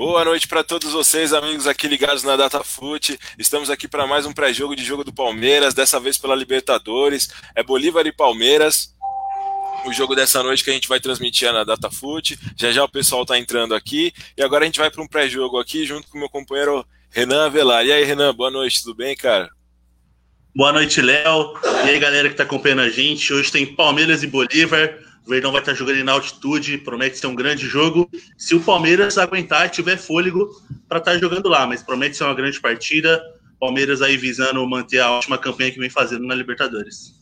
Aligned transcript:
Boa 0.00 0.24
noite 0.24 0.48
para 0.48 0.64
todos 0.64 0.92
vocês, 0.92 1.34
amigos 1.34 1.66
aqui 1.66 1.86
ligados 1.86 2.22
na 2.22 2.34
DataFoot. 2.34 3.18
Estamos 3.38 3.68
aqui 3.68 3.86
para 3.86 4.06
mais 4.06 4.24
um 4.24 4.32
pré-jogo 4.32 4.74
de 4.74 4.82
jogo 4.82 5.04
do 5.04 5.12
Palmeiras, 5.12 5.74
dessa 5.74 6.00
vez 6.00 6.16
pela 6.16 6.34
Libertadores. 6.34 7.28
É 7.54 7.62
Bolívar 7.62 8.06
e 8.06 8.10
Palmeiras. 8.10 8.96
O 9.84 9.92
jogo 9.92 10.14
dessa 10.14 10.42
noite 10.42 10.64
que 10.64 10.70
a 10.70 10.72
gente 10.72 10.88
vai 10.88 11.00
transmitir 11.00 11.48
é 11.48 11.52
na 11.52 11.64
DataFoot. 11.64 12.38
Já 12.56 12.72
já 12.72 12.82
o 12.82 12.88
pessoal 12.88 13.24
está 13.24 13.38
entrando 13.38 13.74
aqui. 13.74 14.10
E 14.38 14.42
agora 14.42 14.64
a 14.64 14.66
gente 14.66 14.80
vai 14.80 14.90
para 14.90 15.02
um 15.02 15.06
pré-jogo 15.06 15.58
aqui 15.58 15.84
junto 15.84 16.08
com 16.08 16.16
o 16.16 16.20
meu 16.20 16.30
companheiro 16.30 16.82
Renan 17.10 17.44
Avelar. 17.44 17.84
E 17.84 17.92
aí, 17.92 18.02
Renan, 18.02 18.34
boa 18.34 18.50
noite, 18.50 18.82
tudo 18.82 18.94
bem, 18.94 19.14
cara? 19.14 19.50
Boa 20.56 20.72
noite, 20.72 21.02
Léo. 21.02 21.52
E 21.84 21.90
aí, 21.90 21.98
galera 21.98 22.26
que 22.26 22.32
está 22.32 22.44
acompanhando 22.44 22.80
a 22.80 22.88
gente. 22.88 23.34
Hoje 23.34 23.52
tem 23.52 23.66
Palmeiras 23.66 24.22
e 24.22 24.26
Bolívar. 24.26 24.98
Verdão 25.30 25.52
vai 25.52 25.62
estar 25.62 25.74
jogando 25.74 26.02
na 26.02 26.12
altitude, 26.12 26.76
promete 26.78 27.16
ser 27.16 27.28
um 27.28 27.36
grande 27.36 27.64
jogo. 27.66 28.10
Se 28.36 28.52
o 28.54 28.60
Palmeiras 28.60 29.16
aguentar 29.16 29.66
e 29.66 29.70
tiver 29.70 29.96
fôlego 29.96 30.50
para 30.88 30.98
estar 30.98 31.16
jogando 31.18 31.48
lá, 31.48 31.66
mas 31.68 31.84
promete 31.84 32.16
ser 32.16 32.24
uma 32.24 32.34
grande 32.34 32.60
partida. 32.60 33.22
Palmeiras 33.60 34.02
aí 34.02 34.16
visando 34.16 34.66
manter 34.68 34.98
a 34.98 35.12
ótima 35.12 35.38
campanha 35.38 35.70
que 35.70 35.78
vem 35.78 35.88
fazendo 35.88 36.26
na 36.26 36.34
Libertadores. 36.34 37.14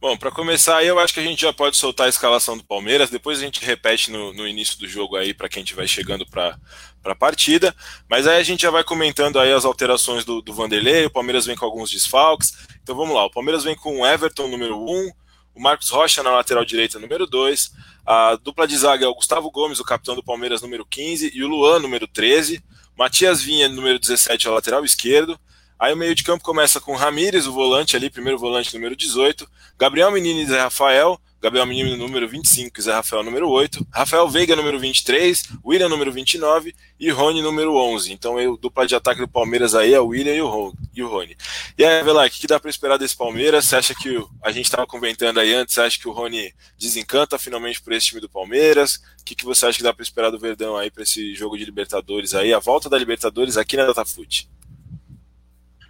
Bom, 0.00 0.16
para 0.16 0.30
começar 0.30 0.78
aí, 0.78 0.86
eu 0.86 0.98
acho 0.98 1.14
que 1.14 1.20
a 1.20 1.24
gente 1.24 1.42
já 1.42 1.52
pode 1.52 1.76
soltar 1.76 2.06
a 2.06 2.08
escalação 2.08 2.56
do 2.56 2.64
Palmeiras, 2.64 3.10
depois 3.10 3.38
a 3.38 3.42
gente 3.42 3.64
repete 3.64 4.10
no, 4.10 4.32
no 4.32 4.46
início 4.46 4.78
do 4.78 4.88
jogo 4.88 5.16
aí 5.16 5.34
para 5.34 5.48
quem 5.48 5.62
estiver 5.62 5.86
chegando 5.88 6.24
para 6.24 6.56
a 7.04 7.14
partida, 7.16 7.74
mas 8.08 8.26
aí 8.26 8.40
a 8.40 8.44
gente 8.44 8.62
já 8.62 8.70
vai 8.70 8.84
comentando 8.84 9.40
aí 9.40 9.52
as 9.52 9.64
alterações 9.64 10.24
do, 10.24 10.40
do 10.40 10.52
Vanderlei, 10.52 11.06
o 11.06 11.10
Palmeiras 11.10 11.46
vem 11.46 11.56
com 11.56 11.64
alguns 11.64 11.90
desfalques, 11.90 12.52
então 12.80 12.94
vamos 12.94 13.14
lá, 13.14 13.24
o 13.24 13.30
Palmeiras 13.30 13.64
vem 13.64 13.74
com 13.74 14.00
o 14.00 14.06
Everton 14.06 14.46
número 14.46 14.78
1, 14.78 15.10
o 15.58 15.60
Marcos 15.60 15.90
Rocha 15.90 16.22
na 16.22 16.30
lateral 16.30 16.64
direita, 16.64 17.00
número 17.00 17.26
2. 17.26 17.72
A 18.06 18.36
dupla 18.36 18.66
de 18.66 18.78
zaga 18.78 19.04
é 19.04 19.08
o 19.08 19.14
Gustavo 19.14 19.50
Gomes, 19.50 19.80
o 19.80 19.84
capitão 19.84 20.14
do 20.14 20.22
Palmeiras, 20.22 20.62
número 20.62 20.86
15, 20.86 21.32
e 21.34 21.42
o 21.42 21.48
Luan, 21.48 21.80
número 21.80 22.06
13. 22.06 22.62
Matias 22.96 23.42
Vinha, 23.42 23.68
número 23.68 23.98
17, 23.98 24.46
é 24.46 24.50
o 24.50 24.54
lateral 24.54 24.84
esquerdo. 24.84 25.38
Aí 25.76 25.92
o 25.92 25.96
meio 25.96 26.14
de 26.14 26.22
campo 26.22 26.44
começa 26.44 26.80
com 26.80 26.94
Ramires, 26.94 27.46
o 27.46 27.52
volante 27.52 27.96
ali, 27.96 28.08
primeiro 28.08 28.38
volante, 28.38 28.72
número 28.72 28.94
18. 28.94 29.48
Gabriel 29.76 30.12
Menino 30.12 30.40
e 30.40 30.46
Zé 30.46 30.60
Rafael. 30.60 31.20
Gabriel 31.40 31.66
Menino, 31.66 31.96
número 31.96 32.28
25, 32.28 32.82
Zé 32.82 32.92
Rafael, 32.92 33.22
número 33.22 33.48
8, 33.48 33.86
Rafael 33.92 34.28
Veiga, 34.28 34.56
número 34.56 34.78
23, 34.78 35.44
William, 35.64 35.88
número 35.88 36.10
29 36.10 36.74
e 36.98 37.10
Rony, 37.10 37.42
número 37.42 37.76
11. 37.76 38.12
Então, 38.12 38.34
o 38.34 38.56
dupla 38.56 38.86
de 38.86 38.96
ataque 38.96 39.20
do 39.20 39.28
Palmeiras 39.28 39.72
aí 39.72 39.94
é 39.94 40.00
o 40.00 40.08
William 40.08 40.34
e 40.34 40.42
o, 40.42 41.08
Rony. 41.08 41.36
E 41.78 41.84
aí, 41.84 42.02
Velar, 42.02 42.26
o 42.26 42.30
que, 42.30 42.46
dá 42.46 42.58
para 42.58 42.68
esperar 42.68 42.98
desse 42.98 43.16
Palmeiras? 43.16 43.66
Você 43.66 43.76
acha 43.76 43.94
que 43.94 44.20
a 44.42 44.50
gente 44.50 44.64
estava 44.64 44.84
comentando 44.84 45.38
aí 45.38 45.54
antes, 45.54 45.74
você 45.74 45.80
acha 45.80 45.98
que 45.98 46.08
o 46.08 46.12
Rony 46.12 46.52
desencanta 46.76 47.38
finalmente 47.38 47.80
por 47.80 47.92
esse 47.92 48.06
time 48.06 48.20
do 48.20 48.28
Palmeiras? 48.28 48.96
O 49.20 49.24
que, 49.24 49.36
que 49.36 49.44
você 49.44 49.66
acha 49.66 49.78
que 49.78 49.84
dá 49.84 49.94
para 49.94 50.02
esperar 50.02 50.30
do 50.30 50.40
Verdão 50.40 50.76
aí 50.76 50.90
para 50.90 51.04
esse 51.04 51.34
jogo 51.36 51.56
de 51.56 51.64
Libertadores 51.64 52.34
aí, 52.34 52.52
a 52.52 52.58
volta 52.58 52.88
da 52.88 52.98
Libertadores 52.98 53.56
aqui 53.56 53.76
na 53.76 53.86
DataFoot? 53.86 54.48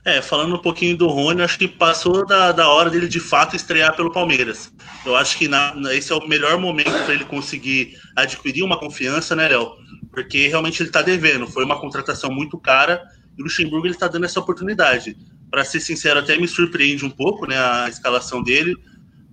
É, 0.08 0.22
falando 0.22 0.54
um 0.54 0.58
pouquinho 0.58 0.96
do 0.96 1.06
Rony, 1.06 1.42
acho 1.42 1.58
que 1.58 1.68
passou 1.68 2.24
da, 2.24 2.50
da 2.50 2.66
hora 2.66 2.88
dele 2.88 3.06
de 3.06 3.20
fato 3.20 3.54
estrear 3.54 3.94
pelo 3.94 4.10
Palmeiras. 4.10 4.72
Eu 5.04 5.14
acho 5.14 5.36
que 5.36 5.46
na, 5.46 5.74
esse 5.92 6.10
é 6.10 6.16
o 6.16 6.26
melhor 6.26 6.56
momento 6.56 7.04
para 7.04 7.12
ele 7.12 7.26
conseguir 7.26 7.94
adquirir 8.16 8.62
uma 8.62 8.80
confiança, 8.80 9.36
né, 9.36 9.48
Léo? 9.48 9.70
Porque 10.10 10.48
realmente 10.48 10.82
ele 10.82 10.88
está 10.88 11.02
devendo. 11.02 11.46
Foi 11.46 11.62
uma 11.62 11.78
contratação 11.78 12.30
muito 12.30 12.56
cara 12.56 13.02
e 13.36 13.42
o 13.42 13.44
Luxemburgo 13.44 13.86
ele 13.86 13.92
está 13.92 14.08
dando 14.08 14.24
essa 14.24 14.40
oportunidade. 14.40 15.14
Para 15.50 15.62
ser 15.62 15.78
sincero, 15.78 16.20
até 16.20 16.38
me 16.38 16.48
surpreende 16.48 17.04
um 17.04 17.10
pouco 17.10 17.46
né, 17.46 17.58
a 17.58 17.86
escalação 17.90 18.42
dele, 18.42 18.74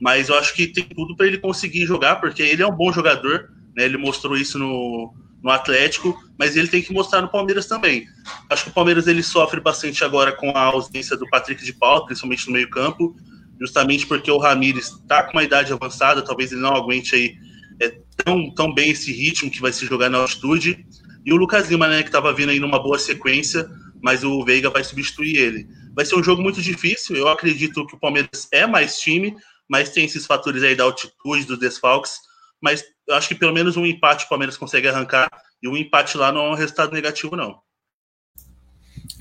mas 0.02 0.28
eu 0.28 0.38
acho 0.38 0.54
que 0.54 0.68
tem 0.68 0.84
tudo 0.84 1.16
para 1.16 1.26
ele 1.26 1.38
conseguir 1.38 1.86
jogar, 1.86 2.18
porque 2.18 2.44
ele 2.44 2.62
é 2.62 2.68
um 2.68 2.76
bom 2.76 2.92
jogador. 2.92 3.50
Né, 3.78 3.86
ele 3.86 3.98
mostrou 3.98 4.36
isso 4.36 4.60
no, 4.60 5.14
no 5.46 5.52
Atlético, 5.52 6.20
mas 6.40 6.58
ele 6.58 6.68
tem 6.68 6.82
que 6.82 6.92
mostrar 6.92 7.22
no 7.22 7.30
Palmeiras 7.30 7.68
também. 7.68 8.08
Acho 8.50 8.64
que 8.64 8.70
o 8.72 8.74
Palmeiras 8.74 9.06
ele 9.06 9.22
sofre 9.22 9.62
bastante 9.62 10.04
agora 10.04 10.32
com 10.32 10.50
a 10.50 10.60
ausência 10.60 11.16
do 11.16 11.30
Patrick 11.30 11.64
de 11.64 11.72
Paula, 11.72 12.04
principalmente 12.04 12.48
no 12.48 12.54
meio-campo, 12.54 13.16
justamente 13.62 14.08
porque 14.08 14.32
o 14.32 14.40
Ramires 14.40 14.88
está 14.88 15.22
com 15.22 15.34
uma 15.34 15.44
idade 15.44 15.72
avançada, 15.72 16.24
talvez 16.24 16.52
ele 16.52 16.62
não 16.62 16.76
aguente 16.76 17.14
aí 17.14 17.36
é, 17.80 17.96
tão, 18.18 18.52
tão 18.56 18.74
bem 18.74 18.90
esse 18.90 19.14
ritmo 19.14 19.52
que 19.52 19.62
vai 19.62 19.72
se 19.72 19.86
jogar 19.86 20.10
na 20.10 20.18
altitude. 20.18 20.84
E 21.24 21.32
o 21.32 21.36
Lucas 21.36 21.70
Lima, 21.70 21.88
né, 21.88 22.02
que 22.02 22.10
estava 22.10 22.34
vindo 22.34 22.50
aí 22.50 22.60
numa 22.60 22.82
boa 22.82 22.98
sequência, 22.98 23.70
mas 24.02 24.24
o 24.24 24.44
Veiga 24.44 24.72
vai 24.72 24.84
substituir 24.84 25.38
ele. 25.38 25.68
Vai 25.96 26.06
ser 26.06 26.16
um 26.16 26.24
jogo 26.24 26.42
muito 26.42 26.60
difícil. 26.60 27.16
Eu 27.16 27.28
acredito 27.28 27.86
que 27.86 27.96
o 27.96 28.00
Palmeiras 28.00 28.48
é 28.52 28.66
mais 28.66 28.98
time, 28.98 29.36
mas 29.70 29.92
tem 29.92 30.06
esses 30.06 30.26
fatores 30.26 30.64
aí 30.64 30.74
da 30.74 30.86
altitude, 30.86 31.46
dos 31.46 31.60
desfalques 31.60 32.18
mas 32.66 32.84
eu 33.08 33.16
acho 33.16 33.28
que 33.28 33.36
pelo 33.36 33.54
menos 33.54 33.78
um 33.78 33.86
empate 33.86 34.26
o 34.26 34.30
Palmeiras 34.30 34.58
consegue 34.58 34.88
arrancar, 34.88 35.30
e 35.62 35.68
um 35.68 35.78
empate 35.78 36.18
lá 36.18 36.32
não 36.32 36.46
é 36.46 36.50
um 36.52 36.56
resultado 36.56 36.94
negativo, 36.94 37.36
não. 37.36 37.60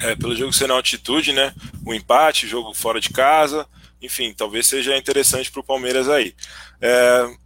É, 0.00 0.16
pelo 0.16 0.34
jogo 0.34 0.52
ser 0.52 0.66
na 0.66 0.74
altitude, 0.74 1.32
né? 1.32 1.54
O 1.84 1.90
um 1.90 1.94
empate, 1.94 2.48
jogo 2.48 2.74
fora 2.74 3.00
de 3.00 3.10
casa, 3.10 3.66
enfim, 4.00 4.34
talvez 4.34 4.66
seja 4.66 4.96
interessante 4.96 5.50
para 5.50 5.60
o 5.60 5.64
Palmeiras 5.64 6.08
aí. 6.08 6.34
É... 6.80 7.36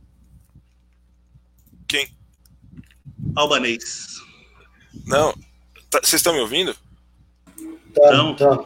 Quem? 1.86 2.08
Albanês. 3.34 4.06
Não, 5.06 5.32
tá, 5.90 6.00
vocês 6.02 6.14
estão 6.14 6.32
me 6.32 6.40
ouvindo? 6.40 6.74
Tá, 7.94 8.08
então, 8.12 8.34
tá. 8.34 8.64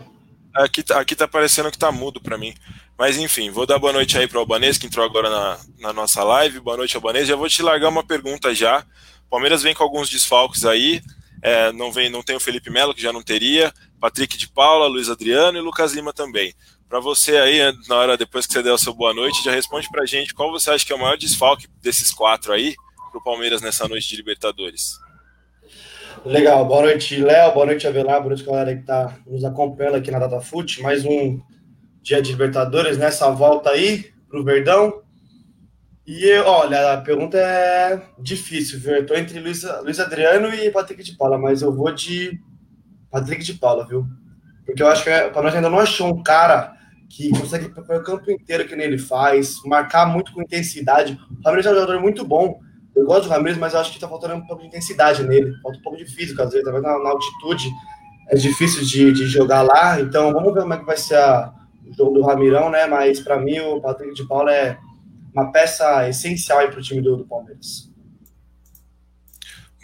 Aqui, 0.55 0.83
tá, 0.83 1.01
aqui 1.01 1.17
tá 1.17 1.27
parecendo 1.27 1.71
que 1.71 1.79
tá 1.79 1.91
mudo 1.91 2.21
para 2.21 2.39
mim. 2.39 2.55
Mas 3.03 3.19
enfim, 3.19 3.51
vou 3.51 3.67
dar 3.67 3.81
boa 3.81 3.93
noite 3.93 4.17
aí 4.17 4.29
para 4.29 4.37
o 4.37 4.41
Albanês, 4.43 4.79
que 4.79 4.87
entrou 4.87 5.05
agora 5.05 5.29
na, 5.29 5.59
na 5.81 5.93
nossa 5.93 6.23
live. 6.23 6.61
Boa 6.61 6.77
noite, 6.77 6.95
Albanês. 6.95 7.27
Já 7.27 7.35
vou 7.35 7.49
te 7.49 7.61
largar 7.61 7.89
uma 7.89 8.07
pergunta 8.07 8.55
já. 8.55 8.87
Palmeiras 9.29 9.61
vem 9.61 9.75
com 9.75 9.83
alguns 9.83 10.09
desfalques 10.09 10.65
aí. 10.65 11.03
É, 11.43 11.73
não, 11.73 11.91
vem, 11.91 12.09
não 12.09 12.23
tem 12.23 12.37
o 12.37 12.41
Felipe 12.41 12.71
Melo, 12.71 12.95
que 12.95 13.03
já 13.03 13.13
não 13.13 13.21
teria. 13.21 13.75
Patrick 14.01 14.39
de 14.39 14.47
Paula, 14.47 14.87
Luiz 14.87 15.11
Adriano 15.11 15.59
e 15.59 15.61
Lucas 15.61 15.93
Lima 15.95 16.13
também. 16.13 16.55
Para 16.89 17.01
você 17.01 17.39
aí, 17.39 17.59
na 17.89 17.97
hora 17.97 18.17
depois 18.17 18.47
que 18.47 18.53
você 18.53 18.63
der 18.63 18.71
o 18.71 18.79
seu 18.79 18.95
boa 18.95 19.13
noite, 19.13 19.43
já 19.43 19.51
responde 19.51 19.89
para 19.91 20.07
gente 20.07 20.33
qual 20.33 20.53
você 20.53 20.71
acha 20.71 20.87
que 20.87 20.93
é 20.93 20.95
o 20.95 21.01
maior 21.01 21.17
desfalque 21.17 21.67
desses 21.83 22.13
quatro 22.13 22.53
aí 22.53 22.77
para 23.11 23.19
o 23.19 23.25
Palmeiras 23.25 23.61
nessa 23.61 23.89
noite 23.89 24.09
de 24.09 24.15
Libertadores. 24.15 24.93
Legal, 26.25 26.65
boa 26.65 26.83
noite, 26.83 27.17
Léo, 27.17 27.53
boa 27.53 27.67
noite, 27.67 27.85
Avelar, 27.85 28.21
boa 28.21 28.29
noite, 28.29 28.45
galera 28.45 28.73
que 28.73 28.83
está 28.83 29.19
nos 29.27 29.45
acompanhando 29.45 29.97
aqui 29.97 30.09
na 30.09 30.21
DataFoot. 30.21 30.81
Mais 30.81 31.05
um 31.05 31.41
dia 32.03 32.21
de 32.21 32.33
Libertadores, 32.33 32.99
nessa 32.99 33.31
volta 33.31 33.71
aí 33.71 34.13
pro 34.29 34.45
Verdão. 34.45 35.01
E 36.07 36.33
olha, 36.41 36.95
a 36.95 36.97
pergunta 37.01 37.39
é 37.39 38.03
difícil, 38.19 38.81
viu? 38.81 38.97
Eu 38.97 39.07
tô 39.07 39.15
entre 39.15 39.39
Luiz, 39.39 39.63
Luiz 39.83 40.01
Adriano 40.01 40.53
e 40.53 40.71
Patrick 40.71 41.03
de 41.03 41.17
Paula, 41.17 41.39
mas 41.39 41.63
eu 41.63 41.73
vou 41.73 41.93
de 41.95 42.41
Patrick 43.09 43.45
de 43.45 43.55
Paula, 43.55 43.87
viu? 43.87 44.05
Porque 44.67 44.83
eu 44.83 44.89
acho 44.89 45.05
que 45.05 45.11
o 45.11 45.31
Palmeiras 45.31 45.55
ainda 45.55 45.71
não 45.71 45.79
achou 45.79 46.09
um 46.09 46.23
cara 46.23 46.77
que 47.09 47.31
consegue 47.31 47.69
preparar 47.69 48.01
o 48.01 48.05
campo 48.05 48.31
inteiro 48.31 48.67
que 48.67 48.75
nem 48.75 48.87
ele 48.87 48.99
faz, 48.99 49.57
marcar 49.65 50.07
muito 50.07 50.33
com 50.33 50.43
intensidade. 50.43 51.19
O 51.31 51.45
Ramirez 51.45 51.67
é 51.67 51.71
um 51.71 51.75
jogador 51.75 52.01
muito 52.01 52.25
bom. 52.25 52.59
Eu 52.97 53.05
gosto 53.07 53.25
do 53.25 53.31
Ramirez, 53.31 53.59
mas 53.59 53.75
eu 53.75 53.81
acho 53.81 53.93
que 53.93 54.01
tá 54.01 54.09
faltando 54.09 54.35
um 54.35 54.47
pouco 54.47 54.63
de 54.63 54.69
intensidade 54.69 55.23
nele. 55.23 55.53
Falta 55.63 55.79
um 55.79 55.83
pouco 55.83 55.99
de 55.99 56.07
físico, 56.07 56.43
às 56.43 56.51
vezes, 56.51 56.65
talvez 56.65 56.83
na, 56.83 56.99
na 56.99 57.11
altitude 57.11 57.71
é 58.29 58.37
difícil 58.37 58.83
de, 58.83 59.13
de 59.13 59.27
jogar 59.27 59.63
lá. 59.63 60.01
Então 60.01 60.33
vamos 60.33 60.53
ver 60.53 60.63
como 60.63 60.75
é 60.75 60.79
que 60.79 60.87
vai 60.87 60.97
ser 60.97 61.17
a, 61.17 61.53
jogo 61.97 62.15
do 62.15 62.23
Ramirão, 62.23 62.71
né? 62.71 62.87
Mas 62.87 63.21
para 63.21 63.39
mim 63.39 63.59
o 63.61 63.81
Patrick 63.81 64.15
de 64.15 64.27
Paula 64.27 64.53
é 64.53 64.79
uma 65.35 65.51
peça 65.51 66.09
essencial 66.09 66.67
para 66.69 66.79
o 66.79 66.83
time 66.83 67.01
do, 67.01 67.17
do, 67.17 67.25
Palmeiras. 67.25 67.91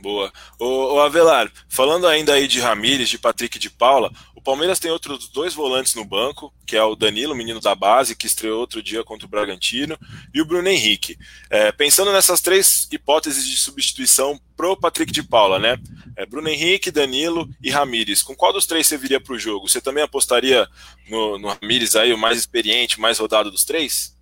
Boa. 0.00 0.30
O, 0.60 1.00
Avelar, 1.00 1.50
falando 1.68 2.06
ainda 2.06 2.34
aí 2.34 2.46
de 2.46 2.60
Ramires, 2.60 3.08
de 3.08 3.18
Patrick 3.18 3.58
de 3.58 3.68
Paula, 3.68 4.12
Palmeiras 4.48 4.78
tem 4.78 4.90
outros 4.90 5.28
dois 5.28 5.52
volantes 5.52 5.94
no 5.94 6.06
banco, 6.06 6.50
que 6.66 6.74
é 6.74 6.82
o 6.82 6.96
Danilo, 6.96 7.34
menino 7.34 7.60
da 7.60 7.74
base, 7.74 8.16
que 8.16 8.26
estreou 8.26 8.58
outro 8.58 8.82
dia 8.82 9.04
contra 9.04 9.26
o 9.26 9.28
Bragantino, 9.28 9.98
e 10.32 10.40
o 10.40 10.44
Bruno 10.46 10.66
Henrique. 10.66 11.18
É, 11.50 11.70
pensando 11.70 12.10
nessas 12.14 12.40
três 12.40 12.88
hipóteses 12.90 13.46
de 13.46 13.58
substituição 13.58 14.40
pro 14.56 14.74
Patrick 14.74 15.12
de 15.12 15.22
Paula, 15.22 15.58
né? 15.58 15.76
É, 16.16 16.24
Bruno 16.24 16.48
Henrique, 16.48 16.90
Danilo 16.90 17.46
e 17.62 17.68
Ramires. 17.68 18.22
Com 18.22 18.34
qual 18.34 18.50
dos 18.50 18.64
três 18.64 18.86
você 18.86 18.96
viria 18.96 19.20
para 19.20 19.34
o 19.34 19.38
jogo? 19.38 19.68
Você 19.68 19.82
também 19.82 20.02
apostaria 20.02 20.66
no, 21.10 21.38
no 21.38 21.48
Ramires 21.48 21.94
aí, 21.94 22.14
o 22.14 22.16
mais 22.16 22.38
experiente, 22.38 22.98
mais 22.98 23.18
rodado 23.18 23.50
dos 23.50 23.66
três? 23.66 24.16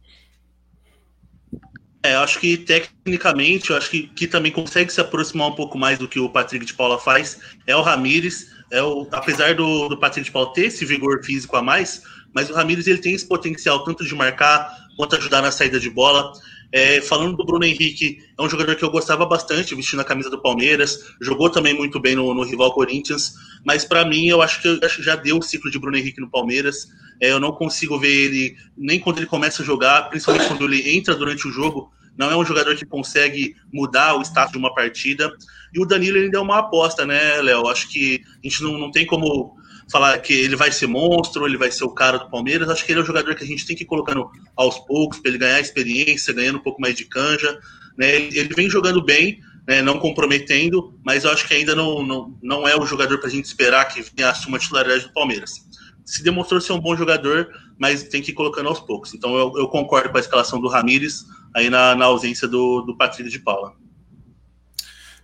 É, 2.02 2.16
acho 2.16 2.40
que 2.40 2.56
tecnicamente, 2.56 3.70
eu 3.70 3.76
acho 3.76 3.90
que, 3.90 4.08
que 4.08 4.26
também 4.26 4.50
consegue 4.50 4.92
se 4.92 5.00
aproximar 5.00 5.46
um 5.46 5.54
pouco 5.54 5.78
mais 5.78 6.00
do 6.00 6.08
que 6.08 6.18
o 6.18 6.28
Patrick 6.28 6.66
de 6.66 6.74
Paula 6.74 6.98
faz 6.98 7.38
é 7.64 7.76
o 7.76 7.82
Ramires. 7.82 8.55
É 8.70 8.82
o, 8.82 9.06
apesar 9.12 9.54
do, 9.54 9.88
do 9.88 9.96
Patrick 9.96 10.26
de 10.26 10.32
Paula 10.32 10.52
ter 10.52 10.66
esse 10.66 10.84
vigor 10.84 11.22
físico 11.22 11.56
a 11.56 11.62
mais, 11.62 12.02
mas 12.34 12.50
o 12.50 12.54
Ramires 12.54 12.86
ele 12.86 12.98
tem 12.98 13.14
esse 13.14 13.26
potencial 13.26 13.84
tanto 13.84 14.04
de 14.04 14.14
marcar 14.14 14.70
quanto 14.96 15.16
ajudar 15.16 15.42
na 15.42 15.50
saída 15.50 15.78
de 15.78 15.88
bola. 15.88 16.32
É, 16.72 17.00
falando 17.00 17.36
do 17.36 17.44
Bruno 17.44 17.64
Henrique, 17.64 18.18
é 18.36 18.42
um 18.42 18.48
jogador 18.48 18.74
que 18.74 18.84
eu 18.84 18.90
gostava 18.90 19.24
bastante, 19.24 19.74
vestindo 19.74 20.00
a 20.00 20.04
camisa 20.04 20.28
do 20.28 20.42
Palmeiras, 20.42 21.14
jogou 21.20 21.48
também 21.48 21.72
muito 21.72 22.00
bem 22.00 22.16
no, 22.16 22.34
no 22.34 22.42
rival 22.42 22.74
Corinthians, 22.74 23.34
mas 23.64 23.84
para 23.84 24.04
mim 24.04 24.26
eu 24.26 24.42
acho 24.42 24.60
que 24.60 25.02
já 25.02 25.14
deu 25.14 25.38
o 25.38 25.42
ciclo 25.42 25.70
de 25.70 25.78
Bruno 25.78 25.96
Henrique 25.96 26.20
no 26.20 26.28
Palmeiras. 26.28 26.88
É, 27.20 27.30
eu 27.30 27.40
não 27.40 27.52
consigo 27.52 27.98
ver 27.98 28.12
ele, 28.12 28.56
nem 28.76 28.98
quando 28.98 29.18
ele 29.18 29.26
começa 29.26 29.62
a 29.62 29.64
jogar, 29.64 30.10
principalmente 30.10 30.48
quando 30.48 30.64
ele 30.64 30.96
entra 30.96 31.14
durante 31.14 31.46
o 31.46 31.52
jogo, 31.52 31.90
não 32.18 32.30
é 32.30 32.36
um 32.36 32.44
jogador 32.44 32.74
que 32.76 32.86
consegue 32.86 33.54
mudar 33.72 34.14
o 34.16 34.22
status 34.22 34.52
de 34.52 34.58
uma 34.58 34.74
partida. 34.74 35.32
E 35.72 35.80
o 35.80 35.84
Danilo 35.84 36.18
ainda 36.18 36.38
é 36.38 36.40
uma 36.40 36.58
aposta, 36.58 37.04
né, 37.04 37.40
Léo? 37.42 37.68
Acho 37.68 37.88
que 37.88 38.22
a 38.42 38.48
gente 38.48 38.62
não, 38.62 38.78
não 38.78 38.90
tem 38.90 39.04
como 39.06 39.56
falar 39.90 40.18
que 40.18 40.32
ele 40.32 40.56
vai 40.56 40.72
ser 40.72 40.86
monstro, 40.86 41.46
ele 41.46 41.56
vai 41.56 41.70
ser 41.70 41.84
o 41.84 41.90
cara 41.90 42.18
do 42.18 42.30
Palmeiras. 42.30 42.68
Acho 42.68 42.84
que 42.84 42.92
ele 42.92 43.00
é 43.00 43.02
um 43.02 43.06
jogador 43.06 43.34
que 43.34 43.44
a 43.44 43.46
gente 43.46 43.66
tem 43.66 43.76
que 43.76 43.84
ir 43.84 43.86
colocando 43.86 44.28
aos 44.56 44.78
poucos 44.80 45.18
para 45.18 45.30
ele 45.30 45.38
ganhar 45.38 45.60
experiência, 45.60 46.34
ganhando 46.34 46.58
um 46.58 46.62
pouco 46.62 46.80
mais 46.80 46.94
de 46.94 47.04
canja. 47.04 47.58
Né? 47.96 48.14
Ele, 48.14 48.54
vem 48.54 48.68
jogando 48.68 49.04
bem, 49.04 49.40
né, 49.66 49.82
não 49.82 49.98
comprometendo, 49.98 50.98
mas 51.04 51.24
eu 51.24 51.30
acho 51.30 51.46
que 51.46 51.54
ainda 51.54 51.74
não, 51.74 52.02
não, 52.02 52.38
não 52.42 52.68
é 52.68 52.76
o 52.76 52.86
jogador 52.86 53.18
para 53.18 53.28
a 53.28 53.30
gente 53.30 53.44
esperar 53.44 53.84
que 53.86 54.04
venha 54.16 54.30
assuma 54.30 54.56
a 54.56 54.60
titularidade 54.60 55.04
do 55.04 55.12
Palmeiras. 55.12 55.66
Se 56.06 56.22
demonstrou 56.22 56.60
ser 56.60 56.72
um 56.72 56.80
bom 56.80 56.96
jogador, 56.96 57.48
mas 57.76 58.04
tem 58.04 58.22
que 58.22 58.30
ir 58.30 58.34
colocando 58.34 58.68
aos 58.68 58.80
poucos. 58.80 59.12
Então 59.12 59.36
eu, 59.36 59.52
eu 59.58 59.68
concordo 59.68 60.08
com 60.08 60.16
a 60.16 60.20
escalação 60.20 60.60
do 60.60 60.68
Ramires 60.68 61.26
aí 61.54 61.68
na, 61.68 61.94
na 61.94 62.06
ausência 62.06 62.48
do, 62.48 62.80
do 62.80 62.96
Patrick 62.96 63.28
de 63.28 63.40
Paula. 63.40 63.74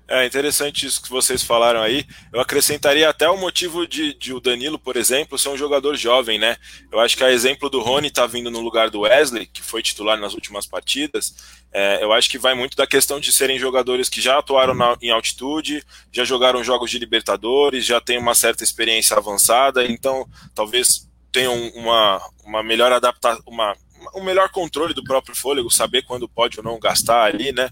É 0.09 0.27
interessante 0.27 0.85
isso 0.85 1.03
que 1.03 1.09
vocês 1.09 1.43
falaram 1.43 1.81
aí. 1.81 2.05
Eu 2.33 2.41
acrescentaria 2.41 3.09
até 3.09 3.29
o 3.29 3.39
motivo 3.39 3.87
de, 3.87 4.13
de, 4.15 4.35
o 4.35 4.41
Danilo, 4.41 4.79
por 4.79 4.97
exemplo, 4.97 5.39
ser 5.39 5.49
um 5.49 5.57
jogador 5.57 5.97
jovem, 5.97 6.39
né? 6.39 6.57
Eu 6.91 7.01
acho 7.01 7.17
que 7.17 7.25
a 7.25 7.31
exemplo 7.31 7.71
do 7.71 7.81
Rony 7.81 8.11
tá 8.11 8.27
vindo 8.27 8.51
no 8.51 8.61
lugar 8.61 8.91
do 8.91 9.01
Wesley, 9.01 9.47
que 9.47 9.63
foi 9.63 9.83
titular 9.83 10.19
nas 10.19 10.35
últimas 10.35 10.67
partidas. 10.67 11.35
É, 11.73 12.03
eu 12.03 12.13
acho 12.13 12.29
que 12.29 12.37
vai 12.37 12.53
muito 12.53 12.77
da 12.77 12.87
questão 12.87 13.19
de 13.19 13.33
serem 13.33 13.59
jogadores 13.59 14.09
que 14.09 14.21
já 14.21 14.39
atuaram 14.39 14.75
na, 14.75 14.97
em 15.01 15.11
altitude, 15.11 15.83
já 16.13 16.25
jogaram 16.25 16.63
jogos 16.63 16.91
de 16.91 16.99
Libertadores, 16.99 17.87
já 17.87 18.01
têm 18.01 18.19
uma 18.19 18.35
certa 18.35 18.63
experiência 18.63 19.17
avançada, 19.17 19.87
então 19.87 20.29
talvez 20.55 21.09
tenham 21.33 21.55
uma, 21.75 22.21
uma 22.45 22.63
melhor 22.63 22.93
adaptação, 22.93 23.43
uma 23.47 23.75
um 24.15 24.23
melhor 24.23 24.49
controle 24.51 24.95
do 24.95 25.05
próprio 25.05 25.35
fôlego, 25.37 25.71
saber 25.71 26.03
quando 26.03 26.29
pode 26.29 26.59
ou 26.59 26.65
não 26.65 26.79
gastar 26.79 27.25
ali, 27.25 27.53
né? 27.53 27.71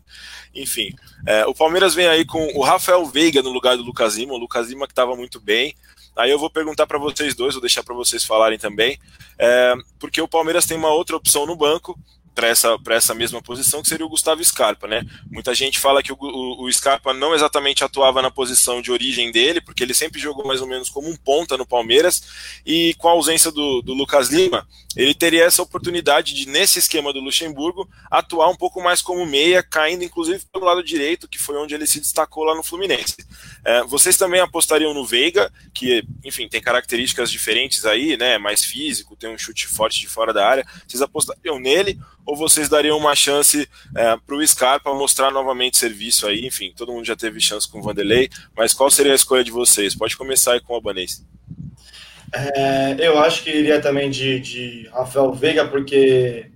Enfim, 0.54 0.94
é, 1.26 1.46
o 1.46 1.54
Palmeiras 1.54 1.94
vem 1.94 2.06
aí 2.06 2.24
com 2.24 2.46
o 2.56 2.62
Rafael 2.62 3.04
Veiga 3.06 3.42
no 3.42 3.50
lugar 3.50 3.76
do 3.76 3.82
Lucas 3.82 4.16
Lima, 4.16 4.34
o 4.34 4.38
Lucas 4.38 4.68
Lima 4.68 4.86
que 4.86 4.92
estava 4.92 5.14
muito 5.16 5.40
bem. 5.40 5.74
Aí 6.16 6.30
eu 6.30 6.38
vou 6.38 6.50
perguntar 6.50 6.86
para 6.86 6.98
vocês 6.98 7.34
dois, 7.34 7.54
vou 7.54 7.60
deixar 7.60 7.82
para 7.82 7.94
vocês 7.94 8.24
falarem 8.24 8.58
também, 8.58 8.98
é, 9.38 9.74
porque 9.98 10.20
o 10.20 10.28
Palmeiras 10.28 10.66
tem 10.66 10.76
uma 10.76 10.90
outra 10.90 11.16
opção 11.16 11.46
no 11.46 11.56
banco, 11.56 11.98
para 12.34 12.48
essa, 12.48 12.76
essa 12.90 13.14
mesma 13.14 13.42
posição, 13.42 13.82
que 13.82 13.88
seria 13.88 14.06
o 14.06 14.08
Gustavo 14.08 14.42
Scarpa, 14.44 14.86
né? 14.86 15.04
Muita 15.30 15.54
gente 15.54 15.78
fala 15.78 16.02
que 16.02 16.12
o, 16.12 16.16
o, 16.18 16.64
o, 16.64 16.72
Scarpa 16.72 17.12
não 17.12 17.34
exatamente 17.34 17.84
atuava 17.84 18.22
na 18.22 18.30
posição 18.30 18.80
de 18.80 18.90
origem 18.90 19.30
dele, 19.30 19.60
porque 19.60 19.82
ele 19.82 19.94
sempre 19.94 20.20
jogou 20.20 20.46
mais 20.46 20.60
ou 20.60 20.66
menos 20.66 20.88
como 20.88 21.08
um 21.08 21.16
ponta 21.16 21.56
no 21.56 21.66
Palmeiras, 21.66 22.22
e 22.64 22.94
com 22.94 23.08
a 23.08 23.12
ausência 23.12 23.50
do, 23.50 23.82
do 23.82 23.92
Lucas 23.94 24.28
Lima, 24.28 24.66
ele 24.96 25.14
teria 25.14 25.44
essa 25.44 25.62
oportunidade 25.62 26.34
de, 26.34 26.46
nesse 26.48 26.78
esquema 26.78 27.12
do 27.12 27.20
Luxemburgo, 27.20 27.88
atuar 28.10 28.48
um 28.48 28.56
pouco 28.56 28.82
mais 28.82 29.02
como 29.02 29.26
meia, 29.26 29.62
caindo 29.62 30.04
inclusive 30.04 30.44
pelo 30.52 30.64
lado 30.64 30.82
direito, 30.82 31.28
que 31.28 31.38
foi 31.38 31.56
onde 31.56 31.74
ele 31.74 31.86
se 31.86 32.00
destacou 32.00 32.44
lá 32.44 32.54
no 32.54 32.62
Fluminense. 32.62 33.16
É, 33.64 33.82
vocês 33.84 34.16
também 34.16 34.40
apostariam 34.40 34.94
no 34.94 35.04
Veiga, 35.04 35.52
que, 35.74 36.02
enfim, 36.24 36.48
tem 36.48 36.60
características 36.60 37.30
diferentes 37.30 37.84
aí, 37.84 38.16
né? 38.16 38.38
Mais 38.38 38.64
físico, 38.64 39.16
tem 39.16 39.32
um 39.32 39.38
chute 39.38 39.66
forte 39.66 40.00
de 40.00 40.08
fora 40.08 40.32
da 40.32 40.46
área. 40.46 40.66
Vocês 40.86 41.02
apostariam 41.02 41.58
nele 41.58 41.98
ou 42.24 42.36
vocês 42.36 42.68
dariam 42.68 42.96
uma 42.96 43.14
chance 43.14 43.68
é, 43.96 44.16
para 44.16 44.36
o 44.36 44.46
Scarpa 44.46 44.94
mostrar 44.94 45.30
novamente 45.30 45.78
serviço 45.78 46.26
aí? 46.26 46.46
Enfim, 46.46 46.72
todo 46.76 46.92
mundo 46.92 47.04
já 47.04 47.16
teve 47.16 47.40
chance 47.40 47.68
com 47.68 47.78
o 47.78 47.82
Vanderlei, 47.82 48.28
mas 48.56 48.72
qual 48.72 48.90
seria 48.90 49.12
a 49.12 49.16
escolha 49.16 49.44
de 49.44 49.50
vocês? 49.50 49.94
Pode 49.94 50.16
começar 50.16 50.52
aí 50.52 50.60
com 50.60 50.72
o 50.72 50.76
Albanês. 50.76 51.24
É, 52.32 52.96
eu 53.00 53.18
acho 53.18 53.42
que 53.42 53.50
iria 53.50 53.80
também 53.80 54.08
de, 54.08 54.38
de 54.38 54.88
Rafael 54.92 55.32
Veiga, 55.32 55.66
porque 55.66 56.50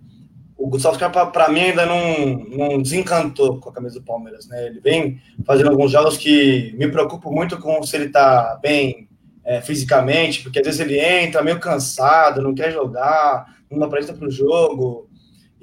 o 0.56 0.68
Gustavo 0.68 0.94
Scarpa, 0.94 1.26
para 1.26 1.48
mim, 1.48 1.60
ainda 1.60 1.84
não, 1.84 2.38
não 2.48 2.82
desencantou 2.82 3.58
com 3.58 3.70
a 3.70 3.72
camisa 3.72 3.98
do 3.98 4.04
Palmeiras. 4.04 4.46
Né? 4.46 4.66
Ele 4.66 4.80
vem 4.80 5.20
fazendo 5.44 5.70
alguns 5.70 5.90
jogos 5.90 6.16
que 6.16 6.74
me 6.78 6.88
preocupo 6.88 7.30
muito 7.32 7.58
com 7.58 7.82
se 7.82 7.96
ele 7.96 8.06
está 8.06 8.58
bem 8.62 9.08
é, 9.44 9.60
fisicamente, 9.60 10.42
porque 10.42 10.60
às 10.60 10.64
vezes 10.64 10.80
ele 10.80 10.98
entra 10.98 11.42
meio 11.42 11.58
cansado, 11.58 12.40
não 12.40 12.54
quer 12.54 12.72
jogar, 12.72 13.56
não 13.70 13.84
apresenta 13.84 14.16
para 14.16 14.28
o 14.28 14.30
jogo. 14.30 15.10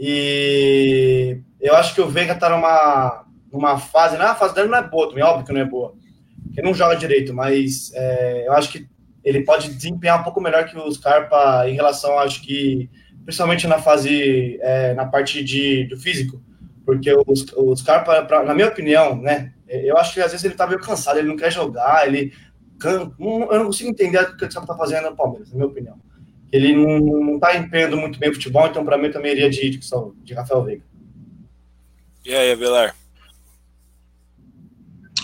E 0.03 1.37
eu 1.59 1.75
acho 1.75 1.93
que 1.93 2.01
o 2.01 2.09
Veiga 2.09 2.33
tá 2.33 2.49
numa, 2.49 3.23
numa 3.53 3.77
fase, 3.77 4.17
na 4.17 4.29
né? 4.29 4.35
fase 4.35 4.55
dele 4.55 4.67
não 4.67 4.79
é 4.79 4.81
boa 4.81 5.07
também, 5.07 5.23
óbvio 5.23 5.45
que 5.45 5.53
não 5.53 5.61
é 5.61 5.65
boa, 5.65 5.93
porque 6.43 6.59
não 6.63 6.73
joga 6.73 6.95
direito, 6.95 7.35
mas 7.35 7.93
é, 7.93 8.47
eu 8.47 8.53
acho 8.53 8.71
que 8.71 8.89
ele 9.23 9.45
pode 9.45 9.71
desempenhar 9.71 10.19
um 10.19 10.23
pouco 10.23 10.41
melhor 10.41 10.65
que 10.65 10.75
o 10.75 10.91
Scarpa 10.91 11.69
em 11.69 11.75
relação, 11.75 12.17
acho 12.17 12.41
que, 12.41 12.89
principalmente 13.23 13.67
na 13.67 13.77
fase, 13.77 14.57
é, 14.63 14.95
na 14.95 15.05
parte 15.05 15.43
de, 15.43 15.83
do 15.83 15.95
físico, 15.95 16.41
porque 16.83 17.13
o, 17.13 17.23
o 17.57 17.75
Scarpa, 17.75 18.23
pra, 18.23 18.41
na 18.41 18.55
minha 18.55 18.69
opinião, 18.69 19.15
né, 19.15 19.53
eu 19.67 19.97
acho 19.97 20.15
que 20.15 20.19
às 20.19 20.31
vezes 20.31 20.43
ele 20.43 20.55
tá 20.55 20.65
meio 20.65 20.79
cansado, 20.79 21.19
ele 21.19 21.27
não 21.27 21.37
quer 21.37 21.51
jogar, 21.51 22.07
ele. 22.07 22.33
Não, 22.83 23.51
eu 23.51 23.59
não 23.59 23.65
consigo 23.67 23.91
entender 23.91 24.17
o 24.17 24.35
que 24.35 24.45
o 24.45 24.51
Scarpa 24.51 24.73
tá 24.73 24.75
fazendo 24.75 25.11
no 25.11 25.15
Palmeiras, 25.15 25.51
na 25.51 25.57
minha 25.57 25.67
opinião 25.67 26.10
ele 26.51 26.75
não 26.75 27.35
está 27.35 27.55
empenhando 27.55 27.97
muito 27.97 28.19
bem 28.19 28.29
o 28.29 28.33
futebol, 28.33 28.67
então 28.67 28.83
para 28.83 28.97
mim 28.97 29.07
eu 29.07 29.13
também 29.13 29.31
iria 29.31 29.49
de, 29.49 29.69
de, 29.69 29.79
de 30.23 30.33
Rafael 30.33 30.63
Veiga. 30.63 30.83
E 32.25 32.33
aí, 32.33 32.51
Avelar? 32.51 32.95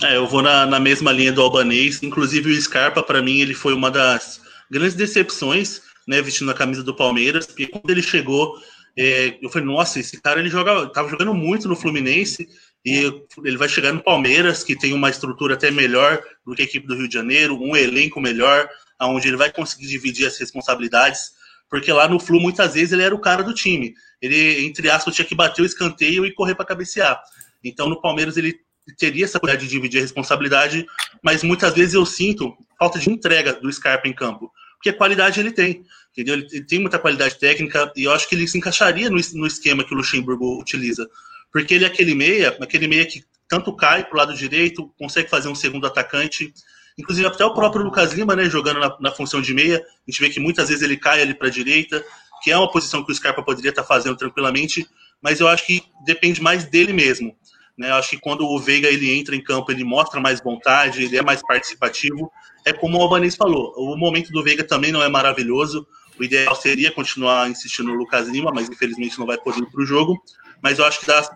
É, 0.02 0.16
eu 0.16 0.26
vou 0.26 0.42
na, 0.42 0.64
na 0.64 0.80
mesma 0.80 1.12
linha 1.12 1.32
do 1.32 1.42
Albanês. 1.42 2.02
Inclusive, 2.02 2.50
o 2.50 2.60
Scarpa, 2.60 3.02
para 3.02 3.22
mim, 3.22 3.40
ele 3.40 3.54
foi 3.54 3.72
uma 3.72 3.90
das 3.90 4.40
grandes 4.70 4.94
decepções, 4.94 5.80
né, 6.06 6.22
vestindo 6.22 6.50
a 6.50 6.54
camisa 6.54 6.82
do 6.82 6.94
Palmeiras, 6.94 7.46
porque 7.46 7.66
quando 7.66 7.90
ele 7.90 8.02
chegou, 8.02 8.56
é, 8.96 9.38
eu 9.40 9.50
falei, 9.50 9.66
nossa, 9.66 10.00
esse 10.00 10.20
cara 10.20 10.40
ele 10.40 10.48
joga, 10.48 10.88
tava 10.88 11.08
jogando 11.08 11.34
muito 11.34 11.68
no 11.68 11.76
Fluminense, 11.76 12.48
e 12.84 13.12
ele 13.44 13.56
vai 13.56 13.68
chegar 13.68 13.92
no 13.92 14.02
Palmeiras, 14.02 14.62
que 14.62 14.76
tem 14.76 14.92
uma 14.92 15.10
estrutura 15.10 15.54
até 15.54 15.70
melhor 15.70 16.22
do 16.46 16.54
que 16.54 16.62
a 16.62 16.64
equipe 16.64 16.86
do 16.86 16.96
Rio 16.96 17.08
de 17.08 17.14
Janeiro, 17.14 17.60
um 17.60 17.76
elenco 17.76 18.20
melhor, 18.20 18.68
onde 19.00 19.28
ele 19.28 19.36
vai 19.36 19.52
conseguir 19.52 19.86
dividir 19.86 20.26
as 20.26 20.38
responsabilidades, 20.38 21.32
porque 21.70 21.92
lá 21.92 22.08
no 22.08 22.18
Flu, 22.18 22.40
muitas 22.40 22.74
vezes, 22.74 22.92
ele 22.92 23.02
era 23.02 23.14
o 23.14 23.20
cara 23.20 23.42
do 23.42 23.54
time. 23.54 23.94
Ele, 24.20 24.66
entre 24.66 24.90
aspas, 24.90 25.14
tinha 25.14 25.24
que 25.24 25.34
bater 25.34 25.62
o 25.62 25.66
escanteio 25.66 26.24
e 26.24 26.34
correr 26.34 26.54
para 26.54 26.64
cabecear. 26.64 27.20
Então, 27.62 27.88
no 27.88 28.00
Palmeiras, 28.00 28.36
ele 28.36 28.58
teria 28.96 29.24
essa 29.24 29.38
possibilidade 29.38 29.66
de 29.66 29.70
dividir 29.70 29.98
a 29.98 30.02
responsabilidade, 30.02 30.86
mas 31.22 31.42
muitas 31.42 31.74
vezes 31.74 31.94
eu 31.94 32.06
sinto 32.06 32.56
falta 32.78 32.98
de 32.98 33.10
entrega 33.10 33.52
do 33.54 33.70
Scarpa 33.70 34.08
em 34.08 34.14
campo, 34.14 34.50
porque 34.76 34.92
qualidade 34.92 35.40
ele 35.40 35.50
tem, 35.50 35.84
entendeu? 36.12 36.36
Ele 36.36 36.64
tem 36.64 36.78
muita 36.78 36.98
qualidade 36.98 37.38
técnica 37.38 37.92
e 37.96 38.04
eu 38.04 38.12
acho 38.12 38.28
que 38.28 38.34
ele 38.34 38.46
se 38.46 38.56
encaixaria 38.56 39.10
no, 39.10 39.18
no 39.34 39.46
esquema 39.46 39.84
que 39.84 39.92
o 39.92 39.96
Luxemburgo 39.96 40.58
utiliza, 40.58 41.06
porque 41.52 41.74
ele 41.74 41.84
é 41.84 41.88
aquele 41.88 42.14
meia, 42.14 42.56
aquele 42.60 42.88
meia 42.88 43.04
que 43.04 43.22
tanto 43.48 43.74
cai 43.74 44.04
para 44.04 44.14
o 44.14 44.18
lado 44.18 44.34
direito, 44.34 44.92
consegue 44.98 45.28
fazer 45.28 45.48
um 45.48 45.54
segundo 45.54 45.86
atacante, 45.86 46.52
Inclusive, 46.98 47.26
até 47.28 47.44
o 47.44 47.54
próprio 47.54 47.84
Lucas 47.84 48.12
Lima, 48.12 48.34
né, 48.34 48.50
jogando 48.50 48.80
na, 48.80 48.96
na 49.00 49.12
função 49.12 49.40
de 49.40 49.54
meia, 49.54 49.78
a 49.78 50.10
gente 50.10 50.20
vê 50.20 50.28
que 50.28 50.40
muitas 50.40 50.68
vezes 50.68 50.82
ele 50.82 50.96
cai 50.96 51.22
ali 51.22 51.32
para 51.32 51.46
a 51.46 51.50
direita, 51.50 52.04
que 52.42 52.50
é 52.50 52.56
uma 52.56 52.70
posição 52.70 53.04
que 53.04 53.12
o 53.12 53.14
Scarpa 53.14 53.42
poderia 53.42 53.70
estar 53.70 53.82
tá 53.82 53.88
fazendo 53.88 54.16
tranquilamente, 54.16 54.86
mas 55.22 55.40
eu 55.40 55.46
acho 55.48 55.64
que 55.64 55.82
depende 56.04 56.42
mais 56.42 56.64
dele 56.64 56.92
mesmo. 56.92 57.36
Né? 57.76 57.90
Eu 57.90 57.94
acho 57.94 58.10
que 58.10 58.18
quando 58.18 58.44
o 58.44 58.58
Veiga 58.58 58.88
ele 58.88 59.16
entra 59.16 59.36
em 59.36 59.42
campo, 59.42 59.70
ele 59.70 59.84
mostra 59.84 60.20
mais 60.20 60.40
vontade, 60.40 61.04
ele 61.04 61.16
é 61.16 61.22
mais 61.22 61.40
participativo. 61.40 62.30
É 62.64 62.72
como 62.72 62.98
o 62.98 63.02
Albanês 63.02 63.36
falou, 63.36 63.72
o 63.76 63.96
momento 63.96 64.32
do 64.32 64.42
Veiga 64.42 64.64
também 64.64 64.90
não 64.90 65.02
é 65.02 65.08
maravilhoso. 65.08 65.86
O 66.18 66.24
ideal 66.24 66.56
seria 66.56 66.90
continuar 66.90 67.48
insistindo 67.48 67.92
no 67.92 67.94
Lucas 67.94 68.26
Lima, 68.26 68.50
mas 68.52 68.68
infelizmente 68.68 69.16
não 69.18 69.26
vai 69.26 69.38
poder 69.38 69.60
ir 69.60 69.70
para 69.70 69.80
o 69.80 69.86
jogo. 69.86 70.20
Mas 70.60 70.80
eu 70.80 70.84
acho 70.84 70.98
que 70.98 71.06
das, 71.06 71.30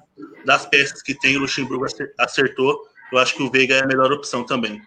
das 0.45 0.67
peças 0.67 1.01
que 1.01 1.15
tem, 1.15 1.37
o 1.37 1.41
Luxemburgo 1.41 1.87
acertou. 2.19 2.77
Eu 3.13 3.19
acho 3.19 3.37
que 3.37 3.43
o 3.43 3.51
Veiga 3.51 3.77
é 3.77 3.85
a 3.85 3.87
melhor 3.87 4.11
opção 4.11 4.45
também. 4.45 4.83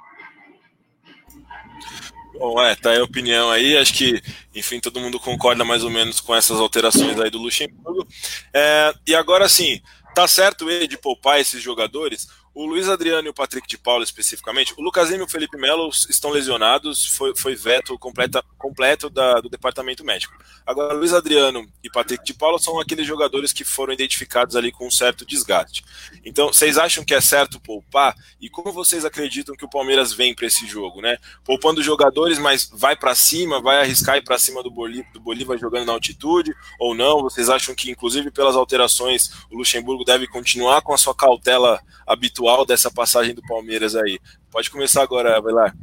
Bom, 2.38 2.62
é, 2.62 2.76
tá 2.76 2.92
aí 2.92 3.00
a 3.00 3.04
opinião 3.04 3.50
aí. 3.50 3.78
Acho 3.78 3.94
que, 3.94 4.22
enfim, 4.54 4.80
todo 4.80 5.00
mundo 5.00 5.20
concorda 5.20 5.64
mais 5.64 5.84
ou 5.84 5.90
menos 5.90 6.20
com 6.20 6.36
essas 6.36 6.60
alterações 6.60 7.20
aí 7.20 7.30
do 7.30 7.40
Luxemburgo. 7.40 8.08
É, 8.54 8.94
e 9.08 9.16
agora 9.16 9.48
sim, 9.48 9.82
tá 10.14 10.28
certo 10.28 10.70
ele 10.70 10.88
de 10.88 10.98
poupar 10.98 11.40
esses 11.40 11.62
jogadores? 11.62 12.28
O 12.56 12.66
Luiz 12.66 12.88
Adriano 12.88 13.28
e 13.28 13.30
o 13.30 13.34
Patrick 13.34 13.68
de 13.68 13.78
Paula, 13.78 14.06
especificamente, 14.06 14.74
o 14.78 14.82
Lucas 14.82 15.12
e 15.12 15.22
o 15.22 15.28
Felipe 15.28 15.58
Melo 15.58 15.90
estão 16.10 16.32
lesionados, 16.32 17.06
foi, 17.06 17.36
foi 17.36 17.54
veto 17.54 18.00
completa, 18.00 18.42
completo 18.58 19.10
da, 19.10 19.42
do 19.42 19.50
departamento 19.50 20.06
médico. 20.06 20.34
Agora, 20.66 20.94
Luiz 20.94 21.12
Adriano 21.12 21.68
e 21.84 21.90
Patrick 21.90 22.24
de 22.24 22.34
Paula 22.34 22.58
são 22.58 22.80
aqueles 22.80 23.06
jogadores 23.06 23.52
que 23.52 23.66
foram 23.66 23.92
identificados 23.92 24.56
ali 24.56 24.72
com 24.72 24.88
um 24.88 24.90
certo 24.90 25.26
desgaste. 25.26 25.84
Então, 26.24 26.48
vocês 26.48 26.78
acham 26.78 27.04
que 27.04 27.14
é 27.14 27.20
certo 27.20 27.60
poupar? 27.60 28.16
E 28.40 28.50
como 28.50 28.72
vocês 28.72 29.04
acreditam 29.04 29.54
que 29.58 29.66
o 29.66 29.70
Palmeiras 29.70 30.14
vem 30.14 30.34
para 30.34 30.48
esse 30.48 30.66
jogo, 30.66 31.02
né? 31.02 31.18
Poupando 31.44 31.84
jogadores, 31.84 32.40
mas 32.40 32.70
vai 32.72 32.96
para 32.96 33.14
cima, 33.16 33.62
vai 33.62 33.82
arriscar 33.82 34.16
ir 34.16 34.24
para 34.24 34.40
cima 34.40 34.64
do 34.64 34.72
Bolívar, 34.72 35.12
do 35.12 35.20
Bolívar 35.20 35.58
jogando 35.58 35.88
na 35.88 35.92
altitude 35.92 36.56
ou 36.80 36.96
não? 36.96 37.22
Vocês 37.22 37.50
acham 37.50 37.76
que, 37.76 37.92
inclusive, 37.92 38.32
pelas 38.32 38.56
alterações, 38.56 39.30
o 39.52 39.58
Luxemburgo 39.58 40.06
deve 40.06 40.26
continuar 40.26 40.82
com 40.82 40.94
a 40.94 40.98
sua 40.98 41.14
cautela 41.14 41.82
habitual? 42.08 42.45
Atual 42.46 42.66
dessa 42.66 42.92
passagem 42.92 43.34
do 43.34 43.42
Palmeiras 43.42 43.96
aí. 43.96 44.20
Pode 44.52 44.70
começar 44.70 45.02
agora, 45.02 45.36
Avelar. 45.36 45.76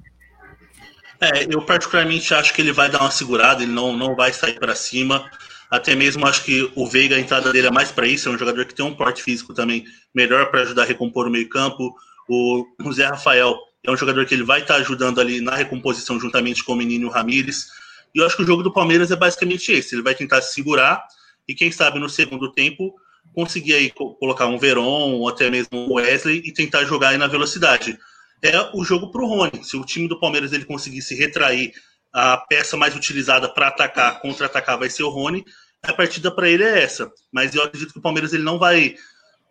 É, 1.21 1.47
eu 1.52 1.62
particularmente 1.62 2.33
acho 2.35 2.54
que 2.54 2.61
ele 2.61 2.73
vai 2.73 2.88
dar 2.88 3.00
uma 3.00 3.11
segurada, 3.11 3.62
ele 3.62 3.73
não, 3.73 3.97
não 3.97 4.14
vai 4.14 4.33
sair 4.33 4.59
para 4.59 4.75
cima. 4.75 5.28
Até 5.71 5.95
mesmo 5.95 6.26
acho 6.26 6.45
que 6.45 6.71
o 6.75 6.87
Veiga, 6.87 7.16
a 7.16 7.21
entrada 7.21 7.52
dele 7.52 7.69
é 7.69 7.71
mais 7.71 7.90
para 7.90 8.07
isso, 8.07 8.28
é 8.28 8.33
um 8.33 8.38
jogador 8.38 8.64
que 8.64 8.75
tem 8.75 8.85
um 8.85 8.95
porte 8.95 9.23
físico 9.23 9.54
também 9.54 9.85
melhor 10.14 10.50
para 10.50 10.61
ajudar 10.62 10.83
a 10.83 10.87
recompor 10.87 11.26
o 11.26 11.31
meio-campo. 11.31 11.95
O 12.28 12.92
Zé 12.92 13.07
Rafael 13.07 13.57
é 13.85 13.90
um 13.90 13.97
jogador 13.97 14.26
que 14.26 14.35
ele 14.35 14.45
vai 14.45 14.61
estar 14.61 14.75
tá 14.75 14.81
ajudando 14.81 15.21
ali 15.21 15.40
na 15.40 15.54
recomposição 15.57 16.21
juntamente 16.21 16.64
com 16.64 16.73
o 16.73 16.76
menino 16.76 17.09
Ramires. 17.09 17.69
E 18.14 18.19
eu 18.19 18.26
acho 18.26 18.37
que 18.37 18.42
o 18.42 18.47
jogo 18.47 18.62
do 18.62 18.73
Palmeiras 18.73 19.11
é 19.11 19.16
basicamente 19.16 19.73
esse. 19.73 19.95
Ele 19.95 20.02
vai 20.02 20.14
tentar 20.14 20.42
se 20.42 20.54
segurar 20.54 21.02
e, 21.49 21.54
quem 21.54 21.73
sabe, 21.73 21.99
no 21.99 22.09
segundo 22.09 22.52
tempo, 22.52 22.95
conseguir 23.34 23.74
aí 23.74 23.90
colocar 23.90 24.46
um 24.46 24.58
Veron 24.58 25.12
ou 25.12 25.28
até 25.28 25.50
mesmo 25.50 25.70
um 25.72 25.94
Wesley 25.94 26.42
e 26.44 26.52
tentar 26.52 26.84
jogar 26.84 27.10
aí 27.10 27.18
na 27.18 27.26
velocidade. 27.26 27.98
É 28.42 28.58
o 28.74 28.84
jogo 28.84 29.10
para 29.10 29.22
o 29.22 29.26
Rony. 29.26 29.64
Se 29.64 29.76
o 29.76 29.84
time 29.84 30.08
do 30.08 30.18
Palmeiras 30.18 30.52
ele 30.52 30.64
conseguir 30.64 31.02
se 31.02 31.14
retrair, 31.14 31.72
a 32.12 32.36
peça 32.36 32.76
mais 32.76 32.94
utilizada 32.94 33.48
para 33.48 33.68
atacar, 33.68 34.20
contra-atacar 34.20 34.78
vai 34.78 34.90
ser 34.90 35.02
o 35.02 35.08
Rony. 35.08 35.44
A 35.82 35.92
partida 35.92 36.30
para 36.30 36.48
ele 36.48 36.62
é 36.62 36.82
essa. 36.82 37.10
Mas 37.32 37.54
eu 37.54 37.62
acredito 37.62 37.92
que 37.92 37.98
o 37.98 38.02
Palmeiras 38.02 38.32
ele 38.32 38.42
não 38.42 38.58
vai 38.58 38.96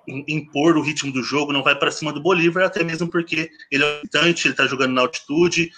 impor 0.07 0.77
o 0.77 0.81
ritmo 0.81 1.11
do 1.11 1.23
jogo, 1.23 1.53
não 1.53 1.63
vai 1.63 1.75
para 1.75 1.91
cima 1.91 2.11
do 2.11 2.21
Bolívar, 2.21 2.65
até 2.65 2.83
mesmo 2.83 3.07
porque 3.07 3.50
ele 3.71 3.83
é 3.83 4.01
mandante, 4.03 4.47
ele 4.47 4.53
está 4.53 4.67
jogando 4.67 4.93
na 4.93 5.01
altitude. 5.01 5.71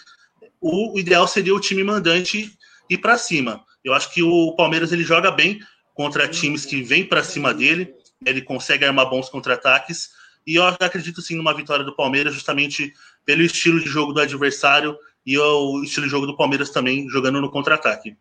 O 0.62 0.98
ideal 0.98 1.28
seria 1.28 1.54
o 1.54 1.60
time 1.60 1.84
mandante 1.84 2.52
ir 2.90 2.98
para 2.98 3.18
cima. 3.18 3.64
Eu 3.84 3.94
acho 3.94 4.14
que 4.14 4.24
o 4.24 4.56
Palmeiras 4.56 4.92
ele 4.92 5.04
joga 5.04 5.30
bem 5.30 5.60
contra 5.94 6.28
times 6.28 6.66
que 6.66 6.82
vêm 6.82 7.06
para 7.06 7.24
cima 7.24 7.54
dele, 7.54 7.94
ele 8.26 8.42
consegue 8.42 8.86
armar 8.86 9.10
bons 9.10 9.30
contra-ataques, 9.30 10.10
e 10.46 10.56
eu 10.56 10.66
acredito 10.66 11.22
sim 11.22 11.36
numa 11.36 11.54
vitória 11.54 11.86
do 11.86 11.96
Palmeiras, 11.96 12.34
justamente 12.34 12.94
pelo 13.26 13.42
estilo 13.42 13.80
de 13.80 13.88
jogo 13.88 14.14
do 14.14 14.20
adversário 14.20 14.98
e 15.26 15.38
o 15.38 15.84
estilo 15.84 16.06
de 16.06 16.12
jogo 16.12 16.26
do 16.26 16.36
Palmeiras 16.36 16.70
também 16.70 17.08
jogando 17.10 17.40
no 17.40 17.50
contra-ataque. 17.50 18.16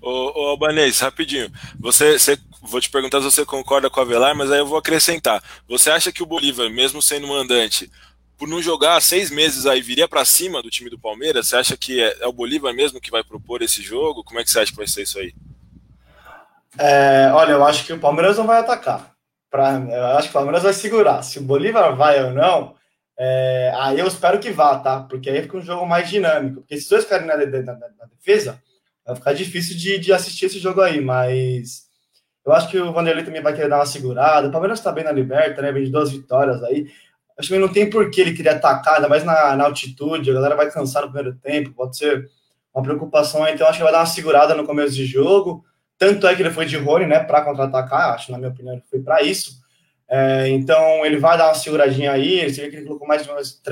Ô, 0.00 0.40
ô 0.40 0.48
Albanês, 0.50 1.00
rapidinho. 1.00 1.50
Você, 1.80 2.18
você, 2.18 2.38
vou 2.62 2.80
te 2.80 2.88
perguntar 2.88 3.18
se 3.18 3.24
você 3.24 3.44
concorda 3.44 3.90
com 3.90 3.98
o 3.98 4.02
Avelar, 4.02 4.34
mas 4.36 4.50
aí 4.50 4.60
eu 4.60 4.66
vou 4.66 4.78
acrescentar. 4.78 5.42
Você 5.66 5.90
acha 5.90 6.12
que 6.12 6.22
o 6.22 6.26
Bolívar, 6.26 6.70
mesmo 6.70 7.02
sendo 7.02 7.26
mandante, 7.26 7.90
por 8.36 8.46
não 8.46 8.62
jogar 8.62 9.00
seis 9.00 9.30
meses 9.30 9.66
aí, 9.66 9.82
viria 9.82 10.06
para 10.06 10.24
cima 10.24 10.62
do 10.62 10.70
time 10.70 10.88
do 10.88 10.98
Palmeiras? 10.98 11.48
Você 11.48 11.56
acha 11.56 11.76
que 11.76 12.00
é, 12.00 12.16
é, 12.20 12.26
o 12.28 12.32
Bolívar 12.32 12.72
mesmo 12.72 13.00
que 13.00 13.10
vai 13.10 13.24
propor 13.24 13.60
esse 13.62 13.82
jogo? 13.82 14.22
Como 14.22 14.38
é 14.38 14.44
que 14.44 14.50
você 14.50 14.60
acha 14.60 14.70
que 14.70 14.76
vai 14.76 14.86
ser 14.86 15.02
isso 15.02 15.18
aí? 15.18 15.34
É, 16.76 17.30
olha, 17.32 17.52
eu 17.52 17.64
acho 17.64 17.86
que 17.86 17.92
o 17.92 18.00
Palmeiras 18.00 18.36
não 18.36 18.46
vai 18.46 18.58
atacar. 18.58 19.14
Pra, 19.50 19.78
eu 19.78 20.06
acho 20.18 20.28
que 20.28 20.30
o 20.30 20.34
Palmeiras 20.34 20.62
vai 20.62 20.72
segurar. 20.72 21.22
Se 21.22 21.38
o 21.38 21.42
Bolívar 21.42 21.96
vai 21.96 22.22
ou 22.22 22.32
não, 22.32 22.74
é, 23.18 23.72
aí 23.76 23.98
eu 23.98 24.06
espero 24.06 24.38
que 24.38 24.50
vá, 24.50 24.78
tá? 24.78 25.00
Porque 25.00 25.30
aí 25.30 25.42
fica 25.42 25.56
um 25.56 25.62
jogo 25.62 25.86
mais 25.86 26.08
dinâmico. 26.08 26.60
Porque 26.60 26.76
se 26.78 26.88
dois 26.88 27.04
ficarem 27.04 27.26
na, 27.26 27.36
na, 27.36 27.72
na, 27.72 28.06
defesa, 28.16 28.62
vai 29.06 29.16
ficar 29.16 29.32
difícil 29.32 29.76
de, 29.76 29.98
de 29.98 30.12
assistir 30.12 30.46
esse 30.46 30.58
jogo 30.58 30.80
aí. 30.80 31.00
Mas 31.00 31.88
eu 32.44 32.52
acho 32.52 32.68
que 32.68 32.78
o 32.78 32.92
Vanderlei 32.92 33.24
também 33.24 33.42
vai 33.42 33.54
querer 33.54 33.68
dar 33.68 33.78
uma 33.78 33.86
segurada. 33.86 34.48
O 34.48 34.52
Palmeiras 34.52 34.80
tá 34.80 34.92
bem 34.92 35.04
na 35.04 35.12
liberta, 35.12 35.62
né? 35.62 35.72
Vem 35.72 35.84
de 35.84 35.90
duas 35.90 36.10
vitórias 36.10 36.62
aí. 36.64 36.86
Acho 37.38 37.48
que 37.48 37.58
não 37.58 37.68
tem 37.68 37.88
por 37.88 38.10
que 38.10 38.20
ele 38.20 38.34
querer 38.34 38.50
atacar, 38.50 38.96
ainda 38.96 39.08
mais 39.08 39.24
na, 39.24 39.56
na 39.56 39.64
altitude. 39.64 40.30
A 40.30 40.34
galera 40.34 40.56
vai 40.56 40.70
cansar 40.70 41.02
no 41.02 41.12
primeiro 41.12 41.36
tempo. 41.38 41.72
Pode 41.72 41.96
ser 41.96 42.28
uma 42.74 42.82
preocupação 42.82 43.42
aí. 43.44 43.54
Então 43.54 43.66
acho 43.66 43.78
que 43.78 43.84
vai 43.84 43.92
dar 43.92 44.00
uma 44.00 44.06
segurada 44.06 44.54
no 44.54 44.66
começo 44.66 44.94
de 44.94 45.06
jogo. 45.06 45.64
Tanto 45.98 46.26
é 46.26 46.34
que 46.34 46.42
ele 46.42 46.50
foi 46.50 46.64
de 46.64 46.76
Rony, 46.76 47.06
né, 47.06 47.18
para 47.18 47.42
contra-atacar, 47.42 48.14
acho, 48.14 48.30
na 48.30 48.38
minha 48.38 48.50
opinião, 48.50 48.80
foi 48.88 49.00
para 49.00 49.22
isso. 49.22 49.58
É, 50.08 50.48
então, 50.48 51.04
ele 51.04 51.18
vai 51.18 51.36
dar 51.36 51.48
uma 51.48 51.54
seguradinha 51.54 52.12
aí. 52.12 52.48
Você 52.48 52.62
vê 52.62 52.70
que 52.70 52.76
ele 52.76 52.86
colocou 52.86 53.06
mais 53.06 53.28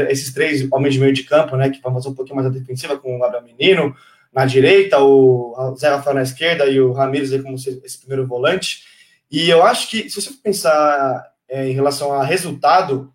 esses 0.08 0.34
três 0.34 0.70
homens 0.70 0.94
de 0.94 1.00
meio 1.00 1.12
de 1.12 1.22
campo, 1.22 1.56
né, 1.56 1.70
que 1.70 1.80
vão 1.80 1.94
fazer 1.94 2.08
um 2.08 2.14
pouquinho 2.14 2.36
mais 2.36 2.48
a 2.48 2.50
defensiva, 2.50 2.98
com 2.98 3.16
o 3.16 3.20
Gabriel 3.20 3.44
Menino 3.44 3.96
na 4.32 4.44
direita, 4.44 4.98
o 5.00 5.74
Zé 5.78 5.88
Rafael 5.88 6.14
na 6.14 6.22
esquerda 6.22 6.66
e 6.66 6.78
o 6.78 6.92
Ramires 6.92 7.32
aí 7.32 7.42
como 7.42 7.54
esse 7.54 7.98
primeiro 7.98 8.26
volante. 8.26 8.82
E 9.30 9.48
eu 9.48 9.64
acho 9.64 9.88
que, 9.88 10.10
se 10.10 10.20
você 10.20 10.30
pensar 10.42 11.32
é, 11.48 11.66
em 11.66 11.72
relação 11.72 12.12
a 12.12 12.22
resultado, 12.22 13.10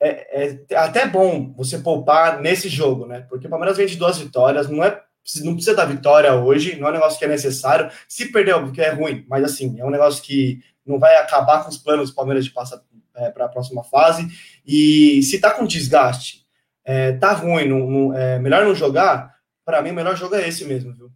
é, 0.00 0.64
é, 0.70 0.76
até 0.76 1.06
bom 1.06 1.52
você 1.54 1.78
poupar 1.78 2.40
nesse 2.40 2.68
jogo, 2.68 3.06
né? 3.06 3.26
Porque 3.28 3.46
o 3.46 3.50
Palmeiras 3.50 3.76
vem 3.76 3.86
de 3.86 3.96
duas 3.96 4.16
vitórias, 4.18 4.68
não 4.68 4.82
é 4.82 5.02
não 5.42 5.54
precisa 5.54 5.76
da 5.76 5.84
vitória 5.84 6.34
hoje, 6.34 6.76
não 6.76 6.86
é 6.88 6.90
um 6.90 6.94
negócio 6.94 7.18
que 7.18 7.24
é 7.24 7.28
necessário. 7.28 7.90
Se 8.08 8.30
perder, 8.30 8.54
óbvio 8.54 8.72
que 8.72 8.80
é 8.80 8.90
ruim, 8.90 9.24
mas 9.28 9.44
assim, 9.44 9.78
é 9.78 9.84
um 9.84 9.90
negócio 9.90 10.22
que 10.22 10.60
não 10.84 10.98
vai 10.98 11.16
acabar 11.16 11.64
com 11.64 11.70
os 11.70 11.76
planos 11.76 12.10
do 12.10 12.14
Palmeiras 12.14 12.44
de 12.44 12.52
passar 12.52 12.80
é, 13.16 13.30
para 13.30 13.46
a 13.46 13.48
próxima 13.48 13.82
fase. 13.82 14.28
E 14.64 15.22
se 15.22 15.40
tá 15.40 15.50
com 15.50 15.66
desgaste, 15.66 16.46
é, 16.84 17.12
tá 17.12 17.32
ruim, 17.32 17.68
não, 17.68 17.90
não, 17.90 18.16
é 18.16 18.38
melhor 18.38 18.64
não 18.64 18.74
jogar, 18.74 19.34
para 19.64 19.82
mim 19.82 19.90
o 19.90 19.94
melhor 19.94 20.16
jogo 20.16 20.36
é 20.36 20.46
esse 20.46 20.64
mesmo, 20.64 20.94
viu? 20.94 21.10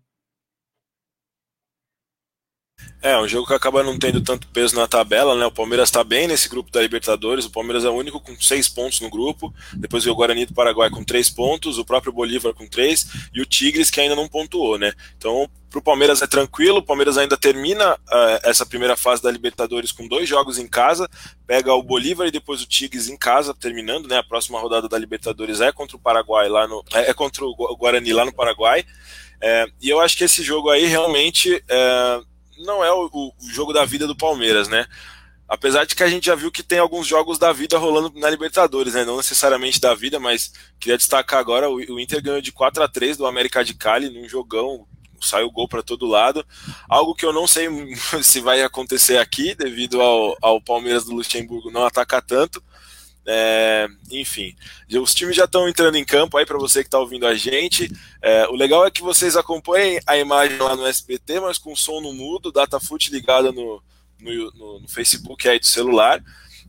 É, 3.03 3.17
um 3.17 3.27
jogo 3.27 3.47
que 3.47 3.55
acaba 3.55 3.83
não 3.83 3.99
tendo 3.99 4.21
tanto 4.21 4.47
peso 4.49 4.77
na 4.77 4.87
tabela, 4.87 5.35
né? 5.35 5.47
O 5.47 5.51
Palmeiras 5.51 5.89
está 5.89 6.05
bem 6.05 6.29
nesse 6.29 6.51
grupo 6.51 6.71
da 6.71 6.83
Libertadores. 6.83 7.47
O 7.47 7.51
Palmeiras 7.51 7.83
é 7.85 7.89
o 7.89 7.95
único 7.95 8.21
com 8.21 8.39
seis 8.39 8.69
pontos 8.69 9.01
no 9.01 9.09
grupo. 9.09 9.55
Depois 9.73 10.05
veio 10.05 10.13
o 10.13 10.17
Guarani 10.17 10.45
do 10.45 10.53
Paraguai 10.53 10.91
com 10.91 11.03
três 11.03 11.31
pontos, 11.31 11.79
o 11.79 11.85
próprio 11.85 12.13
Bolívar 12.13 12.53
com 12.53 12.67
três 12.67 13.07
e 13.33 13.41
o 13.41 13.47
Tigres 13.47 13.91
que 13.91 14.03
ainda 14.03 14.15
não 14.15 14.29
pontuou, 14.29 14.77
né? 14.77 14.93
Então, 15.17 15.49
para 15.71 15.79
o 15.79 15.83
Palmeiras 15.83 16.21
é 16.21 16.27
tranquilo. 16.27 16.79
O 16.79 16.83
Palmeiras 16.83 17.17
ainda 17.17 17.39
termina 17.39 17.95
uh, 17.95 18.41
essa 18.43 18.67
primeira 18.67 18.97
fase 18.97 19.23
da 19.23 19.31
Libertadores 19.31 19.93
com 19.93 20.07
dois 20.07 20.29
jogos 20.29 20.59
em 20.59 20.67
casa. 20.67 21.09
Pega 21.47 21.73
o 21.73 21.83
Bolívar 21.83 22.27
e 22.27 22.31
depois 22.31 22.61
o 22.61 22.67
Tigres 22.67 23.09
em 23.09 23.17
casa, 23.17 23.55
terminando, 23.55 24.09
né? 24.09 24.19
A 24.19 24.23
próxima 24.23 24.61
rodada 24.61 24.91
da 24.91 24.99
Libertadores 24.99 25.63
é 25.63 25.73
contra 25.73 25.97
o 25.97 26.01
Paraguai 26.01 26.51
lá 26.51 26.69
no, 26.69 26.85
é, 26.93 27.11
é 27.11 27.15
contra 27.15 27.47
o 27.47 27.77
Guarani 27.79 28.13
lá 28.13 28.27
no 28.27 28.35
Paraguai. 28.35 28.85
É, 29.41 29.65
e 29.81 29.89
eu 29.89 30.01
acho 30.01 30.19
que 30.19 30.25
esse 30.25 30.43
jogo 30.43 30.69
aí 30.69 30.85
realmente 30.85 31.65
não 32.65 32.85
é 32.85 32.93
o, 32.93 33.11
o, 33.13 33.33
jogo 33.51 33.73
da 33.73 33.85
vida 33.85 34.07
do 34.07 34.17
Palmeiras, 34.17 34.69
né? 34.69 34.87
Apesar 35.49 35.85
de 35.85 35.97
que 35.97 36.03
a 36.03 36.09
gente 36.09 36.27
já 36.27 36.35
viu 36.35 36.51
que 36.51 36.63
tem 36.63 36.79
alguns 36.79 37.07
jogos 37.07 37.39
da 37.39 37.53
vida 37.53 37.77
rolando 37.77 38.13
na 38.19 38.31
Libertadores, 38.31 38.95
né? 38.95 39.05
Não 39.05 39.17
necessariamente 39.17 39.81
da 39.81 39.95
vida, 39.95 40.21
mas 40.21 40.53
queria 40.79 40.97
destacar 40.97 41.41
agora: 41.41 41.69
o, 41.69 41.75
o 41.75 42.01
Inter 42.01 42.23
ganhou 42.23 42.41
de 42.41 42.53
4 42.53 42.83
a 42.83 42.89
3 42.89 43.17
do 43.17 43.27
América 43.27 43.65
de 43.65 43.75
Cali 43.75 44.09
num 44.09 44.29
jogão, 44.29 44.87
saiu 45.21 45.51
gol 45.51 45.69
para 45.69 45.83
todo 45.83 46.07
lado. 46.07 46.47
Algo 46.89 47.15
que 47.15 47.25
eu 47.25 47.33
não 47.33 47.47
sei 47.47 47.69
se 48.23 48.41
vai 48.41 48.63
acontecer 48.63 49.19
aqui, 49.19 49.55
devido 49.55 50.01
ao, 50.01 50.37
ao 50.41 50.61
Palmeiras 50.61 51.05
do 51.05 51.15
Luxemburgo 51.15 51.71
não 51.71 51.85
atacar 51.85 52.23
tanto. 52.23 52.63
É, 53.27 53.87
enfim, 54.11 54.57
os 55.01 55.15
times 55.15 55.37
já 55.37 55.45
estão 55.45 55.69
entrando 55.69 55.97
em 55.97 56.05
campo 56.05 56.37
aí 56.37 56.47
para 56.47 56.59
você 56.59 56.83
que 56.83 56.89
está 56.89 56.99
ouvindo 56.99 57.27
a 57.27 57.35
gente. 57.35 57.91
É, 58.23 58.47
o 58.49 58.55
legal 58.55 58.87
é 58.87 58.91
que 58.91 59.03
vocês 59.03 59.37
acompanhem 59.37 60.01
a 60.07 60.17
imagem 60.17 60.59
lá 60.59 60.75
no 60.75 60.87
SBT, 60.87 61.41
mas 61.41 61.59
com 61.59 61.77
som 61.77 62.01
no 62.01 62.13
mudo, 62.13 62.51
DataFoot 62.51 63.11
ligada 63.11 63.53
no, 63.53 63.83
no, 64.21 64.53
no, 64.53 64.81
no, 64.81 64.89
Facebook 64.89 65.49
aí 65.49 65.59
do 65.59 65.67
celular. 65.67 66.23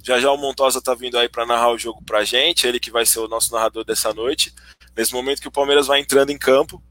Já 0.04 0.20
já 0.20 0.32
o 0.32 0.38
Montosa 0.38 0.80
está 0.80 0.94
vindo 0.94 1.18
aí 1.18 1.30
para 1.30 1.46
narrar 1.46 1.72
o 1.72 1.78
jogo 1.78 2.04
para 2.04 2.20
a 2.20 2.24
gente, 2.24 2.68
ele 2.68 2.80
que 2.80 2.92
vai 2.92 3.06
ser 3.06 3.20
o 3.20 3.28
nosso 3.28 3.52
narrador 3.54 3.86
dessa 3.86 4.14
noite. 4.14 4.54
Nesse 4.96 5.14
momento 5.14 5.42
que 5.42 5.48
o 5.48 5.52
Palmeiras 5.52 5.88
vai 5.88 6.00
entrando 6.00 6.32
em 6.32 6.38
campo, 6.38 6.82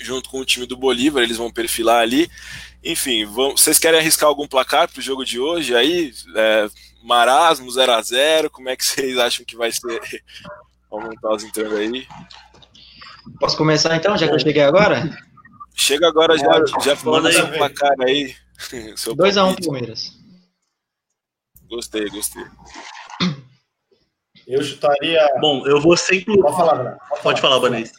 junto 0.00 0.30
com 0.30 0.40
o 0.40 0.44
time 0.44 0.66
do 0.66 0.76
Bolívar, 0.76 1.22
eles 1.22 1.36
vão 1.36 1.50
perfilar 1.50 2.00
ali. 2.00 2.30
Enfim, 2.82 3.24
vão, 3.24 3.52
vocês 3.52 3.78
querem 3.78 4.00
arriscar 4.00 4.28
algum 4.28 4.46
placar 4.46 4.90
para 4.90 4.98
o 4.98 5.02
jogo 5.02 5.24
de 5.24 5.38
hoje 5.38 5.74
aí? 5.74 6.12
É, 6.34 6.68
marasmo 7.02 7.70
0 7.70 7.92
a 7.92 8.02
0 8.02 8.50
Como 8.50 8.68
é 8.68 8.76
que 8.76 8.84
vocês 8.86 9.18
acham 9.18 9.44
que 9.44 9.56
vai 9.56 9.72
ser? 9.72 10.00
Vamos 10.90 11.10
montar 11.10 11.46
entrando 11.46 11.76
aí. 11.76 12.06
Posso 13.38 13.56
começar 13.56 13.94
então, 13.94 14.16
já 14.16 14.26
que 14.26 14.34
eu 14.34 14.38
cheguei 14.38 14.62
agora? 14.62 15.16
Chega 15.74 16.08
agora 16.08 16.36
já, 16.36 16.64
já 16.82 16.96
falando 16.96 17.32
seu 17.32 17.46
placar 17.52 17.94
aí. 18.00 18.34
2x1 18.96 19.52
um, 19.52 19.54
Palmeiras. 19.54 20.18
Gostei, 21.68 22.08
gostei. 22.08 22.44
Eu 24.46 24.62
chutaria. 24.64 25.28
Bom, 25.40 25.66
eu 25.66 25.80
vou 25.80 25.96
sem 25.96 26.24
clubismo. 26.24 26.48
Pode 26.48 26.56
falar, 26.56 26.96
Pode, 26.96 27.22
Pode 27.22 27.40
falar, 27.40 27.60
Banês. 27.60 27.92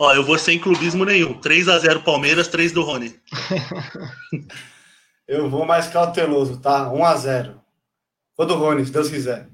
Ó, 0.00 0.14
eu 0.14 0.24
vou 0.24 0.38
sem 0.38 0.58
clubismo 0.58 1.04
nenhum. 1.04 1.38
3x0 1.40 2.02
Palmeiras, 2.02 2.48
3 2.48 2.72
do 2.72 2.82
Rony. 2.82 3.14
Eu 5.26 5.48
vou 5.48 5.64
mais 5.64 5.88
cauteloso, 5.88 6.58
tá? 6.58 6.92
1 6.92 7.04
a 7.04 7.16
0 7.16 7.60
Vou 8.36 8.46
do 8.46 8.54
Rony, 8.54 8.84
se 8.84 8.92
Deus 8.92 9.08
quiser. 9.08 9.48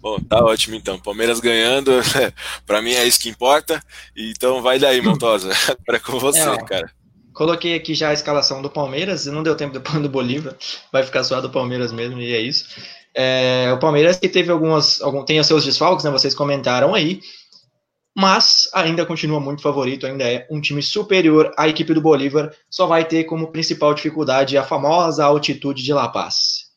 Bom, 0.00 0.18
tá 0.18 0.44
ótimo 0.44 0.74
então. 0.74 0.98
Palmeiras 0.98 1.40
ganhando, 1.40 1.92
para 2.66 2.82
mim 2.82 2.92
é 2.92 3.04
isso 3.06 3.20
que 3.20 3.28
importa. 3.28 3.82
Então 4.16 4.60
vai 4.60 4.78
daí, 4.78 5.00
Montosa. 5.00 5.50
para 5.86 6.00
com 6.00 6.18
você, 6.18 6.40
é, 6.40 6.56
cara. 6.64 6.90
Coloquei 7.32 7.74
aqui 7.74 7.94
já 7.94 8.10
a 8.10 8.12
escalação 8.12 8.60
do 8.60 8.68
Palmeiras, 8.68 9.26
não 9.26 9.42
deu 9.42 9.56
tempo 9.56 9.72
depois 9.72 10.02
do 10.02 10.08
Bolívar, 10.08 10.54
vai 10.92 11.02
ficar 11.02 11.24
só 11.24 11.40
do 11.40 11.48
Palmeiras 11.50 11.90
mesmo, 11.90 12.20
e 12.20 12.34
é 12.34 12.40
isso. 12.40 12.66
É, 13.14 13.72
o 13.74 13.78
Palmeiras 13.78 14.18
que 14.18 14.28
teve 14.28 14.50
algumas, 14.50 15.00
algum, 15.00 15.24
tem 15.24 15.40
os 15.40 15.46
seus 15.46 15.64
desfalques, 15.64 16.04
né? 16.04 16.10
Vocês 16.10 16.34
comentaram 16.34 16.94
aí 16.94 17.20
mas 18.14 18.68
ainda 18.74 19.06
continua 19.06 19.40
muito 19.40 19.62
favorito, 19.62 20.06
ainda 20.06 20.24
é 20.24 20.46
um 20.50 20.60
time 20.60 20.82
superior 20.82 21.52
à 21.56 21.68
equipe 21.68 21.94
do 21.94 22.00
Bolívar, 22.00 22.54
só 22.68 22.86
vai 22.86 23.04
ter 23.04 23.24
como 23.24 23.50
principal 23.50 23.94
dificuldade 23.94 24.58
a 24.58 24.62
famosa 24.62 25.24
altitude 25.24 25.82
de 25.82 25.92
La 25.92 26.08
Paz. 26.08 26.70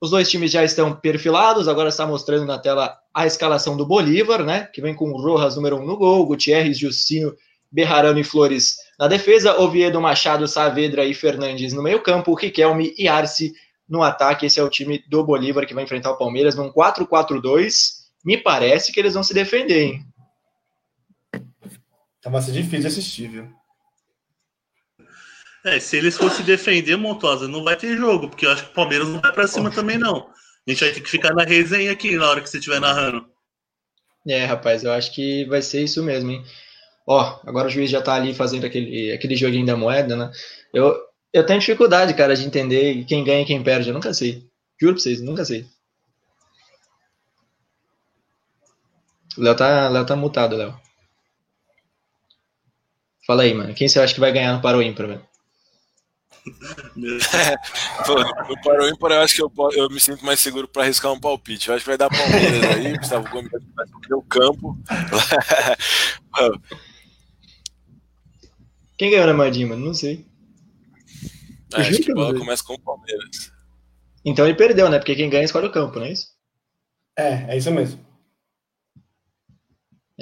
Os 0.00 0.10
dois 0.10 0.28
times 0.28 0.50
já 0.50 0.64
estão 0.64 0.94
perfilados, 0.94 1.68
agora 1.68 1.88
está 1.88 2.06
mostrando 2.06 2.44
na 2.44 2.58
tela 2.58 2.98
a 3.14 3.26
escalação 3.26 3.76
do 3.76 3.86
Bolívar, 3.86 4.44
né, 4.44 4.68
que 4.72 4.82
vem 4.82 4.94
com 4.94 5.10
o 5.10 5.16
Rojas 5.16 5.56
número 5.56 5.76
1 5.76 5.80
um 5.80 5.86
no 5.86 5.96
gol, 5.96 6.26
Gutierrez, 6.26 6.78
Justino, 6.78 7.34
Berrarano 7.72 8.18
e 8.18 8.24
Flores 8.24 8.76
Na 8.98 9.08
defesa, 9.08 9.58
Oviedo, 9.58 10.00
Machado, 10.00 10.46
Saavedra 10.46 11.06
e 11.06 11.14
Fernandes 11.14 11.72
no 11.72 11.82
meio-campo, 11.82 12.34
Riquelme 12.34 12.94
e 12.98 13.08
Arce 13.08 13.52
no 13.88 14.02
ataque. 14.02 14.46
Esse 14.46 14.60
é 14.60 14.62
o 14.62 14.68
time 14.68 15.02
do 15.08 15.24
Bolívar 15.24 15.66
que 15.66 15.74
vai 15.74 15.84
enfrentar 15.84 16.10
o 16.10 16.18
Palmeiras 16.18 16.54
num 16.54 16.70
4-4-2. 16.70 18.02
Me 18.24 18.36
parece 18.36 18.92
que 18.92 19.00
eles 19.00 19.14
vão 19.14 19.22
se 19.22 19.32
defender, 19.32 19.82
hein? 19.82 20.11
Tá 22.22 22.30
vai 22.30 22.40
ser 22.40 22.52
difícil 22.52 22.86
assistir, 22.86 23.28
viu? 23.28 23.52
É, 25.64 25.78
se 25.78 25.96
eles 25.96 26.16
fossem 26.16 26.44
defender, 26.44 26.96
Montosa, 26.96 27.46
não 27.46 27.62
vai 27.62 27.76
ter 27.76 27.96
jogo, 27.96 28.28
porque 28.28 28.46
eu 28.46 28.50
acho 28.50 28.64
que 28.64 28.70
o 28.70 28.74
Palmeiras 28.74 29.08
não 29.08 29.20
vai 29.20 29.32
pra 29.32 29.46
cima 29.46 29.70
também, 29.70 29.98
não. 29.98 30.28
A 30.66 30.70
gente 30.70 30.84
vai 30.84 30.92
ter 30.92 31.00
que 31.00 31.10
ficar 31.10 31.34
na 31.34 31.44
resenha 31.44 31.92
aqui 31.92 32.16
na 32.16 32.28
hora 32.28 32.40
que 32.40 32.48
você 32.48 32.58
estiver 32.58 32.80
narrando. 32.80 33.28
É, 34.26 34.44
rapaz, 34.44 34.84
eu 34.84 34.92
acho 34.92 35.12
que 35.12 35.44
vai 35.46 35.60
ser 35.60 35.82
isso 35.82 36.02
mesmo, 36.02 36.30
hein? 36.30 36.44
Ó, 37.06 37.40
agora 37.44 37.66
o 37.66 37.70
juiz 37.70 37.90
já 37.90 38.00
tá 38.00 38.14
ali 38.14 38.32
fazendo 38.32 38.64
aquele, 38.64 39.12
aquele 39.12 39.36
joguinho 39.36 39.66
da 39.66 39.76
moeda, 39.76 40.16
né? 40.16 40.30
Eu, 40.72 40.96
eu 41.32 41.44
tenho 41.44 41.58
dificuldade, 41.58 42.14
cara, 42.14 42.36
de 42.36 42.44
entender 42.44 43.04
quem 43.04 43.24
ganha 43.24 43.42
e 43.42 43.44
quem 43.44 43.62
perde. 43.62 43.88
Eu 43.88 43.94
nunca 43.94 44.14
sei. 44.14 44.46
Juro 44.80 44.94
pra 44.94 45.02
vocês, 45.02 45.20
nunca 45.20 45.44
sei. 45.44 45.66
O 49.36 49.42
Léo 49.42 49.56
tá, 49.56 49.88
Léo 49.88 50.06
tá 50.06 50.14
mutado, 50.14 50.56
Léo. 50.56 50.78
Fala 53.26 53.42
aí, 53.42 53.54
mano. 53.54 53.74
Quem 53.74 53.88
você 53.88 54.00
acha 54.00 54.14
que 54.14 54.20
vai 54.20 54.32
ganhar 54.32 54.54
no 54.54 54.62
Paro 54.62 54.82
Ímpar, 54.82 55.06
velho? 55.06 55.22
Pô, 58.04 58.14
no 58.48 58.60
Paro 58.62 58.88
Ímpar 58.88 59.12
eu 59.12 59.20
acho 59.20 59.36
que 59.36 59.42
eu, 59.42 59.52
eu 59.76 59.88
me 59.88 60.00
sinto 60.00 60.24
mais 60.26 60.40
seguro 60.40 60.66
para 60.66 60.82
arriscar 60.82 61.12
um 61.12 61.20
palpite. 61.20 61.68
Eu 61.68 61.74
acho 61.74 61.84
que 61.84 61.90
vai 61.90 61.98
dar 61.98 62.10
Palmeiras 62.10 62.64
aí, 62.64 62.96
Gustavo 62.98 63.28
Gomes 63.30 63.50
vai 63.50 63.86
subir 63.86 64.14
o 64.14 64.22
campo. 64.22 64.76
Quem 68.98 69.10
ganhou 69.10 69.26
na 69.26 69.34
Madinha, 69.34 69.68
mano? 69.68 69.86
Não 69.86 69.94
sei. 69.94 70.26
Ah, 71.74 71.80
acho 71.80 72.00
que 72.00 72.12
a 72.12 72.14
bola 72.14 72.38
começa 72.38 72.62
com 72.62 72.74
o 72.74 72.80
Palmeiras. 72.80 73.52
Então 74.24 74.46
ele 74.46 74.54
perdeu, 74.54 74.88
né? 74.88 74.98
Porque 74.98 75.16
quem 75.16 75.28
ganha 75.28 75.44
escolhe 75.44 75.66
o 75.66 75.72
campo, 75.72 75.98
não 75.98 76.06
é 76.06 76.12
isso? 76.12 76.28
É, 77.18 77.54
é 77.54 77.56
isso 77.56 77.70
mesmo. 77.70 77.98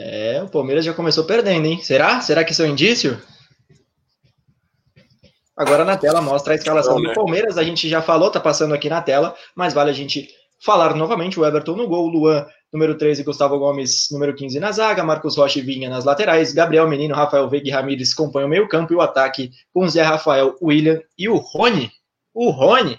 É, 0.02 0.42
o 0.42 0.49
Palmeiras 0.49 0.83
já 0.83 0.95
começou 0.95 1.25
perdendo, 1.25 1.66
hein? 1.66 1.83
Será? 1.83 2.23
Será 2.23 2.42
que 2.42 2.52
isso 2.52 2.62
é 2.62 2.64
um 2.64 2.71
indício? 2.71 3.21
Agora 5.54 5.85
na 5.85 5.95
tela 5.95 6.23
mostra 6.23 6.54
a 6.54 6.57
escalação 6.57 6.99
do 6.99 7.12
Palmeiras. 7.12 7.59
A 7.59 7.62
gente 7.62 7.87
já 7.87 8.00
falou, 8.00 8.30
tá 8.30 8.40
passando 8.40 8.73
aqui 8.73 8.88
na 8.88 9.02
tela, 9.02 9.35
mas 9.54 9.75
vale 9.75 9.90
a 9.90 9.92
gente 9.92 10.26
falar 10.59 10.95
novamente. 10.95 11.38
O 11.38 11.45
Everton 11.45 11.76
no 11.76 11.87
gol, 11.87 12.09
Luan, 12.09 12.47
número 12.73 12.97
13, 12.97 13.23
Gustavo 13.25 13.59
Gomes, 13.59 14.09
número 14.11 14.35
15 14.35 14.59
na 14.59 14.73
zaga, 14.73 15.04
Marcos 15.04 15.37
Rocha 15.37 15.59
e 15.59 15.62
Vinha 15.62 15.90
nas 15.90 16.07
laterais, 16.07 16.54
Gabriel 16.54 16.88
Menino, 16.88 17.14
Rafael 17.14 17.47
Veiga 17.47 17.69
e 17.69 17.71
Ramires 17.71 18.14
compõem 18.14 18.47
o 18.47 18.49
meio-campo 18.49 18.95
e 18.95 18.97
o 18.97 19.02
ataque 19.02 19.50
com 19.71 19.87
Zé 19.87 20.00
Rafael, 20.00 20.57
William 20.62 20.99
e 21.19 21.28
o 21.28 21.37
Rony. 21.37 21.92
O 22.33 22.49
Rony? 22.49 22.95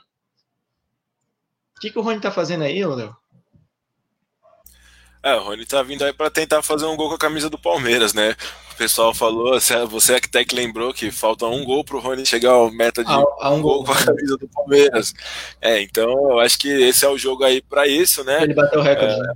O 1.75 1.81
que, 1.81 1.89
que 1.89 1.97
o 1.97 2.03
Rony 2.03 2.19
tá 2.19 2.29
fazendo 2.29 2.63
aí, 2.63 2.85
Léo? 2.85 3.15
É, 5.23 5.35
o 5.35 5.43
Rony 5.43 5.65
tá 5.65 5.83
vindo 5.83 6.03
aí 6.03 6.11
para 6.11 6.31
tentar 6.31 6.63
fazer 6.63 6.85
um 6.85 6.95
gol 6.95 7.09
com 7.09 7.15
a 7.15 7.19
camisa 7.19 7.49
do 7.49 7.57
Palmeiras, 7.57 8.13
né? 8.13 8.35
O 8.71 8.75
pessoal 8.75 9.13
falou, 9.13 9.59
você 9.87 10.15
até 10.15 10.43
que 10.43 10.55
lembrou 10.55 10.91
que 10.91 11.11
falta 11.11 11.45
um 11.45 11.63
gol 11.63 11.83
pro 11.83 11.99
Rony 11.99 12.25
chegar 12.25 12.51
ao 12.51 12.71
meta 12.71 13.03
de 13.03 13.11
ah, 13.11 13.51
um 13.51 13.61
gol 13.61 13.83
com 13.83 13.91
a 13.91 14.03
camisa 14.03 14.35
do 14.37 14.47
Palmeiras. 14.47 15.13
É, 15.61 15.79
então 15.81 16.31
eu 16.31 16.39
acho 16.39 16.57
que 16.57 16.69
esse 16.69 17.05
é 17.05 17.07
o 17.07 17.17
jogo 17.17 17.43
aí 17.43 17.61
para 17.61 17.87
isso, 17.87 18.23
né? 18.23 18.41
Ele 18.41 18.55
bateu 18.55 18.79
o 18.79 18.83
recorde. 18.83 19.13
É, 19.13 19.17
né? 19.17 19.33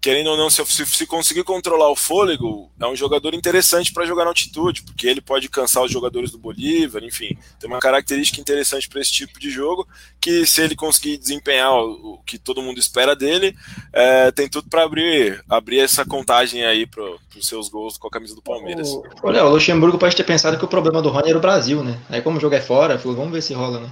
Querendo 0.00 0.28
ou 0.28 0.36
não, 0.36 0.48
se, 0.48 0.64
se, 0.64 1.06
conseguir 1.06 1.44
controlar 1.44 1.90
o 1.90 1.96
fôlego, 1.96 2.70
é 2.80 2.86
um 2.86 2.96
jogador 2.96 3.34
interessante 3.34 3.92
para 3.92 4.06
jogar 4.06 4.24
na 4.24 4.30
altitude, 4.30 4.82
porque 4.82 5.06
ele 5.06 5.20
pode 5.20 5.48
cansar 5.48 5.82
os 5.82 5.92
jogadores 5.92 6.30
do 6.30 6.38
Bolívar, 6.38 7.04
enfim, 7.04 7.36
tem 7.58 7.68
uma 7.68 7.80
característica 7.80 8.40
interessante 8.40 8.88
para 8.88 9.00
esse 9.00 9.12
tipo 9.12 9.38
de 9.38 9.50
jogo, 9.50 9.86
que 10.18 10.46
se 10.46 10.62
ele 10.62 10.74
conseguir 10.74 11.18
desempenhar 11.18 11.72
o, 11.72 12.14
o 12.14 12.18
que 12.24 12.38
todo 12.38 12.62
mundo 12.62 12.78
espera 12.78 13.14
dele, 13.14 13.54
é, 13.92 14.30
tem 14.30 14.48
tudo 14.48 14.68
para 14.70 14.84
abrir, 14.84 15.44
abrir 15.48 15.80
essa 15.80 16.04
contagem 16.04 16.64
aí 16.64 16.86
para 16.86 17.04
os 17.36 17.46
seus 17.46 17.68
gols 17.68 17.98
com 17.98 18.08
a 18.08 18.10
camisa 18.10 18.34
do 18.34 18.42
Palmeiras. 18.42 18.88
Olha, 19.22 19.44
o 19.44 19.50
Luxemburgo 19.50 19.98
pode 19.98 20.16
ter 20.16 20.24
pensado 20.24 20.56
que 20.56 20.64
o 20.64 20.68
problema 20.68 21.02
do 21.02 21.10
Rony 21.10 21.28
era 21.28 21.38
o 21.38 21.42
Brasil, 21.42 21.84
né? 21.84 21.98
Aí 22.08 22.22
como 22.22 22.38
o 22.38 22.40
jogo 22.40 22.54
é 22.54 22.60
fora, 22.60 22.98
falou, 22.98 23.16
vamos 23.16 23.32
ver 23.32 23.42
se 23.42 23.52
rola, 23.52 23.80
né? 23.80 23.90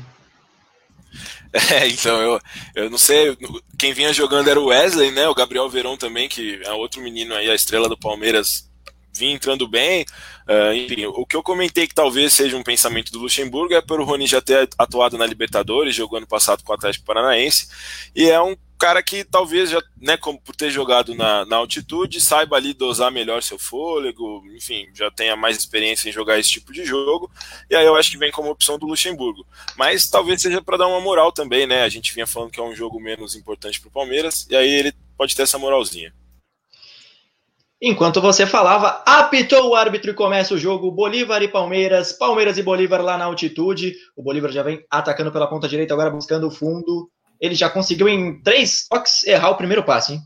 É, 1.73 1.89
então 1.89 2.21
eu, 2.21 2.41
eu 2.75 2.91
não 2.91 2.99
sei, 2.99 3.37
quem 3.79 3.93
vinha 3.93 4.13
jogando 4.13 4.49
era 4.49 4.61
o 4.61 4.67
Wesley, 4.67 5.11
né? 5.11 5.29
O 5.29 5.35
Gabriel 5.35 5.69
Verão 5.69 5.97
também, 5.97 6.29
que 6.29 6.61
é 6.65 6.73
outro 6.73 7.01
menino 7.01 7.35
aí, 7.35 7.51
a 7.51 7.55
estrela 7.55 7.89
do 7.89 7.99
Palmeiras, 7.99 8.69
vinha 9.15 9.35
entrando 9.35 9.67
bem. 9.67 10.05
Uh, 10.47 10.73
enfim, 10.75 11.07
o 11.07 11.27
que 11.27 11.37
eu 11.37 11.43
comentei 11.43 11.87
que 11.87 11.95
talvez 11.95 12.33
seja 12.33 12.57
um 12.57 12.63
pensamento 12.63 13.13
do 13.13 13.19
Luxemburgo 13.19 13.75
é 13.75 13.83
por 13.83 14.01
o 14.01 14.05
Rony 14.05 14.27
já 14.27 14.41
ter 14.41 14.69
atuado 14.79 15.19
na 15.19 15.27
Libertadores, 15.27 15.95
jogando 15.95 16.27
passado 16.27 16.63
com 16.63 16.73
o 16.73 16.75
Atlético 16.75 17.05
Paranaense, 17.05 17.69
e 18.15 18.31
é 18.31 18.41
um 18.41 18.57
cara 18.79 19.03
que 19.03 19.25
talvez 19.25 19.71
já, 19.71 19.83
né, 20.01 20.17
como 20.17 20.41
por 20.41 20.55
ter 20.55 20.71
jogado 20.71 21.15
na, 21.15 21.45
na 21.45 21.57
altitude, 21.57 22.21
saiba 22.21 22.57
ali 22.57 22.73
dosar 22.73 23.11
melhor 23.11 23.43
seu 23.43 23.59
fôlego, 23.59 24.43
enfim, 24.57 24.87
já 24.95 25.11
tenha 25.11 25.35
mais 25.37 25.57
experiência 25.57 26.09
em 26.09 26.13
jogar 26.13 26.39
esse 26.39 26.51
tipo 26.51 26.73
de 26.73 26.85
jogo, 26.85 27.31
e 27.69 27.75
aí 27.75 27.85
eu 27.85 27.97
acho 27.97 28.11
que 28.11 28.17
vem 28.17 28.31
como 28.31 28.51
opção 28.51 28.79
do 28.79 28.87
Luxemburgo. 28.87 29.45
Mas 29.77 30.09
talvez 30.09 30.41
seja 30.41 30.63
para 30.63 30.77
dar 30.77 30.87
uma 30.87 31.01
moral 31.01 31.33
também, 31.33 31.67
né? 31.67 31.83
A 31.83 31.89
gente 31.89 32.15
vinha 32.15 32.27
falando 32.27 32.51
que 32.51 32.61
é 32.61 32.63
um 32.63 32.75
jogo 32.75 33.01
menos 33.01 33.35
importante 33.35 33.81
para 33.81 33.89
o 33.89 33.93
Palmeiras, 33.93 34.47
e 34.49 34.57
aí 34.57 34.71
ele 34.71 34.95
pode 35.17 35.35
ter 35.35 35.43
essa 35.43 35.59
moralzinha. 35.59 36.13
Enquanto 37.81 38.21
você 38.21 38.45
falava, 38.45 39.03
apitou 39.07 39.69
o 39.69 39.75
árbitro 39.75 40.11
e 40.11 40.15
começa 40.15 40.53
o 40.53 40.59
jogo 40.59 40.91
Bolívar 40.91 41.43
e 41.43 41.49
Palmeiras, 41.49 42.13
Palmeiras 42.13 42.59
e 42.59 42.63
Bolívar 42.63 43.01
lá 43.03 43.17
na 43.17 43.27
altitude. 43.27 43.95
O 44.17 44.23
Bolívar 44.23 44.51
já 44.51 44.65
vem 44.65 44.85
atacando 44.91 45.31
pela 45.31 45.47
ponta 45.47 45.69
direita, 45.69 45.95
agora 45.95 46.11
buscando 46.11 46.49
o 46.49 46.51
fundo 46.51 47.09
ele 47.41 47.55
já 47.55 47.71
conseguiu 47.71 48.09
em 48.09 48.41
três 48.43 48.87
toques 48.89 49.27
errar 49.27 49.51
o 49.51 49.57
primeiro 49.57 49.85
passe, 49.85 50.15
hein? 50.15 50.21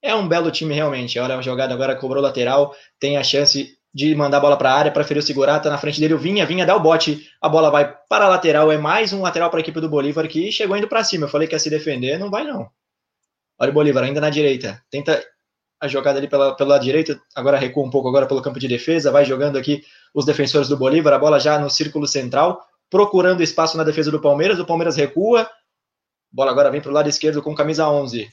É 0.00 0.14
um 0.14 0.28
belo 0.28 0.50
time 0.50 0.74
realmente. 0.74 1.18
Olha 1.18 1.36
a 1.36 1.42
jogada 1.42 1.72
agora, 1.72 1.96
cobrou 1.96 2.22
lateral, 2.22 2.74
tem 3.00 3.16
a 3.16 3.24
chance 3.24 3.78
de 3.92 4.14
mandar 4.14 4.38
a 4.38 4.40
bola 4.40 4.56
para 4.56 4.70
a 4.72 4.74
área, 4.74 4.90
preferiu 4.90 5.22
segurar, 5.22 5.60
tá 5.60 5.70
na 5.70 5.78
frente 5.78 6.00
dele 6.00 6.14
o 6.14 6.18
Vinha, 6.18 6.44
Vinha 6.44 6.66
dá 6.66 6.74
o 6.74 6.80
bote, 6.80 7.30
a 7.40 7.48
bola 7.48 7.70
vai 7.70 7.96
para 8.08 8.26
a 8.26 8.28
lateral, 8.28 8.70
é 8.72 8.76
mais 8.76 9.12
um 9.12 9.22
lateral 9.22 9.48
para 9.48 9.60
a 9.60 9.62
equipe 9.62 9.80
do 9.80 9.88
Bolívar 9.88 10.26
que 10.26 10.50
chegou 10.50 10.76
indo 10.76 10.88
para 10.88 11.04
cima. 11.04 11.24
Eu 11.24 11.30
falei 11.30 11.46
que 11.46 11.54
ia 11.54 11.58
se 11.58 11.70
defender, 11.70 12.18
não 12.18 12.28
vai 12.28 12.44
não. 12.44 12.68
Olha 13.58 13.70
o 13.70 13.74
Bolívar 13.74 14.02
ainda 14.02 14.20
na 14.20 14.30
direita, 14.30 14.82
tenta 14.90 15.24
a 15.80 15.86
jogada 15.86 16.18
ali 16.18 16.28
pela, 16.28 16.56
pela 16.56 16.76
direita, 16.78 17.20
agora 17.34 17.56
recua 17.56 17.84
um 17.84 17.90
pouco 17.90 18.08
agora 18.08 18.26
pelo 18.26 18.42
campo 18.42 18.58
de 18.58 18.66
defesa, 18.66 19.12
vai 19.12 19.24
jogando 19.24 19.56
aqui 19.56 19.82
os 20.12 20.24
defensores 20.24 20.68
do 20.68 20.76
Bolívar, 20.76 21.12
a 21.12 21.18
bola 21.18 21.38
já 21.38 21.58
no 21.58 21.70
círculo 21.70 22.06
central, 22.06 22.60
procurando 22.94 23.42
espaço 23.42 23.76
na 23.76 23.82
defesa 23.82 24.08
do 24.08 24.20
Palmeiras. 24.20 24.60
O 24.60 24.64
Palmeiras 24.64 24.94
recua. 24.94 25.50
Bola 26.30 26.52
agora 26.52 26.70
vem 26.70 26.80
para 26.80 26.92
o 26.92 26.94
lado 26.94 27.08
esquerdo 27.08 27.42
com 27.42 27.52
camisa 27.52 27.88
11. 27.88 28.32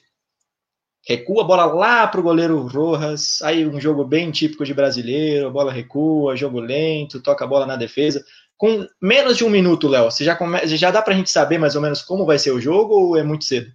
Recua 1.04 1.42
a 1.42 1.48
bola 1.48 1.66
lá 1.66 2.06
para 2.06 2.20
o 2.20 2.24
goleiro 2.24 2.68
Rojas. 2.68 3.42
Aí 3.42 3.66
um 3.66 3.82
jogo 3.82 4.04
bem 4.06 4.30
típico 4.30 4.64
de 4.64 4.72
brasileiro. 4.72 5.48
A 5.48 5.50
bola 5.50 5.72
recua, 5.72 6.36
jogo 6.36 6.60
lento, 6.60 7.24
toca 7.24 7.44
a 7.44 7.48
bola 7.48 7.66
na 7.66 7.76
defesa. 7.76 8.24
Com 8.56 8.88
menos 9.02 9.36
de 9.36 9.44
um 9.44 9.50
minuto, 9.50 9.88
Léo, 9.88 10.12
você 10.12 10.24
já, 10.24 10.36
come... 10.36 10.68
já 10.68 10.92
dá 10.92 11.02
para 11.02 11.16
a 11.16 11.18
gente 11.18 11.32
saber 11.32 11.58
mais 11.58 11.76
ou 11.76 11.82
menos 11.82 12.04
como 12.04 12.24
vai 12.24 12.38
ser 12.38 12.52
o 12.52 12.62
jogo 12.62 12.94
ou 12.94 13.18
é 13.18 13.24
muito 13.24 13.46
cedo? 13.46 13.74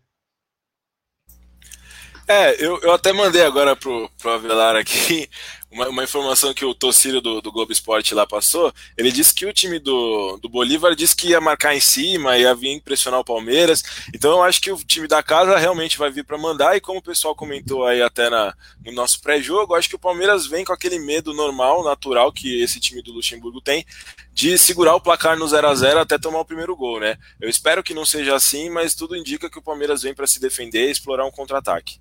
É, 2.29 2.65
eu, 2.65 2.81
eu 2.81 2.93
até 2.93 3.13
mandei 3.13 3.43
agora 3.43 3.75
pro, 3.75 4.09
pro 4.19 4.31
Avelar 4.31 4.77
aqui 4.77 5.29
uma, 5.77 5.89
uma 5.91 6.05
informação 6.05 6.55
que 6.55 6.65
o 6.65 6.75
Tocílio 6.75 7.21
do, 7.21 7.41
do 7.43 7.53
Globo 7.53 7.71
Esporte 7.71 8.15
lá 8.15 8.27
passou. 8.27 8.73
Ele 8.97 9.13
disse 9.13 9.35
que 9.35 9.45
o 9.45 9.53
time 9.53 9.79
do, 9.79 10.39
do 10.39 10.49
Bolívar 10.49 10.95
disse 10.95 11.15
que 11.15 11.29
ia 11.29 11.41
marcar 11.41 11.75
em 11.75 11.81
cima, 11.81 12.39
ia 12.39 12.55
vir 12.55 12.71
impressionar 12.71 13.21
o 13.21 13.25
Palmeiras. 13.25 13.85
Então 14.15 14.33
eu 14.33 14.43
acho 14.43 14.61
que 14.61 14.73
o 14.73 14.77
time 14.79 15.07
da 15.07 15.23
casa 15.23 15.59
realmente 15.59 15.99
vai 15.99 16.11
vir 16.11 16.25
para 16.25 16.39
mandar. 16.39 16.77
E 16.77 16.81
como 16.81 16.99
o 16.99 17.03
pessoal 17.03 17.35
comentou 17.35 17.85
aí 17.85 18.01
até 18.01 18.31
na, 18.31 18.55
no 18.85 18.93
nosso 18.93 19.21
pré-jogo, 19.21 19.75
acho 19.75 19.89
que 19.89 19.97
o 19.97 19.99
Palmeiras 19.99 20.47
vem 20.47 20.65
com 20.65 20.73
aquele 20.73 20.99
medo 20.99 21.35
normal, 21.35 21.85
natural 21.85 22.33
que 22.33 22.63
esse 22.63 22.81
time 22.81 23.03
do 23.03 23.13
Luxemburgo 23.13 23.61
tem, 23.61 23.85
de 24.33 24.57
segurar 24.57 24.95
o 24.95 25.01
placar 25.01 25.39
no 25.39 25.47
0 25.47 25.69
a 25.69 25.75
0 25.75 26.01
até 26.01 26.19
tomar 26.19 26.41
o 26.41 26.45
primeiro 26.45 26.75
gol, 26.75 27.01
né? 27.01 27.19
Eu 27.41 27.49
espero 27.49 27.83
que 27.83 27.95
não 27.95 28.07
seja 28.07 28.35
assim, 28.35 28.71
mas 28.71 28.95
tudo 28.95 29.17
indica 29.17 29.51
que 29.51 29.59
o 29.59 29.63
Palmeiras 29.63 30.03
vem 30.03 30.15
para 30.15 30.27
se 30.27 30.41
defender 30.41 30.89
e 30.89 30.91
explorar 30.91 31.27
um 31.27 31.31
contra-ataque. 31.31 31.99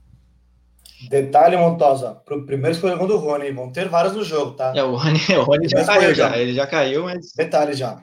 Detalhe, 1.10 1.58
Montosa, 1.58 2.22
pro 2.26 2.46
primeiro 2.46 2.76
escorregão 2.76 3.08
do 3.08 3.18
Rony, 3.18 3.52
vão 3.52 3.72
ter 3.72 3.88
vários 3.90 4.14
no 4.14 4.24
jogo, 4.24 4.52
tá? 4.52 4.74
É, 4.76 4.84
o 4.84 4.96
Rony, 4.96 5.20
o 5.38 5.44
Rony 5.44 5.68
já 5.68 5.86
caiu 5.86 6.14
já, 6.14 6.38
ele 6.38 6.54
já 6.54 6.68
caiu, 6.68 7.04
mas... 7.04 7.34
Detalhe 7.36 7.74
já. 7.74 8.02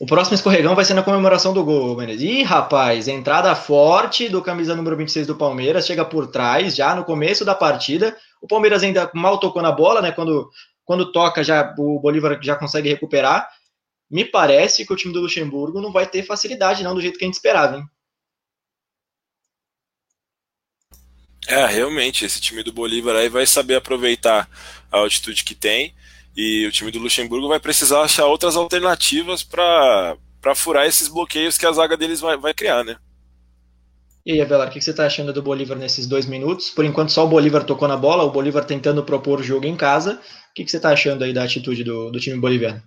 O 0.00 0.06
próximo 0.06 0.34
escorregão 0.34 0.74
vai 0.74 0.84
ser 0.84 0.94
na 0.94 1.04
comemoração 1.04 1.52
do 1.54 1.64
gol, 1.64 1.96
Menezes. 1.96 2.22
Ih, 2.22 2.42
rapaz, 2.42 3.06
entrada 3.06 3.54
forte 3.54 4.28
do 4.28 4.42
camisa 4.42 4.74
número 4.74 4.96
26 4.96 5.26
do 5.26 5.36
Palmeiras, 5.36 5.86
chega 5.86 6.04
por 6.04 6.26
trás, 6.26 6.74
já 6.74 6.94
no 6.96 7.04
começo 7.04 7.44
da 7.44 7.54
partida. 7.54 8.16
O 8.42 8.48
Palmeiras 8.48 8.82
ainda 8.82 9.08
mal 9.14 9.38
tocou 9.38 9.62
na 9.62 9.70
bola, 9.70 10.02
né? 10.02 10.10
Quando, 10.10 10.50
quando 10.84 11.12
toca, 11.12 11.44
já 11.44 11.72
o 11.78 12.00
Bolívar 12.00 12.38
já 12.42 12.56
consegue 12.56 12.88
recuperar. 12.88 13.48
Me 14.10 14.24
parece 14.24 14.84
que 14.84 14.92
o 14.92 14.96
time 14.96 15.14
do 15.14 15.20
Luxemburgo 15.20 15.80
não 15.80 15.92
vai 15.92 16.06
ter 16.06 16.24
facilidade, 16.24 16.82
não, 16.82 16.94
do 16.94 17.00
jeito 17.00 17.16
que 17.16 17.24
a 17.24 17.28
gente 17.28 17.34
esperava, 17.34 17.76
hein? 17.76 17.84
É, 21.46 21.66
realmente, 21.66 22.24
esse 22.24 22.40
time 22.40 22.62
do 22.62 22.72
Bolívar 22.72 23.16
aí 23.16 23.28
vai 23.28 23.46
saber 23.46 23.74
aproveitar 23.74 24.48
a 24.90 24.98
altitude 24.98 25.44
que 25.44 25.54
tem. 25.54 25.94
E 26.36 26.66
o 26.66 26.72
time 26.72 26.90
do 26.90 26.98
Luxemburgo 26.98 27.48
vai 27.48 27.60
precisar 27.60 28.02
achar 28.02 28.26
outras 28.26 28.56
alternativas 28.56 29.42
para 29.42 30.16
furar 30.56 30.86
esses 30.86 31.06
bloqueios 31.06 31.56
que 31.56 31.66
a 31.66 31.72
zaga 31.72 31.96
deles 31.96 32.20
vai, 32.20 32.36
vai 32.36 32.52
criar, 32.52 32.82
né? 32.82 32.96
E 34.26 34.32
aí, 34.32 34.40
Avelar, 34.40 34.68
o 34.68 34.70
que 34.70 34.80
você 34.80 34.90
está 34.90 35.04
achando 35.04 35.34
do 35.34 35.42
Bolívar 35.42 35.76
nesses 35.76 36.06
dois 36.06 36.24
minutos? 36.24 36.70
Por 36.70 36.84
enquanto, 36.84 37.12
só 37.12 37.24
o 37.24 37.28
Bolívar 37.28 37.62
tocou 37.62 37.86
na 37.86 37.96
bola, 37.96 38.24
o 38.24 38.30
Bolívar 38.30 38.64
tentando 38.64 39.04
propor 39.04 39.40
o 39.40 39.44
jogo 39.44 39.66
em 39.66 39.76
casa. 39.76 40.18
O 40.50 40.54
que 40.54 40.66
você 40.66 40.78
está 40.78 40.90
achando 40.90 41.22
aí 41.24 41.32
da 41.32 41.44
atitude 41.44 41.84
do, 41.84 42.10
do 42.10 42.18
time 42.18 42.40
boliviano? 42.40 42.82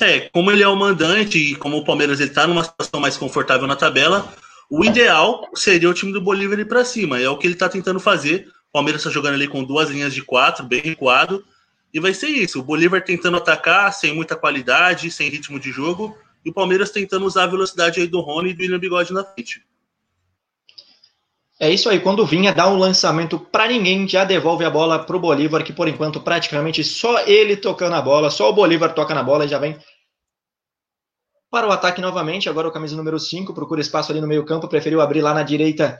É, 0.00 0.30
como 0.32 0.52
ele 0.52 0.62
é 0.62 0.68
o 0.68 0.76
mandante 0.76 1.36
e 1.36 1.56
como 1.56 1.78
o 1.78 1.84
Palmeiras 1.84 2.20
está 2.20 2.46
numa 2.46 2.62
situação 2.62 3.00
mais 3.00 3.16
confortável 3.16 3.66
na 3.66 3.74
tabela, 3.74 4.32
o 4.70 4.84
ideal 4.84 5.50
seria 5.52 5.90
o 5.90 5.94
time 5.94 6.12
do 6.12 6.20
Bolívar 6.20 6.58
ir 6.60 6.64
para 6.64 6.84
cima. 6.84 7.20
É 7.20 7.28
o 7.28 7.36
que 7.36 7.44
ele 7.44 7.54
está 7.54 7.68
tentando 7.68 7.98
fazer. 7.98 8.46
O 8.68 8.72
Palmeiras 8.72 9.00
está 9.00 9.10
jogando 9.12 9.34
ali 9.34 9.48
com 9.48 9.64
duas 9.64 9.90
linhas 9.90 10.14
de 10.14 10.22
quatro, 10.22 10.64
bem 10.64 10.80
recuado. 10.80 11.44
E 11.92 11.98
vai 11.98 12.14
ser 12.14 12.28
isso. 12.28 12.60
O 12.60 12.62
Bolívar 12.62 13.02
tentando 13.02 13.36
atacar 13.36 13.92
sem 13.92 14.14
muita 14.14 14.36
qualidade, 14.36 15.10
sem 15.10 15.28
ritmo 15.28 15.58
de 15.58 15.72
jogo. 15.72 16.16
E 16.44 16.50
o 16.50 16.54
Palmeiras 16.54 16.90
tentando 16.90 17.26
usar 17.26 17.44
a 17.44 17.48
velocidade 17.48 18.00
aí 18.00 18.06
do 18.06 18.20
Rony 18.20 18.50
e 18.50 18.54
do 18.54 18.62
William 18.62 18.78
Bigode 18.78 19.12
na 19.12 19.24
frente. 19.24 19.60
É 21.58 21.68
isso 21.68 21.90
aí. 21.90 21.98
Quando 21.98 22.24
vinha 22.24 22.54
dar 22.54 22.68
um 22.68 22.78
lançamento 22.78 23.40
para 23.40 23.66
ninguém, 23.66 24.06
já 24.06 24.24
devolve 24.24 24.64
a 24.64 24.70
bola 24.70 25.00
para 25.00 25.16
o 25.16 25.20
Bolívar, 25.20 25.64
que 25.64 25.72
por 25.72 25.88
enquanto 25.88 26.20
praticamente 26.20 26.84
só 26.84 27.26
ele 27.26 27.56
tocando 27.56 27.96
a 27.96 28.00
bola, 28.00 28.30
só 28.30 28.48
o 28.48 28.52
Bolívar 28.52 28.94
toca 28.94 29.14
na 29.14 29.22
bola 29.22 29.44
e 29.44 29.48
já 29.48 29.58
vem 29.58 29.76
para 31.50 31.66
o 31.66 31.72
ataque 31.72 32.00
novamente. 32.00 32.48
Agora 32.48 32.68
o 32.68 32.72
camisa 32.72 32.96
número 32.96 33.18
5 33.18 33.52
procura 33.52 33.80
espaço 33.80 34.12
ali 34.12 34.20
no 34.20 34.26
meio-campo, 34.26 34.68
preferiu 34.68 35.00
abrir 35.00 35.20
lá 35.20 35.34
na 35.34 35.42
direita. 35.42 35.98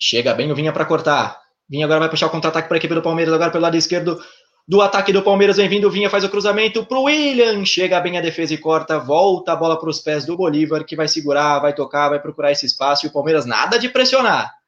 Chega 0.00 0.32
bem 0.32 0.50
o 0.50 0.54
Vinha 0.54 0.72
para 0.72 0.84
cortar. 0.84 1.38
Vinha 1.68 1.84
agora 1.84 2.00
vai 2.00 2.08
puxar 2.08 2.26
o 2.26 2.30
contra-ataque 2.30 2.68
para 2.68 2.76
a 2.76 2.78
equipe 2.78 2.94
do 2.94 3.02
Palmeiras, 3.02 3.34
agora 3.34 3.50
pelo 3.50 3.62
lado 3.62 3.76
esquerdo 3.76 4.20
do 4.66 4.80
ataque 4.80 5.12
do 5.12 5.22
Palmeiras. 5.22 5.56
Vem 5.56 5.68
vindo, 5.68 5.90
Vinha 5.90 6.08
faz 6.08 6.24
o 6.24 6.28
cruzamento 6.28 6.84
para 6.86 6.98
o 6.98 7.04
William. 7.04 7.64
Chega 7.64 8.00
bem 8.00 8.16
a 8.16 8.20
defesa 8.20 8.54
e 8.54 8.58
corta, 8.58 8.98
volta 8.98 9.52
a 9.52 9.56
bola 9.56 9.78
para 9.78 9.90
os 9.90 10.00
pés 10.00 10.24
do 10.24 10.36
Bolívar, 10.36 10.84
que 10.84 10.96
vai 10.96 11.08
segurar, 11.08 11.58
vai 11.58 11.74
tocar, 11.74 12.08
vai 12.08 12.20
procurar 12.20 12.52
esse 12.52 12.66
espaço. 12.66 13.06
E 13.06 13.08
o 13.08 13.12
Palmeiras 13.12 13.44
nada 13.44 13.78
de 13.78 13.88
pressionar. 13.88 14.59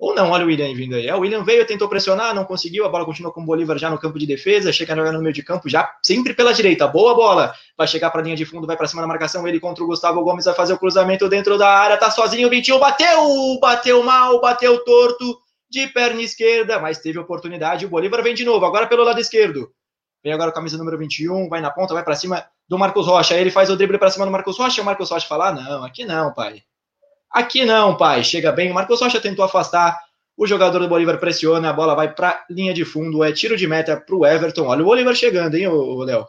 Ou 0.00 0.14
não, 0.14 0.30
olha 0.30 0.44
o 0.44 0.46
William 0.46 0.74
vindo 0.74 0.94
aí. 0.94 1.06
É, 1.06 1.14
o 1.14 1.18
William 1.20 1.44
veio, 1.44 1.66
tentou 1.66 1.86
pressionar, 1.86 2.34
não 2.34 2.46
conseguiu, 2.46 2.86
a 2.86 2.88
bola 2.88 3.04
continua 3.04 3.30
com 3.30 3.42
o 3.42 3.44
Bolívar 3.44 3.76
já 3.76 3.90
no 3.90 3.98
campo 3.98 4.18
de 4.18 4.26
defesa, 4.26 4.72
chega 4.72 4.96
jogando 4.96 5.16
no 5.16 5.22
meio 5.22 5.34
de 5.34 5.42
campo, 5.42 5.68
já 5.68 5.94
sempre 6.02 6.32
pela 6.32 6.54
direita. 6.54 6.88
Boa 6.88 7.14
bola. 7.14 7.54
Vai 7.76 7.86
chegar 7.86 8.10
para 8.10 8.22
a 8.22 8.24
linha 8.24 8.34
de 8.34 8.46
fundo, 8.46 8.66
vai 8.66 8.78
para 8.78 8.86
cima 8.86 9.02
da 9.02 9.08
marcação, 9.08 9.46
ele 9.46 9.60
contra 9.60 9.84
o 9.84 9.86
Gustavo 9.86 10.24
Gomes 10.24 10.46
vai 10.46 10.54
fazer 10.54 10.72
o 10.72 10.78
cruzamento 10.78 11.28
dentro 11.28 11.58
da 11.58 11.68
área, 11.68 11.98
tá 11.98 12.10
sozinho, 12.10 12.48
o 12.48 12.50
Vitinho 12.50 12.78
bateu, 12.78 13.58
bateu 13.60 14.02
mal, 14.02 14.40
bateu 14.40 14.82
torto, 14.82 15.38
de 15.70 15.86
perna 15.88 16.22
esquerda, 16.22 16.78
mas 16.80 16.98
teve 16.98 17.18
oportunidade. 17.18 17.84
O 17.84 17.90
Bolívar 17.90 18.22
vem 18.22 18.34
de 18.34 18.44
novo, 18.44 18.64
agora 18.64 18.86
pelo 18.86 19.04
lado 19.04 19.20
esquerdo. 19.20 19.70
Vem 20.24 20.32
agora 20.32 20.48
o 20.48 20.54
camisa 20.54 20.78
número 20.78 20.96
21, 20.96 21.46
vai 21.50 21.60
na 21.60 21.70
ponta, 21.70 21.92
vai 21.92 22.02
para 22.02 22.16
cima 22.16 22.42
do 22.66 22.78
Marcos 22.78 23.06
Rocha. 23.06 23.34
Aí 23.34 23.40
ele 23.42 23.50
faz 23.50 23.68
o 23.68 23.76
drible 23.76 23.98
para 23.98 24.10
cima 24.10 24.24
do 24.24 24.32
Marcos 24.32 24.56
Rocha, 24.56 24.80
o 24.80 24.84
Marcos 24.84 25.10
Rocha 25.10 25.26
fala: 25.26 25.48
ah, 25.48 25.52
"Não, 25.52 25.84
aqui 25.84 26.06
não, 26.06 26.32
pai. 26.32 26.62
Aqui 27.30 27.64
não, 27.64 27.96
pai". 27.96 28.24
Chega 28.24 28.52
bem, 28.52 28.70
o 28.70 28.74
Marcos 28.74 29.00
Rocha 29.00 29.20
tentou 29.20 29.44
afastar 29.44 29.96
o 30.40 30.46
jogador 30.46 30.78
do 30.78 30.88
Bolívar 30.88 31.18
pressiona, 31.18 31.68
a 31.68 31.72
bola 31.72 31.94
vai 31.94 32.14
para 32.14 32.46
linha 32.48 32.72
de 32.72 32.82
fundo, 32.82 33.22
é 33.22 33.30
tiro 33.30 33.58
de 33.58 33.66
meta 33.66 33.94
para 33.94 34.16
o 34.16 34.24
Everton. 34.24 34.68
Olha 34.68 34.80
o 34.80 34.86
Bolívar 34.86 35.14
chegando, 35.14 35.54
hein, 35.54 35.68
Léo? 36.06 36.26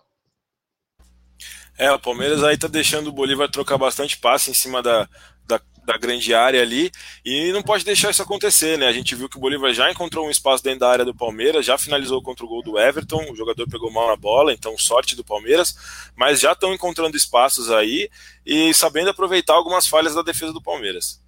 É, 1.78 1.90
o 1.94 1.98
Palmeiras 1.98 2.44
aí 2.44 2.58
tá 2.58 2.68
deixando 2.68 3.08
o 3.08 3.14
Bolívar 3.14 3.50
trocar 3.50 3.78
bastante 3.78 4.18
passe 4.18 4.52
em 4.52 4.54
cima 4.54 4.84
da, 4.84 5.08
da, 5.48 5.62
da, 5.86 5.98
grande 5.98 6.34
área 6.34 6.62
ali 6.62 6.91
e 7.26 7.52
não 7.52 7.62
pode 7.62 7.84
deixar 7.86 8.12
isso 8.12 8.22
acontecer, 8.22 8.78
né? 8.78 8.88
A 8.88 8.94
gente 8.94 9.15
viu 9.15 9.30
que 9.30 9.38
o 9.38 9.39
Bolívar 9.39 9.74
já 9.74 9.91
encontrou 9.91 10.28
um 10.28 10.32
espaço 10.32 10.63
dentro 10.63 10.82
da 10.82 10.89
área 10.89 11.06
do 11.06 11.15
Palmeiras, 11.15 11.65
já 11.65 11.78
finalizou 11.78 12.22
contra 12.22 12.46
o 12.46 12.48
gol 12.48 12.63
do 12.63 12.80
Everton, 12.80 13.32
o 13.32 13.36
jogador 13.36 13.67
pegou 13.70 13.91
mal 13.91 14.08
na 14.08 14.15
bola, 14.15 14.54
então 14.54 14.78
sorte 14.78 15.15
do 15.15 15.24
Palmeiras, 15.24 15.76
mas 16.15 16.39
já 16.39 16.54
estão 16.54 16.74
encontrando 16.74 17.17
espaços 17.17 17.70
aí 17.72 18.10
e 18.46 18.74
sabendo 18.74 19.10
aproveitar 19.10 19.54
algumas 19.54 19.88
falhas 19.88 20.15
da 20.15 20.22
defesa 20.22 20.54
do 20.54 20.62
Palmeiras. 20.62 21.22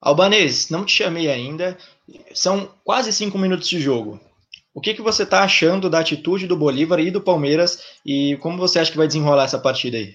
Albanês, 0.00 0.70
não 0.70 0.84
te 0.84 0.96
chamei 0.96 1.30
ainda. 1.30 1.76
São 2.32 2.74
quase 2.82 3.12
cinco 3.12 3.36
minutos 3.38 3.68
de 3.68 3.78
jogo. 3.78 4.18
O 4.72 4.80
que, 4.80 4.94
que 4.94 5.02
você 5.02 5.24
está 5.24 5.42
achando 5.42 5.90
da 5.90 5.98
atitude 5.98 6.46
do 6.46 6.56
Bolívar 6.56 7.00
e 7.00 7.10
do 7.10 7.20
Palmeiras 7.20 7.82
e 8.06 8.36
como 8.40 8.56
você 8.56 8.78
acha 8.78 8.90
que 8.90 8.96
vai 8.96 9.06
desenrolar 9.06 9.44
essa 9.44 9.58
partida 9.58 9.96
aí? 9.96 10.14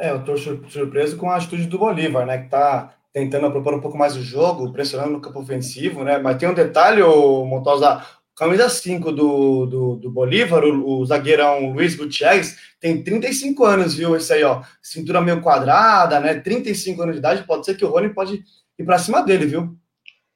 É, 0.00 0.10
eu 0.10 0.16
estou 0.16 0.34
surpreso 0.36 1.18
com 1.18 1.30
a 1.30 1.36
atitude 1.36 1.66
do 1.66 1.78
Bolívar, 1.78 2.24
né? 2.24 2.38
Que 2.38 2.44
está 2.46 2.94
tentando 3.12 3.50
propor 3.50 3.74
um 3.74 3.80
pouco 3.80 3.98
mais 3.98 4.16
o 4.16 4.22
jogo, 4.22 4.72
pressionando 4.72 5.10
no 5.10 5.20
campo 5.20 5.40
ofensivo, 5.40 6.02
né? 6.02 6.18
Mas 6.18 6.38
tem 6.38 6.48
um 6.48 6.54
detalhe, 6.54 7.02
o 7.02 7.44
Montosa, 7.44 8.02
camisa 8.34 8.66
5 8.70 9.12
do, 9.12 9.66
do, 9.66 9.96
do 9.96 10.10
Bolívar, 10.10 10.64
o, 10.64 11.00
o, 11.00 11.04
zagueirão 11.04 11.72
Luiz 11.74 11.94
Gutierrez, 11.96 12.56
tem 12.80 13.02
35 13.02 13.62
anos, 13.62 13.94
viu? 13.94 14.16
Esse 14.16 14.32
aí, 14.32 14.42
ó, 14.42 14.62
cintura 14.82 15.20
meio 15.20 15.42
quadrada, 15.42 16.18
né? 16.18 16.32
35 16.34 17.02
anos 17.02 17.14
de 17.16 17.18
idade, 17.18 17.44
pode 17.44 17.66
ser 17.66 17.76
que 17.76 17.84
o 17.84 17.90
Rony 17.90 18.08
pode 18.08 18.42
ir 18.78 18.84
pra 18.84 18.98
cima 18.98 19.22
dele, 19.22 19.44
viu? 19.44 19.76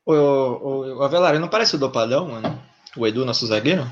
O, 0.05 0.12
o 0.98 1.03
Avelar, 1.03 1.38
não 1.40 1.48
parece 1.48 1.77
o 1.77 1.79
Dopadão, 1.79 2.29
mano? 2.29 2.61
O 2.98 3.07
Edu, 3.07 3.24
nosso 3.24 3.46
zagueiro? 3.46 3.87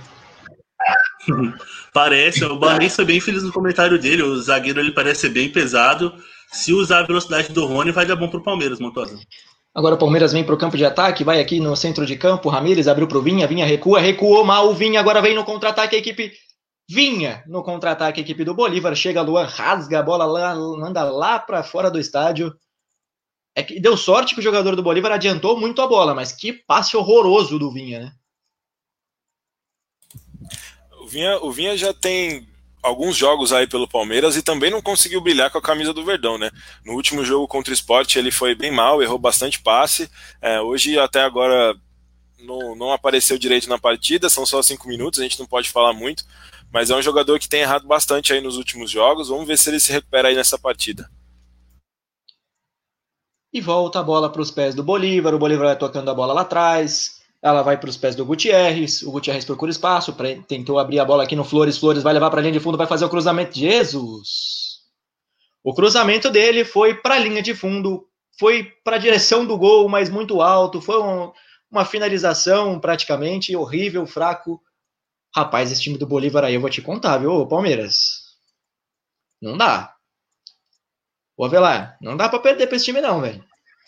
parece, 1.93 2.45
o 2.45 2.59
Barreiro 2.59 2.93
foi 2.93 3.05
bem 3.05 3.21
feliz 3.21 3.43
no 3.43 3.53
comentário 3.53 3.99
dele. 3.99 4.23
O 4.23 4.37
zagueiro 4.41 4.81
ele 4.81 4.93
parece 4.93 5.23
ser 5.23 5.29
bem 5.31 5.51
pesado. 5.51 6.15
Se 6.51 6.73
usar 6.73 7.01
a 7.01 7.07
velocidade 7.07 7.53
do 7.53 7.65
Rony, 7.67 7.93
vai 7.93 8.05
dar 8.05 8.17
bom 8.17 8.29
pro 8.29 8.43
Palmeiras, 8.43 8.79
Montosa. 8.79 9.19
Agora 9.75 9.95
o 9.95 9.99
Palmeiras 9.99 10.33
vem 10.33 10.45
pro 10.45 10.59
campo 10.59 10.77
de 10.77 10.85
ataque, 10.85 11.25
vai 11.25 11.41
aqui 11.41 11.59
no 11.59 11.75
centro 11.75 12.05
de 12.05 12.17
campo. 12.17 12.51
Ramires 12.51 12.89
abriu 12.89 13.09
pro 13.09 13.23
Vinha, 13.23 13.47
Vinha 13.47 13.65
recua, 13.65 14.01
recuou 14.01 14.45
mal. 14.45 14.69
O 14.69 14.75
Vinha 14.75 15.01
agora 15.01 15.23
vem 15.23 15.35
no 15.35 15.45
contra-ataque. 15.45 15.97
A 15.97 15.99
equipe 15.99 16.33
Vinha 16.91 17.43
no 17.47 17.63
contra-ataque. 17.63 18.21
A 18.21 18.23
equipe 18.23 18.45
do 18.45 18.55
Bolívar 18.55 18.95
chega. 18.95 19.23
Luan 19.23 19.47
rasga 19.47 20.01
a 20.01 20.03
bola 20.03 20.27
lá, 20.27 20.55
manda 20.55 21.03
lá 21.05 21.39
para 21.39 21.63
fora 21.63 21.91
do 21.91 21.99
estádio. 21.99 22.55
É 23.55 23.63
que 23.63 23.81
deu 23.81 23.97
sorte 23.97 24.35
que 24.35 24.41
o 24.41 24.43
jogador 24.43 24.77
do 24.77 24.83
Bolívar 24.83 25.13
adiantou 25.13 25.59
muito 25.59 25.81
a 25.81 25.87
bola, 25.87 26.15
mas 26.15 26.33
que 26.33 26.53
passe 26.53 26.97
horroroso 26.97 27.59
do 27.59 27.71
Vinha, 27.71 28.01
né? 28.01 28.13
Vinha, 31.13 31.39
o 31.43 31.53
Vinha 31.53 31.77
já 31.77 31.93
tem 31.93 32.49
alguns 32.83 33.15
jogos 33.15 33.53
aí 33.53 33.67
pelo 33.67 33.87
Palmeiras 33.87 34.35
e 34.35 34.43
também 34.43 34.71
não 34.71 34.81
conseguiu 34.81 35.21
brilhar 35.21 35.51
com 35.51 35.59
a 35.59 35.63
camisa 35.63 35.93
do 35.93 36.05
Verdão, 36.05 36.39
né? 36.39 36.51
No 36.85 36.95
último 36.95 37.23
jogo 37.23 37.47
contra 37.47 37.71
o 37.71 37.75
Sport 37.75 38.17
ele 38.17 38.31
foi 38.31 38.55
bem 38.55 38.73
mal, 38.73 39.03
errou 39.03 39.19
bastante 39.19 39.61
passe. 39.61 40.11
É, 40.41 40.59
hoje 40.61 40.99
até 40.99 41.21
agora 41.21 41.77
não, 42.41 42.75
não 42.75 42.93
apareceu 42.93 43.37
direito 43.37 43.69
na 43.69 43.79
partida, 43.79 44.31
são 44.31 44.47
só 44.47 44.63
cinco 44.63 44.89
minutos, 44.89 45.21
a 45.21 45.23
gente 45.23 45.39
não 45.39 45.47
pode 45.47 45.69
falar 45.69 45.93
muito, 45.93 46.25
mas 46.73 46.89
é 46.89 46.97
um 46.97 47.03
jogador 47.03 47.39
que 47.39 47.49
tem 47.49 47.61
errado 47.61 47.87
bastante 47.87 48.33
aí 48.33 48.41
nos 48.41 48.57
últimos 48.57 48.91
jogos. 48.91 49.29
Vamos 49.29 49.47
ver 49.47 49.59
se 49.59 49.69
ele 49.69 49.79
se 49.79 49.93
recupera 49.93 50.29
aí 50.29 50.35
nessa 50.35 50.59
partida 50.59 51.09
e 53.53 53.61
volta 53.61 54.01
a 54.01 54.03
bola 54.03 54.33
para 54.33 54.41
os 54.41 54.51
pés 54.51 54.75
do 54.75 54.83
Bolívar. 54.83 55.35
O 55.35 55.39
Bolívar 55.39 55.67
vai 55.67 55.77
tocando 55.77 56.11
a 56.11 56.15
bola 56.15 56.33
lá 56.33 56.41
atrás. 56.41 57.22
Ela 57.43 57.63
vai 57.63 57.77
para 57.77 57.91
os 57.91 57.97
pés 57.97 58.15
do 58.15 58.25
Gutierrez. 58.25 59.03
O 59.03 59.11
Gutierrez 59.11 59.45
procura 59.45 59.71
espaço. 59.71 60.13
Pra, 60.13 60.29
tentou 60.43 60.79
abrir 60.79 61.01
a 61.01 61.05
bola 61.05 61.25
aqui 61.25 61.35
no 61.35 61.45
Flores. 61.45 61.77
Flores 61.77 62.03
vai 62.03 62.13
levar 62.13 62.31
para 62.31 62.41
a 62.41 62.43
linha 62.43 62.53
de 62.53 62.61
fundo. 62.61 62.79
Vai 62.79 62.87
fazer 62.87 63.05
o 63.05 63.11
cruzamento. 63.11 63.59
Jesus! 63.59 64.81
O 65.65 65.75
cruzamento 65.75 66.31
dele 66.31 66.65
foi 66.65 66.95
para 66.95 67.17
a 67.17 67.19
linha 67.19 67.43
de 67.43 67.55
fundo. 67.55 68.07
Foi 68.39 68.65
para 68.85 68.97
a 68.97 68.99
direção 68.99 69.45
do 69.45 69.59
gol, 69.59 69.89
mas 69.89 70.09
muito 70.09 70.41
alto. 70.41 70.81
Foi 70.81 71.03
um, 71.03 71.33
uma 71.71 71.85
finalização 71.85 72.79
praticamente 72.79 73.57
horrível, 73.57 74.07
fraco. 74.07 74.61
Rapaz, 75.35 75.73
esse 75.73 75.83
time 75.83 75.99
do 75.99 76.07
Bolívar 76.07 76.45
aí 76.45 76.55
eu 76.55 76.61
vou 76.61 76.71
te 76.71 76.83
contar, 76.83 77.19
viu, 77.19 77.47
Palmeiras? 77.47 78.23
Não 79.41 79.57
dá. 79.57 79.95
O 81.37 81.45
Avelar, 81.45 81.97
não 82.01 82.17
dá 82.17 82.29
para 82.29 82.39
perder 82.39 82.67
para 82.67 82.77
esse 82.77 82.85
time 82.85 83.01
não, 83.01 83.21
velho. 83.21 83.43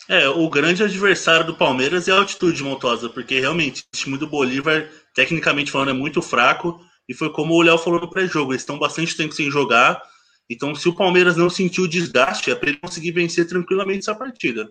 É, 0.07 0.27
o 0.29 0.47
grande 0.49 0.83
adversário 0.83 1.45
do 1.45 1.55
Palmeiras 1.55 2.07
é 2.07 2.11
a 2.11 2.17
altitude 2.17 2.63
montosa, 2.63 3.09
porque 3.09 3.39
realmente 3.39 3.81
o 3.81 3.97
time 3.97 4.17
do 4.17 4.27
Bolívar, 4.27 4.87
tecnicamente 5.15 5.71
falando, 5.71 5.89
é 5.89 5.93
muito 5.93 6.21
fraco. 6.21 6.79
E 7.07 7.13
foi 7.13 7.31
como 7.31 7.53
o 7.53 7.61
Léo 7.61 7.77
falou 7.77 7.99
no 7.99 8.09
pré-jogo, 8.09 8.51
eles 8.51 8.61
estão 8.61 8.79
bastante 8.79 9.15
tempo 9.15 9.33
sem 9.33 9.49
jogar. 9.49 10.01
Então, 10.49 10.75
se 10.75 10.87
o 10.87 10.95
Palmeiras 10.95 11.35
não 11.35 11.49
sentiu 11.49 11.87
desgaste, 11.87 12.51
é 12.51 12.55
para 12.55 12.69
ele 12.69 12.77
conseguir 12.77 13.11
vencer 13.11 13.47
tranquilamente 13.47 13.99
essa 13.99 14.15
partida. 14.15 14.69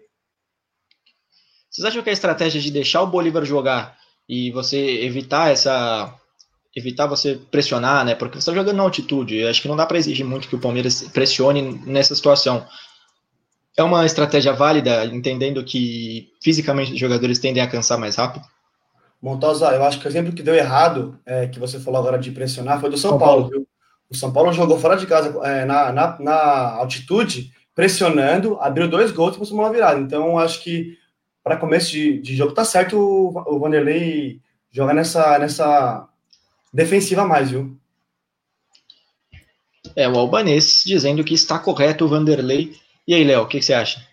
Vocês 1.69 1.85
acham 1.85 2.03
que 2.03 2.11
a 2.11 2.13
estratégia 2.13 2.61
de 2.61 2.71
deixar 2.71 3.03
o 3.03 3.07
Bolívar 3.09 3.45
jogar 3.45 3.99
e 4.29 4.53
você 4.53 4.79
evitar 5.03 5.51
essa 5.51 6.15
evitar 6.77 7.07
você 7.07 7.41
pressionar, 7.51 8.05
né? 8.05 8.15
Porque 8.15 8.35
você 8.35 8.51
está 8.51 8.55
jogando 8.55 8.77
na 8.77 8.83
altitude. 8.83 9.37
Eu 9.37 9.49
acho 9.49 9.63
que 9.63 9.69
não 9.69 9.77
dá 9.77 9.87
para 9.87 9.99
exigir 9.99 10.27
muito 10.27 10.49
que 10.49 10.57
o 10.57 10.61
Palmeiras 10.61 11.03
pressione 11.13 11.63
nessa 11.87 12.15
situação. 12.15 12.67
É 13.77 13.83
uma 13.83 14.07
estratégia 14.07 14.53
válida, 14.53 15.05
entendendo 15.07 15.65
que 15.65 16.33
fisicamente 16.41 16.93
os 16.93 16.99
jogadores 16.99 17.39
tendem 17.39 17.63
a 17.63 17.67
cansar 17.67 17.99
mais 17.99 18.17
rápido? 18.17 18.45
Montosa, 19.21 19.71
eu 19.73 19.83
acho 19.83 19.99
que 19.99 20.07
o 20.07 20.09
exemplo 20.09 20.33
que 20.33 20.43
deu 20.43 20.55
errado, 20.55 21.19
é, 21.25 21.47
que 21.47 21.59
você 21.59 21.81
falou 21.81 21.99
agora 21.99 22.19
de 22.19 22.31
pressionar, 22.31 22.81
foi 22.81 22.91
do 22.91 22.97
São, 22.97 23.13
São 23.13 23.19
Paulo, 23.19 23.43
Paulo, 23.43 23.51
viu? 23.51 23.69
O 24.11 24.15
São 24.15 24.33
Paulo 24.33 24.53
jogou 24.53 24.79
fora 24.79 24.97
de 24.97 25.07
casa 25.07 25.37
é, 25.45 25.65
na, 25.65 25.91
na, 25.93 26.19
na, 26.21 26.71
altitude, 26.75 27.51
pressionando, 27.75 28.59
abriu 28.61 28.87
dois 28.87 29.11
gols 29.11 29.35
e 29.35 29.39
conseguiu 29.39 29.63
uma 29.63 29.73
virada. 29.73 29.99
Então, 29.99 30.39
acho 30.39 30.63
que 30.63 30.97
para 31.43 31.57
começo 31.57 31.91
de, 31.91 32.21
de 32.21 32.37
jogo 32.37 32.53
tá 32.53 32.65
certo 32.65 32.99
o, 32.99 33.55
o 33.55 33.59
Vanderlei 33.59 34.41
jogar 34.71 34.95
nessa, 34.95 35.39
nessa 35.39 36.07
defensiva 36.73 37.25
mais, 37.25 37.51
viu? 37.51 37.77
É, 39.97 40.09
o 40.09 40.19
Albanês 40.19 40.83
dizendo 40.85 41.25
que 41.25 41.35
está 41.35 41.59
correto 41.59 42.05
o 42.05 42.09
Vanderlei. 42.09 42.77
E 43.07 43.15
aí, 43.15 43.23
Léo, 43.23 43.43
o 43.43 43.47
que, 43.47 43.59
que, 43.59 43.65
você 43.65 43.75
acha? 43.75 44.07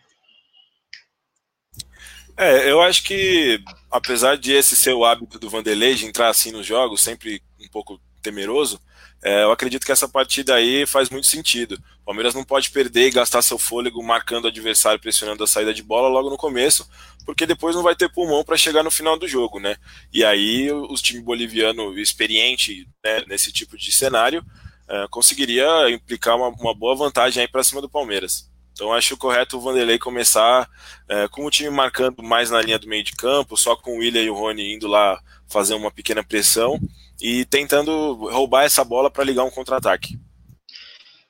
É, 2.38 2.70
eu 2.70 2.82
acho 2.82 3.04
que, 3.04 3.64
apesar 3.90 4.38
de 4.38 4.52
esse 4.52 4.76
ser 4.76 4.94
o 4.94 5.06
hábito 5.06 5.40
do 5.40 5.50
Vanderlei 5.50 5.96
de 5.96 6.06
entrar 6.06 6.30
assim 6.30 6.52
nos 6.52 6.66
jogos, 6.66 7.02
sempre 7.02 7.42
um 7.60 7.68
pouco 7.70 8.02
temeroso, 8.22 8.82
é, 9.24 9.44
eu 9.44 9.52
acredito 9.52 9.86
que 9.86 9.92
essa 9.92 10.10
partida 10.10 10.56
aí 10.56 10.86
faz 10.86 11.10
muito 11.10 11.28
sentido. 11.28 11.82
O 12.02 12.06
Palmeiras 12.06 12.34
não 12.34 12.44
pode 12.44 12.72
perder 12.72 13.08
e 13.08 13.12
gastar 13.12 13.42
seu 13.42 13.58
fôlego 13.58 14.04
marcando 14.04 14.46
o 14.46 14.48
adversário, 14.48 15.00
pressionando 15.00 15.44
a 15.44 15.48
saída 15.48 15.74
de 15.74 15.84
bola 15.84 16.10
logo 16.10 16.30
no 16.30 16.38
começo, 16.38 16.90
porque 17.26 17.46
depois 17.46 17.76
não 17.76 17.84
vai 17.84 17.96
ter 17.96 18.12
pulmão 18.12 18.44
para 18.44 18.58
chegar 18.58 18.84
no 18.84 18.92
final 18.92 19.18
do 19.18 19.28
jogo, 19.28 19.60
né? 19.60 19.78
E 20.12 20.26
aí 20.26 20.72
os 20.72 21.02
times 21.02 21.24
boliviano 21.24 21.98
experiente 21.98 22.88
né, 23.04 23.24
nesse 23.28 23.52
tipo 23.52 23.78
de 23.78 23.92
cenário 23.92 24.44
é, 24.90 25.08
conseguiria 25.10 25.90
implicar 25.92 26.36
uma, 26.36 26.50
uma 26.50 26.74
boa 26.74 26.96
vantagem 26.96 27.42
aí 27.42 27.48
para 27.48 27.64
cima 27.64 27.80
do 27.80 27.90
Palmeiras. 27.90 28.51
Então 28.82 28.91
acho 28.91 29.15
correto 29.15 29.58
o 29.58 29.62
Vanderlei 29.62 30.00
começar 30.00 30.67
é, 31.08 31.28
com 31.28 31.46
o 31.46 31.52
time 31.52 31.70
marcando 31.70 32.24
mais 32.24 32.50
na 32.50 32.60
linha 32.60 32.80
do 32.80 32.88
meio 32.88 33.04
de 33.04 33.12
campo, 33.12 33.56
só 33.56 33.76
com 33.76 33.91
o 33.91 34.00
William 34.00 34.24
e 34.24 34.30
o 34.32 34.34
Rony 34.34 34.74
indo 34.74 34.88
lá 34.88 35.22
fazer 35.48 35.76
uma 35.76 35.91
pequena 35.91 36.24
pressão 36.24 36.80
e 37.22 37.46
tentando 37.46 38.13
roubar 38.32 38.63
essa 38.63 38.84
bola 38.84 39.12
para 39.12 39.24
ligar 39.24 39.44
um 39.44 39.52
contra-ataque. 39.52 40.20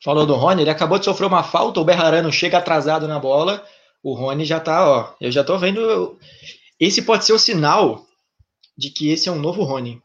Falou 0.01 0.25
do 0.25 0.35
Rony, 0.35 0.61
ele 0.61 0.69
acabou 0.69 0.97
de 0.97 1.03
sofrer 1.03 1.25
uma 1.25 1.43
falta, 1.43 1.81
o 1.81 1.83
Berrarano 1.83 2.31
chega 2.31 2.57
atrasado 2.57 3.05
na 3.05 3.19
bola, 3.19 3.61
o 4.01 4.13
Rony 4.13 4.45
já 4.45 4.61
tá, 4.61 4.89
ó, 4.89 5.13
eu 5.19 5.29
já 5.29 5.43
tô 5.43 5.57
vendo, 5.57 6.17
esse 6.79 7.01
pode 7.01 7.25
ser 7.25 7.33
o 7.33 7.37
sinal 7.37 8.05
de 8.77 8.91
que 8.91 9.09
esse 9.09 9.27
é 9.27 9.31
um 9.31 9.39
novo 9.39 9.63
Rony. 9.63 10.01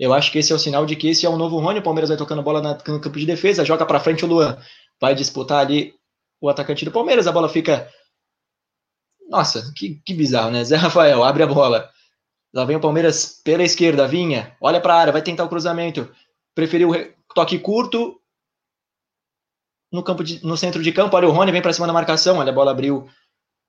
Eu 0.00 0.14
acho 0.14 0.32
que 0.32 0.38
esse 0.38 0.50
é 0.50 0.56
o 0.56 0.58
sinal 0.58 0.86
de 0.86 0.96
que 0.96 1.08
esse 1.08 1.26
é 1.26 1.28
o 1.28 1.36
novo 1.36 1.58
Rony, 1.58 1.78
o 1.78 1.82
Palmeiras 1.82 2.08
vai 2.08 2.16
tocando 2.16 2.42
bola 2.42 2.62
no 2.62 3.00
campo 3.00 3.18
de 3.18 3.26
defesa, 3.26 3.64
joga 3.64 3.84
para 3.84 4.00
frente 4.00 4.24
o 4.24 4.28
Luan, 4.28 4.56
vai 4.98 5.14
disputar 5.14 5.58
ali 5.58 5.94
o 6.40 6.48
atacante 6.48 6.86
do 6.86 6.90
Palmeiras, 6.90 7.26
a 7.26 7.32
bola 7.32 7.50
fica 7.50 7.86
nossa, 9.30 9.72
que, 9.76 10.02
que 10.04 10.12
bizarro, 10.12 10.50
né? 10.50 10.64
Zé 10.64 10.76
Rafael 10.76 11.22
abre 11.22 11.44
a 11.44 11.46
bola. 11.46 11.88
Lá 12.52 12.64
vem 12.64 12.76
o 12.76 12.80
Palmeiras 12.80 13.40
pela 13.44 13.62
esquerda, 13.62 14.08
Vinha, 14.08 14.56
olha 14.60 14.80
para 14.80 14.94
a 14.94 14.98
área, 14.98 15.12
vai 15.12 15.22
tentar 15.22 15.44
o 15.44 15.48
cruzamento. 15.48 16.10
Preferiu 16.52 16.90
toque 17.32 17.60
curto 17.60 18.20
no 19.92 20.02
campo 20.02 20.24
de, 20.24 20.44
no 20.44 20.56
centro 20.56 20.82
de 20.82 20.90
campo. 20.90 21.14
Olha 21.16 21.28
o 21.28 21.30
Rony 21.30 21.52
vem 21.52 21.62
para 21.62 21.72
cima 21.72 21.86
da 21.86 21.92
marcação. 21.92 22.38
Olha 22.38 22.50
a 22.50 22.54
bola 22.54 22.72
abriu 22.72 23.08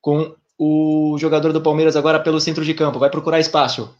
com 0.02 0.36
o 0.58 1.16
jogador 1.20 1.54
do 1.54 1.62
Palmeiras 1.62 1.96
agora 1.96 2.20
pelo 2.20 2.42
centro 2.42 2.66
de 2.66 2.74
campo. 2.74 2.98
Vai 2.98 3.12
procurar 3.12 3.40
espaço. 3.40 3.96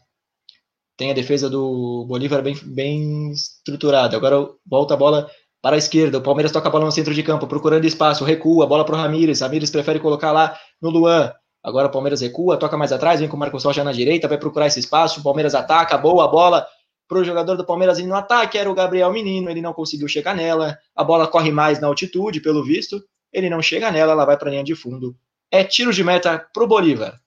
Tem 0.96 1.10
a 1.10 1.14
defesa 1.14 1.48
do 1.48 2.04
Bolívar 2.06 2.42
bem, 2.42 2.56
bem 2.62 3.32
estruturada. 3.32 4.16
Agora 4.16 4.48
volta 4.66 4.94
a 4.94 4.96
bola 4.96 5.30
para 5.60 5.76
a 5.76 5.78
esquerda. 5.78 6.18
O 6.18 6.22
Palmeiras 6.22 6.52
toca 6.52 6.68
a 6.68 6.70
bola 6.70 6.84
no 6.84 6.92
centro 6.92 7.14
de 7.14 7.22
campo, 7.22 7.46
procurando 7.46 7.84
espaço. 7.84 8.24
Recua, 8.24 8.66
bola 8.66 8.84
para 8.84 8.94
o 8.94 8.98
Ramires. 8.98 9.40
Ramires 9.40 9.70
prefere 9.70 9.98
colocar 10.00 10.32
lá 10.32 10.56
no 10.80 10.90
Luan. 10.90 11.32
Agora 11.62 11.86
o 11.86 11.90
Palmeiras 11.90 12.20
recua, 12.20 12.56
toca 12.56 12.76
mais 12.76 12.92
atrás, 12.92 13.20
vem 13.20 13.28
com 13.28 13.36
o 13.36 13.38
Marcos 13.38 13.64
Rocha 13.64 13.84
na 13.84 13.92
direita, 13.92 14.26
vai 14.26 14.36
procurar 14.36 14.66
esse 14.66 14.80
espaço. 14.80 15.20
O 15.20 15.22
Palmeiras 15.22 15.54
ataca, 15.54 15.96
boa 15.96 16.26
bola 16.26 16.66
para 17.12 17.20
o 17.20 17.24
jogador 17.24 17.56
do 17.56 17.64
Palmeiras 17.64 17.98
ir 17.98 18.06
no 18.06 18.14
ataque, 18.14 18.56
era 18.56 18.70
o 18.70 18.74
Gabriel 18.74 19.12
Menino, 19.12 19.50
ele 19.50 19.60
não 19.60 19.74
conseguiu 19.74 20.08
chegar 20.08 20.34
nela. 20.34 20.78
A 20.96 21.04
bola 21.04 21.28
corre 21.28 21.52
mais 21.52 21.78
na 21.78 21.86
altitude, 21.86 22.40
pelo 22.40 22.64
visto. 22.64 23.04
Ele 23.32 23.50
não 23.50 23.60
chega 23.60 23.90
nela, 23.90 24.12
ela 24.12 24.24
vai 24.24 24.36
para 24.36 24.48
a 24.48 24.50
linha 24.50 24.64
de 24.64 24.74
fundo. 24.74 25.14
É 25.50 25.62
tiro 25.62 25.92
de 25.92 26.02
meta 26.02 26.38
para 26.52 26.64
o 26.64 26.66
Bolívar. 26.66 27.20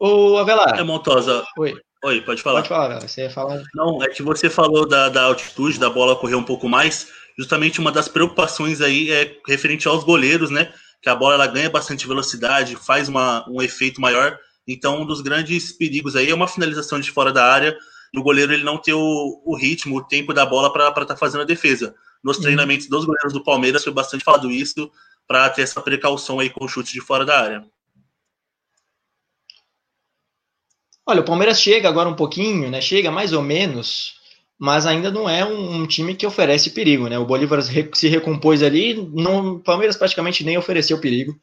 O 0.00 0.38
Avelar. 0.38 0.78
É 0.78 0.82
Montosa. 0.82 1.44
Oi. 1.58 1.74
Oi, 2.04 2.20
pode 2.20 2.42
falar. 2.42 2.60
Pode 2.60 2.68
falar, 2.68 3.00
você 3.00 3.22
ia 3.22 3.30
falar. 3.30 3.62
Não, 3.74 4.02
é 4.02 4.08
que 4.08 4.22
você 4.22 4.48
falou 4.48 4.86
da, 4.86 5.08
da 5.08 5.24
altitude, 5.24 5.80
da 5.80 5.90
bola 5.90 6.16
correr 6.16 6.36
um 6.36 6.44
pouco 6.44 6.68
mais. 6.68 7.08
Justamente 7.36 7.80
uma 7.80 7.90
das 7.90 8.08
preocupações 8.08 8.80
aí 8.80 9.10
é 9.10 9.36
referente 9.46 9.88
aos 9.88 10.04
goleiros, 10.04 10.50
né? 10.50 10.72
que 11.00 11.08
a 11.08 11.14
bola 11.14 11.34
ela 11.34 11.46
ganha 11.46 11.70
bastante 11.70 12.06
velocidade, 12.06 12.76
faz 12.76 13.08
uma, 13.08 13.48
um 13.48 13.62
efeito 13.62 14.00
maior. 14.00 14.38
Então, 14.66 15.02
um 15.02 15.06
dos 15.06 15.20
grandes 15.20 15.72
perigos 15.72 16.16
aí 16.16 16.30
é 16.30 16.34
uma 16.34 16.48
finalização 16.48 17.00
de 17.00 17.10
fora 17.10 17.32
da 17.32 17.44
área 17.44 17.76
e 18.12 18.18
o 18.18 18.22
goleiro 18.22 18.52
ele 18.52 18.64
não 18.64 18.78
ter 18.78 18.94
o, 18.94 19.42
o 19.44 19.56
ritmo, 19.56 19.96
o 19.96 20.04
tempo 20.04 20.34
da 20.34 20.44
bola 20.44 20.72
para 20.72 20.88
estar 20.88 21.04
tá 21.04 21.16
fazendo 21.16 21.42
a 21.42 21.46
defesa. 21.46 21.94
Nos 22.22 22.36
uhum. 22.36 22.42
treinamentos 22.42 22.88
dos 22.88 23.04
goleiros 23.04 23.32
do 23.32 23.42
Palmeiras 23.42 23.84
foi 23.84 23.92
bastante 23.92 24.24
falado 24.24 24.50
isso 24.50 24.90
para 25.26 25.48
ter 25.50 25.62
essa 25.62 25.80
precaução 25.80 26.40
aí 26.40 26.50
com 26.50 26.64
o 26.64 26.68
chute 26.68 26.92
de 26.92 27.00
fora 27.00 27.24
da 27.24 27.40
área. 27.40 27.64
Olha, 31.08 31.22
o 31.22 31.24
Palmeiras 31.24 31.60
chega 31.60 31.88
agora 31.88 32.08
um 32.08 32.14
pouquinho, 32.14 32.70
né? 32.70 32.80
Chega 32.80 33.10
mais 33.10 33.32
ou 33.32 33.42
menos 33.42 34.18
mas 34.58 34.86
ainda 34.86 35.10
não 35.10 35.28
é 35.28 35.44
um, 35.44 35.76
um, 35.76 35.86
time 35.86 36.16
que 36.16 36.26
oferece 36.26 36.70
perigo, 36.70 37.08
né? 37.08 37.16
O 37.16 37.24
Bolívar 37.24 37.62
se 37.62 38.08
recompôs 38.08 38.62
ali, 38.62 38.94
não, 39.14 39.54
o 39.54 39.60
Palmeiras 39.60 39.96
praticamente 39.96 40.42
nem 40.44 40.58
ofereceu 40.58 41.00
perigo, 41.00 41.38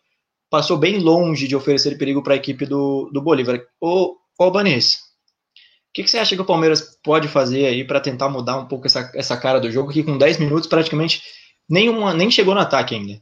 passou 0.50 0.78
bem 0.78 1.00
longe 1.00 1.48
de 1.48 1.56
oferecer 1.56 1.98
perigo 1.98 2.22
para 2.22 2.34
a 2.34 2.38
equipe 2.38 2.66
do, 2.66 3.10
do 3.14 3.22
Bolívar. 3.22 3.62
O 3.80 4.18
Albanês, 4.38 4.96
o 4.96 5.94
que, 5.94 6.04
que, 6.04 6.12
você 6.12 6.18
acha 6.18 6.36
que 6.36 6.42
o 6.42 6.46
Palmeiras 6.46 7.00
pode 7.02 7.30
fazer 7.30 7.68
aí 7.68 7.86
para 7.86 8.02
tentar 8.02 8.28
mudar 8.28 8.58
um 8.58 8.68
pouco 8.68 8.86
essa, 8.86 9.10
essa 9.16 9.38
cara 9.38 9.60
do 9.60 9.72
jogo, 9.72 9.94
que 9.94 10.04
com 10.04 10.18
10 10.18 10.38
minutos 10.38 10.68
praticamente 10.68 11.24
nenhuma, 11.70 12.14
nem 12.14 12.30
chegou 12.30 12.54
no 12.54 12.60
ataque 12.60 12.96
ainda? 12.96 13.22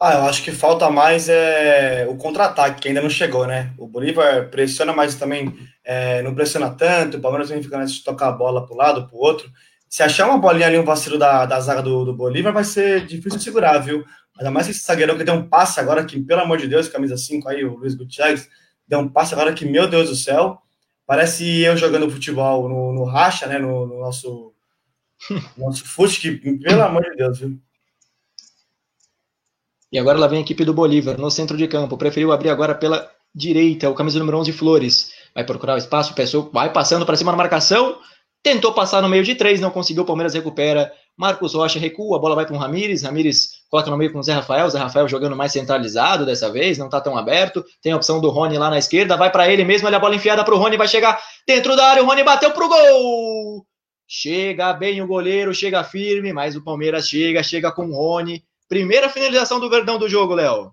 Ah, 0.00 0.14
eu 0.14 0.22
acho 0.26 0.44
que 0.44 0.52
falta 0.52 0.88
mais 0.90 1.28
é, 1.28 2.06
o 2.08 2.16
contra-ataque, 2.16 2.80
que 2.80 2.88
ainda 2.88 3.02
não 3.02 3.10
chegou, 3.10 3.48
né? 3.48 3.72
O 3.76 3.88
Bolívar 3.88 4.48
pressiona, 4.48 4.92
mas 4.92 5.16
também 5.16 5.52
é, 5.84 6.22
não 6.22 6.36
pressiona 6.36 6.70
tanto. 6.70 7.16
O 7.16 7.20
Palmeiras 7.20 7.48
vem 7.48 7.60
ficando 7.60 7.84
de 7.84 8.04
tocar 8.04 8.28
a 8.28 8.32
bola 8.32 8.64
para 8.64 8.74
o 8.74 8.76
lado, 8.76 9.08
para 9.08 9.16
o 9.16 9.18
outro. 9.18 9.50
Se 9.88 10.00
achar 10.04 10.28
uma 10.28 10.38
bolinha 10.38 10.68
ali, 10.68 10.78
um 10.78 10.84
vacilo 10.84 11.18
da, 11.18 11.46
da 11.46 11.58
zaga 11.58 11.82
do, 11.82 12.04
do 12.04 12.14
Bolívar, 12.14 12.52
vai 12.52 12.62
ser 12.62 13.06
difícil 13.06 13.38
de 13.38 13.44
segurar, 13.44 13.78
viu? 13.78 14.04
Ainda 14.38 14.52
mais 14.52 14.68
esse 14.68 14.86
zagueirão 14.86 15.18
que 15.18 15.24
deu 15.24 15.34
um 15.34 15.48
passe 15.48 15.80
agora, 15.80 16.04
que, 16.04 16.20
pelo 16.20 16.42
amor 16.42 16.58
de 16.58 16.68
Deus, 16.68 16.88
camisa 16.88 17.16
5 17.16 17.48
aí, 17.48 17.64
o 17.64 17.74
Luiz 17.76 17.96
Gutierrez, 17.96 18.48
deu 18.86 19.00
um 19.00 19.08
passe 19.08 19.34
agora 19.34 19.52
que, 19.52 19.64
meu 19.66 19.88
Deus 19.88 20.10
do 20.10 20.14
céu, 20.14 20.62
parece 21.06 21.60
eu 21.62 21.76
jogando 21.76 22.08
futebol 22.08 22.68
no, 22.68 22.92
no 22.92 23.04
racha, 23.04 23.48
né? 23.48 23.58
No, 23.58 23.84
no 23.84 23.98
nosso, 23.98 24.54
nosso 25.58 25.84
fute, 25.84 26.20
que, 26.20 26.58
pelo 26.58 26.82
amor 26.82 27.02
de 27.02 27.16
Deus, 27.16 27.38
viu? 27.40 27.58
E 29.90 29.98
agora 29.98 30.18
lá 30.18 30.26
vem 30.26 30.38
a 30.38 30.42
equipe 30.42 30.64
do 30.64 30.74
Bolívar, 30.74 31.18
no 31.18 31.30
centro 31.30 31.56
de 31.56 31.66
campo. 31.66 31.96
Preferiu 31.96 32.32
abrir 32.32 32.50
agora 32.50 32.74
pela 32.74 33.10
direita, 33.34 33.88
o 33.88 33.94
camisa 33.94 34.18
número 34.18 34.38
11, 34.38 34.52
Flores. 34.52 35.12
Vai 35.34 35.44
procurar 35.44 35.74
o 35.74 35.78
espaço, 35.78 36.14
pessoa 36.14 36.50
vai 36.52 36.72
passando 36.72 37.06
para 37.06 37.16
cima 37.16 37.30
na 37.30 37.38
marcação. 37.38 37.98
Tentou 38.42 38.72
passar 38.72 39.02
no 39.02 39.08
meio 39.08 39.24
de 39.24 39.34
três, 39.34 39.60
não 39.60 39.70
conseguiu. 39.70 40.02
O 40.04 40.06
Palmeiras 40.06 40.34
recupera. 40.34 40.92
Marcos 41.16 41.54
Rocha 41.54 41.78
recua, 41.78 42.16
a 42.16 42.20
bola 42.20 42.36
vai 42.36 42.46
para 42.46 42.54
o 42.54 42.58
Ramires. 42.58 43.02
Ramires 43.02 43.48
coloca 43.68 43.90
no 43.90 43.96
meio 43.96 44.12
com 44.12 44.20
o 44.20 44.22
Zé 44.22 44.32
Rafael. 44.32 44.70
Zé 44.70 44.78
Rafael 44.78 45.08
jogando 45.08 45.34
mais 45.34 45.52
centralizado 45.52 46.24
dessa 46.24 46.50
vez, 46.50 46.78
não 46.78 46.86
está 46.86 47.00
tão 47.00 47.16
aberto. 47.16 47.64
Tem 47.82 47.92
a 47.92 47.96
opção 47.96 48.20
do 48.20 48.30
Rony 48.30 48.56
lá 48.56 48.70
na 48.70 48.78
esquerda, 48.78 49.16
vai 49.16 49.30
para 49.30 49.50
ele 49.50 49.64
mesmo. 49.64 49.88
Olha 49.88 49.96
a 49.96 50.00
bola 50.00 50.14
enfiada 50.14 50.44
para 50.44 50.54
o 50.54 50.58
Rony, 50.58 50.76
vai 50.76 50.86
chegar 50.86 51.20
dentro 51.46 51.74
da 51.74 51.88
área. 51.88 52.02
O 52.02 52.06
Rony 52.06 52.22
bateu 52.22 52.52
pro 52.52 52.68
gol. 52.68 53.66
Chega 54.06 54.72
bem 54.72 55.02
o 55.02 55.06
goleiro, 55.06 55.52
chega 55.52 55.82
firme, 55.82 56.32
mas 56.32 56.54
o 56.56 56.62
Palmeiras 56.62 57.08
chega, 57.08 57.42
chega 57.42 57.72
com 57.72 57.86
o 57.86 57.94
Rony. 57.94 58.42
Primeira 58.68 59.08
finalização 59.08 59.58
do 59.58 59.70
Verdão 59.70 59.98
do 59.98 60.08
jogo, 60.08 60.34
Léo. 60.34 60.70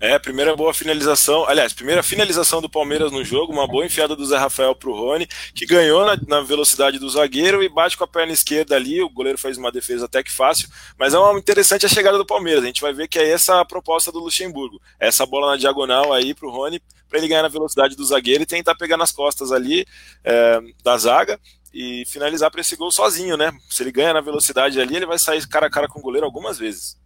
É, 0.00 0.16
primeira 0.16 0.54
boa 0.54 0.72
finalização. 0.72 1.44
Aliás, 1.48 1.72
primeira 1.72 2.04
finalização 2.04 2.60
do 2.60 2.68
Palmeiras 2.68 3.10
no 3.10 3.24
jogo, 3.24 3.52
uma 3.52 3.66
boa 3.66 3.84
enfiada 3.84 4.14
do 4.14 4.24
Zé 4.24 4.36
Rafael 4.36 4.74
pro 4.74 4.94
Rony, 4.94 5.26
que 5.54 5.66
ganhou 5.66 6.06
na, 6.06 6.16
na, 6.28 6.40
velocidade 6.40 7.00
do 7.00 7.10
zagueiro 7.10 7.64
e 7.64 7.68
bate 7.68 7.96
com 7.96 8.04
a 8.04 8.08
perna 8.08 8.32
esquerda 8.32 8.76
ali. 8.76 9.02
O 9.02 9.10
goleiro 9.10 9.38
fez 9.38 9.58
uma 9.58 9.72
defesa 9.72 10.06
até 10.06 10.22
que 10.22 10.30
fácil, 10.30 10.68
mas 10.96 11.14
é 11.14 11.18
uma 11.18 11.36
interessante 11.36 11.84
a 11.84 11.88
chegada 11.88 12.16
do 12.16 12.24
Palmeiras. 12.24 12.62
A 12.62 12.66
gente 12.66 12.80
vai 12.80 12.92
ver 12.92 13.08
que 13.08 13.18
é 13.18 13.28
essa 13.28 13.60
a 13.60 13.64
proposta 13.64 14.12
do 14.12 14.20
Luxemburgo. 14.20 14.80
Essa 15.00 15.26
bola 15.26 15.52
na 15.52 15.56
diagonal 15.56 16.12
aí 16.12 16.32
pro 16.32 16.50
Rony, 16.50 16.80
para 17.08 17.18
ele 17.18 17.28
ganhar 17.28 17.42
na 17.42 17.48
velocidade 17.48 17.96
do 17.96 18.04
zagueiro 18.04 18.44
e 18.44 18.46
tentar 18.46 18.76
pegar 18.76 18.96
nas 18.96 19.10
costas 19.10 19.50
ali 19.50 19.84
é, 20.22 20.60
da 20.84 20.96
zaga 20.96 21.40
e 21.72 22.04
finalizar 22.06 22.50
para 22.50 22.60
esse 22.60 22.76
gol 22.76 22.90
sozinho, 22.90 23.36
né? 23.36 23.52
Se 23.68 23.82
ele 23.82 23.92
ganha 23.92 24.12
na 24.12 24.20
velocidade 24.20 24.80
ali, 24.80 24.96
ele 24.96 25.06
vai 25.06 25.18
sair 25.18 25.46
cara 25.46 25.66
a 25.66 25.70
cara 25.70 25.88
com 25.88 25.98
o 25.98 26.02
goleiro 26.02 26.26
algumas 26.26 26.58
vezes. 26.58 26.96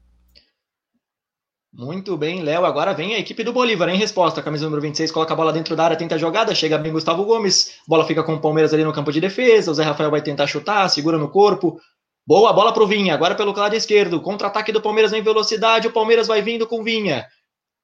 Muito 1.74 2.18
bem, 2.18 2.42
Léo. 2.42 2.66
Agora 2.66 2.92
vem 2.92 3.14
a 3.14 3.18
equipe 3.18 3.42
do 3.42 3.50
Bolívar 3.52 3.88
em 3.88 3.96
resposta. 3.96 4.42
Camisa 4.42 4.66
número 4.66 4.82
26 4.82 5.10
coloca 5.10 5.32
a 5.32 5.36
bola 5.36 5.52
dentro 5.54 5.74
da 5.74 5.84
área, 5.84 5.96
tenta 5.96 6.16
a 6.16 6.18
jogada, 6.18 6.54
chega 6.54 6.76
bem 6.76 6.92
Gustavo 6.92 7.24
Gomes. 7.24 7.78
Bola 7.88 8.04
fica 8.04 8.22
com 8.22 8.34
o 8.34 8.40
Palmeiras 8.40 8.74
ali 8.74 8.84
no 8.84 8.92
campo 8.92 9.10
de 9.10 9.22
defesa. 9.22 9.70
O 9.70 9.74
Zé 9.74 9.82
Rafael 9.82 10.10
vai 10.10 10.20
tentar 10.20 10.46
chutar, 10.46 10.86
segura 10.90 11.16
no 11.16 11.30
corpo. 11.30 11.80
Boa 12.26 12.52
bola 12.52 12.74
pro 12.74 12.86
Vinha, 12.86 13.14
agora 13.14 13.34
pelo 13.34 13.56
lado 13.56 13.74
esquerdo. 13.74 14.20
Contra-ataque 14.20 14.70
do 14.70 14.82
Palmeiras 14.82 15.14
em 15.14 15.22
velocidade. 15.22 15.88
O 15.88 15.92
Palmeiras 15.92 16.26
vai 16.26 16.42
vindo 16.42 16.66
com 16.66 16.84
Vinha. 16.84 17.26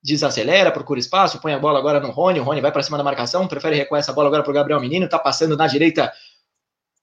Desacelera, 0.03 0.71
procura 0.71 1.01
espaço, 1.01 1.41
põe 1.41 1.55
a 1.55 1.59
bola 1.59 1.79
agora 1.79 1.99
no 1.99 2.11
Rony. 2.11 2.41
O 2.41 2.45
Rony 2.45 2.61
vai 2.61 2.71
para 2.71 2.83
cima 2.83 2.99
da 2.99 3.03
marcação, 3.03 3.49
prefere 3.49 3.75
recuar 3.75 4.01
essa 4.01 4.13
bola 4.13 4.29
agora 4.29 4.43
pro 4.43 4.53
Gabriel 4.53 4.81
Menino. 4.81 5.09
Tá 5.09 5.19
passando 5.19 5.57
na 5.57 5.67
direita 5.67 6.13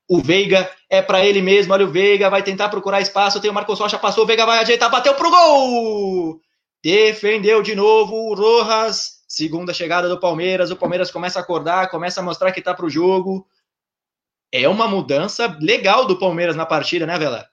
o 0.08 0.22
Veiga 0.22 0.70
é 0.90 1.02
para 1.02 1.26
ele 1.26 1.42
mesmo. 1.42 1.74
Olha 1.74 1.86
o 1.86 1.92
Veiga, 1.92 2.30
vai 2.30 2.44
tentar 2.44 2.70
procurar 2.70 3.02
espaço. 3.02 3.40
Tem 3.40 3.50
o 3.50 3.54
Marcos 3.54 3.80
Rocha, 3.80 3.98
passou. 3.98 4.24
O 4.24 4.28
Veiga 4.28 4.46
vai 4.46 4.60
ajeitar, 4.60 4.90
bateu 4.90 5.16
pro 5.16 5.32
gol! 5.32 6.40
Defendeu 6.84 7.64
de 7.64 7.74
novo 7.74 8.14
o 8.16 8.36
Rojas. 8.36 9.24
segunda 9.28 9.74
chegada 9.74 10.08
do 10.08 10.20
Palmeiras, 10.20 10.70
o 10.70 10.76
Palmeiras 10.76 11.10
começa 11.10 11.40
a 11.40 11.42
acordar, 11.42 11.90
começa 11.90 12.20
a 12.20 12.24
mostrar 12.24 12.52
que 12.52 12.62
tá 12.62 12.76
pro 12.76 12.90
jogo. 12.90 13.48
É 14.52 14.70
uma 14.70 14.88
mudança 14.88 15.58
legal 15.60 16.06
do 16.06 16.20
Palmeiras 16.20 16.56
na 16.56 16.66
partida, 16.66 17.08
né, 17.08 17.18
Vela? 17.18 17.50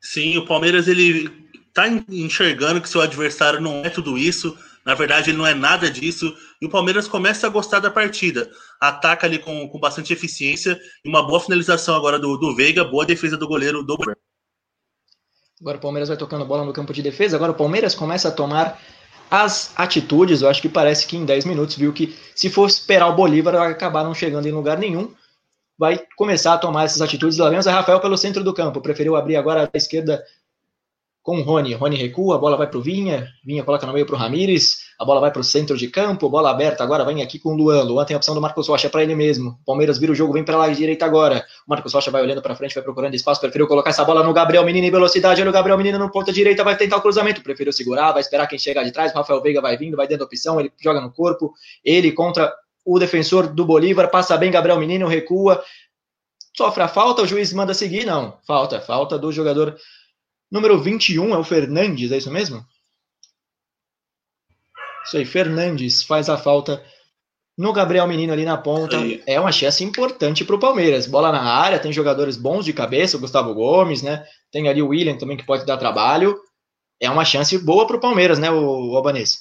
Sim, 0.00 0.38
o 0.38 0.46
Palmeiras 0.46 0.86
ele 0.86 1.28
tá 1.72 1.88
enxergando 2.08 2.80
que 2.80 2.88
seu 2.88 3.00
adversário 3.00 3.60
não 3.60 3.84
é 3.84 3.90
tudo 3.90 4.16
isso. 4.16 4.56
Na 4.84 4.94
verdade, 4.94 5.30
ele 5.30 5.38
não 5.38 5.46
é 5.46 5.54
nada 5.54 5.90
disso. 5.90 6.36
E 6.60 6.66
o 6.66 6.70
Palmeiras 6.70 7.08
começa 7.08 7.46
a 7.46 7.50
gostar 7.50 7.80
da 7.80 7.90
partida. 7.90 8.50
Ataca 8.88 9.26
ali 9.26 9.38
com, 9.38 9.68
com 9.68 9.78
bastante 9.78 10.12
eficiência. 10.12 10.78
E 11.04 11.08
uma 11.08 11.26
boa 11.26 11.40
finalização 11.40 11.94
agora 11.94 12.18
do, 12.18 12.36
do 12.36 12.54
Veiga. 12.54 12.84
Boa 12.84 13.06
defesa 13.06 13.36
do 13.36 13.48
goleiro 13.48 13.82
do 13.82 13.96
Agora 15.60 15.78
o 15.78 15.80
Palmeiras 15.80 16.08
vai 16.08 16.18
tocando 16.18 16.44
bola 16.44 16.64
no 16.64 16.72
campo 16.72 16.92
de 16.92 17.02
defesa. 17.02 17.36
Agora 17.36 17.52
o 17.52 17.54
Palmeiras 17.54 17.94
começa 17.94 18.28
a 18.28 18.32
tomar 18.32 18.80
as 19.30 19.72
atitudes. 19.76 20.42
Eu 20.42 20.48
acho 20.48 20.60
que 20.60 20.68
parece 20.68 21.06
que 21.06 21.16
em 21.16 21.24
10 21.24 21.44
minutos 21.44 21.76
viu 21.76 21.92
que 21.92 22.16
se 22.34 22.50
for 22.50 22.68
esperar 22.68 23.08
o 23.08 23.14
Bolívar 23.14 23.54
vai 23.54 23.72
acabar 23.72 24.04
não 24.04 24.14
chegando 24.14 24.46
em 24.46 24.52
lugar 24.52 24.78
nenhum. 24.78 25.14
Vai 25.78 26.00
começar 26.16 26.54
a 26.54 26.58
tomar 26.58 26.84
essas 26.84 27.00
atitudes. 27.00 27.38
Lá 27.38 27.50
vem 27.50 27.58
o 27.58 27.62
Rafael 27.62 28.00
pelo 28.00 28.16
centro 28.16 28.44
do 28.44 28.54
campo. 28.54 28.80
Preferiu 28.80 29.16
abrir 29.16 29.36
agora 29.36 29.70
a 29.72 29.76
esquerda 29.76 30.22
com 31.24 31.38
o 31.38 31.42
Rony. 31.42 31.72
Rony 31.72 31.96
recua, 31.96 32.36
a 32.36 32.38
bola 32.38 32.54
vai 32.54 32.66
para 32.66 32.78
o 32.78 32.82
Vinha, 32.82 33.26
Vinha 33.42 33.64
coloca 33.64 33.86
no 33.86 33.94
meio 33.94 34.04
para 34.04 34.14
o 34.14 34.18
Ramires, 34.18 34.84
a 34.98 35.06
bola 35.06 35.22
vai 35.22 35.30
para 35.30 35.40
o 35.40 35.42
centro 35.42 35.74
de 35.74 35.88
campo, 35.88 36.28
bola 36.28 36.50
aberta 36.50 36.84
agora, 36.84 37.02
vem 37.02 37.22
aqui 37.22 37.38
com 37.38 37.54
o 37.54 37.56
Luan. 37.56 37.82
Luan 37.82 38.04
tem 38.04 38.14
a 38.14 38.18
opção 38.18 38.34
do 38.34 38.42
Marcos 38.42 38.68
Rocha 38.68 38.90
para 38.90 39.02
ele 39.02 39.14
mesmo. 39.14 39.58
Palmeiras 39.64 39.96
vira 39.96 40.12
o 40.12 40.14
jogo, 40.14 40.34
vem 40.34 40.44
para 40.44 40.58
lá 40.58 40.68
direita 40.68 41.06
agora. 41.06 41.42
O 41.66 41.70
Marcos 41.70 41.94
Rocha 41.94 42.10
vai 42.10 42.20
olhando 42.20 42.42
para 42.42 42.54
frente, 42.54 42.74
vai 42.74 42.84
procurando 42.84 43.14
espaço, 43.14 43.40
preferiu 43.40 43.66
colocar 43.66 43.88
essa 43.88 44.04
bola 44.04 44.22
no 44.22 44.34
Gabriel 44.34 44.66
Menino 44.66 44.86
em 44.86 44.90
velocidade. 44.90 45.40
Olha 45.40 45.48
o 45.48 45.52
Gabriel 45.52 45.78
Menino 45.78 45.98
no 45.98 46.10
ponta 46.10 46.30
direita, 46.30 46.62
vai 46.62 46.76
tentar 46.76 46.98
o 46.98 47.00
cruzamento, 47.00 47.42
preferiu 47.42 47.72
segurar, 47.72 48.12
vai 48.12 48.20
esperar 48.20 48.46
quem 48.46 48.58
chegar 48.58 48.84
de 48.84 48.92
trás. 48.92 49.10
O 49.10 49.14
Rafael 49.14 49.40
Veiga 49.40 49.62
vai 49.62 49.78
vindo, 49.78 49.96
vai 49.96 50.06
dando 50.06 50.24
opção, 50.24 50.60
ele 50.60 50.70
joga 50.78 51.00
no 51.00 51.10
corpo, 51.10 51.54
ele 51.82 52.12
contra 52.12 52.54
o 52.84 52.98
defensor 52.98 53.46
do 53.46 53.64
Bolívar, 53.64 54.10
passa 54.10 54.36
bem 54.36 54.50
Gabriel 54.50 54.78
Menino, 54.78 55.08
recua, 55.08 55.64
sofre 56.54 56.82
a 56.82 56.88
falta, 56.88 57.22
o 57.22 57.26
juiz 57.26 57.50
manda 57.52 57.72
seguir, 57.72 58.04
não, 58.04 58.36
falta, 58.46 58.78
falta 58.78 59.18
do 59.18 59.32
jogador 59.32 59.74
Número 60.54 60.80
21 60.80 61.34
é 61.34 61.38
o 61.38 61.42
Fernandes, 61.42 62.12
é 62.12 62.16
isso 62.16 62.30
mesmo? 62.30 62.64
Isso 65.04 65.16
aí, 65.16 65.24
Fernandes 65.24 66.04
faz 66.04 66.28
a 66.28 66.38
falta 66.38 66.80
no 67.58 67.72
Gabriel 67.72 68.06
Menino 68.06 68.32
ali 68.32 68.44
na 68.44 68.56
ponta. 68.56 68.96
É 69.26 69.40
uma 69.40 69.50
chance 69.50 69.82
importante 69.82 70.44
para 70.44 70.54
o 70.54 70.60
Palmeiras. 70.60 71.08
Bola 71.08 71.32
na 71.32 71.42
área, 71.42 71.80
tem 71.80 71.92
jogadores 71.92 72.36
bons 72.36 72.64
de 72.64 72.72
cabeça, 72.72 73.16
o 73.16 73.20
Gustavo 73.20 73.52
Gomes, 73.52 74.00
né? 74.00 74.24
Tem 74.52 74.68
ali 74.68 74.80
o 74.80 74.90
William 74.90 75.18
também 75.18 75.36
que 75.36 75.44
pode 75.44 75.66
dar 75.66 75.76
trabalho. 75.76 76.40
É 77.00 77.10
uma 77.10 77.24
chance 77.24 77.58
boa 77.58 77.84
para 77.84 77.96
o 77.96 78.00
Palmeiras, 78.00 78.38
né, 78.38 78.48
o 78.48 78.96
Albanese? 78.96 79.38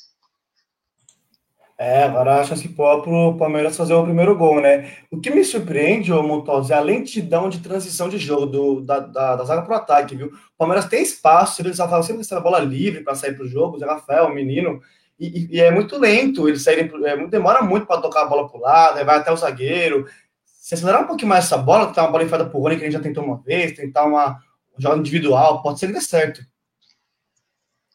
É, 1.78 2.04
agora 2.04 2.40
a 2.40 2.44
chance 2.44 2.68
boa 2.68 3.02
para 3.02 3.12
o 3.12 3.38
Palmeiras 3.38 3.76
fazer 3.76 3.94
o 3.94 4.04
primeiro 4.04 4.38
gol, 4.38 4.62
né? 4.62 4.96
O 5.10 5.20
que 5.20 5.32
me 5.32 5.44
surpreende, 5.44 6.14
ô 6.14 6.22
Montosa, 6.22 6.76
é 6.76 6.78
a 6.78 6.82
lentidão 6.82 7.50
de 7.50 7.60
transição 7.60 8.08
de 8.08 8.18
jogo 8.18 8.46
do, 8.46 8.82
da, 8.82 9.00
da, 9.00 9.36
da 9.36 9.44
zaga 9.44 9.64
para 9.64 9.74
o 9.74 9.78
ataque, 9.78 10.16
viu? 10.16 10.28
O 10.28 10.58
Palmeiras 10.58 10.86
tem 10.86 11.02
espaço, 11.02 11.62
ele 11.62 11.74
só 11.74 11.90
fala 11.90 12.04
sempre 12.04 12.26
que 12.26 12.34
a 12.34 12.40
bola 12.40 12.60
livre 12.60 13.04
para 13.04 13.16
sair 13.16 13.34
para 13.34 13.44
o 13.44 13.48
jogo, 13.48 13.76
o 13.76 13.80
Zé 13.80 13.86
Rafael, 13.86 14.28
o 14.28 14.34
menino, 14.34 14.82
e, 15.20 15.56
e, 15.56 15.62
é 15.62 15.72
muito 15.72 15.98
lento, 15.98 16.48
eles 16.48 16.64
saírem, 16.64 16.92
é, 17.06 17.28
demora 17.28 17.62
muito 17.62 17.86
para 17.86 18.02
tocar 18.02 18.24
a 18.24 18.26
bola 18.26 18.48
para 18.48 18.58
o 18.58 18.62
lado, 18.62 19.06
vai 19.06 19.18
até 19.18 19.32
o 19.32 19.38
zagueiro. 19.38 20.06
Se 20.46 20.76
acelerar 20.76 21.04
um 21.04 21.08
pouquinho 21.08 21.30
mais 21.30 21.46
essa 21.46 21.58
bola, 21.58 21.88
tentar 21.88 22.04
uma 22.04 22.12
bola 22.12 22.24
enfiada 22.24 22.46
para 22.46 22.58
o 22.58 22.62
Rony, 22.62 22.78
que 22.78 22.84
a 22.84 22.86
gente 22.86 22.98
já 22.98 23.02
tentou 23.02 23.24
uma 23.24 23.42
vez, 23.42 23.74
tentar 23.74 24.06
uma 24.06 24.40
um 24.78 24.82
jogo 24.82 24.98
individual, 24.98 25.62
pode 25.62 25.80
ser 25.80 25.88
que 25.88 25.94
dê 25.94 26.02
certo. 26.02 26.42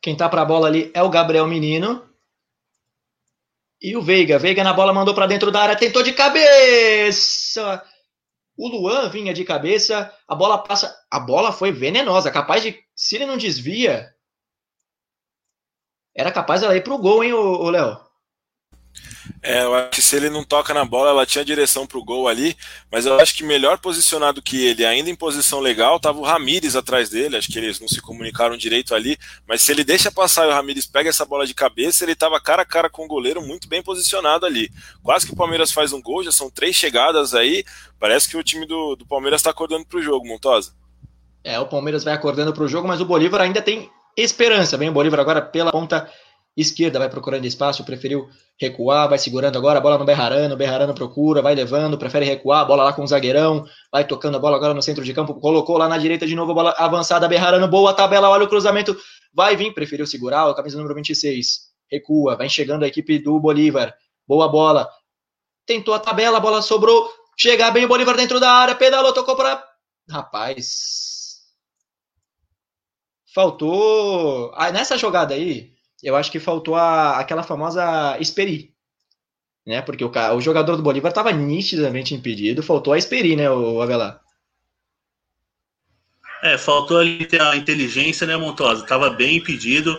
Quem 0.01 0.17
tá 0.17 0.29
para 0.29 0.43
a 0.43 0.45
bola 0.45 0.69
ali 0.69 0.91
é 0.95 1.03
o 1.03 1.11
Gabriel 1.11 1.47
Menino, 1.47 2.08
e 3.81 3.97
o 3.97 4.03
Veiga. 4.03 4.39
Veiga 4.39 4.65
na 4.65 4.73
bola 4.73 4.93
mandou 4.93 5.15
para 5.15 5.27
dentro 5.27 5.51
da 5.51 5.63
área, 5.63 5.77
tentou 5.77 6.03
de 6.03 6.13
cabeça. 6.13 7.83
O 8.57 8.69
Luan 8.69 9.09
vinha 9.09 9.33
de 9.33 9.45
cabeça, 9.45 10.13
a 10.27 10.35
bola 10.35 10.59
passa. 10.59 10.95
A 11.11 11.21
bola 11.21 11.53
foi 11.53 11.71
venenosa, 11.71 12.31
capaz 12.31 12.63
de. 12.63 12.79
Se 12.95 13.17
ele 13.17 13.27
não 13.27 13.37
desvia. 13.37 14.13
Era 16.15 16.33
capaz 16.33 16.63
ela 16.63 16.77
ir 16.77 16.83
pro 16.83 16.99
gol, 16.99 17.23
hein, 17.23 17.33
o 17.33 17.71
Léo? 17.71 18.08
É, 19.43 19.63
eu 19.63 19.75
acho 19.75 19.91
que 19.91 20.03
se 20.03 20.17
ele 20.17 20.29
não 20.29 20.43
toca 20.43 20.75
na 20.75 20.85
bola, 20.85 21.11
ela 21.11 21.27
tinha 21.27 21.45
direção 21.45 21.87
para 21.87 21.99
o 21.99 22.05
gol 22.05 22.29
ali, 22.29 22.57
mas 22.91 23.07
eu 23.07 23.19
acho 23.21 23.35
que 23.35 23.45
melhor 23.45 23.79
posicionado 23.79 24.43
que 24.43 24.67
ele, 24.67 24.85
ainda 24.85 25.11
em 25.11 25.15
posição 25.15 25.61
legal, 25.61 25.97
estava 25.97 26.19
o 26.19 26.23
Ramires 26.23 26.75
atrás 26.75 27.09
dele. 27.09 27.37
Acho 27.37 27.49
que 27.49 27.59
eles 27.59 27.81
não 27.81 27.89
se 27.89 28.01
comunicaram 28.01 28.57
direito 28.57 28.95
ali, 28.95 29.17
mas 29.47 29.63
se 29.63 29.73
ele 29.73 29.85
deixa 29.85 30.11
passar 30.11 30.47
e 30.47 30.51
o 30.51 30.53
Ramires 30.53 30.87
pega 30.87 31.09
essa 31.09 31.25
bola 31.25 31.47
de 31.47 31.55
cabeça, 31.55 32.05
ele 32.05 32.13
estava 32.13 32.41
cara 32.41 32.63
a 32.63 32.67
cara 32.67 32.91
com 32.91 33.05
o 33.05 33.09
goleiro 33.09 33.41
muito 33.41 33.69
bem 33.69 33.83
posicionado 33.83 34.45
ali. 34.45 34.71
Quase 35.03 35.27
que 35.27 35.33
o 35.33 35.37
Palmeiras 35.37 35.73
faz 35.73 35.93
um 35.93 36.03
gol, 36.03 36.23
já 36.25 36.33
são 36.33 36.51
três 36.51 36.75
chegadas 36.75 37.35
aí. 37.35 37.65
Parece 37.99 38.29
que 38.29 38.37
o 38.37 38.43
time 38.43 38.67
do, 38.67 38.97
do 38.97 39.07
Palmeiras 39.07 39.41
está 39.41 39.51
acordando 39.51 39.87
para 39.87 39.99
o 39.99 40.03
jogo, 40.03 40.27
Montosa. 40.27 40.73
É, 41.45 41.59
o 41.59 41.67
Palmeiras 41.67 42.05
vai 42.05 42.15
acordando 42.15 42.53
para 42.53 42.65
o 42.65 42.69
jogo, 42.69 42.89
mas 42.89 43.01
o 43.01 43.05
Bolívar 43.05 43.41
ainda 43.41 43.63
tem 43.63 43.91
esperança. 44.17 44.77
Vem 44.77 44.89
o 44.89 44.93
Bolívar 44.93 45.21
agora 45.21 45.41
pela 45.41 45.71
ponta 45.71 46.11
esquerda, 46.61 46.99
vai 46.99 47.09
procurando 47.09 47.45
espaço, 47.45 47.85
preferiu 47.85 48.29
recuar, 48.59 49.09
vai 49.09 49.19
segurando 49.19 49.57
agora 49.57 49.79
a 49.79 49.81
bola 49.81 49.97
no 49.97 50.05
Berrarano, 50.05 50.57
Berrarano 50.57 50.93
procura, 50.93 51.41
vai 51.41 51.55
levando, 51.55 51.97
prefere 51.97 52.27
recuar, 52.27 52.67
bola 52.67 52.85
lá 52.85 52.93
com 52.93 53.03
o 53.03 53.07
zagueirão, 53.07 53.65
vai 53.93 54.05
tocando 54.05 54.37
a 54.37 54.41
bola 54.41 54.57
agora 54.57 54.75
no 54.75 54.83
centro 54.83 55.05
de 55.05 55.15
campo, 55.15 55.35
colocou 55.35 55.79
lá 55.79 55.89
na 55.89 55.97
direita 55.97 56.27
de 56.27 56.35
novo, 56.35 56.53
bola 56.53 56.75
avançada, 56.77 57.29
Berrarano, 57.29 57.69
boa 57.69 57.95
tabela, 57.95 58.29
olha 58.29 58.45
o 58.45 58.49
cruzamento, 58.49 58.97
vai 59.33 59.57
vir, 59.57 59.73
preferiu 59.73 60.07
segurar, 60.07 60.49
a 60.49 60.55
camisa 60.55 60.77
número 60.77 60.95
26, 60.97 61.69
recua, 61.91 62.37
vai 62.37 62.49
chegando 62.49 62.83
a 62.83 62.89
equipe 62.89 63.19
do 63.19 63.39
Bolívar, 63.39 63.95
boa 64.27 64.49
bola, 64.49 64.89
tentou 65.65 65.95
a 65.95 65.99
tabela, 66.01 66.39
a 66.39 66.41
bola 66.41 66.61
sobrou, 66.61 67.09
chega 67.39 67.71
bem 67.71 67.85
o 67.85 67.89
Bolívar 67.89 68.17
dentro 68.17 68.41
da 68.41 68.51
área, 68.51 68.75
pedalou, 68.75 69.13
tocou 69.13 69.37
para... 69.37 69.65
Rapaz... 70.11 71.17
Faltou... 73.33 74.51
Ah, 74.57 74.73
nessa 74.73 74.97
jogada 74.99 75.35
aí, 75.35 75.78
eu 76.03 76.17
acho 76.17 76.31
que 76.31 76.41
faltou 76.41 76.75
a, 76.75 77.19
aquela 77.19 77.43
famosa 77.43 78.17
Esperi. 78.21 78.75
Né? 79.67 79.83
Porque 79.83 80.05
o, 80.05 80.11
o 80.37 80.41
jogador 80.41 80.77
do 80.77 80.83
Bolívar 80.83 81.11
estava 81.11 81.33
nitidamente 81.33 82.15
impedido, 82.15 82.63
faltou 82.63 82.93
a 82.93 82.99
Esperi, 82.99 83.37
né, 83.37 83.51
o 83.51 83.83
Avelar? 83.83 84.21
É, 86.43 86.57
faltou 86.57 86.99
ali 86.99 87.27
ter 87.27 87.43
a 87.43 87.57
inteligência, 87.57 88.27
né, 88.27 88.37
Montosa? 88.37 88.87
Tava 88.87 89.11
bem 89.11 89.37
impedido. 89.37 89.99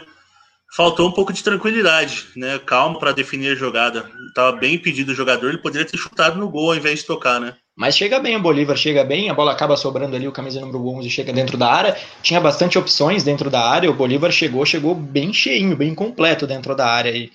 Faltou 0.74 1.08
um 1.08 1.12
pouco 1.12 1.34
de 1.34 1.44
tranquilidade, 1.44 2.28
né? 2.36 2.60
Calma 2.60 3.00
para 3.00 3.12
definir 3.12 3.52
a 3.52 3.56
jogada. 3.56 4.10
Tava 4.36 4.56
bem 4.56 4.76
impedido 4.76 5.12
o 5.12 5.16
jogador, 5.16 5.50
ele 5.50 5.58
poderia 5.58 5.88
ter 5.88 5.98
chutado 5.98 6.38
no 6.38 6.48
gol 6.48 6.72
ao 6.72 6.78
invés 6.78 7.00
de 7.00 7.06
tocar, 7.06 7.40
né? 7.40 7.58
Mas 7.80 7.96
chega 7.96 8.20
bem 8.20 8.36
o 8.36 8.42
Bolívar, 8.42 8.76
chega 8.76 9.06
bem, 9.06 9.30
a 9.30 9.34
bola 9.34 9.54
acaba 9.54 9.78
sobrando 9.78 10.14
ali, 10.14 10.28
o 10.28 10.34
camisa 10.34 10.60
número 10.60 10.86
11 10.86 11.10
chega 11.10 11.32
dentro 11.32 11.56
da 11.56 11.72
área. 11.72 11.98
Tinha 12.22 12.42
bastante 12.42 12.78
opções 12.78 13.24
dentro 13.24 13.50
da 13.50 13.62
área, 13.62 13.90
o 13.90 13.94
Bolívar 13.94 14.34
chegou, 14.34 14.66
chegou 14.66 14.94
bem 14.94 15.32
cheinho, 15.32 15.78
bem 15.78 15.96
completo 15.96 16.46
dentro 16.46 16.76
da 16.76 16.86
área 16.86 17.10
e 17.10 17.32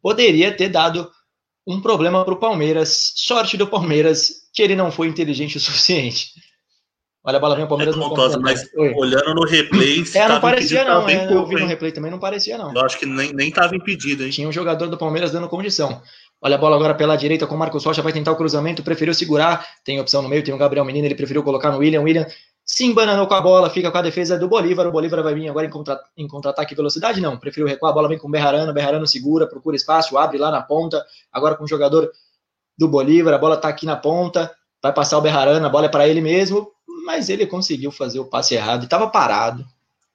poderia 0.00 0.52
ter 0.52 0.68
dado 0.68 1.10
um 1.66 1.80
problema 1.80 2.24
para 2.24 2.32
o 2.32 2.38
Palmeiras. 2.38 3.14
Sorte 3.16 3.56
do 3.56 3.66
Palmeiras 3.66 4.48
que 4.54 4.62
ele 4.62 4.76
não 4.76 4.92
foi 4.92 5.08
inteligente 5.08 5.56
o 5.56 5.60
suficiente. 5.60 6.34
Olha 7.24 7.38
a 7.38 7.40
bola 7.40 7.56
vem 7.56 7.64
o 7.64 7.68
Palmeiras 7.68 7.96
é 7.96 7.98
pontosa, 7.98 8.38
mas 8.38 8.70
Oi. 8.76 8.94
olhando 8.94 9.34
no 9.34 9.44
replay. 9.44 10.04
É, 10.14 10.28
não 10.28 10.40
parecia 10.40 10.84
não, 10.84 11.08
é, 11.08 11.26
pouco, 11.26 11.34
eu 11.34 11.46
vi 11.46 11.56
no 11.56 11.66
replay 11.66 11.90
também, 11.90 12.12
não 12.12 12.18
parecia 12.20 12.56
não. 12.56 12.72
Eu 12.72 12.80
acho 12.82 12.96
que 12.96 13.06
nem, 13.06 13.32
nem 13.32 13.50
tava 13.50 13.74
impedido, 13.74 14.22
hein? 14.22 14.30
Tinha 14.30 14.48
um 14.48 14.52
jogador 14.52 14.86
do 14.86 14.96
Palmeiras 14.96 15.32
dando 15.32 15.48
condição. 15.48 16.00
Olha 16.42 16.56
a 16.56 16.58
bola 16.58 16.76
agora 16.76 16.94
pela 16.94 17.16
direita 17.16 17.46
com 17.46 17.54
o 17.54 17.58
Marcos 17.58 17.84
Rocha, 17.84 18.00
vai 18.00 18.12
tentar 18.12 18.32
o 18.32 18.36
cruzamento, 18.36 18.82
preferiu 18.82 19.12
segurar. 19.12 19.66
Tem 19.84 20.00
opção 20.00 20.22
no 20.22 20.28
meio, 20.28 20.42
tem 20.42 20.54
o 20.54 20.58
Gabriel 20.58 20.84
Menino, 20.84 21.06
ele 21.06 21.14
preferiu 21.14 21.42
colocar 21.42 21.70
no 21.70 21.78
William. 21.78 22.00
William 22.00 22.26
se 22.64 22.84
embananou 22.84 23.26
com 23.26 23.34
a 23.34 23.40
bola, 23.40 23.68
fica 23.68 23.90
com 23.90 23.98
a 23.98 24.02
defesa 24.02 24.38
do 24.38 24.48
Bolívar. 24.48 24.86
O 24.86 24.92
Bolívar 24.92 25.22
vai 25.22 25.34
vir 25.34 25.48
agora 25.48 25.66
em, 25.66 25.70
contra, 25.70 26.00
em 26.16 26.26
contra-ataque 26.26 26.74
velocidade? 26.74 27.20
Não, 27.20 27.36
preferiu 27.36 27.66
recuar. 27.66 27.90
A 27.90 27.94
bola 27.94 28.08
vem 28.08 28.16
com 28.16 28.28
o 28.28 28.30
Berrarano, 28.30 28.72
Berrarano 28.72 29.06
segura, 29.06 29.46
procura 29.46 29.76
espaço, 29.76 30.16
abre 30.16 30.38
lá 30.38 30.50
na 30.50 30.62
ponta. 30.62 31.04
Agora 31.30 31.56
com 31.56 31.64
o 31.64 31.68
jogador 31.68 32.10
do 32.78 32.88
Bolívar, 32.88 33.34
a 33.34 33.38
bola 33.38 33.56
tá 33.58 33.68
aqui 33.68 33.84
na 33.84 33.96
ponta, 33.96 34.50
vai 34.82 34.94
passar 34.94 35.18
o 35.18 35.20
Berrarano, 35.20 35.66
a 35.66 35.68
bola 35.68 35.86
é 35.86 35.88
para 35.90 36.08
ele 36.08 36.22
mesmo, 36.22 36.70
mas 37.04 37.28
ele 37.28 37.46
conseguiu 37.46 37.90
fazer 37.90 38.18
o 38.18 38.24
passe 38.24 38.54
errado 38.54 38.84
estava 38.84 39.08
parado. 39.08 39.66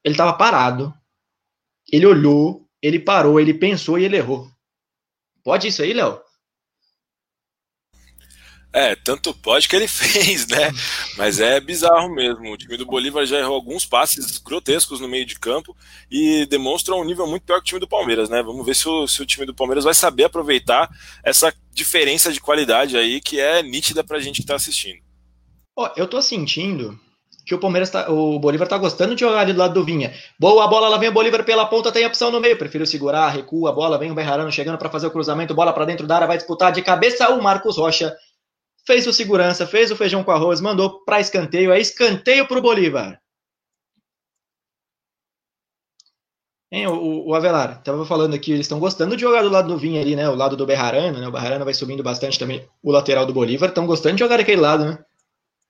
Ele 0.03 0.13
estava 0.13 0.34
parado. 0.34 0.93
Ele 1.91 2.05
olhou, 2.05 2.65
ele 2.82 2.99
parou, 2.99 3.39
ele 3.39 3.53
pensou 3.53 3.99
e 3.99 4.05
ele 4.05 4.17
errou. 4.17 4.47
Pode 5.45 5.67
isso 5.67 5.83
aí, 5.83 5.93
Léo? 5.93 6.19
É, 8.73 8.93
tanto 8.93 9.33
pode 9.33 9.69
que 9.69 9.75
ele 9.75 9.87
fez, 9.87 10.47
né? 10.47 10.71
Mas 11.15 11.39
é 11.39 11.61
bizarro 11.61 12.13
mesmo. 12.13 12.51
O 12.51 12.57
time 12.57 12.75
do 12.75 12.85
Bolívar 12.85 13.25
já 13.25 13.37
errou 13.37 13.53
alguns 13.53 13.85
passes 13.85 14.39
grotescos 14.39 14.99
no 14.99 15.07
meio 15.07 15.25
de 15.25 15.39
campo 15.39 15.77
e 16.11 16.47
demonstra 16.47 16.95
um 16.95 17.05
nível 17.05 17.27
muito 17.27 17.43
pior 17.43 17.57
que 17.57 17.61
o 17.61 17.65
time 17.65 17.79
do 17.79 17.87
Palmeiras, 17.87 18.27
né? 18.27 18.41
Vamos 18.41 18.65
ver 18.65 18.75
se 18.75 18.89
o, 18.89 19.07
se 19.07 19.21
o 19.21 19.25
time 19.25 19.45
do 19.45 19.53
Palmeiras 19.53 19.85
vai 19.85 19.93
saber 19.93 20.23
aproveitar 20.23 20.89
essa 21.23 21.53
diferença 21.71 22.33
de 22.33 22.41
qualidade 22.41 22.97
aí 22.97 23.21
que 23.21 23.39
é 23.39 23.61
nítida 23.61 24.03
pra 24.03 24.19
gente 24.19 24.41
que 24.41 24.47
tá 24.47 24.55
assistindo. 24.55 24.99
Ó, 25.77 25.93
eu 25.95 26.07
tô 26.07 26.21
sentindo 26.21 26.99
que 27.45 27.53
o 27.53 27.59
Palmeiras 27.59 27.89
tá, 27.89 28.09
o 28.09 28.39
Bolívar 28.39 28.67
tá 28.67 28.77
gostando 28.77 29.13
de 29.13 29.21
jogar 29.21 29.41
ali 29.41 29.53
do 29.53 29.59
lado 29.59 29.73
do 29.73 29.83
Vinha. 29.83 30.13
Boa 30.39 30.67
bola, 30.67 30.89
lá 30.89 30.97
vem 30.97 31.09
o 31.09 31.13
Bolívar 31.13 31.43
pela 31.43 31.65
ponta, 31.65 31.91
tem 31.91 32.05
opção 32.05 32.31
no 32.31 32.41
meio, 32.41 32.57
prefiro 32.57 32.85
segurar, 32.85 33.29
recua 33.29 33.69
a 33.69 33.73
bola, 33.73 33.97
vem 33.97 34.11
o 34.11 34.15
Berrarano 34.15 34.51
chegando 34.51 34.77
para 34.77 34.89
fazer 34.89 35.07
o 35.07 35.11
cruzamento, 35.11 35.53
bola 35.53 35.71
para 35.71 35.85
dentro 35.85 36.07
da 36.07 36.15
área, 36.15 36.27
vai 36.27 36.37
disputar 36.37 36.71
de 36.71 36.81
cabeça 36.81 37.29
o 37.29 37.41
Marcos 37.41 37.77
Rocha. 37.77 38.15
Fez 38.85 39.07
o 39.07 39.13
segurança, 39.13 39.65
fez 39.65 39.91
o 39.91 39.95
feijão 39.95 40.23
com 40.23 40.31
arroz, 40.31 40.59
mandou 40.61 41.03
para 41.03 41.19
escanteio, 41.19 41.71
é 41.71 41.79
escanteio 41.79 42.47
pro 42.47 42.61
Bolívar. 42.61 43.19
Hein, 46.71 46.87
o, 46.87 47.27
o 47.27 47.35
Avelar, 47.35 47.81
tava 47.83 48.05
falando 48.05 48.33
aqui, 48.33 48.51
eles 48.51 48.65
estão 48.65 48.79
gostando 48.79 49.15
de 49.15 49.21
jogar 49.21 49.43
do 49.43 49.49
lado 49.49 49.67
do 49.67 49.77
Vinha 49.77 50.01
ali, 50.01 50.15
né? 50.15 50.27
O 50.27 50.35
lado 50.35 50.57
do 50.57 50.65
Berrarano, 50.65 51.19
né? 51.19 51.27
O 51.27 51.31
Berrarano 51.31 51.63
vai 51.63 51.73
subindo 51.73 52.03
bastante 52.03 52.37
também. 52.37 52.67
O 52.83 52.91
lateral 52.91 53.25
do 53.25 53.33
Bolívar, 53.33 53.69
estão 53.69 53.85
gostando 53.85 54.15
de 54.15 54.19
jogar 54.23 54.37
daquele 54.37 54.61
lado, 54.61 54.83
né? 54.85 55.05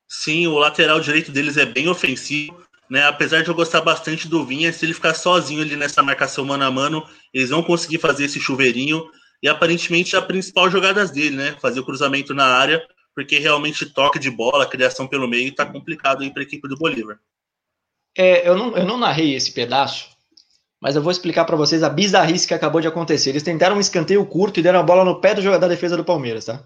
Sim, 0.07 0.47
o 0.47 0.57
lateral 0.57 0.99
direito 0.99 1.31
deles 1.31 1.57
é 1.57 1.65
bem 1.65 1.87
ofensivo, 1.87 2.61
né? 2.89 3.03
Apesar 3.05 3.41
de 3.41 3.49
eu 3.49 3.55
gostar 3.55 3.81
bastante 3.81 4.27
do 4.27 4.45
Vinha, 4.45 4.71
se 4.71 4.85
ele 4.85 4.93
ficar 4.93 5.13
sozinho 5.13 5.61
ali 5.61 5.75
nessa 5.75 6.03
marcação 6.03 6.45
mano 6.45 6.63
a 6.63 6.71
mano, 6.71 7.07
eles 7.33 7.49
vão 7.49 7.63
conseguir 7.63 7.97
fazer 7.97 8.25
esse 8.25 8.39
chuveirinho. 8.39 9.03
E 9.41 9.47
aparentemente 9.47 10.15
a 10.15 10.21
principal 10.21 10.69
jogada 10.69 11.05
dele, 11.05 11.35
né? 11.35 11.55
Fazer 11.61 11.79
o 11.79 11.85
cruzamento 11.85 12.33
na 12.33 12.45
área, 12.45 12.85
porque 13.13 13.39
realmente 13.39 13.85
toque 13.85 14.19
de 14.19 14.29
bola, 14.29 14.65
criação 14.67 15.07
pelo 15.07 15.27
meio, 15.27 15.53
tá 15.53 15.65
complicado 15.65 16.21
aí 16.21 16.31
para 16.31 16.41
a 16.41 16.45
equipe 16.45 16.67
do 16.67 16.77
Bolívar. 16.77 17.19
É, 18.17 18.47
eu, 18.47 18.57
não, 18.57 18.77
eu 18.77 18.85
não 18.85 18.97
narrei 18.97 19.35
esse 19.35 19.51
pedaço, 19.51 20.09
mas 20.81 20.95
eu 20.95 21.01
vou 21.01 21.11
explicar 21.11 21.45
para 21.45 21.55
vocês 21.55 21.83
a 21.83 21.89
bizarrice 21.89 22.47
que 22.47 22.53
acabou 22.53 22.79
de 22.79 22.87
acontecer. 22.87 23.31
Eles 23.31 23.43
tentaram 23.43 23.75
um 23.75 23.79
escanteio 23.79 24.25
curto 24.25 24.59
e 24.59 24.63
deram 24.63 24.79
a 24.79 24.83
bola 24.83 25.03
no 25.03 25.19
pé 25.19 25.33
do 25.33 25.41
jogador 25.41 25.61
da 25.61 25.67
defesa 25.67 25.97
do 25.97 26.05
Palmeiras, 26.05 26.45
tá? 26.45 26.63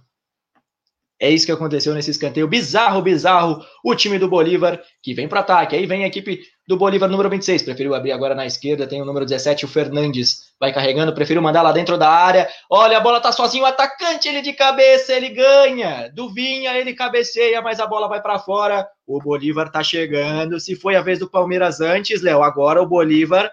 É 1.21 1.29
isso 1.29 1.45
que 1.45 1.51
aconteceu 1.51 1.93
nesse 1.93 2.11
escanteio 2.11 2.47
bizarro, 2.47 3.01
bizarro. 3.01 3.61
O 3.83 3.93
time 3.93 4.17
do 4.17 4.29
Bolívar 4.29 4.81
que 5.03 5.13
vem 5.13 5.27
para 5.27 5.41
ataque. 5.41 5.75
Aí 5.75 5.85
vem 5.85 6.05
a 6.05 6.07
equipe 6.07 6.39
do 6.65 6.77
Bolívar 6.77 7.09
número 7.09 7.29
26. 7.29 7.61
Preferiu 7.63 7.93
abrir 7.93 8.13
agora 8.13 8.33
na 8.33 8.45
esquerda. 8.45 8.87
Tem 8.87 9.01
o 9.01 9.05
número 9.05 9.25
17, 9.25 9.65
o 9.65 9.67
Fernandes. 9.67 10.53
Vai 10.57 10.71
carregando, 10.71 11.13
preferiu 11.13 11.41
mandar 11.41 11.61
lá 11.61 11.73
dentro 11.73 11.97
da 11.97 12.09
área. 12.09 12.47
Olha, 12.71 12.97
a 12.97 13.01
bola 13.01 13.19
tá 13.19 13.33
sozinho. 13.33 13.65
O 13.65 13.67
atacante, 13.67 14.29
ele 14.29 14.41
de 14.41 14.53
cabeça, 14.53 15.11
ele 15.11 15.29
ganha. 15.29 16.09
Do 16.15 16.33
Vinha, 16.33 16.77
ele 16.77 16.93
cabeceia, 16.93 17.61
mas 17.61 17.81
a 17.81 17.85
bola 17.85 18.07
vai 18.07 18.21
para 18.21 18.39
fora. 18.39 18.87
O 19.05 19.19
Bolívar 19.19 19.69
tá 19.69 19.83
chegando. 19.83 20.57
Se 20.57 20.73
foi 20.73 20.95
a 20.95 21.01
vez 21.01 21.19
do 21.19 21.29
Palmeiras 21.29 21.81
antes, 21.81 22.21
Léo, 22.21 22.41
agora 22.41 22.81
o 22.81 22.87
Bolívar 22.87 23.51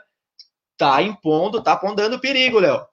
tá 0.77 1.03
impondo, 1.03 1.61
tá 1.61 1.75
pondando 1.75 2.21
perigo, 2.21 2.61
Léo. 2.61 2.87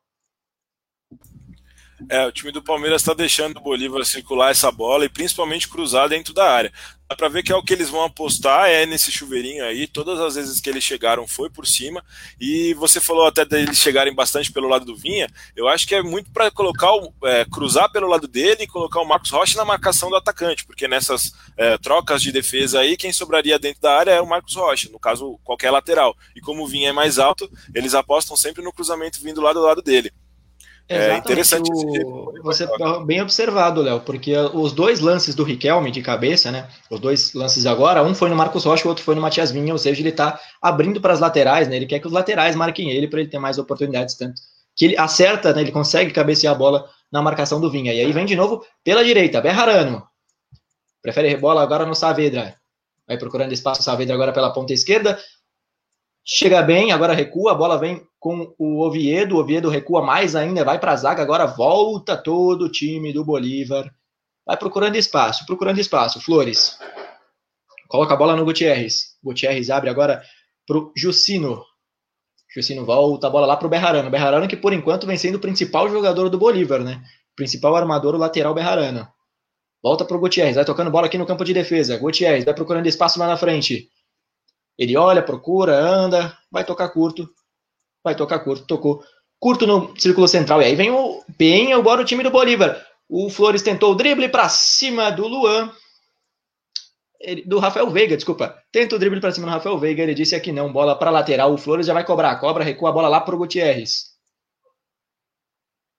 É, 2.10 2.26
o 2.26 2.32
time 2.32 2.51
do 2.51 2.62
Palmeiras 2.62 3.01
está 3.01 3.14
deixando 3.14 3.58
o 3.58 3.62
Bolívar 3.62 4.04
circular 4.06 4.51
essa 4.51 4.72
bola 4.72 5.06
e 5.06 5.10
principalmente 5.10 5.68
cruzar 5.68 6.10
dentro 6.10 6.34
da 6.34 6.49
área. 6.49 6.72
Dá 7.10 7.16
para 7.16 7.30
ver 7.30 7.43
que 7.43 7.51
é 7.51 7.56
o 7.56 7.62
que 7.62 7.74
eles 7.74 7.89
vão 7.89 8.04
apostar, 8.04 8.70
é 8.70 8.86
nesse 8.86 9.12
chuveirinho 9.12 9.64
aí. 9.64 9.86
Todas 9.86 10.20
as 10.20 10.36
vezes 10.36 10.60
que 10.60 10.70
eles 10.70 10.84
chegaram 10.84 11.28
foi 11.28 11.49
por 11.49 11.68
cima. 11.68 12.04
E 12.39 12.74
você 12.74 12.99
falou 12.99 13.28
até 13.28 13.45
deles 13.45 13.78
chegarem 13.78 14.14
bastante 14.14 14.51
pelo 14.51 14.68
lado 14.68 14.86
do 14.86 14.95
Vinha. 14.95 15.28
Eu 15.56 15.68
acho 15.68 15.88
que 15.88 15.93
é 15.93 16.01
muito 16.01 16.32
para 16.32 16.49
colocar 16.49 16.91
o, 16.93 17.14
é, 17.26 17.45
cruzar 17.45 17.91
pelo 17.91 18.08
lado 18.08 18.28
dele 18.28 18.64
e 18.64 18.68
colocar 18.68 18.99
o 18.99 19.06
Marcos 19.06 19.30
Rocha 19.30 19.58
na 19.58 19.66
marcação 19.66 20.10
do 20.10 20.16
atacante, 20.16 20.66
porque 20.66 20.88
nessas 20.88 21.34
é, 21.56 21.78
trocas 21.78 22.22
de 22.22 22.32
defesa 22.32 22.80
aí, 22.80 22.97
quem 22.97 23.14
sobraria 23.14 23.60
dentro 23.60 23.82
da 23.82 23.95
área 23.95 24.12
é 24.12 24.22
o 24.22 24.28
Marcos 24.28 24.56
Rocha, 24.56 24.89
no 24.91 24.99
caso, 24.99 25.39
qualquer 25.43 25.70
lateral. 25.70 26.16
E 26.36 26.41
como 26.41 26.64
o 26.64 26.68
Vinha 26.68 26.89
é 26.89 26.93
mais 26.93 27.20
alto, 27.20 27.49
eles 27.76 27.93
apostam 27.93 28.36
sempre 28.36 28.64
no 28.64 28.74
cruzamento 28.74 29.22
vindo 29.22 29.41
lá 29.41 29.54
do 29.54 29.62
lado 29.62 29.82
dele. 29.82 30.12
É 30.88 31.18
interessante. 31.18 31.70
O... 32.06 32.34
Você 32.44 32.68
tá 32.68 33.00
bem 33.00 33.22
observado, 33.22 33.82
Léo, 33.82 34.02
porque 34.02 34.36
os 34.54 34.74
dois 34.74 35.00
lances 35.00 35.34
do 35.34 35.44
Riquelme 35.44 35.92
de 35.92 36.02
cabeça, 36.02 36.52
né? 36.52 36.70
Os 36.90 37.00
dois 37.00 37.34
lances 37.34 37.66
agora, 37.66 38.04
um 38.04 38.14
foi 38.14 38.30
no 38.30 38.36
Marcos 38.36 38.66
Rocha, 38.66 38.86
o 38.86 38.90
outro 38.90 39.04
foi 39.04 39.16
no 39.16 39.22
Matias 39.22 39.52
Vinha, 39.52 39.72
ou 39.72 39.80
seja, 39.80 40.02
ele 40.02 40.12
tá 40.12 40.40
abrindo 40.62 41.00
para 41.00 41.14
as 41.14 41.20
laterais, 41.20 41.68
né? 41.68 41.78
Ele 41.78 41.86
quer 41.86 42.00
que 42.00 42.08
os 42.08 42.14
laterais 42.14 42.56
marquem 42.56 42.92
ele 42.92 43.08
para 43.08 43.22
ele 43.22 43.30
ter 43.30 43.40
mais 43.40 43.58
oportunidades, 43.58 44.16
tanto 44.16 44.42
que 44.76 44.86
ele 44.86 44.98
acerta, 44.98 45.54
né? 45.54 45.62
Ele 45.62 45.72
consegue 45.72 46.12
cabecear 46.12 46.54
a 46.54 46.58
bola 46.58 46.90
na 47.12 47.22
marcação 47.22 47.62
do 47.62 47.72
Vinha. 47.72 47.94
E 47.94 48.00
aí 48.00 48.12
vem 48.12 48.26
de 48.26 48.36
novo 48.36 48.66
pela 48.84 49.04
direita, 49.04 49.40
Berrarano. 49.40 50.04
Prefere 51.02 51.30
rebola 51.30 51.62
agora 51.62 51.86
no 51.86 51.96
Saavedra. 51.96 52.56
Vai 53.08 53.18
procurando 53.18 53.54
espaço 53.54 53.84
Saavedra 53.84 54.16
agora 54.16 54.34
pela 54.34 54.52
ponta 54.52 54.74
esquerda 54.74 55.20
chega 56.24 56.62
bem, 56.62 56.92
agora 56.92 57.14
recua, 57.14 57.52
a 57.52 57.56
bola 57.56 57.78
vem 57.78 58.02
com 58.24 58.56
o 58.58 58.80
Oviedo, 58.80 59.36
o 59.36 59.40
Oviedo 59.40 59.68
recua 59.68 60.02
mais 60.02 60.34
ainda, 60.34 60.64
vai 60.64 60.80
para 60.80 60.94
a 60.94 60.96
zaga, 60.96 61.22
agora 61.22 61.46
volta 61.46 62.16
todo 62.16 62.64
o 62.64 62.72
time 62.72 63.12
do 63.12 63.22
Bolívar, 63.22 63.94
vai 64.48 64.56
procurando 64.56 64.96
espaço, 64.96 65.46
procurando 65.46 65.82
espaço, 65.82 66.22
Flores, 66.22 66.80
coloca 67.90 68.14
a 68.14 68.16
bola 68.16 68.34
no 68.34 68.46
Gutierrez, 68.46 69.18
Gutierrez 69.22 69.70
abre 69.70 69.90
agora 69.90 70.24
para 70.66 70.78
o 70.78 70.94
Jucino, 70.96 71.66
Jucino 72.56 72.86
volta 72.86 73.28
a 73.28 73.30
bola 73.30 73.46
lá 73.46 73.58
para 73.58 73.68
o 73.68 73.70
Berrarano, 73.70 74.10
Berrarano 74.10 74.48
que 74.48 74.56
por 74.56 74.72
enquanto 74.72 75.06
vem 75.06 75.18
sendo 75.18 75.36
o 75.36 75.42
principal 75.42 75.90
jogador 75.90 76.30
do 76.30 76.38
Bolívar, 76.38 76.82
né, 76.82 77.04
principal 77.36 77.76
armador, 77.76 78.16
o 78.16 78.18
lateral 78.18 78.54
Berrarano, 78.54 79.06
volta 79.84 80.06
para 80.06 80.16
o 80.16 80.20
Gutierrez, 80.22 80.56
vai 80.56 80.64
tocando 80.64 80.90
bola 80.90 81.08
aqui 81.08 81.18
no 81.18 81.26
campo 81.26 81.44
de 81.44 81.54
defesa, 81.54 81.98
Gutierrez 81.98 82.46
vai 82.46 82.54
procurando 82.54 82.88
espaço 82.88 83.20
lá 83.20 83.28
na 83.28 83.36
frente, 83.36 83.90
ele 84.78 84.96
olha, 84.96 85.22
procura, 85.22 85.78
anda, 85.78 86.38
vai 86.50 86.64
tocar 86.64 86.88
curto, 86.88 87.30
vai 88.04 88.16
tocar 88.16 88.39
curto, 88.39 88.66
tocou 88.66 89.04
curto 89.39 89.66
no 89.66 89.93
círculo 89.99 90.28
central. 90.28 90.62
E 90.62 90.66
aí 90.66 90.76
vem 90.76 90.91
o 90.91 91.24
bem 91.38 91.74
agora 91.74 92.01
o 92.01 92.06
time 92.06 92.24
do 92.24 92.32
Bolívar. 92.32 92.82
O 93.10 93.30
Flores 93.30 93.62
tentou 93.62 93.91
o 93.91 93.95
drible 93.95 94.30
para 94.30 94.49
cima 94.49 95.12
do 95.12 95.28
Luan. 95.28 95.72
Do 97.45 97.60
Rafael 97.60 97.89
Veiga, 97.89 98.16
desculpa. 98.16 98.58
Tenta 98.72 98.95
o 98.95 98.99
drible 98.99 99.20
para 99.20 99.32
cima 99.32 99.47
do 99.47 99.54
Rafael 99.54 99.78
Veiga. 99.78 100.04
Ele 100.04 100.14
disse 100.14 100.36
aqui 100.36 100.51
não, 100.51 100.72
bola 100.72 100.97
para 100.97 101.12
lateral. 101.12 101.54
O 101.54 101.58
Flores 101.58 101.88
já 101.88 101.93
vai 101.93 102.06
cobrar. 102.06 102.36
Cobra, 102.38 102.64
recua 102.64 102.89
a 102.89 102.91
bola 102.93 103.08
lá 103.08 103.22
para 103.22 103.36
o 103.36 103.38
Gutierrez. 103.38 104.12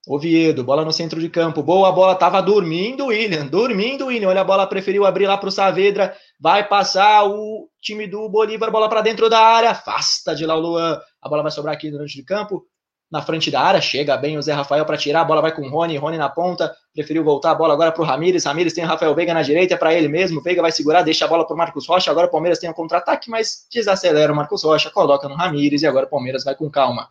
Oviedo, 0.07 0.62
bola 0.62 0.84
no 0.84 0.92
centro 0.92 1.18
de 1.18 1.30
campo. 1.30 1.62
Boa 1.62 1.90
bola, 1.90 2.14
tava 2.14 2.42
dormindo 2.42 3.07
William. 3.07 3.46
Dormindo 3.46 4.07
William. 4.07 4.28
Olha 4.28 4.42
a 4.42 4.44
bola, 4.44 4.66
preferiu 4.66 5.07
abrir 5.07 5.26
lá 5.26 5.38
para 5.38 5.48
o 5.48 5.52
Saavedra. 5.52 6.14
Vai 6.38 6.68
passar 6.68 7.24
o 7.24 7.70
time 7.80 8.07
do 8.07 8.28
Bolívar, 8.28 8.70
bola 8.70 8.86
para 8.86 9.00
dentro 9.00 9.30
da 9.30 9.40
área. 9.40 9.70
Afasta 9.70 10.34
de 10.34 10.44
lá 10.44 10.55
o 10.57 10.61
Luan. 10.61 11.00
A 11.22 11.28
bola 11.28 11.42
vai 11.42 11.50
sobrar 11.50 11.74
aqui 11.74 11.90
durante 11.90 12.14
de 12.14 12.22
campo. 12.22 12.66
Na 13.11 13.22
frente 13.22 13.50
da 13.50 13.62
área, 13.62 13.80
chega 13.80 14.14
bem 14.16 14.36
o 14.36 14.42
Zé 14.42 14.52
Rafael 14.52 14.84
para 14.84 14.98
tirar. 14.98 15.22
A 15.22 15.24
bola 15.24 15.40
vai 15.40 15.55
com 15.55 15.62
o 15.62 15.70
Rony. 15.70 15.96
Rony 15.96 16.18
na 16.18 16.28
ponta. 16.28 16.74
Preferiu 16.92 17.24
voltar 17.24 17.52
a 17.52 17.55
bola 17.55 17.72
agora 17.72 17.90
para 17.90 18.02
o 18.02 18.05
Ramires. 18.05 18.44
Ramires 18.44 18.74
tem 18.74 18.84
o 18.84 18.86
Rafael 18.86 19.14
Veiga 19.14 19.32
na 19.32 19.40
direita, 19.40 19.72
é 19.72 19.76
para 19.76 19.94
ele 19.94 20.09
mesmo. 20.09 20.42
Veiga 20.42 20.61
vai 20.61 20.72
segurar, 20.72 21.00
deixa 21.00 21.24
a 21.24 21.28
bola 21.28 21.46
para 21.46 21.55
o 21.55 21.57
Marcos 21.57 21.86
Rocha. 21.86 22.11
Agora 22.11 22.26
o 22.26 22.30
Palmeiras 22.30 22.59
tem 22.59 22.68
um 22.68 22.74
contra-ataque, 22.74 23.30
mas 23.30 23.66
desacelera 23.72 24.30
o 24.30 24.36
Marcos 24.36 24.64
Rocha, 24.64 24.90
coloca 24.90 25.28
no 25.28 25.34
Ramires 25.34 25.80
e 25.80 25.86
agora 25.86 26.05
o 26.05 26.11
Palmeiras 26.11 26.44
vai 26.44 26.55
com 26.55 26.68
calma. 26.68 27.09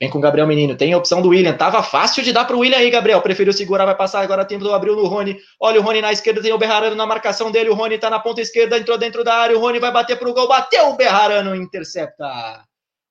Vem 0.00 0.08
com 0.08 0.18
o 0.18 0.20
Gabriel 0.20 0.46
Menino. 0.46 0.76
Tem 0.76 0.92
a 0.92 0.98
opção 0.98 1.20
do 1.20 1.30
William. 1.30 1.52
Tava 1.54 1.82
fácil 1.82 2.22
de 2.22 2.32
dar 2.32 2.44
pro 2.44 2.60
William 2.60 2.78
aí, 2.78 2.88
Gabriel. 2.88 3.20
Preferiu 3.20 3.52
segurar, 3.52 3.84
vai 3.84 3.96
passar. 3.96 4.20
Agora 4.20 4.44
tempo 4.44 4.62
do 4.62 4.72
abriu 4.72 4.94
no 4.94 5.06
Rony. 5.06 5.36
Olha 5.60 5.80
o 5.80 5.82
Rony 5.82 6.00
na 6.00 6.12
esquerda, 6.12 6.40
tem 6.40 6.52
o 6.52 6.58
Berrarano 6.58 6.94
na 6.94 7.04
marcação 7.04 7.50
dele. 7.50 7.68
O 7.68 7.74
Rony 7.74 7.98
tá 7.98 8.08
na 8.08 8.20
ponta 8.20 8.40
esquerda, 8.40 8.78
entrou 8.78 8.96
dentro 8.96 9.24
da 9.24 9.34
área. 9.34 9.56
O 9.56 9.60
Rony 9.60 9.80
vai 9.80 9.90
bater 9.90 10.16
pro 10.16 10.32
gol. 10.32 10.46
Bateu 10.46 10.90
o 10.90 10.96
Berrarano, 10.96 11.54
intercepta. 11.56 12.24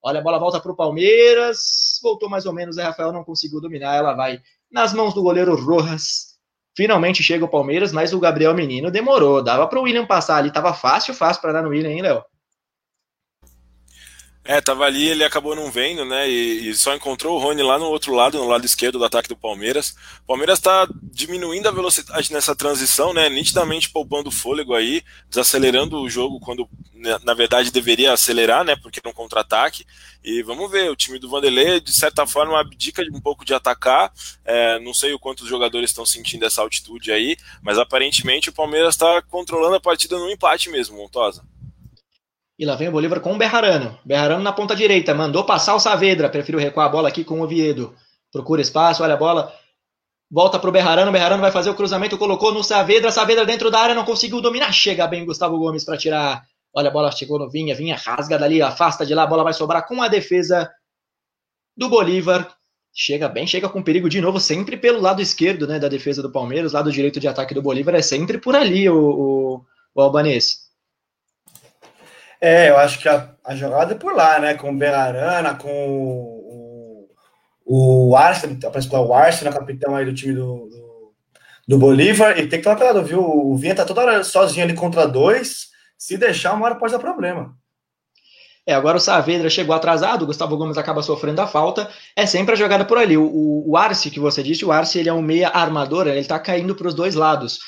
Olha, 0.02 0.20
a 0.20 0.24
bola 0.24 0.40
volta 0.40 0.62
pro 0.62 0.78
Palmeiras. 0.78 2.00
Voltou 2.02 2.30
mais 2.30 2.46
ou 2.46 2.54
menos. 2.54 2.78
O 2.78 2.82
Rafael 2.82 3.12
não 3.12 3.26
conseguiu 3.26 3.60
dominar. 3.60 3.96
Ela 3.96 4.14
vai 4.14 4.40
nas 4.72 4.94
mãos 4.94 5.14
do 5.14 5.22
goleiro 5.22 5.56
Rojas. 5.56 6.38
Finalmente 6.74 7.22
chega 7.22 7.44
o 7.44 7.50
Palmeiras, 7.50 7.92
mas 7.92 8.14
o 8.14 8.20
Gabriel 8.20 8.54
Menino 8.54 8.90
demorou. 8.90 9.44
Dava 9.44 9.68
pro 9.68 9.82
William 9.82 10.06
passar 10.06 10.38
ali. 10.38 10.52
Tava 10.52 10.74
fácil, 10.74 11.14
fácil 11.14 11.42
para 11.42 11.52
dar 11.52 11.64
no 11.64 11.70
William, 11.70 11.90
hein, 11.90 12.02
Léo? 12.02 12.24
É, 14.50 14.62
tava 14.62 14.86
ali, 14.86 15.10
ele 15.10 15.26
acabou 15.26 15.54
não 15.54 15.70
vendo, 15.70 16.06
né? 16.06 16.30
E, 16.30 16.70
e, 16.70 16.74
só 16.74 16.96
encontrou 16.96 17.36
o 17.36 17.38
Rony 17.38 17.62
lá 17.62 17.78
no 17.78 17.88
outro 17.88 18.14
lado, 18.14 18.38
no 18.38 18.48
lado 18.48 18.66
esquerdo 18.66 18.98
do 18.98 19.04
ataque 19.04 19.28
do 19.28 19.36
Palmeiras. 19.36 19.94
O 20.24 20.28
Palmeiras 20.28 20.58
está 20.58 20.88
diminuindo 21.04 21.68
a 21.68 21.72
velocidade 21.72 22.32
nessa 22.32 22.56
transição, 22.56 23.14
né? 23.14 23.28
Nitidamente 23.28 23.90
poupando 23.90 24.32
fôlego 24.32 24.74
aí, 24.74 25.04
desacelerando 25.30 26.00
o 26.00 26.10
jogo 26.10 26.40
quando, 26.40 26.66
né, 26.94 27.20
na 27.26 27.34
verdade, 27.34 27.72
deveria 27.72 28.14
acelerar, 28.14 28.64
né? 28.64 28.78
Porque 28.78 29.02
é 29.04 29.10
um 29.10 29.12
contra-ataque. 29.12 29.86
E 30.24 30.42
vamos 30.44 30.72
ver, 30.72 30.90
o 30.90 30.96
time 30.96 31.20
do 31.20 31.30
Vanderlei, 31.30 31.82
de 31.82 31.92
certa 31.92 32.26
forma, 32.26 32.58
abdica 32.58 33.04
um 33.12 33.20
pouco 33.20 33.44
de 33.44 33.54
atacar. 33.54 34.14
É, 34.46 34.80
não 34.80 34.94
sei 34.94 35.12
o 35.14 35.20
quanto 35.20 35.42
os 35.42 35.50
jogadores 35.50 35.90
estão 35.90 36.06
sentindo 36.06 36.46
essa 36.46 36.62
altitude 36.62 37.12
aí, 37.12 37.36
mas 37.62 37.78
aparentemente 37.78 38.48
o 38.48 38.54
Palmeiras 38.54 38.94
está 38.94 39.22
controlando 39.24 39.76
a 39.76 39.82
partida 39.82 40.18
no 40.18 40.32
empate 40.32 40.70
mesmo, 40.70 40.96
Montosa. 40.96 41.44
E 42.58 42.66
lá 42.66 42.76
vem 42.76 42.88
o 42.88 42.92
Bolívar 42.92 43.20
com 43.20 43.34
o 43.34 43.38
Berrarano. 43.38 43.98
Berrarano 44.04 44.44
na 44.44 44.52
ponta 44.52 44.76
direita. 44.76 45.14
Mandou 45.14 45.44
passar 45.44 45.76
o 45.76 45.80
Saavedra. 45.80 46.30
Prefiro 46.30 46.58
recuar 46.58 46.88
a 46.88 46.90
bola 46.90 47.08
aqui 47.08 47.24
com 47.24 47.40
o 47.40 47.44
Oviedo. 47.44 47.96
Procura 48.32 48.62
espaço, 48.62 49.04
olha 49.04 49.14
a 49.14 49.18
bola. 49.18 49.54
Volta 50.30 50.58
pro 50.58 50.72
Berrarano. 50.72 51.12
Berrarano 51.12 51.42
vai 51.42 51.52
fazer 51.52 51.70
o 51.70 51.76
cruzamento. 51.76 52.18
Colocou 52.18 52.52
no 52.52 52.64
Saavedra. 52.64 53.12
Saavedra 53.12 53.46
dentro 53.46 53.70
da 53.70 53.80
área. 53.80 53.96
Não 53.96 54.04
conseguiu 54.04 54.42
dominar. 54.42 54.72
Chega 54.72 55.06
bem 55.06 55.26
Gustavo 55.26 55.58
Gomes 55.60 55.86
para 55.86 55.98
tirar. 55.98 56.44
Olha 56.74 56.90
a 56.90 56.92
bola 56.92 57.12
chegou 57.12 57.38
no 57.38 57.50
Vinha. 57.50 57.76
Vinha 57.76 57.96
rasga 57.96 58.40
dali. 58.40 58.60
Afasta 58.60 59.06
de 59.06 59.14
lá. 59.14 59.24
A 59.24 59.28
bola 59.28 59.44
vai 59.44 59.54
sobrar 59.54 59.88
com 59.88 60.02
a 60.02 60.08
defesa 60.08 60.70
do 61.76 61.88
Bolívar. 61.88 62.58
Chega 63.00 63.30
bem, 63.30 63.46
chega 63.46 63.70
com 63.70 63.84
perigo 63.84 64.10
de 64.10 64.20
novo, 64.20 64.40
sempre 64.40 64.76
pelo 64.76 65.00
lado 65.00 65.22
esquerdo 65.22 65.68
né, 65.68 65.78
da 65.78 65.88
defesa 65.88 66.20
do 66.20 66.32
Palmeiras, 66.32 66.74
lado 66.74 66.92
direito 66.92 67.20
de 67.20 67.28
ataque 67.28 67.54
do 67.54 67.62
Bolívar 67.62 67.94
é 67.94 68.02
sempre 68.02 68.40
por 68.40 68.56
ali 68.56 68.90
o, 68.90 68.98
o, 68.98 69.66
o 69.94 70.02
Albanês. 70.02 70.67
É, 72.40 72.70
eu 72.70 72.78
acho 72.78 73.00
que 73.00 73.10
a, 73.10 73.30
a 73.44 73.56
jogada 73.56 73.94
é 73.94 73.98
por 73.98 74.16
lá, 74.16 74.40
né? 74.40 74.54
Com 74.54 74.72
o 74.72 74.78
Berarana, 74.78 75.56
com 75.56 75.70
o, 75.70 77.10
o 77.66 78.16
que 78.58 78.66
é 78.96 79.00
o 79.00 79.14
Arce, 79.14 79.44
né? 79.44 79.52
Capitão 79.52 79.96
aí 79.96 80.06
do 80.06 80.14
time 80.14 80.34
do, 80.34 80.70
do, 80.70 81.14
do 81.68 81.78
Bolívar. 81.78 82.38
E 82.38 82.48
tem 82.48 82.60
que 82.60 82.64
tomar 82.64 82.76
cuidado, 82.76 83.04
viu? 83.04 83.22
O 83.22 83.58
Vinha 83.58 83.76
tá 83.76 83.86
toda 83.86 84.02
hora 84.02 84.24
sozinho 84.24 84.64
ali 84.64 84.74
contra 84.74 85.08
dois. 85.08 85.68
Se 85.98 86.18
deixar, 86.18 86.54
uma 86.54 86.66
hora 86.66 86.76
pode 86.76 86.94
dar 86.94 87.00
problema. 87.00 87.56
É, 88.68 88.74
agora 88.74 88.98
o 88.98 89.00
Saavedra 89.00 89.50
chegou 89.50 89.74
atrasado, 89.74 90.24
o 90.24 90.26
Gustavo 90.26 90.58
Gomes 90.58 90.78
acaba 90.78 91.02
sofrendo 91.02 91.42
a 91.42 91.48
falta. 91.48 91.90
É 92.16 92.26
sempre 92.26 92.54
a 92.54 92.58
jogada 92.58 92.84
por 92.84 92.98
ali. 92.98 93.18
O, 93.18 93.64
o 93.66 93.78
Arce, 93.78 94.12
que 94.12 94.20
você 94.20 94.44
disse, 94.44 94.66
o 94.66 94.74
Arce 94.74 95.00
ele 95.00 95.08
é 95.08 95.14
um 95.14 95.22
meia 95.22 95.48
armador, 95.48 96.06
ele 96.06 96.24
tá 96.26 96.38
caindo 96.38 96.76
para 96.76 96.90
os 96.90 96.94
dois 96.94 97.16
lados. 97.16 97.60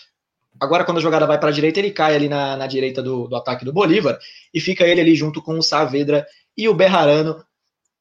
Agora, 0.59 0.83
quando 0.83 0.97
a 0.97 1.01
jogada 1.01 1.25
vai 1.25 1.39
para 1.39 1.49
a 1.49 1.53
direita, 1.53 1.79
ele 1.79 1.91
cai 1.91 2.15
ali 2.15 2.27
na, 2.27 2.57
na 2.57 2.67
direita 2.67 3.01
do, 3.01 3.27
do, 3.27 3.35
ataque 3.35 3.63
do 3.63 3.73
Bolívar 3.73 4.19
e 4.53 4.59
fica 4.59 4.83
ele 4.85 5.01
ali 5.01 5.15
junto 5.15 5.41
com 5.41 5.57
o 5.57 5.63
Saavedra 5.63 6.25
e 6.57 6.67
o 6.67 6.73
Berrarano 6.73 7.43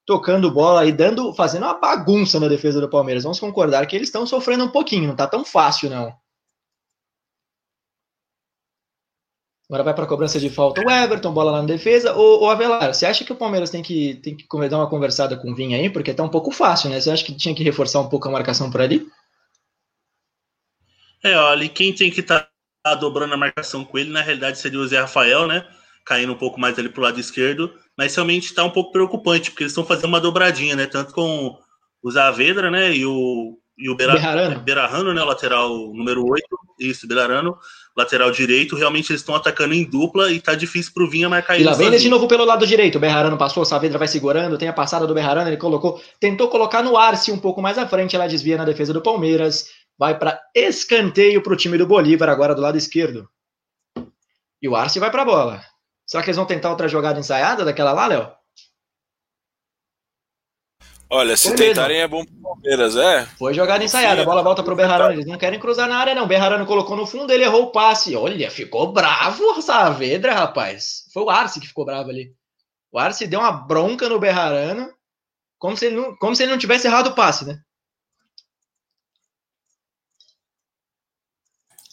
tocando 0.04 0.50
bola 0.50 0.86
e 0.86 0.92
dando, 0.92 1.34
fazendo 1.34 1.64
uma 1.64 1.78
bagunça 1.78 2.40
na 2.40 2.48
defesa 2.48 2.80
do 2.80 2.88
Palmeiras. 2.88 3.22
Vamos 3.22 3.38
concordar 3.38 3.86
que 3.86 3.94
eles 3.94 4.08
estão 4.08 4.26
sofrendo 4.26 4.64
um 4.64 4.70
pouquinho, 4.70 5.08
não 5.08 5.14
tá 5.14 5.26
tão 5.26 5.44
fácil, 5.44 5.90
não. 5.90 6.16
Agora 9.68 9.84
vai 9.84 9.94
para 9.94 10.04
a 10.04 10.08
cobrança 10.08 10.40
de 10.40 10.48
falta 10.48 10.80
o 10.80 10.90
Everton, 10.90 11.30
bola 11.30 11.52
lá 11.52 11.60
na 11.60 11.66
defesa. 11.66 12.16
Ô, 12.16 12.44
ô 12.44 12.48
Avelar, 12.48 12.94
você 12.94 13.04
acha 13.04 13.22
que 13.22 13.32
o 13.32 13.36
Palmeiras 13.36 13.68
tem 13.68 13.82
que, 13.82 14.14
tem 14.14 14.34
que 14.34 14.46
dar 14.66 14.78
uma 14.78 14.88
conversada 14.88 15.36
com 15.36 15.50
o 15.50 15.54
Vinha 15.54 15.76
aí? 15.76 15.90
Porque 15.90 16.14
tá 16.14 16.22
um 16.22 16.28
pouco 16.30 16.50
fácil, 16.50 16.88
né? 16.88 16.98
Você 16.98 17.10
acha 17.10 17.22
que 17.22 17.34
tinha 17.34 17.54
que 17.54 17.62
reforçar 17.62 18.00
um 18.00 18.08
pouco 18.08 18.26
a 18.26 18.30
marcação 18.30 18.70
por 18.70 18.80
ali? 18.80 19.06
É, 21.22 21.36
olha, 21.36 21.68
quem 21.68 21.94
tem 21.94 22.10
que 22.10 22.20
estar 22.20 22.47
tá 22.90 22.94
dobrando 22.94 23.34
a 23.34 23.36
marcação 23.36 23.84
com 23.84 23.98
ele, 23.98 24.10
na 24.10 24.22
realidade, 24.22 24.58
seria 24.58 24.78
o 24.78 24.86
Zé 24.86 25.00
Rafael, 25.00 25.46
né? 25.46 25.64
Caindo 26.04 26.32
um 26.32 26.38
pouco 26.38 26.58
mais 26.58 26.78
ali 26.78 26.88
pro 26.88 27.02
lado 27.02 27.20
esquerdo. 27.20 27.72
Mas 27.96 28.14
realmente 28.14 28.46
está 28.46 28.64
um 28.64 28.70
pouco 28.70 28.92
preocupante, 28.92 29.50
porque 29.50 29.64
eles 29.64 29.72
estão 29.72 29.84
fazendo 29.84 30.06
uma 30.06 30.20
dobradinha, 30.20 30.76
né? 30.76 30.86
Tanto 30.86 31.12
com 31.12 31.56
o 32.02 32.10
Zavedra, 32.10 32.70
né? 32.70 32.94
E 32.94 33.04
o, 33.04 33.58
e 33.76 33.90
o 33.90 33.94
Beira, 33.94 34.14
Berrarano. 34.14 34.60
Berrarano, 34.60 35.14
né? 35.14 35.22
Lateral 35.22 35.68
número 35.92 36.26
8. 36.26 36.44
Isso, 36.80 37.08
Berarano 37.08 37.58
lateral 37.98 38.30
direito, 38.30 38.76
realmente 38.76 39.10
eles 39.10 39.20
estão 39.20 39.34
atacando 39.34 39.74
em 39.74 39.82
dupla 39.82 40.30
e 40.30 40.40
tá 40.40 40.54
difícil 40.54 40.92
pro 40.94 41.10
Vinha 41.10 41.28
marcar 41.28 41.56
ele. 41.56 41.64
E 41.64 41.66
lá 41.66 41.72
vem 41.72 41.88
ele 41.88 41.98
de 41.98 42.08
novo 42.08 42.28
pelo 42.28 42.44
lado 42.44 42.64
direito. 42.64 42.96
O 42.96 43.00
Berrarano 43.00 43.36
passou, 43.36 43.64
o 43.64 43.66
Saavedra 43.66 43.98
vai 43.98 44.06
segurando, 44.06 44.56
tem 44.56 44.68
a 44.68 44.72
passada 44.72 45.04
do 45.04 45.12
Berrarano, 45.12 45.48
ele 45.48 45.56
colocou, 45.56 46.00
tentou 46.20 46.46
colocar 46.46 46.80
no 46.80 46.96
Arce 46.96 47.32
um 47.32 47.38
pouco 47.38 47.60
mais 47.60 47.76
à 47.76 47.88
frente, 47.88 48.14
ela 48.14 48.28
desvia 48.28 48.56
na 48.56 48.64
defesa 48.64 48.92
do 48.92 49.02
Palmeiras, 49.02 49.66
vai 49.98 50.18
para 50.18 50.40
escanteio 50.54 51.42
pro 51.42 51.56
time 51.56 51.76
do 51.76 51.86
Bolívar 51.86 52.28
agora 52.28 52.54
do 52.54 52.62
lado 52.62 52.78
esquerdo. 52.78 53.28
E 54.62 54.68
o 54.68 54.76
Arce 54.76 54.98
vai 54.98 55.10
para 55.10 55.22
a 55.22 55.26
bola. 55.26 55.64
Será 56.06 56.22
que 56.22 56.30
eles 56.30 56.36
vão 56.36 56.46
tentar 56.46 56.70
outra 56.70 56.88
jogada 56.88 57.18
ensaiada 57.18 57.64
daquela 57.64 57.92
lá, 57.92 58.06
Léo? 58.06 58.32
Olha, 61.10 61.36
se 61.36 61.48
Foi 61.48 61.56
tentarem 61.56 61.98
mesmo. 61.98 62.04
é 62.04 62.08
bom 62.18 62.24
pro 62.24 62.42
Palmeiras, 62.42 62.94
é? 62.96 63.24
Foi 63.38 63.54
jogada 63.54 63.82
ensaiada, 63.82 64.20
a 64.20 64.24
bola 64.24 64.42
volta 64.42 64.62
pro 64.62 64.76
Berrarano. 64.76 65.14
Eles 65.14 65.26
não 65.26 65.38
querem 65.38 65.58
cruzar 65.58 65.88
na 65.88 65.96
área, 65.98 66.14
não. 66.14 66.26
Berrarano 66.26 66.66
colocou 66.66 66.96
no 66.96 67.06
fundo, 67.06 67.32
ele 67.32 67.44
errou 67.44 67.64
o 67.64 67.72
passe. 67.72 68.14
Olha, 68.14 68.50
ficou 68.50 68.92
bravo 68.92 69.60
Saavedra, 69.62 70.34
rapaz. 70.34 71.04
Foi 71.12 71.22
o 71.22 71.30
Arce 71.30 71.60
que 71.60 71.66
ficou 71.66 71.86
bravo 71.86 72.10
ali. 72.10 72.34
O 72.92 72.98
Arce 72.98 73.26
deu 73.26 73.40
uma 73.40 73.52
bronca 73.52 74.08
no 74.08 74.18
Berrarano, 74.18 74.92
como 75.58 75.76
se 75.76 75.86
ele 75.86 75.96
não, 75.96 76.16
como 76.16 76.36
se 76.36 76.42
ele 76.42 76.52
não 76.52 76.58
tivesse 76.58 76.86
errado 76.86 77.08
o 77.08 77.14
passe, 77.14 77.46
né? 77.46 77.58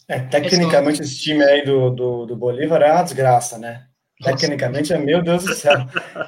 É, 0.08 0.20
tecnicamente, 0.20 1.02
esse 1.02 1.18
time 1.18 1.42
aí 1.42 1.64
do, 1.64 1.90
do, 1.90 2.26
do 2.26 2.36
Bolívar 2.36 2.80
é 2.82 2.92
uma 2.92 3.02
desgraça, 3.02 3.58
né? 3.58 3.86
Tecnicamente, 4.22 4.92
é 4.92 4.98
meu 4.98 5.22
Deus 5.22 5.44
do 5.44 5.54
céu. 5.54 5.74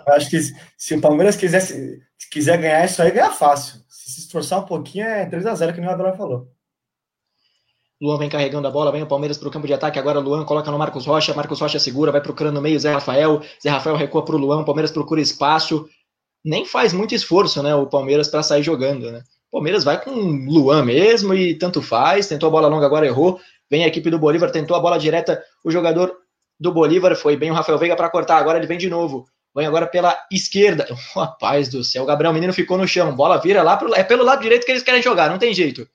Eu 0.07 0.13
acho 0.15 0.29
que 0.29 0.39
se 0.77 0.95
o 0.95 1.01
Palmeiras 1.01 1.37
quisesse, 1.37 2.01
quiser 2.31 2.59
ganhar 2.59 2.85
isso 2.85 3.01
aí, 3.01 3.11
ganha 3.11 3.31
fácil. 3.31 3.81
Se 3.89 4.13
se 4.13 4.21
esforçar 4.21 4.61
um 4.61 4.67
pouquinho, 4.67 5.07
é 5.07 5.25
3 5.27 5.47
a 5.47 5.55
0 5.55 5.73
que 5.73 5.81
nem 5.81 5.89
o 5.89 5.93
Abel 5.93 6.15
falou. 6.17 6.49
Luan 8.01 8.19
vem 8.19 8.29
carregando 8.29 8.69
a 8.69 8.71
bola, 8.71 8.93
vem 8.93 9.03
o 9.03 9.07
Palmeiras 9.07 9.39
para 9.39 9.49
o 9.49 9.51
campo 9.51 9.67
de 9.67 9.75
ataque. 9.75 9.99
Agora 9.99 10.21
Luan 10.21 10.45
coloca 10.45 10.71
no 10.71 10.79
Marcos 10.79 11.05
Rocha. 11.05 11.35
Marcos 11.35 11.61
Rocha 11.61 11.81
segura, 11.81 12.13
vai 12.13 12.21
procurando 12.21 12.55
no 12.55 12.61
meio 12.61 12.79
Zé 12.79 12.93
Rafael. 12.93 13.41
Zé 13.63 13.71
Rafael 13.71 13.97
recua 13.97 14.25
para 14.25 14.37
o 14.37 14.39
Luan. 14.39 14.61
O 14.61 14.65
Palmeiras 14.65 14.93
procura 14.93 15.21
espaço. 15.21 15.89
Nem 16.45 16.65
faz 16.65 16.93
muito 16.93 17.15
esforço, 17.15 17.61
né? 17.63 17.75
O 17.75 17.87
Palmeiras 17.87 18.29
para 18.29 18.43
sair 18.43 18.63
jogando, 18.63 19.11
né? 19.11 19.23
O 19.49 19.53
Palmeiras 19.53 19.83
vai 19.83 20.01
com 20.01 20.11
Luan 20.11 20.85
mesmo 20.85 21.35
e 21.35 21.55
tanto 21.55 21.83
faz. 21.83 22.29
Tentou 22.29 22.47
a 22.47 22.53
bola 22.53 22.69
longa, 22.69 22.87
agora 22.87 23.07
errou. 23.07 23.41
Vem 23.71 23.85
a 23.85 23.87
equipe 23.87 24.11
do 24.11 24.19
Bolívar, 24.19 24.51
tentou 24.51 24.77
a 24.77 24.81
bola 24.81 24.99
direta. 24.99 25.43
O 25.65 25.71
jogador 25.71 26.17
do 26.59 26.73
Bolívar 26.73 27.15
foi 27.15 27.37
bem 27.37 27.51
o 27.51 27.55
Rafael 27.55 27.79
Veiga 27.79 27.97
para 27.97 28.11
cortar. 28.11 28.39
Agora 28.39 28.59
ele 28.59 28.67
vem 28.67 28.79
de 28.79 28.89
novo. 28.89 29.27
Vem 29.55 29.67
agora 29.67 29.87
pela 29.87 30.17
esquerda. 30.31 30.87
Oh, 31.15 31.21
rapaz 31.21 31.69
do 31.69 31.83
céu, 31.83 32.03
o 32.03 32.07
Gabriel 32.07 32.33
Menino 32.33 32.53
ficou 32.53 32.79
no 32.79 32.87
chão. 32.87 33.15
Bola 33.15 33.39
vira 33.39 33.63
lá 33.63 33.77
pro, 33.77 33.95
é 33.95 34.05
pelo 34.05 34.25
lado 34.25 34.43
direito 34.43 34.65
que 34.65 34.73
eles 34.73 34.83
querem 34.83 35.03
jogar, 35.03 35.31
não 35.31 35.39
tem 35.39 35.53
jeito. 35.53 35.89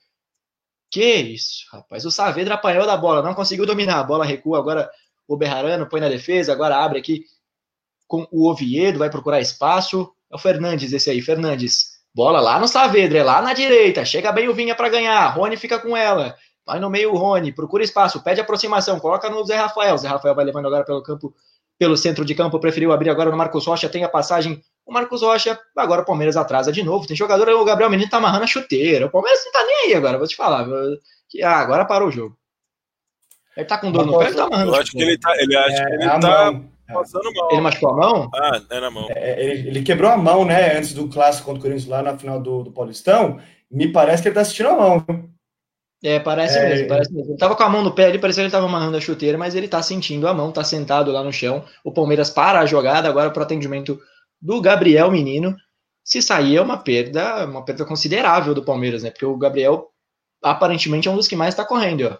Que 0.90 1.14
isso, 1.16 1.66
rapaz. 1.72 2.04
O 2.04 2.10
Saavedra 2.10 2.54
apanhou 2.54 2.86
da 2.86 2.96
bola, 2.96 3.22
não 3.22 3.34
conseguiu 3.34 3.66
dominar. 3.66 4.00
A 4.00 4.04
bola 4.04 4.24
recua 4.24 4.58
agora 4.58 4.90
o 5.26 5.36
Berrarano 5.36 5.88
põe 5.88 6.00
na 6.00 6.08
defesa, 6.08 6.52
agora 6.52 6.76
abre 6.76 6.98
aqui 6.98 7.24
com 8.06 8.26
o 8.30 8.48
Oviedo, 8.48 8.98
vai 8.98 9.10
procurar 9.10 9.40
espaço. 9.40 10.12
É 10.30 10.36
o 10.36 10.38
Fernandes 10.38 10.92
esse 10.92 11.10
aí, 11.10 11.20
Fernandes. 11.20 11.94
Bola 12.14 12.40
lá 12.40 12.60
no 12.60 12.68
Saavedra, 12.68 13.18
é 13.18 13.24
lá 13.24 13.42
na 13.42 13.52
direita. 13.52 14.04
Chega 14.04 14.30
bem 14.30 14.48
o 14.48 14.54
Vinha 14.54 14.74
para 14.74 14.88
ganhar. 14.88 15.26
Rony 15.30 15.56
fica 15.56 15.80
com 15.80 15.96
ela. 15.96 16.36
Vai 16.66 16.80
no 16.80 16.88
meio 16.88 17.12
o 17.12 17.16
Rony, 17.16 17.52
procura 17.52 17.84
espaço, 17.84 18.22
pede 18.22 18.40
aproximação, 18.40 18.98
coloca 18.98 19.28
no 19.28 19.44
Zé 19.44 19.56
Rafael. 19.56 19.98
Zé 19.98 20.08
Rafael 20.08 20.34
vai 20.34 20.44
levando 20.44 20.66
agora 20.66 20.84
pelo 20.84 21.02
campo, 21.02 21.34
pelo 21.78 21.96
centro 21.96 22.24
de 22.24 22.34
campo, 22.34 22.58
preferiu 22.58 22.92
abrir 22.92 23.10
agora 23.10 23.30
no 23.30 23.36
Marcos 23.36 23.66
Rocha, 23.66 23.88
tem 23.88 24.04
a 24.04 24.08
passagem. 24.08 24.62
O 24.86 24.92
Marcos 24.92 25.22
Rocha, 25.22 25.58
agora 25.76 26.02
o 26.02 26.04
Palmeiras 26.04 26.36
atrasa 26.36 26.72
de 26.72 26.82
novo. 26.82 27.06
Tem 27.06 27.16
jogador, 27.16 27.48
o 27.48 27.64
Gabriel 27.64 27.90
Menino 27.90 28.08
tá 28.08 28.16
amarrando 28.16 28.44
a 28.44 28.46
chuteira. 28.46 29.06
O 29.06 29.10
Palmeiras 29.10 29.44
não 29.44 29.52
tá 29.52 29.64
nem 29.64 29.76
aí 29.86 29.94
agora, 29.94 30.18
vou 30.18 30.26
te 30.26 30.36
falar. 30.36 30.66
Ah, 31.42 31.58
agora 31.58 31.84
parou 31.84 32.08
o 32.08 32.12
jogo. 32.12 32.36
Ele 33.56 33.66
tá 33.66 33.78
com 33.78 33.92
dor 33.92 34.06
no 34.06 34.18
pé, 34.18 34.26
ele 34.26 34.34
tá 34.34 34.44
amarrando. 34.44 34.74
Eu 34.74 34.80
acho 34.80 34.90
que 34.90 35.02
ele 35.02 35.18
tá, 35.18 35.32
ele 35.36 35.56
acha 35.56 35.82
é, 35.82 35.86
que 35.86 35.94
ele 35.94 36.20
tá 36.20 36.52
mão. 36.52 36.70
passando 36.92 37.32
mal. 37.32 37.48
Ele 37.52 37.60
machucou 37.60 37.90
a 37.90 37.96
mão? 37.96 38.30
Ah, 38.34 38.60
é 38.68 38.80
na 38.80 38.90
mão. 38.90 39.06
É, 39.10 39.44
ele, 39.44 39.68
ele, 39.68 39.82
quebrou 39.82 40.10
a 40.10 40.16
mão, 40.16 40.44
né, 40.44 40.76
antes 40.76 40.92
do 40.92 41.08
clássico 41.08 41.46
contra 41.46 41.60
o 41.60 41.62
Corinthians 41.62 41.88
lá 41.88 42.02
na 42.02 42.18
final 42.18 42.40
do, 42.40 42.64
do 42.64 42.72
Paulistão. 42.72 43.38
Me 43.70 43.92
parece 43.92 44.22
que 44.22 44.28
ele 44.28 44.34
tá 44.34 44.40
assistindo 44.40 44.70
a 44.70 44.76
mão. 44.76 45.04
É, 46.04 46.20
parece 46.20 46.58
é... 46.58 46.68
mesmo, 46.68 46.86
parece 46.86 47.10
mesmo. 47.10 47.32
Ele 47.32 47.38
tava 47.38 47.56
com 47.56 47.62
a 47.62 47.68
mão 47.70 47.82
no 47.82 47.94
pé 47.94 48.04
ali, 48.04 48.18
parecia 48.18 48.42
que 48.42 48.44
ele 48.44 48.52
tava 48.52 48.66
amarrando 48.66 48.98
a 48.98 49.00
chuteira, 49.00 49.38
mas 49.38 49.54
ele 49.54 49.66
tá 49.66 49.82
sentindo 49.82 50.28
a 50.28 50.34
mão, 50.34 50.52
tá 50.52 50.62
sentado 50.62 51.10
lá 51.10 51.24
no 51.24 51.32
chão. 51.32 51.64
O 51.82 51.90
Palmeiras 51.90 52.28
para 52.28 52.60
a 52.60 52.66
jogada 52.66 53.08
agora 53.08 53.30
pro 53.30 53.42
atendimento 53.42 53.98
do 54.40 54.60
Gabriel 54.60 55.10
Menino. 55.10 55.56
Se 56.04 56.20
sair 56.20 56.56
é 56.56 56.60
uma 56.60 56.76
perda, 56.76 57.46
uma 57.46 57.64
perda 57.64 57.86
considerável 57.86 58.52
do 58.52 58.62
Palmeiras, 58.62 59.02
né? 59.02 59.10
Porque 59.10 59.24
o 59.24 59.38
Gabriel 59.38 59.88
aparentemente 60.42 61.08
é 61.08 61.10
um 61.10 61.16
dos 61.16 61.26
que 61.26 61.34
mais 61.34 61.54
tá 61.54 61.64
correndo, 61.64 62.06
ó. 62.12 62.18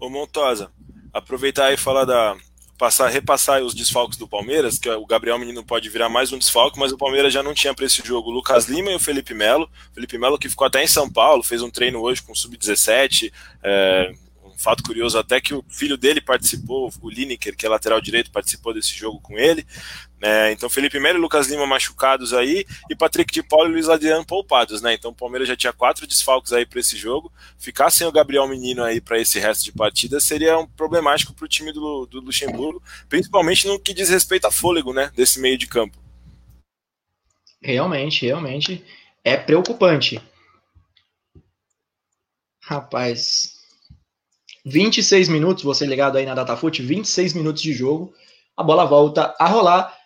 Ô 0.00 0.08
Montosa, 0.08 0.72
aproveitar 1.12 1.70
e 1.70 1.76
falar 1.76 2.06
da, 2.06 2.34
passar, 2.82 3.08
repassar 3.10 3.62
os 3.62 3.74
desfalques 3.74 4.18
do 4.18 4.26
Palmeiras, 4.26 4.76
que 4.76 4.90
o 4.90 5.06
Gabriel 5.06 5.38
Menino 5.38 5.62
pode 5.62 5.88
virar 5.88 6.08
mais 6.08 6.32
um 6.32 6.38
desfalque, 6.38 6.80
mas 6.80 6.90
o 6.90 6.98
Palmeiras 6.98 7.32
já 7.32 7.40
não 7.40 7.54
tinha 7.54 7.72
para 7.72 7.86
esse 7.86 8.04
jogo 8.04 8.28
o 8.28 8.32
Lucas 8.32 8.66
Lima 8.66 8.90
e 8.90 8.96
o 8.96 8.98
Felipe 8.98 9.32
Melo. 9.32 9.70
Felipe 9.94 10.18
Melo 10.18 10.36
que 10.36 10.48
ficou 10.48 10.66
até 10.66 10.82
em 10.82 10.88
São 10.88 11.08
Paulo, 11.08 11.44
fez 11.44 11.62
um 11.62 11.70
treino 11.70 12.00
hoje 12.00 12.20
com 12.20 12.32
o 12.32 12.36
Sub-17, 12.36 13.32
é, 13.62 14.12
um 14.44 14.58
fato 14.58 14.82
curioso 14.82 15.16
até 15.16 15.40
que 15.40 15.54
o 15.54 15.64
filho 15.68 15.96
dele 15.96 16.20
participou, 16.20 16.92
o 17.00 17.08
Lineker, 17.08 17.56
que 17.56 17.64
é 17.64 17.68
lateral 17.68 18.00
direito, 18.00 18.32
participou 18.32 18.74
desse 18.74 18.92
jogo 18.92 19.20
com 19.20 19.38
ele. 19.38 19.64
É, 20.24 20.52
então 20.52 20.70
Felipe 20.70 21.00
Melo 21.00 21.18
e 21.18 21.20
Lucas 21.20 21.48
Lima 21.48 21.66
machucados 21.66 22.32
aí 22.32 22.64
e 22.88 22.94
Patrick 22.94 23.32
de 23.32 23.42
Paulo 23.42 23.68
e 23.68 23.72
Luiz 23.72 23.88
Adriano 23.88 24.24
poupados, 24.24 24.80
né? 24.80 24.94
Então 24.94 25.10
o 25.10 25.14
Palmeiras 25.14 25.48
já 25.48 25.56
tinha 25.56 25.72
quatro 25.72 26.06
desfalques 26.06 26.52
aí 26.52 26.64
para 26.64 26.78
esse 26.78 26.96
jogo. 26.96 27.32
Ficar 27.58 27.90
sem 27.90 28.06
o 28.06 28.12
Gabriel 28.12 28.46
Menino 28.46 28.84
aí 28.84 29.00
para 29.00 29.18
esse 29.18 29.40
resto 29.40 29.64
de 29.64 29.72
partida 29.72 30.20
seria 30.20 30.56
um 30.56 30.66
problemático 30.66 31.34
para 31.34 31.44
o 31.44 31.48
time 31.48 31.72
do, 31.72 32.06
do 32.06 32.20
Luxemburgo, 32.20 32.80
principalmente 33.08 33.66
no 33.66 33.80
que 33.80 33.92
diz 33.92 34.10
respeito 34.10 34.46
a 34.46 34.52
fôlego, 34.52 34.92
né? 34.92 35.10
Desse 35.16 35.40
meio 35.40 35.58
de 35.58 35.66
campo. 35.66 35.98
Realmente, 37.60 38.24
realmente 38.24 38.84
é 39.24 39.36
preocupante. 39.36 40.22
Rapaz, 42.62 43.54
26 44.64 45.28
minutos, 45.28 45.64
você 45.64 45.84
ligado 45.84 46.16
aí 46.16 46.24
na 46.24 46.34
DataFoot, 46.34 46.80
26 46.80 47.32
minutos 47.34 47.60
de 47.60 47.72
jogo, 47.72 48.14
a 48.56 48.62
bola 48.62 48.84
volta 48.84 49.34
a 49.36 49.48
rolar 49.48 50.01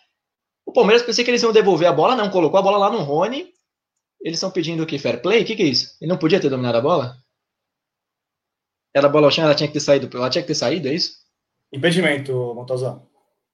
o 0.67 0.73
Palmeiras 0.73 1.01
pensei 1.01 1.23
que 1.23 1.31
eles 1.31 1.41
iam 1.41 1.53
devolver 1.53 1.87
a 1.87 1.93
bola, 1.93 2.13
não 2.13 2.29
colocou 2.29 2.59
a 2.59 2.61
bola 2.61 2.77
lá 2.77 2.91
no 2.91 2.99
Rony. 2.99 3.53
Eles 4.21 4.35
estão 4.35 4.51
pedindo 4.51 4.83
o 4.83 4.85
que? 4.85 4.99
Fair 4.99 5.21
play? 5.21 5.41
O 5.41 5.45
que, 5.45 5.55
que 5.55 5.63
é 5.63 5.65
isso? 5.65 5.95
Ele 6.01 6.09
não 6.09 6.17
podia 6.17 6.41
ter 6.41 6.49
dominado 6.49 6.77
a 6.77 6.81
bola? 6.81 7.17
Era 8.93 9.07
a 9.07 9.09
bola 9.09 9.27
ao 9.27 9.31
chão, 9.31 9.45
ela 9.45 9.55
tinha 9.55 9.67
que 9.67 9.73
ter 9.73 9.79
saído. 9.79 10.09
Ela 10.17 10.29
tinha 10.29 10.41
que 10.41 10.47
ter 10.49 10.55
saído, 10.55 10.89
é 10.89 10.93
isso? 10.93 11.13
Impedimento, 11.71 12.33
Montazão. 12.53 13.07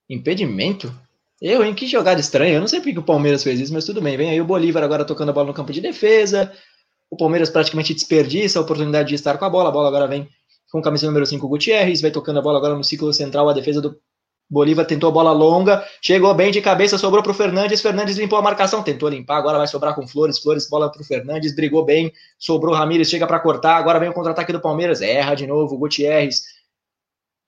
Impedimento? 0.09 0.91
Eu, 1.39 1.63
em 1.63 1.75
que 1.75 1.85
jogada 1.85 2.19
estranha. 2.19 2.55
Eu 2.55 2.61
não 2.61 2.67
sei 2.67 2.81
porque 2.81 2.97
o 2.97 3.03
Palmeiras 3.03 3.43
fez 3.43 3.59
isso, 3.59 3.73
mas 3.73 3.85
tudo 3.85 4.01
bem. 4.01 4.17
Vem 4.17 4.31
aí 4.31 4.41
o 4.41 4.45
Bolívar 4.45 4.83
agora 4.83 5.05
tocando 5.05 5.29
a 5.29 5.33
bola 5.33 5.47
no 5.47 5.53
campo 5.53 5.71
de 5.71 5.81
defesa. 5.81 6.51
O 7.11 7.15
Palmeiras 7.15 7.51
praticamente 7.51 7.93
desperdiça 7.93 8.57
a 8.57 8.61
oportunidade 8.63 9.09
de 9.09 9.15
estar 9.15 9.37
com 9.37 9.45
a 9.45 9.49
bola. 9.49 9.69
A 9.69 9.71
bola 9.71 9.87
agora 9.87 10.07
vem 10.07 10.27
com 10.71 10.81
camisa 10.81 11.05
número 11.05 11.27
5, 11.27 11.47
Gutierrez. 11.47 12.01
Vai 12.01 12.09
tocando 12.09 12.39
a 12.39 12.41
bola 12.41 12.57
agora 12.57 12.75
no 12.75 12.83
ciclo 12.83 13.13
central. 13.13 13.47
A 13.49 13.53
defesa 13.53 13.79
do 13.79 14.01
Bolívar 14.49 14.85
tentou 14.85 15.09
a 15.09 15.11
bola 15.11 15.31
longa, 15.31 15.83
chegou 16.01 16.33
bem 16.33 16.51
de 16.51 16.61
cabeça, 16.61 16.97
sobrou 16.97 17.23
para 17.23 17.31
o 17.31 17.35
Fernandes. 17.35 17.81
Fernandes 17.81 18.17
limpou 18.17 18.37
a 18.37 18.41
marcação, 18.41 18.83
tentou 18.83 19.09
limpar, 19.09 19.37
agora 19.37 19.57
vai 19.57 19.67
sobrar 19.67 19.95
com 19.95 20.07
Flores. 20.07 20.37
Flores, 20.37 20.69
bola 20.69 20.91
para 20.91 21.01
o 21.01 21.05
Fernandes, 21.05 21.55
brigou 21.55 21.83
bem, 21.83 22.11
sobrou 22.37 22.75
Ramires, 22.75 23.09
chega 23.09 23.25
para 23.25 23.39
cortar. 23.39 23.77
Agora 23.77 23.99
vem 23.99 24.09
o 24.09 24.13
contra-ataque 24.13 24.53
do 24.53 24.59
Palmeiras, 24.59 25.01
erra 25.01 25.33
de 25.33 25.47
novo. 25.47 25.77
Gutierrez 25.77 26.43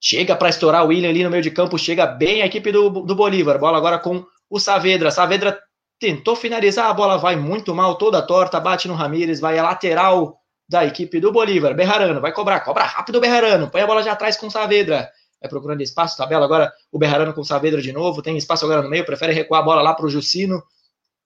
chega 0.02 0.36
para 0.36 0.50
estourar 0.50 0.84
o 0.84 0.88
William 0.88 1.10
ali 1.10 1.24
no 1.24 1.30
meio 1.30 1.44
de 1.44 1.52
campo, 1.52 1.78
chega 1.78 2.06
bem 2.06 2.42
a 2.42 2.46
equipe 2.46 2.72
do, 2.72 2.90
do 2.90 3.16
Bolívar. 3.16 3.60
Bola 3.60 3.78
agora 3.78 4.00
com 4.00 4.26
o 4.50 4.60
Saavedra. 4.60 5.12
Saavedra 5.12 5.60
tentou 6.00 6.36
finalizar, 6.36 6.90
a 6.90 6.94
bola 6.94 7.18
vai 7.18 7.36
muito 7.36 7.74
mal, 7.74 7.96
toda 7.96 8.22
torta, 8.22 8.60
bate 8.60 8.88
no 8.88 8.94
Ramires, 8.94 9.40
vai 9.40 9.58
a 9.58 9.64
lateral 9.64 10.40
da 10.68 10.86
equipe 10.86 11.20
do 11.20 11.32
Bolívar. 11.32 11.74
Berrarano 11.76 12.20
vai 12.20 12.32
cobrar, 12.32 12.62
cobra 12.62 12.84
rápido 12.84 13.20
Berrarano, 13.20 13.70
põe 13.70 13.82
a 13.82 13.88
bola 13.88 14.02
já 14.02 14.14
atrás 14.14 14.38
com 14.38 14.48
o 14.48 14.52
Saavedra 14.52 15.10
é 15.46 15.50
procurando 15.50 15.82
espaço, 15.82 16.18
tabela 16.18 16.46
agora 16.46 16.74
o 16.92 17.00
Berrarano 17.00 17.34
com 17.34 17.42
o 17.42 17.46
Saavedra 17.46 17.82
de 17.82 17.92
novo, 17.92 18.22
tem 18.22 18.38
espaço 18.38 18.66
agora 18.66 18.82
no 18.82 18.90
meio, 18.90 19.06
prefere 19.06 19.34
recuar 19.34 19.62
a 19.62 19.64
bola 19.64 19.82
lá 19.82 19.94
para 19.94 20.06
o 20.06 20.10
Jucino, 20.10 20.64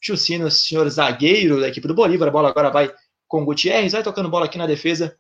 Jucino, 0.02 0.50
senhor 0.50 0.90
zagueiro 0.90 1.60
da 1.60 1.68
equipe 1.68 1.88
do 1.88 1.94
Bolívar, 1.94 2.28
a 2.28 2.32
bola 2.32 2.50
agora 2.50 2.70
vai 2.70 2.94
com 3.28 3.42
o 3.42 3.46
Gutierrez, 3.46 3.92
vai 3.92 4.04
tocando 4.04 4.30
bola 4.30 4.46
aqui 4.46 4.58
na 4.58 4.66
defesa, 4.66 5.18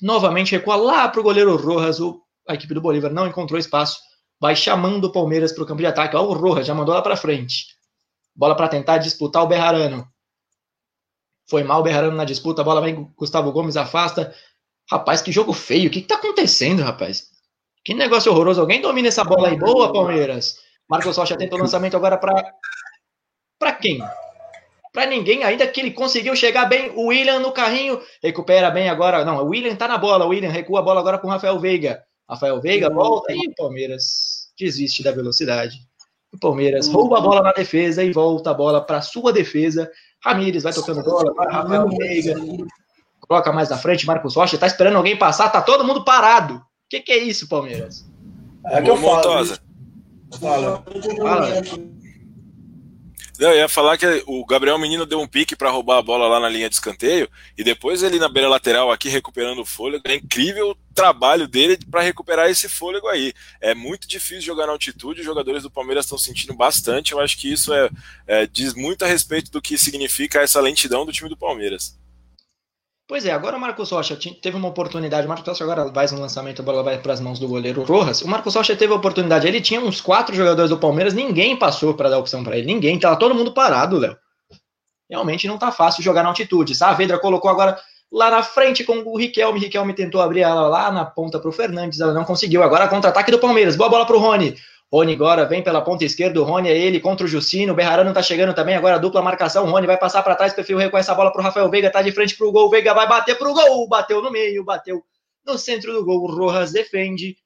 novamente 0.00 0.52
recua 0.52 0.76
lá 0.76 1.08
para 1.08 1.20
o 1.20 1.22
goleiro 1.22 1.56
Rojas, 1.56 2.00
o, 2.00 2.22
a 2.48 2.54
equipe 2.54 2.74
do 2.74 2.80
Bolívar 2.80 3.12
não 3.12 3.26
encontrou 3.26 3.58
espaço, 3.58 3.98
vai 4.40 4.56
chamando 4.56 5.04
o 5.04 5.12
Palmeiras 5.12 5.52
para 5.52 5.62
o 5.62 5.66
campo 5.66 5.80
de 5.80 5.86
ataque, 5.86 6.16
ó 6.16 6.22
o 6.22 6.32
Rojas, 6.32 6.66
já 6.66 6.74
mandou 6.74 6.94
lá 6.94 7.02
para 7.02 7.16
frente, 7.16 7.66
bola 8.34 8.56
para 8.56 8.68
tentar 8.68 8.98
disputar 8.98 9.42
o 9.42 9.46
Berrarano, 9.46 10.06
foi 11.48 11.62
mal 11.62 11.80
o 11.80 11.82
Berrarano 11.82 12.16
na 12.16 12.24
disputa, 12.24 12.62
a 12.62 12.64
bola 12.64 12.80
vem, 12.80 13.10
Gustavo 13.16 13.52
Gomes 13.52 13.76
afasta, 13.76 14.34
rapaz, 14.90 15.22
que 15.22 15.32
jogo 15.32 15.52
feio, 15.52 15.88
o 15.88 15.90
que 15.92 16.00
está 16.00 16.16
acontecendo, 16.16 16.82
rapaz? 16.82 17.30
Que 17.86 17.94
negócio 17.94 18.32
horroroso. 18.32 18.60
Alguém 18.60 18.80
domina 18.80 19.06
essa 19.06 19.22
bola 19.22 19.46
aí. 19.46 19.56
Boa, 19.56 19.92
Palmeiras. 19.92 20.56
Marcos 20.90 21.16
Rocha 21.16 21.36
tenta 21.36 21.54
o 21.54 21.58
lançamento 21.60 21.96
agora 21.96 22.18
para. 22.18 22.52
Para 23.60 23.72
quem? 23.74 24.02
Para 24.92 25.06
ninguém, 25.06 25.44
ainda 25.44 25.64
que 25.68 25.82
ele 25.82 25.92
conseguiu 25.92 26.34
chegar 26.34 26.64
bem. 26.64 26.90
O 26.96 27.06
William 27.06 27.38
no 27.38 27.52
carrinho. 27.52 28.00
Recupera 28.20 28.72
bem 28.72 28.88
agora. 28.88 29.24
Não, 29.24 29.36
o 29.40 29.50
William 29.50 29.76
tá 29.76 29.86
na 29.86 29.96
bola. 29.96 30.24
O 30.24 30.30
William 30.30 30.50
recua 30.50 30.80
a 30.80 30.82
bola 30.82 30.98
agora 30.98 31.16
com 31.16 31.28
o 31.28 31.30
Rafael 31.30 31.60
Veiga. 31.60 32.02
Rafael 32.28 32.60
Veiga 32.60 32.90
volta 32.90 33.32
e 33.32 33.36
o 33.36 33.54
Palmeiras 33.54 34.48
desiste 34.58 35.04
da 35.04 35.12
velocidade. 35.12 35.76
O 36.34 36.40
Palmeiras 36.40 36.88
rouba 36.88 37.18
a 37.18 37.20
bola 37.20 37.40
na 37.40 37.52
defesa 37.52 38.02
e 38.02 38.12
volta 38.12 38.50
a 38.50 38.54
bola 38.54 38.80
para 38.80 39.00
sua 39.00 39.32
defesa. 39.32 39.88
Ramires 40.24 40.64
vai 40.64 40.72
tocando 40.72 41.04
bola 41.04 41.32
para 41.32 41.52
Rafael 41.52 41.88
Veiga. 41.88 42.34
Coloca 43.20 43.52
mais 43.52 43.70
na 43.70 43.78
frente, 43.78 44.04
Marcos 44.04 44.34
Rocha. 44.34 44.58
Tá 44.58 44.66
esperando 44.66 44.96
alguém 44.96 45.16
passar, 45.16 45.50
tá 45.50 45.62
todo 45.62 45.84
mundo 45.84 46.04
parado. 46.04 46.65
O 46.86 46.88
que, 46.88 47.00
que, 47.00 47.12
é 47.12 47.18
isso, 47.18 47.48
Palmeiras? 47.48 48.06
É 48.66 48.80
que 48.80 48.88
eu 48.88 48.96
falo. 48.96 49.58
Fala. 50.38 50.84
Fala. 51.18 51.64
Não, 53.40 53.50
eu 53.50 53.56
ia 53.56 53.68
falar 53.68 53.98
que 53.98 54.06
o 54.24 54.46
Gabriel 54.46 54.78
Menino 54.78 55.04
deu 55.04 55.20
um 55.20 55.26
pique 55.26 55.56
para 55.56 55.68
roubar 55.68 55.98
a 55.98 56.02
bola 56.02 56.28
lá 56.28 56.38
na 56.38 56.48
linha 56.48 56.68
de 56.68 56.76
escanteio 56.76 57.28
e 57.58 57.64
depois 57.64 58.04
ele 58.04 58.20
na 58.20 58.28
beira 58.28 58.48
lateral 58.48 58.92
aqui 58.92 59.08
recuperando 59.08 59.58
o 59.58 59.66
fôlego. 59.66 60.04
É 60.06 60.14
incrível 60.14 60.70
o 60.70 60.76
trabalho 60.94 61.48
dele 61.48 61.76
para 61.90 62.02
recuperar 62.02 62.48
esse 62.48 62.68
fôlego 62.68 63.08
aí. 63.08 63.34
É 63.60 63.74
muito 63.74 64.06
difícil 64.06 64.42
jogar 64.42 64.66
na 64.66 64.72
altitude, 64.72 65.20
os 65.20 65.26
jogadores 65.26 65.64
do 65.64 65.70
Palmeiras 65.70 66.04
estão 66.04 66.16
sentindo 66.16 66.54
bastante. 66.54 67.12
Eu 67.12 67.20
acho 67.20 67.36
que 67.36 67.52
isso 67.52 67.74
é, 67.74 67.90
é, 68.28 68.46
diz 68.46 68.74
muito 68.74 69.04
a 69.04 69.08
respeito 69.08 69.50
do 69.50 69.60
que 69.60 69.76
significa 69.76 70.40
essa 70.40 70.60
lentidão 70.60 71.04
do 71.04 71.12
time 71.12 71.28
do 71.28 71.36
Palmeiras. 71.36 71.98
Pois 73.08 73.24
é, 73.24 73.30
agora 73.30 73.56
o 73.56 73.60
Marcos 73.60 73.92
Rocha 73.92 74.18
teve 74.42 74.56
uma 74.56 74.66
oportunidade. 74.66 75.26
O 75.26 75.28
Marcos 75.28 75.46
Rocha 75.46 75.62
agora 75.62 75.88
faz 75.92 76.12
um 76.12 76.20
lançamento, 76.20 76.60
a 76.60 76.64
bola 76.64 76.82
vai 76.82 76.98
para 76.98 77.12
as 77.12 77.20
mãos 77.20 77.38
do 77.38 77.46
goleiro 77.46 77.84
Rojas. 77.84 78.20
O 78.22 78.28
Marcos 78.28 78.56
Rocha 78.56 78.74
teve 78.74 78.92
a 78.92 78.96
oportunidade. 78.96 79.46
Ele 79.46 79.60
tinha 79.60 79.80
uns 79.80 80.00
quatro 80.00 80.34
jogadores 80.34 80.70
do 80.70 80.78
Palmeiras, 80.78 81.14
ninguém 81.14 81.56
passou 81.56 81.94
para 81.94 82.08
dar 82.08 82.18
opção 82.18 82.42
para 82.42 82.58
ele. 82.58 82.66
Ninguém, 82.66 82.98
tava 82.98 83.16
todo 83.16 83.32
mundo 83.32 83.52
parado, 83.52 83.96
Léo. 83.96 84.16
Realmente 85.08 85.46
não 85.46 85.56
tá 85.56 85.70
fácil 85.70 86.02
jogar 86.02 86.24
na 86.24 86.30
altitude. 86.30 86.74
Saavedra 86.74 87.16
colocou 87.16 87.48
agora 87.48 87.78
lá 88.10 88.28
na 88.28 88.42
frente 88.42 88.82
com 88.82 88.98
o 88.98 89.16
Riquelme. 89.16 89.60
Riquelme 89.60 89.94
tentou 89.94 90.20
abrir 90.20 90.40
ela 90.40 90.66
lá 90.66 90.90
na 90.90 91.04
ponta 91.04 91.38
para 91.38 91.48
o 91.48 91.52
Fernandes, 91.52 92.00
ela 92.00 92.12
não 92.12 92.24
conseguiu. 92.24 92.60
Agora 92.64 92.88
contra-ataque 92.88 93.30
do 93.30 93.38
Palmeiras. 93.38 93.76
Boa 93.76 93.88
bola 93.88 94.04
para 94.04 94.16
o 94.16 94.18
Rony. 94.18 94.56
Rony 94.92 95.14
agora 95.14 95.44
vem 95.44 95.62
pela 95.62 95.80
ponta 95.80 96.04
esquerda, 96.04 96.40
o 96.40 96.44
Rony 96.44 96.68
é 96.68 96.76
ele 96.76 97.00
contra 97.00 97.26
o 97.26 97.28
Jucino, 97.28 97.72
o 97.72 97.76
Berrarano 97.76 98.12
tá 98.14 98.22
chegando 98.22 98.54
também, 98.54 98.76
agora 98.76 98.98
dupla 98.98 99.20
marcação, 99.20 99.64
o 99.64 99.70
Rony 99.70 99.86
vai 99.86 99.98
passar 99.98 100.22
para 100.22 100.36
trás, 100.36 100.54
perfil 100.54 100.78
recuar 100.78 101.00
essa 101.00 101.14
bola 101.14 101.32
pro 101.32 101.42
Rafael 101.42 101.68
Veiga, 101.68 101.90
tá 101.90 102.02
de 102.02 102.12
frente 102.12 102.36
pro 102.36 102.52
gol, 102.52 102.68
o 102.68 102.70
Veiga 102.70 102.94
vai 102.94 103.08
bater 103.08 103.36
pro 103.36 103.52
gol, 103.52 103.88
bateu 103.88 104.22
no 104.22 104.30
meio, 104.30 104.64
bateu 104.64 105.04
no 105.44 105.58
centro 105.58 105.92
do 105.92 106.04
gol, 106.04 106.22
o 106.22 106.34
Rojas 106.34 106.72
defende, 106.72 107.36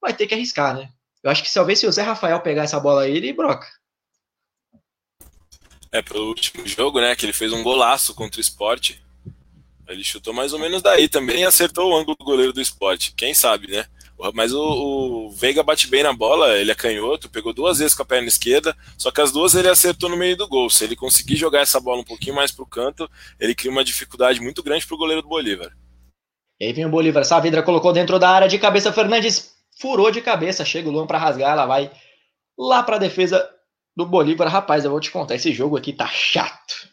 vai 0.00 0.12
ter 0.12 0.26
que 0.26 0.34
arriscar, 0.34 0.74
né? 0.74 0.88
Eu 1.22 1.30
acho 1.30 1.42
que 1.42 1.52
talvez 1.52 1.78
se 1.78 1.86
o 1.86 1.92
Zé 1.92 2.02
Rafael 2.02 2.40
pegar 2.40 2.64
essa 2.64 2.80
bola 2.80 3.02
aí, 3.02 3.16
ele 3.16 3.32
broca. 3.32 3.66
É, 5.92 6.02
pelo 6.02 6.28
último 6.28 6.66
jogo, 6.66 7.00
né, 7.00 7.14
que 7.14 7.24
ele 7.24 7.32
fez 7.32 7.52
um 7.52 7.62
golaço 7.62 8.14
contra 8.14 8.38
o 8.38 8.40
esporte, 8.40 9.02
ele 9.88 10.02
chutou 10.02 10.34
mais 10.34 10.52
ou 10.52 10.58
menos 10.58 10.82
daí 10.82 11.08
também 11.08 11.44
acertou 11.44 11.90
o 11.90 11.96
ângulo 11.96 12.16
do 12.18 12.24
goleiro 12.24 12.52
do 12.52 12.60
esporte, 12.60 13.14
quem 13.16 13.34
sabe, 13.34 13.70
né? 13.70 13.86
Mas 14.34 14.52
o, 14.52 14.62
o, 14.62 15.30
Veiga 15.30 15.62
bate 15.62 15.88
bem 15.88 16.02
na 16.02 16.12
bola, 16.12 16.56
ele 16.58 16.70
é 16.70 16.74
canhoto, 16.74 17.28
pegou 17.28 17.52
duas 17.52 17.78
vezes 17.78 17.94
com 17.94 18.02
a 18.02 18.06
perna 18.06 18.28
esquerda, 18.28 18.74
só 18.96 19.10
que 19.10 19.20
as 19.20 19.30
duas 19.30 19.54
ele 19.54 19.68
acertou 19.68 20.08
no 20.08 20.16
meio 20.16 20.36
do 20.36 20.48
gol. 20.48 20.70
Se 20.70 20.84
ele 20.84 20.96
conseguir 20.96 21.36
jogar 21.36 21.60
essa 21.60 21.78
bola 21.78 22.00
um 22.00 22.04
pouquinho 22.04 22.34
mais 22.34 22.50
para 22.50 22.62
o 22.62 22.66
canto, 22.66 23.10
ele 23.38 23.54
cria 23.54 23.70
uma 23.70 23.84
dificuldade 23.84 24.40
muito 24.40 24.62
grande 24.62 24.86
para 24.86 24.94
o 24.94 24.98
goleiro 24.98 25.22
do 25.22 25.28
Bolívar. 25.28 25.70
E 26.58 26.64
aí 26.64 26.72
vem 26.72 26.86
o 26.86 26.90
Bolívar, 26.90 27.24
Saavedra 27.24 27.62
colocou 27.62 27.92
dentro 27.92 28.18
da 28.18 28.30
área 28.30 28.48
de 28.48 28.58
cabeça, 28.58 28.92
Fernandes 28.92 29.54
furou 29.78 30.10
de 30.10 30.22
cabeça, 30.22 30.64
chega 30.64 30.88
o 30.88 30.92
Luan 30.92 31.06
para 31.06 31.18
rasgar, 31.18 31.52
ela 31.52 31.66
vai 31.66 31.90
lá 32.58 32.82
para 32.82 32.96
a 32.96 33.00
defesa 33.00 33.46
do 33.94 34.06
Bolívar. 34.06 34.48
Rapaz, 34.48 34.84
eu 34.84 34.90
vou 34.90 35.00
te 35.00 35.10
contar, 35.10 35.34
esse 35.34 35.52
jogo 35.52 35.76
aqui 35.76 35.92
tá 35.92 36.06
chato. 36.06 36.88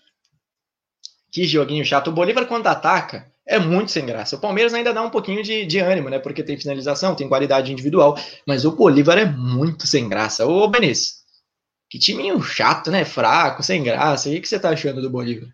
Que 1.32 1.46
joguinho 1.46 1.86
chato. 1.86 2.10
O 2.10 2.14
Bolívar 2.14 2.46
quando 2.46 2.68
ataca, 2.68 3.33
é 3.46 3.60
muito 3.60 3.92
sem 3.92 4.06
graça. 4.06 4.36
O 4.36 4.40
Palmeiras 4.40 4.74
ainda 4.74 4.94
dá 4.94 5.02
um 5.02 5.10
pouquinho 5.10 5.44
de, 5.44 5.66
de 5.66 5.80
ânimo, 5.80 6.10
né? 6.10 6.20
Porque 6.20 6.44
tem 6.44 6.58
finalização, 6.58 7.16
tem 7.16 7.28
qualidade 7.28 7.72
individual, 7.72 8.18
mas 8.48 8.66
o 8.66 8.72
Bolívar 8.72 9.18
é 9.18 9.26
muito 9.26 9.86
sem 9.86 10.08
graça. 10.08 10.46
Ô, 10.46 10.68
Benício, 10.68 11.16
que 11.90 12.00
timinho 12.00 12.42
chato, 12.42 12.90
né? 12.90 13.04
Fraco, 13.04 13.62
sem 13.62 13.84
graça. 13.84 14.30
O 14.30 14.32
que 14.32 14.48
você 14.48 14.60
tá 14.60 14.70
achando 14.70 15.02
do 15.02 15.10
Bolívar? 15.10 15.50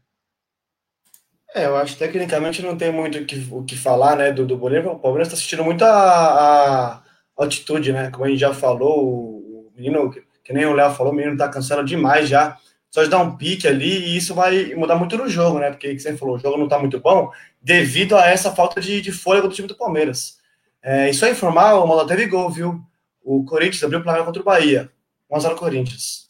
É, 1.55 1.65
eu 1.65 1.75
acho 1.77 1.93
que 1.93 1.99
tecnicamente 1.99 2.61
não 2.61 2.77
tem 2.77 2.91
muito 2.91 3.17
o 3.17 3.25
que, 3.25 3.47
o 3.51 3.63
que 3.63 3.75
falar, 3.75 4.15
né, 4.15 4.31
do, 4.31 4.45
do 4.45 4.55
Bolívar. 4.55 4.93
O 4.93 4.99
Palmeiras 4.99 5.29
está 5.29 5.35
assistindo 5.35 5.63
muito 5.63 5.83
a, 5.83 5.89
a, 5.89 7.03
altitude, 7.35 7.91
né? 7.91 8.11
Como 8.11 8.23
a 8.23 8.29
gente 8.29 8.39
já 8.39 8.53
falou, 8.53 9.03
o 9.03 9.71
menino, 9.75 10.13
que 10.43 10.53
nem 10.53 10.65
o 10.65 10.73
Léo 10.73 10.91
falou, 10.91 11.11
o 11.11 11.15
menino 11.15 11.35
tá 11.35 11.49
cansado 11.49 11.83
demais 11.83 12.29
já 12.29 12.55
só 12.91 13.03
de 13.03 13.09
dar 13.09 13.19
um 13.19 13.37
pique 13.37 13.67
ali 13.67 13.87
e 13.87 14.17
isso 14.17 14.33
vai 14.33 14.73
mudar 14.75 14.95
muito 14.95 15.15
no 15.17 15.29
jogo, 15.29 15.59
né? 15.59 15.69
Porque, 15.69 15.87
como 15.89 15.99
você 15.99 16.17
falou, 16.17 16.35
o 16.35 16.39
jogo 16.39 16.57
não 16.57 16.67
tá 16.67 16.79
muito 16.79 16.99
bom 16.99 17.31
devido 17.61 18.15
a 18.15 18.25
essa 18.25 18.53
falta 18.53 18.79
de, 18.79 19.01
de 19.01 19.11
fôlego 19.11 19.47
do 19.47 19.53
time 19.53 19.67
do 19.67 19.75
Palmeiras. 19.75 20.37
É, 20.81 21.09
e 21.09 21.13
só 21.13 21.27
informar, 21.27 21.75
o 21.75 21.85
Mola 21.85 22.07
teve 22.07 22.25
gol, 22.25 22.49
viu? 22.49 22.81
O 23.23 23.43
Corinthians 23.43 23.83
abriu 23.83 23.99
o 23.99 24.03
placar 24.03 24.25
contra 24.25 24.41
o 24.41 24.45
Bahia. 24.45 24.91
1x0 25.31 25.55
Corinthians. 25.55 26.29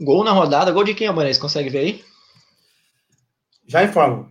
Gol 0.00 0.24
na 0.24 0.32
rodada. 0.32 0.72
Gol 0.72 0.84
de 0.84 0.94
quem, 0.94 1.06
Amanês? 1.06 1.38
Consegue 1.38 1.70
ver 1.70 1.78
aí? 1.78 2.04
Já 3.66 3.84
informo. 3.84 4.28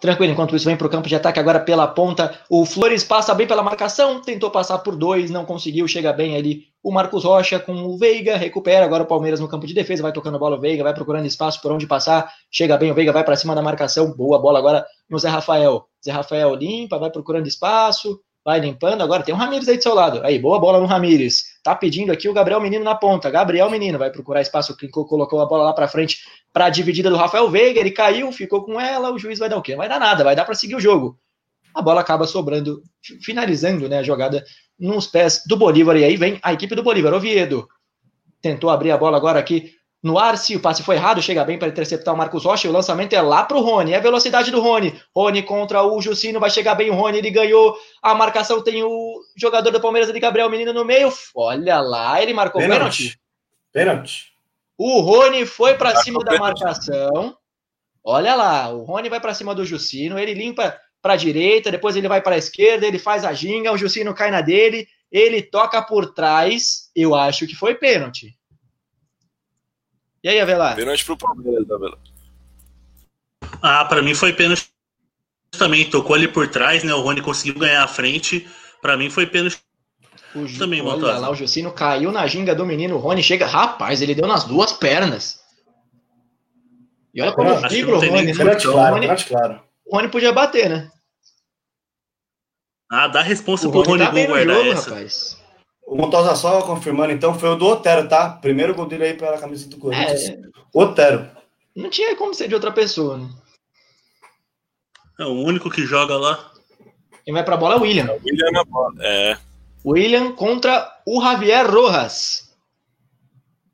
Tranquilo, 0.00 0.32
enquanto 0.32 0.54
isso 0.54 0.64
vem 0.64 0.76
para 0.76 0.86
o 0.86 0.90
campo 0.90 1.08
de 1.08 1.16
ataque 1.16 1.40
agora 1.40 1.60
pela 1.60 1.86
ponta. 1.86 2.38
O 2.48 2.64
Flores 2.64 3.02
passa 3.02 3.34
bem 3.34 3.46
pela 3.46 3.62
marcação, 3.62 4.20
tentou 4.20 4.50
passar 4.50 4.78
por 4.78 4.94
dois, 4.94 5.30
não 5.30 5.44
conseguiu, 5.44 5.88
chega 5.88 6.12
bem 6.12 6.36
ali 6.36 6.68
o 6.82 6.92
Marcos 6.92 7.24
Rocha 7.24 7.58
com 7.58 7.72
o 7.72 7.98
Veiga, 7.98 8.36
recupera 8.36 8.84
agora 8.84 9.02
o 9.02 9.06
Palmeiras 9.06 9.40
no 9.40 9.48
campo 9.48 9.66
de 9.66 9.74
defesa, 9.74 10.02
vai 10.02 10.12
tocando 10.12 10.36
a 10.36 10.38
bola 10.38 10.56
o 10.56 10.60
Veiga, 10.60 10.84
vai 10.84 10.94
procurando 10.94 11.26
espaço 11.26 11.60
por 11.60 11.72
onde 11.72 11.86
passar, 11.86 12.32
chega 12.50 12.76
bem 12.76 12.90
o 12.90 12.94
Veiga, 12.94 13.12
vai 13.12 13.24
para 13.24 13.36
cima 13.36 13.54
da 13.54 13.60
marcação, 13.60 14.12
boa 14.12 14.38
bola 14.38 14.58
agora 14.58 14.86
no 15.08 15.18
Zé 15.18 15.28
Rafael. 15.28 15.86
Zé 16.04 16.12
Rafael 16.12 16.54
limpa, 16.54 16.98
vai 16.98 17.10
procurando 17.10 17.46
espaço, 17.46 18.20
vai 18.48 18.60
limpando. 18.60 19.02
Agora 19.02 19.22
tem 19.22 19.34
o 19.34 19.36
Ramires 19.36 19.68
aí 19.68 19.76
do 19.76 19.82
seu 19.82 19.94
lado. 19.94 20.24
Aí, 20.24 20.38
boa 20.38 20.58
bola 20.58 20.80
no 20.80 20.86
Ramires. 20.86 21.58
Tá 21.62 21.74
pedindo 21.74 22.10
aqui 22.10 22.30
o 22.30 22.32
Gabriel 22.32 22.58
Menino 22.62 22.82
na 22.82 22.94
ponta. 22.94 23.28
Gabriel 23.28 23.68
Menino 23.68 23.98
vai 23.98 24.10
procurar 24.10 24.40
espaço, 24.40 24.74
clicou, 24.74 25.04
colocou 25.04 25.42
a 25.42 25.44
bola 25.44 25.64
lá 25.64 25.74
para 25.74 25.86
frente 25.86 26.20
para 26.50 26.64
a 26.64 26.70
dividida 26.70 27.10
do 27.10 27.16
Rafael 27.16 27.50
Veiga. 27.50 27.78
Ele 27.78 27.90
caiu, 27.90 28.32
ficou 28.32 28.64
com 28.64 28.80
ela. 28.80 29.12
O 29.12 29.18
juiz 29.18 29.38
vai 29.38 29.50
dar 29.50 29.58
o 29.58 29.62
quê? 29.62 29.76
Vai 29.76 29.86
dar 29.86 30.00
nada, 30.00 30.24
vai 30.24 30.34
dar 30.34 30.46
para 30.46 30.54
seguir 30.54 30.76
o 30.76 30.80
jogo. 30.80 31.18
A 31.74 31.82
bola 31.82 32.00
acaba 32.00 32.26
sobrando, 32.26 32.82
finalizando 33.22 33.86
né, 33.86 33.98
a 33.98 34.02
jogada 34.02 34.42
nos 34.80 35.06
pés 35.06 35.42
do 35.46 35.54
Bolívar. 35.54 35.98
E 35.98 36.04
aí 36.04 36.16
vem 36.16 36.38
a 36.42 36.54
equipe 36.54 36.74
do 36.74 36.82
Bolívar. 36.82 37.12
Oviedo 37.12 37.68
tentou 38.40 38.70
abrir 38.70 38.92
a 38.92 38.96
bola 38.96 39.18
agora 39.18 39.38
aqui 39.38 39.74
no 40.02 40.16
ar, 40.16 40.38
se 40.38 40.54
o 40.54 40.60
passe 40.60 40.82
foi 40.82 40.94
errado, 40.94 41.20
chega 41.20 41.44
bem 41.44 41.58
para 41.58 41.66
interceptar 41.66 42.14
o 42.14 42.16
Marcos 42.16 42.44
Rocha. 42.44 42.68
O 42.68 42.72
lançamento 42.72 43.14
é 43.14 43.20
lá 43.20 43.42
para 43.42 43.56
o 43.56 43.60
Rony. 43.60 43.92
É 43.92 43.96
a 43.96 44.00
velocidade 44.00 44.50
do 44.50 44.60
Rony. 44.60 45.00
Rony 45.14 45.42
contra 45.42 45.82
o 45.82 46.00
Jucino. 46.00 46.38
Vai 46.38 46.50
chegar 46.50 46.76
bem 46.76 46.88
o 46.88 46.94
Rony. 46.94 47.18
Ele 47.18 47.30
ganhou 47.30 47.76
a 48.00 48.14
marcação. 48.14 48.62
Tem 48.62 48.82
o 48.84 49.20
jogador 49.36 49.72
do 49.72 49.80
Palmeiras 49.80 50.12
de 50.12 50.20
Gabriel 50.20 50.48
Menino 50.48 50.72
no 50.72 50.84
meio. 50.84 51.12
Olha 51.34 51.80
lá, 51.80 52.22
ele 52.22 52.32
marcou 52.32 52.60
pênalti. 52.60 53.18
Pênalti. 53.72 54.32
O 54.76 55.00
Rony 55.00 55.44
foi 55.44 55.74
para 55.74 55.96
cima 55.96 56.22
da 56.22 56.38
marcação. 56.38 57.36
Olha 58.04 58.36
lá, 58.36 58.70
o 58.70 58.84
Rony 58.84 59.08
vai 59.08 59.20
para 59.20 59.34
cima 59.34 59.52
do 59.52 59.66
Jucino. 59.66 60.16
Ele 60.16 60.32
limpa 60.32 60.78
para 61.02 61.14
a 61.14 61.16
direita, 61.16 61.72
depois 61.72 61.96
ele 61.96 62.06
vai 62.06 62.22
para 62.22 62.36
a 62.36 62.38
esquerda. 62.38 62.86
Ele 62.86 63.00
faz 63.00 63.24
a 63.24 63.32
ginga. 63.32 63.72
O 63.72 63.76
Jucino 63.76 64.14
cai 64.14 64.30
na 64.30 64.42
dele. 64.42 64.86
ele 65.10 65.42
toca 65.42 65.82
por 65.82 66.14
trás, 66.14 66.88
eu 66.94 67.16
acho 67.16 67.48
que 67.48 67.56
foi 67.56 67.74
pênalti. 67.74 68.37
E 70.22 70.28
aí, 70.28 70.40
Avelar? 70.40 70.76
Pênalti 70.76 71.04
pro 71.04 71.16
Palmeiras, 71.16 71.70
Avelar. 71.70 71.98
Ah, 73.62 73.84
para 73.84 74.02
mim 74.02 74.14
foi 74.14 74.32
pênalti 74.32 74.70
também. 75.52 75.88
Tocou 75.88 76.14
ali 76.14 76.28
por 76.28 76.48
trás, 76.48 76.84
né? 76.84 76.92
O 76.94 77.00
Rony 77.00 77.22
conseguiu 77.22 77.58
ganhar 77.58 77.82
a 77.82 77.88
frente. 77.88 78.48
Para 78.80 78.96
mim 78.96 79.10
foi 79.10 79.26
pênalti 79.26 79.58
o 80.34 80.46
Ju, 80.46 80.58
também, 80.58 80.82
Olha 80.82 81.18
lá, 81.18 81.30
o 81.30 81.34
Jucino 81.34 81.72
caiu 81.72 82.12
na 82.12 82.26
ginga 82.26 82.54
do 82.54 82.66
menino. 82.66 82.96
O 82.96 82.98
Rony 82.98 83.22
chega. 83.22 83.46
Rapaz, 83.46 84.02
ele 84.02 84.14
deu 84.14 84.26
nas 84.26 84.44
duas 84.44 84.72
pernas. 84.72 85.40
E 87.14 87.22
olha 87.22 87.32
como 87.32 87.50
o 87.50 87.68
vibra 87.68 87.96
o 87.96 88.00
Rony. 88.00 88.32
Né? 88.32 88.54
Claro, 88.56 88.94
Rony, 88.94 89.24
claro. 89.24 89.62
O 89.86 89.96
Rony 89.96 90.08
podia 90.08 90.32
bater, 90.32 90.68
né? 90.68 90.90
Ah, 92.90 93.08
dá 93.08 93.22
responsa 93.22 93.68
pro 93.70 93.82
Rony 93.82 94.04
tá 94.04 94.10
gol 94.10 94.26
guardar 94.26 94.56
jogo, 94.56 94.70
essa. 94.70 94.90
Rapaz. 94.90 95.37
O 95.88 95.96
Montosa 95.96 96.36
só 96.36 96.60
confirmando, 96.60 97.14
então, 97.14 97.32
foi 97.32 97.48
o 97.48 97.56
do 97.56 97.66
Otero, 97.66 98.06
tá? 98.06 98.28
Primeiro 98.28 98.74
gol 98.74 98.84
dele 98.84 99.04
aí 99.04 99.14
pela 99.14 99.38
camisa 99.38 99.66
do 99.70 99.78
Corinthians. 99.78 100.28
É... 100.28 100.38
Otero. 100.72 101.26
Não 101.74 101.88
tinha 101.88 102.14
como 102.14 102.34
ser 102.34 102.46
de 102.46 102.54
outra 102.54 102.70
pessoa, 102.70 103.16
né? 103.16 103.26
É 105.18 105.24
o 105.24 105.32
único 105.32 105.70
que 105.70 105.86
joga 105.86 106.14
lá. 106.18 106.52
Quem 107.24 107.32
vai 107.32 107.42
pra 107.42 107.56
bola 107.56 107.76
é 107.76 107.78
o 107.78 107.80
William. 107.80 108.04
O 108.04 108.20
William 108.22 108.50
na 108.52 108.64
bola, 108.64 108.94
é. 109.00 109.38
William 109.82 110.32
contra 110.32 110.92
o 111.06 111.22
Javier 111.22 111.66
Rojas. 111.70 112.54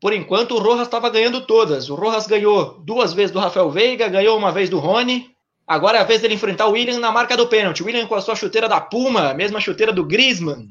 Por 0.01 0.13
enquanto, 0.13 0.55
o 0.55 0.61
Rojas 0.61 0.87
estava 0.87 1.11
ganhando 1.11 1.45
todas. 1.45 1.91
O 1.91 1.97
Rojas 1.97 2.29
ganhou 2.29 2.79
duas 2.85 3.13
vezes 3.13 3.33
do 3.33 3.41
Rafael 3.41 3.71
Veiga, 3.73 4.07
ganhou 4.07 4.39
uma 4.39 4.53
vez 4.53 4.71
do 4.71 4.79
Rony. 4.79 5.35
Agora 5.67 5.99
é 5.99 6.01
a 6.01 6.05
vez 6.05 6.21
dele 6.21 6.35
enfrentar 6.35 6.69
o 6.69 6.73
William 6.73 7.01
na 7.01 7.11
marca 7.11 7.37
do 7.37 7.49
pênalti. 7.49 7.83
O 7.83 7.87
William 7.87 8.07
com 8.07 8.15
a 8.15 8.21
sua 8.21 8.37
chuteira 8.37 8.69
da 8.69 8.81
Puma, 8.81 9.35
mesma 9.35 9.61
chuteira 9.61 9.93
do 9.93 10.05
Griezmann. 10.05 10.69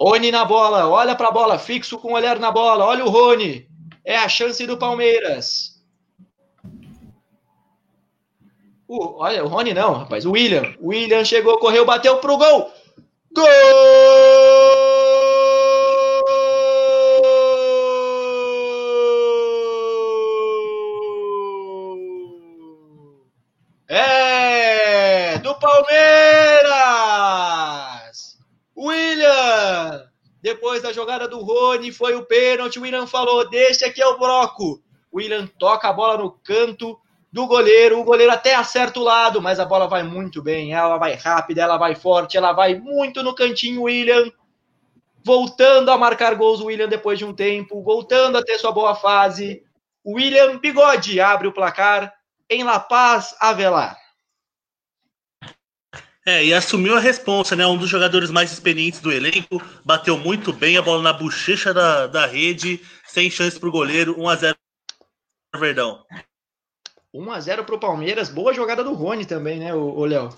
Rony 0.00 0.30
na 0.30 0.46
bola, 0.46 0.88
olha 0.88 1.14
para 1.14 1.28
a 1.28 1.32
bola, 1.32 1.58
fixo 1.58 1.98
com 1.98 2.12
o 2.12 2.14
olhar 2.14 2.38
na 2.38 2.50
bola. 2.50 2.86
Olha 2.86 3.04
o 3.04 3.10
Rony. 3.10 3.68
É 4.02 4.16
a 4.16 4.28
chance 4.28 4.66
do 4.66 4.78
Palmeiras. 4.78 5.78
Uh, 8.88 9.14
olha, 9.18 9.44
o 9.44 9.48
Rony 9.48 9.74
não, 9.74 9.92
rapaz. 9.92 10.24
O 10.24 10.32
William. 10.32 10.74
O 10.80 10.88
William 10.88 11.24
chegou, 11.24 11.58
correu, 11.58 11.84
bateu 11.84 12.16
pro 12.16 12.38
gol. 12.38 12.72
Gol! 13.32 13.46
É 23.86 25.38
do 25.38 25.54
Palmeiras! 25.56 26.40
William! 28.76 30.08
Depois 30.42 30.82
da 30.82 30.92
jogada 30.92 31.28
do 31.28 31.40
Rony, 31.40 31.92
foi 31.92 32.14
o 32.14 32.24
pênalti. 32.24 32.78
O 32.78 32.82
William 32.82 33.06
falou: 33.06 33.48
Deixa 33.48 33.86
é 33.86 34.06
o 34.06 34.18
broco. 34.18 34.82
William 35.12 35.46
toca 35.58 35.88
a 35.88 35.92
bola 35.92 36.16
no 36.18 36.30
canto 36.30 36.98
do 37.32 37.46
goleiro. 37.46 38.00
O 38.00 38.04
goleiro 38.04 38.32
até 38.32 38.54
acerta 38.54 38.98
o 38.98 39.04
lado, 39.04 39.40
mas 39.40 39.60
a 39.60 39.64
bola 39.64 39.86
vai 39.86 40.02
muito 40.02 40.42
bem. 40.42 40.72
Ela 40.72 40.96
vai 40.96 41.14
rápida, 41.14 41.62
ela 41.62 41.76
vai 41.76 41.94
forte, 41.94 42.36
ela 42.36 42.52
vai 42.52 42.74
muito 42.78 43.22
no 43.22 43.34
cantinho, 43.34 43.82
William. 43.82 44.30
Voltando 45.22 45.90
a 45.90 45.98
marcar 45.98 46.34
gols, 46.34 46.60
o 46.60 46.66
William, 46.66 46.88
depois 46.88 47.18
de 47.18 47.24
um 47.24 47.34
tempo, 47.34 47.82
voltando 47.82 48.38
a 48.38 48.42
ter 48.42 48.58
sua 48.58 48.72
boa 48.72 48.94
fase. 48.94 49.62
William 50.06 50.58
Bigode 50.58 51.20
abre 51.20 51.46
o 51.46 51.52
placar 51.52 52.14
em 52.48 52.64
La 52.64 52.80
Paz, 52.80 53.36
Avelar. 53.38 53.98
É, 56.26 56.44
e 56.44 56.52
assumiu 56.52 56.96
a 56.96 57.00
responsa, 57.00 57.56
né? 57.56 57.66
Um 57.66 57.78
dos 57.78 57.88
jogadores 57.88 58.30
mais 58.30 58.52
experientes 58.52 59.00
do 59.00 59.10
elenco, 59.10 59.62
bateu 59.84 60.18
muito 60.18 60.52
bem 60.52 60.76
a 60.76 60.82
bola 60.82 61.02
na 61.02 61.12
bochecha 61.12 61.72
da, 61.72 62.06
da 62.06 62.26
rede, 62.26 62.80
sem 63.06 63.30
chance 63.30 63.58
para 63.58 63.68
o 63.68 63.72
goleiro, 63.72 64.16
1x0 64.16 64.54
Verdão. 65.58 66.04
1 67.12 67.32
a 67.32 67.40
0 67.40 67.64
pro 67.64 67.80
Palmeiras. 67.80 68.28
Boa 68.28 68.52
jogada 68.52 68.84
do 68.84 68.92
Rony 68.92 69.26
também, 69.26 69.58
né, 69.58 69.74
o 69.74 70.04
Léo? 70.04 70.30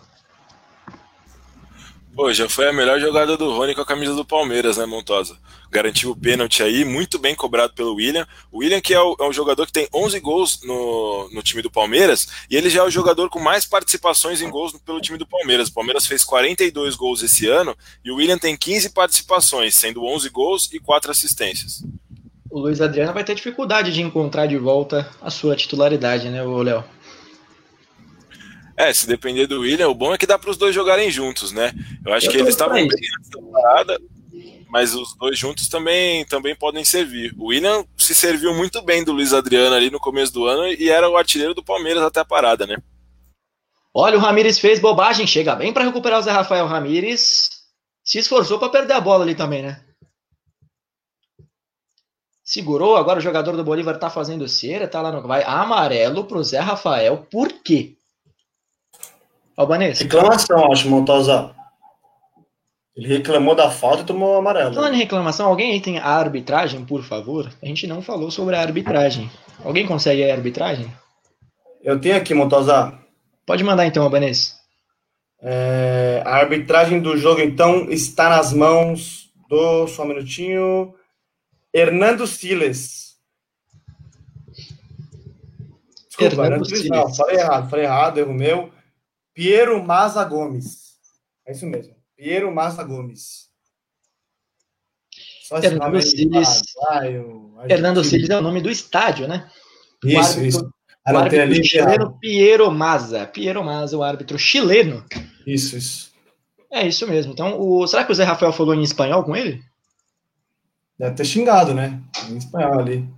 Pô, 2.14 2.30
já 2.30 2.46
foi 2.46 2.68
a 2.68 2.72
melhor 2.74 3.00
jogada 3.00 3.38
do 3.38 3.50
Rony 3.50 3.74
com 3.74 3.80
a 3.80 3.86
camisa 3.86 4.14
do 4.14 4.22
Palmeiras, 4.22 4.76
né, 4.76 4.84
Montosa? 4.84 5.38
Garantiu 5.70 6.10
o 6.10 6.16
pênalti 6.16 6.62
aí, 6.62 6.84
muito 6.84 7.18
bem 7.18 7.34
cobrado 7.34 7.72
pelo 7.72 7.94
William. 7.94 8.26
O 8.50 8.58
William, 8.58 8.82
que 8.82 8.92
é, 8.92 9.00
o, 9.00 9.16
é 9.18 9.24
um 9.24 9.32
jogador 9.32 9.64
que 9.64 9.72
tem 9.72 9.88
11 9.94 10.20
gols 10.20 10.60
no, 10.62 11.30
no 11.32 11.42
time 11.42 11.62
do 11.62 11.70
Palmeiras, 11.70 12.28
e 12.50 12.56
ele 12.56 12.68
já 12.68 12.80
é 12.80 12.84
o 12.84 12.90
jogador 12.90 13.30
com 13.30 13.40
mais 13.40 13.64
participações 13.64 14.42
em 14.42 14.50
gols 14.50 14.72
pelo 14.84 15.00
time 15.00 15.16
do 15.16 15.26
Palmeiras. 15.26 15.68
O 15.68 15.72
Palmeiras 15.74 16.06
fez 16.06 16.22
42 16.22 16.96
gols 16.96 17.22
esse 17.22 17.46
ano, 17.46 17.74
e 18.04 18.10
o 18.10 18.16
William 18.16 18.36
tem 18.36 18.58
15 18.58 18.90
participações, 18.90 19.74
sendo 19.74 20.04
11 20.04 20.28
gols 20.28 20.68
e 20.70 20.78
4 20.78 21.10
assistências 21.10 21.82
o 22.52 22.60
Luiz 22.60 22.82
Adriano 22.82 23.14
vai 23.14 23.24
ter 23.24 23.34
dificuldade 23.34 23.90
de 23.90 24.02
encontrar 24.02 24.46
de 24.46 24.58
volta 24.58 25.08
a 25.22 25.30
sua 25.30 25.56
titularidade, 25.56 26.28
né, 26.28 26.42
Léo? 26.42 26.84
É, 28.76 28.92
se 28.92 29.06
depender 29.06 29.46
do 29.46 29.60
William, 29.60 29.88
o 29.88 29.94
bom 29.94 30.14
é 30.14 30.18
que 30.18 30.26
dá 30.26 30.38
para 30.38 30.50
os 30.50 30.56
dois 30.56 30.74
jogarem 30.74 31.10
juntos, 31.10 31.52
né? 31.52 31.72
Eu 32.04 32.12
acho 32.12 32.26
Eu 32.26 32.32
que 32.32 32.38
eles 32.38 32.50
estavam 32.50 32.74
bem 32.74 32.86
nessa 32.86 33.30
temporada, 33.30 34.00
mas 34.68 34.94
os 34.94 35.14
dois 35.16 35.38
juntos 35.38 35.68
também, 35.68 36.24
também 36.24 36.56
podem 36.56 36.84
servir. 36.84 37.34
O 37.38 37.46
William 37.46 37.84
se 37.96 38.14
serviu 38.14 38.54
muito 38.54 38.80
bem 38.82 39.04
do 39.04 39.12
Luiz 39.12 39.34
Adriano 39.34 39.76
ali 39.76 39.90
no 39.90 40.00
começo 40.00 40.32
do 40.32 40.46
ano 40.46 40.66
e 40.66 40.88
era 40.88 41.08
o 41.08 41.16
artilheiro 41.16 41.54
do 41.54 41.62
Palmeiras 41.62 42.02
até 42.02 42.20
a 42.20 42.24
parada, 42.24 42.66
né? 42.66 42.76
Olha, 43.94 44.16
o 44.16 44.20
Ramires 44.20 44.58
fez 44.58 44.80
bobagem, 44.80 45.26
chega 45.26 45.54
bem 45.54 45.72
para 45.72 45.84
recuperar 45.84 46.18
o 46.18 46.22
Zé 46.22 46.30
Rafael 46.30 46.66
Ramires. 46.66 47.50
Se 48.02 48.18
esforçou 48.18 48.58
para 48.58 48.70
perder 48.70 48.94
a 48.94 49.00
bola 49.00 49.22
ali 49.22 49.34
também, 49.34 49.62
né? 49.62 49.84
Segurou, 52.42 52.96
agora 52.96 53.18
o 53.18 53.22
jogador 53.22 53.56
do 53.56 53.64
Bolívar 53.64 53.98
tá 53.98 54.10
fazendo 54.10 54.48
cera, 54.48 54.88
tá 54.88 55.00
lá 55.00 55.12
no. 55.12 55.22
Vai 55.22 55.42
amarelo 55.44 56.24
pro 56.24 56.42
Zé 56.42 56.58
Rafael, 56.58 57.26
por 57.30 57.52
quê? 57.62 57.96
Albanês. 59.62 60.00
Reclamação, 60.00 60.70
acho, 60.70 60.88
Montosa. 60.88 61.54
Ele 62.94 63.08
reclamou 63.08 63.54
da 63.54 63.70
falta 63.70 64.02
e 64.02 64.06
tomou 64.06 64.36
amarelo. 64.36 64.74
Falando 64.74 64.94
em 64.94 64.98
reclamação, 64.98 65.48
alguém 65.48 65.72
aí 65.72 65.80
tem 65.80 65.98
a 65.98 66.06
arbitragem, 66.06 66.84
por 66.84 67.02
favor? 67.02 67.50
A 67.62 67.66
gente 67.66 67.86
não 67.86 68.02
falou 68.02 68.30
sobre 68.30 68.54
a 68.54 68.60
arbitragem. 68.60 69.30
Alguém 69.64 69.86
consegue 69.86 70.28
a 70.30 70.34
arbitragem? 70.34 70.92
Eu 71.82 71.98
tenho 71.98 72.16
aqui, 72.16 72.34
Montosa. 72.34 72.92
Pode 73.46 73.64
mandar 73.64 73.86
então, 73.86 74.02
Albanês. 74.02 74.56
É, 75.40 76.22
a 76.24 76.36
arbitragem 76.36 77.00
do 77.00 77.16
jogo, 77.16 77.40
então, 77.40 77.90
está 77.90 78.28
nas 78.28 78.52
mãos 78.52 79.30
do. 79.48 79.86
Só 79.88 80.04
um 80.04 80.08
minutinho. 80.08 80.94
Hernando 81.74 82.26
Siles. 82.26 83.16
Desculpa, 86.08 86.44
Hernando 86.44 86.66
Siles. 86.66 86.90
Não, 86.90 87.12
falei 87.14 87.36
errado, 87.36 87.70
falei 87.70 87.84
errado, 87.86 88.18
erro 88.18 88.34
meu. 88.34 88.70
Piero 89.34 89.82
Maza 89.82 90.24
Gomes. 90.24 90.92
É 91.46 91.52
isso 91.52 91.66
mesmo. 91.66 91.94
Piero 92.16 92.52
Maza 92.54 92.82
Gomes. 92.84 93.48
Só 95.44 95.58
Hernando 95.58 96.00
Siles. 96.00 96.62
Hernando 97.68 98.04
Siles 98.04 98.30
é 98.30 98.38
o 98.38 98.42
nome 98.42 98.60
do 98.60 98.70
estádio, 98.70 99.28
né? 99.28 99.50
Isso, 100.04 100.18
árbitro, 100.18 100.44
isso. 100.44 100.72
O 101.06 101.16
árbitro 101.16 101.64
chileno 101.64 102.18
Piero 102.20 102.70
Maza. 102.70 103.26
Piero 103.26 103.64
Maza, 103.64 103.96
o 103.96 104.02
árbitro 104.02 104.38
chileno. 104.38 105.04
Isso, 105.46 105.76
isso. 105.76 106.12
É 106.70 106.86
isso 106.86 107.06
mesmo. 107.06 107.32
Então, 107.32 107.60
o... 107.60 107.86
será 107.86 108.04
que 108.04 108.12
o 108.12 108.14
Zé 108.14 108.24
Rafael 108.24 108.52
falou 108.52 108.74
em 108.74 108.82
espanhol 108.82 109.24
com 109.24 109.36
ele? 109.36 109.62
Deve 110.98 111.16
ter 111.16 111.24
xingado, 111.24 111.74
né? 111.74 112.00
Em 112.30 112.36
espanhol 112.36 112.78
ali. 112.78 113.08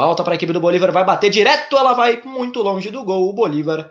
Falta 0.00 0.24
para 0.24 0.32
a 0.32 0.36
equipe 0.36 0.54
do 0.54 0.60
Bolívar, 0.60 0.90
vai 0.90 1.04
bater 1.04 1.28
direto, 1.28 1.76
ela 1.76 1.92
vai 1.92 2.22
muito 2.24 2.62
longe 2.62 2.90
do 2.90 3.04
gol. 3.04 3.28
O 3.28 3.34
Bolívar 3.34 3.90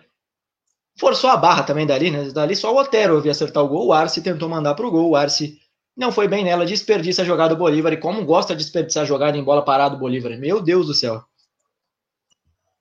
forçou 0.97 1.29
a 1.29 1.37
barra 1.37 1.61
também 1.61 1.85
dali, 1.85 2.09
né? 2.09 2.31
Dali 2.31 2.55
só 2.55 2.73
o 2.73 2.79
Otero 2.79 3.17
havia 3.17 3.31
acertar 3.31 3.63
o 3.63 3.67
gol. 3.67 3.85
O 3.85 3.93
Arce 3.93 4.19
tentou 4.19 4.49
mandar 4.49 4.73
para 4.73 4.87
o 4.87 4.89
gol. 4.89 5.11
O 5.11 5.15
Arce 5.15 5.59
não 5.95 6.11
foi 6.11 6.27
bem 6.27 6.43
nela, 6.43 6.65
desperdiça 6.65 7.21
a 7.21 7.25
jogada 7.25 7.53
do 7.53 7.59
Bolívar. 7.59 7.93
E 7.93 7.97
como 7.97 8.25
gosta 8.25 8.55
de 8.55 8.63
desperdiçar 8.63 9.03
a 9.03 9.05
jogada 9.05 9.37
em 9.37 9.43
bola 9.43 9.63
parada 9.63 9.93
do 9.93 9.99
Bolívar. 9.99 10.35
Meu 10.39 10.59
Deus 10.59 10.87
do 10.87 10.95
céu. 10.95 11.23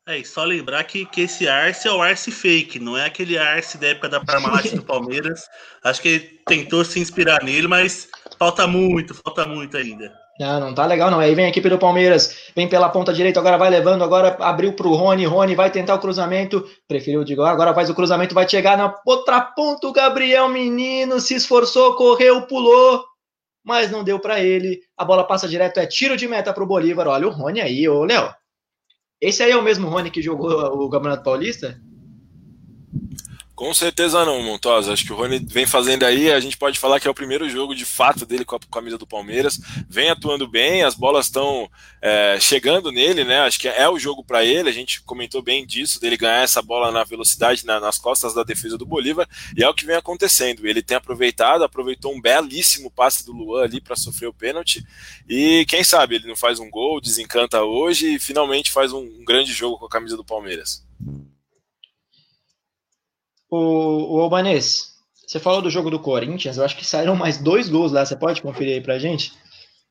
É, 0.06 0.16
e 0.16 0.24
só 0.24 0.42
lembrar 0.42 0.82
que, 0.84 1.04
que 1.04 1.20
esse 1.20 1.46
Arce 1.46 1.86
é 1.86 1.92
o 1.92 2.00
Arce 2.00 2.30
fake, 2.30 2.78
não 2.78 2.96
é 2.96 3.04
aquele 3.04 3.36
Arce 3.36 3.76
da 3.76 3.88
época 3.88 4.08
da 4.08 4.24
Parmalat 4.24 4.74
do 4.74 4.82
Palmeiras. 4.82 5.42
Acho 5.84 6.00
que 6.00 6.08
ele 6.08 6.40
tentou 6.46 6.82
se 6.82 6.98
inspirar 6.98 7.44
nele, 7.44 7.68
mas 7.68 8.08
falta 8.38 8.66
muito, 8.66 9.12
falta 9.12 9.44
muito 9.44 9.76
ainda. 9.76 10.10
Não, 10.38 10.60
não 10.60 10.74
tá 10.74 10.86
legal 10.86 11.10
não. 11.10 11.18
Aí 11.18 11.34
vem 11.34 11.46
a 11.46 11.48
equipe 11.48 11.68
do 11.68 11.78
Palmeiras, 11.78 12.52
vem 12.54 12.68
pela 12.68 12.88
ponta 12.88 13.12
direita, 13.12 13.40
agora 13.40 13.58
vai 13.58 13.68
levando, 13.68 14.04
agora 14.04 14.36
abriu 14.40 14.72
pro 14.72 14.94
Rony, 14.94 15.24
Rony 15.24 15.56
vai 15.56 15.70
tentar 15.70 15.94
o 15.94 15.98
cruzamento, 15.98 16.64
preferiu, 16.86 17.24
digo, 17.24 17.42
agora 17.42 17.74
faz 17.74 17.90
o 17.90 17.94
cruzamento, 17.94 18.34
vai 18.34 18.48
chegar 18.48 18.78
na 18.78 18.94
outra 19.04 19.40
ponta, 19.40 19.88
o 19.88 19.92
Gabriel 19.92 20.48
Menino 20.48 21.20
se 21.20 21.34
esforçou, 21.34 21.96
correu, 21.96 22.42
pulou, 22.42 23.04
mas 23.64 23.90
não 23.90 24.04
deu 24.04 24.20
para 24.20 24.40
ele, 24.40 24.80
a 24.96 25.04
bola 25.04 25.24
passa 25.24 25.48
direto, 25.48 25.80
é 25.80 25.86
tiro 25.86 26.16
de 26.16 26.28
meta 26.28 26.52
pro 26.52 26.66
Bolívar, 26.66 27.08
olha 27.08 27.26
o 27.26 27.30
Rony 27.30 27.60
aí, 27.60 27.88
ô 27.88 28.04
Léo. 28.04 28.32
Esse 29.20 29.42
aí 29.42 29.50
é 29.50 29.56
o 29.56 29.62
mesmo 29.62 29.88
Rony 29.88 30.12
que 30.12 30.22
jogou 30.22 30.52
o 30.52 30.88
Campeonato 30.88 31.24
Paulista? 31.24 31.80
Com 33.58 33.74
certeza 33.74 34.24
não, 34.24 34.40
Montosa. 34.40 34.92
Acho 34.92 35.04
que 35.04 35.12
o 35.12 35.16
Rony 35.16 35.40
vem 35.40 35.66
fazendo 35.66 36.04
aí. 36.04 36.30
A 36.30 36.38
gente 36.38 36.56
pode 36.56 36.78
falar 36.78 37.00
que 37.00 37.08
é 37.08 37.10
o 37.10 37.14
primeiro 37.14 37.50
jogo 37.50 37.74
de 37.74 37.84
fato 37.84 38.24
dele 38.24 38.44
com 38.44 38.54
a 38.54 38.60
camisa 38.70 38.96
do 38.96 39.04
Palmeiras. 39.04 39.58
Vem 39.88 40.10
atuando 40.10 40.46
bem, 40.46 40.84
as 40.84 40.94
bolas 40.94 41.26
estão 41.26 41.68
é, 42.00 42.38
chegando 42.38 42.92
nele, 42.92 43.24
né? 43.24 43.40
Acho 43.40 43.58
que 43.58 43.66
é 43.66 43.88
o 43.88 43.98
jogo 43.98 44.22
para 44.22 44.44
ele. 44.44 44.68
A 44.68 44.72
gente 44.72 45.02
comentou 45.02 45.42
bem 45.42 45.66
disso, 45.66 46.00
dele 46.00 46.16
ganhar 46.16 46.44
essa 46.44 46.62
bola 46.62 46.92
na 46.92 47.02
velocidade 47.02 47.66
na, 47.66 47.80
nas 47.80 47.98
costas 47.98 48.32
da 48.32 48.44
defesa 48.44 48.78
do 48.78 48.86
Bolívar. 48.86 49.28
E 49.56 49.64
é 49.64 49.68
o 49.68 49.74
que 49.74 49.84
vem 49.84 49.96
acontecendo. 49.96 50.64
Ele 50.64 50.80
tem 50.80 50.96
aproveitado, 50.96 51.64
aproveitou 51.64 52.14
um 52.14 52.20
belíssimo 52.20 52.92
passe 52.92 53.26
do 53.26 53.32
Luan 53.32 53.64
ali 53.64 53.80
para 53.80 53.96
sofrer 53.96 54.28
o 54.28 54.32
pênalti. 54.32 54.86
E 55.28 55.66
quem 55.66 55.82
sabe 55.82 56.14
ele 56.14 56.28
não 56.28 56.36
faz 56.36 56.60
um 56.60 56.70
gol, 56.70 57.00
desencanta 57.00 57.64
hoje 57.64 58.14
e 58.14 58.18
finalmente 58.20 58.70
faz 58.70 58.92
um, 58.92 59.00
um 59.00 59.24
grande 59.24 59.52
jogo 59.52 59.78
com 59.78 59.86
a 59.86 59.90
camisa 59.90 60.16
do 60.16 60.24
Palmeiras. 60.24 60.86
O, 63.50 64.16
o 64.16 64.20
Albanês, 64.20 64.94
você 65.26 65.38
falou 65.38 65.62
do 65.62 65.70
jogo 65.70 65.90
do 65.90 65.98
Corinthians, 65.98 66.56
eu 66.56 66.64
acho 66.64 66.76
que 66.76 66.86
saíram 66.86 67.16
mais 67.16 67.38
dois 67.38 67.68
gols 67.68 67.92
lá, 67.92 68.04
você 68.04 68.16
pode 68.16 68.42
conferir 68.42 68.74
aí 68.74 68.80
pra 68.80 68.98
gente? 68.98 69.32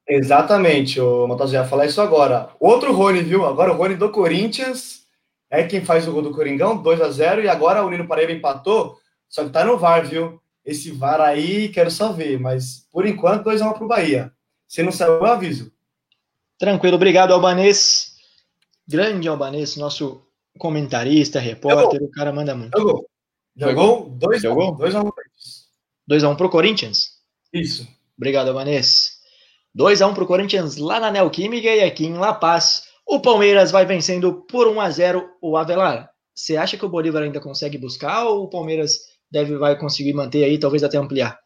Exatamente, 0.07 1.01
o 1.01 1.27
Matheus 1.27 1.51
ia 1.51 1.65
falar 1.65 1.85
isso 1.85 1.99
agora. 1.99 2.49
Outro 2.59 2.93
Rony, 2.93 3.21
viu? 3.21 3.45
Agora 3.45 3.73
o 3.73 3.75
Rony 3.75 3.95
do 3.95 4.09
Corinthians 4.09 5.01
é 5.49 5.63
quem 5.63 5.83
faz 5.83 6.07
o 6.07 6.11
gol 6.11 6.21
do 6.21 6.31
Coringão, 6.31 6.81
2 6.81 7.01
a 7.01 7.09
0 7.09 7.43
e 7.43 7.49
agora 7.49 7.83
o 7.83 7.89
Nino 7.89 8.07
Paraíba 8.07 8.31
empatou, 8.31 8.97
só 9.29 9.43
que 9.43 9.49
tá 9.49 9.65
no 9.65 9.77
VAR, 9.77 10.05
viu? 10.05 10.41
Esse 10.65 10.91
VAR 10.91 11.21
aí, 11.21 11.69
quero 11.69 11.89
só 11.89 12.11
ver, 12.11 12.39
mas 12.39 12.87
por 12.91 13.05
enquanto 13.05 13.43
2 13.43 13.61
a 13.61 13.69
1 13.69 13.73
pro 13.73 13.87
Bahia. 13.87 14.31
Se 14.67 14.83
não 14.83 14.91
saiu, 14.91 15.13
eu 15.13 15.25
aviso. 15.25 15.71
Tranquilo, 16.57 16.95
obrigado, 16.95 17.33
Albanês. 17.33 18.15
Grande 18.87 19.27
Albanês, 19.27 19.77
nosso 19.77 20.21
comentarista, 20.57 21.39
repórter, 21.39 22.01
o 22.01 22.09
cara 22.09 22.33
manda 22.33 22.55
muito. 22.55 22.77
Jogou. 22.77 23.07
Jogou 23.57 24.11
2x1. 24.17 24.77
2x1 24.77 25.11
2x1 26.09 26.37
pro 26.37 26.49
Corinthians? 26.49 27.17
Isso. 27.51 27.87
Obrigado, 28.17 28.53
Vanessa. 28.53 29.11
2x1 29.77 30.13
pro 30.13 30.27
Corinthians 30.27 30.77
lá 30.77 30.99
na 30.99 31.11
Neoquímica 31.11 31.67
e 31.67 31.83
aqui 31.83 32.05
em 32.05 32.17
La 32.17 32.33
Paz. 32.33 32.83
O 33.05 33.19
Palmeiras 33.19 33.71
vai 33.71 33.85
vencendo 33.85 34.45
por 34.49 34.67
1x0 34.67 35.23
o 35.41 35.57
Avelar. 35.57 36.09
Você 36.35 36.55
acha 36.55 36.77
que 36.77 36.85
o 36.85 36.89
Bolívar 36.89 37.23
ainda 37.23 37.39
consegue 37.39 37.77
buscar 37.77 38.25
ou 38.25 38.43
o 38.43 38.49
Palmeiras 38.49 38.99
deve, 39.29 39.57
vai 39.57 39.77
conseguir 39.77 40.13
manter 40.13 40.43
aí, 40.43 40.59
talvez 40.59 40.83
até 40.83 40.97
ampliar? 40.97 41.39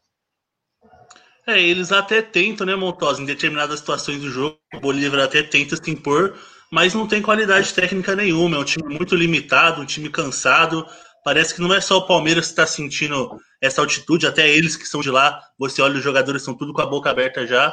É, 1.47 1.59
eles 1.61 1.91
até 1.91 2.21
tentam, 2.21 2.65
né, 2.67 2.75
Montosa, 2.75 3.21
em 3.21 3.25
determinadas 3.25 3.79
situações 3.79 4.21
do 4.21 4.29
jogo, 4.29 4.57
o 4.75 4.79
Bolívar 4.79 5.21
até 5.21 5.41
tenta 5.41 5.75
se 5.75 5.89
impor, 5.89 6.37
mas 6.71 6.93
não 6.93 7.07
tem 7.07 7.21
qualidade 7.21 7.73
técnica 7.73 8.15
nenhuma. 8.15 8.57
É 8.57 8.59
um 8.59 8.65
time 8.65 8.95
muito 8.95 9.15
limitado, 9.15 9.81
um 9.81 9.85
time 9.85 10.09
cansado. 10.09 10.85
Parece 11.23 11.53
que 11.53 11.61
não 11.61 11.73
é 11.73 11.79
só 11.79 11.97
o 11.97 12.07
Palmeiras 12.07 12.45
que 12.45 12.51
está 12.51 12.65
sentindo 12.65 13.39
essa 13.61 13.81
altitude, 13.81 14.25
até 14.25 14.49
eles 14.49 14.75
que 14.75 14.87
são 14.87 15.01
de 15.01 15.11
lá, 15.11 15.39
você 15.57 15.81
olha, 15.81 15.97
os 15.97 16.03
jogadores 16.03 16.41
estão 16.41 16.55
tudo 16.55 16.73
com 16.73 16.81
a 16.81 16.85
boca 16.85 17.09
aberta 17.09 17.45
já. 17.45 17.67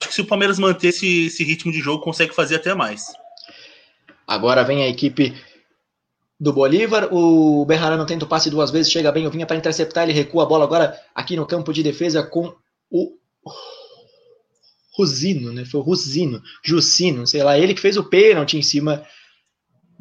Acho 0.00 0.08
que 0.08 0.14
se 0.14 0.20
o 0.20 0.26
Palmeiras 0.26 0.58
manter 0.58 0.88
esse, 0.88 1.26
esse 1.26 1.44
ritmo 1.44 1.70
de 1.70 1.78
jogo, 1.78 2.02
consegue 2.02 2.34
fazer 2.34 2.56
até 2.56 2.74
mais. 2.74 3.06
Agora 4.26 4.64
vem 4.64 4.82
a 4.82 4.88
equipe 4.88 5.32
do 6.40 6.52
Bolívar. 6.52 7.08
O 7.14 7.64
Berrarano 7.64 8.04
tenta 8.04 8.24
o 8.24 8.28
passe 8.28 8.50
duas 8.50 8.72
vezes, 8.72 8.90
chega 8.90 9.12
bem, 9.12 9.28
o 9.28 9.30
Vinha 9.30 9.46
para 9.46 9.56
interceptar, 9.56 10.02
ele 10.02 10.12
recua 10.12 10.42
a 10.42 10.46
bola 10.46 10.64
agora 10.64 11.00
aqui 11.14 11.36
no 11.36 11.46
campo 11.46 11.72
de 11.72 11.84
defesa 11.84 12.24
com 12.24 12.52
o 12.90 13.16
Rosino, 14.96 15.52
né? 15.52 15.64
Foi 15.64 15.80
o 15.80 15.84
Rosino, 15.84 16.42
Jucino, 16.64 17.26
sei 17.28 17.44
lá, 17.44 17.56
ele 17.56 17.74
que 17.74 17.80
fez 17.80 17.96
o 17.96 18.04
pênalti 18.04 18.58
em 18.58 18.62
cima 18.62 19.06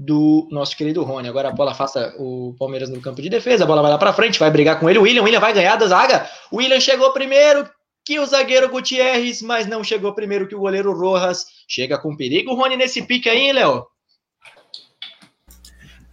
do 0.03 0.47
nosso 0.49 0.75
querido 0.75 1.03
Rony. 1.03 1.27
Agora 1.27 1.49
a 1.49 1.51
bola 1.51 1.71
afasta 1.71 2.15
o 2.17 2.55
Palmeiras 2.57 2.89
no 2.89 2.99
campo 2.99 3.21
de 3.21 3.29
defesa, 3.29 3.63
a 3.63 3.67
bola 3.67 3.83
vai 3.83 3.91
lá 3.91 3.97
para 3.99 4.13
frente, 4.13 4.39
vai 4.39 4.49
brigar 4.49 4.79
com 4.79 4.89
ele. 4.89 4.97
O 4.97 5.03
William, 5.03 5.21
William 5.21 5.39
vai 5.39 5.53
ganhar 5.53 5.75
da 5.75 5.87
zaga. 5.87 6.27
O 6.51 6.57
William 6.57 6.79
chegou 6.79 7.13
primeiro 7.13 7.69
que 8.03 8.19
o 8.19 8.25
zagueiro 8.25 8.69
Gutierrez, 8.69 9.43
mas 9.43 9.67
não 9.67 9.83
chegou 9.83 10.13
primeiro 10.13 10.47
que 10.47 10.55
o 10.55 10.59
goleiro 10.59 10.91
Rojas. 10.91 11.45
Chega 11.67 11.99
com 11.99 12.17
perigo 12.17 12.51
o 12.51 12.55
Rony 12.55 12.75
nesse 12.75 13.03
pique 13.03 13.29
aí, 13.29 13.53
Léo? 13.53 13.85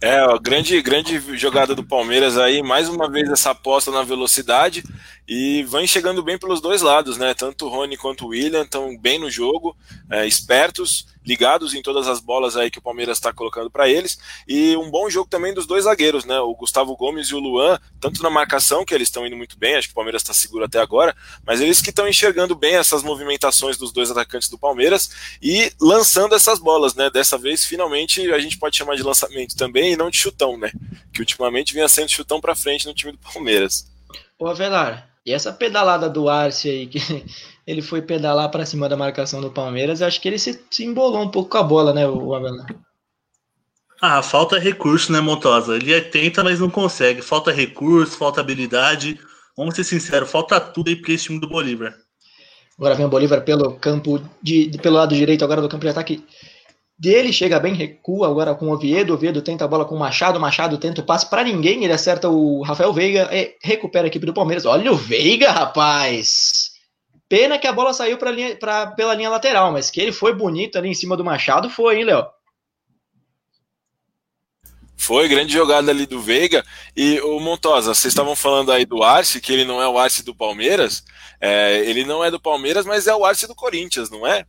É, 0.01 0.23
ó, 0.23 0.37
grande, 0.37 0.79
grande 0.81 1.19
jogada 1.35 1.73
do 1.75 1.83
Palmeiras 1.83 2.37
aí, 2.37 2.61
mais 2.61 2.87
uma 2.87 3.09
vez 3.09 3.29
essa 3.29 3.51
aposta 3.51 3.91
na 3.91 4.03
velocidade 4.03 4.83
e 5.29 5.61
vem 5.61 5.85
chegando 5.85 6.23
bem 6.23 6.39
pelos 6.39 6.59
dois 6.59 6.81
lados, 6.81 7.15
né? 7.15 7.35
Tanto 7.35 7.67
o 7.67 7.69
Rony 7.69 7.95
quanto 7.95 8.25
o 8.25 8.29
William 8.29 8.63
estão 8.63 8.97
bem 8.97 9.19
no 9.19 9.29
jogo, 9.29 9.77
é, 10.09 10.25
espertos, 10.25 11.05
ligados 11.23 11.75
em 11.75 11.83
todas 11.83 12.07
as 12.07 12.19
bolas 12.19 12.57
aí 12.57 12.71
que 12.71 12.79
o 12.79 12.81
Palmeiras 12.81 13.19
está 13.19 13.31
colocando 13.31 13.69
para 13.69 13.87
eles. 13.87 14.17
E 14.47 14.75
um 14.75 14.89
bom 14.89 15.07
jogo 15.07 15.29
também 15.29 15.53
dos 15.53 15.67
dois 15.67 15.83
zagueiros, 15.83 16.25
né? 16.25 16.39
O 16.39 16.55
Gustavo 16.55 16.95
Gomes 16.97 17.27
e 17.27 17.35
o 17.35 17.39
Luan, 17.39 17.79
tanto 18.01 18.23
na 18.23 18.29
marcação, 18.31 18.83
que 18.83 18.91
eles 18.91 19.07
estão 19.07 19.23
indo 19.23 19.37
muito 19.37 19.55
bem, 19.55 19.75
acho 19.75 19.89
que 19.89 19.91
o 19.91 19.95
Palmeiras 19.95 20.23
está 20.23 20.33
seguro 20.33 20.65
até 20.65 20.79
agora, 20.79 21.15
mas 21.45 21.61
eles 21.61 21.79
que 21.79 21.91
estão 21.91 22.07
enxergando 22.07 22.55
bem 22.55 22.73
essas 22.77 23.03
movimentações 23.03 23.77
dos 23.77 23.91
dois 23.91 24.09
atacantes 24.09 24.49
do 24.49 24.57
Palmeiras 24.57 25.11
e 25.39 25.71
lançando 25.79 26.33
essas 26.33 26.57
bolas, 26.57 26.95
né? 26.95 27.07
Dessa 27.11 27.37
vez, 27.37 27.63
finalmente, 27.63 28.33
a 28.33 28.39
gente 28.39 28.57
pode 28.57 28.75
chamar 28.75 28.95
de 28.95 29.03
lançamento 29.03 29.55
também 29.55 29.93
e 29.93 29.95
não 29.95 30.09
de 30.09 30.17
chutão, 30.17 30.57
né? 30.57 30.71
Que 31.13 31.19
ultimamente 31.19 31.71
vinha 31.71 31.87
sendo 31.87 32.09
chutão 32.09 32.41
para 32.41 32.55
frente 32.55 32.87
no 32.87 32.95
time 32.95 33.11
do 33.11 33.19
Palmeiras. 33.19 33.87
Ô, 34.39 34.47
Avelar, 34.47 35.08
e 35.25 35.33
essa 35.33 35.51
pedalada 35.51 36.09
do 36.09 36.29
Arce 36.29 36.69
aí, 36.69 36.87
que 36.87 36.99
ele 37.65 37.81
foi 37.81 38.01
pedalar 38.01 38.49
para 38.49 38.65
cima 38.65 38.89
da 38.89 38.97
marcação 38.97 39.41
do 39.41 39.51
Palmeiras, 39.51 40.01
acho 40.01 40.19
que 40.19 40.27
ele 40.27 40.39
se, 40.39 40.59
se 40.69 40.83
embolou 40.83 41.21
um 41.21 41.29
pouco 41.29 41.49
com 41.49 41.57
a 41.57 41.63
bola, 41.63 41.93
né, 41.93 42.07
o 42.07 42.33
Abelão? 42.33 42.65
Ah, 44.01 44.23
falta 44.23 44.57
recurso, 44.57 45.11
né, 45.11 45.19
Montosa? 45.19 45.75
Ele 45.75 45.93
é 45.93 45.99
tenta, 45.99 46.41
mas 46.41 46.59
não 46.59 46.69
consegue. 46.69 47.21
Falta 47.21 47.51
recurso, 47.51 48.17
falta 48.17 48.39
habilidade. 48.39 49.19
Vamos 49.57 49.75
ser 49.75 49.83
sinceros, 49.83 50.31
falta 50.31 50.57
tudo 50.57 50.87
aí 50.87 50.95
para 50.95 51.11
esse 51.11 51.25
time 51.25 51.39
do 51.39 51.49
Bolívar. 51.49 51.93
Agora 52.77 52.95
vem 52.95 53.05
o 53.05 53.09
Bolívar 53.09 53.41
pelo 53.41 53.73
campo 53.73 54.21
de, 54.41 54.67
de, 54.67 54.77
pelo 54.77 54.95
lado 54.95 55.13
direito 55.13 55.43
agora 55.43 55.61
do 55.61 55.67
campo 55.67 55.83
de 55.83 55.89
ataque 55.89 56.23
dele, 56.99 57.31
chega 57.31 57.59
bem, 57.59 57.73
recua 57.73 58.27
agora 58.27 58.53
com 58.53 58.67
o 58.67 58.73
Oviedo, 58.73 59.13
Oviedo 59.13 59.41
tenta 59.41 59.63
a 59.63 59.67
bola 59.67 59.85
com 59.85 59.95
o 59.95 59.99
Machado, 59.99 60.39
Machado 60.39 60.77
tenta 60.77 60.99
o 60.99 61.05
passe 61.05 61.29
para 61.29 61.43
ninguém, 61.43 61.83
ele 61.83 61.93
acerta 61.93 62.27
o 62.27 62.61
Rafael 62.61 62.91
Veiga 62.91 63.29
e 63.31 63.55
recupera 63.63 64.05
a 64.05 64.09
equipe 64.09 64.25
do 64.25 64.33
Palmeiras. 64.33 64.65
Olha 64.65 64.91
o 64.91 64.95
Veiga, 64.95 65.49
rapaz! 65.51 66.71
Pena 67.29 67.57
que 67.57 67.67
a 67.67 67.71
bola 67.71 67.93
saiu 67.93 68.17
pra 68.17 68.31
linha, 68.31 68.55
pra, 68.57 68.87
pela 68.87 69.13
linha 69.13 69.29
lateral, 69.29 69.71
mas 69.71 69.89
que 69.89 70.01
ele 70.01 70.11
foi 70.11 70.33
bonito 70.33 70.77
ali 70.77 70.89
em 70.89 70.93
cima 70.93 71.15
do 71.15 71.23
Machado, 71.23 71.69
foi, 71.69 71.99
hein, 71.99 72.03
Léo? 72.03 72.25
Foi, 74.97 75.29
grande 75.29 75.53
jogada 75.53 75.91
ali 75.91 76.05
do 76.05 76.19
Veiga. 76.19 76.65
E 76.95 77.21
o 77.21 77.39
Montosa, 77.39 77.93
vocês 77.93 78.11
estavam 78.11 78.35
falando 78.35 78.71
aí 78.71 78.85
do 78.85 79.01
Arce, 79.01 79.39
que 79.39 79.53
ele 79.53 79.63
não 79.63 79.81
é 79.81 79.87
o 79.87 79.97
Arce 79.97 80.23
do 80.23 80.35
Palmeiras. 80.35 81.03
É, 81.39 81.79
ele 81.85 82.03
não 82.03 82.23
é 82.23 82.29
do 82.29 82.39
Palmeiras, 82.39 82.85
mas 82.85 83.07
é 83.07 83.15
o 83.15 83.23
Arce 83.23 83.47
do 83.47 83.55
Corinthians, 83.55 84.09
não 84.09 84.27
é? 84.27 84.45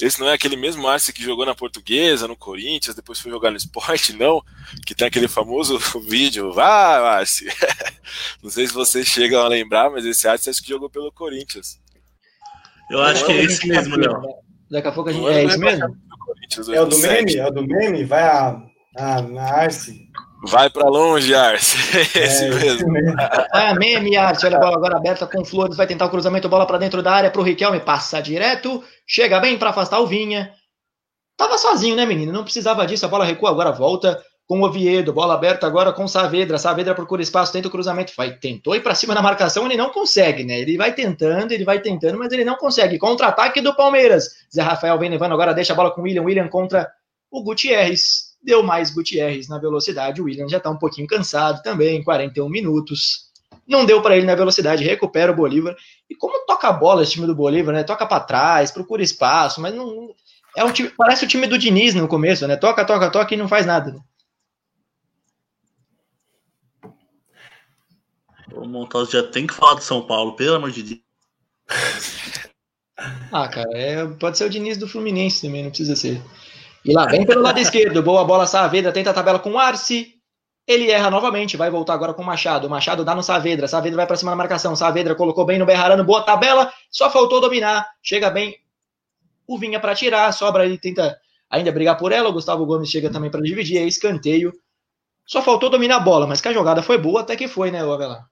Esse 0.00 0.20
não 0.20 0.28
é 0.28 0.34
aquele 0.34 0.56
mesmo 0.56 0.88
Arce 0.88 1.12
que 1.12 1.22
jogou 1.22 1.44
na 1.44 1.54
Portuguesa, 1.54 2.28
no 2.28 2.36
Corinthians, 2.36 2.96
depois 2.96 3.18
foi 3.18 3.30
jogar 3.30 3.50
no 3.50 3.56
esporte, 3.56 4.12
não? 4.16 4.42
Que 4.86 4.94
tem 4.94 5.06
aquele 5.06 5.28
famoso 5.28 5.78
vídeo, 6.08 6.52
vá, 6.52 7.16
Arce. 7.16 7.46
não 8.42 8.50
sei 8.50 8.66
se 8.66 8.72
vocês 8.72 9.06
chegam 9.06 9.40
a 9.40 9.48
lembrar, 9.48 9.90
mas 9.90 10.04
esse 10.04 10.26
Arce 10.26 10.50
acho 10.50 10.62
que 10.62 10.68
jogou 10.68 10.88
pelo 10.90 11.12
Corinthians. 11.12 11.80
Eu 12.90 13.00
acho 13.02 13.24
que 13.24 13.32
é 13.32 13.44
esse 13.44 13.68
mesmo, 13.68 13.96
Léo. 13.96 14.20
Daqui 14.70 14.88
a 14.88 14.92
pouco 14.92 15.10
a 15.10 15.12
gente. 15.12 15.26
É, 15.28 15.42
é 15.42 15.44
esse 15.44 15.58
mesmo? 15.58 15.96
É 16.72 16.80
o 16.80 16.86
do 16.86 16.98
meme? 16.98 17.36
É 17.36 17.46
o 17.46 17.50
do 17.50 17.66
meme? 17.66 18.04
Vai 18.04 18.22
a, 18.22 18.60
a, 18.96 19.18
a 19.18 19.60
Arce. 19.60 20.08
Vai 20.42 20.70
para 20.70 20.88
longe, 20.88 21.34
Arce. 21.34 21.76
Esse 22.18 22.44
é, 22.46 22.50
mesmo. 22.50 22.92
Vai 23.52 23.66
a 23.68 23.74
meme, 23.74 24.16
Arce. 24.16 24.46
Olha 24.46 24.56
a 24.56 24.60
bola 24.60 24.76
agora 24.76 24.96
aberta 24.96 25.26
com 25.26 25.44
Flores. 25.44 25.76
Vai 25.76 25.86
tentar 25.86 26.06
o 26.06 26.10
cruzamento, 26.10 26.48
bola 26.48 26.66
para 26.66 26.78
dentro 26.78 27.02
da 27.02 27.12
área 27.12 27.30
para 27.30 27.40
o 27.40 27.44
Riquelme. 27.44 27.80
Passa 27.80 28.22
direto. 28.22 28.82
Chega 29.06 29.38
bem 29.38 29.58
para 29.58 29.70
afastar 29.70 30.00
o 30.00 30.06
Vinha. 30.06 30.52
Tava 31.36 31.58
sozinho, 31.58 31.94
né, 31.94 32.06
menino? 32.06 32.32
Não 32.32 32.44
precisava 32.44 32.86
disso. 32.86 33.04
A 33.04 33.08
bola 33.08 33.24
recua, 33.24 33.50
agora 33.50 33.70
volta 33.70 34.22
com 34.46 34.60
o 34.60 34.64
Oviedo. 34.64 35.12
Bola 35.12 35.34
aberta 35.34 35.66
agora 35.66 35.92
com 35.92 36.08
Saavedra. 36.08 36.58
Saavedra 36.58 36.94
procura 36.94 37.20
espaço, 37.20 37.52
tenta 37.52 37.68
o 37.68 37.70
cruzamento. 37.70 38.12
Vai, 38.16 38.32
tentou 38.32 38.74
ir 38.74 38.82
para 38.82 38.94
cima 38.94 39.14
da 39.14 39.20
marcação, 39.20 39.66
ele 39.66 39.76
não 39.76 39.90
consegue, 39.90 40.42
né? 40.42 40.58
Ele 40.58 40.78
vai 40.78 40.94
tentando, 40.94 41.52
ele 41.52 41.64
vai 41.64 41.80
tentando, 41.80 42.18
mas 42.18 42.32
ele 42.32 42.44
não 42.44 42.56
consegue. 42.56 42.98
Contra-ataque 42.98 43.60
do 43.60 43.76
Palmeiras. 43.76 44.28
Zé 44.54 44.62
Rafael 44.62 44.98
vem 44.98 45.10
levando 45.10 45.32
agora, 45.32 45.52
deixa 45.52 45.74
a 45.74 45.76
bola 45.76 45.90
com 45.90 46.00
o 46.00 46.04
William. 46.04 46.22
William 46.22 46.48
contra 46.48 46.90
o 47.30 47.42
Gutierrez 47.42 48.29
deu 48.42 48.62
mais 48.62 48.90
Gutierrez 48.90 49.48
na 49.48 49.58
velocidade. 49.58 50.20
O 50.20 50.24
Williams 50.24 50.50
já 50.50 50.58
está 50.58 50.70
um 50.70 50.78
pouquinho 50.78 51.06
cansado 51.06 51.62
também, 51.62 52.02
41 52.02 52.48
minutos. 52.48 53.30
Não 53.66 53.84
deu 53.84 54.02
para 54.02 54.16
ele 54.16 54.26
na 54.26 54.34
velocidade, 54.34 54.84
recupera 54.84 55.32
o 55.32 55.36
Bolívar. 55.36 55.76
E 56.08 56.14
como 56.14 56.44
toca 56.46 56.68
a 56.68 56.72
bola 56.72 57.02
esse 57.02 57.12
time 57.12 57.26
do 57.26 57.34
Bolívar, 57.34 57.74
né? 57.74 57.84
Toca 57.84 58.06
para 58.06 58.24
trás, 58.24 58.70
procura 58.70 59.02
espaço, 59.02 59.60
mas 59.60 59.74
não 59.74 60.14
é 60.56 60.64
um 60.64 60.72
time, 60.72 60.90
parece 60.90 61.24
o 61.24 61.28
time 61.28 61.46
do 61.46 61.58
Diniz 61.58 61.94
no 61.94 62.08
começo, 62.08 62.46
né? 62.46 62.56
Toca, 62.56 62.84
toca, 62.84 63.10
toca 63.10 63.34
e 63.34 63.36
não 63.36 63.48
faz 63.48 63.66
nada. 63.66 63.92
Né? 63.92 64.00
O 68.52 68.66
Montosa 68.66 69.12
já 69.12 69.22
tem 69.22 69.46
que 69.46 69.54
falar 69.54 69.74
do 69.74 69.82
São 69.82 70.02
Paulo, 70.06 70.34
pelo 70.34 70.56
amor 70.56 70.70
de 70.70 70.82
Deus. 70.82 71.00
Ah, 73.32 73.48
cara, 73.48 73.70
é, 73.72 74.06
pode 74.06 74.36
ser 74.36 74.44
o 74.44 74.50
Diniz 74.50 74.76
do 74.76 74.88
Fluminense 74.88 75.40
também, 75.40 75.62
não 75.62 75.70
precisa 75.70 75.96
ser. 75.96 76.20
E 76.84 76.92
lá 76.92 77.06
vem 77.06 77.26
pelo 77.26 77.42
lado 77.42 77.58
esquerdo. 77.60 78.02
Boa 78.02 78.24
bola, 78.24 78.46
Saavedra. 78.46 78.92
Tenta 78.92 79.10
a 79.10 79.14
tabela 79.14 79.38
com 79.38 79.52
o 79.52 79.58
Arce. 79.58 80.14
Ele 80.66 80.90
erra 80.90 81.10
novamente, 81.10 81.56
vai 81.56 81.70
voltar 81.70 81.94
agora 81.94 82.14
com 82.14 82.22
o 82.22 82.24
Machado. 82.24 82.66
O 82.66 82.70
Machado 82.70 83.04
dá 83.04 83.14
no 83.14 83.22
Saavedra. 83.22 83.66
Saavedra 83.66 83.96
vai 83.96 84.06
para 84.06 84.16
cima 84.16 84.30
da 84.30 84.36
marcação. 84.36 84.76
Saavedra 84.76 85.14
colocou 85.14 85.44
bem 85.44 85.58
no 85.58 85.66
Berrarano, 85.66 86.04
boa 86.04 86.22
tabela. 86.22 86.72
Só 86.90 87.10
faltou 87.10 87.40
dominar. 87.40 87.88
Chega 88.02 88.30
bem 88.30 88.56
o 89.46 89.58
Vinha 89.58 89.80
para 89.80 89.94
tirar. 89.94 90.32
Sobra 90.32 90.64
ele 90.64 90.78
tenta 90.78 91.18
ainda 91.50 91.72
brigar 91.72 91.96
por 91.96 92.12
ela. 92.12 92.28
O 92.28 92.32
Gustavo 92.32 92.64
Gomes 92.64 92.88
chega 92.88 93.10
também 93.10 93.30
para 93.30 93.40
dividir. 93.40 93.78
É 93.78 93.84
escanteio. 93.84 94.52
Só 95.26 95.42
faltou 95.42 95.70
dominar 95.70 95.96
a 95.96 96.00
bola, 96.00 96.26
mas 96.26 96.40
que 96.40 96.48
a 96.48 96.52
jogada 96.52 96.82
foi 96.82 96.98
boa, 96.98 97.20
até 97.20 97.36
que 97.36 97.46
foi, 97.46 97.70
né, 97.70 97.80
Avelar? 97.80 98.26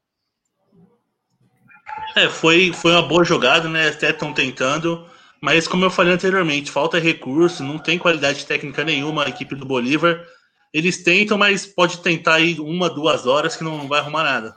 É, 2.16 2.28
foi, 2.28 2.72
foi 2.72 2.92
uma 2.92 3.07
boa 3.07 3.24
jogada, 3.24 3.68
né? 3.68 3.88
Até 3.88 4.11
estão 4.11 4.32
tentando. 4.32 5.09
Mas 5.41 5.68
como 5.68 5.84
eu 5.84 5.91
falei 5.91 6.12
anteriormente, 6.12 6.70
falta 6.70 6.99
recurso, 6.99 7.62
não 7.62 7.78
tem 7.78 7.99
qualidade 7.99 8.45
técnica 8.45 8.84
nenhuma 8.84 9.24
a 9.24 9.28
equipe 9.28 9.55
do 9.55 9.64
Bolívar. 9.64 10.24
Eles 10.72 11.03
tentam, 11.03 11.39
mas 11.39 11.64
pode 11.64 11.99
tentar 11.99 12.34
aí 12.34 12.59
uma, 12.59 12.91
duas 12.91 13.26
horas 13.26 13.57
que 13.57 13.64
não 13.64 13.86
vai 13.86 14.01
arrumar 14.01 14.24
nada. 14.24 14.57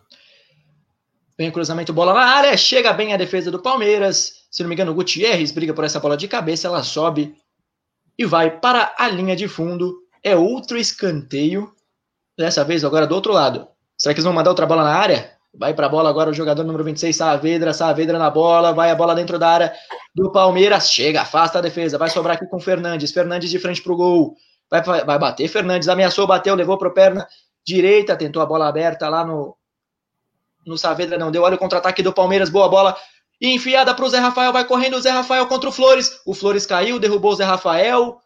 Vem 1.37 1.49
o 1.49 1.51
cruzamento, 1.51 1.93
bola 1.93 2.13
na 2.13 2.25
área, 2.25 2.57
chega 2.57 2.93
bem 2.93 3.13
a 3.13 3.17
defesa 3.17 3.49
do 3.49 3.61
Palmeiras. 3.61 4.45
Se 4.51 4.61
não 4.61 4.69
me 4.69 4.75
engano, 4.75 4.91
o 4.91 4.95
Gutierrez 4.95 5.51
briga 5.51 5.73
por 5.73 5.83
essa 5.83 5.99
bola 5.99 6.17
de 6.17 6.27
cabeça, 6.27 6.67
ela 6.67 6.83
sobe 6.83 7.35
e 8.17 8.25
vai 8.25 8.59
para 8.59 8.93
a 8.97 9.07
linha 9.07 9.35
de 9.35 9.47
fundo. 9.47 10.01
É 10.23 10.35
outro 10.35 10.77
escanteio. 10.77 11.73
Dessa 12.37 12.63
vez 12.63 12.83
agora 12.83 13.07
do 13.07 13.15
outro 13.15 13.31
lado. 13.31 13.67
Será 13.97 14.13
que 14.13 14.19
eles 14.19 14.25
vão 14.25 14.33
mandar 14.33 14.49
outra 14.49 14.65
bola 14.65 14.83
na 14.83 14.95
área? 14.95 15.37
Vai 15.53 15.73
para 15.73 15.85
a 15.85 15.89
bola 15.89 16.09
agora 16.09 16.29
o 16.29 16.33
jogador 16.33 16.63
número 16.63 16.83
26, 16.83 17.15
Saavedra. 17.15 17.73
Saavedra 17.73 18.17
na 18.17 18.29
bola, 18.29 18.73
vai 18.73 18.89
a 18.89 18.95
bola 18.95 19.13
dentro 19.13 19.37
da 19.37 19.49
área 19.49 19.73
do 20.15 20.31
Palmeiras. 20.31 20.89
Chega, 20.89 21.21
afasta 21.21 21.59
a 21.59 21.61
defesa. 21.61 21.97
Vai 21.97 22.09
sobrar 22.09 22.37
aqui 22.37 22.45
com 22.47 22.59
Fernandes. 22.59 23.11
Fernandes 23.11 23.49
de 23.49 23.59
frente 23.59 23.81
para 23.81 23.91
o 23.91 23.97
gol. 23.97 24.35
Vai, 24.69 24.81
vai 24.81 25.19
bater. 25.19 25.47
Fernandes 25.49 25.89
ameaçou, 25.89 26.25
bateu, 26.25 26.55
levou 26.55 26.77
para 26.77 26.89
perna 26.89 27.27
direita. 27.65 28.15
Tentou 28.15 28.41
a 28.41 28.45
bola 28.45 28.67
aberta 28.67 29.09
lá 29.09 29.25
no, 29.25 29.57
no 30.65 30.77
Saavedra, 30.77 31.17
não 31.17 31.31
deu. 31.31 31.43
Olha 31.43 31.55
o 31.55 31.59
contra-ataque 31.59 32.01
do 32.01 32.13
Palmeiras. 32.13 32.49
Boa 32.49 32.69
bola. 32.69 32.95
Enfiada 33.41 33.93
para 33.93 34.05
o 34.05 34.09
Zé 34.09 34.19
Rafael. 34.19 34.53
Vai 34.53 34.63
correndo 34.63 34.95
o 34.95 35.01
Zé 35.01 35.09
Rafael 35.09 35.45
contra 35.47 35.67
o 35.67 35.73
Flores. 35.73 36.21
O 36.25 36.33
Flores 36.33 36.65
caiu, 36.65 36.97
derrubou 36.97 37.33
o 37.33 37.35
Zé 37.35 37.43
Rafael. 37.43 38.21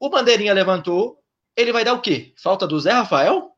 O 0.00 0.10
Bandeirinha 0.10 0.52
levantou. 0.52 1.16
Ele 1.56 1.72
vai 1.72 1.84
dar 1.84 1.92
o 1.92 2.00
quê? 2.00 2.34
Falta 2.36 2.66
do 2.66 2.80
Zé 2.80 2.90
Rafael? 2.90 3.52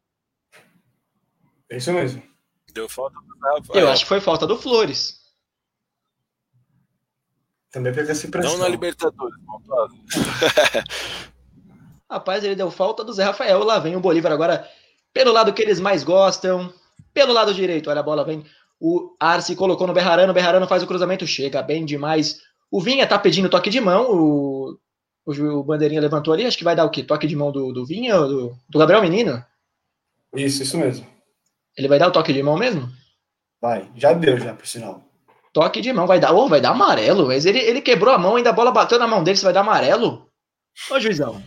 É 1.70 1.78
isso 1.78 1.90
mesmo. 1.90 2.35
Deu 2.76 2.90
falta 2.90 3.16
do 3.18 3.38
Rafael. 3.40 3.80
Eu 3.80 3.88
acho 3.88 4.02
que 4.02 4.08
foi 4.08 4.20
falta 4.20 4.46
do 4.46 4.58
Flores. 4.58 5.18
Também 7.72 7.90
pega 7.90 8.12
essa 8.12 8.26
impressão. 8.26 8.52
Não 8.52 8.58
na 8.58 8.68
Libertadores, 8.68 9.34
Rapaz, 12.10 12.44
ele 12.44 12.54
deu 12.54 12.70
falta 12.70 13.02
do 13.02 13.14
Zé 13.14 13.24
Rafael. 13.24 13.64
Lá 13.64 13.78
vem 13.78 13.96
o 13.96 14.00
Bolívar 14.00 14.30
agora 14.30 14.68
pelo 15.10 15.32
lado 15.32 15.54
que 15.54 15.62
eles 15.62 15.80
mais 15.80 16.04
gostam. 16.04 16.70
Pelo 17.14 17.32
lado 17.32 17.54
direito, 17.54 17.88
olha 17.88 18.00
a 18.00 18.02
bola, 18.02 18.22
vem. 18.22 18.44
O 18.78 19.16
Arce 19.18 19.56
colocou 19.56 19.86
no 19.86 19.94
Berrarano. 19.94 20.32
O 20.32 20.34
Berrarano 20.34 20.68
faz 20.68 20.82
o 20.82 20.86
cruzamento, 20.86 21.26
chega 21.26 21.62
bem 21.62 21.82
demais. 21.82 22.42
O 22.70 22.78
Vinha 22.78 23.06
tá 23.06 23.18
pedindo 23.18 23.48
toque 23.48 23.70
de 23.70 23.80
mão. 23.80 24.10
O, 24.10 24.78
o, 25.24 25.32
o 25.32 25.64
Bandeirinha 25.64 26.02
levantou 26.02 26.34
ali. 26.34 26.44
Acho 26.44 26.58
que 26.58 26.64
vai 26.64 26.76
dar 26.76 26.84
o 26.84 26.90
quê? 26.90 27.02
Toque 27.02 27.26
de 27.26 27.34
mão 27.34 27.50
do, 27.50 27.72
do 27.72 27.86
Vinha 27.86 28.20
ou 28.20 28.28
do, 28.28 28.58
do 28.68 28.78
Gabriel 28.78 29.00
Menino? 29.00 29.42
Isso, 30.34 30.62
isso 30.62 30.76
mesmo. 30.76 31.15
Ele 31.76 31.88
vai 31.88 31.98
dar 31.98 32.08
o 32.08 32.12
toque 32.12 32.32
de 32.32 32.42
mão 32.42 32.56
mesmo? 32.56 32.88
Vai, 33.60 33.88
já 33.94 34.12
deu, 34.12 34.38
já, 34.38 34.54
por 34.54 34.66
sinal. 34.66 35.02
Toque 35.52 35.80
de 35.80 35.92
mão, 35.92 36.06
vai 36.06 36.20
dar, 36.20 36.32
oh, 36.32 36.48
vai 36.48 36.60
dar 36.60 36.70
amarelo, 36.70 37.26
mas 37.26 37.46
ele, 37.46 37.58
ele 37.58 37.80
quebrou 37.80 38.14
a 38.14 38.18
mão, 38.18 38.36
ainda 38.36 38.50
a 38.50 38.52
bola 38.52 38.70
bateu 38.70 38.98
na 38.98 39.06
mão 39.06 39.24
dele, 39.24 39.36
você 39.36 39.44
vai 39.44 39.52
dar 39.52 39.60
amarelo? 39.60 40.28
Ô, 40.90 41.00
juizão. 41.00 41.42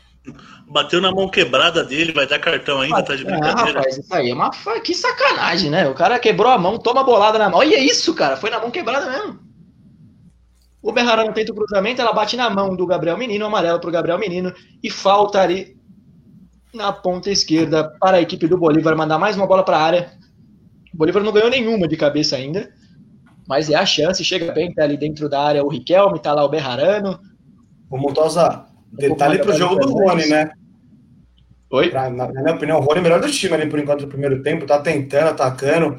Bateu 0.68 1.02
na 1.02 1.12
mão 1.12 1.30
quebrada 1.30 1.84
dele, 1.84 2.12
vai 2.12 2.28
dar 2.28 2.40
cartão 2.40 2.82
ainda, 2.82 3.02
tá 3.02 3.16
de 3.16 3.24
brincadeira. 3.24 3.70
É, 3.70 3.74
rapaz, 3.74 3.98
isso 3.98 4.14
aí 4.14 4.30
é 4.30 4.34
uma. 4.34 4.52
Que 4.84 4.94
sacanagem, 4.94 5.70
né? 5.70 5.88
O 5.88 5.96
cara 5.96 6.20
quebrou 6.20 6.52
a 6.52 6.58
mão, 6.58 6.78
toma 6.78 7.04
bolada 7.04 7.40
na 7.40 7.50
mão. 7.50 7.60
Olha 7.60 7.80
isso, 7.80 8.14
cara, 8.14 8.38
foi 8.38 8.50
na 8.50 8.60
mão 8.60 8.70
quebrada 8.70 9.10
mesmo. 9.10 9.40
O 10.82 10.92
Berrarano 10.92 11.34
tenta 11.34 11.52
o 11.52 11.56
cruzamento, 11.56 12.02
ela 12.02 12.14
bate 12.14 12.38
na 12.38 12.50
mão 12.50 12.76
do 12.76 12.86
Gabriel 12.86 13.18
Menino, 13.18 13.46
amarelo 13.46 13.80
pro 13.80 13.92
Gabriel 13.92 14.20
Menino, 14.20 14.54
e 14.82 14.90
falta 14.90 15.42
ali 15.42 15.78
na 16.74 16.94
ponta 16.94 17.30
esquerda 17.30 17.90
para 18.00 18.18
a 18.18 18.22
equipe 18.22 18.48
do 18.48 18.58
Bolívar 18.58 18.96
mandar 18.96 19.18
mais 19.18 19.36
uma 19.36 19.48
bola 19.48 19.64
para 19.64 19.78
a 19.78 19.82
área. 19.82 20.19
O 20.94 20.98
Bolívar 20.98 21.24
não 21.24 21.32
ganhou 21.32 21.50
nenhuma 21.50 21.88
de 21.88 21.96
cabeça 21.96 22.36
ainda, 22.36 22.72
mas 23.48 23.70
é 23.70 23.76
a 23.76 23.86
chance, 23.86 24.24
chega 24.24 24.52
bem, 24.52 24.74
tá 24.74 24.84
ali 24.84 24.98
dentro 24.98 25.30
da 25.30 25.42
área 25.42 25.64
o 25.64 25.70
Riquelme, 25.70 26.20
tá 26.20 26.34
lá 26.34 26.44
o 26.44 26.50
Berrarano. 26.50 27.20
O 27.90 27.98
Montosa, 27.98 28.66
detalhe 28.92 29.40
pro 29.40 29.58
jogo 29.58 29.76
do 29.76 29.92
Rony, 29.92 30.28
né? 30.28 30.52
Oi? 31.72 31.90
Pra, 31.90 32.10
na, 32.10 32.28
minha 32.28 32.56
opinião, 32.56 32.80
o 32.80 32.82
Rony 32.82 32.98
é 32.98 33.00
o 33.00 33.04
melhor 33.04 33.22
do 33.22 33.32
time 33.32 33.54
ali 33.54 33.70
por 33.70 33.80
enquanto 33.80 34.02
no 34.02 34.08
primeiro 34.08 34.42
tempo, 34.42 34.66
tá 34.66 34.80
tentando, 34.80 35.30
atacando. 35.30 35.98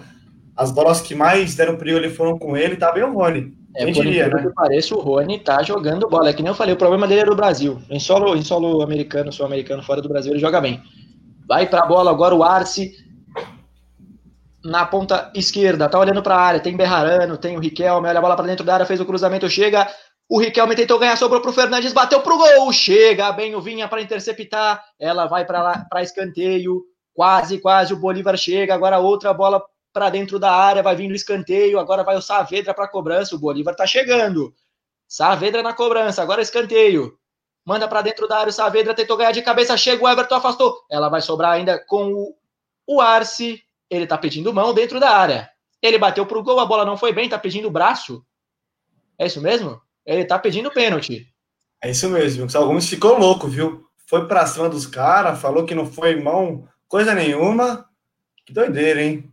As 0.56 0.70
bolas 0.70 1.00
que 1.00 1.14
mais 1.14 1.54
deram 1.54 1.76
perigo 1.76 1.98
ali 1.98 2.10
foram 2.10 2.38
com 2.38 2.56
ele, 2.56 2.76
tá 2.76 2.92
bem 2.92 3.04
o 3.04 3.12
Rony. 3.12 3.52
É, 3.76 3.84
Quem 3.84 3.92
diria, 3.92 4.28
né? 4.28 4.42
que 4.42 4.52
pareça, 4.52 4.94
o 4.94 5.00
Rony 5.00 5.38
tá 5.38 5.62
jogando 5.62 6.08
bola. 6.08 6.30
É 6.30 6.32
que 6.32 6.42
nem 6.42 6.50
eu 6.50 6.56
falei, 6.56 6.74
o 6.74 6.78
problema 6.78 7.06
dele 7.06 7.20
é 7.20 7.24
do 7.24 7.36
Brasil. 7.36 7.80
Em 7.88 8.00
solo, 8.00 8.36
em 8.36 8.42
solo 8.42 8.82
americano, 8.82 9.32
sul 9.32 9.46
americano, 9.46 9.82
fora 9.82 10.02
do 10.02 10.08
Brasil, 10.08 10.32
ele 10.32 10.40
joga 10.40 10.60
bem. 10.60 10.82
Vai 11.46 11.68
pra 11.68 11.86
bola 11.86 12.10
agora 12.10 12.34
o 12.34 12.42
Arce 12.42 12.92
na 14.64 14.84
ponta 14.84 15.30
esquerda, 15.34 15.88
tá 15.88 15.98
olhando 15.98 16.22
para 16.22 16.36
a 16.36 16.40
área, 16.40 16.60
tem 16.60 16.76
Berrarano, 16.76 17.38
tem 17.38 17.56
o 17.56 17.60
Riquelme, 17.60 18.08
olha 18.08 18.18
a 18.18 18.22
bola 18.22 18.36
para 18.36 18.46
dentro 18.46 18.64
da 18.64 18.74
área, 18.74 18.86
fez 18.86 19.00
o 19.00 19.06
cruzamento, 19.06 19.48
chega, 19.48 19.88
o 20.28 20.38
Riquelme 20.38 20.76
tentou 20.76 20.98
ganhar, 20.98 21.16
sobrou 21.16 21.40
pro 21.40 21.52
Fernandes, 21.52 21.92
bateu 21.92 22.20
pro 22.20 22.36
gol, 22.36 22.72
chega 22.72 23.32
bem 23.32 23.54
o 23.54 23.60
Vinha 23.60 23.88
para 23.88 24.02
interceptar, 24.02 24.84
ela 24.98 25.26
vai 25.26 25.44
para 25.44 26.02
escanteio, 26.02 26.82
quase, 27.14 27.58
quase 27.58 27.92
o 27.94 27.96
Bolívar 27.98 28.36
chega, 28.36 28.74
agora 28.74 28.98
outra 28.98 29.32
bola 29.32 29.62
para 29.92 30.10
dentro 30.10 30.38
da 30.38 30.52
área, 30.52 30.82
vai 30.82 30.94
vindo 30.94 31.12
o 31.12 31.16
escanteio, 31.16 31.78
agora 31.78 32.04
vai 32.04 32.16
o 32.16 32.22
Saavedra 32.22 32.74
para 32.74 32.88
cobrança, 32.88 33.34
o 33.34 33.38
Bolívar 33.38 33.74
tá 33.74 33.86
chegando. 33.86 34.54
Saavedra 35.08 35.62
na 35.62 35.72
cobrança, 35.72 36.22
agora 36.22 36.40
escanteio. 36.40 37.18
Manda 37.64 37.88
para 37.88 38.02
dentro 38.02 38.28
da 38.28 38.38
área, 38.38 38.50
o 38.50 38.52
Saavedra 38.52 38.94
tentou 38.94 39.16
ganhar 39.16 39.32
de 39.32 39.42
cabeça, 39.42 39.76
chega 39.76 40.04
o 40.04 40.08
Everton, 40.08 40.36
afastou. 40.36 40.76
Ela 40.88 41.08
vai 41.08 41.20
sobrar 41.20 41.52
ainda 41.52 41.84
com 41.84 42.12
o, 42.12 42.34
o 42.86 43.00
Arce, 43.00 43.60
ele 43.90 44.06
tá 44.06 44.16
pedindo 44.16 44.54
mão 44.54 44.72
dentro 44.72 45.00
da 45.00 45.10
área. 45.10 45.50
Ele 45.82 45.98
bateu 45.98 46.24
pro 46.24 46.42
gol, 46.42 46.60
a 46.60 46.66
bola 46.66 46.84
não 46.84 46.96
foi 46.96 47.12
bem, 47.12 47.28
tá 47.28 47.38
pedindo 47.38 47.70
braço. 47.70 48.24
É 49.18 49.26
isso 49.26 49.40
mesmo? 49.40 49.80
Ele 50.06 50.24
tá 50.24 50.38
pedindo 50.38 50.70
pênalti. 50.70 51.26
É 51.82 51.90
isso 51.90 52.08
mesmo. 52.08 52.46
O 52.46 52.66
Gomes 52.66 52.88
ficou 52.88 53.18
louco, 53.18 53.48
viu? 53.48 53.84
Foi 54.06 54.26
pra 54.26 54.46
cima 54.46 54.68
dos 54.68 54.86
caras, 54.86 55.40
falou 55.40 55.64
que 55.64 55.74
não 55.74 55.86
foi 55.86 56.20
mão, 56.20 56.66
coisa 56.88 57.14
nenhuma. 57.14 57.86
Que 58.46 58.52
doideira, 58.52 59.02
hein? 59.02 59.30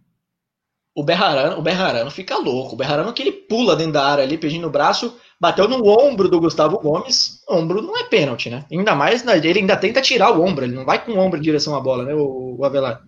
O 0.96 1.04
Berrarano, 1.04 1.60
o 1.60 1.62
Berrarano 1.62 2.10
fica 2.10 2.38
louco. 2.38 2.74
O 2.74 2.78
Berrarano 2.78 3.14
que 3.14 3.22
ele 3.22 3.32
pula 3.32 3.76
dentro 3.76 3.94
da 3.94 4.06
área 4.06 4.24
ali, 4.24 4.38
pedindo 4.38 4.68
o 4.68 4.72
braço, 4.72 5.16
bateu 5.40 5.68
no 5.68 5.86
ombro 5.88 6.28
do 6.28 6.40
Gustavo 6.40 6.80
Gomes. 6.80 7.44
Ombro 7.48 7.82
não 7.82 7.96
é 7.98 8.04
pênalti, 8.06 8.50
né? 8.50 8.66
Ainda 8.72 8.96
mais, 8.96 9.24
né, 9.24 9.38
ele 9.38 9.60
ainda 9.60 9.78
tenta 9.78 10.02
tirar 10.02 10.32
o 10.32 10.44
ombro, 10.44 10.66
ele 10.66 10.76
não 10.76 10.86
vai 10.86 11.04
com 11.04 11.12
o 11.12 11.20
ombro 11.20 11.38
em 11.38 11.44
direção 11.44 11.76
à 11.76 11.80
bola, 11.80 12.04
né, 12.04 12.16
o 12.16 12.64
Avelar? 12.64 13.04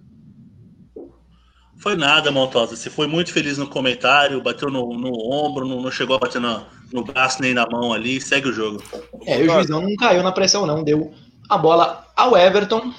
Foi 1.80 1.95
nada, 1.95 2.30
Montosa. 2.30 2.75
Você 2.75 2.89
foi 2.89 3.07
muito 3.07 3.32
feliz 3.32 3.57
no 3.57 3.67
comentário, 3.67 4.41
bateu 4.41 4.69
no, 4.69 4.93
no 4.93 5.13
ombro, 5.32 5.65
não, 5.65 5.82
não, 5.82 5.89
chegou 5.89 6.17
a 6.17 6.19
bater 6.19 6.41
no, 6.41 6.65
no 6.91 7.03
braço 7.05 7.41
nem 7.41 7.53
na 7.53 7.65
mão 7.65 7.93
ali, 7.93 8.19
segue 8.19 8.49
o 8.49 8.53
jogo. 8.53 8.84
É, 9.25 9.38
o 9.38 9.45
juizão 9.45 9.82
não 9.82 9.95
caiu 9.95 10.21
na 10.21 10.32
pressão, 10.32 10.65
não. 10.65 10.84
Deu 10.84 11.13
a 11.47 11.57
bola 11.57 12.05
ao 12.17 12.38
Everton. 12.38 12.93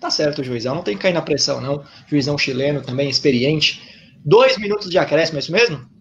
Tá 0.00 0.10
certo, 0.10 0.42
juizão. 0.42 0.74
Não 0.74 0.82
tem 0.82 0.96
que 0.96 1.02
cair 1.02 1.14
na 1.14 1.22
pressão, 1.22 1.60
não. 1.60 1.84
Juizão 2.08 2.36
chileno 2.36 2.82
também, 2.82 3.08
experiente. 3.08 3.80
Dois 4.24 4.58
minutos 4.58 4.90
de 4.90 4.98
acréscimo, 4.98 5.38
é 5.38 5.40
isso 5.40 5.52
mesmo? 5.52 5.95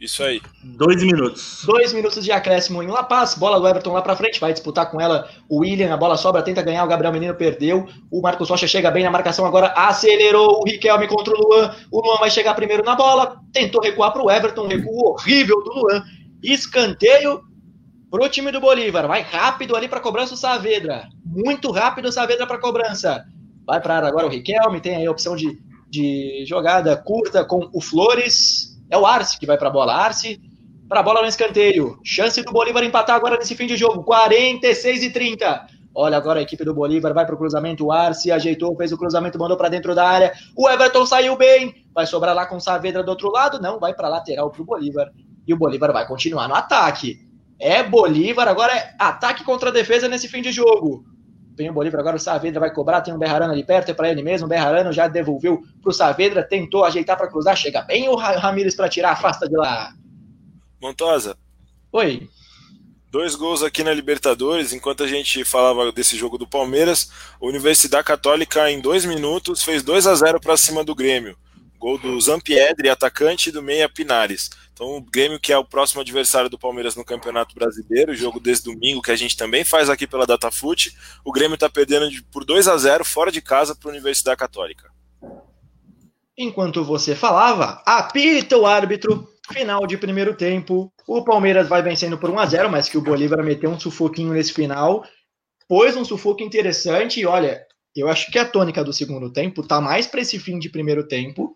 Isso 0.00 0.22
aí. 0.22 0.40
Dois 0.62 1.02
minutos. 1.02 1.64
Dois 1.64 1.92
minutos 1.92 2.24
de 2.24 2.30
acréscimo 2.30 2.80
em 2.82 2.86
La 2.86 3.02
Paz. 3.02 3.34
Bola 3.34 3.58
do 3.58 3.66
Everton 3.66 3.92
lá 3.92 4.00
pra 4.00 4.14
frente. 4.14 4.38
Vai 4.38 4.52
disputar 4.52 4.88
com 4.90 5.00
ela 5.00 5.28
o 5.48 5.60
William. 5.60 5.92
A 5.92 5.96
bola 5.96 6.16
sobra, 6.16 6.40
tenta 6.40 6.62
ganhar. 6.62 6.84
O 6.84 6.88
Gabriel 6.88 7.12
Menino 7.12 7.34
perdeu. 7.34 7.88
O 8.08 8.22
Marcos 8.22 8.48
Rocha 8.48 8.68
chega 8.68 8.92
bem 8.92 9.02
na 9.02 9.10
marcação 9.10 9.44
agora. 9.44 9.72
Acelerou 9.76 10.60
o 10.60 10.64
Riquelme 10.64 11.08
contra 11.08 11.34
o 11.34 11.40
Luan. 11.40 11.74
O 11.90 12.00
Luan 12.00 12.18
vai 12.18 12.30
chegar 12.30 12.54
primeiro 12.54 12.84
na 12.84 12.94
bola. 12.94 13.40
Tentou 13.52 13.82
recuar 13.82 14.12
pro 14.12 14.30
Everton. 14.30 14.68
Recuo 14.68 15.10
horrível 15.10 15.62
do 15.64 15.72
Luan. 15.72 16.04
Escanteio 16.44 17.40
pro 18.08 18.28
time 18.28 18.52
do 18.52 18.60
Bolívar. 18.60 19.08
Vai 19.08 19.22
rápido 19.22 19.74
ali 19.74 19.88
pra 19.88 19.98
cobrança 19.98 20.34
o 20.34 20.36
Saavedra. 20.36 21.08
Muito 21.26 21.72
rápido 21.72 22.06
o 22.06 22.12
Saavedra 22.12 22.46
pra 22.46 22.58
cobrança. 22.58 23.24
Vai 23.66 23.80
pra 23.80 23.96
área 23.96 24.08
agora 24.08 24.26
o 24.26 24.30
Riquelme. 24.30 24.80
Tem 24.80 24.94
aí 24.94 25.06
a 25.06 25.10
opção 25.10 25.34
de, 25.34 25.58
de 25.90 26.44
jogada 26.46 26.96
curta 26.96 27.44
com 27.44 27.68
o 27.72 27.80
Flores. 27.80 28.77
É 28.90 28.96
o 28.96 29.06
Arce 29.06 29.38
que 29.38 29.46
vai 29.46 29.58
para 29.58 29.68
a 29.68 29.72
bola. 29.72 29.94
Arce 29.94 30.40
para 30.88 31.00
a 31.00 31.02
bola 31.02 31.20
no 31.20 31.28
escanteio. 31.28 31.98
Chance 32.04 32.42
do 32.42 32.52
Bolívar 32.52 32.82
empatar 32.82 33.16
agora 33.16 33.36
nesse 33.36 33.54
fim 33.54 33.66
de 33.66 33.76
jogo. 33.76 34.02
46 34.02 35.02
e 35.02 35.10
30. 35.10 35.66
Olha 35.94 36.16
agora 36.16 36.38
a 36.38 36.42
equipe 36.42 36.64
do 36.64 36.72
Bolívar 36.72 37.12
vai 37.12 37.26
para 37.26 37.34
o 37.34 37.38
cruzamento. 37.38 37.86
O 37.86 37.92
Arce 37.92 38.30
ajeitou, 38.30 38.76
fez 38.76 38.92
o 38.92 38.96
cruzamento, 38.96 39.38
mandou 39.38 39.56
para 39.56 39.68
dentro 39.68 39.94
da 39.94 40.08
área. 40.08 40.32
O 40.56 40.68
Everton 40.68 41.04
saiu 41.04 41.36
bem. 41.36 41.74
Vai 41.94 42.06
sobrar 42.06 42.34
lá 42.34 42.46
com 42.46 42.56
o 42.56 42.60
Saavedra 42.60 43.02
do 43.02 43.10
outro 43.10 43.30
lado? 43.30 43.60
Não, 43.60 43.78
vai 43.78 43.92
para 43.92 44.08
lateral 44.08 44.50
para 44.50 44.62
o 44.62 44.64
Bolívar. 44.64 45.10
E 45.46 45.52
o 45.52 45.56
Bolívar 45.56 45.92
vai 45.92 46.06
continuar 46.06 46.48
no 46.48 46.54
ataque. 46.54 47.18
É 47.58 47.82
Bolívar, 47.82 48.46
agora 48.46 48.72
é 48.72 48.94
ataque 48.98 49.44
contra 49.44 49.72
defesa 49.72 50.08
nesse 50.08 50.28
fim 50.28 50.40
de 50.40 50.52
jogo. 50.52 51.04
Vem 51.58 51.68
o 51.68 51.72
Bolívar 51.72 52.00
agora, 52.00 52.16
o 52.16 52.20
Saavedra 52.20 52.60
vai 52.60 52.72
cobrar, 52.72 53.00
tem 53.00 53.12
um 53.12 53.18
Berrarano 53.18 53.52
ali 53.52 53.64
perto, 53.64 53.90
é 53.90 53.94
para 53.94 54.08
ele 54.08 54.22
mesmo. 54.22 54.46
O 54.46 54.48
Berrarano 54.48 54.92
já 54.92 55.08
devolveu 55.08 55.60
para 55.82 55.90
o 55.90 55.92
Saavedra, 55.92 56.40
tentou 56.40 56.84
ajeitar 56.84 57.16
para 57.16 57.26
cruzar, 57.26 57.56
chega 57.56 57.82
bem 57.82 58.08
o 58.08 58.14
Ramires 58.14 58.76
para 58.76 58.88
tirar, 58.88 59.10
afasta 59.10 59.48
de 59.48 59.56
lá. 59.56 59.92
Montosa. 60.80 61.36
Oi. 61.90 62.28
Dois 63.10 63.34
gols 63.34 63.64
aqui 63.64 63.82
na 63.82 63.92
Libertadores, 63.92 64.72
enquanto 64.72 65.02
a 65.02 65.08
gente 65.08 65.44
falava 65.44 65.90
desse 65.90 66.16
jogo 66.16 66.38
do 66.38 66.46
Palmeiras, 66.46 67.10
a 67.42 67.44
Universidade 67.44 68.04
Católica 68.04 68.70
em 68.70 68.80
dois 68.80 69.04
minutos 69.04 69.64
fez 69.64 69.82
2 69.82 70.06
a 70.06 70.14
0 70.14 70.40
para 70.40 70.56
cima 70.56 70.84
do 70.84 70.94
Grêmio. 70.94 71.36
Gol 71.76 71.98
do 71.98 72.20
Zampiedri, 72.20 72.88
atacante, 72.88 73.48
e 73.48 73.52
do 73.52 73.62
Meia 73.62 73.88
Pinares. 73.88 74.50
Então, 74.78 74.96
o 74.96 75.00
Grêmio, 75.00 75.40
que 75.40 75.52
é 75.52 75.58
o 75.58 75.64
próximo 75.64 76.02
adversário 76.02 76.48
do 76.48 76.56
Palmeiras 76.56 76.94
no 76.94 77.04
Campeonato 77.04 77.52
Brasileiro, 77.52 78.14
jogo 78.14 78.38
desde 78.38 78.72
domingo, 78.72 79.02
que 79.02 79.10
a 79.10 79.16
gente 79.16 79.36
também 79.36 79.64
faz 79.64 79.90
aqui 79.90 80.06
pela 80.06 80.24
Datafute, 80.24 80.96
o 81.24 81.32
Grêmio 81.32 81.56
está 81.56 81.68
perdendo 81.68 82.08
por 82.30 82.44
2 82.44 82.68
a 82.68 82.76
0 82.76 83.04
fora 83.04 83.32
de 83.32 83.42
casa 83.42 83.74
para 83.74 83.88
a 83.88 83.90
Universidade 83.90 84.38
Católica. 84.38 84.88
Enquanto 86.38 86.84
você 86.84 87.16
falava, 87.16 87.82
apita 87.84 88.56
o 88.56 88.66
árbitro, 88.66 89.28
final 89.52 89.84
de 89.84 89.98
primeiro 89.98 90.36
tempo, 90.36 90.92
o 91.08 91.24
Palmeiras 91.24 91.68
vai 91.68 91.82
vencendo 91.82 92.16
por 92.16 92.30
1 92.30 92.38
a 92.38 92.46
0 92.46 92.70
mas 92.70 92.88
que 92.88 92.96
o 92.96 93.02
Bolívar 93.02 93.44
meteu 93.44 93.70
um 93.70 93.80
sufoquinho 93.80 94.32
nesse 94.32 94.52
final, 94.52 95.04
pôs 95.68 95.96
um 95.96 96.04
sufoco 96.04 96.44
interessante 96.44 97.18
e 97.18 97.26
olha, 97.26 97.66
eu 97.96 98.06
acho 98.06 98.30
que 98.30 98.38
a 98.38 98.44
tônica 98.44 98.84
do 98.84 98.92
segundo 98.92 99.32
tempo 99.32 99.66
tá 99.66 99.80
mais 99.80 100.06
para 100.06 100.20
esse 100.20 100.38
fim 100.38 100.56
de 100.56 100.70
primeiro 100.70 101.02
tempo 101.08 101.52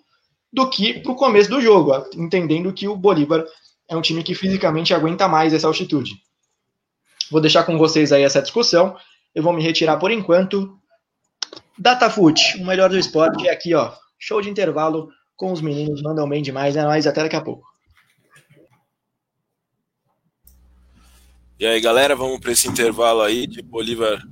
do 0.52 0.68
que 0.68 1.00
para 1.00 1.12
o 1.12 1.16
começo 1.16 1.48
do 1.48 1.60
jogo, 1.60 1.92
entendendo 2.14 2.72
que 2.72 2.86
o 2.86 2.96
Bolívar 2.96 3.44
é 3.88 3.96
um 3.96 4.02
time 4.02 4.22
que 4.22 4.34
fisicamente 4.34 4.92
aguenta 4.92 5.26
mais 5.26 5.52
essa 5.52 5.66
altitude. 5.66 6.20
Vou 7.30 7.40
deixar 7.40 7.64
com 7.64 7.78
vocês 7.78 8.12
aí 8.12 8.22
essa 8.22 8.42
discussão. 8.42 8.96
Eu 9.34 9.42
vou 9.42 9.52
me 9.52 9.62
retirar 9.62 9.96
por 9.96 10.10
enquanto. 10.10 10.78
Datafoot, 11.78 12.58
o 12.58 12.66
melhor 12.66 12.90
do 12.90 12.98
esporte, 12.98 13.48
é 13.48 13.52
aqui, 13.52 13.74
ó. 13.74 13.92
Show 14.18 14.42
de 14.42 14.50
intervalo 14.50 15.08
com 15.34 15.50
os 15.50 15.62
meninos, 15.62 16.02
mandam 16.02 16.28
bem 16.28 16.42
demais. 16.42 16.76
É 16.76 16.82
nóis, 16.82 17.06
até 17.06 17.22
daqui 17.22 17.36
a 17.36 17.40
pouco. 17.40 17.66
E 21.58 21.66
aí, 21.66 21.80
galera, 21.80 22.14
vamos 22.14 22.40
para 22.40 22.52
esse 22.52 22.68
intervalo 22.68 23.22
aí 23.22 23.46
de 23.46 23.62
Bolívar 23.62 24.22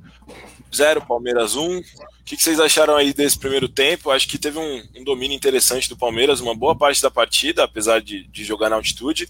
0, 0.74 1.06
Palmeiras 1.06 1.56
1. 1.56 1.78
O 1.78 1.82
que, 2.24 2.36
que, 2.36 2.42
vocês 2.42 2.60
acharam 2.60 2.96
aí 2.96 3.12
desse 3.12 3.38
primeiro 3.38 3.68
tempo? 3.68 4.10
Acho 4.10 4.28
que 4.28 4.38
teve 4.38 4.58
um, 4.58 4.82
um, 4.96 5.04
domínio 5.04 5.36
interessante 5.36 5.88
do 5.88 5.96
Palmeiras, 5.96 6.40
uma 6.40 6.54
boa 6.54 6.76
parte 6.76 7.02
da 7.02 7.10
partida, 7.10 7.64
apesar 7.64 8.00
de, 8.00 8.26
de, 8.28 8.44
jogar 8.44 8.70
na 8.70 8.76
altitude. 8.76 9.28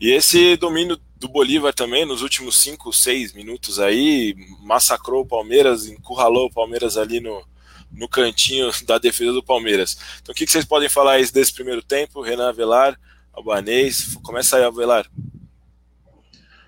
E 0.00 0.10
esse 0.10 0.56
domínio 0.56 0.98
do 1.16 1.28
Bolívar 1.28 1.72
também, 1.72 2.04
nos 2.04 2.22
últimos 2.22 2.56
5, 2.58 2.92
6 2.92 3.32
minutos 3.34 3.78
aí, 3.78 4.34
massacrou 4.62 5.22
o 5.22 5.26
Palmeiras, 5.26 5.86
encurralou 5.86 6.46
o 6.46 6.52
Palmeiras 6.52 6.96
ali 6.96 7.20
no, 7.20 7.44
no 7.92 8.08
cantinho 8.08 8.70
da 8.84 8.98
defesa 8.98 9.32
do 9.32 9.42
Palmeiras. 9.42 9.98
Então, 10.20 10.32
o 10.32 10.36
que, 10.36 10.46
que 10.46 10.52
vocês 10.52 10.64
podem 10.64 10.88
falar 10.88 11.12
aí 11.12 11.30
desse 11.30 11.52
primeiro 11.52 11.82
tempo? 11.82 12.20
Renan 12.20 12.48
Avelar, 12.48 12.98
Albanês, 13.32 14.16
começa 14.22 14.56
aí, 14.56 14.64
Avelar. 14.64 15.06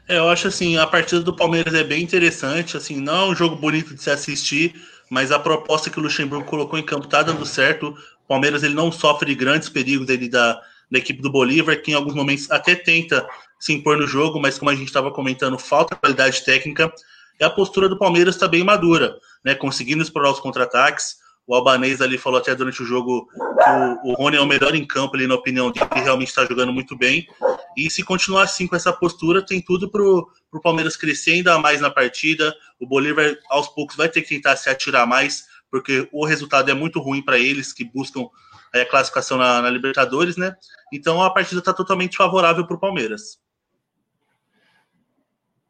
É, 0.09 0.19
eu 0.19 0.29
acho 0.29 0.49
assim, 0.49 0.77
a 0.77 0.87
partida 0.87 1.21
do 1.21 1.35
Palmeiras 1.35 1.75
é 1.75 1.85
bem 1.85 2.03
interessante, 2.03 2.77
assim, 2.77 3.01
não 3.01 3.15
é 3.15 3.25
um 3.31 3.35
jogo 3.35 3.57
bonito 3.57 3.95
de 3.95 4.03
se 4.03 4.11
assistir, 4.11 4.75
mas 5.09 5.31
a 5.31 5.39
proposta 5.39 5.91
que 5.91 5.99
o 5.99 6.03
Luxemburgo 6.03 6.45
colocou 6.45 6.79
em 6.79 6.85
campo 6.85 7.07
tá 7.07 7.23
dando 7.23 7.47
certo. 7.47 7.89
O 8.25 8.29
Palmeiras 8.29 8.63
ele 8.63 8.75
não 8.75 8.91
sofre 8.91 9.35
grandes 9.35 9.69
perigos 9.69 10.07
dele 10.07 10.29
da, 10.29 10.61
da 10.91 10.99
equipe 10.99 11.23
do 11.23 11.31
Bolívar, 11.31 11.81
que 11.81 11.93
em 11.93 11.95
alguns 11.95 12.15
momentos 12.15 12.51
até 12.51 12.75
tenta 12.75 13.27
se 13.59 13.73
impor 13.73 13.97
no 13.97 14.07
jogo, 14.07 14.41
mas 14.41 14.59
como 14.59 14.71
a 14.71 14.75
gente 14.75 14.89
estava 14.89 15.11
comentando, 15.11 15.59
falta 15.59 15.95
qualidade 15.95 16.45
técnica. 16.45 16.93
E 17.39 17.45
a 17.45 17.51
postura 17.51 17.89
do 17.89 17.99
Palmeiras 17.99 18.35
está 18.35 18.49
bem 18.49 18.65
madura, 18.65 19.17
né? 19.45 19.55
Conseguindo 19.55 20.03
explorar 20.03 20.31
os 20.31 20.41
contra-ataques. 20.41 21.17
O 21.53 21.55
Albanês 21.55 22.01
ali 22.01 22.17
falou 22.17 22.39
até 22.39 22.55
durante 22.55 22.83
o 22.83 22.87
jogo 22.87 23.29
que 23.29 24.09
o, 24.09 24.13
o 24.13 24.15
Rony 24.15 24.39
é 24.39 24.41
o 24.41 24.47
melhor 24.47 24.75
em 24.75 24.87
campo 24.87 25.15
ali, 25.15 25.27
na 25.27 25.35
opinião 25.35 25.71
dele, 25.71 25.87
realmente 25.97 26.29
está 26.29 26.47
jogando 26.47 26.73
muito 26.73 26.97
bem. 26.97 27.29
E 27.77 27.91
se 27.91 28.03
continuar 28.03 28.45
assim 28.45 28.67
com 28.67 28.75
essa 28.75 28.91
postura, 28.91 29.45
tem 29.45 29.61
tudo 29.61 29.91
para 29.91 30.03
o 30.03 30.61
Palmeiras 30.63 30.97
crescer 30.97 31.33
ainda 31.33 31.59
mais 31.59 31.79
na 31.79 31.91
partida. 31.91 32.55
O 32.81 32.87
Bolívar, 32.87 33.37
aos 33.51 33.69
poucos, 33.69 33.97
vai 33.97 34.09
ter 34.09 34.23
que 34.23 34.31
tentar 34.31 34.57
se 34.57 34.71
atirar 34.71 35.07
mais, 35.07 35.45
porque 35.71 36.09
o 36.11 36.25
resultado 36.25 36.71
é 36.71 36.75
muito 36.75 36.99
ruim 37.01 37.21
para 37.23 37.39
eles 37.39 37.71
que 37.71 37.85
buscam 37.85 38.31
a 38.75 38.79
é, 38.79 38.87
classificação 38.87 39.37
na, 39.37 39.61
na 39.61 39.69
Libertadores, 39.69 40.39
né? 40.39 40.57
Então 40.91 41.23
a 41.23 41.29
partida 41.29 41.59
está 41.59 41.75
totalmente 41.75 42.17
favorável 42.17 42.67
para 42.67 42.77
o 42.77 42.81
Palmeiras. 42.81 43.39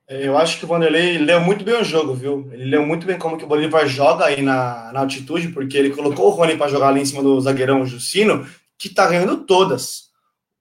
Eu 0.09 0.37
acho 0.37 0.59
que 0.59 0.65
o 0.65 0.69
Vanderlei 0.69 1.17
leu 1.17 1.41
muito 1.41 1.65
bem 1.65 1.81
o 1.81 1.85
jogo, 1.85 2.15
viu? 2.15 2.49
Ele 2.53 2.65
leu 2.65 2.85
muito 2.85 3.07
bem 3.07 3.19
como 3.19 3.39
que 3.39 3.45
o 3.45 3.47
Bolívar 3.47 3.87
joga 3.87 4.27
aí 4.27 4.43
na, 4.43 4.93
na 4.93 5.01
altitude, 5.01 5.49
porque 5.49 5.77
ele 5.77 5.91
colocou 5.91 6.27
o 6.27 6.31
Rony 6.31 6.57
para 6.57 6.71
jogar 6.71 6.89
ali 6.89 7.01
em 7.01 7.05
cima 7.05 7.23
do 7.23 7.41
zagueirão 7.41 7.87
Justino, 7.87 8.47
que 8.77 8.89
tá 8.89 9.07
ganhando 9.07 9.45
todas. 9.45 10.11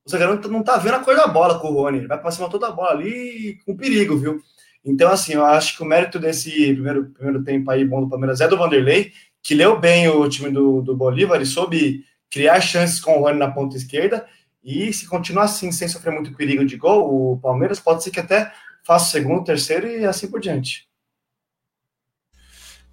O 0.06 0.10
zagueirão 0.10 0.40
não 0.50 0.64
tá 0.64 0.78
vendo 0.78 0.96
a 0.96 1.00
cor 1.00 1.16
da 1.16 1.28
bola 1.28 1.60
com 1.60 1.70
o 1.70 1.74
Rony, 1.74 2.00
ele 2.00 2.08
vai 2.08 2.20
para 2.20 2.32
cima 2.32 2.50
toda 2.50 2.68
a 2.68 2.72
bola 2.72 2.92
ali 2.92 3.58
com 3.66 3.76
perigo, 3.76 4.18
viu? 4.18 4.42
Então, 4.86 5.12
assim, 5.12 5.34
eu 5.34 5.46
acho 5.46 5.76
que 5.76 5.84
o 5.84 5.86
mérito 5.86 6.18
desse 6.18 6.74
primeiro, 6.74 7.06
primeiro 7.12 7.44
tempo 7.44 7.70
aí 7.70 7.86
bom 7.86 8.02
do 8.02 8.10
Palmeiras 8.10 8.42
é 8.42 8.48
do 8.48 8.58
Vanderlei, 8.58 9.12
que 9.44 9.54
leu 9.54 9.80
bem 9.80 10.08
o 10.08 10.28
time 10.30 10.50
do, 10.50 10.82
do 10.82 10.96
Bolívar 10.96 11.42
e 11.42 11.46
soube 11.46 12.04
criar 12.30 12.62
chances 12.62 13.00
com 13.00 13.18
o 13.18 13.22
Rony 13.22 13.38
na 13.38 13.52
ponta 13.52 13.76
esquerda. 13.76 14.26
E 14.64 14.94
se 14.94 15.08
continuar 15.08 15.44
assim, 15.44 15.72
sem 15.72 15.88
sofrer 15.88 16.14
muito 16.14 16.36
perigo 16.36 16.64
de 16.64 16.78
gol, 16.78 17.34
o 17.34 17.40
Palmeiras 17.40 17.80
pode 17.80 18.04
ser 18.04 18.12
que 18.12 18.20
até 18.20 18.52
faço 18.86 19.12
segundo, 19.12 19.44
terceiro 19.44 19.88
e 19.88 20.06
assim 20.06 20.30
por 20.30 20.40
diante. 20.40 20.90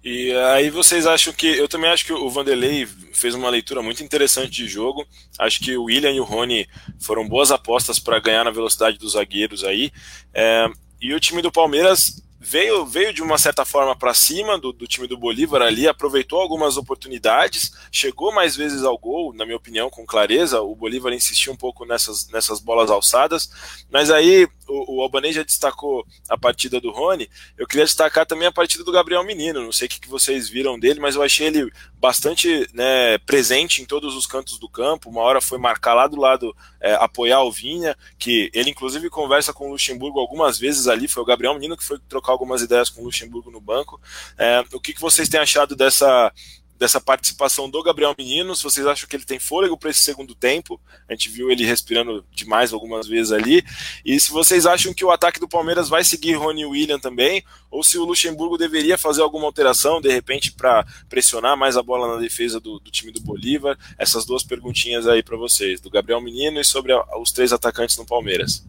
E 0.03 0.31
aí 0.53 0.69
vocês 0.69 1.05
acham 1.05 1.33
que. 1.33 1.45
Eu 1.45 1.67
também 1.67 1.89
acho 1.89 2.05
que 2.05 2.13
o 2.13 2.29
Vanderlei 2.29 2.85
fez 3.13 3.35
uma 3.35 3.49
leitura 3.49 3.81
muito 3.81 4.01
interessante 4.01 4.49
de 4.49 4.67
jogo. 4.67 5.05
Acho 5.37 5.59
que 5.59 5.75
o 5.75 5.83
William 5.83 6.11
e 6.11 6.21
o 6.21 6.23
Rony 6.23 6.67
foram 6.99 7.27
boas 7.27 7.51
apostas 7.51 7.99
para 7.99 8.19
ganhar 8.19 8.45
na 8.45 8.51
velocidade 8.51 8.97
dos 8.97 9.13
zagueiros 9.13 9.65
aí. 9.65 9.91
É, 10.33 10.67
e 11.01 11.13
o 11.13 11.19
time 11.19 11.41
do 11.41 11.51
Palmeiras 11.51 12.23
veio, 12.39 12.85
veio 12.85 13.13
de 13.13 13.21
uma 13.21 13.37
certa 13.37 13.65
forma 13.65 13.93
para 13.95 14.13
cima 14.13 14.57
do, 14.57 14.71
do, 14.71 14.87
time 14.87 15.05
do 15.05 15.17
Bolívar 15.17 15.61
ali, 15.61 15.87
aproveitou 15.87 16.39
algumas 16.39 16.77
oportunidades, 16.77 17.71
chegou 17.91 18.31
mais 18.31 18.55
vezes 18.55 18.83
ao 18.83 18.97
gol, 18.97 19.33
na 19.33 19.45
minha 19.45 19.57
opinião, 19.57 19.89
com 19.89 20.05
clareza. 20.05 20.61
O 20.61 20.75
Bolívar 20.75 21.11
insistiu 21.11 21.51
um 21.51 21.57
pouco 21.57 21.85
nessas, 21.85 22.29
nessas 22.29 22.61
bolas 22.61 22.89
alçadas, 22.89 23.49
mas 23.91 24.09
aí 24.09 24.47
o, 24.69 24.97
o 24.97 25.01
Albanês 25.01 25.35
já 25.35 25.43
destacou 25.43 26.05
a 26.29 26.37
partida 26.37 26.79
do 26.79 26.91
Rony. 26.91 27.29
Eu 27.57 27.67
queria 27.67 27.85
destacar 27.85 28.25
também 28.25 28.47
a 28.47 28.51
partida 28.51 28.83
do 28.83 28.91
Gabriel 28.91 29.23
Menino. 29.23 29.63
Não 29.63 29.71
sei 29.71 29.87
o 29.87 29.89
que, 29.89 29.99
que 29.99 30.07
vocês 30.07 30.47
viram 30.47 30.79
dele, 30.79 30.99
mas 30.99 31.15
eu 31.15 31.23
achei 31.23 31.47
ele 31.47 31.71
bastante 31.97 32.69
né, 32.73 33.17
presente 33.19 33.81
em 33.81 33.85
todos 33.85 34.15
os 34.15 34.25
cantos 34.25 34.57
do 34.59 34.69
campo. 34.69 35.09
Uma 35.09 35.21
hora 35.21 35.41
foi 35.41 35.57
marcar 35.57 35.93
lá 35.93 36.07
do 36.07 36.19
lado, 36.19 36.55
é, 36.79 36.93
apoiar 36.95 37.43
o 37.43 37.51
Vinha, 37.51 37.95
que 38.17 38.49
ele 38.53 38.69
inclusive 38.69 39.09
conversa 39.09 39.51
com 39.51 39.67
o 39.67 39.71
Luxemburgo 39.71 40.19
algumas 40.19 40.57
vezes 40.57 40.87
ali. 40.87 41.07
Foi 41.07 41.23
o 41.23 41.25
Gabriel 41.25 41.53
Menino 41.53 41.75
que 41.75 41.83
foi 41.83 41.99
trocar 42.07 42.31
algumas 42.31 42.61
ideias 42.61 42.89
com 42.89 43.01
o 43.01 43.05
Luxemburgo 43.05 43.51
no 43.51 43.59
banco. 43.59 43.99
É, 44.37 44.63
o 44.71 44.79
que, 44.79 44.93
que 44.93 45.01
vocês 45.01 45.27
têm 45.27 45.39
achado 45.39 45.75
dessa 45.75 46.31
dessa 46.79 47.01
participação 47.01 47.69
do 47.69 47.83
Gabriel 47.83 48.15
Menino, 48.17 48.55
se 48.55 48.63
vocês 48.63 48.87
acham 48.87 49.07
que 49.07 49.13
ele 49.13 49.25
tem 49.25 49.37
fôlego 49.37 49.77
para 49.77 49.89
esse 49.89 49.99
segundo 49.99 50.33
tempo, 50.33 50.79
a 51.09 51.11
gente 51.11 51.27
viu 51.27 51.51
ele 51.51 51.65
respirando 51.65 52.25
demais 52.31 52.71
algumas 52.71 53.05
vezes 53.05 53.33
ali, 53.33 53.61
e 54.05 54.17
se 54.17 54.31
vocês 54.31 54.65
acham 54.65 54.93
que 54.93 55.03
o 55.03 55.11
ataque 55.11 55.41
do 55.41 55.47
Palmeiras 55.47 55.89
vai 55.89 56.05
seguir 56.05 56.35
Rony 56.35 56.65
William 56.65 56.97
também, 56.97 57.43
ou 57.69 57.83
se 57.83 57.97
o 57.97 58.05
Luxemburgo 58.05 58.57
deveria 58.57 58.97
fazer 58.97 59.21
alguma 59.21 59.45
alteração, 59.45 59.99
de 59.99 60.09
repente, 60.09 60.53
para 60.53 60.85
pressionar 61.09 61.57
mais 61.57 61.75
a 61.75 61.83
bola 61.83 62.15
na 62.15 62.21
defesa 62.21 62.61
do, 62.61 62.79
do, 62.79 62.89
time 62.89 63.11
do 63.11 63.19
Bolívar, 63.19 63.77
essas 63.97 64.25
duas 64.25 64.41
perguntinhas 64.41 65.05
aí 65.05 65.21
para 65.21 65.35
vocês, 65.35 65.81
do 65.81 65.89
Gabriel 65.89 66.21
Menino 66.21 66.61
e 66.61 66.63
sobre 66.63 66.93
a, 66.93 67.03
os 67.17 67.33
três 67.33 67.51
atacantes 67.51 67.97
no 67.97 68.05
Palmeiras. 68.05 68.65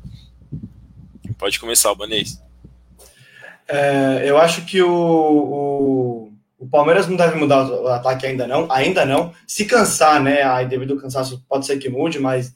Pode 1.39 1.61
começar, 1.61 1.91
Albanês. 1.91 2.43
É, 3.69 4.25
eu 4.27 4.37
acho 4.37 4.67
que 4.67 4.83
o, 4.83 4.91
o 4.91 6.30
o 6.61 6.69
Palmeiras 6.69 7.09
não 7.09 7.17
deve 7.17 7.39
mudar 7.39 7.65
o 7.65 7.89
ataque 7.89 8.27
ainda 8.27 8.47
não, 8.47 8.71
ainda 8.71 9.07
não. 9.07 9.33
Se 9.47 9.65
cansar, 9.65 10.23
né? 10.23 10.43
Aí 10.43 10.67
devido 10.67 10.93
ao 10.93 11.01
cansaço 11.01 11.43
pode 11.49 11.65
ser 11.65 11.79
que 11.79 11.89
mude, 11.89 12.21
mas 12.21 12.55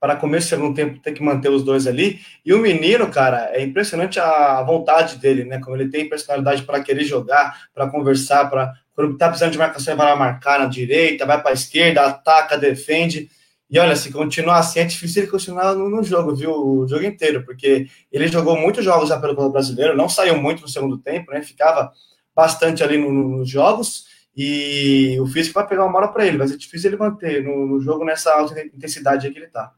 para 0.00 0.16
começo 0.16 0.46
do 0.46 0.50
segundo 0.50 0.74
tempo 0.74 0.98
tem 1.00 1.12
que 1.12 1.22
manter 1.22 1.50
os 1.50 1.62
dois 1.62 1.86
ali. 1.86 2.18
E 2.44 2.54
o 2.54 2.58
menino, 2.58 3.08
cara, 3.10 3.50
é 3.52 3.62
impressionante 3.62 4.18
a 4.18 4.62
vontade 4.62 5.18
dele, 5.18 5.44
né? 5.44 5.60
Como 5.60 5.76
ele 5.76 5.90
tem 5.90 6.08
personalidade 6.08 6.62
para 6.62 6.82
querer 6.82 7.04
jogar, 7.04 7.68
para 7.74 7.90
conversar, 7.90 8.48
para 8.48 8.72
quando 8.94 9.18
tá 9.18 9.28
precisando 9.28 9.52
de 9.52 9.58
marcação, 9.58 9.92
ele 9.92 9.98
vai 9.98 10.10
lá 10.10 10.16
marcar 10.16 10.58
na 10.58 10.66
direita, 10.66 11.26
vai 11.26 11.40
para 11.40 11.50
a 11.50 11.54
esquerda, 11.54 12.06
ataca, 12.06 12.56
defende. 12.56 13.28
E 13.70 13.78
olha, 13.78 13.96
se 13.96 14.10
continuar 14.10 14.58
assim, 14.58 14.80
é 14.80 14.84
difícil 14.84 15.22
ele 15.22 15.30
continuar 15.30 15.74
no, 15.74 15.90
no, 15.90 16.02
jogo, 16.02 16.34
viu? 16.34 16.52
O 16.52 16.88
jogo 16.88 17.04
inteiro, 17.04 17.44
porque 17.44 17.86
ele 18.10 18.28
jogou 18.28 18.56
muitos 18.56 18.84
jogos 18.84 19.10
já 19.10 19.20
pelo 19.20 19.50
brasileiro, 19.50 19.96
não 19.96 20.08
saiu 20.08 20.36
muito 20.36 20.62
no 20.62 20.68
segundo 20.68 20.98
tempo, 20.98 21.32
né? 21.32 21.42
Ficava 21.42 21.92
bastante 22.34 22.82
ali 22.82 22.98
no, 22.98 23.12
no, 23.12 23.38
nos 23.38 23.48
jogos 23.48 24.06
e 24.36 25.18
o 25.20 25.26
físico 25.26 25.54
vai 25.54 25.66
pegar 25.66 25.84
uma 25.84 25.98
hora 25.98 26.08
para 26.08 26.26
ele, 26.26 26.38
vai 26.38 26.48
ser 26.48 26.56
difícil 26.56 26.90
ele 26.90 26.96
manter 26.96 27.44
no, 27.44 27.66
no 27.66 27.80
jogo 27.80 28.04
nessa 28.04 28.32
alta 28.32 28.58
intensidade 28.60 29.30
que 29.30 29.38
ele 29.38 29.46
está. 29.46 29.72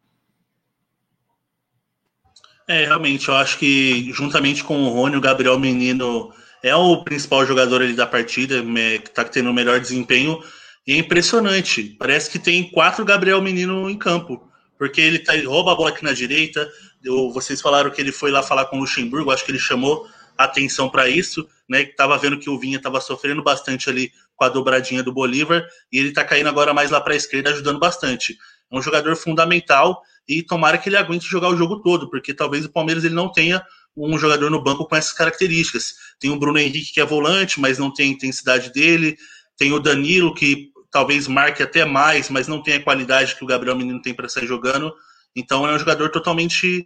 É, 2.66 2.86
realmente, 2.86 3.28
eu 3.28 3.34
acho 3.34 3.58
que 3.58 4.10
juntamente 4.12 4.64
com 4.64 4.84
o 4.84 4.88
Rony, 4.88 5.16
o 5.16 5.20
Gabriel 5.20 5.58
Menino 5.58 6.32
é 6.62 6.74
o 6.74 7.04
principal 7.04 7.44
jogador 7.44 7.82
ali 7.82 7.92
da 7.92 8.06
partida, 8.06 8.62
que 8.62 9.08
está 9.08 9.22
tendo 9.22 9.50
o 9.50 9.54
melhor 9.54 9.78
desempenho. 9.78 10.42
E 10.86 10.94
é 10.94 10.96
impressionante. 10.96 11.94
Parece 11.98 12.30
que 12.30 12.38
tem 12.38 12.70
quatro 12.70 13.04
Gabriel 13.04 13.42
Menino 13.42 13.90
em 13.90 13.98
campo. 13.98 14.50
Porque 14.78 15.00
ele, 15.00 15.18
tá, 15.18 15.34
ele 15.34 15.46
rouba 15.46 15.72
a 15.72 15.74
bola 15.74 15.90
aqui 15.90 16.02
na 16.02 16.12
direita. 16.12 16.66
Eu, 17.04 17.30
vocês 17.32 17.60
falaram 17.60 17.90
que 17.90 18.00
ele 18.00 18.12
foi 18.12 18.30
lá 18.30 18.42
falar 18.42 18.64
com 18.66 18.76
o 18.76 18.80
Luxemburgo, 18.80 19.30
acho 19.30 19.44
que 19.44 19.50
ele 19.50 19.58
chamou 19.58 20.06
atenção 20.36 20.88
para 20.88 21.08
isso, 21.08 21.48
né? 21.68 21.82
Estava 21.82 22.16
vendo 22.18 22.38
que 22.38 22.50
o 22.50 22.58
Vinha 22.58 22.78
estava 22.78 23.00
sofrendo 23.00 23.42
bastante 23.42 23.88
ali 23.88 24.12
com 24.36 24.44
a 24.44 24.48
dobradinha 24.48 25.02
do 25.02 25.12
Bolívar, 25.12 25.64
e 25.92 25.98
ele 25.98 26.08
está 26.08 26.24
caindo 26.24 26.48
agora 26.48 26.74
mais 26.74 26.90
lá 26.90 27.00
para 27.00 27.12
a 27.12 27.16
esquerda, 27.16 27.50
ajudando 27.50 27.78
bastante. 27.78 28.36
É 28.70 28.76
um 28.76 28.82
jogador 28.82 29.14
fundamental 29.16 30.02
e 30.28 30.42
tomara 30.42 30.78
que 30.78 30.88
ele 30.88 30.96
aguente 30.96 31.26
jogar 31.26 31.48
o 31.48 31.56
jogo 31.56 31.80
todo, 31.80 32.10
porque 32.10 32.34
talvez 32.34 32.64
o 32.64 32.72
Palmeiras 32.72 33.04
ele 33.04 33.14
não 33.14 33.30
tenha 33.30 33.64
um 33.96 34.18
jogador 34.18 34.50
no 34.50 34.62
banco 34.62 34.86
com 34.86 34.96
essas 34.96 35.12
características. 35.12 35.94
Tem 36.18 36.30
o 36.30 36.38
Bruno 36.38 36.58
Henrique 36.58 36.92
que 36.92 37.00
é 37.00 37.04
volante, 37.04 37.60
mas 37.60 37.78
não 37.78 37.92
tem 37.92 38.08
a 38.08 38.12
intensidade 38.12 38.72
dele. 38.72 39.16
Tem 39.56 39.72
o 39.72 39.78
Danilo 39.78 40.34
que 40.34 40.72
talvez 40.90 41.28
marque 41.28 41.62
até 41.62 41.84
mais, 41.84 42.28
mas 42.28 42.48
não 42.48 42.62
tem 42.62 42.74
a 42.74 42.82
qualidade 42.82 43.36
que 43.36 43.44
o 43.44 43.46
Gabriel 43.46 43.76
Menino 43.76 44.02
tem 44.02 44.14
para 44.14 44.28
sair 44.28 44.46
jogando. 44.46 44.92
Então 45.36 45.66
é 45.66 45.74
um 45.74 45.78
jogador 45.78 46.08
totalmente 46.10 46.84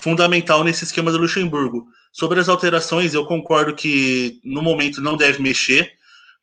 fundamental 0.00 0.62
nesse 0.62 0.84
esquema 0.84 1.10
do 1.10 1.18
Luxemburgo. 1.18 1.88
Sobre 2.12 2.40
as 2.40 2.48
alterações, 2.48 3.14
eu 3.14 3.24
concordo 3.24 3.74
que 3.74 4.40
no 4.44 4.62
momento 4.62 5.00
não 5.00 5.16
deve 5.16 5.40
mexer, 5.42 5.92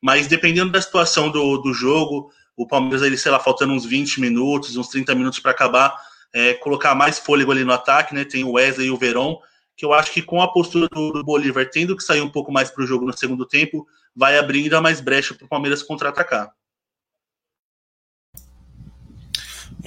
mas 0.00 0.26
dependendo 0.26 0.72
da 0.72 0.80
situação 0.80 1.30
do, 1.30 1.58
do 1.58 1.72
jogo, 1.72 2.30
o 2.56 2.66
Palmeiras, 2.66 3.02
ele, 3.02 3.16
sei 3.16 3.30
lá, 3.30 3.38
faltando 3.38 3.72
uns 3.72 3.84
20 3.84 4.20
minutos, 4.20 4.76
uns 4.76 4.88
30 4.88 5.14
minutos 5.14 5.38
para 5.38 5.50
acabar, 5.50 5.94
é, 6.32 6.54
colocar 6.54 6.94
mais 6.94 7.18
fôlego 7.18 7.52
ali 7.52 7.64
no 7.64 7.72
ataque, 7.72 8.14
né? 8.14 8.24
Tem 8.24 8.44
o 8.44 8.52
Wesley 8.52 8.88
e 8.88 8.90
o 8.90 8.96
Verón, 8.96 9.36
que 9.76 9.84
eu 9.84 9.92
acho 9.92 10.12
que 10.12 10.22
com 10.22 10.42
a 10.42 10.52
postura 10.52 10.88
do, 10.88 11.12
do 11.12 11.24
Bolívar 11.24 11.68
tendo 11.70 11.96
que 11.96 12.02
sair 12.02 12.20
um 12.20 12.30
pouco 12.30 12.50
mais 12.50 12.70
para 12.70 12.82
o 12.82 12.86
jogo 12.86 13.06
no 13.06 13.16
segundo 13.16 13.46
tempo, 13.46 13.86
vai 14.14 14.36
abrir 14.38 14.64
ainda 14.64 14.80
mais 14.80 15.00
brecha 15.00 15.34
para 15.34 15.44
o 15.44 15.48
Palmeiras 15.48 15.82
contra-atacar. 15.82 16.52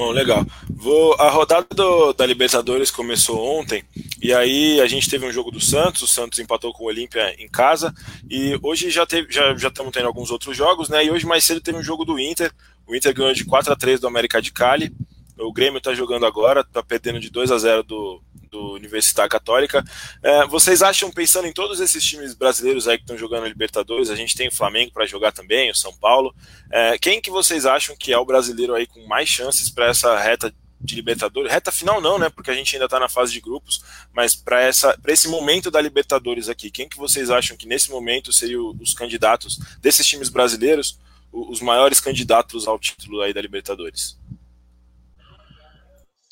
Bom, 0.01 0.09
legal. 0.09 0.43
Vou, 0.67 1.13
a 1.13 1.29
rodada 1.29 1.67
do, 1.75 2.11
da 2.13 2.25
Libertadores 2.25 2.89
começou 2.89 3.39
ontem, 3.59 3.83
e 4.19 4.33
aí 4.33 4.81
a 4.81 4.87
gente 4.87 5.07
teve 5.07 5.27
um 5.27 5.31
jogo 5.31 5.51
do 5.51 5.59
Santos, 5.59 6.01
o 6.01 6.07
Santos 6.07 6.39
empatou 6.39 6.73
com 6.73 6.85
o 6.85 6.87
Olímpia 6.87 7.35
em 7.37 7.47
casa, 7.47 7.93
e 8.27 8.57
hoje 8.63 8.89
já, 8.89 9.05
teve, 9.05 9.31
já, 9.31 9.53
estamos 9.53 9.91
tendo 9.91 10.07
alguns 10.07 10.31
outros 10.31 10.57
jogos, 10.57 10.89
né? 10.89 11.05
E 11.05 11.11
hoje 11.11 11.27
mais 11.27 11.43
cedo 11.43 11.61
teve 11.61 11.77
um 11.77 11.83
jogo 11.83 12.03
do 12.03 12.17
Inter, 12.17 12.51
o 12.87 12.95
Inter 12.95 13.13
ganhou 13.13 13.31
de 13.31 13.45
4 13.45 13.71
a 13.71 13.75
3 13.75 13.99
do 13.99 14.07
América 14.07 14.41
de 14.41 14.51
Cali, 14.51 14.91
o 15.37 15.51
Grêmio 15.51 15.77
está 15.77 15.93
jogando 15.93 16.25
agora, 16.25 16.61
está 16.61 16.83
perdendo 16.83 17.19
de 17.19 17.29
2 17.29 17.51
a 17.51 17.57
0 17.57 17.83
do, 17.83 18.21
do 18.51 18.73
Universidade 18.73 19.29
Católica. 19.29 19.83
É, 20.21 20.45
vocês 20.45 20.81
acham, 20.81 21.09
pensando 21.09 21.47
em 21.47 21.53
todos 21.53 21.79
esses 21.79 22.03
times 22.03 22.33
brasileiros 22.33 22.87
aí 22.87 22.97
que 22.97 23.03
estão 23.03 23.17
jogando 23.17 23.45
a 23.45 23.47
Libertadores, 23.47 24.09
a 24.09 24.15
gente 24.15 24.35
tem 24.35 24.49
o 24.49 24.55
Flamengo 24.55 24.91
para 24.91 25.05
jogar 25.05 25.31
também, 25.31 25.71
o 25.71 25.75
São 25.75 25.93
Paulo. 25.93 26.35
É, 26.71 26.97
quem 26.97 27.21
que 27.21 27.31
vocês 27.31 27.65
acham 27.65 27.95
que 27.95 28.11
é 28.11 28.17
o 28.17 28.25
brasileiro 28.25 28.75
aí 28.75 28.85
com 28.85 29.05
mais 29.07 29.29
chances 29.29 29.69
para 29.69 29.87
essa 29.87 30.19
reta 30.19 30.53
de 30.79 30.95
Libertadores? 30.95 31.51
Reta 31.51 31.71
final 31.71 32.01
não, 32.01 32.19
né? 32.19 32.29
Porque 32.29 32.51
a 32.51 32.53
gente 32.53 32.75
ainda 32.75 32.85
está 32.85 32.99
na 32.99 33.09
fase 33.09 33.31
de 33.31 33.39
grupos, 33.39 33.81
mas 34.13 34.35
para 34.35 34.69
esse 35.07 35.27
momento 35.27 35.71
da 35.71 35.79
Libertadores 35.79 36.49
aqui, 36.49 36.69
quem 36.69 36.89
que 36.89 36.97
vocês 36.97 37.29
acham 37.29 37.55
que 37.55 37.67
nesse 37.67 37.89
momento 37.89 38.33
seriam 38.33 38.75
os 38.79 38.93
candidatos 38.93 39.59
desses 39.79 40.05
times 40.05 40.29
brasileiros, 40.29 40.99
os 41.31 41.61
maiores 41.61 42.01
candidatos 42.01 42.67
ao 42.67 42.77
título 42.77 43.21
aí 43.21 43.33
da 43.33 43.41
Libertadores? 43.41 44.20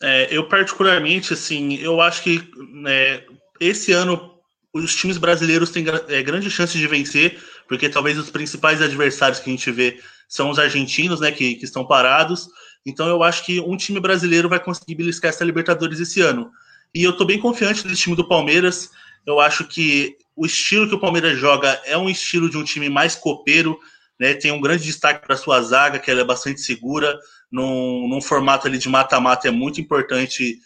É, 0.02 0.28
eu 0.32 0.48
particularmente, 0.48 1.34
assim, 1.34 1.76
eu 1.76 2.00
acho 2.00 2.24
que 2.24 2.42
né, 2.74 3.24
esse 3.60 3.92
ano 3.92 4.40
os 4.74 4.96
times 4.96 5.18
brasileiros 5.18 5.72
têm 5.72 5.86
é, 6.08 6.22
grande 6.22 6.50
chance 6.50 6.78
de 6.78 6.88
vencer, 6.88 7.40
porque 7.68 7.90
talvez 7.90 8.18
os 8.18 8.30
principais 8.30 8.82
adversários 8.82 9.40
que 9.40 9.50
a 9.50 9.54
gente 9.54 9.72
vê 9.72 10.00
são 10.28 10.50
os 10.50 10.60
argentinos, 10.60 11.20
né, 11.20 11.32
que, 11.32 11.56
que 11.56 11.66
estão 11.66 11.86
parados. 11.86 12.48
Então 12.86 13.08
eu 13.08 13.24
acho 13.24 13.46
que 13.46 13.60
um 13.60 13.76
time 13.76 14.00
brasileiro 14.00 14.48
vai 14.48 14.60
conseguir 14.60 14.96
beliscar 14.96 15.30
essa 15.30 15.44
Libertadores 15.44 16.00
esse 16.00 16.22
ano. 16.22 16.52
E 16.94 17.04
eu 17.04 17.16
tô 17.16 17.26
bem 17.26 17.40
confiante 17.40 17.86
desse 17.86 18.04
time 18.04 18.16
do 18.16 18.28
Palmeiras. 18.28 18.90
Eu 19.26 19.40
acho 19.40 19.66
que 19.66 20.16
o 20.36 20.46
estilo 20.46 20.88
que 20.88 20.96
o 20.96 21.00
Palmeiras 21.00 21.38
joga 21.38 21.80
é 21.86 21.98
um 21.98 22.10
estilo 22.10 22.50
de 22.50 22.58
um 22.58 22.64
time 22.64 22.90
mais 22.90 23.16
copeiro, 23.16 23.78
né? 24.20 24.34
Tem 24.34 24.52
um 24.52 24.62
grande 24.62 24.84
destaque 24.84 25.26
para 25.26 25.36
sua 25.36 25.62
zaga, 25.62 26.00
que 26.00 26.10
ela 26.10 26.22
é 26.22 26.26
bastante 26.26 26.62
segura 26.62 27.20
num, 27.52 28.08
num 28.08 28.22
formato 28.22 28.68
ali 28.68 28.78
de 28.78 28.90
mata-mata 28.90 29.48
é 29.48 29.52
muito 29.52 29.82
importante 29.82 30.60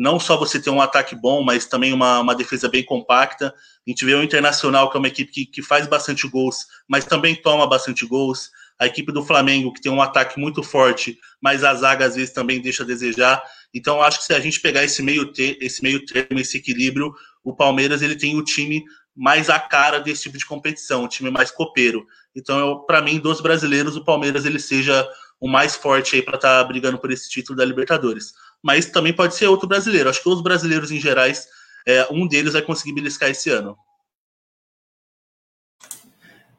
não 0.00 0.18
só 0.18 0.36
você 0.36 0.58
ter 0.58 0.70
um 0.70 0.80
ataque 0.80 1.14
bom, 1.14 1.42
mas 1.42 1.66
também 1.66 1.92
uma, 1.92 2.20
uma 2.20 2.34
defesa 2.34 2.70
bem 2.70 2.82
compacta. 2.82 3.54
A 3.86 3.90
gente 3.90 4.02
vê 4.02 4.14
o 4.14 4.22
Internacional, 4.22 4.90
que 4.90 4.96
é 4.96 4.98
uma 4.98 5.08
equipe 5.08 5.30
que, 5.30 5.44
que 5.44 5.62
faz 5.62 5.86
bastante 5.86 6.26
gols, 6.26 6.66
mas 6.88 7.04
também 7.04 7.34
toma 7.34 7.66
bastante 7.66 8.06
gols. 8.06 8.50
A 8.78 8.86
equipe 8.86 9.12
do 9.12 9.22
Flamengo, 9.22 9.74
que 9.74 9.82
tem 9.82 9.92
um 9.92 10.00
ataque 10.00 10.40
muito 10.40 10.62
forte, 10.62 11.18
mas 11.38 11.62
a 11.62 11.74
zaga 11.74 12.06
às 12.06 12.16
vezes 12.16 12.32
também 12.32 12.62
deixa 12.62 12.82
a 12.82 12.86
desejar. 12.86 13.42
Então, 13.74 14.00
acho 14.00 14.20
que 14.20 14.24
se 14.24 14.32
a 14.32 14.40
gente 14.40 14.58
pegar 14.58 14.82
esse 14.82 15.02
meio, 15.02 15.30
ter, 15.32 15.58
esse 15.60 15.82
meio 15.82 16.02
termo, 16.06 16.40
esse 16.40 16.56
equilíbrio, 16.56 17.12
o 17.44 17.54
Palmeiras 17.54 18.00
ele 18.00 18.16
tem 18.16 18.34
o 18.38 18.42
time 18.42 18.82
mais 19.14 19.50
a 19.50 19.60
cara 19.60 20.00
desse 20.00 20.22
tipo 20.22 20.38
de 20.38 20.46
competição, 20.46 21.04
o 21.04 21.08
time 21.08 21.30
mais 21.30 21.50
copeiro. 21.50 22.06
Então, 22.34 22.84
para 22.86 23.02
mim, 23.02 23.18
dos 23.18 23.42
brasileiros, 23.42 23.96
o 23.96 24.04
Palmeiras 24.04 24.46
ele 24.46 24.58
seja 24.58 25.06
o 25.40 25.48
mais 25.48 25.74
forte 25.74 26.16
aí 26.16 26.22
para 26.22 26.36
estar 26.36 26.62
tá 26.62 26.64
brigando 26.64 26.98
por 26.98 27.10
esse 27.10 27.28
título 27.30 27.56
da 27.56 27.64
Libertadores. 27.64 28.34
Mas 28.62 28.86
também 28.86 29.12
pode 29.12 29.34
ser 29.34 29.46
outro 29.46 29.66
brasileiro. 29.66 30.10
Acho 30.10 30.22
que 30.22 30.28
os 30.28 30.42
brasileiros 30.42 30.90
em 30.90 31.00
gerais, 31.00 31.48
é, 31.86 32.06
um 32.10 32.28
deles 32.28 32.52
vai 32.52 32.62
conseguir 32.62 32.92
beliscar 32.92 33.30
esse 33.30 33.48
ano. 33.48 33.76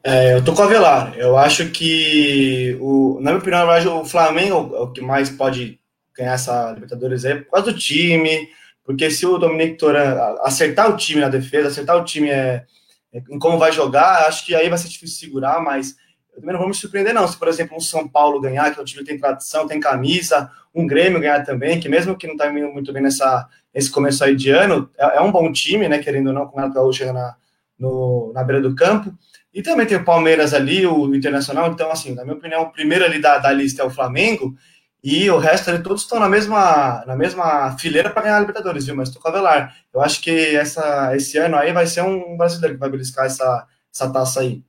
É, 0.04 0.34
eu 0.34 0.44
tô 0.44 0.54
com 0.54 0.64
a 0.64 0.68
Velar. 0.68 1.16
Eu 1.16 1.38
acho 1.38 1.70
que, 1.70 2.76
o, 2.82 3.20
na 3.22 3.32
minha 3.32 3.40
opinião, 3.40 4.02
o 4.02 4.06
Flamengo 4.06 4.76
é 4.76 4.80
o 4.80 4.92
que 4.92 5.00
mais 5.00 5.30
pode 5.30 5.80
ganhar 6.18 6.34
essa 6.34 6.72
Libertadores 6.72 7.24
é 7.24 7.36
por 7.36 7.52
causa 7.52 7.72
do 7.72 7.78
time, 7.78 8.50
porque 8.84 9.10
se 9.12 9.26
o 9.26 9.38
Dominic 9.38 9.78
Toran 9.78 10.16
acertar 10.42 10.90
o 10.90 10.98
time 10.98 11.22
na 11.22 11.30
defesa, 11.30 11.68
acertar 11.68 11.98
o 11.98 12.04
time 12.04 12.30
é, 12.30 12.66
é, 13.14 13.22
em 13.30 13.40
como 13.40 13.58
vai 13.58 13.72
jogar, 13.72 14.28
acho 14.28 14.46
que 14.46 14.56
aí 14.56 14.70
vai 14.70 14.78
ser 14.78 14.90
difícil 14.90 15.20
segurar, 15.20 15.62
mas 15.62 15.96
também 16.42 16.54
não 16.54 16.60
vou 16.60 16.68
me 16.68 16.76
surpreender, 16.76 17.14
não. 17.14 17.28
Se, 17.28 17.38
por 17.38 17.48
exemplo, 17.48 17.78
um 17.78 17.80
São 17.80 18.08
Paulo 18.08 18.42
ganhar, 18.42 18.74
que 18.74 18.80
é 18.80 18.82
um 18.82 18.86
time 18.86 19.04
que 19.04 19.10
tem 19.10 19.18
tradição, 19.18 19.68
tem 19.68 19.80
camisa, 19.80 20.52
um 20.76 20.86
Grêmio 20.86 21.20
ganhar 21.20 21.44
também, 21.44 21.80
que 21.80 21.88
mesmo 21.88 22.18
que 22.18 22.28
não 22.28 22.34
está 22.34 22.52
indo 22.52 22.68
muito 22.70 22.92
bem 22.92 23.02
nessa, 23.02 23.48
nesse 23.74 23.90
começo 23.90 24.24
aí 24.24 24.36
de 24.36 24.50
ano, 24.50 24.90
é, 24.98 25.18
é 25.18 25.22
um 25.22 25.32
bom 25.32 25.52
time, 25.52 25.88
né? 25.88 26.00
Querendo 26.00 26.28
ou 26.28 26.34
não, 26.34 26.46
com 26.46 26.58
o 26.58 26.60
Renato 26.60 26.76
Gaúcho 26.76 27.06
na, 27.14 27.36
na 28.34 28.44
beira 28.44 28.62
do 28.62 28.76
campo. 28.76 29.14
E 29.54 29.62
também 29.62 29.86
tem 29.86 29.98
o 29.98 30.06
Palmeiras 30.06 30.54
ali, 30.54 30.86
o 30.86 31.14
Internacional. 31.14 31.72
Então, 31.72 31.92
assim, 31.92 32.14
na 32.14 32.24
minha 32.24 32.36
opinião, 32.36 32.64
o 32.64 32.72
primeiro 32.72 33.04
ali 33.04 33.20
da, 33.20 33.38
da 33.38 33.52
lista 33.52 33.82
é 33.82 33.86
o 33.86 33.90
Flamengo. 33.90 34.56
E 35.04 35.30
o 35.32 35.38
resto 35.38 35.70
ali 35.70 35.82
todos 35.82 36.04
estão 36.04 36.20
na 36.20 36.30
mesma, 36.30 37.04
na 37.08 37.16
mesma 37.16 37.76
fileira 37.78 38.10
para 38.10 38.22
ganhar 38.22 38.38
a 38.38 38.40
Libertadores, 38.40 38.86
viu? 38.86 38.96
Mas 38.96 39.10
estou 39.10 39.22
com 39.22 39.30
a 39.30 39.32
Velar. 39.32 39.76
Eu 39.94 40.00
acho 40.02 40.22
que 40.22 40.56
essa, 40.56 41.16
esse 41.16 41.38
ano 41.38 41.58
aí 41.58 41.74
vai 41.74 41.88
ser 41.88 42.02
um 42.02 42.38
brasileiro 42.38 42.76
que 42.76 42.80
vai 42.80 42.90
beliscar 42.90 43.26
essa, 43.26 43.68
essa 43.94 44.12
taça 44.12 44.42
aí. 44.42 44.64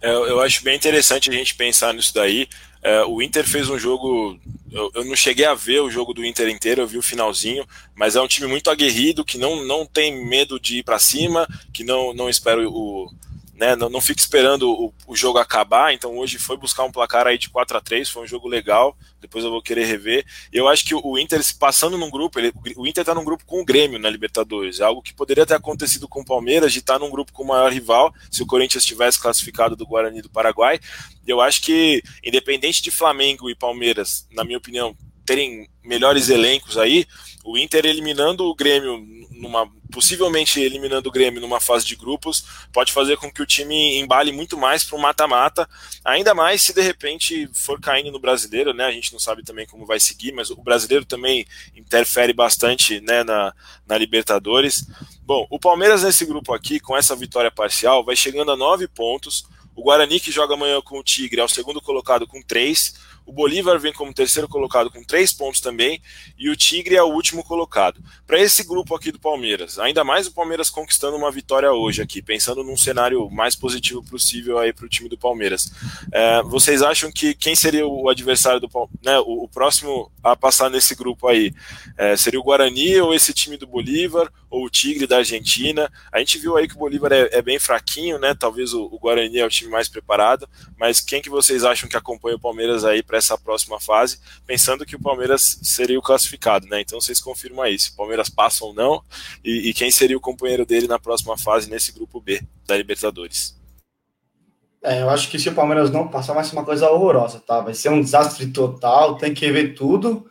É, 0.00 0.10
eu 0.10 0.40
acho 0.40 0.62
bem 0.62 0.76
interessante 0.76 1.30
a 1.30 1.32
gente 1.32 1.54
pensar 1.54 1.94
nisso 1.94 2.14
daí. 2.14 2.48
É, 2.82 3.04
o 3.04 3.20
Inter 3.20 3.44
fez 3.44 3.68
um 3.68 3.78
jogo. 3.78 4.38
Eu, 4.70 4.90
eu, 4.94 5.04
não 5.04 5.16
cheguei 5.16 5.44
a 5.44 5.54
ver 5.54 5.80
o 5.80 5.90
jogo 5.90 6.12
do 6.12 6.24
Inter 6.24 6.48
inteiro, 6.48 6.82
eu 6.82 6.86
vi 6.86 6.98
o 6.98 7.02
finalzinho, 7.02 7.66
mas 7.94 8.14
é 8.14 8.20
um 8.20 8.28
time 8.28 8.46
muito 8.46 8.70
aguerrido, 8.70 9.24
que 9.24 9.38
não, 9.38 9.64
não 9.64 9.86
tem 9.86 10.24
medo 10.24 10.60
de 10.60 10.78
ir 10.78 10.82
para 10.82 10.98
cima, 10.98 11.48
que 11.72 11.82
não, 11.82 12.12
não 12.12 12.28
espera 12.28 12.60
o, 12.68 13.10
né, 13.56 13.74
não, 13.74 13.88
não 13.88 14.00
fica 14.02 14.20
esperando 14.20 14.70
o, 14.70 14.94
o, 15.06 15.16
jogo 15.16 15.38
acabar, 15.38 15.94
então 15.94 16.18
hoje 16.18 16.38
foi 16.38 16.58
buscar 16.58 16.84
um 16.84 16.92
placar 16.92 17.26
aí 17.26 17.38
de 17.38 17.48
4 17.48 17.78
a 17.78 17.80
3 17.80 18.08
foi 18.08 18.24
um 18.24 18.26
jogo 18.26 18.46
legal, 18.46 18.96
depois 19.18 19.44
eu 19.44 19.50
vou 19.50 19.62
querer 19.62 19.86
rever. 19.86 20.26
Eu 20.52 20.68
acho 20.68 20.84
que 20.84 20.94
o 20.94 21.18
Inter, 21.18 21.40
passando 21.58 21.96
num 21.96 22.10
grupo, 22.10 22.38
ele, 22.38 22.52
o 22.76 22.86
Inter 22.86 23.00
está 23.00 23.14
num 23.14 23.24
grupo 23.24 23.46
com 23.46 23.62
o 23.62 23.64
Grêmio 23.64 23.98
na 23.98 24.10
Libertadores, 24.10 24.82
algo 24.82 25.00
que 25.00 25.14
poderia 25.14 25.46
ter 25.46 25.54
acontecido 25.54 26.06
com 26.06 26.20
o 26.20 26.24
Palmeiras, 26.24 26.70
de 26.70 26.80
estar 26.80 26.94
tá 26.94 26.98
num 26.98 27.10
grupo 27.10 27.32
com 27.32 27.44
o 27.44 27.48
maior 27.48 27.72
rival, 27.72 28.12
se 28.30 28.42
o 28.42 28.46
Corinthians 28.46 28.84
tivesse 28.84 29.18
classificado 29.18 29.74
do 29.74 29.86
Guarani 29.86 30.20
do 30.20 30.28
Paraguai. 30.28 30.78
Eu 31.26 31.40
acho 31.40 31.62
que, 31.62 32.02
independente 32.22 32.82
de 32.82 32.90
Flamengo 32.90 33.48
e 33.48 33.54
Palmeiras, 33.54 34.28
na 34.30 34.44
minha 34.44 34.58
opinião, 34.58 34.94
terem 35.24 35.66
melhores 35.82 36.28
elencos 36.28 36.76
aí, 36.76 37.06
o 37.44 37.56
Inter 37.56 37.86
eliminando 37.86 38.44
o 38.44 38.54
Grêmio 38.54 39.02
numa 39.30 39.70
possivelmente 39.90 40.60
eliminando 40.60 41.08
o 41.08 41.12
Grêmio 41.12 41.40
numa 41.40 41.60
fase 41.60 41.86
de 41.86 41.96
grupos, 41.96 42.44
pode 42.72 42.92
fazer 42.92 43.16
com 43.16 43.30
que 43.30 43.42
o 43.42 43.46
time 43.46 43.98
embale 43.98 44.32
muito 44.32 44.56
mais 44.56 44.84
para 44.84 44.96
o 44.96 45.00
mata-mata, 45.00 45.68
ainda 46.04 46.34
mais 46.34 46.62
se 46.62 46.72
de 46.72 46.80
repente 46.80 47.48
for 47.52 47.80
caindo 47.80 48.10
no 48.10 48.18
brasileiro, 48.18 48.72
né? 48.72 48.84
A 48.84 48.92
gente 48.92 49.12
não 49.12 49.20
sabe 49.20 49.42
também 49.42 49.66
como 49.66 49.86
vai 49.86 50.00
seguir, 50.00 50.32
mas 50.32 50.50
o 50.50 50.56
brasileiro 50.56 51.04
também 51.04 51.46
interfere 51.74 52.32
bastante 52.32 53.00
né, 53.00 53.22
na, 53.24 53.54
na 53.86 53.98
Libertadores. 53.98 54.86
Bom, 55.22 55.46
o 55.50 55.58
Palmeiras 55.58 56.02
nesse 56.02 56.24
grupo 56.24 56.52
aqui, 56.52 56.78
com 56.80 56.96
essa 56.96 57.16
vitória 57.16 57.50
parcial, 57.50 58.04
vai 58.04 58.16
chegando 58.16 58.52
a 58.52 58.56
nove 58.56 58.86
pontos. 58.86 59.46
O 59.74 59.82
Guarani, 59.82 60.18
que 60.18 60.32
joga 60.32 60.54
amanhã 60.54 60.80
com 60.80 60.98
o 60.98 61.02
Tigre, 61.02 61.40
é 61.40 61.44
o 61.44 61.48
segundo 61.48 61.82
colocado 61.82 62.26
com 62.26 62.40
três. 62.40 62.94
O 63.26 63.32
Bolívar 63.32 63.78
vem 63.78 63.92
como 63.92 64.14
terceiro 64.14 64.48
colocado 64.48 64.88
com 64.88 65.02
três 65.02 65.32
pontos 65.32 65.60
também, 65.60 66.00
e 66.38 66.48
o 66.48 66.56
Tigre 66.56 66.94
é 66.94 67.02
o 67.02 67.12
último 67.12 67.42
colocado. 67.42 68.00
Para 68.24 68.40
esse 68.40 68.62
grupo 68.62 68.94
aqui 68.94 69.10
do 69.10 69.18
Palmeiras, 69.18 69.78
ainda 69.80 70.04
mais 70.04 70.28
o 70.28 70.32
Palmeiras 70.32 70.70
conquistando 70.70 71.16
uma 71.16 71.30
vitória 71.30 71.72
hoje 71.72 72.00
aqui, 72.00 72.22
pensando 72.22 72.62
num 72.62 72.76
cenário 72.76 73.28
mais 73.28 73.56
positivo 73.56 74.02
possível 74.04 74.58
aí 74.58 74.72
para 74.72 74.86
o 74.86 74.88
time 74.88 75.08
do 75.08 75.18
Palmeiras. 75.18 75.72
É, 76.12 76.42
vocês 76.42 76.82
acham 76.82 77.10
que 77.10 77.34
quem 77.34 77.56
seria 77.56 77.86
o 77.86 78.08
adversário 78.08 78.60
do 78.60 78.68
né, 79.04 79.18
o, 79.18 79.44
o 79.44 79.48
próximo 79.48 80.10
a 80.22 80.36
passar 80.36 80.70
nesse 80.70 80.94
grupo 80.94 81.26
aí? 81.26 81.52
É, 81.98 82.16
seria 82.16 82.38
o 82.38 82.44
Guarani 82.44 83.00
ou 83.00 83.12
esse 83.12 83.32
time 83.32 83.56
do 83.56 83.66
Bolívar 83.66 84.30
ou 84.56 84.64
o 84.64 84.70
Tigre 84.70 85.06
da 85.06 85.18
Argentina? 85.18 85.92
A 86.10 86.18
gente 86.18 86.38
viu 86.38 86.56
aí 86.56 86.66
que 86.66 86.74
o 86.74 86.78
Bolívar 86.78 87.12
é, 87.12 87.28
é 87.30 87.42
bem 87.42 87.58
fraquinho, 87.58 88.18
né? 88.18 88.34
Talvez 88.34 88.72
o, 88.72 88.84
o, 88.84 88.98
Guarani 88.98 89.38
é 89.38 89.44
o 89.44 89.50
time 89.50 89.70
mais 89.70 89.86
preparado, 89.86 90.48
mas 90.78 91.00
quem 91.00 91.20
que 91.20 91.28
vocês 91.28 91.62
acham 91.62 91.86
que 91.86 91.96
acompanha 91.96 92.36
o 92.36 92.40
Palmeiras 92.40 92.82
aí 92.82 93.02
para 93.02 93.18
essa 93.18 93.36
próxima 93.36 93.78
fase, 93.78 94.18
pensando 94.46 94.86
que 94.86 94.96
o 94.96 95.00
Palmeiras 95.00 95.58
seria 95.62 95.98
o 95.98 96.02
classificado, 96.02 96.66
né? 96.68 96.80
Então 96.80 96.98
vocês 96.98 97.20
confirmam 97.20 97.62
aí 97.62 97.78
se 97.78 97.90
o 97.90 97.96
Palmeiras 97.96 98.30
passa 98.30 98.64
ou 98.64 98.72
não 98.72 99.02
e, 99.44 99.68
e 99.68 99.74
quem 99.74 99.90
seria 99.90 100.16
o 100.16 100.20
companheiro 100.20 100.64
dele 100.64 100.88
na 100.88 100.98
próxima 100.98 101.36
fase 101.36 101.68
nesse 101.68 101.92
grupo 101.92 102.18
B 102.18 102.40
da 102.66 102.76
Libertadores. 102.78 103.54
É, 104.82 105.02
eu 105.02 105.10
acho 105.10 105.28
que 105.28 105.38
se 105.38 105.50
o 105.50 105.54
Palmeiras 105.54 105.90
não 105.90 106.08
passar, 106.08 106.32
vai 106.32 106.44
ser 106.44 106.54
uma 106.54 106.64
coisa 106.64 106.88
horrorosa, 106.90 107.40
tá? 107.40 107.60
Vai 107.60 107.74
ser 107.74 107.90
um 107.90 108.00
desastre 108.00 108.46
total, 108.46 109.16
tem 109.16 109.34
que 109.34 109.50
ver 109.50 109.74
tudo. 109.74 110.26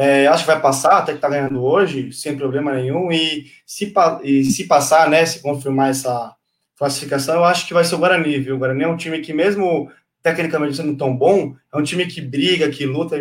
É, 0.00 0.28
acho 0.28 0.44
que 0.44 0.52
vai 0.52 0.60
passar, 0.60 0.98
até 0.98 1.12
que 1.12 1.18
tá 1.18 1.28
ganhando 1.28 1.60
hoje, 1.60 2.12
sem 2.12 2.36
problema 2.36 2.72
nenhum. 2.72 3.10
E 3.10 3.46
se, 3.66 3.92
e 4.22 4.44
se 4.44 4.68
passar, 4.68 5.10
né, 5.10 5.26
se 5.26 5.42
confirmar 5.42 5.90
essa 5.90 6.36
classificação, 6.78 7.34
eu 7.34 7.44
acho 7.44 7.66
que 7.66 7.74
vai 7.74 7.82
ser 7.82 7.96
o 7.96 7.98
Guarani, 7.98 8.38
viu? 8.38 8.54
O 8.54 8.58
Guarani 8.58 8.84
é 8.84 8.86
um 8.86 8.96
time 8.96 9.18
que, 9.18 9.32
mesmo 9.32 9.90
tecnicamente 10.22 10.76
sendo 10.76 10.96
tão 10.96 11.16
bom, 11.16 11.56
é 11.74 11.76
um 11.76 11.82
time 11.82 12.06
que 12.06 12.20
briga, 12.20 12.70
que 12.70 12.86
luta, 12.86 13.16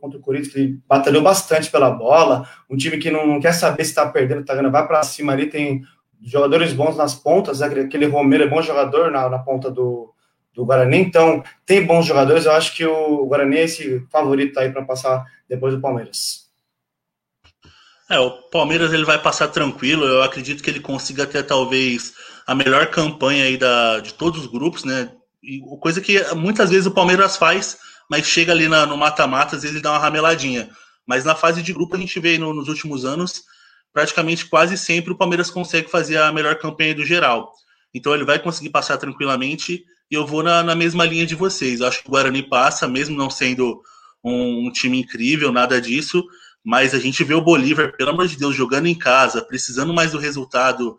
contra 0.00 0.18
o 0.18 0.20
Corinthians, 0.20 0.52
que 0.52 0.76
batalhou 0.88 1.22
bastante 1.22 1.70
pela 1.70 1.90
bola, 1.90 2.48
um 2.68 2.76
time 2.76 2.98
que 2.98 3.08
não, 3.08 3.38
quer 3.38 3.52
saber 3.52 3.84
se 3.84 3.94
tá 3.94 4.04
perdendo, 4.08 4.44
tá 4.44 4.52
ganhando, 4.52 4.72
vai 4.72 4.84
para 4.84 5.04
cima 5.04 5.32
ali, 5.32 5.46
tem 5.46 5.84
jogadores 6.20 6.72
bons 6.72 6.96
nas 6.96 7.14
pontas, 7.14 7.62
aquele 7.62 8.06
Romero 8.06 8.42
é 8.42 8.48
bom 8.48 8.60
jogador 8.60 9.12
na, 9.12 9.28
na 9.28 9.38
ponta 9.38 9.70
do, 9.70 10.12
do 10.56 10.64
Guarani. 10.64 10.96
Então, 10.96 11.44
tem 11.66 11.84
bons 11.84 12.06
jogadores. 12.06 12.46
Eu 12.46 12.52
acho 12.52 12.74
que 12.74 12.84
o 12.84 13.26
Guarani 13.26 13.58
é 13.58 13.64
esse 13.64 14.04
favorito 14.10 14.58
aí 14.58 14.70
para 14.70 14.82
passar 14.82 15.24
depois 15.46 15.74
do 15.74 15.80
Palmeiras. 15.80 16.46
É, 18.08 18.18
o 18.18 18.30
Palmeiras 18.50 18.92
ele 18.92 19.04
vai 19.04 19.20
passar 19.20 19.48
tranquilo. 19.48 20.06
Eu 20.06 20.22
acredito 20.22 20.62
que 20.62 20.70
ele 20.70 20.80
consiga 20.80 21.26
ter 21.26 21.42
talvez 21.42 22.14
a 22.46 22.54
melhor 22.54 22.86
campanha 22.86 23.44
aí 23.44 23.58
da, 23.58 24.00
de 24.00 24.14
todos 24.14 24.40
os 24.40 24.46
grupos, 24.46 24.84
né? 24.84 25.12
E 25.42 25.60
coisa 25.78 26.00
que 26.00 26.18
muitas 26.34 26.70
vezes 26.70 26.86
o 26.86 26.90
Palmeiras 26.90 27.36
faz, 27.36 27.76
mas 28.10 28.26
chega 28.26 28.52
ali 28.52 28.68
na, 28.68 28.86
no 28.86 28.96
mata-mata, 28.96 29.56
às 29.56 29.62
vezes 29.62 29.76
ele 29.76 29.82
dá 29.82 29.92
uma 29.92 29.98
rameladinha. 29.98 30.70
Mas 31.06 31.24
na 31.24 31.34
fase 31.34 31.62
de 31.62 31.72
grupo 31.72 31.94
a 31.94 31.98
gente 31.98 32.18
vê 32.18 32.38
no, 32.38 32.54
nos 32.54 32.68
últimos 32.68 33.04
anos, 33.04 33.42
praticamente 33.92 34.46
quase 34.46 34.78
sempre 34.78 35.12
o 35.12 35.16
Palmeiras 35.16 35.50
consegue 35.50 35.90
fazer 35.90 36.16
a 36.16 36.32
melhor 36.32 36.56
campanha 36.56 36.94
do 36.94 37.04
geral. 37.04 37.52
Então 37.92 38.14
ele 38.14 38.24
vai 38.24 38.38
conseguir 38.38 38.70
passar 38.70 38.96
tranquilamente 38.96 39.84
e 40.10 40.14
eu 40.14 40.26
vou 40.26 40.42
na, 40.42 40.62
na 40.62 40.74
mesma 40.74 41.04
linha 41.04 41.26
de 41.26 41.34
vocês. 41.34 41.80
Eu 41.80 41.86
acho 41.86 42.02
que 42.02 42.08
o 42.08 42.10
Guarani 42.10 42.42
passa, 42.42 42.86
mesmo 42.86 43.16
não 43.16 43.30
sendo 43.30 43.82
um, 44.22 44.66
um, 44.66 44.70
time 44.70 45.00
incrível, 45.00 45.52
nada 45.52 45.80
disso, 45.80 46.24
mas 46.64 46.94
a 46.94 46.98
gente 46.98 47.22
vê 47.24 47.34
o 47.34 47.40
Bolívar, 47.40 47.96
pelo 47.96 48.10
amor 48.10 48.26
de 48.26 48.36
Deus, 48.36 48.54
jogando 48.54 48.86
em 48.86 48.94
casa, 48.94 49.42
precisando 49.42 49.92
mais 49.92 50.12
do 50.12 50.18
resultado. 50.18 50.96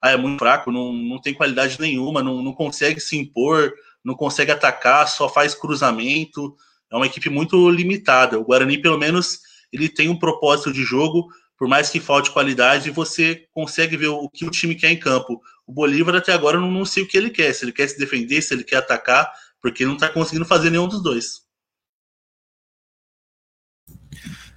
Ah, 0.00 0.10
é 0.10 0.16
muito 0.16 0.38
fraco, 0.38 0.70
não, 0.70 0.92
não 0.92 1.20
tem 1.20 1.34
qualidade 1.34 1.80
nenhuma, 1.80 2.22
não, 2.22 2.42
não 2.42 2.52
consegue 2.52 3.00
se 3.00 3.16
impor, 3.16 3.72
não 4.04 4.14
consegue 4.14 4.52
atacar, 4.52 5.08
só 5.08 5.28
faz 5.28 5.54
cruzamento. 5.54 6.54
É 6.90 6.96
uma 6.96 7.06
equipe 7.06 7.28
muito 7.28 7.68
limitada. 7.68 8.38
O 8.38 8.44
Guarani, 8.44 8.78
pelo 8.78 8.96
menos, 8.96 9.40
ele 9.72 9.88
tem 9.88 10.08
um 10.08 10.18
propósito 10.18 10.72
de 10.72 10.82
jogo, 10.82 11.28
por 11.58 11.66
mais 11.66 11.90
que 11.90 11.98
falte 11.98 12.30
qualidade, 12.30 12.90
você 12.90 13.44
consegue 13.52 13.96
ver 13.96 14.08
o 14.08 14.28
que 14.28 14.44
o 14.44 14.50
time 14.50 14.76
quer 14.76 14.90
em 14.90 14.98
campo. 14.98 15.42
O 15.68 15.72
Bolívar 15.72 16.14
até 16.14 16.32
agora 16.32 16.56
eu 16.56 16.62
não 16.62 16.86
sei 16.86 17.02
o 17.02 17.06
que 17.06 17.18
ele 17.18 17.28
quer, 17.28 17.52
se 17.52 17.62
ele 17.62 17.72
quer 17.72 17.86
se 17.86 17.98
defender, 17.98 18.40
se 18.40 18.54
ele 18.54 18.64
quer 18.64 18.76
atacar, 18.76 19.30
porque 19.60 19.84
não 19.84 19.94
está 19.94 20.08
conseguindo 20.08 20.46
fazer 20.46 20.70
nenhum 20.70 20.88
dos 20.88 21.02
dois. 21.02 21.46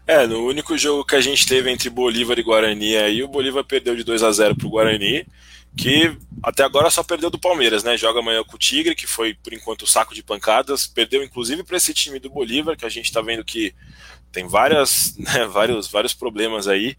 É, 0.07 0.25
no 0.25 0.47
único 0.47 0.77
jogo 0.77 1.03
que 1.03 1.17
a 1.17 1.19
gente 1.19 1.45
teve 1.45 1.69
entre 1.69 1.89
Bolívar 1.89 2.39
e 2.39 2.43
Guarani 2.43 2.95
aí, 2.95 3.21
o 3.21 3.27
Bolívar 3.27 3.65
perdeu 3.65 3.93
de 3.93 4.05
2 4.05 4.23
a 4.23 4.31
0 4.31 4.55
pro 4.55 4.69
Guarani, 4.69 5.27
que 5.75 6.17
até 6.41 6.63
agora 6.63 6.89
só 6.89 7.03
perdeu 7.03 7.29
do 7.29 7.37
Palmeiras, 7.37 7.83
né? 7.83 7.97
Joga 7.97 8.19
amanhã 8.19 8.41
com 8.45 8.55
o 8.55 8.59
Tigre, 8.59 8.95
que 8.95 9.05
foi 9.05 9.33
por 9.33 9.51
enquanto 9.51 9.81
o 9.81 9.87
saco 9.87 10.15
de 10.15 10.23
pancadas, 10.23 10.87
perdeu 10.87 11.21
inclusive 11.21 11.61
para 11.61 11.75
esse 11.75 11.93
time 11.93 12.19
do 12.19 12.29
Bolívar, 12.29 12.77
que 12.77 12.85
a 12.85 12.89
gente 12.89 13.05
está 13.05 13.21
vendo 13.21 13.43
que 13.43 13.75
tem 14.31 14.47
várias, 14.47 15.15
né, 15.19 15.45
vários, 15.45 15.89
vários 15.89 16.13
problemas 16.13 16.69
aí, 16.69 16.95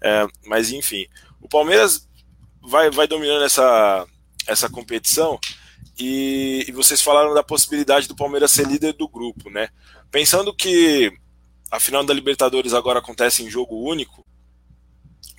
é, 0.00 0.24
mas 0.44 0.70
enfim, 0.70 1.08
o 1.40 1.48
Palmeiras 1.48 2.06
vai, 2.66 2.90
vai 2.90 3.06
dominando 3.06 3.44
essa, 3.44 4.06
essa 4.46 4.68
competição 4.68 5.38
e, 5.98 6.64
e, 6.68 6.72
vocês 6.72 7.00
falaram 7.00 7.32
da 7.32 7.42
possibilidade 7.42 8.06
do 8.06 8.16
Palmeiras 8.16 8.50
ser 8.50 8.66
líder 8.66 8.92
do 8.92 9.08
grupo, 9.08 9.48
né? 9.48 9.68
Pensando 10.10 10.54
que 10.54 11.10
a 11.70 11.80
final 11.80 12.04
da 12.04 12.12
Libertadores 12.12 12.74
agora 12.74 12.98
acontece 12.98 13.42
em 13.42 13.48
jogo 13.48 13.82
único, 13.82 14.24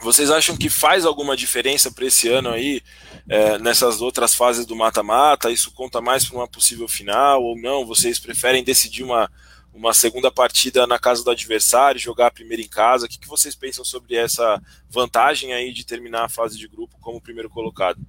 vocês 0.02 0.32
acham 0.32 0.56
que 0.56 0.70
faz 0.70 1.06
alguma 1.06 1.36
diferença 1.36 1.92
para 1.92 2.06
esse 2.06 2.28
ano 2.28 2.50
aí, 2.50 2.82
é, 3.30 3.58
nessas 3.60 4.02
outras 4.02 4.34
fases 4.34 4.66
do 4.66 4.76
mata-mata? 4.76 5.52
Isso 5.52 5.72
conta 5.72 6.02
mais 6.02 6.26
para 6.26 6.38
uma 6.38 6.48
possível 6.48 6.88
final 6.88 7.44
ou 7.44 7.60
não? 7.60 7.86
Vocês 7.86 8.20
preferem 8.20 8.64
decidir 8.64 9.04
uma, 9.04 9.30
uma 9.78 9.94
segunda 9.94 10.32
partida 10.32 10.88
na 10.88 10.98
casa 10.98 11.24
do 11.24 11.30
adversário, 11.30 12.02
jogar 12.02 12.28
a 12.28 12.32
primeira 12.32 12.64
em 12.64 12.68
casa? 12.68 13.06
O 13.06 13.10
que, 13.10 13.20
que 13.20 13.28
vocês 13.28 13.56
pensam 13.56 13.86
sobre 13.86 14.16
essa 14.16 14.60
vantagem 14.90 15.54
aí 15.54 15.72
de 15.72 15.86
terminar 15.86 16.26
a 16.26 16.30
fase 16.30 16.58
de 16.58 16.68
grupo 16.68 16.98
como 17.00 17.22
primeiro 17.22 17.50
colocado? 17.50 18.02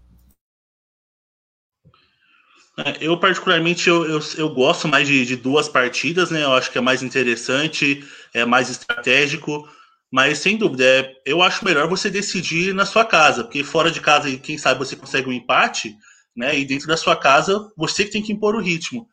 É, 2.78 2.96
eu, 3.00 3.18
particularmente, 3.18 3.88
eu, 3.88 4.04
eu, 4.06 4.20
eu 4.38 4.54
gosto 4.54 4.88
mais 4.88 5.06
de, 5.06 5.26
de, 5.26 5.36
duas 5.36 5.68
partidas, 5.68 6.30
né? 6.30 6.42
Eu 6.44 6.54
acho 6.54 6.70
que 6.72 6.78
é 6.78 6.80
mais 6.80 7.02
interessante, 7.02 8.02
é 8.32 8.44
mais 8.46 8.70
estratégico. 8.70 9.68
Mas 10.10 10.38
sem 10.38 10.56
dúvida, 10.56 10.84
é, 10.84 11.12
eu 11.26 11.42
acho 11.42 11.64
melhor 11.64 11.86
você 11.86 12.08
decidir 12.08 12.72
na 12.72 12.86
sua 12.86 13.04
casa, 13.04 13.44
porque 13.44 13.62
fora 13.62 13.90
de 13.90 14.00
casa, 14.00 14.34
quem 14.38 14.56
sabe 14.56 14.78
você 14.78 14.96
consegue 14.96 15.28
um 15.28 15.32
empate, 15.32 15.94
né? 16.34 16.58
E 16.58 16.64
dentro 16.64 16.88
da 16.88 16.96
sua 16.96 17.14
casa, 17.14 17.70
você 17.76 18.04
que 18.04 18.12
tem 18.12 18.22
que 18.22 18.32
impor 18.32 18.54
o 18.54 18.62
ritmo. 18.62 19.06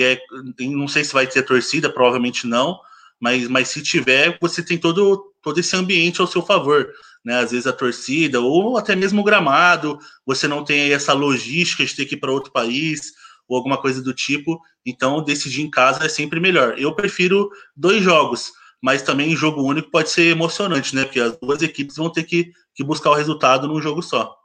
É, 0.00 0.18
não 0.60 0.88
sei 0.88 1.04
se 1.04 1.12
vai 1.12 1.26
ter 1.26 1.42
torcida, 1.42 1.88
provavelmente 1.88 2.46
não, 2.46 2.78
mas, 3.20 3.48
mas 3.48 3.68
se 3.68 3.82
tiver, 3.82 4.36
você 4.40 4.62
tem 4.62 4.76
todo, 4.76 5.32
todo 5.42 5.58
esse 5.58 5.76
ambiente 5.76 6.20
ao 6.20 6.26
seu 6.26 6.42
favor. 6.42 6.88
Né? 7.24 7.38
Às 7.38 7.50
vezes 7.50 7.66
a 7.66 7.72
torcida, 7.72 8.40
ou 8.40 8.76
até 8.76 8.96
mesmo 8.96 9.20
o 9.20 9.24
gramado, 9.24 9.98
você 10.24 10.48
não 10.48 10.64
tem 10.64 10.92
essa 10.92 11.12
logística 11.12 11.84
de 11.84 11.94
ter 11.94 12.04
que 12.04 12.14
ir 12.14 12.18
para 12.18 12.32
outro 12.32 12.52
país, 12.52 13.12
ou 13.48 13.56
alguma 13.56 13.76
coisa 13.76 14.02
do 14.02 14.12
tipo. 14.12 14.60
Então, 14.84 15.22
decidir 15.22 15.62
em 15.62 15.70
casa 15.70 16.04
é 16.04 16.08
sempre 16.08 16.40
melhor. 16.40 16.78
Eu 16.78 16.94
prefiro 16.94 17.48
dois 17.76 18.02
jogos 18.02 18.52
mas 18.82 19.02
também 19.02 19.34
jogo 19.34 19.62
único 19.62 19.90
pode 19.90 20.10
ser 20.10 20.30
emocionante, 20.30 20.94
né? 20.94 21.04
Porque 21.04 21.20
as 21.20 21.36
duas 21.38 21.62
equipes 21.62 21.96
vão 21.96 22.08
ter 22.08 22.22
que, 22.24 22.52
que 22.74 22.84
buscar 22.84 23.10
o 23.10 23.14
resultado 23.14 23.66
num 23.66 23.80
jogo 23.80 24.02
só. 24.02 24.36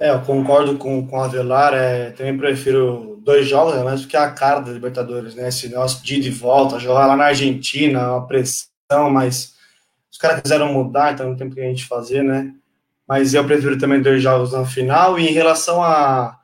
É, 0.00 0.10
eu 0.10 0.20
concordo 0.20 0.76
com, 0.76 1.06
com 1.06 1.16
o 1.16 1.20
Avelar, 1.20 1.74
é, 1.74 2.10
também 2.10 2.36
prefiro 2.36 3.20
dois 3.22 3.48
jogos, 3.48 3.74
né, 3.74 3.82
mas 3.82 4.02
porque 4.02 4.16
é 4.16 4.20
a 4.20 4.30
cara 4.30 4.60
da 4.60 4.70
Libertadores, 4.70 5.34
né? 5.34 5.48
Esse 5.48 5.68
negócio 5.68 6.04
de 6.04 6.14
ir 6.14 6.20
de 6.20 6.30
volta, 6.30 6.78
jogar 6.78 7.06
lá 7.06 7.16
na 7.16 7.26
Argentina, 7.26 8.12
uma 8.12 8.26
pressão, 8.26 9.10
mas 9.10 9.54
os 10.10 10.18
caras 10.18 10.40
quiseram 10.40 10.72
mudar, 10.72 11.12
então 11.12 11.28
não 11.28 11.36
tem 11.36 11.46
o 11.46 11.50
que 11.50 11.60
a 11.60 11.64
gente 11.64 11.84
fazer, 11.84 12.22
né? 12.22 12.54
Mas 13.06 13.34
eu 13.34 13.44
prefiro 13.44 13.78
também 13.78 14.00
dois 14.00 14.22
jogos 14.22 14.52
na 14.52 14.64
final. 14.64 15.18
E 15.18 15.28
em 15.28 15.32
relação 15.32 15.82
a, 15.82 16.38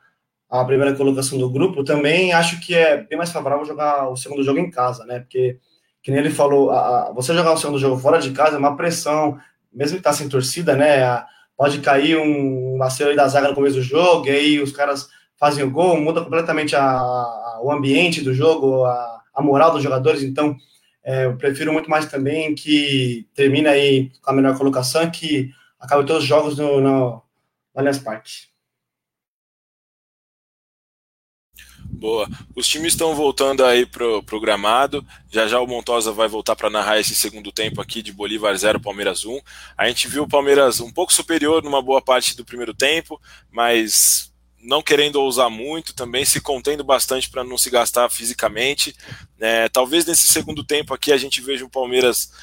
a 0.49 0.65
primeira 0.65 0.93
colocação 0.93 1.37
do 1.37 1.49
grupo, 1.49 1.83
também 1.83 2.33
acho 2.33 2.59
que 2.59 2.75
é 2.75 2.97
bem 2.97 3.17
mais 3.17 3.31
favorável 3.31 3.65
jogar 3.65 4.09
o 4.09 4.15
segundo 4.15 4.43
jogo 4.43 4.59
em 4.59 4.69
casa, 4.69 5.05
né? 5.05 5.19
Porque, 5.19 5.57
que 6.01 6.11
nem 6.11 6.19
ele 6.19 6.29
falou, 6.29 6.69
a, 6.69 7.07
a, 7.07 7.11
você 7.11 7.33
jogar 7.33 7.53
o 7.53 7.57
segundo 7.57 7.79
jogo 7.79 7.97
fora 7.97 8.19
de 8.19 8.31
casa 8.31 8.55
é 8.55 8.59
uma 8.59 8.77
pressão, 8.77 9.39
mesmo 9.71 9.97
que 9.97 10.03
tá 10.03 10.13
sem 10.13 10.29
torcida, 10.29 10.75
né? 10.75 11.03
A, 11.03 11.25
pode 11.57 11.79
cair 11.79 12.17
um 12.17 12.77
vacilo 12.77 13.09
aí 13.09 13.15
da 13.15 13.27
zaga 13.27 13.49
no 13.49 13.55
começo 13.55 13.75
do 13.75 13.81
jogo, 13.81 14.27
e 14.27 14.31
aí 14.31 14.59
os 14.61 14.71
caras 14.71 15.07
fazem 15.37 15.63
o 15.63 15.71
gol, 15.71 15.99
muda 15.99 16.21
completamente 16.21 16.75
a, 16.75 17.59
o 17.61 17.71
ambiente 17.71 18.21
do 18.21 18.33
jogo, 18.33 18.85
a, 18.85 19.41
moral 19.41 19.71
dos 19.71 19.83
jogadores, 19.83 20.23
então 20.23 20.55
é, 21.03 21.25
eu 21.25 21.35
prefiro 21.35 21.73
muito 21.73 21.89
mais 21.89 22.05
também 22.05 22.55
que 22.55 23.27
termine 23.33 23.67
aí 23.67 24.11
com 24.21 24.31
a 24.31 24.33
melhor 24.33 24.57
colocação 24.57 25.09
que 25.09 25.51
acabe 25.79 26.05
todos 26.05 26.23
os 26.23 26.29
jogos 26.29 26.57
no, 26.57 26.79
no 26.79 27.21
Allianz 27.75 27.99
Parque. 27.99 28.52
Boa. 32.03 32.27
Os 32.53 32.67
times 32.67 32.91
estão 32.91 33.15
voltando 33.15 33.63
aí 33.63 33.85
pro, 33.85 34.21
pro 34.23 34.41
gramado. 34.41 35.07
Já 35.31 35.47
já 35.47 35.61
o 35.61 35.65
Montosa 35.65 36.11
vai 36.11 36.27
voltar 36.27 36.53
para 36.53 36.69
narrar 36.69 36.99
esse 36.99 37.15
segundo 37.15 37.49
tempo 37.49 37.79
aqui 37.79 38.01
de 38.01 38.11
Bolívar 38.11 38.53
0, 38.57 38.77
Palmeiras 38.77 39.23
1. 39.23 39.39
A 39.77 39.87
gente 39.87 40.09
viu 40.09 40.23
o 40.23 40.27
Palmeiras 40.27 40.81
um 40.81 40.91
pouco 40.91 41.13
superior 41.13 41.63
numa 41.63 41.81
boa 41.81 42.01
parte 42.01 42.35
do 42.35 42.43
primeiro 42.43 42.73
tempo, 42.73 43.21
mas 43.49 44.33
não 44.61 44.81
querendo 44.81 45.15
ousar 45.15 45.49
muito, 45.49 45.95
também 45.95 46.25
se 46.25 46.41
contendo 46.41 46.83
bastante 46.83 47.29
para 47.29 47.41
não 47.41 47.57
se 47.57 47.69
gastar 47.69 48.09
fisicamente. 48.09 48.93
É, 49.39 49.69
talvez 49.69 50.05
nesse 50.05 50.27
segundo 50.27 50.61
tempo 50.61 50.93
aqui 50.93 51.09
a 51.09 51.17
gente 51.17 51.39
veja 51.39 51.63
o 51.63 51.69
Palmeiras 51.69 52.33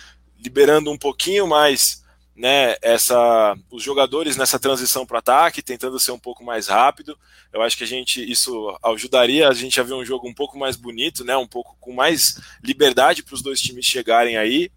liberando 0.42 0.90
um 0.90 0.96
pouquinho 0.96 1.46
mais 1.46 2.02
né, 2.40 2.74
essa, 2.80 3.54
os 3.70 3.82
jogadores 3.82 4.34
nessa 4.34 4.58
transição 4.58 5.04
para 5.04 5.18
ataque, 5.18 5.60
tentando 5.60 6.00
ser 6.00 6.10
um 6.10 6.18
pouco 6.18 6.42
mais 6.42 6.68
rápido. 6.68 7.18
Eu 7.52 7.60
acho 7.60 7.76
que 7.76 7.84
a 7.84 7.86
gente 7.86 8.18
isso 8.28 8.74
ajudaria 8.82 9.46
a 9.46 9.52
gente 9.52 9.78
a 9.78 9.82
ver 9.82 9.92
um 9.92 10.04
jogo 10.04 10.26
um 10.26 10.32
pouco 10.32 10.58
mais 10.58 10.74
bonito, 10.74 11.22
né, 11.22 11.36
um 11.36 11.46
pouco 11.46 11.76
com 11.78 11.92
mais 11.92 12.40
liberdade 12.64 13.22
para 13.22 13.34
os 13.34 13.42
dois 13.42 13.60
times 13.60 13.84
chegarem 13.84 14.38
aí. 14.38 14.70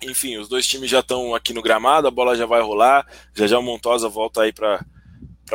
Enfim, 0.00 0.36
os 0.36 0.48
dois 0.48 0.64
times 0.64 0.88
já 0.88 1.00
estão 1.00 1.34
aqui 1.34 1.52
no 1.52 1.60
gramado, 1.60 2.06
a 2.06 2.10
bola 2.10 2.36
já 2.36 2.46
vai 2.46 2.62
rolar. 2.62 3.04
Já 3.34 3.48
já 3.48 3.58
o 3.58 3.62
Montosa 3.62 4.08
volta 4.08 4.42
aí 4.42 4.52
para 4.52 4.78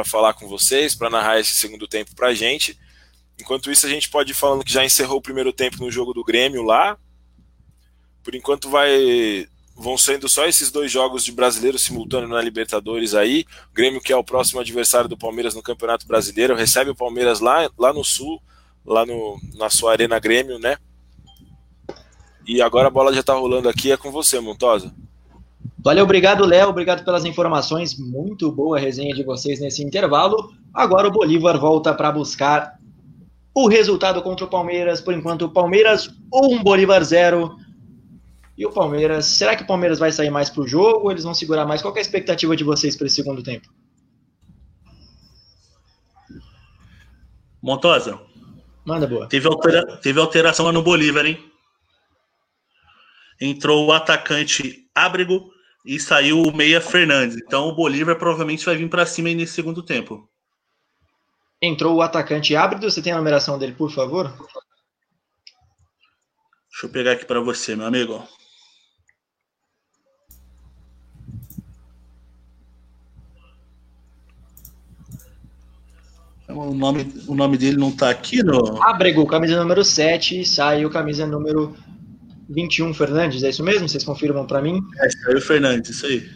falar 0.03 0.33
com 0.33 0.49
vocês, 0.49 0.93
para 0.93 1.09
narrar 1.09 1.39
esse 1.39 1.53
segundo 1.53 1.87
tempo 1.87 2.13
para 2.13 2.27
a 2.27 2.33
gente. 2.33 2.77
Enquanto 3.39 3.71
isso, 3.71 3.85
a 3.85 3.89
gente 3.89 4.09
pode 4.09 4.31
ir 4.31 4.35
falando 4.35 4.65
que 4.65 4.73
já 4.73 4.83
encerrou 4.83 5.19
o 5.19 5.21
primeiro 5.21 5.53
tempo 5.53 5.77
no 5.81 5.89
jogo 5.89 6.13
do 6.13 6.25
Grêmio 6.25 6.61
lá. 6.61 6.97
Por 8.21 8.35
enquanto 8.35 8.69
vai 8.69 9.47
vão 9.75 9.97
sendo 9.97 10.29
só 10.29 10.45
esses 10.45 10.71
dois 10.71 10.91
jogos 10.91 11.23
de 11.23 11.31
brasileiro 11.31 11.79
simultâneo 11.79 12.29
na 12.29 12.41
Libertadores 12.41 13.13
aí. 13.15 13.45
O 13.71 13.73
Grêmio, 13.73 14.01
que 14.01 14.13
é 14.13 14.15
o 14.15 14.23
próximo 14.23 14.59
adversário 14.59 15.09
do 15.09 15.17
Palmeiras 15.17 15.55
no 15.55 15.63
Campeonato 15.63 16.07
Brasileiro, 16.07 16.55
recebe 16.55 16.91
o 16.91 16.95
Palmeiras 16.95 17.39
lá, 17.39 17.69
lá 17.77 17.91
no 17.91 18.03
Sul, 18.03 18.41
lá 18.85 19.05
no, 19.05 19.39
na 19.55 19.69
sua 19.69 19.91
Arena 19.91 20.19
Grêmio, 20.19 20.59
né? 20.59 20.77
E 22.45 22.61
agora 22.61 22.87
a 22.87 22.91
bola 22.91 23.13
já 23.13 23.21
está 23.21 23.33
rolando 23.33 23.69
aqui, 23.69 23.91
é 23.91 23.97
com 23.97 24.11
você, 24.11 24.39
Montosa. 24.39 24.93
Valeu, 25.83 26.03
obrigado, 26.03 26.45
Léo. 26.45 26.69
Obrigado 26.69 27.03
pelas 27.03 27.25
informações. 27.25 27.97
Muito 27.97 28.51
boa 28.51 28.79
resenha 28.79 29.13
de 29.13 29.23
vocês 29.23 29.59
nesse 29.59 29.83
intervalo. 29.83 30.53
Agora 30.73 31.07
o 31.07 31.11
Bolívar 31.11 31.59
volta 31.59 31.93
para 31.93 32.11
buscar 32.11 32.77
o 33.53 33.67
resultado 33.67 34.21
contra 34.21 34.45
o 34.45 34.49
Palmeiras. 34.49 35.01
Por 35.01 35.13
enquanto, 35.13 35.43
o 35.43 35.49
Palmeiras 35.49 36.09
1, 36.33 36.63
Bolívar 36.63 37.03
0. 37.03 37.57
E 38.57 38.65
o 38.65 38.71
Palmeiras, 38.71 39.25
será 39.25 39.55
que 39.55 39.63
o 39.63 39.67
Palmeiras 39.67 39.97
vai 39.97 40.11
sair 40.11 40.29
mais 40.29 40.49
pro 40.49 40.67
jogo 40.67 41.05
ou 41.05 41.11
eles 41.11 41.23
vão 41.23 41.33
segurar 41.33 41.65
mais? 41.65 41.81
Qual 41.81 41.95
é 41.95 41.99
a 41.99 42.01
expectativa 42.01 42.55
de 42.55 42.63
vocês 42.63 42.95
para 42.95 43.07
esse 43.07 43.15
segundo 43.15 43.41
tempo? 43.41 43.67
Montosa. 47.61 48.19
Manda 48.85 49.07
boa. 49.07 49.27
Teve, 49.27 49.47
altera 49.47 49.97
teve 49.97 50.19
alteração 50.19 50.65
lá 50.65 50.71
no 50.71 50.83
Bolívar, 50.83 51.25
hein? 51.25 51.51
Entrou 53.39 53.87
o 53.87 53.91
atacante 53.91 54.87
Ábrego 54.93 55.51
e 55.85 55.99
saiu 55.99 56.41
o 56.41 56.55
meia 56.55 56.79
Fernandes. 56.79 57.37
Então 57.37 57.67
o 57.67 57.75
Bolívar 57.75 58.17
provavelmente 58.17 58.65
vai 58.65 58.75
vir 58.75 58.89
para 58.89 59.05
cima 59.05 59.29
aí 59.29 59.35
nesse 59.35 59.53
segundo 59.53 59.81
tempo. 59.81 60.29
Entrou 61.61 61.95
o 61.95 62.01
atacante 62.01 62.55
Ábrego. 62.55 62.83
Você 62.83 63.01
tem 63.01 63.13
a 63.13 63.17
numeração 63.17 63.57
dele, 63.57 63.73
por 63.73 63.89
favor? 63.89 64.27
Deixa 66.69 66.85
eu 66.85 66.89
pegar 66.89 67.13
aqui 67.13 67.25
para 67.25 67.39
você, 67.39 67.75
meu 67.75 67.87
amigo. 67.87 68.27
O 76.55 76.73
nome, 76.73 77.11
o 77.27 77.35
nome 77.35 77.57
dele 77.57 77.77
não 77.77 77.89
está 77.89 78.09
aqui 78.09 78.43
no. 78.43 78.81
Abrego, 78.83 79.25
camisa 79.25 79.59
número 79.59 79.83
7, 79.83 80.45
saiu 80.45 80.89
camisa 80.89 81.25
número 81.25 81.75
21, 82.49 82.93
Fernandes, 82.93 83.43
é 83.43 83.49
isso 83.49 83.63
mesmo? 83.63 83.89
Vocês 83.89 84.03
confirmam 84.03 84.45
para 84.45 84.61
mim? 84.61 84.79
É, 84.99 85.09
saiu 85.09 85.41
Fernandes, 85.41 85.91
isso 85.91 86.05
aí. 86.05 86.29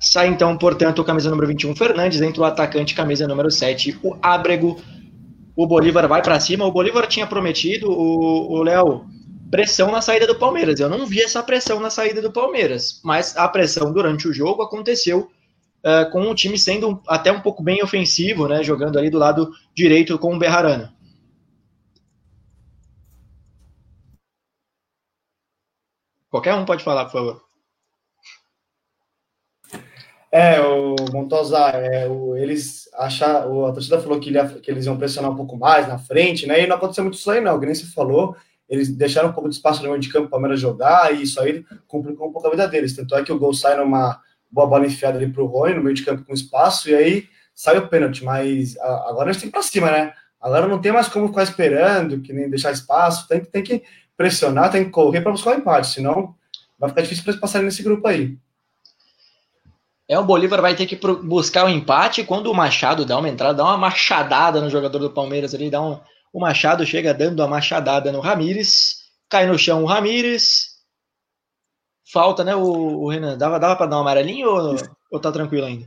Sai 0.00 0.28
então, 0.28 0.56
portanto, 0.56 1.04
camisa 1.04 1.28
número 1.28 1.48
21, 1.48 1.76
Fernandes, 1.76 2.20
entra 2.20 2.42
o 2.42 2.44
atacante, 2.44 2.94
camisa 2.94 3.26
número 3.26 3.50
7, 3.50 3.98
o 4.02 4.16
Abrego. 4.22 4.80
O 5.56 5.66
Bolívar 5.66 6.08
vai 6.08 6.22
para 6.22 6.40
cima. 6.40 6.64
O 6.64 6.72
Bolívar 6.72 7.06
tinha 7.06 7.26
prometido, 7.26 7.90
o 7.90 8.62
Léo, 8.62 9.04
pressão 9.50 9.90
na 9.90 10.00
saída 10.00 10.26
do 10.26 10.36
Palmeiras. 10.36 10.80
Eu 10.80 10.88
não 10.88 11.04
vi 11.04 11.20
essa 11.20 11.42
pressão 11.42 11.80
na 11.80 11.90
saída 11.90 12.22
do 12.22 12.32
Palmeiras, 12.32 13.00
mas 13.04 13.36
a 13.36 13.46
pressão 13.48 13.92
durante 13.92 14.26
o 14.26 14.32
jogo 14.32 14.62
aconteceu 14.62 15.28
uh, 15.84 16.10
com 16.10 16.22
o 16.22 16.34
time 16.34 16.58
sendo 16.58 17.02
até 17.06 17.30
um 17.32 17.40
pouco 17.40 17.62
bem 17.62 17.82
ofensivo, 17.82 18.48
né, 18.48 18.62
jogando 18.62 18.98
ali 18.98 19.10
do 19.10 19.18
lado 19.18 19.50
direito 19.74 20.18
com 20.18 20.34
o 20.34 20.38
Berrarana. 20.38 20.94
Qualquer 26.30 26.54
um 26.54 26.64
pode 26.64 26.84
falar, 26.84 27.06
por 27.06 27.12
favor. 27.12 27.50
É, 30.32 30.60
o 30.60 30.94
Montosa, 31.12 31.58
é, 31.70 32.08
o, 32.08 32.36
eles 32.36 32.88
acharam, 32.94 33.66
a 33.66 33.72
torcida 33.72 34.00
falou 34.00 34.20
que, 34.20 34.30
ele, 34.30 34.60
que, 34.60 34.70
eles 34.70 34.86
iam 34.86 34.96
pressionar 34.96 35.32
um 35.32 35.36
pouco 35.36 35.56
mais 35.56 35.88
na 35.88 35.98
frente, 35.98 36.46
né? 36.46 36.62
E 36.62 36.68
não 36.68 36.76
aconteceu 36.76 37.02
muito 37.02 37.18
isso 37.18 37.28
aí, 37.28 37.40
não. 37.40 37.56
O 37.56 37.58
Grêmio 37.58 37.84
falou, 37.92 38.36
eles 38.68 38.88
deixaram 38.94 39.30
um 39.30 39.32
pouco 39.32 39.48
de 39.48 39.56
espaço 39.56 39.82
no 39.82 39.88
meio 39.88 40.00
de 40.00 40.08
campo 40.08 40.28
para 40.28 40.28
o 40.28 40.30
Palmeiras 40.30 40.60
jogar, 40.60 41.12
e 41.12 41.22
isso 41.22 41.40
aí 41.40 41.64
complicou 41.88 42.28
um 42.28 42.32
pouco 42.32 42.46
a 42.46 42.50
vida 42.50 42.68
deles. 42.68 42.94
Tanto 42.94 43.16
é 43.16 43.24
que 43.24 43.32
o 43.32 43.38
gol 43.38 43.52
sai 43.52 43.76
numa 43.76 44.20
boa 44.50 44.66
bola 44.66 44.86
enfiada 44.86 45.18
ali 45.18 45.30
para 45.30 45.42
o 45.42 45.46
Rony, 45.46 45.74
no 45.74 45.82
meio 45.82 45.94
de 45.94 46.04
campo 46.04 46.24
com 46.24 46.34
espaço, 46.34 46.90
e 46.90 46.94
aí 46.94 47.28
sai 47.54 47.78
o 47.78 47.88
pênalti. 47.88 48.24
Mas 48.24 48.76
agora 48.78 49.30
a 49.30 49.32
gente 49.32 49.42
tem 49.42 49.50
para 49.50 49.62
cima, 49.62 49.90
né? 49.90 50.12
Agora 50.40 50.66
não 50.66 50.80
tem 50.80 50.92
mais 50.92 51.08
como 51.08 51.28
ficar 51.28 51.42
esperando, 51.42 52.20
que 52.20 52.32
nem 52.32 52.48
deixar 52.48 52.72
espaço, 52.72 53.28
tem, 53.28 53.44
tem 53.44 53.62
que 53.62 53.82
pressionar, 54.16 54.70
tem 54.70 54.84
que 54.84 54.90
correr 54.90 55.20
para 55.20 55.32
buscar 55.32 55.50
o 55.50 55.58
empate, 55.58 55.88
senão 55.88 56.34
vai 56.78 56.88
ficar 56.88 57.02
difícil 57.02 57.24
para 57.24 57.32
eles 57.32 57.40
passarem 57.40 57.66
nesse 57.66 57.82
grupo 57.82 58.06
aí. 58.06 58.36
É, 60.08 60.18
o 60.18 60.24
Bolívar 60.24 60.60
vai 60.60 60.74
ter 60.74 60.86
que 60.86 60.96
buscar 60.96 61.66
o 61.66 61.68
empate 61.68 62.24
quando 62.24 62.50
o 62.50 62.54
Machado 62.54 63.04
dá 63.04 63.16
uma 63.16 63.28
entrada, 63.28 63.54
dá 63.54 63.64
uma 63.64 63.76
machadada 63.76 64.60
no 64.60 64.68
jogador 64.68 64.98
do 64.98 65.10
Palmeiras 65.10 65.54
ali, 65.54 65.70
dá 65.70 65.80
um, 65.80 66.00
o 66.32 66.40
Machado 66.40 66.84
chega 66.84 67.14
dando 67.14 67.42
a 67.42 67.48
machadada 67.48 68.10
no 68.10 68.20
Ramires, 68.20 69.04
cai 69.28 69.46
no 69.46 69.58
chão 69.58 69.82
o 69.82 69.86
Ramires, 69.86 70.69
falta, 72.12 72.44
né, 72.44 72.54
o, 72.54 72.62
o 72.62 73.08
Renan? 73.08 73.36
Dava, 73.36 73.58
dava 73.58 73.76
para 73.76 73.86
dar 73.86 73.98
um 73.98 74.00
amarelinho 74.00 74.48
ou, 74.48 74.76
ou 75.10 75.20
tá 75.20 75.30
tranquilo 75.30 75.66
ainda? 75.66 75.86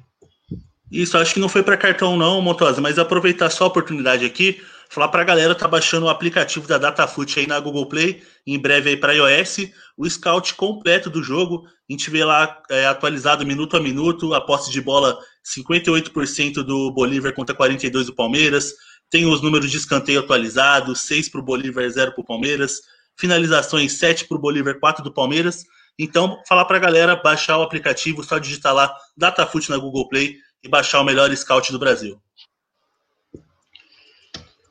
Isso, 0.91 1.17
acho 1.17 1.33
que 1.33 1.39
não 1.39 1.49
foi 1.49 1.63
para 1.63 1.75
cartão 1.75 2.15
não, 2.15 2.41
Montosa, 2.41 2.79
mas 2.79 2.99
aproveitar 2.99 3.49
só 3.49 3.63
a 3.63 3.67
oportunidade 3.67 4.23
aqui, 4.25 4.61
falar 4.89 5.07
para 5.07 5.23
a 5.23 5.25
galera 5.25 5.55
tá 5.55 5.67
baixando 5.67 6.05
o 6.05 6.09
aplicativo 6.09 6.67
da 6.67 6.77
DataFoot 6.77 7.39
aí 7.39 7.47
na 7.47 7.59
Google 7.59 7.87
Play, 7.87 8.21
em 8.45 8.59
breve 8.59 8.91
aí 8.91 8.97
para 8.97 9.13
iOS, 9.13 9.71
o 9.97 10.07
scout 10.07 10.53
completo 10.53 11.09
do 11.09 11.23
jogo, 11.23 11.65
a 11.89 11.91
gente 11.91 12.11
vê 12.11 12.23
lá 12.23 12.61
é, 12.69 12.85
atualizado 12.85 13.45
minuto 13.45 13.75
a 13.75 13.79
minuto, 13.79 14.35
a 14.35 14.41
posse 14.41 14.71
de 14.71 14.79
bola 14.81 15.17
58% 15.43 16.61
do 16.63 16.91
Bolívar 16.91 17.33
contra 17.33 17.55
42 17.55 18.05
do 18.05 18.15
Palmeiras, 18.15 18.73
tem 19.09 19.25
os 19.25 19.41
números 19.41 19.71
de 19.71 19.77
escanteio 19.77 20.19
atualizados, 20.19 21.01
6 21.01 21.29
para 21.29 21.41
o 21.41 21.43
Bolívar, 21.43 21.89
0 21.89 22.13
para 22.13 22.21
o 22.21 22.25
Palmeiras, 22.25 22.81
finalizações 23.17 23.93
7 23.93 24.25
para 24.25 24.37
o 24.37 24.39
Bolívar, 24.39 24.79
4 24.79 25.03
do 25.03 25.11
Palmeiras, 25.11 25.65
então, 25.97 26.41
falar 26.47 26.65
para 26.65 26.77
a 26.77 26.79
galera 26.79 27.15
baixar 27.15 27.57
o 27.57 27.61
aplicativo, 27.61 28.23
só 28.23 28.39
digitar 28.39 28.73
lá 28.73 28.93
DataFoot 29.15 29.69
na 29.69 29.77
Google 29.77 30.09
Play 30.09 30.37
e 30.63 30.69
baixar 30.69 31.01
o 31.01 31.03
melhor 31.03 31.35
scout 31.35 31.71
do 31.71 31.79
Brasil. 31.79 32.19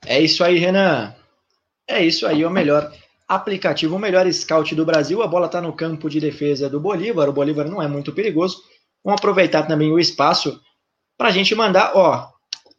É 0.05 0.21
isso 0.21 0.43
aí, 0.43 0.59
Renan. 0.59 1.15
É 1.87 2.05
isso 2.05 2.27
aí, 2.27 2.45
o 2.45 2.51
melhor 2.51 2.93
aplicativo, 3.29 3.95
o 3.97 3.99
melhor 3.99 4.31
scout 4.33 4.75
do 4.75 4.85
Brasil. 4.85 5.23
A 5.23 5.29
bola 5.29 5.47
está 5.47 5.61
no 5.61 5.73
campo 5.73 6.11
de 6.11 6.19
defesa 6.19 6.69
do 6.69 6.81
Bolívar. 6.81 7.29
O 7.29 7.33
Bolívar 7.33 7.69
não 7.69 7.81
é 7.81 7.87
muito 7.87 8.13
perigoso. 8.13 8.61
Vamos 9.05 9.21
aproveitar 9.21 9.63
também 9.65 9.93
o 9.93 9.99
espaço 9.99 10.61
para 11.17 11.29
a 11.29 11.33
gente 11.33 11.55
mandar, 11.55 11.93
ó, 11.95 12.29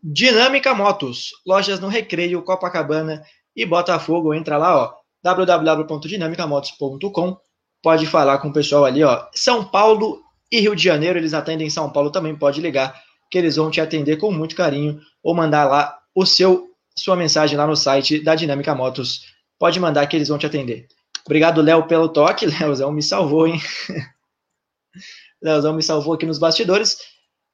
Dinâmica 0.02 0.74
Motos, 0.74 1.30
lojas 1.46 1.80
no 1.80 1.88
Recreio, 1.88 2.44
Copacabana 2.44 3.24
e 3.56 3.66
Botafogo. 3.66 4.34
Entra 4.34 4.58
lá, 4.58 4.76
ó, 4.76 4.94
www.dinamicamotos.com 5.24 7.38
pode 7.84 8.08
falar 8.08 8.38
com 8.40 8.48
o 8.48 8.54
pessoal 8.54 8.86
ali, 8.86 9.04
ó. 9.04 9.28
São 9.36 9.64
Paulo 9.64 10.24
e 10.50 10.62
Rio 10.62 10.76
de 10.76 10.84
Janeiro, 10.84 11.20
eles 11.20 11.34
atendem 11.34 11.70
São 11.70 11.90
Paulo 11.90 12.10
também, 12.10 12.34
pode 12.34 12.62
ligar, 12.62 13.00
que 13.30 13.38
eles 13.38 13.58
vão 13.58 13.70
te 13.70 13.82
atender 13.82 14.18
com 14.18 14.32
muito 14.32 14.56
carinho, 14.56 15.00
ou 15.22 15.36
mandar 15.36 15.66
lá 15.66 16.00
o 16.16 16.26
seu 16.26 16.70
sua 16.96 17.16
mensagem 17.16 17.58
lá 17.58 17.68
no 17.68 17.76
site 17.76 18.24
da 18.24 18.36
Dinâmica 18.36 18.74
Motos. 18.74 19.34
Pode 19.60 19.80
mandar 19.80 20.06
que 20.08 20.16
eles 20.16 20.30
vão 20.30 20.38
te 20.38 20.46
atender. 20.46 20.88
Obrigado, 21.26 21.62
Léo, 21.62 21.88
pelo 21.88 22.08
toque. 22.08 22.46
Léozão 22.60 22.92
me 22.92 23.02
salvou, 23.02 23.48
hein? 23.48 23.60
Léozão 25.42 25.74
me 25.74 25.82
salvou 25.82 26.14
aqui 26.14 26.26
nos 26.26 26.38
bastidores. 26.38 26.98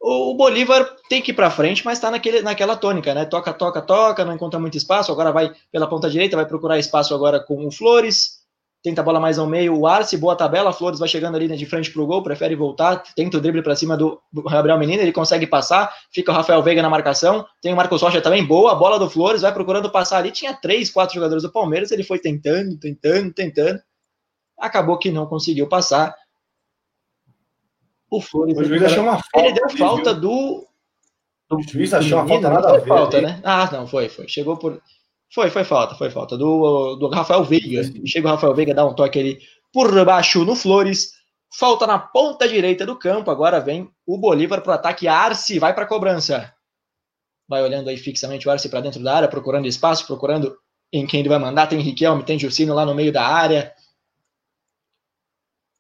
O, 0.02 0.34
Bolívar 0.36 0.94
tem 1.10 1.22
que 1.22 1.32
ir 1.32 1.34
para 1.34 1.50
frente, 1.50 1.84
mas 1.86 1.98
está 1.98 2.12
naquela 2.44 2.76
tônica, 2.76 3.14
né? 3.14 3.26
Toca, 3.26 3.54
toca, 3.54 3.82
toca, 3.82 4.26
não 4.26 4.34
encontra 4.34 4.60
muito 4.60 4.78
espaço. 4.78 5.12
Agora 5.12 5.32
vai 5.32 5.54
pela 5.72 5.88
ponta 5.88 6.10
direita, 6.10 6.36
vai 6.36 6.46
procurar 6.46 6.78
espaço 6.78 7.16
agora 7.16 7.40
com 7.40 7.66
o 7.66 7.72
Flores 7.72 8.39
tenta 8.82 9.02
a 9.02 9.04
bola 9.04 9.20
mais 9.20 9.38
ao 9.38 9.46
meio, 9.46 9.78
o 9.78 9.86
Arce, 9.86 10.18
boa 10.18 10.36
tabela, 10.36 10.72
Flores 10.72 11.00
vai 11.00 11.10
chegando 11.10 11.36
ali 11.36 11.48
né, 11.48 11.56
de 11.56 11.66
frente 11.66 11.92
pro 11.92 12.06
gol, 12.06 12.24
prefere 12.24 12.56
voltar, 12.56 13.04
tenta 13.14 13.38
o 13.38 13.42
drible 13.42 13.62
para 13.62 13.76
cima 13.76 13.98
do 13.98 14.22
Gabriel 14.50 14.78
Menino, 14.78 15.02
ele 15.02 15.12
consegue 15.12 15.46
passar, 15.46 15.94
fica 16.12 16.32
o 16.32 16.36
Rafael 16.36 16.64
Veiga 16.64 16.82
na 16.82 16.90
marcação, 16.90 17.46
tem 17.62 17.74
o 17.74 17.76
Marcos 17.76 18.02
Rocha 18.02 18.22
também, 18.22 18.46
boa, 18.46 18.74
bola 18.76 18.98
do 18.98 19.10
Flores, 19.10 19.42
vai 19.42 19.54
procurando 19.54 19.90
passar 19.90 20.18
ali, 20.20 20.32
tinha 20.32 20.54
três, 20.54 20.90
quatro 20.90 21.16
jogadores 21.16 21.44
do 21.44 21.52
Palmeiras, 21.52 21.92
ele 21.92 22.04
foi 22.04 22.20
tentando, 22.20 22.78
tentando, 22.78 23.34
tentando, 23.34 23.82
acabou 24.58 24.98
que 24.98 25.12
não 25.12 25.26
conseguiu 25.26 25.68
passar. 25.68 26.16
O 28.10 28.22
Flores, 28.22 28.58
ele, 28.58 28.76
ele 29.36 29.54
deu 29.54 29.70
falta 29.78 30.14
do 30.14 30.66
O 31.52 31.62
juiz 31.62 31.94
achou 31.94 32.20
uma 32.20 32.28
falta 32.28 32.50
nada 32.50 32.70
a 32.70 32.78
ver. 32.78 32.88
Falta, 32.88 33.22
né? 33.22 33.40
Ah, 33.44 33.70
não, 33.72 33.86
foi, 33.86 34.10
foi. 34.10 34.28
Chegou 34.28 34.58
por. 34.58 34.82
Foi, 35.34 35.50
foi 35.50 35.64
falta, 35.64 35.96
foi 35.96 36.10
falta. 36.10 36.38
Do, 36.38 36.96
do 36.96 37.08
Rafael 37.08 37.44
Veiga. 37.44 37.82
Chega 38.06 38.28
o 38.28 38.32
Rafael 38.32 38.54
Veiga, 38.56 38.74
dá 38.74 38.86
um 38.86 38.96
toque 38.96 39.20
ali 39.20 39.40
por 39.72 40.04
baixo 40.04 40.44
no 40.44 40.56
Flores. 40.56 41.14
Falta 41.58 41.86
na 41.88 42.00
ponta 42.00 42.48
direita 42.48 42.86
do 42.86 42.98
campo. 42.98 43.30
Agora 43.30 43.60
vem 43.60 43.90
o 44.06 44.18
Bolívar 44.18 44.62
para 44.62 44.72
o 44.72 44.74
ataque. 44.74 45.08
Arce 45.08 45.60
vai 45.60 45.74
para 45.74 45.84
a 45.84 45.88
cobrança. 45.88 46.54
Vai 47.48 47.64
olhando 47.64 47.90
aí 47.90 47.98
fixamente 47.98 48.48
o 48.48 48.52
Arce 48.52 48.70
para 48.70 48.82
dentro 48.82 49.02
da 49.04 49.16
área, 49.16 49.28
procurando 49.28 49.68
espaço, 49.68 50.06
procurando 50.06 50.56
em 50.92 51.06
quem 51.06 51.20
ele 51.20 51.30
vai 51.30 51.40
mandar. 51.40 51.68
Tem 51.68 51.80
Riquelme, 51.80 52.24
tem 52.24 52.38
Jucino 52.38 52.74
lá 52.74 52.86
no 52.86 52.96
meio 52.96 53.12
da 53.12 53.26
área. 53.26 53.74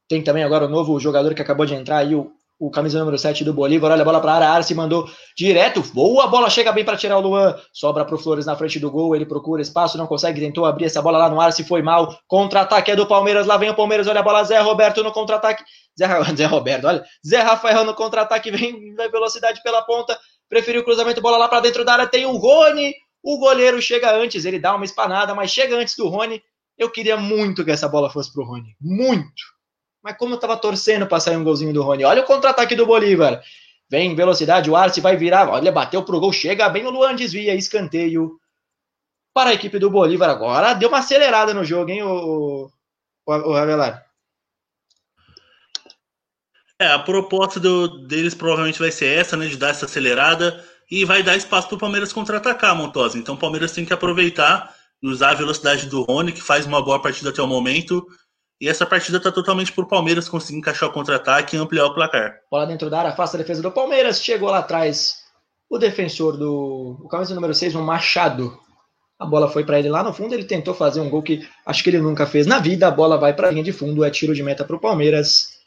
Tem 0.07 0.23
também 0.23 0.43
agora 0.43 0.65
o 0.65 0.69
novo 0.69 0.99
jogador 0.99 1.35
que 1.35 1.41
acabou 1.41 1.67
de 1.67 1.75
entrar 1.75 1.97
aí, 1.97 2.15
o 2.15 2.31
o 2.59 2.69
camisa 2.69 2.99
número 2.99 3.17
7 3.17 3.45
do 3.45 3.53
Bolívar, 3.53 3.91
olha 3.91 4.01
a 4.01 4.05
bola 4.05 4.19
para 4.19 4.33
a 4.33 4.35
área, 4.35 4.49
Arce 4.49 4.75
mandou 4.75 5.09
direto, 5.35 5.81
boa 5.93 6.27
bola, 6.27 6.49
chega 6.49 6.73
bem 6.73 6.83
para 6.83 6.97
tirar 6.97 7.17
o 7.17 7.21
Luan, 7.21 7.55
sobra 7.71 8.03
para 8.03 8.15
o 8.15 8.17
Flores 8.19 8.45
na 8.45 8.55
frente 8.57 8.77
do 8.79 8.91
gol, 8.91 9.15
ele 9.15 9.25
procura 9.25 9.61
espaço, 9.61 9.97
não 9.97 10.05
consegue, 10.05 10.41
tentou 10.41 10.65
abrir 10.65 10.85
essa 10.85 11.01
bola 11.01 11.17
lá 11.17 11.29
no 11.29 11.39
Arce, 11.39 11.63
foi 11.63 11.81
mal, 11.81 12.19
contra-ataque 12.27 12.91
é 12.91 12.97
do 12.97 13.07
Palmeiras, 13.07 13.47
lá 13.47 13.55
vem 13.55 13.69
o 13.69 13.75
Palmeiras, 13.75 14.07
olha 14.07 14.19
a 14.19 14.23
bola, 14.23 14.43
Zé 14.43 14.59
Roberto 14.59 15.01
no 15.01 15.11
contra-ataque, 15.13 15.63
Zé, 15.97 16.05
Zé 16.35 16.45
Roberto, 16.45 16.85
olha, 16.85 17.01
Zé 17.25 17.39
Rafael 17.39 17.85
no 17.85 17.93
contra-ataque, 17.93 18.51
vem 18.51 18.93
na 18.93 19.07
velocidade 19.07 19.63
pela 19.63 19.81
ponta, 19.83 20.19
preferiu 20.49 20.81
o 20.81 20.83
cruzamento, 20.83 21.21
bola 21.21 21.37
lá 21.37 21.47
para 21.47 21.61
dentro 21.61 21.85
da 21.85 21.93
área, 21.93 22.07
tem 22.07 22.25
o 22.25 22.35
Rony, 22.35 22.93
o 23.23 23.37
goleiro 23.39 23.81
chega 23.81 24.13
antes, 24.13 24.43
ele 24.43 24.59
dá 24.59 24.75
uma 24.75 24.83
espanada, 24.83 25.33
mas 25.33 25.49
chega 25.49 25.77
antes 25.77 25.95
do 25.95 26.09
Rony, 26.09 26.41
eu 26.77 26.89
queria 26.89 27.15
muito 27.15 27.63
que 27.63 27.71
essa 27.71 27.87
bola 27.87 28.09
fosse 28.09 28.33
pro 28.33 28.43
Rony, 28.43 28.75
muito, 28.81 29.43
mas 30.09 30.17
como 30.17 30.33
eu 30.33 30.39
tava 30.39 30.57
torcendo 30.57 31.05
para 31.05 31.19
sair 31.19 31.37
um 31.37 31.43
golzinho 31.43 31.73
do 31.73 31.83
Rony. 31.83 32.03
Olha 32.03 32.23
o 32.23 32.25
contra-ataque 32.25 32.75
do 32.75 32.85
Bolívar. 32.85 33.41
Vem 33.89 34.15
velocidade, 34.15 34.69
o 34.69 34.75
Arce 34.75 35.01
vai 35.01 35.15
virar. 35.15 35.49
Olha, 35.49 35.71
bateu 35.71 36.03
pro 36.03 36.19
gol, 36.19 36.33
chega 36.33 36.69
bem 36.69 36.85
o 36.85 36.89
Luan, 36.89 37.15
desvia, 37.15 37.55
escanteio 37.55 38.39
para 39.33 39.51
a 39.51 39.53
equipe 39.53 39.79
do 39.79 39.89
Bolívar 39.89 40.29
agora. 40.29 40.73
Deu 40.73 40.89
uma 40.89 40.99
acelerada 40.99 41.53
no 41.53 41.63
jogo, 41.63 41.91
hein, 41.91 42.03
o, 42.03 42.69
o, 43.25 43.31
o 43.31 43.55
Avelar? 43.55 44.05
É, 46.81 46.87
a 46.87 46.99
proposta 46.99 47.59
do, 47.59 48.05
deles 48.07 48.33
provavelmente 48.33 48.79
vai 48.79 48.91
ser 48.91 49.17
essa, 49.17 49.35
né, 49.35 49.47
de 49.47 49.57
dar 49.57 49.69
essa 49.69 49.85
acelerada 49.85 50.63
e 50.89 51.03
vai 51.03 51.21
dar 51.21 51.35
espaço 51.35 51.67
para 51.67 51.75
o 51.75 51.79
Palmeiras 51.79 52.13
contra-atacar, 52.13 52.75
Montosa. 52.75 53.17
Então 53.17 53.35
o 53.35 53.37
Palmeiras 53.37 53.71
tem 53.71 53.85
que 53.85 53.93
aproveitar 53.93 54.73
usar 55.01 55.31
a 55.31 55.35
velocidade 55.35 55.87
do 55.87 56.01
Rony, 56.03 56.31
que 56.31 56.41
faz 56.41 56.65
uma 56.65 56.83
boa 56.83 57.01
partida 57.01 57.29
até 57.29 57.41
o 57.41 57.47
momento, 57.47 58.05
e 58.61 58.67
essa 58.67 58.85
partida 58.85 59.17
está 59.17 59.31
totalmente 59.31 59.71
por 59.71 59.87
Palmeiras 59.87 60.27
conseguir 60.27 60.59
encaixar 60.59 60.89
o 60.89 60.91
contra-ataque 60.91 61.55
e 61.55 61.59
ampliar 61.59 61.85
o 61.85 61.93
placar. 61.93 62.41
Bola 62.51 62.65
dentro 62.65 62.89
da 62.89 62.99
área, 62.99 63.11
afasta 63.11 63.37
a 63.37 63.39
defesa 63.39 63.61
do 63.61 63.71
Palmeiras. 63.71 64.21
Chegou 64.21 64.49
lá 64.49 64.59
atrás 64.59 65.23
o 65.69 65.77
defensor 65.77 66.35
do. 66.35 66.99
O 67.01 67.07
camisa 67.07 67.33
número 67.33 67.53
6, 67.53 67.75
o 67.75 67.81
Machado. 67.81 68.59
A 69.17 69.25
bola 69.25 69.49
foi 69.49 69.63
para 69.65 69.79
ele 69.79 69.89
lá 69.89 70.03
no 70.03 70.13
fundo. 70.13 70.33
Ele 70.33 70.43
tentou 70.43 70.73
fazer 70.73 70.99
um 70.99 71.09
gol 71.09 71.21
que 71.21 71.47
acho 71.65 71.83
que 71.83 71.89
ele 71.89 71.99
nunca 71.99 72.25
fez 72.25 72.47
na 72.47 72.59
vida. 72.59 72.87
A 72.87 72.91
bola 72.91 73.17
vai 73.17 73.33
para 73.33 73.47
a 73.47 73.51
linha 73.51 73.63
de 73.63 73.71
fundo. 73.71 74.03
É 74.03 74.09
tiro 74.09 74.33
de 74.33 74.43
meta 74.43 74.65
para 74.65 74.75
o 74.75 74.79
Palmeiras. 74.79 75.59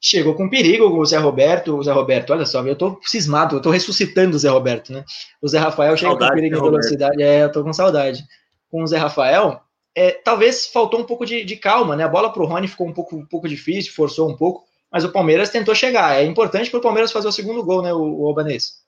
Chegou 0.00 0.34
com 0.34 0.48
perigo 0.48 0.84
o 0.86 1.04
Zé 1.04 1.18
Roberto. 1.18 1.76
O 1.76 1.82
Zé 1.82 1.92
Roberto, 1.92 2.32
olha 2.32 2.46
só, 2.46 2.64
eu 2.64 2.76
tô 2.76 2.98
cismado, 3.02 3.56
eu 3.56 3.62
tô 3.62 3.70
ressuscitando 3.70 4.36
o 4.36 4.38
Zé 4.38 4.48
Roberto, 4.48 4.92
né? 4.92 5.04
O 5.42 5.48
Zé 5.48 5.58
Rafael 5.58 5.96
chega 5.96 6.16
com 6.16 6.28
perigo 6.28 6.56
de 6.56 6.62
velocidade. 6.62 7.22
É, 7.22 7.44
eu 7.44 7.52
tô 7.52 7.62
com 7.62 7.72
saudade. 7.72 8.24
Com 8.70 8.82
o 8.82 8.86
Zé 8.86 8.98
Rafael, 8.98 9.60
é, 9.96 10.10
talvez 10.10 10.66
faltou 10.66 11.00
um 11.00 11.04
pouco 11.04 11.24
de, 11.24 11.42
de, 11.42 11.56
calma, 11.56 11.96
né? 11.96 12.04
A 12.04 12.08
bola 12.08 12.30
para 12.30 12.42
o 12.42 12.46
Rony 12.46 12.68
ficou 12.68 12.86
um 12.86 12.92
pouco, 12.92 13.16
um 13.16 13.24
pouco 13.24 13.48
difícil, 13.48 13.94
forçou 13.94 14.28
um 14.28 14.36
pouco, 14.36 14.64
mas 14.92 15.04
o 15.04 15.10
Palmeiras 15.10 15.48
tentou 15.48 15.74
chegar. 15.74 16.20
É 16.20 16.24
importante 16.24 16.70
para 16.70 16.78
o 16.78 16.82
Palmeiras 16.82 17.10
fazer 17.10 17.26
o 17.26 17.32
segundo 17.32 17.64
gol, 17.64 17.80
né, 17.80 17.94
o, 17.94 18.20
o 18.20 18.26
Albanês? 18.26 18.84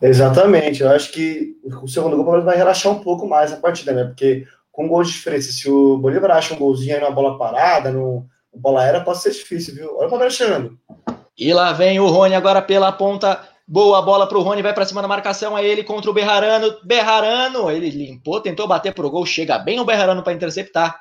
Exatamente, 0.00 0.82
eu 0.82 0.90
acho 0.90 1.10
que 1.10 1.56
o 1.82 1.88
segundo 1.88 2.16
gol 2.16 2.20
o 2.20 2.24
Palmeiras 2.24 2.44
vai 2.44 2.56
relaxar 2.56 2.92
um 2.92 3.00
pouco 3.00 3.26
mais 3.26 3.50
a 3.50 3.56
partida, 3.56 3.92
né? 3.94 4.04
Porque 4.04 4.46
com 4.70 4.84
um 4.84 4.88
gol 4.88 5.02
de 5.02 5.10
diferença, 5.10 5.50
se 5.50 5.68
o 5.70 5.96
Bolívar 5.96 6.30
acha 6.32 6.52
um 6.52 6.58
golzinho 6.58 6.94
aí 6.94 7.00
na 7.00 7.10
bola 7.10 7.38
parada, 7.38 7.90
no, 7.90 8.26
no 8.52 8.60
bola 8.60 8.82
aérea, 8.82 9.00
pode 9.00 9.22
ser 9.22 9.30
difícil, 9.30 9.74
viu? 9.74 9.96
Olha 9.96 10.06
o 10.06 10.10
Palmeiras 10.10 10.36
chegando. 10.36 10.78
E 11.36 11.52
lá 11.54 11.72
vem 11.72 11.98
o 11.98 12.06
Rony 12.08 12.34
agora 12.34 12.60
pela 12.60 12.92
ponta 12.92 13.42
Boa 13.70 14.00
bola 14.00 14.26
para 14.26 14.38
o 14.38 14.40
Rony, 14.40 14.62
vai 14.62 14.72
para 14.72 14.86
cima 14.86 15.02
da 15.02 15.06
marcação, 15.06 15.56
é 15.58 15.62
ele 15.62 15.84
contra 15.84 16.10
o 16.10 16.14
Berrarano. 16.14 16.80
Berrarano, 16.82 17.70
ele 17.70 17.90
limpou, 17.90 18.40
tentou 18.40 18.66
bater 18.66 18.94
pro 18.94 19.10
gol, 19.10 19.26
chega 19.26 19.58
bem 19.58 19.78
o 19.78 19.84
Berrarano 19.84 20.22
para 20.22 20.32
interceptar. 20.32 20.98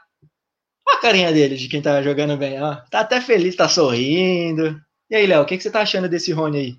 Olha 0.86 0.98
a 0.98 1.02
carinha 1.02 1.32
dele, 1.32 1.56
de 1.56 1.70
quem 1.70 1.82
tá 1.82 2.02
jogando 2.02 2.36
bem, 2.36 2.62
ó. 2.62 2.76
Tá 2.92 3.00
até 3.00 3.22
feliz, 3.22 3.56
tá 3.56 3.70
sorrindo. 3.70 4.78
E 5.10 5.16
aí, 5.16 5.26
Léo, 5.26 5.44
o 5.44 5.46
que, 5.46 5.56
que 5.56 5.64
você 5.64 5.72
tá 5.72 5.80
achando 5.80 6.10
desse 6.10 6.34
Rony 6.34 6.58
aí? 6.58 6.76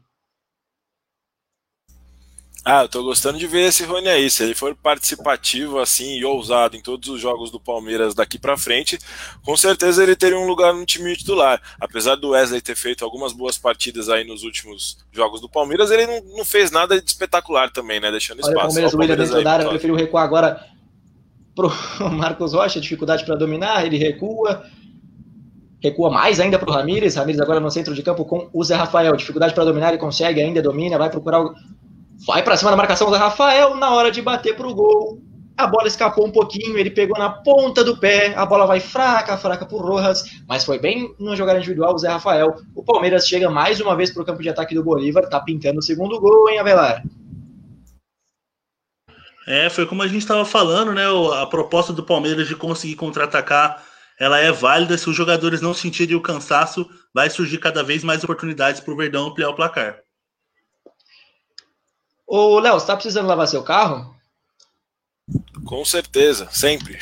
Ah, 2.64 2.82
eu 2.82 2.89
tô 2.89 3.02
gostando 3.02 3.39
de 3.39 3.47
ver 3.47 3.68
esse 3.68 3.85
Rony 3.85 4.09
aí. 4.09 4.28
Se 4.28 4.43
ele 4.43 4.55
for 4.55 4.74
participativo 4.74 5.78
assim 5.78 6.18
e 6.18 6.24
ousado 6.24 6.76
em 6.76 6.82
todos 6.82 7.09
os 7.09 7.20
jogos 7.20 7.51
do 7.51 7.59
Palmeiras 7.59 8.14
daqui 8.14 8.39
para 8.39 8.59
frente, 8.59 8.98
com 9.43 9.56
certeza 9.56 10.02
ele 10.02 10.16
teria 10.16 10.39
um 10.39 10.47
lugar 10.47 10.74
no 10.74 10.85
time 10.85 11.16
titular. 11.16 11.60
Apesar 11.80 12.16
do 12.16 12.30
Wesley 12.30 12.60
ter 12.60 12.76
feito 12.76 13.05
algumas 13.05 13.32
boas 13.32 13.56
partidas 13.56 14.09
aí 14.09 14.24
nos 14.24 14.43
últimos 14.43 14.98
jogos 15.12 15.40
do 15.40 15.48
Palmeiras, 15.48 15.90
ele 15.90 16.06
não, 16.06 16.36
não 16.36 16.44
fez 16.44 16.70
nada 16.70 17.01
de 17.01 17.09
espetacular 17.09 17.70
também, 17.70 18.01
né? 18.01 18.10
Deixando 18.10 18.40
Olha, 18.43 18.51
espaço. 18.51 18.59
O 18.59 18.68
Palmeiras, 18.68 18.94
o 18.94 18.98
William 18.98 19.16
dentro 19.16 19.43
da 19.43 19.52
área, 19.52 19.68
preferiu 19.68 19.94
recuar 19.94 20.24
agora 20.24 20.66
pro 21.55 21.70
Marcos 22.12 22.52
Rocha, 22.52 22.80
dificuldade 22.80 23.24
para 23.24 23.36
dominar, 23.36 23.86
ele 23.86 23.97
recua. 23.97 24.64
Recua 25.80 26.10
mais 26.10 26.40
ainda 26.40 26.59
para 26.59 26.68
o 26.68 26.72
Ramires. 26.72 27.14
Ramires 27.14 27.40
agora 27.40 27.60
no 27.60 27.70
centro 27.70 27.94
de 27.94 28.02
campo 28.02 28.24
com 28.24 28.51
o 28.52 28.64
Zé 28.64 28.74
Rafael. 28.74 29.16
Dificuldade 29.16 29.55
para 29.55 29.64
dominar, 29.64 29.90
ele 29.90 29.98
consegue, 29.98 30.43
ainda 30.43 30.60
domina, 30.60 30.98
vai 30.98 31.09
procurar 31.09 31.40
o 31.40 31.55
Vai 32.27 32.43
para 32.43 32.57
cima 32.57 32.70
da 32.70 32.77
marcação 32.77 33.11
do 33.11 33.16
Rafael 33.16 33.77
na 33.77 33.90
hora 33.90 34.11
de 34.11 34.20
bater 34.20 34.57
para 34.57 34.66
o 34.66 34.74
gol. 34.74 35.23
A 35.57 35.66
bola 35.66 35.89
escapou 35.89 36.24
um 36.24 36.31
pouquinho, 36.31 36.78
ele 36.78 36.90
pegou 36.90 37.19
na 37.19 37.31
ponta 37.31 37.82
do 37.82 37.97
pé, 37.97 38.32
a 38.36 38.47
bola 38.47 38.65
vai 38.65 38.78
fraca, 38.78 39.36
fraca 39.36 39.66
por 39.66 39.82
Rojas, 39.82 40.24
mas 40.47 40.65
foi 40.65 40.78
bem 40.78 41.12
no 41.19 41.35
jogada 41.35 41.59
individual 41.59 41.95
o 41.95 41.99
Zé 41.99 42.09
Rafael. 42.09 42.55
O 42.77 42.85
Palmeiras 42.85 43.27
chega 43.27 43.51
mais 43.51 43.81
uma 43.81 43.97
vez 43.97 44.12
para 44.12 44.23
o 44.23 44.24
campo 44.24 44.40
de 44.40 44.49
ataque 44.49 44.73
do 44.73 44.85
Bolívar, 44.85 45.28
tá 45.28 45.40
pintando 45.40 45.81
o 45.81 45.82
segundo 45.82 46.20
gol, 46.20 46.49
hein, 46.49 46.61
Avelar? 46.61 47.03
É, 49.49 49.69
foi 49.69 49.86
como 49.86 50.03
a 50.03 50.07
gente 50.07 50.19
estava 50.19 50.45
falando, 50.45 50.93
né? 50.93 51.05
A 51.40 51.47
proposta 51.47 51.93
do 51.93 52.05
Palmeiras 52.05 52.47
de 52.47 52.55
conseguir 52.55 52.95
contra-atacar, 52.95 53.82
ela 54.20 54.39
é 54.39 54.53
válida. 54.53 54.99
Se 54.99 55.09
os 55.09 55.16
jogadores 55.16 55.61
não 55.61 55.73
sentirem 55.73 56.15
o 56.15 56.20
cansaço, 56.20 56.86
vai 57.12 57.31
surgir 57.31 57.59
cada 57.59 57.82
vez 57.82 58.05
mais 58.05 58.23
oportunidades 58.23 58.81
para 58.81 58.93
o 58.93 58.97
Verdão 58.97 59.27
ampliar 59.27 59.49
o 59.49 59.55
placar. 59.55 60.01
Ô, 62.31 62.61
Léo, 62.61 62.75
você 62.75 62.87
tá 62.87 62.95
precisando 62.95 63.27
lavar 63.27 63.49
seu 63.49 63.63
carro? 63.63 64.15
Com 65.65 65.83
certeza, 65.83 66.47
sempre. 66.51 66.99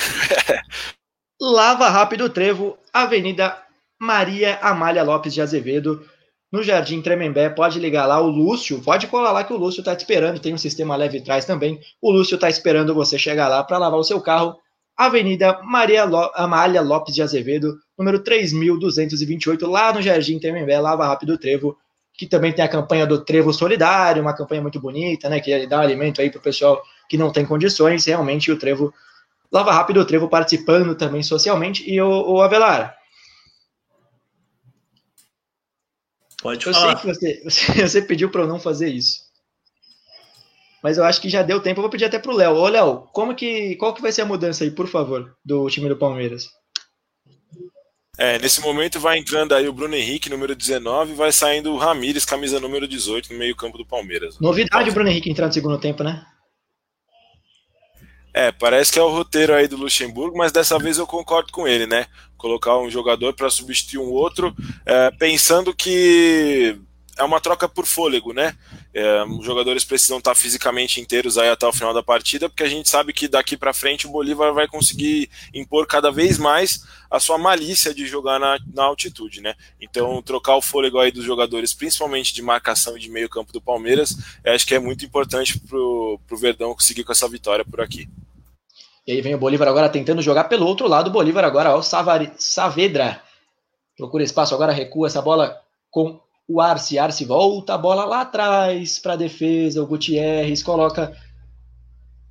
Lava 1.42 1.88
Rápido 1.88 2.30
Trevo, 2.30 2.78
Avenida 2.92 3.60
Maria 4.00 4.56
Amália 4.62 5.02
Lopes 5.02 5.34
de 5.34 5.42
Azevedo, 5.42 6.08
no 6.52 6.62
Jardim 6.62 7.02
Tremembé. 7.02 7.48
Pode 7.50 7.80
ligar 7.80 8.06
lá, 8.06 8.20
o 8.20 8.28
Lúcio, 8.28 8.80
pode 8.80 9.08
colar 9.08 9.32
lá 9.32 9.42
que 9.42 9.52
o 9.52 9.56
Lúcio 9.56 9.82
tá 9.82 9.96
te 9.96 10.00
esperando. 10.00 10.38
Tem 10.38 10.54
um 10.54 10.58
sistema 10.58 10.94
leve 10.94 11.18
atrás 11.18 11.44
também. 11.44 11.80
O 12.00 12.12
Lúcio 12.12 12.38
tá 12.38 12.48
esperando 12.48 12.94
você 12.94 13.18
chegar 13.18 13.48
lá 13.48 13.64
para 13.64 13.78
lavar 13.78 13.98
o 13.98 14.04
seu 14.04 14.20
carro. 14.20 14.56
Avenida 14.96 15.60
Maria 15.64 16.04
Lo 16.04 16.30
Amália 16.36 16.82
Lopes 16.82 17.16
de 17.16 17.20
Azevedo, 17.20 17.76
número 17.98 18.22
3228, 18.22 19.66
lá 19.66 19.92
no 19.92 20.00
Jardim 20.00 20.38
Tremembé. 20.38 20.78
Lava 20.78 21.04
Rápido 21.04 21.36
Trevo 21.36 21.76
que 22.16 22.26
também 22.26 22.52
tem 22.52 22.64
a 22.64 22.68
campanha 22.68 23.06
do 23.06 23.22
Trevo 23.24 23.52
Solidário, 23.52 24.22
uma 24.22 24.34
campanha 24.34 24.62
muito 24.62 24.80
bonita, 24.80 25.28
né, 25.28 25.40
que 25.40 25.66
dá 25.66 25.80
alimento 25.80 26.20
aí 26.20 26.30
para 26.30 26.38
o 26.38 26.42
pessoal 26.42 26.82
que 27.08 27.18
não 27.18 27.30
tem 27.30 27.44
condições, 27.44 28.04
realmente 28.06 28.50
o 28.50 28.58
Trevo, 28.58 28.92
Lava 29.52 29.72
Rápido, 29.72 30.00
o 30.00 30.04
Trevo 30.04 30.28
participando 30.28 30.94
também 30.94 31.22
socialmente, 31.22 31.88
e 31.88 32.00
o, 32.00 32.08
o 32.08 32.42
Avelar. 32.42 32.96
Pode 36.42 36.66
eu 36.66 36.72
falar. 36.72 36.96
sei 36.96 37.34
que 37.34 37.44
você, 37.44 37.82
você, 37.82 38.02
pediu 38.02 38.30
para 38.30 38.42
eu 38.42 38.48
não 38.48 38.58
fazer 38.58 38.88
isso. 38.88 39.26
Mas 40.82 40.98
eu 40.98 41.04
acho 41.04 41.20
que 41.20 41.28
já 41.28 41.42
deu 41.42 41.60
tempo, 41.60 41.80
eu 41.80 41.82
vou 41.82 41.90
pedir 41.90 42.04
até 42.04 42.18
pro 42.18 42.34
Léo. 42.34 42.54
Ô, 42.54 42.68
Léo, 42.68 43.08
como 43.12 43.34
que, 43.34 43.74
qual 43.76 43.92
que 43.92 44.02
vai 44.02 44.12
ser 44.12 44.22
a 44.22 44.26
mudança 44.26 44.62
aí, 44.62 44.70
por 44.70 44.86
favor, 44.86 45.36
do 45.44 45.68
time 45.68 45.88
do 45.88 45.96
Palmeiras? 45.96 46.48
É, 48.18 48.38
nesse 48.38 48.60
momento 48.60 48.98
vai 48.98 49.18
entrando 49.18 49.54
aí 49.54 49.68
o 49.68 49.72
Bruno 49.72 49.94
Henrique, 49.94 50.30
número 50.30 50.54
19, 50.54 51.12
e 51.12 51.14
vai 51.14 51.30
saindo 51.30 51.72
o 51.72 51.76
Ramires, 51.76 52.24
camisa 52.24 52.58
número 52.58 52.88
18, 52.88 53.32
no 53.32 53.38
meio-campo 53.38 53.76
do 53.76 53.84
Palmeiras. 53.84 54.38
Novidade 54.40 54.88
o 54.88 54.92
Bruno 54.92 55.10
Henrique 55.10 55.30
entrando 55.30 55.48
no 55.48 55.54
segundo 55.54 55.78
tempo, 55.78 56.02
né? 56.02 56.24
É, 58.32 58.52
parece 58.52 58.92
que 58.92 58.98
é 58.98 59.02
o 59.02 59.08
roteiro 59.08 59.54
aí 59.54 59.66
do 59.66 59.78
Luxemburgo, 59.78 60.36
mas 60.36 60.52
dessa 60.52 60.78
vez 60.78 60.98
eu 60.98 61.06
concordo 61.06 61.50
com 61.50 61.66
ele, 61.66 61.86
né? 61.86 62.06
Colocar 62.36 62.78
um 62.78 62.90
jogador 62.90 63.32
para 63.32 63.48
substituir 63.48 63.98
um 63.98 64.10
outro, 64.10 64.54
é, 64.84 65.10
pensando 65.10 65.74
que 65.74 66.78
é 67.18 67.24
uma 67.24 67.40
troca 67.40 67.68
por 67.68 67.86
fôlego, 67.86 68.32
né? 68.32 68.54
É, 68.92 69.24
os 69.24 69.44
jogadores 69.44 69.84
precisam 69.84 70.18
estar 70.18 70.34
fisicamente 70.34 71.00
inteiros 71.00 71.38
aí 71.38 71.48
até 71.48 71.66
o 71.66 71.72
final 71.72 71.94
da 71.94 72.02
partida, 72.02 72.48
porque 72.48 72.62
a 72.62 72.68
gente 72.68 72.88
sabe 72.88 73.12
que 73.12 73.26
daqui 73.26 73.56
para 73.56 73.72
frente 73.72 74.06
o 74.06 74.10
Bolívar 74.10 74.52
vai 74.52 74.68
conseguir 74.68 75.30
impor 75.54 75.86
cada 75.86 76.10
vez 76.10 76.38
mais 76.38 76.84
a 77.10 77.18
sua 77.18 77.38
malícia 77.38 77.94
de 77.94 78.06
jogar 78.06 78.38
na, 78.38 78.58
na 78.72 78.84
altitude, 78.84 79.40
né? 79.40 79.54
Então, 79.80 80.20
trocar 80.22 80.56
o 80.56 80.62
fôlego 80.62 80.98
aí 80.98 81.10
dos 81.10 81.24
jogadores, 81.24 81.72
principalmente 81.72 82.34
de 82.34 82.42
marcação 82.42 82.96
e 82.96 83.00
de 83.00 83.10
meio 83.10 83.28
campo 83.28 83.52
do 83.52 83.60
Palmeiras, 83.60 84.16
acho 84.44 84.66
que 84.66 84.74
é 84.74 84.78
muito 84.78 85.04
importante 85.04 85.58
pro, 85.60 86.20
pro 86.26 86.36
Verdão 86.36 86.74
conseguir 86.74 87.04
com 87.04 87.12
essa 87.12 87.28
vitória 87.28 87.64
por 87.64 87.80
aqui. 87.80 88.08
E 89.06 89.12
aí 89.12 89.20
vem 89.22 89.34
o 89.34 89.38
Bolívar 89.38 89.68
agora 89.68 89.88
tentando 89.88 90.20
jogar 90.20 90.44
pelo 90.44 90.66
outro 90.66 90.88
lado. 90.88 91.08
O 91.08 91.12
Bolívar 91.12 91.44
agora, 91.44 91.74
ó, 91.74 91.78
o 91.78 91.82
Savari, 91.82 92.32
Saavedra. 92.36 93.22
Procura 93.96 94.24
espaço, 94.24 94.54
agora 94.54 94.72
recua 94.72 95.06
essa 95.06 95.22
bola 95.22 95.56
com 95.90 96.20
o 96.48 96.60
Arce. 96.60 96.98
Arce 96.98 97.24
volta 97.24 97.74
a 97.74 97.78
bola 97.78 98.04
lá 98.04 98.22
atrás 98.22 98.98
para 98.98 99.14
a 99.14 99.16
defesa. 99.16 99.82
O 99.82 99.86
Gutierrez 99.86 100.62
coloca 100.62 101.16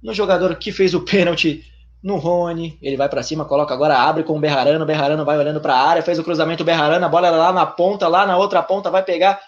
no 0.01 0.13
jogador 0.13 0.55
que 0.55 0.71
fez 0.71 0.93
o 0.93 1.01
pênalti 1.01 1.63
no 2.01 2.17
Rony. 2.17 2.77
Ele 2.81 2.95
vai 2.95 3.09
para 3.09 3.23
cima, 3.23 3.45
coloca 3.45 3.73
agora, 3.73 3.97
abre 3.97 4.23
com 4.23 4.37
o 4.37 4.39
Berrarano. 4.39 4.83
O 4.83 4.87
Berrarano 4.87 5.25
vai 5.25 5.37
olhando 5.37 5.59
para 5.59 5.73
a 5.73 5.87
área, 5.87 6.03
fez 6.03 6.19
o 6.19 6.23
cruzamento. 6.23 6.63
O 6.63 6.65
Berrarano, 6.65 7.05
a 7.05 7.09
bola 7.09 7.29
lá 7.31 7.51
na 7.51 7.65
ponta, 7.65 8.07
lá 8.07 8.25
na 8.25 8.37
outra 8.37 8.61
ponta, 8.61 8.89
vai 8.91 9.03
pegar 9.03 9.41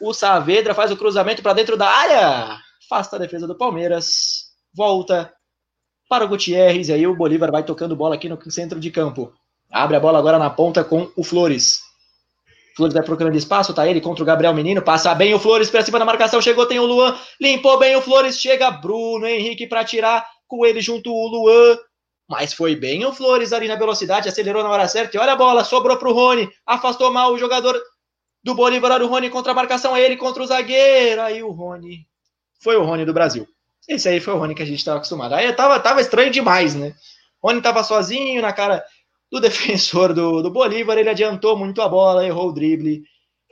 o 0.00 0.12
Saavedra, 0.12 0.74
faz 0.74 0.90
o 0.92 0.96
cruzamento 0.96 1.42
para 1.42 1.54
dentro 1.54 1.76
da 1.76 1.88
área. 1.88 2.58
Afasta 2.84 3.16
a 3.16 3.18
defesa 3.18 3.46
do 3.46 3.54
Palmeiras. 3.54 4.48
Volta 4.74 5.32
para 6.08 6.24
o 6.24 6.28
Gutierrez. 6.28 6.88
E 6.88 6.92
aí 6.92 7.06
o 7.06 7.16
Bolívar 7.16 7.50
vai 7.50 7.64
tocando 7.64 7.96
bola 7.96 8.14
aqui 8.14 8.28
no 8.28 8.38
centro 8.50 8.78
de 8.78 8.90
campo. 8.90 9.32
Abre 9.70 9.96
a 9.96 10.00
bola 10.00 10.18
agora 10.18 10.38
na 10.38 10.48
ponta 10.48 10.84
com 10.84 11.10
o 11.16 11.24
Flores. 11.24 11.87
Flores 12.78 12.94
vai 12.94 13.02
procurando 13.02 13.36
espaço, 13.36 13.74
tá 13.74 13.88
ele 13.88 14.00
contra 14.00 14.22
o 14.22 14.26
Gabriel 14.26 14.54
Menino, 14.54 14.80
passa 14.80 15.12
bem 15.12 15.34
o 15.34 15.38
Flores 15.40 15.68
para 15.68 15.84
cima 15.84 15.98
da 15.98 16.04
marcação, 16.04 16.40
chegou, 16.40 16.64
tem 16.64 16.78
o 16.78 16.86
Luan, 16.86 17.18
limpou 17.40 17.76
bem 17.76 17.96
o 17.96 18.00
Flores, 18.00 18.38
chega 18.38 18.70
Bruno 18.70 19.26
Henrique 19.26 19.66
para 19.66 19.84
tirar 19.84 20.24
com 20.46 20.64
ele 20.64 20.80
junto 20.80 21.10
o 21.10 21.26
Luan, 21.26 21.76
mas 22.28 22.52
foi 22.52 22.76
bem 22.76 23.04
o 23.04 23.12
Flores 23.12 23.52
ali 23.52 23.66
na 23.66 23.74
velocidade, 23.74 24.28
acelerou 24.28 24.62
na 24.62 24.70
hora 24.70 24.86
certa 24.86 25.16
e 25.16 25.20
olha 25.20 25.32
a 25.32 25.36
bola, 25.36 25.64
sobrou 25.64 25.96
pro 25.96 26.12
Rony, 26.12 26.48
afastou 26.64 27.12
mal 27.12 27.32
o 27.32 27.38
jogador 27.38 27.76
do 28.44 28.54
Bolívar, 28.54 29.02
o 29.02 29.08
Rony 29.08 29.28
contra 29.28 29.50
a 29.50 29.56
marcação, 29.56 29.96
é 29.96 30.00
ele 30.00 30.16
contra 30.16 30.40
o 30.40 30.46
zagueiro, 30.46 31.20
aí 31.20 31.42
o 31.42 31.50
Rony, 31.50 32.06
foi 32.60 32.76
o 32.76 32.84
Rony 32.84 33.04
do 33.04 33.12
Brasil. 33.12 33.44
Esse 33.88 34.08
aí 34.08 34.20
foi 34.20 34.34
o 34.34 34.38
Rony 34.38 34.54
que 34.54 34.62
a 34.62 34.66
gente 34.66 34.78
estava 34.78 34.98
acostumado. 34.98 35.34
Aí 35.34 35.52
tava, 35.52 35.80
tava 35.80 36.00
estranho 36.00 36.30
demais, 36.30 36.76
né? 36.76 36.94
O 37.42 37.48
Rony 37.48 37.60
tava 37.60 37.82
sozinho 37.82 38.40
na 38.40 38.52
cara 38.52 38.84
do 39.30 39.40
defensor 39.40 40.12
do, 40.12 40.42
do 40.42 40.50
Bolívar, 40.50 40.98
ele 40.98 41.10
adiantou 41.10 41.56
muito 41.56 41.82
a 41.82 41.88
bola, 41.88 42.26
errou 42.26 42.48
o 42.48 42.52
drible, 42.52 43.02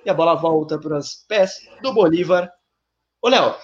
e 0.04 0.10
a 0.10 0.14
bola 0.14 0.34
volta 0.34 0.78
para 0.78 0.98
os 0.98 1.24
pés 1.28 1.60
do 1.82 1.92
Bolívar. 1.92 2.50
Ô, 3.20 3.28
Léo, 3.28 3.54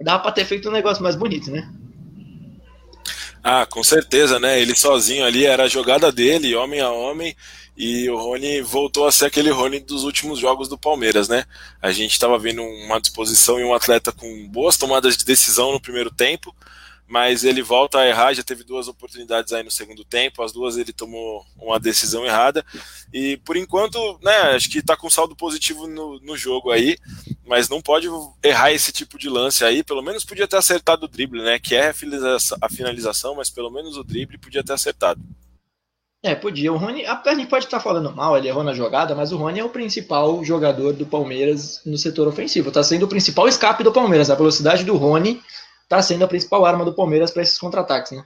dá 0.00 0.18
para 0.18 0.32
ter 0.32 0.44
feito 0.44 0.68
um 0.68 0.72
negócio 0.72 1.02
mais 1.02 1.16
bonito, 1.16 1.50
né? 1.50 1.68
Ah, 3.42 3.64
com 3.64 3.82
certeza, 3.84 4.40
né? 4.40 4.60
Ele 4.60 4.74
sozinho 4.74 5.24
ali 5.24 5.46
era 5.46 5.64
a 5.64 5.68
jogada 5.68 6.10
dele, 6.10 6.56
homem 6.56 6.80
a 6.80 6.90
homem, 6.90 7.34
e 7.76 8.08
o 8.10 8.16
Rony 8.16 8.60
voltou 8.60 9.06
a 9.06 9.12
ser 9.12 9.26
aquele 9.26 9.50
Rony 9.50 9.80
dos 9.80 10.02
últimos 10.02 10.38
jogos 10.38 10.68
do 10.68 10.76
Palmeiras, 10.76 11.28
né? 11.28 11.44
A 11.80 11.92
gente 11.92 12.12
estava 12.12 12.38
vendo 12.38 12.62
uma 12.62 13.00
disposição 13.00 13.60
e 13.60 13.64
um 13.64 13.72
atleta 13.72 14.10
com 14.10 14.48
boas 14.48 14.76
tomadas 14.76 15.16
de 15.16 15.24
decisão 15.24 15.72
no 15.72 15.80
primeiro 15.80 16.10
tempo, 16.10 16.54
mas 17.08 17.44
ele 17.44 17.62
volta 17.62 17.98
a 17.98 18.06
errar, 18.06 18.34
já 18.34 18.42
teve 18.42 18.64
duas 18.64 18.88
oportunidades 18.88 19.52
aí 19.52 19.62
no 19.62 19.70
segundo 19.70 20.04
tempo, 20.04 20.42
as 20.42 20.52
duas 20.52 20.76
ele 20.76 20.92
tomou 20.92 21.44
uma 21.56 21.78
decisão 21.78 22.24
errada, 22.24 22.64
e 23.12 23.36
por 23.38 23.56
enquanto, 23.56 24.18
né, 24.22 24.36
acho 24.54 24.68
que 24.68 24.82
tá 24.82 24.96
com 24.96 25.08
saldo 25.08 25.36
positivo 25.36 25.86
no, 25.86 26.18
no 26.20 26.36
jogo 26.36 26.70
aí, 26.70 26.98
mas 27.46 27.68
não 27.68 27.80
pode 27.80 28.08
errar 28.42 28.72
esse 28.72 28.92
tipo 28.92 29.18
de 29.18 29.28
lance 29.28 29.64
aí, 29.64 29.84
pelo 29.84 30.02
menos 30.02 30.24
podia 30.24 30.48
ter 30.48 30.56
acertado 30.56 31.06
o 31.06 31.08
drible, 31.08 31.42
né, 31.42 31.58
que 31.58 31.74
é 31.74 31.90
a 32.60 32.68
finalização, 32.68 33.36
mas 33.36 33.50
pelo 33.50 33.70
menos 33.70 33.96
o 33.96 34.04
drible 34.04 34.38
podia 34.38 34.64
ter 34.64 34.72
acertado. 34.72 35.20
É, 36.26 36.34
podia. 36.34 36.72
O 36.72 36.76
Rony, 36.76 37.06
a 37.06 37.22
gente 37.34 37.46
pode 37.46 37.66
estar 37.66 37.78
falando 37.78 38.12
mal, 38.12 38.36
ele 38.36 38.48
errou 38.48 38.64
na 38.64 38.74
jogada, 38.74 39.14
mas 39.14 39.30
o 39.30 39.36
Rony 39.36 39.60
é 39.60 39.64
o 39.64 39.68
principal 39.68 40.42
jogador 40.42 40.92
do 40.92 41.06
Palmeiras 41.06 41.80
no 41.86 41.96
setor 41.96 42.26
ofensivo. 42.26 42.68
Está 42.68 42.82
sendo 42.82 43.04
o 43.04 43.08
principal 43.08 43.46
escape 43.46 43.84
do 43.84 43.92
Palmeiras. 43.92 44.28
A 44.28 44.34
velocidade 44.34 44.82
do 44.82 44.96
Rony 44.96 45.40
está 45.86 46.02
sendo 46.02 46.24
a 46.24 46.28
principal 46.28 46.66
arma 46.66 46.84
do 46.84 46.94
Palmeiras 46.94 47.30
para 47.30 47.42
esses 47.42 47.58
contra-ataques, 47.58 48.12
né? 48.12 48.24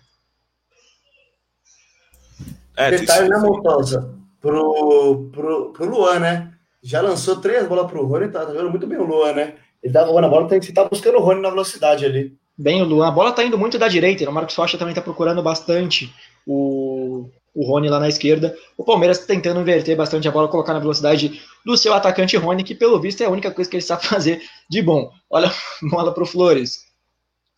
É, 2.76 2.90
Detalhe, 2.90 3.28
né, 3.28 3.38
Montosa? 3.38 4.14
Pro, 4.40 5.28
pro, 5.32 5.72
pro 5.72 5.90
Luan, 5.90 6.18
né? 6.18 6.52
Já 6.82 7.02
lançou 7.02 7.36
três 7.36 7.68
bolas 7.68 7.90
pro 7.90 8.06
Rony, 8.06 8.28
tá, 8.28 8.40
tá 8.40 8.52
jogando 8.52 8.70
muito 8.70 8.86
bem 8.86 8.98
o 8.98 9.04
Luan, 9.04 9.34
né? 9.34 9.54
Ele 9.82 9.92
tá 9.92 10.02
rolando 10.04 10.26
a 10.26 10.30
bola, 10.30 10.48
tem 10.48 10.58
que 10.58 10.66
estar 10.66 10.84
tá 10.84 10.88
buscando 10.88 11.18
o 11.18 11.20
Rony 11.20 11.42
na 11.42 11.50
velocidade 11.50 12.06
ali. 12.06 12.34
Bem, 12.56 12.80
o 12.80 12.86
Luan, 12.86 13.08
a 13.08 13.10
bola 13.10 13.32
tá 13.32 13.44
indo 13.44 13.58
muito 13.58 13.78
da 13.78 13.88
direita, 13.88 14.28
o 14.28 14.32
Marcos 14.32 14.54
Rocha 14.54 14.78
também 14.78 14.94
tá 14.94 15.02
procurando 15.02 15.42
bastante 15.42 16.12
o, 16.46 17.28
o 17.54 17.66
Rony 17.66 17.90
lá 17.90 18.00
na 18.00 18.08
esquerda. 18.08 18.56
O 18.78 18.84
Palmeiras 18.84 19.26
tentando 19.26 19.60
inverter 19.60 19.96
bastante 19.96 20.26
a 20.26 20.30
bola, 20.30 20.48
colocar 20.48 20.72
na 20.72 20.78
velocidade 20.78 21.42
do 21.64 21.76
seu 21.76 21.92
atacante 21.92 22.36
Rony, 22.38 22.64
que 22.64 22.74
pelo 22.74 22.98
visto 22.98 23.22
é 23.22 23.26
a 23.26 23.30
única 23.30 23.50
coisa 23.50 23.68
que 23.68 23.76
ele 23.76 23.82
sabe 23.82 24.04
fazer 24.08 24.42
de 24.70 24.80
bom. 24.80 25.10
Olha 25.28 25.48
a 25.48 25.88
bola 25.90 26.14
pro 26.14 26.24
Flores. 26.24 26.89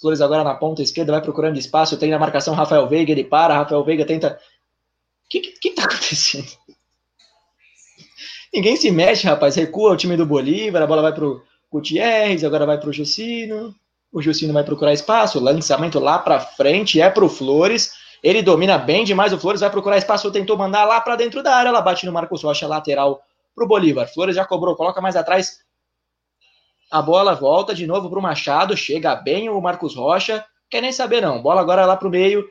Flores 0.03 0.21
agora 0.21 0.43
na 0.43 0.55
ponta 0.55 0.83
esquerda, 0.83 1.13
vai 1.13 1.23
procurando 1.23 1.57
espaço, 1.57 1.97
tem 1.97 2.11
na 2.11 2.19
marcação 2.19 2.55
Rafael 2.55 2.89
Veiga, 2.89 3.13
ele 3.13 3.23
para, 3.23 3.55
Rafael 3.55 3.85
Veiga 3.85 4.05
tenta. 4.05 4.39
O 5.25 5.29
que, 5.31 5.41
que, 5.41 5.53
que 5.53 5.71
tá 5.71 5.85
acontecendo? 5.87 6.49
Ninguém 8.53 8.77
se 8.77 8.91
mexe, 8.91 9.27
rapaz. 9.27 9.55
Recua 9.55 9.93
o 9.93 9.97
time 9.97 10.17
do 10.17 10.27
Bolívar, 10.27 10.83
a 10.83 10.87
bola 10.87 11.03
vai 11.03 11.15
pro 11.15 11.43
Gutierrez, 11.71 12.43
agora 12.43 12.67
vai 12.67 12.79
pro 12.79 12.93
Jucino. 12.93 13.75
O 14.13 14.21
Jucino 14.21 14.53
vai 14.53 14.65
procurar 14.65 14.93
espaço, 14.93 15.41
lançamento 15.41 15.99
lá 15.99 16.19
para 16.19 16.41
frente, 16.41 17.01
é 17.01 17.09
pro 17.09 17.29
Flores. 17.29 17.93
Ele 18.23 18.43
domina 18.43 18.77
bem 18.77 19.05
demais 19.05 19.33
o 19.33 19.39
Flores, 19.39 19.61
vai 19.61 19.71
procurar 19.71 19.97
espaço, 19.97 20.31
tentou 20.31 20.59
mandar 20.59 20.85
lá 20.85 21.01
para 21.01 21.17
dentro 21.17 21.43
da 21.43 21.55
área, 21.55 21.71
ela 21.71 21.81
bate 21.81 22.05
no 22.05 22.13
Marcos 22.13 22.43
Rocha, 22.43 22.67
lateral 22.67 23.23
pro 23.55 23.67
Bolívar. 23.67 24.07
Flores 24.13 24.37
já 24.37 24.45
cobrou, 24.45 24.75
coloca 24.75 25.01
mais 25.01 25.17
atrás, 25.17 25.61
a 26.93 27.01
bola 27.01 27.35
volta 27.35 27.75
de 27.75 27.87
novo 27.87 28.11
para 28.11 28.19
o 28.19 28.23
Machado. 28.23 28.77
Chega 28.77 29.17
bem 29.17 29.49
o 29.49 29.59
Marcos 29.63 29.97
Rocha. 29.97 30.45
Quer 30.69 30.83
nem 30.83 30.93
saber, 30.93 31.23
não. 31.23 31.41
Bola 31.41 31.63
agora 31.63 31.87
lá 31.87 31.97
para 31.97 32.07
o 32.07 32.11
meio. 32.11 32.47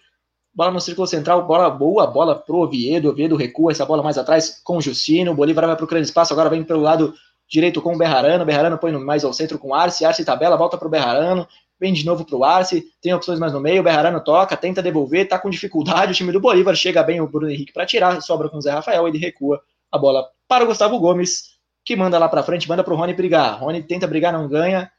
Bola 0.52 0.72
no 0.72 0.82
círculo 0.82 1.06
central. 1.06 1.46
Bola 1.46 1.70
boa. 1.70 2.08
Bola 2.08 2.34
pro 2.36 2.58
Oviedo. 2.58 3.10
Oviedo 3.10 3.36
recua 3.36 3.72
essa 3.72 3.86
bola 3.86 4.02
mais 4.02 4.18
atrás 4.18 4.60
com 4.64 4.78
o 4.78 4.82
Justino. 4.82 5.32
O 5.32 5.36
Bolívar 5.36 5.68
vai 5.68 5.76
procurando 5.76 6.06
espaço. 6.06 6.34
Agora 6.34 6.50
vem 6.50 6.64
pelo 6.64 6.82
lado 6.82 7.14
direito 7.48 7.84
com 7.84 7.94
o 7.94 7.98
Berrarano. 8.00 8.44
Berrarano 8.44 8.80
põe 8.80 8.92
mais 8.94 9.24
ao 9.24 9.32
centro 9.32 9.60
com 9.60 9.70
o 9.70 9.74
Arce. 9.76 10.04
Arce 10.04 10.26
tabela. 10.26 10.58
Volta 10.58 10.76
para 10.76 10.88
o 10.88 10.92
Berrarano. 10.92 11.48
Vem 11.80 11.94
de 11.94 12.04
novo 12.04 12.26
para 12.26 12.36
o 12.36 12.44
Arce. 12.44 12.86
Tem 13.00 13.14
opções 13.14 13.38
mais 13.38 13.54
no 13.54 13.60
meio. 13.60 13.82
O 13.82 13.84
Berrarano 13.84 14.24
toca. 14.24 14.58
Tenta 14.58 14.82
devolver. 14.82 15.28
Tá 15.28 15.38
com 15.38 15.52
dificuldade. 15.52 16.14
O 16.14 16.16
time 16.16 16.32
do 16.32 16.40
Bolívar 16.40 16.76
chega 16.76 17.04
bem 17.04 17.22
o 17.22 17.28
Bruno 17.28 17.52
Henrique 17.52 17.74
para 17.74 17.86
tirar. 17.86 18.20
Sobra 18.24 18.50
com 18.50 18.58
o 18.58 18.62
Zé 18.62 18.72
Rafael. 18.72 19.08
Ele 19.08 19.20
recua 19.20 19.62
a 19.92 20.00
bola 20.00 20.26
para 20.48 20.64
o 20.64 20.68
Gustavo 20.68 21.00
Gomes 21.00 21.51
que 21.84 21.96
manda 21.96 22.18
lá 22.18 22.30
para 22.30 22.44
frente, 22.44 22.68
manda 22.68 22.84
pro 22.84 22.96
Rony 22.96 23.14
brigar. 23.14 23.60
Rony 23.60 23.84
tenta 23.84 24.08
brigar, 24.08 24.32
não 24.32 24.48
ganha. 24.48 24.92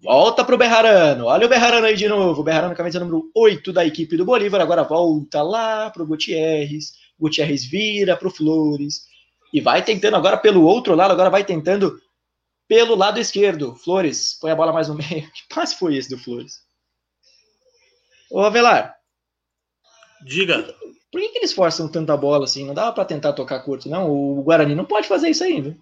Volta 0.00 0.44
pro 0.44 0.58
Berrarano. 0.58 1.26
Olha 1.26 1.46
o 1.46 1.48
Berrarano 1.48 1.86
aí 1.86 1.96
de 1.96 2.08
novo. 2.08 2.42
Berrarano, 2.42 2.74
camisa 2.74 3.00
número 3.00 3.30
8 3.34 3.72
da 3.72 3.84
equipe 3.84 4.16
do 4.16 4.24
Bolívar. 4.24 4.60
Agora 4.60 4.82
volta 4.82 5.42
lá 5.42 5.90
pro 5.90 6.06
Gutierrez. 6.06 6.92
Gutierrez 7.18 7.64
vira 7.64 8.16
pro 8.16 8.30
Flores. 8.30 9.06
E 9.52 9.60
vai 9.60 9.82
tentando 9.82 10.16
agora 10.16 10.36
pelo 10.36 10.64
outro 10.64 10.94
lado. 10.94 11.12
Agora 11.12 11.30
vai 11.30 11.44
tentando 11.44 11.98
pelo 12.68 12.94
lado 12.94 13.18
esquerdo. 13.18 13.74
Flores, 13.74 14.36
põe 14.38 14.50
a 14.50 14.56
bola 14.56 14.72
mais 14.72 14.88
no 14.88 14.94
meio. 14.94 15.28
Que 15.32 15.54
passe 15.54 15.78
foi 15.78 15.96
esse 15.96 16.10
do 16.10 16.18
Flores? 16.18 16.60
Ô, 18.30 18.40
Avelar. 18.40 18.94
Diga. 20.22 20.62
Por 21.10 21.20
que, 21.20 21.28
que 21.28 21.38
eles 21.38 21.52
forçam 21.52 21.88
tanta 21.88 22.16
bola 22.16 22.44
assim? 22.44 22.66
Não 22.66 22.74
dava 22.74 22.92
para 22.92 23.04
tentar 23.04 23.32
tocar 23.32 23.60
curto, 23.60 23.88
não? 23.88 24.10
O 24.10 24.42
Guarani 24.42 24.74
não 24.74 24.84
pode 24.84 25.08
fazer 25.08 25.30
isso 25.30 25.44
ainda. 25.44 25.76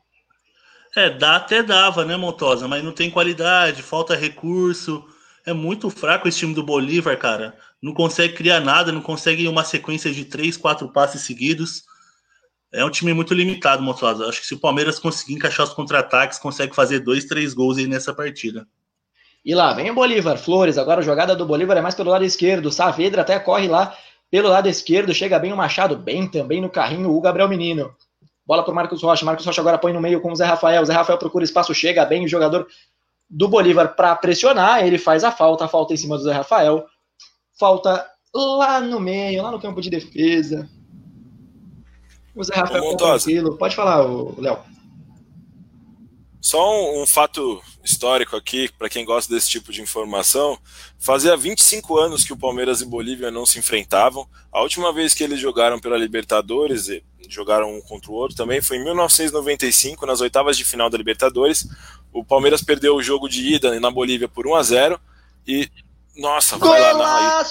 É, 0.97 1.11
dá 1.11 1.37
até 1.37 1.63
dava, 1.63 2.05
né, 2.05 2.17
Montosa? 2.17 2.69
Mas 2.69 2.85
não 2.85 2.93
tem 2.93 3.11
qualidade, 3.11 3.83
falta 3.83 4.15
recurso. 4.15 5.05
É 5.45 5.53
muito 5.53 5.91
fraco 5.91 6.29
esse 6.29 6.39
time 6.39 6.55
do 6.55 6.63
Bolívar, 6.63 7.19
cara. 7.19 7.57
Não 7.83 7.93
consegue 7.93 8.35
criar 8.35 8.61
nada, 8.61 8.93
não 8.93 9.03
consegue 9.03 9.47
uma 9.49 9.65
sequência 9.65 10.13
de 10.13 10.25
três, 10.25 10.57
quatro 10.57 10.89
passes 10.89 11.23
seguidos. 11.23 11.83
É 12.73 12.85
um 12.85 12.91
time 12.91 13.13
muito 13.13 13.35
limitado, 13.35 13.83
Montosa. 13.83 14.27
Acho 14.27 14.41
que 14.41 14.47
se 14.47 14.55
o 14.55 14.59
Palmeiras 14.59 14.99
conseguir 14.99 15.35
encaixar 15.35 15.67
os 15.67 15.73
contra-ataques, 15.73 16.39
consegue 16.39 16.75
fazer 16.75 17.01
dois, 17.01 17.25
três 17.25 17.55
gols 17.55 17.77
aí 17.79 17.87
nessa 17.87 18.15
partida. 18.15 18.67
E 19.45 19.55
lá 19.55 19.75
vem 19.75 19.91
o 19.91 19.95
Bolívar, 19.95 20.39
Flores. 20.39 20.79
Agora 20.79 21.01
a 21.01 21.05
jogada 21.05 21.37
do 21.37 21.45
Bolívar 21.45 21.77
é 21.77 21.81
mais 21.81 21.95
pelo 21.95 22.11
lado 22.11 22.25
esquerdo. 22.25 22.73
Saavedra 22.73 23.23
até 23.23 23.39
corre 23.39 23.69
lá 23.69 23.97
pelo 24.31 24.49
lado 24.49 24.69
esquerdo. 24.69 25.13
Chega 25.13 25.39
bem 25.39 25.53
o 25.53 25.57
Machado, 25.57 25.97
bem 25.97 26.29
também 26.29 26.63
no 26.63 26.71
carrinho 26.71 27.11
o 27.11 27.21
Gabriel 27.21 27.49
Menino. 27.49 27.95
Bola 28.47 28.63
para 28.63 28.73
o 28.73 28.75
Marcos 28.75 29.03
Rocha. 29.03 29.25
Marcos 29.25 29.47
Rocha 29.47 29.61
agora 29.61 29.79
põe 29.79 29.93
no 29.93 30.01
meio 30.01 30.21
com 30.21 30.33
o 30.33 30.37
Zé 30.37 30.45
Rafael. 30.45 30.83
O 30.83 30.87
Zé 30.87 30.93
Rafael 30.93 31.19
procura 31.19 31.45
espaço, 31.45 31.75
chega 31.75 32.05
bem 32.05 32.25
o 32.25 32.29
jogador 32.29 32.67
do 33.29 33.49
Bolívar 33.49 33.95
para 33.95 34.15
pressionar. 34.17 34.87
Ele 34.87 34.99
faz 34.99 35.25
a 35.25 35.33
falta, 35.33 35.65
a 35.65 35.69
falta 35.69 35.95
em 35.95 35.97
cima 35.97 36.17
do 36.17 36.25
Zé 36.25 36.33
Rafael. 36.33 36.85
Falta 37.59 38.07
lá 38.35 38.81
no 38.81 39.01
meio, 39.01 39.43
lá 39.43 39.51
no 39.51 39.61
campo 39.61 39.81
de 39.81 39.91
defesa. 39.91 40.69
O 42.35 42.43
Zé 42.43 42.55
Rafael 42.55 42.97
tá 42.97 43.15
tranquilo. 43.15 43.57
Pode 43.57 43.75
falar, 43.75 44.05
Léo. 44.39 44.74
Só 46.45 46.71
um, 46.71 47.01
um 47.01 47.07
fato 47.07 47.63
histórico 47.83 48.37
aqui, 48.37 48.71
para 48.79 48.91
quem 48.91 49.03
gosta 49.03 49.33
desse 49.33 49.49
tipo 49.49 49.73
de 49.73 49.81
informação: 49.81 50.59
fazia 50.99 51.35
25 51.35 51.99
anos 51.99 52.23
que 52.23 52.35
o 52.35 52.37
Palmeiras 52.37 52.83
e 52.83 52.85
Bolívia 52.85 53.31
não 53.31 53.47
se 53.47 53.59
enfrentavam. 53.59 54.29
A 54.53 54.61
última 54.61 54.93
vez 54.93 55.15
que 55.15 55.25
eles 55.25 55.41
jogaram 55.41 55.81
pela 55.81 55.97
Libertadores, 55.97 56.91
jogaram 57.31 57.75
um 57.75 57.81
contra 57.81 58.11
o 58.11 58.15
outro 58.15 58.37
também, 58.37 58.61
foi 58.61 58.77
em 58.77 58.85
1995, 58.85 60.05
nas 60.05 60.21
oitavas 60.21 60.59
de 60.59 60.67
final 60.67 60.91
da 60.91 60.99
Libertadores. 60.99 61.67
O 62.13 62.23
Palmeiras 62.23 62.61
perdeu 62.61 62.95
o 62.95 63.03
jogo 63.03 63.27
de 63.27 63.55
ida 63.55 63.81
na 63.81 63.91
Bolívia 63.91 64.29
por 64.29 64.47
1 64.47 64.55
a 64.55 64.63
0 64.63 65.01
e 65.49 65.71
nossa, 66.15 66.59
vai 66.59 66.79
lá 66.79 66.93
na 66.93 67.43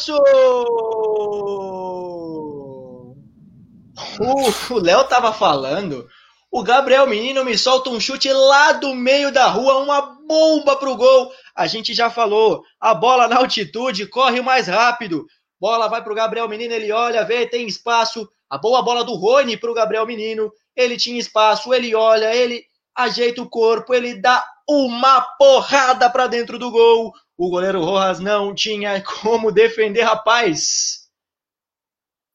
O 4.69 4.79
Léo 4.79 5.03
tava 5.05 5.33
falando. 5.33 6.07
O 6.55 6.61
Gabriel 6.61 7.07
Menino 7.07 7.43
me 7.43 7.57
solta 7.57 7.89
um 7.89 7.99
chute 7.99 8.31
lá 8.31 8.73
do 8.73 8.93
meio 8.93 9.31
da 9.31 9.47
rua, 9.47 9.79
uma 9.79 10.01
bomba 10.01 10.75
pro 10.75 10.95
gol. 10.95 11.33
A 11.55 11.65
gente 11.65 11.95
já 11.95 12.11
falou, 12.11 12.63
a 12.79 12.93
bola 12.93 13.27
na 13.27 13.37
altitude 13.37 14.05
corre 14.05 14.39
mais 14.39 14.67
rápido. 14.67 15.25
Bola 15.59 15.87
vai 15.87 16.03
pro 16.03 16.13
Gabriel 16.13 16.47
Menino, 16.47 16.71
ele 16.71 16.91
olha, 16.91 17.25
vê, 17.25 17.47
tem 17.47 17.65
espaço. 17.65 18.29
A 18.47 18.55
boa 18.55 18.83
bola 18.83 19.03
do 19.03 19.15
Rony 19.15 19.57
pro 19.57 19.73
Gabriel 19.73 20.05
Menino. 20.05 20.51
Ele 20.75 20.95
tinha 20.95 21.19
espaço, 21.19 21.73
ele 21.73 21.95
olha, 21.95 22.35
ele 22.35 22.63
ajeita 22.95 23.41
o 23.41 23.49
corpo, 23.49 23.91
ele 23.91 24.21
dá 24.21 24.45
uma 24.69 25.21
porrada 25.39 26.07
para 26.07 26.27
dentro 26.27 26.59
do 26.59 26.69
gol. 26.69 27.11
O 27.35 27.49
goleiro 27.49 27.83
Rojas 27.83 28.19
não 28.19 28.53
tinha 28.53 29.01
como 29.01 29.51
defender, 29.51 30.03
rapaz. 30.03 31.07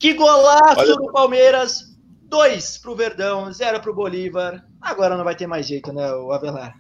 Que 0.01 0.13
golaço 0.13 0.81
Olha... 0.81 0.97
do 0.97 1.13
Palmeiras. 1.13 1.88
Dois 2.29 2.77
pro 2.77 2.95
Verdão, 2.95 3.51
zero 3.53 3.81
pro 3.81 3.95
Bolívar. 3.95 4.63
Agora 4.81 5.17
não 5.17 5.25
vai 5.25 5.35
ter 5.35 5.47
mais 5.47 5.67
jeito, 5.67 5.93
né, 5.93 6.13
o 6.13 6.31
Avelar? 6.31 6.75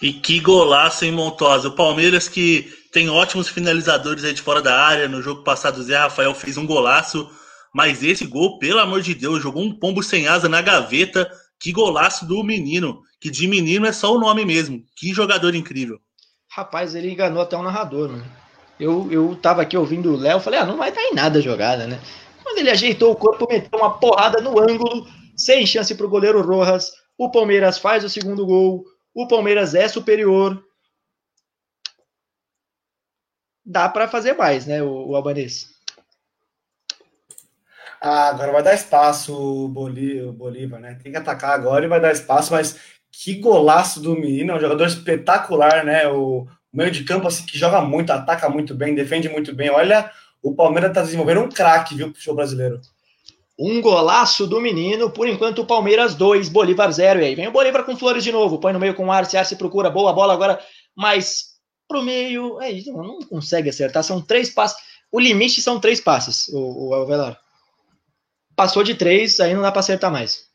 E 0.00 0.12
que 0.12 0.40
golaço, 0.40 1.04
hein, 1.04 1.12
Montosa? 1.12 1.68
O 1.68 1.74
Palmeiras 1.74 2.28
que 2.28 2.72
tem 2.92 3.10
ótimos 3.10 3.48
finalizadores 3.48 4.24
aí 4.24 4.32
de 4.32 4.40
fora 4.40 4.62
da 4.62 4.80
área. 4.80 5.08
No 5.08 5.20
jogo 5.20 5.42
passado, 5.42 5.78
o 5.78 5.82
Zé 5.82 5.98
Rafael 5.98 6.34
fez 6.34 6.56
um 6.56 6.66
golaço. 6.66 7.28
Mas 7.74 8.02
esse 8.02 8.24
gol, 8.26 8.58
pelo 8.58 8.78
amor 8.78 9.02
de 9.02 9.14
Deus, 9.14 9.42
jogou 9.42 9.62
um 9.62 9.78
pombo 9.78 10.02
sem 10.02 10.26
asa 10.26 10.48
na 10.48 10.62
gaveta. 10.62 11.30
Que 11.58 11.70
golaço 11.70 12.24
do 12.26 12.42
menino. 12.42 13.02
Que 13.20 13.30
de 13.30 13.46
menino 13.46 13.86
é 13.86 13.92
só 13.92 14.14
o 14.14 14.18
nome 14.18 14.44
mesmo. 14.44 14.82
Que 14.96 15.12
jogador 15.12 15.54
incrível. 15.54 15.98
Rapaz, 16.48 16.94
ele 16.94 17.10
enganou 17.10 17.42
até 17.42 17.56
o 17.56 17.62
narrador, 17.62 18.08
mano. 18.08 18.24
Eu, 18.78 19.06
eu 19.12 19.36
tava 19.36 19.60
aqui 19.60 19.76
ouvindo 19.76 20.14
o 20.14 20.16
Léo, 20.16 20.40
falei, 20.40 20.58
ah, 20.58 20.64
não 20.64 20.78
vai 20.78 20.90
dar 20.90 21.02
em 21.02 21.14
nada 21.14 21.38
a 21.38 21.42
jogada, 21.42 21.86
né? 21.86 22.00
Quando 22.50 22.58
ele 22.58 22.70
ajeitou 22.70 23.12
o 23.12 23.16
corpo, 23.16 23.46
meteu 23.48 23.78
uma 23.78 23.96
porrada 23.96 24.40
no 24.40 24.58
ângulo, 24.58 25.06
sem 25.36 25.64
chance 25.64 25.94
pro 25.94 26.08
goleiro 26.08 26.42
Rojas. 26.42 26.90
O 27.16 27.30
Palmeiras 27.30 27.78
faz 27.78 28.02
o 28.02 28.08
segundo 28.08 28.44
gol. 28.44 28.84
O 29.14 29.28
Palmeiras 29.28 29.72
é 29.72 29.86
superior. 29.86 30.60
Dá 33.64 33.88
para 33.88 34.08
fazer 34.08 34.32
mais, 34.32 34.66
né, 34.66 34.82
o, 34.82 35.10
o 35.10 35.14
Albanês? 35.14 35.68
Ah, 38.00 38.30
agora 38.30 38.50
vai 38.50 38.64
dar 38.64 38.74
espaço 38.74 39.32
o 39.32 39.68
Bolívar, 39.68 40.80
né? 40.80 40.98
Tem 41.00 41.12
que 41.12 41.18
atacar 41.18 41.52
agora 41.52 41.84
e 41.84 41.88
vai 41.88 42.00
dar 42.00 42.10
espaço, 42.10 42.52
mas 42.52 42.76
que 43.12 43.34
golaço 43.34 44.00
do 44.00 44.16
menino, 44.16 44.52
é 44.52 44.56
um 44.56 44.60
jogador 44.60 44.88
espetacular, 44.88 45.84
né? 45.84 46.08
O 46.08 46.48
meio 46.72 46.90
de 46.90 47.04
campo 47.04 47.28
assim 47.28 47.46
que 47.46 47.56
joga 47.56 47.80
muito, 47.80 48.10
ataca 48.10 48.48
muito 48.48 48.74
bem, 48.74 48.92
defende 48.92 49.28
muito 49.28 49.54
bem. 49.54 49.70
Olha, 49.70 50.10
o 50.42 50.54
Palmeiras 50.54 50.92
tá 50.92 51.02
desenvolvendo 51.02 51.40
um 51.40 51.48
craque, 51.48 51.94
viu, 51.94 52.10
pro 52.10 52.20
show 52.20 52.34
brasileiro. 52.34 52.80
Um 53.58 53.80
golaço 53.80 54.46
do 54.46 54.60
menino, 54.60 55.10
por 55.10 55.28
enquanto 55.28 55.60
o 55.60 55.66
Palmeiras 55.66 56.14
2, 56.14 56.48
Bolívar 56.48 56.90
0. 56.90 57.20
E 57.20 57.24
aí 57.26 57.34
vem 57.34 57.48
o 57.48 57.52
Bolívar 57.52 57.84
com 57.84 57.96
Flores 57.96 58.24
de 58.24 58.32
novo, 58.32 58.58
põe 58.58 58.72
no 58.72 58.80
meio 58.80 58.94
com 58.94 59.06
o 59.06 59.12
Arce, 59.12 59.36
Arce 59.36 59.56
procura 59.56 59.90
boa 59.90 60.12
bola 60.12 60.32
agora, 60.32 60.58
mas 60.96 61.50
pro 61.86 62.02
meio, 62.02 62.60
é 62.60 62.70
isso, 62.70 62.92
não 62.92 63.18
consegue 63.20 63.68
acertar, 63.68 64.02
são 64.02 64.20
três 64.20 64.48
passes. 64.50 64.78
O 65.12 65.18
limite 65.18 65.60
são 65.60 65.80
três 65.80 66.00
passes, 66.00 66.48
o, 66.48 66.88
o 66.88 66.94
Avelar. 66.94 67.38
Passou 68.56 68.82
de 68.82 68.94
três, 68.94 69.40
aí 69.40 69.54
não 69.54 69.62
dá 69.62 69.72
para 69.72 69.80
acertar 69.80 70.10
mais. 70.10 70.50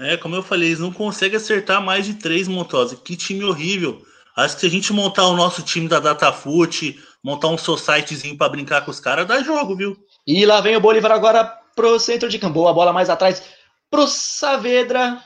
É, 0.00 0.16
como 0.16 0.34
eu 0.34 0.42
falei, 0.42 0.70
eles 0.70 0.80
não 0.80 0.92
conseguem 0.92 1.36
acertar 1.36 1.80
mais 1.80 2.06
de 2.06 2.14
três, 2.14 2.48
Montosa. 2.48 2.96
Que 2.96 3.16
time 3.16 3.44
horrível. 3.44 4.02
Acho 4.34 4.54
que 4.54 4.62
se 4.62 4.66
a 4.66 4.70
gente 4.70 4.92
montar 4.92 5.26
o 5.26 5.36
nosso 5.36 5.62
time 5.62 5.86
da 5.86 6.00
Datafoot, 6.00 6.98
montar 7.22 7.48
um 7.48 7.58
societyzinho 7.58 8.36
para 8.36 8.48
brincar 8.48 8.84
com 8.84 8.90
os 8.90 9.00
caras, 9.00 9.26
dá 9.26 9.42
jogo, 9.42 9.76
viu? 9.76 9.96
E 10.26 10.44
lá 10.44 10.60
vem 10.60 10.76
o 10.76 10.80
Bolívar 10.80 11.12
agora 11.12 11.44
pro 11.74 11.98
centro 11.98 12.28
de 12.28 12.38
campo. 12.38 12.66
A 12.66 12.72
bola 12.72 12.92
mais 12.92 13.08
atrás 13.08 13.42
pro 13.90 14.06
Saavedra. 14.06 15.22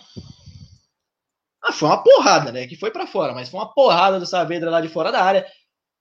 Ah, 1.63 1.73
foi 1.73 1.89
uma 1.89 2.03
porrada, 2.03 2.53
né? 2.53 2.67
Que 2.67 2.77
foi 2.77 2.91
para 2.91 3.07
fora, 3.07 3.33
mas 3.33 3.49
foi 3.49 3.59
uma 3.59 3.73
porrada 3.73 4.19
do 4.19 4.27
Saavedra 4.27 4.71
lá 4.71 4.81
de 4.81 4.89
fora 4.89 5.11
da 5.11 5.23
área. 5.23 5.47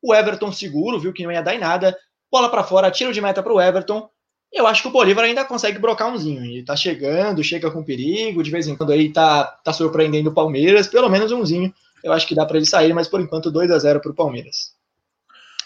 O 0.01 0.13
Everton 0.13 0.51
seguro, 0.51 0.99
viu 0.99 1.13
que 1.13 1.23
não 1.23 1.31
ia 1.31 1.41
dar 1.41 1.55
em 1.55 1.59
nada. 1.59 1.97
Bola 2.31 2.49
para 2.49 2.63
fora, 2.63 2.91
tiro 2.91 3.13
de 3.13 3.21
meta 3.21 3.41
pro 3.41 3.59
Everton 3.59 4.09
eu 4.55 4.65
acho 4.65 4.81
que 4.81 4.87
o 4.87 4.91
Bolívar 4.91 5.25
ainda 5.25 5.43
consegue 5.43 5.77
brocar 5.77 6.09
umzinho. 6.09 6.43
Ele 6.45 6.63
tá 6.63 6.77
chegando, 6.77 7.43
chega 7.43 7.69
com 7.69 7.83
perigo, 7.83 8.41
de 8.41 8.49
vez 8.49 8.67
em 8.67 8.75
quando 8.75 8.93
aí 8.93 9.11
tá, 9.11 9.43
tá 9.43 9.73
surpreendendo 9.73 10.29
o 10.29 10.33
Palmeiras, 10.33 10.87
pelo 10.87 11.09
menos 11.09 11.31
umzinho. 11.31 11.73
Eu 12.01 12.13
acho 12.13 12.25
que 12.25 12.33
dá 12.33 12.45
para 12.45 12.55
ele 12.55 12.65
sair, 12.65 12.93
mas 12.93 13.07
por 13.07 13.19
enquanto 13.19 13.51
2 13.51 13.69
a 13.69 13.79
0 13.79 13.99
pro 13.99 14.13
Palmeiras. 14.13 14.74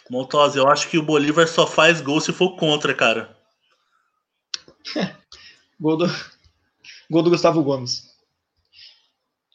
Montosa, 0.09 0.57
eu 0.57 0.67
acho 0.67 0.89
que 0.89 0.97
o 0.97 1.03
Bolívar 1.03 1.47
só 1.47 1.67
faz 1.67 2.01
gol 2.01 2.19
se 2.19 2.33
for 2.33 2.55
contra, 2.55 2.93
cara. 2.93 3.37
gol, 5.79 5.97
do, 5.97 6.07
gol 7.09 7.21
do 7.21 7.29
Gustavo 7.29 7.63
Gomes. 7.63 8.09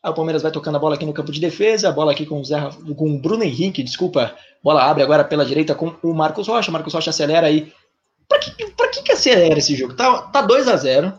Aí 0.03 0.11
o 0.11 0.15
Palmeiras 0.15 0.43
vai 0.43 0.53
tocando 0.53 0.77
a 0.77 0.79
bola 0.79 0.95
aqui 0.95 1.07
no 1.07 1.15
campo 1.15 1.33
de 1.33 1.41
defesa, 1.41 1.89
a 1.89 1.93
bola 1.93 2.13
aqui 2.13 2.27
com 2.27 2.41
o, 2.41 2.45
Zé, 2.45 2.61
com 2.97 3.15
o 3.15 3.19
Bruno 3.19 3.43
Henrique, 3.43 3.83
desculpa. 3.83 4.37
Bola 4.63 4.83
abre 4.85 5.03
agora 5.03 5.25
pela 5.25 5.45
direita 5.45 5.75
com 5.75 5.97
o 6.03 6.15
Marcos 6.15 6.47
Rocha. 6.47 6.71
Marcos 6.71 6.93
Rocha 6.93 7.11
acelera 7.11 7.47
aí 7.47 7.73
Pra 8.29 8.39
que, 8.39 8.71
pra 8.73 8.89
que, 8.89 9.03
que 9.03 9.13
acelera 9.13 9.59
esse 9.59 9.75
jogo? 9.75 9.95
Tá, 9.95 10.23
tá 10.23 10.43
2 10.43 10.69
a 10.69 10.77
0 10.77 11.19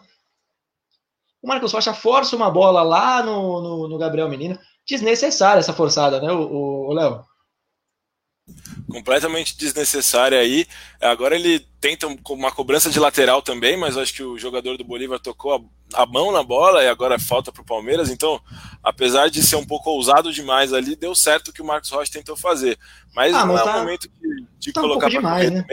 O 1.42 1.48
Marcos 1.48 1.72
Rocha 1.72 1.94
força 1.94 2.36
uma 2.36 2.50
bola 2.50 2.82
lá 2.84 3.24
no, 3.24 3.62
no, 3.62 3.88
no 3.88 3.98
Gabriel 3.98 4.30
Menino. 4.30 4.58
Desnecessária 4.88 5.60
essa 5.60 5.74
forçada, 5.74 6.22
né, 6.22 6.32
o 6.32 6.94
Léo? 6.94 7.24
Completamente 8.96 9.58
desnecessária 9.58 10.40
aí. 10.40 10.66
Agora 11.02 11.36
ele 11.36 11.60
tenta 11.82 12.08
uma 12.30 12.52
cobrança 12.52 12.90
de 12.90 13.00
lateral 13.00 13.42
também, 13.42 13.78
mas 13.78 13.98
acho 13.98 14.14
que 14.14 14.24
o 14.24 14.38
jogador 14.38 14.78
do 14.78 14.84
Bolívar 14.84 15.20
tocou 15.20 15.54
a, 15.54 16.02
a 16.02 16.06
mão 16.06 16.32
na 16.32 16.44
bola 16.44 16.84
e 16.84 16.88
agora 16.88 17.20
falta 17.20 17.52
para 17.52 17.62
o 17.62 17.66
Palmeiras. 17.66 18.10
Então, 18.10 18.40
apesar 18.84 19.30
de 19.30 19.44
ser 19.44 19.56
um 19.56 19.66
pouco 19.66 19.90
ousado 19.90 20.32
demais 20.32 20.74
ali, 20.74 20.96
deu 20.96 21.14
certo 21.14 21.50
o 21.50 21.54
que 21.54 21.62
o 21.62 21.66
Marcos 21.66 21.90
Rocha 21.90 22.12
tentou 22.12 22.38
fazer. 22.38 22.78
Mas 23.14 23.34
ah, 23.34 23.46
não 23.46 23.58
é 23.58 23.64
tá, 23.64 23.76
o 23.76 23.80
momento 23.80 24.10
de, 24.10 24.46
de 24.60 24.72
tá 24.72 24.82
colocar 24.82 25.08
um 25.08 25.22
para 25.22 25.50
né? 25.50 25.66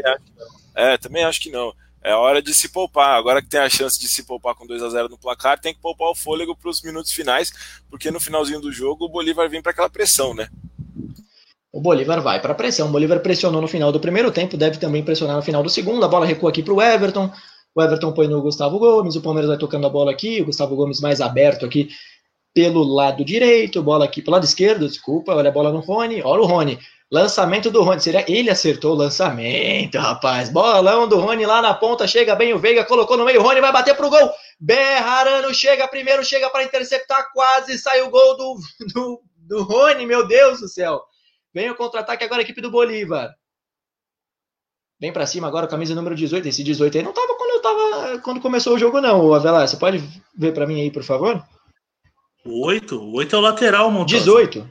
É, 0.74 0.97
também 0.97 1.24
acho 1.24 1.40
que 1.40 1.51
não. 1.51 1.73
É 2.05 2.15
hora 2.15 2.43
de 2.43 2.53
se 2.53 2.69
poupar. 2.69 3.16
Agora 3.16 3.40
que 3.40 3.49
tem 3.49 3.61
a 3.61 3.70
chance 3.70 4.01
de 4.01 4.09
se 4.09 4.24
poupar 4.24 4.57
com 4.57 4.66
2 4.66 4.82
a 4.82 4.89
0 4.89 5.09
no 5.09 5.19
placar, 5.19 5.61
tem 5.61 5.73
que 5.73 5.81
poupar 5.81 6.09
o 6.09 6.15
fôlego 6.15 6.57
para 6.57 6.69
os 6.69 6.82
minutos 6.82 7.12
finais, 7.12 7.53
porque 7.89 8.11
no 8.11 8.19
finalzinho 8.19 8.61
do 8.61 8.73
jogo 8.73 9.05
o 9.05 9.09
Bolívar 9.09 9.49
vem 9.49 9.62
para 9.62 9.70
aquela 9.70 9.89
pressão, 9.89 10.35
né? 10.35 10.49
O 11.73 11.81
Bolívar 11.81 12.20
vai 12.20 12.39
para 12.39 12.53
a 12.53 12.55
pressão. 12.55 12.89
O 12.89 12.93
Bolívar 12.93 13.20
pressionou 13.20 13.62
no 13.62 13.66
final 13.66 13.90
do 13.90 13.99
primeiro 13.99 14.31
tempo, 14.31 14.59
deve 14.59 14.78
também 14.78 15.03
pressionar 15.03 15.36
no 15.36 15.43
final 15.43 15.62
do 15.62 15.70
segundo. 15.70 16.05
A 16.05 16.09
bola 16.09 16.27
recua 16.27 16.51
aqui 16.51 16.62
para 16.62 16.74
o 16.74 16.82
Everton. 16.82 17.31
O 17.74 17.82
Everton 17.82 18.12
põe 18.12 18.28
no 18.28 18.43
Gustavo 18.43 18.78
Gomes. 18.78 19.16
O 19.16 19.23
Palmeiras 19.23 19.49
vai 19.49 19.59
tocando 19.59 19.86
a 19.86 19.90
bola 19.90 20.11
aqui. 20.11 20.43
O 20.43 20.44
Gustavo 20.44 20.77
Gomes 20.77 21.01
mais 21.01 21.23
aberto 21.23 21.65
aqui 21.65 21.89
pelo 22.53 22.82
lado 22.82 23.24
direito. 23.24 23.82
Bola 23.82 24.05
aqui 24.05 24.20
pelo 24.20 24.35
lado 24.35 24.44
esquerdo, 24.44 24.86
desculpa. 24.86 25.35
Olha 25.35 25.49
a 25.49 25.53
bola 25.53 25.73
no 25.73 25.81
Rony. 25.81 26.20
Olha 26.23 26.43
o 26.43 26.47
Rony. 26.47 26.78
Lançamento 27.11 27.70
do 27.70 27.82
Rony. 27.82 28.03
Seria 28.03 28.24
ele 28.28 28.51
acertou 28.51 28.93
o 28.93 28.99
lançamento, 28.99 29.97
rapaz. 29.97 30.51
Bolão 30.51 31.09
do 31.09 31.19
Rony 31.19 31.47
lá 31.47 31.62
na 31.62 31.73
ponta. 31.73 32.07
Chega 32.07 32.35
bem 32.35 32.53
o 32.53 32.59
Veiga, 32.59 32.85
colocou 32.85 33.16
no 33.16 33.24
meio. 33.24 33.40
O 33.40 33.43
Rony 33.43 33.62
vai 33.62 33.73
bater 33.73 33.97
pro 33.97 34.11
gol. 34.11 34.31
Berrarano 34.61 35.55
chega 35.55 35.89
primeiro, 35.89 36.23
chega 36.23 36.51
para 36.51 36.65
interceptar. 36.65 37.32
Quase 37.32 37.78
sai 37.78 38.03
o 38.03 38.11
gol 38.11 38.36
do, 38.36 38.59
do, 38.93 39.23
do 39.36 39.62
Rony, 39.62 40.05
meu 40.05 40.27
Deus 40.27 40.61
do 40.61 40.69
céu. 40.69 41.01
Vem 41.54 41.70
o 41.70 41.74
contra-ataque 41.74 42.24
agora, 42.24 42.40
a 42.40 42.44
equipe 42.44 42.60
do 42.60 42.70
Bolívar. 42.70 43.34
Vem 45.00 45.12
para 45.12 45.26
cima 45.26 45.48
agora, 45.48 45.66
camisa 45.66 45.94
número 45.94 46.14
18. 46.14 46.48
Esse 46.48 46.62
18 46.62 46.98
aí 46.98 47.02
não 47.02 47.12
tava 47.12 47.34
quando 47.36 47.50
eu 47.50 47.62
tava 47.62 48.18
quando 48.20 48.40
começou 48.40 48.74
o 48.74 48.78
jogo, 48.78 49.00
não, 49.00 49.34
Avelar. 49.34 49.66
Você 49.66 49.76
pode 49.76 49.98
ver 50.36 50.52
para 50.52 50.66
mim 50.66 50.80
aí, 50.80 50.90
por 50.90 51.02
favor? 51.02 51.44
O 52.44 52.66
8. 52.66 52.96
O 52.96 53.16
8 53.16 53.34
é 53.34 53.38
o 53.38 53.42
lateral, 53.42 53.90
Montosa. 53.90 54.18
18. 54.18 54.68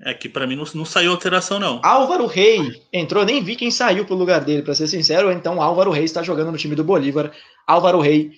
É 0.00 0.14
que 0.14 0.28
para 0.28 0.46
mim 0.46 0.56
não, 0.56 0.64
não 0.74 0.84
saiu 0.84 1.10
alteração, 1.10 1.58
não. 1.58 1.80
Álvaro 1.82 2.26
Rei 2.26 2.82
entrou, 2.92 3.24
nem 3.24 3.42
vi 3.42 3.56
quem 3.56 3.70
saiu 3.70 4.04
pro 4.04 4.14
lugar 4.14 4.44
dele, 4.44 4.62
para 4.62 4.74
ser 4.74 4.86
sincero. 4.86 5.30
Então, 5.32 5.60
Álvaro 5.60 5.90
Rei 5.90 6.04
está 6.04 6.22
jogando 6.22 6.52
no 6.52 6.58
time 6.58 6.74
do 6.74 6.84
Bolívar. 6.84 7.32
Álvaro 7.66 8.00
Rei 8.00 8.32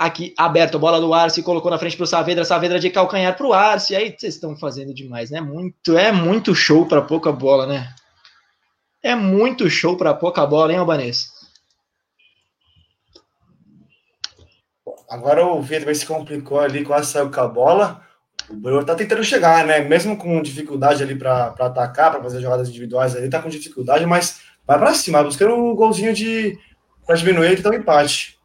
aqui 0.00 0.32
aberto, 0.38 0.78
bola 0.78 0.98
do 0.98 1.12
Arce, 1.12 1.42
colocou 1.42 1.70
na 1.70 1.78
frente 1.78 1.94
pro 1.94 2.06
Saavedra, 2.06 2.42
Saavedra 2.42 2.80
de 2.80 2.88
calcanhar 2.88 3.36
pro 3.36 3.52
Arce. 3.52 3.94
Aí 3.94 4.16
vocês 4.18 4.34
estão 4.34 4.56
fazendo 4.56 4.94
demais, 4.94 5.30
né? 5.30 5.42
Muito, 5.42 5.98
é 5.98 6.10
muito 6.10 6.54
show 6.54 6.86
para 6.86 7.02
pouca 7.02 7.30
bola, 7.30 7.66
né? 7.66 7.94
É 9.02 9.14
muito 9.14 9.68
show 9.68 9.98
para 9.98 10.14
pouca 10.14 10.46
bola, 10.46 10.72
hein, 10.72 10.78
Albanês? 10.78 11.26
Agora 15.10 15.44
o 15.44 15.60
Vitor 15.60 15.94
se 15.94 16.06
complicou 16.06 16.60
ali, 16.60 16.82
quase 16.82 17.12
saiu 17.12 17.30
com 17.30 17.40
a 17.40 17.48
bola. 17.48 18.00
O 18.48 18.54
Bolívar 18.54 18.84
tá 18.84 18.94
tentando 18.94 19.22
chegar, 19.22 19.66
né? 19.66 19.80
Mesmo 19.80 20.16
com 20.16 20.40
dificuldade 20.40 21.02
ali 21.02 21.14
para 21.14 21.48
atacar, 21.58 22.10
para 22.10 22.22
fazer 22.22 22.40
jogadas 22.40 22.70
individuais 22.70 23.14
ali, 23.14 23.28
tá 23.28 23.42
com 23.42 23.50
dificuldade, 23.50 24.06
mas 24.06 24.40
vai 24.66 24.78
para 24.78 24.94
cima, 24.94 25.22
buscando 25.22 25.54
um 25.54 25.74
golzinho 25.74 26.14
de 26.14 26.58
para 27.06 27.16
diminuir 27.16 27.60
e 27.62 27.68
um 27.68 27.74
empate. 27.74 28.39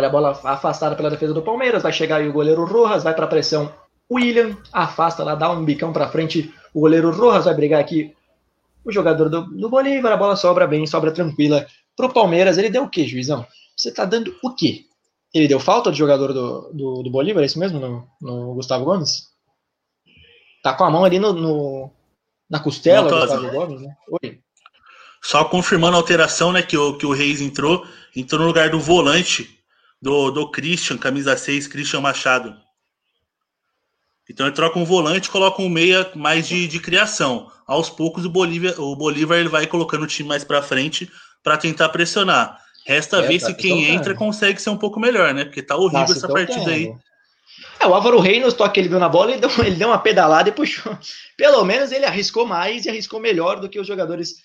Olha 0.00 0.08
a 0.08 0.10
bola 0.10 0.40
afastada 0.44 0.96
pela 0.96 1.10
defesa 1.10 1.34
do 1.34 1.42
Palmeiras, 1.42 1.82
vai 1.82 1.92
chegar 1.92 2.16
aí 2.16 2.28
o 2.28 2.32
goleiro 2.32 2.64
Rojas, 2.64 3.04
vai 3.04 3.14
para 3.14 3.26
pressão. 3.26 3.70
William 4.10 4.56
afasta 4.72 5.22
lá, 5.22 5.34
dá 5.34 5.50
um 5.50 5.62
bicão 5.62 5.92
para 5.92 6.08
frente. 6.08 6.50
O 6.72 6.80
goleiro 6.80 7.10
Rojas 7.10 7.44
vai 7.44 7.54
brigar 7.54 7.78
aqui. 7.78 8.16
O 8.82 8.90
jogador 8.90 9.28
do, 9.28 9.42
do 9.42 9.68
Bolívar, 9.68 10.12
a 10.12 10.16
bola 10.16 10.36
sobra 10.36 10.66
bem, 10.66 10.86
sobra 10.86 11.12
tranquila. 11.12 11.66
Pro 11.94 12.10
Palmeiras, 12.10 12.56
ele 12.56 12.70
deu 12.70 12.84
o 12.84 12.88
quê, 12.88 13.06
juizão? 13.06 13.46
Você 13.76 13.92
tá 13.92 14.06
dando 14.06 14.34
o 14.42 14.54
quê? 14.54 14.86
Ele 15.34 15.46
deu 15.46 15.60
falta 15.60 15.92
de 15.92 15.98
jogador 15.98 16.32
do, 16.32 16.72
do, 16.72 17.02
do 17.02 17.10
Bolívar, 17.10 17.42
é 17.42 17.46
isso 17.46 17.58
mesmo, 17.58 17.78
no, 17.78 18.08
no, 18.22 18.54
Gustavo 18.54 18.86
Gomes? 18.86 19.28
Tá 20.62 20.72
com 20.72 20.84
a 20.84 20.90
mão 20.90 21.04
ali 21.04 21.18
no, 21.18 21.34
no 21.34 21.90
na 22.48 22.58
costela 22.58 23.06
do 23.06 23.20
Gustavo 23.20 23.50
Gomes, 23.50 23.82
né? 23.82 23.94
Oi. 24.22 24.40
Só 25.22 25.44
confirmando 25.44 25.94
a 25.94 26.00
alteração, 26.00 26.52
né, 26.52 26.62
que 26.62 26.78
o, 26.78 26.96
que 26.96 27.04
o 27.04 27.12
Reis 27.12 27.42
entrou, 27.42 27.84
entrou 28.16 28.40
no 28.40 28.46
lugar 28.46 28.70
do 28.70 28.80
volante 28.80 29.59
do, 30.00 30.30
do 30.30 30.50
Christian, 30.50 30.96
camisa 30.96 31.36
6, 31.36 31.68
Christian 31.68 32.00
Machado. 32.00 32.56
Então 34.28 34.46
ele 34.46 34.54
troca 34.54 34.78
um 34.78 34.84
volante 34.84 35.28
e 35.28 35.30
coloca 35.30 35.60
um 35.60 35.68
meia 35.68 36.10
mais 36.14 36.46
de, 36.46 36.68
de 36.68 36.78
criação. 36.78 37.50
Aos 37.66 37.90
poucos 37.90 38.24
o 38.24 38.30
Bolívar, 38.30 38.80
o 38.80 38.94
Bolívar 38.94 39.38
ele 39.38 39.48
vai 39.48 39.66
colocando 39.66 40.04
o 40.04 40.06
time 40.06 40.28
mais 40.28 40.44
para 40.44 40.62
frente 40.62 41.10
para 41.42 41.56
tentar 41.56 41.88
pressionar. 41.88 42.58
Resta 42.86 43.18
é, 43.18 43.26
ver 43.26 43.40
tá 43.40 43.46
se 43.46 43.54
quem 43.54 43.90
entra 43.90 44.14
consegue 44.14 44.60
ser 44.60 44.70
um 44.70 44.76
pouco 44.76 45.00
melhor, 45.00 45.34
né? 45.34 45.44
Porque 45.44 45.62
tá 45.62 45.76
horrível 45.76 46.06
tá 46.06 46.12
essa 46.12 46.28
partida 46.28 46.70
aí. 46.70 46.94
É, 47.80 47.86
o 47.86 47.94
Álvaro 47.94 48.20
Reis, 48.20 48.54
toque 48.54 48.74
que 48.74 48.80
ele 48.80 48.88
viu 48.88 48.98
na 48.98 49.08
bola, 49.08 49.32
ele 49.32 49.40
deu, 49.40 49.50
ele 49.64 49.76
deu 49.76 49.88
uma 49.88 49.98
pedalada 49.98 50.48
e 50.48 50.52
puxou. 50.52 50.96
Pelo 51.36 51.64
menos 51.64 51.90
ele 51.90 52.04
arriscou 52.04 52.46
mais 52.46 52.84
e 52.84 52.88
arriscou 52.88 53.20
melhor 53.20 53.60
do 53.60 53.68
que 53.68 53.80
os 53.80 53.86
jogadores 53.86 54.36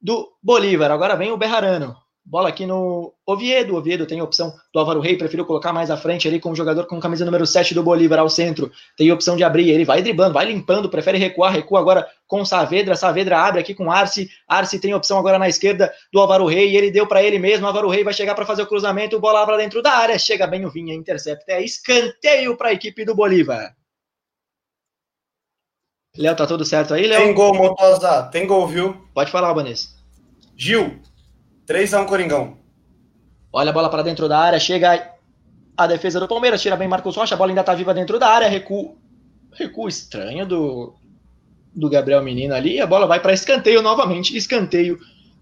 do 0.00 0.32
Bolívar. 0.42 0.90
Agora 0.90 1.16
vem 1.16 1.30
o 1.30 1.36
Berrarano. 1.36 1.96
Bola 2.24 2.48
aqui 2.48 2.64
no 2.64 3.12
Oviedo. 3.26 3.74
Oviedo 3.74 4.06
tem 4.06 4.20
a 4.20 4.24
opção 4.24 4.54
do 4.72 4.78
Álvaro 4.78 5.00
Rei, 5.00 5.16
preferiu 5.16 5.44
colocar 5.44 5.72
mais 5.72 5.90
à 5.90 5.96
frente 5.96 6.28
ali 6.28 6.38
com 6.38 6.52
o 6.52 6.54
jogador 6.54 6.86
com 6.86 7.00
camisa 7.00 7.24
número 7.24 7.44
7 7.44 7.74
do 7.74 7.82
Bolívar 7.82 8.20
ao 8.20 8.30
centro. 8.30 8.70
Tem 8.96 9.10
a 9.10 9.14
opção 9.14 9.36
de 9.36 9.42
abrir, 9.42 9.68
ele 9.70 9.84
vai 9.84 10.02
driblando, 10.02 10.32
vai 10.32 10.46
limpando, 10.46 10.88
prefere 10.88 11.18
recuar, 11.18 11.52
recua 11.52 11.80
agora 11.80 12.06
com 12.26 12.44
Saavedra. 12.44 12.94
Saavedra 12.94 13.38
abre 13.38 13.60
aqui 13.60 13.74
com 13.74 13.90
Arce. 13.90 14.30
Arce 14.46 14.78
tem 14.78 14.92
a 14.92 14.96
opção 14.96 15.18
agora 15.18 15.38
na 15.38 15.48
esquerda 15.48 15.92
do 16.12 16.20
Álvaro 16.20 16.46
Rei, 16.46 16.76
ele 16.76 16.92
deu 16.92 17.08
para 17.08 17.22
ele 17.22 17.40
mesmo. 17.40 17.66
Álvaro 17.66 17.88
Rei 17.88 18.04
vai 18.04 18.14
chegar 18.14 18.36
para 18.36 18.46
fazer 18.46 18.62
o 18.62 18.68
cruzamento, 18.68 19.18
bola 19.18 19.44
para 19.44 19.56
dentro 19.56 19.82
da 19.82 19.90
área, 19.90 20.18
chega 20.18 20.46
bem 20.46 20.64
o 20.64 20.70
Vinha, 20.70 20.94
intercepta. 20.94 21.52
É 21.52 21.62
escanteio 21.62 22.56
para 22.56 22.68
a 22.68 22.72
equipe 22.72 23.04
do 23.04 23.16
Bolívar. 23.16 23.74
Léo, 26.16 26.36
tá 26.36 26.46
tudo 26.46 26.64
certo 26.64 26.94
aí, 26.94 27.06
Léo? 27.06 27.24
Tem 27.24 27.34
gol, 27.34 27.54
Motosa. 27.54 28.22
Tem 28.24 28.46
gol, 28.46 28.68
viu? 28.68 29.08
Pode 29.14 29.30
falar, 29.30 29.48
Albanês. 29.48 29.96
Gil, 30.54 31.00
3x1 31.72 32.06
Coringão. 32.06 32.58
Olha 33.50 33.70
a 33.70 33.72
bola 33.72 33.88
para 33.88 34.02
dentro 34.02 34.28
da 34.28 34.38
área, 34.38 34.60
chega 34.60 35.10
a 35.76 35.86
defesa 35.86 36.20
do 36.20 36.28
Palmeiras, 36.28 36.60
tira 36.60 36.76
bem 36.76 36.86
Marcos 36.86 37.16
Rocha, 37.16 37.34
a 37.34 37.38
bola 37.38 37.50
ainda 37.50 37.64
tá 37.64 37.74
viva 37.74 37.94
dentro 37.94 38.18
da 38.18 38.28
área, 38.28 38.48
recuo, 38.48 38.96
recuo 39.52 39.88
estranho 39.88 40.46
do, 40.46 40.94
do 41.74 41.88
Gabriel 41.88 42.22
Menino 42.22 42.54
ali, 42.54 42.78
a 42.78 42.86
bola 42.86 43.06
vai 43.06 43.20
para 43.20 43.32
escanteio 43.32 43.80
novamente, 43.80 44.36
escanteio, 44.36 44.98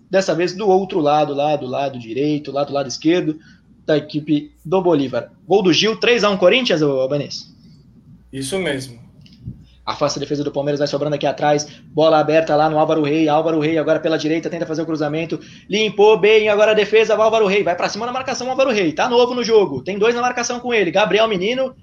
dessa 0.08 0.34
vez 0.34 0.54
do 0.54 0.68
outro 0.68 1.00
lado, 1.00 1.34
lá 1.34 1.56
do 1.56 1.66
lado 1.66 1.98
direito, 1.98 2.52
lá 2.52 2.62
do 2.62 2.72
lado 2.72 2.88
esquerdo 2.88 3.38
da 3.84 3.96
equipe 3.96 4.52
do 4.64 4.80
Bolívar. 4.80 5.32
Gol 5.46 5.62
do 5.62 5.72
Gil, 5.72 5.98
3x1 5.98 6.38
Corinthians, 6.38 6.82
Albanês? 6.82 7.52
Isso 8.32 8.56
mesmo 8.58 9.09
a 9.84 10.18
defesa 10.18 10.44
do 10.44 10.52
Palmeiras, 10.52 10.78
vai 10.78 10.86
sobrando 10.86 11.16
aqui 11.16 11.26
atrás, 11.26 11.66
bola 11.86 12.18
aberta 12.18 12.54
lá 12.54 12.68
no 12.68 12.78
Álvaro 12.78 13.02
Rei, 13.02 13.28
Álvaro 13.28 13.60
Rei 13.60 13.76
agora 13.78 13.98
pela 13.98 14.18
direita, 14.18 14.48
tenta 14.50 14.66
fazer 14.66 14.82
o 14.82 14.86
cruzamento, 14.86 15.40
limpou 15.68 16.18
bem, 16.18 16.48
agora 16.48 16.72
a 16.72 16.74
defesa, 16.74 17.16
Álvaro 17.16 17.46
Rei, 17.46 17.62
vai 17.62 17.74
para 17.74 17.88
cima 17.88 18.06
na 18.06 18.12
marcação 18.12 18.48
Álvaro 18.48 18.70
Rei, 18.70 18.92
tá 18.92 19.08
novo 19.08 19.34
no 19.34 19.42
jogo, 19.42 19.82
tem 19.82 19.98
dois 19.98 20.14
na 20.14 20.20
marcação 20.20 20.60
com 20.60 20.72
ele, 20.72 20.90
Gabriel 20.90 21.26
Menino 21.26 21.74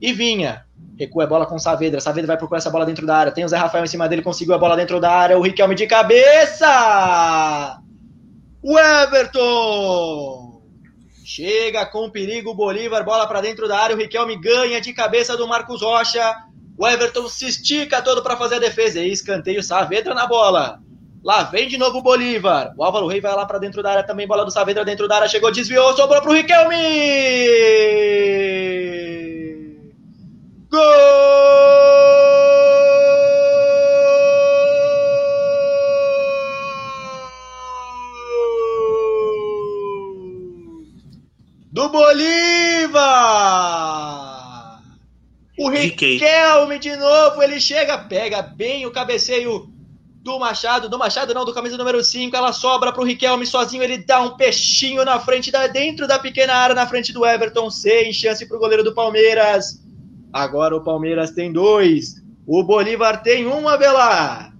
e 0.00 0.12
Vinha, 0.12 0.64
recua 0.98 1.24
a 1.24 1.26
bola 1.26 1.46
com 1.46 1.58
Saavedra, 1.58 2.00
Saavedra 2.00 2.28
vai 2.28 2.36
procurar 2.36 2.58
essa 2.58 2.70
bola 2.70 2.86
dentro 2.86 3.06
da 3.06 3.16
área, 3.16 3.32
tem 3.32 3.44
o 3.44 3.48
Zé 3.48 3.56
Rafael 3.56 3.84
em 3.84 3.88
cima 3.88 4.08
dele, 4.08 4.22
conseguiu 4.22 4.54
a 4.54 4.58
bola 4.58 4.76
dentro 4.76 4.98
da 4.98 5.12
área, 5.12 5.38
o 5.38 5.42
Riquelme 5.42 5.74
de 5.74 5.86
cabeça, 5.86 7.78
o 8.62 8.78
Everton! 8.78 10.52
Chega 11.24 11.86
com 11.86 12.10
perigo, 12.10 12.52
Bolívar, 12.52 13.04
bola 13.04 13.26
para 13.26 13.40
dentro 13.40 13.68
da 13.68 13.78
área, 13.78 13.94
o 13.96 13.98
Riquelme 13.98 14.36
ganha 14.36 14.80
de 14.80 14.92
cabeça 14.92 15.36
do 15.36 15.46
Marcos 15.46 15.80
Rocha, 15.80 16.34
o 16.82 16.86
Everton 16.88 17.28
se 17.28 17.46
estica 17.46 18.02
todo 18.02 18.24
para 18.24 18.36
fazer 18.36 18.56
a 18.56 18.58
defesa. 18.58 18.98
E 19.00 19.12
escanteio, 19.12 19.62
Saavedra 19.62 20.14
na 20.14 20.26
bola. 20.26 20.80
Lá 21.22 21.44
vem 21.44 21.68
de 21.68 21.78
novo 21.78 21.98
o 21.98 22.02
Bolívar. 22.02 22.74
O 22.76 22.82
Álvaro 22.82 23.06
Rei 23.06 23.20
vai 23.20 23.32
lá 23.36 23.46
para 23.46 23.60
dentro 23.60 23.84
da 23.84 23.92
área 23.92 24.02
também. 24.02 24.26
Bola 24.26 24.44
do 24.44 24.50
Saavedra 24.50 24.84
dentro 24.84 25.06
da 25.06 25.14
área. 25.14 25.28
Chegou, 25.28 25.52
desviou, 25.52 25.96
sobrou 25.96 26.20
para 26.20 26.30
o 26.30 26.34
Riquelme. 26.34 26.74
Gol! 30.68 30.82
Do 41.70 41.88
Bolívar! 41.90 43.42
O 45.62 45.68
Riquelme 45.68 46.78
de 46.78 46.96
novo, 46.96 47.42
ele 47.42 47.60
chega, 47.60 47.98
pega 47.98 48.42
bem 48.42 48.84
o 48.86 48.90
cabeceio 48.90 49.70
do 50.22 50.38
Machado, 50.38 50.88
do 50.88 50.98
Machado 50.98 51.34
não, 51.34 51.44
do 51.44 51.52
camisa 51.52 51.76
número 51.76 52.02
5, 52.02 52.34
ela 52.34 52.52
sobra 52.52 52.92
pro 52.92 53.04
Riquelme 53.04 53.44
sozinho, 53.44 53.82
ele 53.82 53.98
dá 53.98 54.20
um 54.20 54.36
peixinho 54.36 55.04
na 55.04 55.18
frente, 55.18 55.50
da, 55.50 55.66
dentro 55.66 56.06
da 56.06 56.18
pequena 56.18 56.54
área, 56.54 56.74
na 56.74 56.86
frente 56.86 57.12
do 57.12 57.26
Everton, 57.26 57.70
sem 57.70 58.12
chance 58.12 58.46
pro 58.46 58.58
goleiro 58.58 58.84
do 58.84 58.94
Palmeiras. 58.94 59.82
Agora 60.32 60.76
o 60.76 60.82
Palmeiras 60.82 61.32
tem 61.32 61.52
dois, 61.52 62.22
o 62.46 62.62
Bolívar 62.62 63.22
tem 63.22 63.46
um, 63.46 63.68
Avelar. 63.68 64.52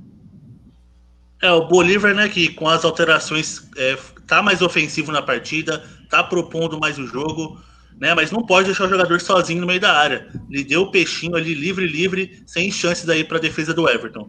É, 1.41 1.51
o 1.51 1.67
Bolívar, 1.67 2.15
né, 2.15 2.29
que 2.29 2.49
com 2.55 2.69
as 2.69 2.85
alterações 2.85 3.69
é, 3.77 3.97
tá 4.27 4.43
mais 4.43 4.63
ofensivo 4.63 5.11
na 5.11 5.23
partida, 5.23 5.85
tá 6.09 6.23
propondo 6.23 6.79
mais 6.79 6.99
o 6.99 7.07
jogo, 7.07 7.61
né? 8.03 8.15
Mas 8.17 8.33
não 8.33 8.45
pode 8.45 8.67
deixar 8.67 8.87
o 8.87 8.89
jogador 8.89 9.21
sozinho 9.21 9.61
no 9.61 9.67
meio 9.67 9.81
da 9.81 9.93
área. 9.93 10.27
Ele 10.51 10.65
deu 10.65 10.83
o 10.83 10.91
peixinho 10.91 11.37
ali 11.37 11.55
livre, 11.55 11.87
livre, 11.87 12.43
sem 12.45 12.69
chances 12.69 13.09
aí 13.09 13.23
para 13.23 13.39
a 13.39 13.41
defesa 13.41 13.73
do 13.73 13.89
Everton. 13.89 14.29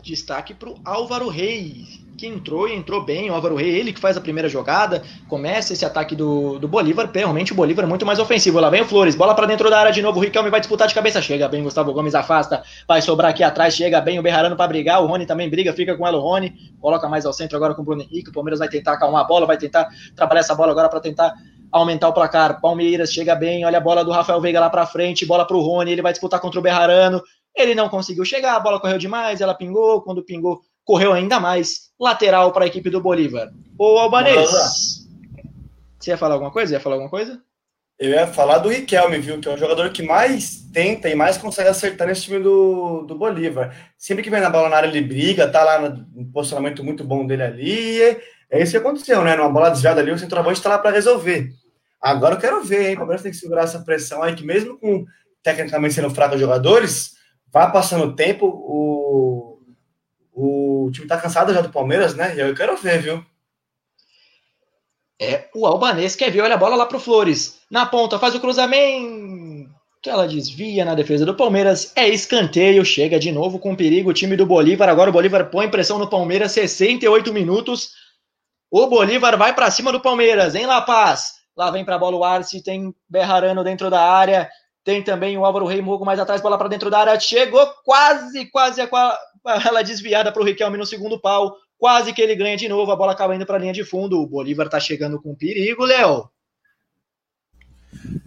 Destaque 0.00 0.54
para 0.54 0.68
o 0.68 0.78
Álvaro 0.84 1.28
Reis, 1.28 2.00
que 2.16 2.24
entrou 2.24 2.68
e 2.68 2.72
entrou 2.72 3.02
bem. 3.02 3.28
O 3.28 3.34
Álvaro 3.34 3.56
Reis, 3.56 3.74
ele 3.74 3.92
que 3.92 3.98
faz 3.98 4.16
a 4.16 4.20
primeira 4.20 4.48
jogada, 4.48 5.02
começa 5.28 5.72
esse 5.72 5.84
ataque 5.84 6.14
do, 6.14 6.60
do 6.60 6.68
Bolívar. 6.68 7.10
Realmente 7.12 7.52
o 7.52 7.56
Bolívar 7.56 7.84
é 7.84 7.88
muito 7.88 8.06
mais 8.06 8.20
ofensivo. 8.20 8.60
Lá 8.60 8.70
vem 8.70 8.82
o 8.82 8.86
Flores, 8.86 9.16
bola 9.16 9.34
para 9.34 9.46
dentro 9.46 9.68
da 9.68 9.80
área 9.80 9.90
de 9.90 10.00
novo. 10.00 10.20
O 10.20 10.22
Riquelme 10.22 10.48
vai 10.48 10.60
disputar 10.60 10.86
de 10.86 10.94
cabeça. 10.94 11.20
Chega 11.20 11.48
bem, 11.48 11.64
Gustavo 11.64 11.92
Gomes 11.92 12.14
afasta, 12.14 12.62
vai 12.86 13.02
sobrar 13.02 13.32
aqui 13.32 13.42
atrás. 13.42 13.74
Chega 13.74 14.00
bem 14.00 14.20
o 14.20 14.22
Berrarano 14.22 14.54
para 14.54 14.68
brigar. 14.68 15.02
O 15.02 15.06
Rony 15.06 15.26
também 15.26 15.50
briga, 15.50 15.72
fica 15.72 15.96
com 15.96 16.06
ela 16.06 16.16
o 16.16 16.20
Rony. 16.20 16.54
Coloca 16.80 17.08
mais 17.08 17.26
ao 17.26 17.32
centro 17.32 17.56
agora 17.56 17.74
com 17.74 17.82
o 17.82 17.84
Bruno 17.84 18.02
Henrique. 18.02 18.30
O 18.30 18.32
Palmeiras 18.32 18.60
vai 18.60 18.68
tentar 18.68 18.92
acalmar 18.92 19.22
a 19.22 19.24
bola, 19.24 19.46
vai 19.46 19.56
tentar 19.56 19.88
trabalhar 20.14 20.42
essa 20.42 20.54
bola 20.54 20.70
agora 20.70 20.88
para 20.88 21.00
tentar 21.00 21.34
aumentar 21.74 22.08
o 22.08 22.12
placar. 22.12 22.60
Palmeiras 22.60 23.12
chega 23.12 23.34
bem, 23.34 23.64
olha 23.64 23.78
a 23.78 23.80
bola 23.80 24.04
do 24.04 24.12
Rafael 24.12 24.40
Veiga 24.40 24.60
lá 24.60 24.70
para 24.70 24.86
frente, 24.86 25.26
bola 25.26 25.44
para 25.44 25.56
o 25.56 25.60
Rony, 25.60 25.90
ele 25.90 26.02
vai 26.02 26.12
disputar 26.12 26.40
contra 26.40 26.60
o 26.60 26.62
Berrarano. 26.62 27.20
Ele 27.54 27.74
não 27.74 27.88
conseguiu 27.88 28.24
chegar, 28.24 28.54
a 28.54 28.60
bola 28.60 28.80
correu 28.80 28.96
demais, 28.96 29.40
ela 29.40 29.54
pingou, 29.54 30.00
quando 30.02 30.24
pingou, 30.24 30.60
correu 30.84 31.12
ainda 31.12 31.40
mais. 31.40 31.90
Lateral 31.98 32.52
para 32.52 32.64
a 32.64 32.68
equipe 32.68 32.90
do 32.90 33.00
Bolívar. 33.00 33.50
O 33.76 33.98
Albanês. 33.98 34.50
Você 35.98 36.10
ia 36.10 36.16
falar 36.16 36.34
alguma 36.34 36.52
coisa? 36.52 36.74
Ia 36.74 36.80
falar 36.80 36.94
alguma 36.94 37.10
coisa? 37.10 37.40
Eu 37.98 38.10
ia 38.10 38.26
falar 38.26 38.58
do 38.58 38.68
Riquelme, 38.68 39.18
viu? 39.18 39.40
Que 39.40 39.48
é 39.48 39.54
o 39.54 39.58
jogador 39.58 39.90
que 39.90 40.02
mais 40.02 40.64
tenta 40.72 41.08
e 41.08 41.14
mais 41.14 41.38
consegue 41.38 41.68
acertar 41.68 42.06
nesse 42.06 42.22
time 42.22 42.40
do, 42.40 43.02
do 43.02 43.14
Bolívar. 43.16 43.74
Sempre 43.96 44.22
que 44.22 44.30
vem 44.30 44.40
na 44.40 44.50
bola 44.50 44.68
na 44.68 44.76
área, 44.76 44.88
ele 44.88 45.00
briga, 45.00 45.48
tá 45.48 45.62
lá 45.62 45.80
no 45.80 46.26
posicionamento 46.32 46.84
muito 46.84 47.04
bom 47.04 47.26
dele 47.26 47.42
ali. 47.42 48.00
É 48.50 48.62
isso 48.62 48.72
que 48.72 48.78
aconteceu, 48.78 49.22
né? 49.22 49.34
Numa 49.36 49.48
bola 49.48 49.70
desviada 49.70 50.00
ali, 50.00 50.10
o 50.10 50.18
centroavante 50.18 50.58
está 50.58 50.68
lá 50.68 50.78
para 50.78 50.90
resolver. 50.90 51.50
Agora 52.04 52.34
eu 52.34 52.38
quero 52.38 52.62
ver, 52.62 52.90
hein? 52.90 52.96
O 52.96 52.98
Palmeiras 52.98 53.22
tem 53.22 53.32
que 53.32 53.38
segurar 53.38 53.62
essa 53.62 53.80
pressão 53.80 54.22
aí, 54.22 54.34
que 54.34 54.44
mesmo 54.44 54.78
com 54.78 55.06
tecnicamente 55.42 55.94
sendo 55.94 56.10
fraco 56.10 56.36
jogadores, 56.36 57.14
vai 57.50 57.72
passando 57.72 58.04
o 58.04 58.14
tempo, 58.14 58.46
o, 58.46 59.58
o 60.34 60.90
time 60.90 61.06
tá 61.06 61.16
cansado 61.16 61.54
já 61.54 61.62
do 61.62 61.70
Palmeiras, 61.70 62.14
né? 62.14 62.36
E 62.36 62.40
eu 62.40 62.54
quero 62.54 62.76
ver, 62.76 63.00
viu? 63.00 63.24
É, 65.18 65.48
o 65.54 65.66
Albanês 65.66 66.14
quer 66.14 66.30
ver, 66.30 66.42
olha 66.42 66.56
a 66.56 66.58
bola 66.58 66.76
lá 66.76 66.84
pro 66.84 67.00
Flores. 67.00 67.60
Na 67.70 67.86
ponta, 67.86 68.18
faz 68.18 68.34
o 68.34 68.40
cruzamento. 68.40 69.72
Ela 70.06 70.28
desvia 70.28 70.84
na 70.84 70.94
defesa 70.94 71.24
do 71.24 71.34
Palmeiras. 71.34 71.90
É 71.96 72.06
escanteio, 72.06 72.84
chega 72.84 73.18
de 73.18 73.32
novo 73.32 73.58
com 73.58 73.74
perigo 73.74 74.10
o 74.10 74.14
time 74.14 74.36
do 74.36 74.44
Bolívar. 74.44 74.90
Agora 74.90 75.08
o 75.08 75.12
Bolívar 75.12 75.48
põe 75.48 75.70
pressão 75.70 75.98
no 75.98 76.10
Palmeiras, 76.10 76.52
68 76.52 77.32
minutos. 77.32 77.92
O 78.70 78.86
Bolívar 78.88 79.38
vai 79.38 79.54
para 79.54 79.70
cima 79.70 79.90
do 79.90 80.02
Palmeiras, 80.02 80.54
em 80.54 80.66
La 80.66 80.82
Paz. 80.82 81.43
Lá 81.56 81.70
vem 81.70 81.84
para 81.84 81.94
a 81.94 81.98
bola 81.98 82.16
o 82.16 82.24
Arce, 82.24 82.62
tem 82.62 82.94
Berrarano 83.08 83.62
dentro 83.62 83.88
da 83.88 84.00
área, 84.00 84.48
tem 84.82 85.02
também 85.02 85.38
o 85.38 85.44
Álvaro 85.44 85.66
Rei 85.66 85.80
mais 85.82 86.18
atrás, 86.18 86.42
bola 86.42 86.58
para 86.58 86.68
dentro 86.68 86.90
da 86.90 86.98
área, 86.98 87.20
chegou 87.20 87.66
quase, 87.84 88.46
quase 88.50 88.80
a, 88.80 88.88
ela 89.66 89.82
desviada 89.82 90.32
para 90.32 90.42
o 90.42 90.44
Riquelme 90.44 90.76
no 90.76 90.84
segundo 90.84 91.20
pau, 91.20 91.56
quase 91.78 92.12
que 92.12 92.20
ele 92.20 92.34
ganha 92.34 92.56
de 92.56 92.68
novo, 92.68 92.90
a 92.90 92.96
bola 92.96 93.12
acaba 93.12 93.34
indo 93.34 93.46
para 93.46 93.56
a 93.56 93.58
linha 93.60 93.72
de 93.72 93.84
fundo, 93.84 94.20
o 94.20 94.26
Bolívar 94.26 94.68
tá 94.68 94.80
chegando 94.80 95.20
com 95.20 95.34
perigo, 95.34 95.84
Léo. 95.84 96.28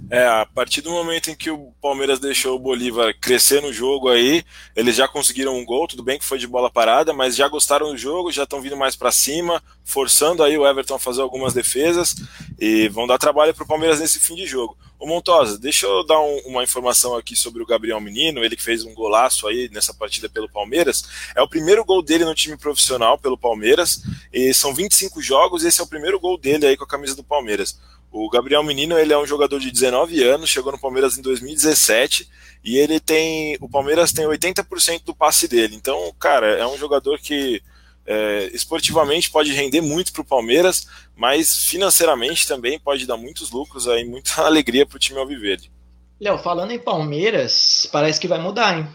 É, 0.09 0.25
a 0.25 0.45
partir 0.45 0.79
do 0.79 0.89
momento 0.89 1.29
em 1.29 1.35
que 1.35 1.51
o 1.51 1.73
Palmeiras 1.81 2.17
deixou 2.17 2.55
o 2.55 2.59
Bolívar 2.59 3.13
crescer 3.19 3.61
no 3.61 3.73
jogo 3.73 4.07
aí, 4.07 4.41
eles 4.73 4.95
já 4.95 5.05
conseguiram 5.05 5.57
um 5.57 5.65
gol, 5.65 5.85
tudo 5.85 6.01
bem 6.01 6.17
que 6.17 6.23
foi 6.23 6.37
de 6.37 6.47
bola 6.47 6.69
parada, 6.69 7.11
mas 7.11 7.35
já 7.35 7.47
gostaram 7.49 7.91
do 7.91 7.97
jogo, 7.97 8.31
já 8.31 8.43
estão 8.43 8.61
vindo 8.61 8.77
mais 8.77 8.95
para 8.95 9.11
cima, 9.11 9.61
forçando 9.83 10.43
aí 10.43 10.57
o 10.57 10.65
Everton 10.65 10.95
a 10.95 10.99
fazer 10.99 11.21
algumas 11.21 11.53
defesas 11.53 12.15
e 12.57 12.87
vão 12.87 13.05
dar 13.05 13.17
trabalho 13.17 13.53
para 13.53 13.65
o 13.65 13.67
Palmeiras 13.67 13.99
nesse 13.99 14.19
fim 14.19 14.35
de 14.35 14.45
jogo. 14.45 14.77
O 14.99 15.05
Montosa, 15.05 15.59
deixa 15.59 15.85
eu 15.85 16.03
dar 16.05 16.19
um, 16.19 16.37
uma 16.45 16.63
informação 16.63 17.15
aqui 17.15 17.35
sobre 17.35 17.61
o 17.61 17.65
Gabriel 17.65 17.99
Menino, 17.99 18.43
ele 18.43 18.55
que 18.55 18.63
fez 18.63 18.83
um 18.83 18.93
golaço 18.95 19.45
aí 19.45 19.69
nessa 19.71 19.93
partida 19.93 20.27
pelo 20.27 20.49
Palmeiras. 20.49 21.03
É 21.35 21.41
o 21.41 21.47
primeiro 21.47 21.85
gol 21.85 22.01
dele 22.01 22.25
no 22.25 22.33
time 22.33 22.57
profissional 22.57 23.17
pelo 23.17 23.37
Palmeiras, 23.37 24.01
e 24.33 24.53
são 24.53 24.73
25 24.73 25.21
jogos, 25.21 25.63
e 25.63 25.67
esse 25.67 25.81
é 25.81 25.83
o 25.83 25.87
primeiro 25.87 26.19
gol 26.19 26.37
dele 26.37 26.65
aí 26.65 26.77
com 26.77 26.85
a 26.85 26.87
camisa 26.87 27.15
do 27.15 27.23
Palmeiras. 27.23 27.77
O 28.11 28.29
Gabriel 28.29 28.63
Menino, 28.63 28.97
ele 28.97 29.13
é 29.13 29.17
um 29.17 29.25
jogador 29.25 29.59
de 29.59 29.71
19 29.71 30.23
anos, 30.23 30.49
chegou 30.49 30.71
no 30.71 30.79
Palmeiras 30.79 31.17
em 31.17 31.21
2017 31.21 32.27
e 32.63 32.77
ele 32.77 32.99
tem, 32.99 33.57
o 33.61 33.69
Palmeiras 33.69 34.11
tem 34.11 34.25
80% 34.25 35.03
do 35.03 35.15
passe 35.15 35.47
dele. 35.47 35.75
Então, 35.75 36.13
cara, 36.19 36.47
é 36.57 36.65
um 36.65 36.77
jogador 36.77 37.19
que 37.19 37.61
é, 38.05 38.49
esportivamente 38.53 39.29
pode 39.29 39.51
render 39.51 39.81
muito 39.81 40.13
para 40.13 40.21
o 40.21 40.25
Palmeiras, 40.25 40.87
mas 41.15 41.65
financeiramente 41.65 42.47
também 42.47 42.79
pode 42.79 43.05
dar 43.05 43.17
muitos 43.17 43.51
lucros 43.51 43.87
aí, 43.87 44.05
muita 44.05 44.41
alegria 44.47 44.85
para 44.85 44.95
o 44.95 44.99
time 44.99 45.19
alviverde. 45.19 45.71
Léo, 46.19 46.37
falando 46.39 46.71
em 46.71 46.79
Palmeiras, 46.79 47.87
parece 47.91 48.19
que 48.19 48.27
vai 48.27 48.39
mudar, 48.39 48.77
hein? 48.77 48.87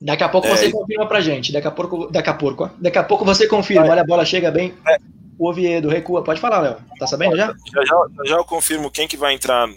Daqui 0.00 0.24
a 0.24 0.28
pouco 0.28 0.46
é, 0.46 0.50
você 0.50 0.70
confirma 0.70 1.06
pra 1.06 1.20
gente. 1.20 1.52
Daqui 1.52 1.68
a 1.68 1.70
pouco, 1.70 2.10
daqui 2.10 2.28
a 2.28 2.34
pouco, 2.34 2.70
daqui 2.78 2.98
a 2.98 3.04
pouco 3.04 3.24
você 3.24 3.46
confirma. 3.46 3.86
Olha, 3.86 4.02
a 4.02 4.06
bola 4.06 4.24
chega 4.24 4.50
bem. 4.50 4.74
É, 4.86 4.98
o 5.38 5.48
Oviedo 5.48 5.88
recua. 5.88 6.22
Pode 6.22 6.40
falar, 6.40 6.60
Léo. 6.60 6.76
Tá 6.98 7.06
sabendo 7.06 7.36
já? 7.36 7.46
Já, 7.46 7.84
já? 7.84 8.06
já 8.24 8.36
eu 8.36 8.44
confirmo 8.44 8.90
quem 8.90 9.08
que 9.08 9.16
vai 9.16 9.34
entrar 9.34 9.68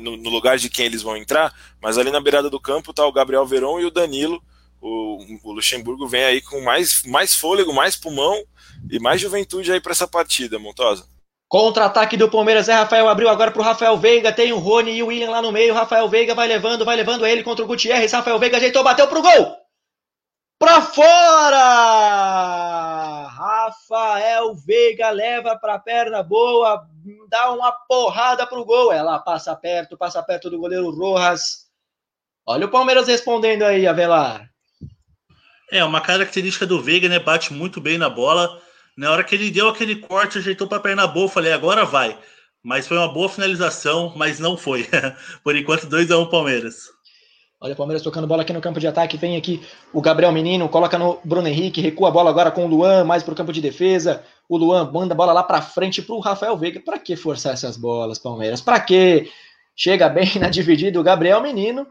no, 0.00 0.16
no, 0.16 0.30
lugar 0.30 0.56
de 0.58 0.70
quem 0.70 0.86
eles 0.86 1.02
vão 1.02 1.16
entrar, 1.16 1.52
mas 1.80 1.98
ali 1.98 2.10
na 2.10 2.20
beirada 2.20 2.48
do 2.48 2.60
campo 2.60 2.92
tá 2.92 3.06
o 3.06 3.12
Gabriel 3.12 3.46
Veron 3.46 3.80
e 3.80 3.84
o 3.84 3.90
Danilo. 3.90 4.42
O, 4.80 5.18
o 5.44 5.52
Luxemburgo 5.52 6.08
vem 6.08 6.24
aí 6.24 6.40
com 6.40 6.60
mais, 6.60 7.04
mais 7.04 7.36
fôlego, 7.36 7.72
mais 7.72 7.94
pulmão 7.94 8.42
e 8.90 8.98
mais 8.98 9.20
juventude 9.20 9.70
aí 9.70 9.80
para 9.80 9.92
essa 9.92 10.08
partida, 10.08 10.58
Montosa. 10.58 11.04
Contra-ataque 11.48 12.16
do 12.16 12.30
Palmeiras, 12.30 12.68
é 12.68 12.72
Rafael 12.72 13.08
abriu 13.08 13.28
agora 13.28 13.50
para 13.50 13.60
o 13.60 13.64
Rafael 13.64 13.96
Veiga, 13.98 14.32
tem 14.32 14.52
o 14.52 14.58
Rony 14.58 14.92
e 14.92 15.02
o 15.02 15.08
William 15.08 15.30
lá 15.30 15.42
no 15.42 15.52
meio, 15.52 15.74
Rafael 15.74 16.08
Veiga 16.08 16.34
vai 16.34 16.48
levando, 16.48 16.84
vai 16.84 16.96
levando 16.96 17.26
ele 17.26 17.42
contra 17.42 17.62
o 17.62 17.68
Gutierrez, 17.68 18.10
Rafael 18.10 18.38
Veiga 18.38 18.56
ajeitou, 18.56 18.82
bateu 18.82 19.06
pro 19.06 19.22
gol! 19.22 19.61
Pra 20.62 20.80
fora! 20.80 21.58
Rafael 23.26 24.54
Veiga 24.54 25.10
leva 25.10 25.56
para 25.56 25.76
perna 25.80 26.22
boa, 26.22 26.86
dá 27.28 27.50
uma 27.50 27.72
porrada 27.72 28.46
pro 28.46 28.64
gol. 28.64 28.92
Ela 28.92 29.18
passa 29.18 29.56
perto, 29.56 29.96
passa 29.96 30.22
perto 30.22 30.48
do 30.48 30.60
goleiro 30.60 30.88
Rojas. 30.92 31.66
Olha 32.46 32.66
o 32.66 32.70
Palmeiras 32.70 33.08
respondendo 33.08 33.64
aí, 33.64 33.88
Avelar. 33.88 34.48
É, 35.68 35.82
uma 35.82 36.00
característica 36.00 36.64
do 36.64 36.80
Veiga, 36.80 37.08
né? 37.08 37.18
Bate 37.18 37.52
muito 37.52 37.80
bem 37.80 37.98
na 37.98 38.08
bola. 38.08 38.62
Na 38.96 39.10
hora 39.10 39.24
que 39.24 39.34
ele 39.34 39.50
deu 39.50 39.68
aquele 39.68 39.96
corte, 39.96 40.38
ajeitou 40.38 40.68
para 40.68 40.78
perna 40.78 41.08
boa, 41.08 41.28
falei, 41.28 41.52
agora 41.52 41.84
vai. 41.84 42.16
Mas 42.62 42.86
foi 42.86 42.96
uma 42.98 43.12
boa 43.12 43.28
finalização, 43.28 44.12
mas 44.14 44.38
não 44.38 44.56
foi. 44.56 44.88
Por 45.42 45.56
enquanto, 45.56 45.88
2 45.88 46.12
a 46.12 46.18
1 46.18 46.20
um, 46.20 46.30
Palmeiras. 46.30 47.01
Olha 47.62 47.74
o 47.74 47.76
Palmeiras 47.76 48.02
tocando 48.02 48.26
bola 48.26 48.42
aqui 48.42 48.52
no 48.52 48.60
campo 48.60 48.80
de 48.80 48.88
ataque. 48.88 49.16
Vem 49.16 49.36
aqui 49.36 49.62
o 49.92 50.00
Gabriel 50.00 50.32
Menino, 50.32 50.68
coloca 50.68 50.98
no 50.98 51.20
Bruno 51.22 51.46
Henrique, 51.46 51.80
recua 51.80 52.08
a 52.08 52.10
bola 52.10 52.28
agora 52.28 52.50
com 52.50 52.64
o 52.64 52.66
Luan, 52.66 53.04
mais 53.04 53.22
para 53.22 53.32
o 53.32 53.36
campo 53.36 53.52
de 53.52 53.60
defesa. 53.60 54.24
O 54.48 54.56
Luan 54.56 54.90
manda 54.90 55.14
a 55.14 55.16
bola 55.16 55.32
lá 55.32 55.44
para 55.44 55.62
frente 55.62 56.02
para 56.02 56.16
o 56.16 56.18
Rafael 56.18 56.56
Veiga. 56.56 56.80
Para 56.80 56.98
que 56.98 57.14
forçar 57.14 57.52
essas 57.52 57.76
bolas, 57.76 58.18
Palmeiras? 58.18 58.60
Para 58.60 58.80
que? 58.80 59.30
Chega 59.76 60.08
bem 60.08 60.28
na 60.40 60.48
dividida 60.48 60.98
o 60.98 61.04
Gabriel 61.04 61.40
Menino. 61.40 61.86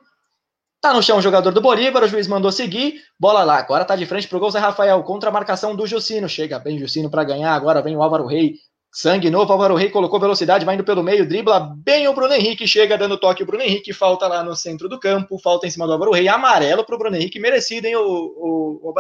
Tá 0.82 0.94
no 0.94 1.02
chão 1.02 1.20
o 1.20 1.22
jogador 1.22 1.52
do 1.54 1.62
Bolívar, 1.62 2.04
o 2.04 2.08
juiz 2.08 2.28
mandou 2.28 2.52
seguir. 2.52 3.02
Bola 3.18 3.44
lá, 3.44 3.58
agora 3.58 3.86
tá 3.86 3.96
de 3.96 4.06
frente 4.06 4.28
pro 4.28 4.40
gol 4.40 4.52
Zé 4.52 4.60
Rafael, 4.60 5.02
contra 5.04 5.30
a 5.30 5.32
marcação 5.32 5.74
do 5.74 5.88
Jucino. 5.88 6.28
Chega 6.28 6.60
bem 6.60 6.78
Jucino 6.78 7.10
para 7.10 7.24
ganhar, 7.24 7.54
agora 7.54 7.82
vem 7.82 7.96
o 7.96 8.04
Álvaro 8.04 8.26
Rei, 8.26 8.56
Sangue 8.94 9.30
novo, 9.30 9.54
Álvaro 9.54 9.76
Rei 9.76 9.90
colocou 9.90 10.20
velocidade, 10.20 10.66
vai 10.66 10.76
indo 10.76 10.84
pelo 10.84 11.02
meio, 11.02 11.26
dribla 11.26 11.60
bem 11.78 12.10
o 12.10 12.14
Bruno 12.14 12.34
Henrique, 12.34 12.68
chega 12.68 12.98
dando 12.98 13.18
toque 13.18 13.42
o 13.42 13.46
Bruno 13.46 13.64
Henrique, 13.64 13.94
falta 13.94 14.28
lá 14.28 14.44
no 14.44 14.54
centro 14.54 14.90
do 14.90 15.00
campo, 15.00 15.40
falta 15.40 15.66
em 15.66 15.72
cima 15.72 15.88
do 15.88 15.94
Álvaro 15.94 16.12
Rei, 16.12 16.28
amarelo 16.28 16.86
pro 16.86 16.98
Bruno 16.98 17.16
Henrique, 17.16 17.40
merecido, 17.40 17.88
hein, 17.88 17.96
o, 17.96 18.02
o, 18.02 18.90
o? 18.90 18.94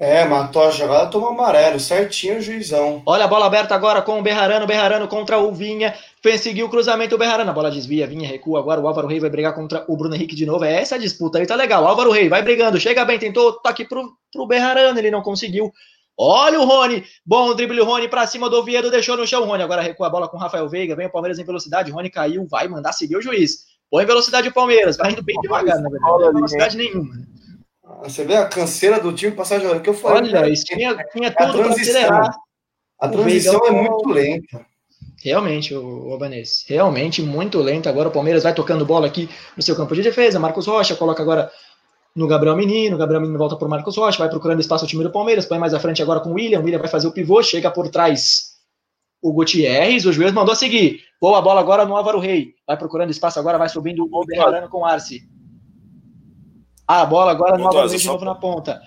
É, 0.00 0.24
matou 0.24 0.62
a 0.62 0.70
jogada, 0.70 1.10
tomou 1.10 1.30
amarelo, 1.30 1.80
certinho 1.80 2.38
o 2.38 2.40
juizão. 2.40 3.02
Olha 3.04 3.24
a 3.24 3.28
bola 3.28 3.46
aberta 3.46 3.74
agora 3.74 4.00
com 4.00 4.18
o 4.18 4.22
Berrarano, 4.22 4.64
Berrarano 4.64 5.08
contra 5.08 5.38
o 5.38 5.52
Vinha, 5.52 5.92
fez 6.22 6.40
seguir 6.40 6.62
o 6.62 6.68
cruzamento, 6.70 7.16
o 7.16 7.18
Berrarano, 7.18 7.50
a 7.50 7.54
bola 7.54 7.70
desvia, 7.70 8.06
Vinha 8.06 8.26
recua, 8.26 8.60
agora 8.60 8.80
o 8.80 8.86
Álvaro 8.86 9.08
Rei 9.08 9.20
vai 9.20 9.28
brigar 9.28 9.54
contra 9.54 9.84
o 9.88 9.96
Bruno 9.96 10.14
Henrique 10.14 10.36
de 10.36 10.46
novo, 10.46 10.64
é 10.64 10.80
essa 10.80 10.94
a 10.94 10.98
disputa 10.98 11.38
aí, 11.38 11.46
tá 11.46 11.56
legal, 11.56 11.84
Álvaro 11.86 12.12
Rei 12.12 12.28
vai 12.28 12.42
brigando, 12.42 12.80
chega 12.80 13.04
bem, 13.04 13.18
tentou 13.18 13.60
toque 13.60 13.84
pro, 13.84 14.16
pro 14.32 14.46
Berrarano, 14.46 14.98
ele 14.98 15.10
não 15.10 15.20
conseguiu, 15.20 15.72
Olha 16.20 16.60
o 16.60 16.64
Rony, 16.64 17.04
bom 17.24 17.54
drible, 17.54 17.80
o 17.80 17.84
Rony 17.84 18.08
para 18.08 18.26
cima 18.26 18.50
do 18.50 18.56
Oviedo, 18.56 18.90
deixou 18.90 19.16
no 19.16 19.24
chão 19.24 19.42
o 19.42 19.46
Rony. 19.46 19.62
Agora 19.62 19.80
recua 19.80 20.08
a 20.08 20.10
bola 20.10 20.28
com 20.28 20.36
o 20.36 20.40
Rafael 20.40 20.68
Veiga, 20.68 20.96
vem 20.96 21.06
o 21.06 21.12
Palmeiras 21.12 21.38
em 21.38 21.44
velocidade, 21.44 21.92
o 21.92 21.94
Rony 21.94 22.10
caiu, 22.10 22.44
vai 22.48 22.66
mandar 22.66 22.92
seguir 22.92 23.16
o 23.16 23.22
juiz. 23.22 23.66
Põe 23.88 24.04
velocidade 24.04 24.48
o 24.48 24.52
Palmeiras, 24.52 24.96
vai 24.96 25.12
indo 25.12 25.22
bem 25.22 25.40
devagar, 25.40 25.80
na 25.80 25.88
verdade, 25.88 26.18
não 26.18 26.32
velocidade 26.32 26.76
nenhuma. 26.76 27.14
Ah, 27.84 28.00
você 28.02 28.24
vê 28.24 28.34
a 28.34 28.48
canseira 28.48 28.98
do 28.98 29.12
time 29.12 29.30
passar 29.30 29.60
jogando, 29.60 29.80
que 29.80 29.88
eu 29.88 29.94
falei. 29.94 30.34
Olha, 30.34 30.50
isso 30.50 30.64
tinha, 30.64 30.96
tinha 31.12 31.30
tudo 31.30 31.52
para 31.52 31.68
acelerar. 31.68 32.36
A 32.98 33.08
transição 33.08 33.64
é 33.64 33.70
muito 33.70 34.08
lenta. 34.08 34.66
Realmente, 35.22 35.74
o 35.74 36.10
Obanês, 36.10 36.64
realmente 36.68 37.22
muito 37.22 37.58
lenta. 37.60 37.88
Agora 37.88 38.08
o 38.08 38.12
Palmeiras 38.12 38.42
vai 38.42 38.54
tocando 38.54 38.84
bola 38.84 39.06
aqui 39.06 39.28
no 39.56 39.62
seu 39.62 39.74
campo 39.74 39.94
de 39.94 40.02
defesa. 40.02 40.38
Marcos 40.38 40.66
Rocha 40.66 40.94
coloca 40.94 41.22
agora 41.22 41.50
no 42.18 42.26
Gabriel 42.26 42.56
Menino, 42.56 42.96
o 42.96 42.98
Gabriel 42.98 43.20
Menino 43.20 43.38
volta 43.38 43.54
para 43.54 43.66
o 43.66 43.70
Marcos 43.70 43.96
Rocha, 43.96 44.18
vai 44.18 44.28
procurando 44.28 44.60
espaço 44.60 44.84
o 44.84 44.88
time 44.88 45.04
do 45.04 45.10
Palmeiras, 45.10 45.46
põe 45.46 45.56
mais 45.56 45.72
à 45.72 45.78
frente 45.78 46.02
agora 46.02 46.18
com 46.18 46.30
o 46.30 46.34
William, 46.34 46.58
o 46.58 46.64
William 46.64 46.80
vai 46.80 46.88
fazer 46.88 47.06
o 47.06 47.12
pivô, 47.12 47.40
chega 47.44 47.70
por 47.70 47.88
trás 47.88 48.58
o 49.22 49.32
Gutierrez, 49.32 50.04
o 50.04 50.12
juiz 50.12 50.32
mandou 50.32 50.54
seguir, 50.56 51.00
boa 51.20 51.40
bola 51.40 51.60
agora 51.60 51.86
no 51.86 51.96
Álvaro 51.96 52.18
Rei, 52.18 52.54
vai 52.66 52.76
procurando 52.76 53.10
espaço 53.10 53.38
agora, 53.38 53.56
vai 53.56 53.68
subindo 53.68 54.08
o 54.10 54.24
Berrarano 54.26 54.68
com 54.68 54.78
o 54.78 54.84
Arce. 54.84 55.22
A 56.86 57.04
bola 57.04 57.30
agora 57.30 57.56
no 57.56 57.66
Álvaro 57.66 57.88
Rei 57.88 57.98
de 57.98 58.06
novo 58.06 58.24
na 58.24 58.34
ponta. 58.34 58.80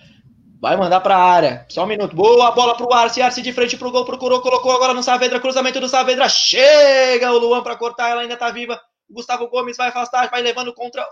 Vai 0.60 0.76
mandar 0.78 1.00
para 1.00 1.16
a 1.16 1.24
área. 1.24 1.66
Só 1.70 1.84
um 1.86 1.88
minuto. 1.88 2.16
Boa 2.16 2.52
bola 2.52 2.76
para 2.76 2.86
o 2.86 2.94
Arce. 2.94 3.20
Arce 3.20 3.42
de 3.42 3.52
frente 3.52 3.76
para 3.78 3.88
o 3.88 3.92
gol. 3.92 4.06
Procurou, 4.06 4.42
colocou 4.42 4.72
agora 4.72 4.94
no 4.94 5.02
Saavedra. 5.02 5.40
Cruzamento 5.40 5.80
do 5.80 5.90
Saavedra. 5.90 6.30
Chega 6.30 7.32
o 7.32 7.40
Luan 7.40 7.64
para 7.64 7.76
cortar. 7.76 8.12
Ela 8.12 8.22
ainda 8.22 8.36
está 8.36 8.52
viva. 8.52 8.80
Gustavo 9.10 9.50
Gomes 9.50 9.76
vai 9.76 9.88
afastar. 9.88 10.30
Vai 10.30 10.44
levando 10.44 10.72
contra 10.72 11.04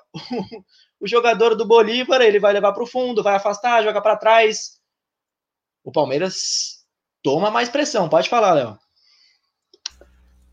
o 1.00 1.08
jogador 1.08 1.56
do 1.56 1.66
Bolívar, 1.66 2.22
ele 2.22 2.40
vai 2.40 2.54
levar 2.54 2.74
para 2.74 2.84
o 2.84 2.88
fundo, 2.88 3.24
vai 3.24 3.36
afastar, 3.36 3.84
joga 3.84 4.02
para 4.02 4.18
trás. 4.18 4.80
O 5.84 5.92
Palmeiras 5.92 6.84
toma 7.24 7.50
mais 7.50 7.70
pressão. 7.70 8.10
Pode 8.10 8.30
falar, 8.30 8.54
Léo. 8.54 8.78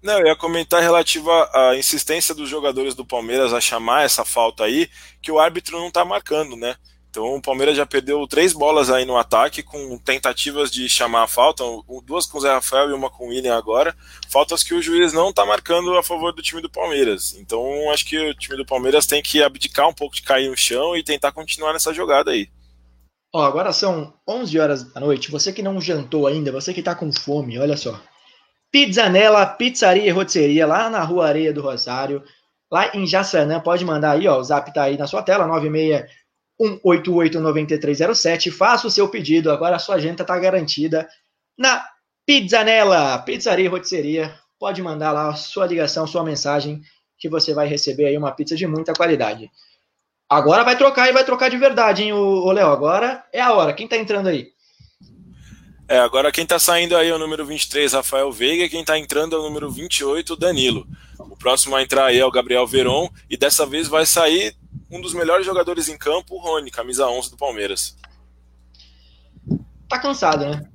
Não, 0.02 0.20
eu 0.20 0.26
ia 0.26 0.36
comentar 0.36 0.80
relativo 0.80 1.30
à 1.30 1.74
insistência 1.76 2.32
dos 2.32 2.48
jogadores 2.48 2.94
do 2.94 3.04
Palmeiras 3.04 3.52
a 3.52 3.60
chamar 3.60 4.04
essa 4.04 4.24
falta 4.24 4.62
aí, 4.62 4.88
que 5.20 5.32
o 5.32 5.38
árbitro 5.40 5.78
não 5.78 5.88
está 5.88 6.04
marcando, 6.04 6.54
né? 6.54 6.76
Então 7.16 7.34
o 7.34 7.40
Palmeiras 7.40 7.74
já 7.74 7.86
perdeu 7.86 8.26
três 8.26 8.52
bolas 8.52 8.90
aí 8.90 9.06
no 9.06 9.16
ataque, 9.16 9.62
com 9.62 9.96
tentativas 9.96 10.70
de 10.70 10.86
chamar 10.86 11.22
a 11.22 11.26
falta, 11.26 11.64
duas 12.04 12.26
com 12.26 12.36
o 12.36 12.40
Zé 12.42 12.52
Rafael 12.52 12.90
e 12.90 12.92
uma 12.92 13.08
com 13.08 13.24
o 13.24 13.28
William 13.28 13.56
agora. 13.56 13.96
Faltas 14.28 14.62
que 14.62 14.74
o 14.74 14.82
juiz 14.82 15.14
não 15.14 15.30
está 15.30 15.46
marcando 15.46 15.96
a 15.96 16.02
favor 16.02 16.30
do 16.34 16.42
time 16.42 16.60
do 16.60 16.68
Palmeiras. 16.68 17.34
Então 17.38 17.90
acho 17.90 18.04
que 18.04 18.18
o 18.18 18.34
time 18.34 18.58
do 18.58 18.66
Palmeiras 18.66 19.06
tem 19.06 19.22
que 19.22 19.42
abdicar 19.42 19.88
um 19.88 19.94
pouco 19.94 20.14
de 20.14 20.20
cair 20.20 20.50
no 20.50 20.56
chão 20.58 20.94
e 20.94 21.02
tentar 21.02 21.32
continuar 21.32 21.72
nessa 21.72 21.90
jogada 21.94 22.32
aí. 22.32 22.50
Ó, 23.34 23.42
agora 23.42 23.72
são 23.72 24.12
11 24.28 24.58
horas 24.58 24.92
da 24.92 25.00
noite. 25.00 25.30
Você 25.30 25.54
que 25.54 25.62
não 25.62 25.80
jantou 25.80 26.26
ainda, 26.26 26.52
você 26.52 26.74
que 26.74 26.80
está 26.80 26.94
com 26.94 27.10
fome, 27.10 27.58
olha 27.58 27.78
só. 27.78 27.98
Pizzanela, 28.70 29.46
Pizzaria 29.46 30.04
e 30.04 30.10
Rotisseria, 30.10 30.66
lá 30.66 30.90
na 30.90 31.02
Rua 31.02 31.28
Areia 31.28 31.50
do 31.50 31.62
Rosário, 31.62 32.22
lá 32.70 32.94
em 32.94 33.06
Jaçanã. 33.06 33.58
Pode 33.58 33.86
mandar 33.86 34.10
aí, 34.10 34.28
ó, 34.28 34.38
o 34.38 34.44
zap 34.44 34.70
tá 34.74 34.82
aí 34.82 34.98
na 34.98 35.06
sua 35.06 35.22
tela, 35.22 35.46
96 35.46 36.04
188-9307. 36.60 38.50
Faça 38.50 38.86
o 38.86 38.90
seu 38.90 39.08
pedido, 39.08 39.50
agora 39.50 39.76
a 39.76 39.78
sua 39.78 39.96
agenda 39.96 40.22
está 40.22 40.38
garantida 40.38 41.08
na 41.58 41.86
Pizzanela, 42.26 43.18
Pizzaria 43.18 43.66
e 43.66 43.68
Rotisseria. 43.68 44.34
Pode 44.58 44.82
mandar 44.82 45.12
lá 45.12 45.28
a 45.28 45.34
sua 45.34 45.66
ligação, 45.66 46.06
sua 46.06 46.24
mensagem, 46.24 46.80
que 47.18 47.28
você 47.28 47.54
vai 47.54 47.66
receber 47.66 48.06
aí 48.06 48.16
uma 48.16 48.32
pizza 48.32 48.56
de 48.56 48.66
muita 48.66 48.92
qualidade. 48.92 49.50
Agora 50.28 50.64
vai 50.64 50.76
trocar 50.76 51.08
e 51.08 51.12
vai 51.12 51.24
trocar 51.24 51.48
de 51.48 51.56
verdade, 51.56 52.02
hein, 52.02 52.12
o 52.12 52.50
Léo? 52.50 52.68
Agora 52.68 53.24
é 53.32 53.40
a 53.40 53.52
hora. 53.52 53.72
Quem 53.72 53.86
tá 53.86 53.96
entrando 53.96 54.28
aí? 54.28 54.48
É, 55.88 56.00
agora 56.00 56.32
quem 56.32 56.44
tá 56.44 56.58
saindo 56.58 56.96
aí 56.96 57.08
é 57.08 57.14
o 57.14 57.18
número 57.18 57.46
23, 57.46 57.92
Rafael 57.92 58.32
Veiga, 58.32 58.68
quem 58.68 58.84
tá 58.84 58.98
entrando 58.98 59.36
é 59.36 59.38
o 59.38 59.42
número 59.42 59.70
28, 59.70 60.34
Danilo. 60.34 60.84
O 61.16 61.36
próximo 61.36 61.76
a 61.76 61.82
entrar 61.82 62.06
aí 62.06 62.18
é 62.18 62.26
o 62.26 62.30
Gabriel 62.30 62.66
Veron, 62.66 63.08
e 63.30 63.36
dessa 63.36 63.64
vez 63.64 63.86
vai 63.86 64.04
sair 64.04 64.52
um 64.90 65.00
dos 65.00 65.14
melhores 65.14 65.44
jogadores 65.44 65.88
em 65.88 65.98
campo, 65.98 66.34
o 66.34 66.38
Rony, 66.38 66.70
camisa 66.70 67.08
11 67.08 67.30
do 67.30 67.36
Palmeiras. 67.36 67.96
Tá 69.88 69.98
cansado, 69.98 70.46
né? 70.46 70.68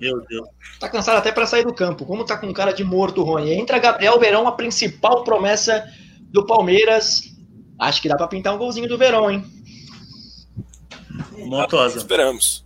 Meu 0.00 0.20
Deus. 0.26 0.48
Tá 0.78 0.88
cansado 0.88 1.18
até 1.18 1.32
para 1.32 1.46
sair 1.46 1.64
do 1.64 1.74
campo. 1.74 2.06
Como 2.06 2.24
tá 2.24 2.36
com 2.36 2.52
cara 2.52 2.72
de 2.72 2.84
morto, 2.84 3.22
Rony? 3.22 3.52
Entra 3.52 3.78
Gabriel 3.78 4.18
Verão, 4.18 4.46
a 4.46 4.52
principal 4.52 5.24
promessa 5.24 5.84
do 6.30 6.46
Palmeiras. 6.46 7.34
Acho 7.78 8.00
que 8.00 8.08
dá 8.08 8.16
para 8.16 8.28
pintar 8.28 8.54
um 8.54 8.58
golzinho 8.58 8.88
do 8.88 8.98
Verão, 8.98 9.30
hein? 9.30 9.44
Montosa. 11.36 11.98
Esperamos. 11.98 12.64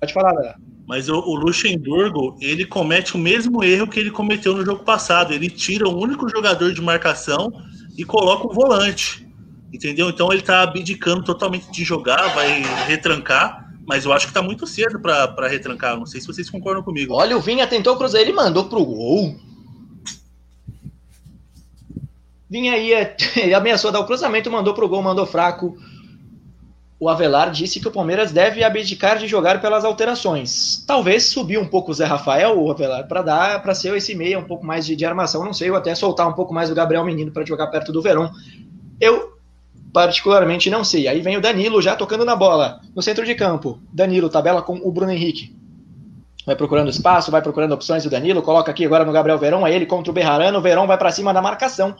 Pode 0.00 0.12
falar, 0.12 0.34
galera. 0.34 0.56
Mas 0.86 1.08
o, 1.08 1.14
o, 1.14 1.36
Luxemburgo, 1.36 2.36
ele 2.40 2.66
comete 2.66 3.14
o 3.14 3.18
mesmo 3.18 3.62
erro 3.62 3.88
que 3.88 3.98
ele 3.98 4.10
cometeu 4.10 4.54
no 4.54 4.64
jogo 4.64 4.84
passado. 4.84 5.32
Ele 5.32 5.48
tira 5.48 5.88
o 5.88 5.96
único 5.96 6.28
jogador 6.28 6.72
de 6.72 6.82
marcação 6.82 7.52
e 7.96 8.04
coloca 8.04 8.46
o 8.46 8.52
volante. 8.52 9.26
Entendeu? 9.72 10.10
Então 10.10 10.32
ele 10.32 10.42
tá 10.42 10.62
abdicando 10.62 11.24
totalmente 11.24 11.70
de 11.70 11.84
jogar, 11.84 12.34
vai 12.34 12.62
retrancar. 12.86 13.70
Mas 13.86 14.04
eu 14.04 14.12
acho 14.12 14.28
que 14.28 14.32
tá 14.32 14.42
muito 14.42 14.66
cedo 14.66 15.00
para 15.00 15.48
retrancar. 15.48 15.96
Não 15.96 16.06
sei 16.06 16.20
se 16.20 16.26
vocês 16.26 16.48
concordam 16.48 16.82
comigo. 16.82 17.14
Olha, 17.14 17.36
o 17.36 17.40
Vinha 17.40 17.66
tentou 17.66 17.96
cruzar, 17.96 18.20
ele 18.20 18.32
mandou 18.32 18.66
pro 18.66 18.84
gol. 18.84 19.36
Vinha 22.48 22.74
aí, 22.74 22.92
ele 23.36 23.54
ameaçou 23.54 23.90
dar 23.90 24.00
o 24.00 24.06
cruzamento, 24.06 24.50
mandou 24.50 24.74
pro 24.74 24.88
gol, 24.88 25.02
mandou 25.02 25.26
fraco. 25.26 25.76
O 27.02 27.08
Avelar 27.08 27.50
disse 27.50 27.80
que 27.80 27.88
o 27.88 27.90
Palmeiras 27.90 28.30
deve 28.30 28.62
abdicar 28.62 29.18
de 29.18 29.26
jogar 29.26 29.60
pelas 29.60 29.84
alterações. 29.84 30.84
Talvez 30.86 31.24
subir 31.24 31.58
um 31.58 31.66
pouco 31.66 31.90
o 31.90 31.94
Zé 31.94 32.04
Rafael, 32.04 32.56
o 32.56 32.70
Avelar, 32.70 33.08
para 33.08 33.22
dar 33.22 33.60
para 33.60 33.74
ser 33.74 33.92
esse 33.96 34.14
meia 34.14 34.38
um 34.38 34.44
pouco 34.44 34.64
mais 34.64 34.86
de, 34.86 34.94
de 34.94 35.04
armação, 35.04 35.44
não 35.44 35.52
sei, 35.52 35.68
ou 35.68 35.76
até 35.76 35.96
soltar 35.96 36.28
um 36.28 36.32
pouco 36.32 36.54
mais 36.54 36.70
o 36.70 36.74
Gabriel 36.76 37.04
Menino 37.04 37.32
para 37.32 37.44
jogar 37.44 37.66
perto 37.66 37.90
do 37.90 38.00
Verão. 38.00 38.30
Eu 39.00 39.32
particularmente 39.92 40.70
não 40.70 40.84
sei. 40.84 41.08
Aí 41.08 41.20
vem 41.20 41.36
o 41.36 41.40
Danilo 41.40 41.82
já 41.82 41.96
tocando 41.96 42.24
na 42.24 42.36
bola, 42.36 42.80
no 42.94 43.02
centro 43.02 43.26
de 43.26 43.34
campo. 43.34 43.80
Danilo 43.92 44.28
tabela 44.28 44.62
com 44.62 44.76
o 44.76 44.92
Bruno 44.92 45.10
Henrique. 45.10 45.56
Vai 46.46 46.54
procurando 46.54 46.88
espaço, 46.88 47.32
vai 47.32 47.42
procurando 47.42 47.72
opções 47.72 48.06
o 48.06 48.10
Danilo, 48.10 48.42
coloca 48.42 48.70
aqui 48.70 48.86
agora 48.86 49.04
no 49.04 49.10
Gabriel 49.10 49.38
Verão, 49.38 49.66
é 49.66 49.74
ele 49.74 49.86
contra 49.86 50.12
o 50.12 50.14
Berrarano, 50.14 50.60
o 50.60 50.62
Verão 50.62 50.86
vai 50.86 50.96
para 50.96 51.10
cima 51.10 51.34
da 51.34 51.42
marcação. 51.42 51.96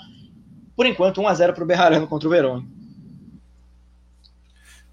Por 0.77 0.87
enquanto, 0.87 1.21
1 1.21 1.27
a 1.27 1.35
0 1.35 1.55
para 1.55 1.65
o 1.65 1.67
Berrarano 1.67 2.07
contra 2.07 2.29
o 2.29 2.31
Verão. 2.31 2.65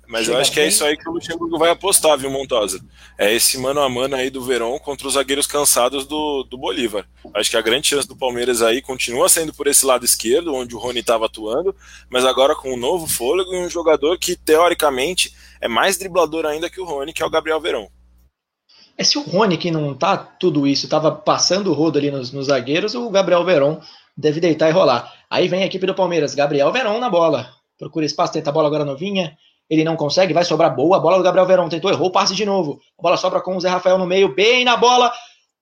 Mas 0.09 0.25
Chega 0.25 0.37
eu 0.37 0.41
acho 0.41 0.51
que 0.51 0.59
é 0.59 0.67
isso 0.67 0.83
aí 0.83 0.97
que 0.97 1.07
o 1.07 1.11
Luxemburgo 1.11 1.59
vai 1.59 1.69
apostar, 1.69 2.17
viu, 2.17 2.31
Montosa? 2.31 2.83
É 3.15 3.31
esse 3.31 3.59
mano 3.59 3.79
a 3.79 3.87
mano 3.87 4.15
aí 4.15 4.31
do 4.31 4.41
Verão 4.41 4.79
contra 4.79 5.07
os 5.07 5.13
zagueiros 5.13 5.45
cansados 5.45 6.07
do, 6.07 6.43
do 6.45 6.57
Bolívar. 6.57 7.05
Acho 7.31 7.51
que 7.51 7.57
a 7.57 7.61
grande 7.61 7.89
chance 7.89 8.07
do 8.07 8.15
Palmeiras 8.15 8.63
aí 8.63 8.81
continua 8.81 9.29
sendo 9.29 9.53
por 9.53 9.67
esse 9.67 9.85
lado 9.85 10.03
esquerdo, 10.03 10.55
onde 10.55 10.73
o 10.73 10.79
Rony 10.79 11.01
estava 11.01 11.27
atuando, 11.27 11.75
mas 12.09 12.25
agora 12.25 12.55
com 12.55 12.73
um 12.73 12.77
novo 12.77 13.05
fôlego 13.05 13.53
e 13.53 13.63
um 13.63 13.69
jogador 13.69 14.17
que, 14.17 14.35
teoricamente, 14.35 15.31
é 15.61 15.67
mais 15.67 15.95
driblador 15.95 16.43
ainda 16.43 16.71
que 16.71 16.81
o 16.81 16.85
Rony, 16.85 17.13
que 17.13 17.21
é 17.21 17.25
o 17.27 17.29
Gabriel 17.29 17.61
Verão. 17.61 17.87
É 18.97 19.03
se 19.03 19.15
o 19.19 19.21
Rony, 19.21 19.59
que 19.59 19.69
não 19.69 19.93
tá 19.93 20.17
tudo 20.17 20.65
isso, 20.65 20.87
estava 20.87 21.11
passando 21.11 21.69
o 21.69 21.73
rodo 21.75 21.99
ali 21.99 22.09
nos, 22.09 22.31
nos 22.31 22.47
zagueiros, 22.47 22.95
o 22.95 23.11
Gabriel 23.11 23.45
Verão 23.45 23.79
deve 24.17 24.39
deitar 24.39 24.69
e 24.69 24.73
rolar. 24.73 25.13
Aí 25.29 25.47
vem 25.47 25.61
a 25.61 25.67
equipe 25.67 25.85
do 25.85 25.93
Palmeiras, 25.93 26.33
Gabriel 26.33 26.71
Verão 26.71 26.99
na 26.99 27.11
bola. 27.11 27.53
Procura 27.77 28.07
espaço, 28.07 28.33
tenta 28.33 28.49
a 28.49 28.53
bola 28.53 28.67
agora 28.67 28.83
novinha 28.83 29.37
ele 29.69 29.83
não 29.83 29.95
consegue, 29.95 30.33
vai 30.33 30.43
sobrar 30.43 30.75
boa. 30.75 30.97
A 30.97 30.99
bola 30.99 31.17
do 31.17 31.23
Gabriel 31.23 31.45
Verão 31.45 31.69
tentou, 31.69 31.91
errou, 31.91 32.11
passe 32.11 32.33
de 32.33 32.45
novo. 32.45 32.79
A 32.97 33.01
bola 33.01 33.17
sobra 33.17 33.39
com 33.39 33.55
o 33.55 33.61
Zé 33.61 33.69
Rafael 33.69 33.97
no 33.97 34.07
meio, 34.07 34.33
bem 34.33 34.65
na 34.65 34.75
bola. 34.75 35.11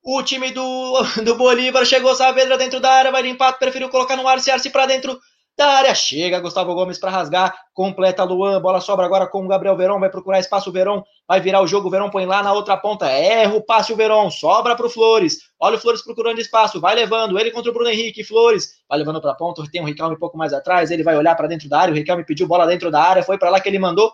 O 0.03 0.23
time 0.23 0.51
do, 0.51 1.03
do 1.23 1.35
Bolívar 1.35 1.85
chegou 1.85 2.15
Saavedra 2.15 2.57
dentro 2.57 2.79
da 2.79 2.91
área, 2.91 3.11
vai 3.11 3.21
limpar, 3.21 3.53
preferiu 3.59 3.89
colocar 3.89 4.15
no 4.15 4.27
Arce, 4.27 4.49
Arce 4.49 4.69
para 4.69 4.85
dentro 4.85 5.19
da 5.57 5.67
área. 5.67 5.95
Chega 5.95 6.39
Gustavo 6.39 6.73
Gomes 6.75 6.99
para 6.99 7.09
rasgar, 7.09 7.57
completa 7.73 8.23
Luan, 8.23 8.61
bola 8.61 8.79
sobra 8.79 9.05
agora 9.05 9.25
com 9.25 9.43
o 9.43 9.47
Gabriel 9.47 9.75
Verão, 9.75 9.99
vai 9.99 10.09
procurar 10.09 10.39
espaço 10.39 10.69
o 10.69 10.73
Verão, 10.73 11.03
vai 11.27 11.41
virar 11.41 11.61
o 11.61 11.67
jogo, 11.67 11.87
o 11.87 11.91
Verão 11.91 12.11
põe 12.11 12.25
lá 12.27 12.43
na 12.43 12.53
outra 12.53 12.77
ponta, 12.77 13.09
erra 13.09 13.55
o 13.55 13.61
passe 13.61 13.91
o 13.91 13.95
Verão, 13.95 14.29
sobra 14.29 14.75
para 14.75 14.85
o 14.85 14.89
Flores. 14.89 15.39
Olha 15.59 15.77
o 15.77 15.81
Flores 15.81 16.03
procurando 16.03 16.39
espaço, 16.39 16.79
vai 16.79 16.93
levando, 16.93 17.39
ele 17.39 17.49
contra 17.49 17.71
o 17.71 17.73
Bruno 17.73 17.89
Henrique, 17.89 18.23
Flores, 18.23 18.75
vai 18.87 18.99
levando 18.99 19.19
para 19.19 19.31
a 19.31 19.35
ponta, 19.35 19.63
tem 19.71 19.81
o 19.81 19.85
Riquelme 19.85 20.15
um 20.15 20.19
pouco 20.19 20.37
mais 20.37 20.53
atrás, 20.53 20.91
ele 20.91 21.01
vai 21.01 21.17
olhar 21.17 21.35
para 21.35 21.47
dentro 21.47 21.67
da 21.67 21.79
área, 21.79 21.91
o 21.91 21.97
Riquelme 21.97 22.23
pediu 22.23 22.47
bola 22.47 22.67
dentro 22.67 22.91
da 22.91 23.01
área, 23.01 23.23
foi 23.23 23.39
para 23.39 23.49
lá 23.49 23.59
que 23.59 23.67
ele 23.67 23.79
mandou, 23.79 24.13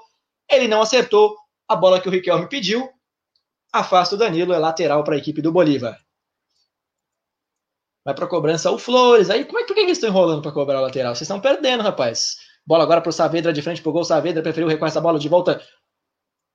ele 0.50 0.68
não 0.68 0.82
acertou 0.82 1.36
a 1.68 1.76
bola 1.76 2.00
que 2.00 2.08
o 2.08 2.12
Riquelme 2.12 2.48
pediu, 2.48 2.90
afasta 3.72 4.16
o 4.16 4.18
Danilo, 4.18 4.54
é 4.54 4.58
lateral 4.58 5.04
para 5.04 5.16
a 5.16 5.18
equipe 5.18 5.42
do 5.42 5.52
Bolívar. 5.52 6.03
Vai 8.06 8.14
para 8.14 8.28
cobrança 8.28 8.70
o 8.70 8.78
Flores. 8.78 9.30
Aí, 9.30 9.46
como 9.46 9.60
é, 9.60 9.66
por 9.66 9.74
que 9.74 9.80
eles 9.82 9.94
estão 9.98 10.10
enrolando 10.10 10.42
para 10.42 10.52
cobrar 10.52 10.80
o 10.80 10.84
lateral? 10.84 11.16
Vocês 11.16 11.22
estão 11.22 11.40
perdendo, 11.40 11.82
rapaz. 11.84 12.36
Bola 12.66 12.84
agora 12.84 13.02
para 13.02 13.10
o 13.10 13.14
Saavedra 13.14 13.54
de 13.54 13.62
frente 13.62 13.82
pro 13.82 13.92
gol. 13.92 14.04
Saavedra 14.04 14.42
preferiu 14.42 14.68
recuar 14.68 14.90
essa 14.90 15.02
bola 15.02 15.18
de 15.18 15.30
volta 15.30 15.62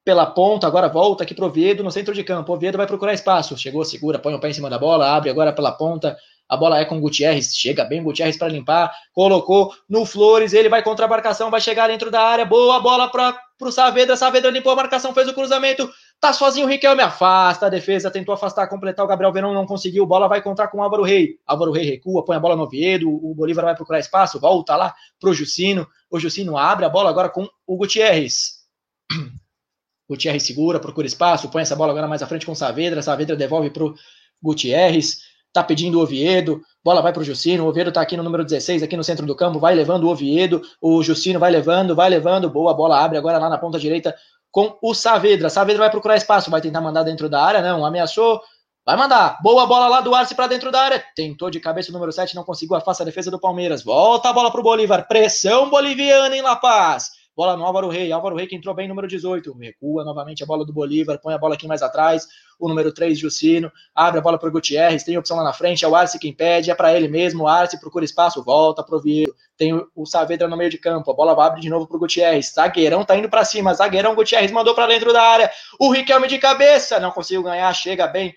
pela 0.05 0.27
ponta. 0.27 0.67
Agora 0.67 0.89
volta 0.89 1.23
aqui 1.23 1.35
pro 1.35 1.47
Oviedo 1.47 1.83
no 1.83 1.91
centro 1.91 2.15
de 2.15 2.23
campo. 2.23 2.53
Oviedo 2.53 2.77
vai 2.79 2.87
procurar 2.87 3.15
espaço. 3.15 3.57
Chegou, 3.57 3.85
segura, 3.85 4.19
põe 4.19 4.35
o 4.35 4.41
pé 4.41 4.51
em 4.51 4.55
cima 4.55 4.69
da 4.69 4.79
bola, 4.79 5.11
abre 5.15 5.31
agora 5.31 5.53
pela 5.53 5.73
ponta. 5.73 6.17
A 6.49 6.57
bola 6.57 6.79
é 6.79 6.85
com 6.85 7.01
Gutierrez. 7.01 7.55
Chega 7.55 7.85
bem 7.85 8.03
Gutierrez 8.03 8.37
para 8.37 8.49
limpar. 8.49 8.91
Colocou 9.13 9.75
no 9.89 10.07
Flores. 10.07 10.55
Ele 10.55 10.69
vai 10.69 10.83
contra 10.83 11.05
a 11.05 11.09
marcação, 11.09 11.51
vai 11.51 11.61
chegar 11.61 11.89
dentro 11.89 12.11
da 12.11 12.23
área. 12.23 12.47
Boa 12.47 12.81
bola 12.81 13.11
para 13.11 13.39
o 13.61 13.71
Saavedra. 13.71 14.17
Saavedra 14.17 14.51
limpou 14.51 14.73
a 14.73 14.77
marcação, 14.77 15.13
fez 15.13 15.29
o 15.29 15.35
cruzamento. 15.35 15.89
Tá 16.21 16.33
sozinho 16.33 16.67
o 16.67 16.69
Riquelme, 16.69 17.01
afasta 17.01 17.67
a 17.67 17.69
defesa, 17.69 18.11
tentou 18.11 18.35
afastar, 18.35 18.67
completar 18.67 19.05
o 19.05 19.09
Gabriel 19.09 19.33
Verão, 19.33 19.55
não 19.55 19.65
conseguiu, 19.65 20.05
bola 20.05 20.27
vai 20.27 20.41
encontrar 20.41 20.67
com 20.67 20.79
o 20.79 20.83
Álvaro 20.83 21.05
Rei. 21.05 21.39
Álvaro 21.47 21.71
Rei 21.71 21.85
recua, 21.85 22.25
põe 22.25 22.37
a 22.37 22.41
bola 22.41 22.57
no 22.57 22.65
Oviedo, 22.65 23.09
o 23.09 23.33
Bolívar 23.37 23.65
vai 23.65 23.77
procurar 23.77 24.01
espaço, 24.01 24.41
volta 24.41 24.75
lá 24.75 24.93
pro 25.21 25.33
Jucino, 25.33 25.87
o 26.11 26.19
Jucino 26.19 26.59
abre 26.59 26.85
a 26.85 26.89
bola 26.89 27.09
agora 27.09 27.29
com 27.29 27.49
o 27.65 27.77
Gutierrez. 27.77 28.65
Gutierrez 30.11 30.43
segura, 30.43 30.81
procura 30.81 31.07
espaço, 31.07 31.51
põe 31.51 31.63
essa 31.63 31.77
bola 31.77 31.93
agora 31.93 32.09
mais 32.09 32.21
à 32.21 32.27
frente 32.27 32.45
com 32.45 32.53
o 32.53 32.57
Saavedra, 32.57 33.01
Saavedra 33.01 33.37
devolve 33.37 33.71
pro 33.71 33.95
Gutierrez, 34.43 35.21
tá 35.53 35.63
pedindo 35.63 36.01
o 36.01 36.03
Oviedo, 36.03 36.63
bola 36.83 37.01
vai 37.01 37.13
pro 37.13 37.23
Jucino, 37.23 37.65
o 37.65 37.69
Oviedo 37.69 37.93
tá 37.93 38.01
aqui 38.01 38.17
no 38.17 38.25
número 38.25 38.45
16, 38.45 38.83
aqui 38.83 38.97
no 38.97 39.05
centro 39.05 39.25
do 39.25 39.37
campo, 39.37 39.61
vai 39.61 39.73
levando 39.73 40.03
o 40.05 40.09
Oviedo, 40.09 40.63
o 40.81 41.01
Jucino 41.01 41.39
vai 41.39 41.53
levando, 41.53 41.95
vai 41.95 42.11
levando, 42.11 42.51
boa, 42.51 42.75
bola 42.75 42.99
abre 42.99 43.19
agora 43.19 43.39
lá 43.39 43.49
na 43.49 43.59
ponta 43.59 43.79
direita 43.79 44.13
com 44.59 44.77
o 44.83 44.93
Saavedra. 44.93 45.49
Saavedra 45.49 45.83
vai 45.83 45.91
procurar 45.91 46.17
espaço, 46.17 46.51
vai 46.51 46.61
tentar 46.61 46.81
mandar 46.81 47.05
dentro 47.05 47.29
da 47.29 47.41
área, 47.41 47.63
não, 47.63 47.87
ameaçou, 47.87 48.41
vai 48.85 48.97
mandar. 48.97 49.39
Boa 49.41 49.65
bola 49.69 49.87
lá 49.87 50.01
do 50.01 50.13
Arce 50.13 50.35
para 50.35 50.49
dentro 50.49 50.73
da 50.73 50.81
área. 50.81 51.05
Tentou 51.15 51.49
de 51.49 51.61
cabeça 51.61 51.91
o 51.91 51.93
número 51.93 52.11
7, 52.11 52.35
não 52.35 52.43
conseguiu, 52.43 52.75
afasta 52.75 53.05
a 53.05 53.07
defesa 53.07 53.31
do 53.31 53.39
Palmeiras. 53.39 53.85
Volta 53.85 54.31
a 54.31 54.33
bola 54.33 54.51
pro 54.51 54.61
Bolívar, 54.61 55.07
pressão 55.07 55.71
boliviana 55.71 56.37
em 56.37 56.43
La 56.43 56.57
Paz. 56.57 57.11
Bola 57.39 57.57
no 57.57 57.65
Álvaro 57.65 57.89
Rei. 57.89 58.11
Álvaro 58.11 58.35
Rei 58.35 58.49
que 58.49 58.57
entrou 58.57 58.75
bem, 58.75 58.89
número 58.89 59.07
18. 59.07 59.57
Recua 59.57 60.05
novamente 60.05 60.43
a 60.43 60.47
bola 60.47 60.67
do 60.67 60.73
Bolívar, 60.73 61.21
põe 61.21 61.33
a 61.35 61.39
bola 61.39 61.55
aqui 61.55 61.69
mais 61.69 61.83
atrás. 61.83 62.27
O 62.59 62.69
número 62.69 62.93
3, 62.93 63.17
Jucino. 63.17 63.71
Abre 63.95 64.19
a 64.19 64.21
bola 64.21 64.37
para 64.37 64.49
o 64.49 64.51
Gutierrez. 64.51 65.05
Tem 65.05 65.17
opção 65.17 65.37
lá 65.37 65.45
na 65.45 65.53
frente. 65.53 65.85
É 65.85 65.89
o 65.89 65.95
Arce 65.95 66.19
quem 66.19 66.33
pede. 66.33 66.69
É 66.69 66.75
para 66.75 66.93
ele 66.97 67.07
mesmo. 67.07 67.45
O 67.45 67.47
Arce 67.47 67.79
procura 67.79 68.05
espaço. 68.05 68.43
Volta 68.43 68.83
pro 68.83 69.01
Vieiro. 69.01 69.33
Tem 69.57 69.73
o 69.73 70.05
Saavedra 70.05 70.49
no 70.49 70.57
meio 70.57 70.69
de 70.69 70.79
campo. 70.79 71.13
A 71.13 71.15
bola 71.15 71.47
abre 71.47 71.61
de 71.61 71.71
novo 71.71 71.87
pro 71.87 72.01
Gutierrez. 72.01 72.53
Zagueirão 72.53 73.05
tá 73.05 73.17
indo 73.17 73.29
para 73.29 73.45
cima. 73.45 73.73
Zagueirão 73.73 74.17
Gutierrez 74.17 74.51
mandou 74.51 74.75
para 74.75 74.89
dentro 74.89 75.13
da 75.13 75.23
área. 75.23 75.49
O 75.79 75.93
Riquelme 75.93 76.27
de 76.27 76.39
cabeça. 76.39 76.99
Não 76.99 77.13
conseguiu 77.13 77.45
ganhar. 77.45 77.73
Chega 77.73 78.09
bem 78.09 78.35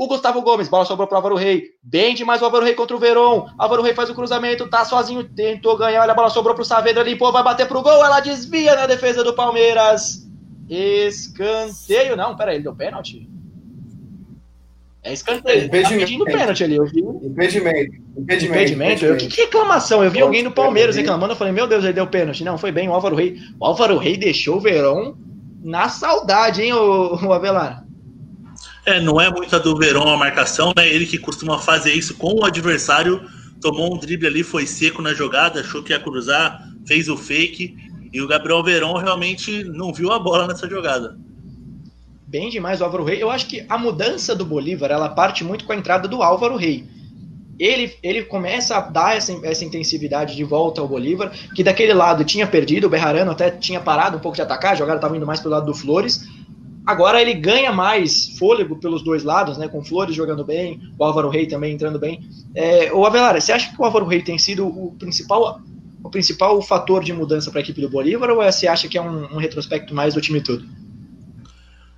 o 0.00 0.06
Gustavo 0.06 0.40
Gomes, 0.40 0.66
bola 0.66 0.86
sobrou 0.86 1.06
para 1.06 1.16
o 1.16 1.18
Álvaro 1.18 1.34
Rei. 1.34 1.72
Bem 1.82 2.14
demais 2.14 2.40
o 2.40 2.46
Álvaro 2.46 2.64
Rei 2.64 2.72
contra 2.72 2.96
o 2.96 2.98
Verón. 2.98 3.50
Álvaro 3.58 3.82
Rei 3.82 3.92
faz 3.92 4.08
o 4.08 4.14
cruzamento, 4.14 4.66
tá 4.66 4.82
sozinho, 4.82 5.22
tentou 5.22 5.76
ganhar. 5.76 6.00
Olha, 6.00 6.12
a 6.12 6.14
bola 6.14 6.30
sobrou 6.30 6.54
para 6.54 6.62
o 6.62 6.64
Saavedra, 6.64 7.02
limpou, 7.02 7.30
vai 7.30 7.44
bater 7.44 7.68
pro 7.68 7.82
gol. 7.82 8.02
Ela 8.02 8.20
desvia 8.20 8.74
na 8.74 8.86
defesa 8.86 9.22
do 9.22 9.34
Palmeiras. 9.34 10.26
Escanteio. 10.70 12.16
Não, 12.16 12.34
peraí, 12.34 12.56
ele 12.56 12.62
deu 12.62 12.74
pênalti? 12.74 13.28
É 15.02 15.12
escanteio. 15.12 15.68
Tá 15.68 15.90
pedindo 15.90 16.24
pênalti 16.24 16.64
ali, 16.64 16.76
eu 16.76 16.86
vi. 16.86 17.00
Impedimento. 17.00 17.92
Impedimento. 18.16 18.54
Impedimento. 18.54 19.04
Eu, 19.04 19.18
que, 19.18 19.26
que 19.26 19.42
reclamação? 19.42 20.02
Eu 20.02 20.10
vi 20.10 20.22
alguém 20.22 20.42
no 20.42 20.50
Palmeiras 20.50 20.96
reclamando. 20.96 21.34
Eu 21.34 21.36
falei, 21.36 21.52
meu 21.52 21.66
Deus, 21.66 21.84
ele 21.84 21.92
deu 21.92 22.06
pênalti. 22.06 22.42
Não, 22.42 22.56
foi 22.56 22.72
bem 22.72 22.88
o 22.88 22.94
Álvaro 22.94 23.16
Rei. 23.16 23.36
O 23.60 23.66
Álvaro 23.66 23.98
Rei 23.98 24.16
deixou 24.16 24.56
o 24.56 24.60
Verón 24.60 25.12
na 25.62 25.90
saudade, 25.90 26.62
hein, 26.62 26.72
o, 26.72 27.16
o 27.22 27.32
Avelar? 27.34 27.84
É, 28.86 29.00
não 29.00 29.20
é 29.20 29.30
muito 29.30 29.54
a 29.54 29.58
do 29.58 29.76
Verão 29.76 30.08
a 30.08 30.16
marcação, 30.16 30.72
né? 30.76 30.88
Ele 30.88 31.06
que 31.06 31.18
costuma 31.18 31.58
fazer 31.58 31.92
isso 31.92 32.14
com 32.14 32.40
o 32.40 32.44
adversário, 32.44 33.20
tomou 33.60 33.94
um 33.94 33.98
drible 33.98 34.26
ali, 34.26 34.42
foi 34.42 34.66
seco 34.66 35.02
na 35.02 35.12
jogada, 35.12 35.60
achou 35.60 35.82
que 35.82 35.92
ia 35.92 36.00
cruzar, 36.00 36.66
fez 36.86 37.08
o 37.08 37.16
fake, 37.16 37.76
e 38.12 38.20
o 38.20 38.26
Gabriel 38.26 38.62
Verão 38.62 38.94
realmente 38.94 39.64
não 39.64 39.92
viu 39.92 40.12
a 40.12 40.18
bola 40.18 40.46
nessa 40.46 40.68
jogada. 40.68 41.16
Bem 42.26 42.48
demais 42.48 42.80
o 42.80 42.84
Álvaro 42.84 43.04
Rei. 43.04 43.22
Eu 43.22 43.30
acho 43.30 43.46
que 43.46 43.64
a 43.68 43.76
mudança 43.76 44.34
do 44.34 44.44
Bolívar, 44.44 44.90
ela 44.90 45.08
parte 45.08 45.44
muito 45.44 45.64
com 45.64 45.72
a 45.72 45.76
entrada 45.76 46.08
do 46.08 46.22
Álvaro 46.22 46.56
Rei. 46.56 46.84
Ele, 47.58 47.92
ele 48.02 48.22
começa 48.22 48.76
a 48.76 48.80
dar 48.80 49.16
essa, 49.16 49.38
essa 49.42 49.64
intensividade 49.64 50.34
de 50.34 50.44
volta 50.44 50.80
ao 50.80 50.88
Bolívar, 50.88 51.30
que 51.54 51.62
daquele 51.62 51.92
lado 51.92 52.24
tinha 52.24 52.46
perdido, 52.46 52.86
o 52.86 52.90
Berrarano 52.90 53.32
até 53.32 53.50
tinha 53.50 53.80
parado 53.80 54.16
um 54.16 54.20
pouco 54.20 54.36
de 54.36 54.42
atacar, 54.42 54.72
a 54.72 54.76
jogada 54.76 54.96
estava 54.96 55.16
indo 55.16 55.26
mais 55.26 55.40
pro 55.40 55.50
lado 55.50 55.66
do 55.66 55.74
Flores, 55.74 56.26
Agora 56.86 57.20
ele 57.20 57.34
ganha 57.34 57.72
mais 57.72 58.36
fôlego 58.38 58.76
pelos 58.76 59.02
dois 59.02 59.22
lados, 59.22 59.58
né? 59.58 59.68
Com 59.68 59.84
Flores 59.84 60.14
jogando 60.14 60.44
bem, 60.44 60.80
o 60.98 61.04
Álvaro 61.04 61.28
Rei 61.28 61.46
também 61.46 61.74
entrando 61.74 61.98
bem. 61.98 62.20
É, 62.54 62.92
o 62.92 63.04
Avelar, 63.04 63.40
você 63.40 63.52
acha 63.52 63.70
que 63.70 63.80
o 63.80 63.84
Álvaro 63.84 64.06
Rei 64.06 64.22
tem 64.22 64.38
sido 64.38 64.66
o 64.66 64.94
principal, 64.98 65.60
o 66.02 66.10
principal 66.10 66.60
fator 66.62 67.04
de 67.04 67.12
mudança 67.12 67.50
para 67.50 67.60
a 67.60 67.62
equipe 67.62 67.80
do 67.80 67.90
Bolívar 67.90 68.30
ou 68.30 68.42
você 68.42 68.66
acha 68.66 68.88
que 68.88 68.96
é 68.96 69.02
um, 69.02 69.34
um, 69.34 69.36
retrospecto 69.36 69.94
mais 69.94 70.14
do 70.14 70.20
time 70.20 70.40
todo? 70.40 70.64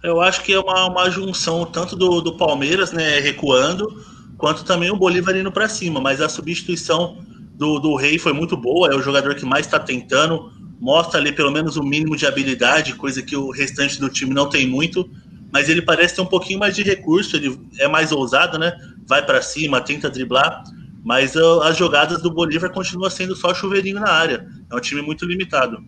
Eu 0.02 0.20
acho 0.20 0.42
que 0.42 0.52
é 0.52 0.58
uma, 0.58 0.90
uma 0.90 1.10
junção 1.10 1.64
tanto 1.64 1.94
do, 1.94 2.20
do 2.20 2.36
Palmeiras, 2.36 2.90
né, 2.90 3.20
recuando, 3.20 4.04
quanto 4.36 4.64
também 4.64 4.90
o 4.90 4.96
Bolívar 4.96 5.36
indo 5.36 5.52
para 5.52 5.68
cima. 5.68 6.00
Mas 6.00 6.20
a 6.20 6.28
substituição 6.28 7.18
do, 7.54 7.78
do 7.78 7.94
Rei 7.94 8.18
foi 8.18 8.32
muito 8.32 8.56
boa, 8.56 8.88
é 8.92 8.96
o 8.96 9.02
jogador 9.02 9.36
que 9.36 9.46
mais 9.46 9.64
está 9.66 9.78
tentando 9.78 10.50
mostra 10.82 11.20
ali 11.20 11.30
pelo 11.30 11.52
menos 11.52 11.76
o 11.76 11.82
mínimo 11.84 12.16
de 12.16 12.26
habilidade, 12.26 12.96
coisa 12.96 13.22
que 13.22 13.36
o 13.36 13.52
restante 13.52 14.00
do 14.00 14.08
time 14.08 14.34
não 14.34 14.48
tem 14.48 14.66
muito, 14.66 15.08
mas 15.52 15.68
ele 15.68 15.80
parece 15.80 16.16
ter 16.16 16.22
um 16.22 16.26
pouquinho 16.26 16.58
mais 16.58 16.74
de 16.74 16.82
recurso, 16.82 17.36
ele 17.36 17.56
é 17.78 17.86
mais 17.86 18.10
ousado, 18.10 18.58
né? 18.58 18.76
Vai 19.06 19.24
para 19.24 19.40
cima, 19.40 19.80
tenta 19.80 20.10
driblar, 20.10 20.64
mas 21.04 21.36
uh, 21.36 21.62
as 21.62 21.76
jogadas 21.76 22.20
do 22.20 22.32
Bolívar 22.32 22.72
continuam 22.72 23.08
sendo 23.08 23.36
só 23.36 23.54
chuveirinho 23.54 24.00
na 24.00 24.10
área. 24.10 24.44
É 24.68 24.74
um 24.74 24.80
time 24.80 25.00
muito 25.02 25.24
limitado. 25.24 25.84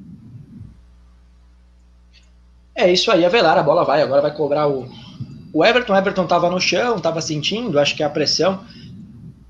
É 2.73 2.93
isso 2.93 3.11
aí, 3.11 3.25
Avelar, 3.25 3.59
a 3.59 3.65
bola 3.65 3.85
vai, 3.85 4.01
agora 4.01 4.23
vai 4.23 4.33
cobrar 4.33 4.69
o, 4.69 4.89
o 5.53 5.65
Everton. 5.65 5.93
O 5.93 5.97
Everton 5.97 6.23
estava 6.23 6.49
no 6.49 6.61
chão, 6.61 6.95
estava 6.95 7.21
sentindo, 7.21 7.81
acho 7.81 7.97
que 7.97 8.03
a 8.05 8.11
pressão 8.11 8.65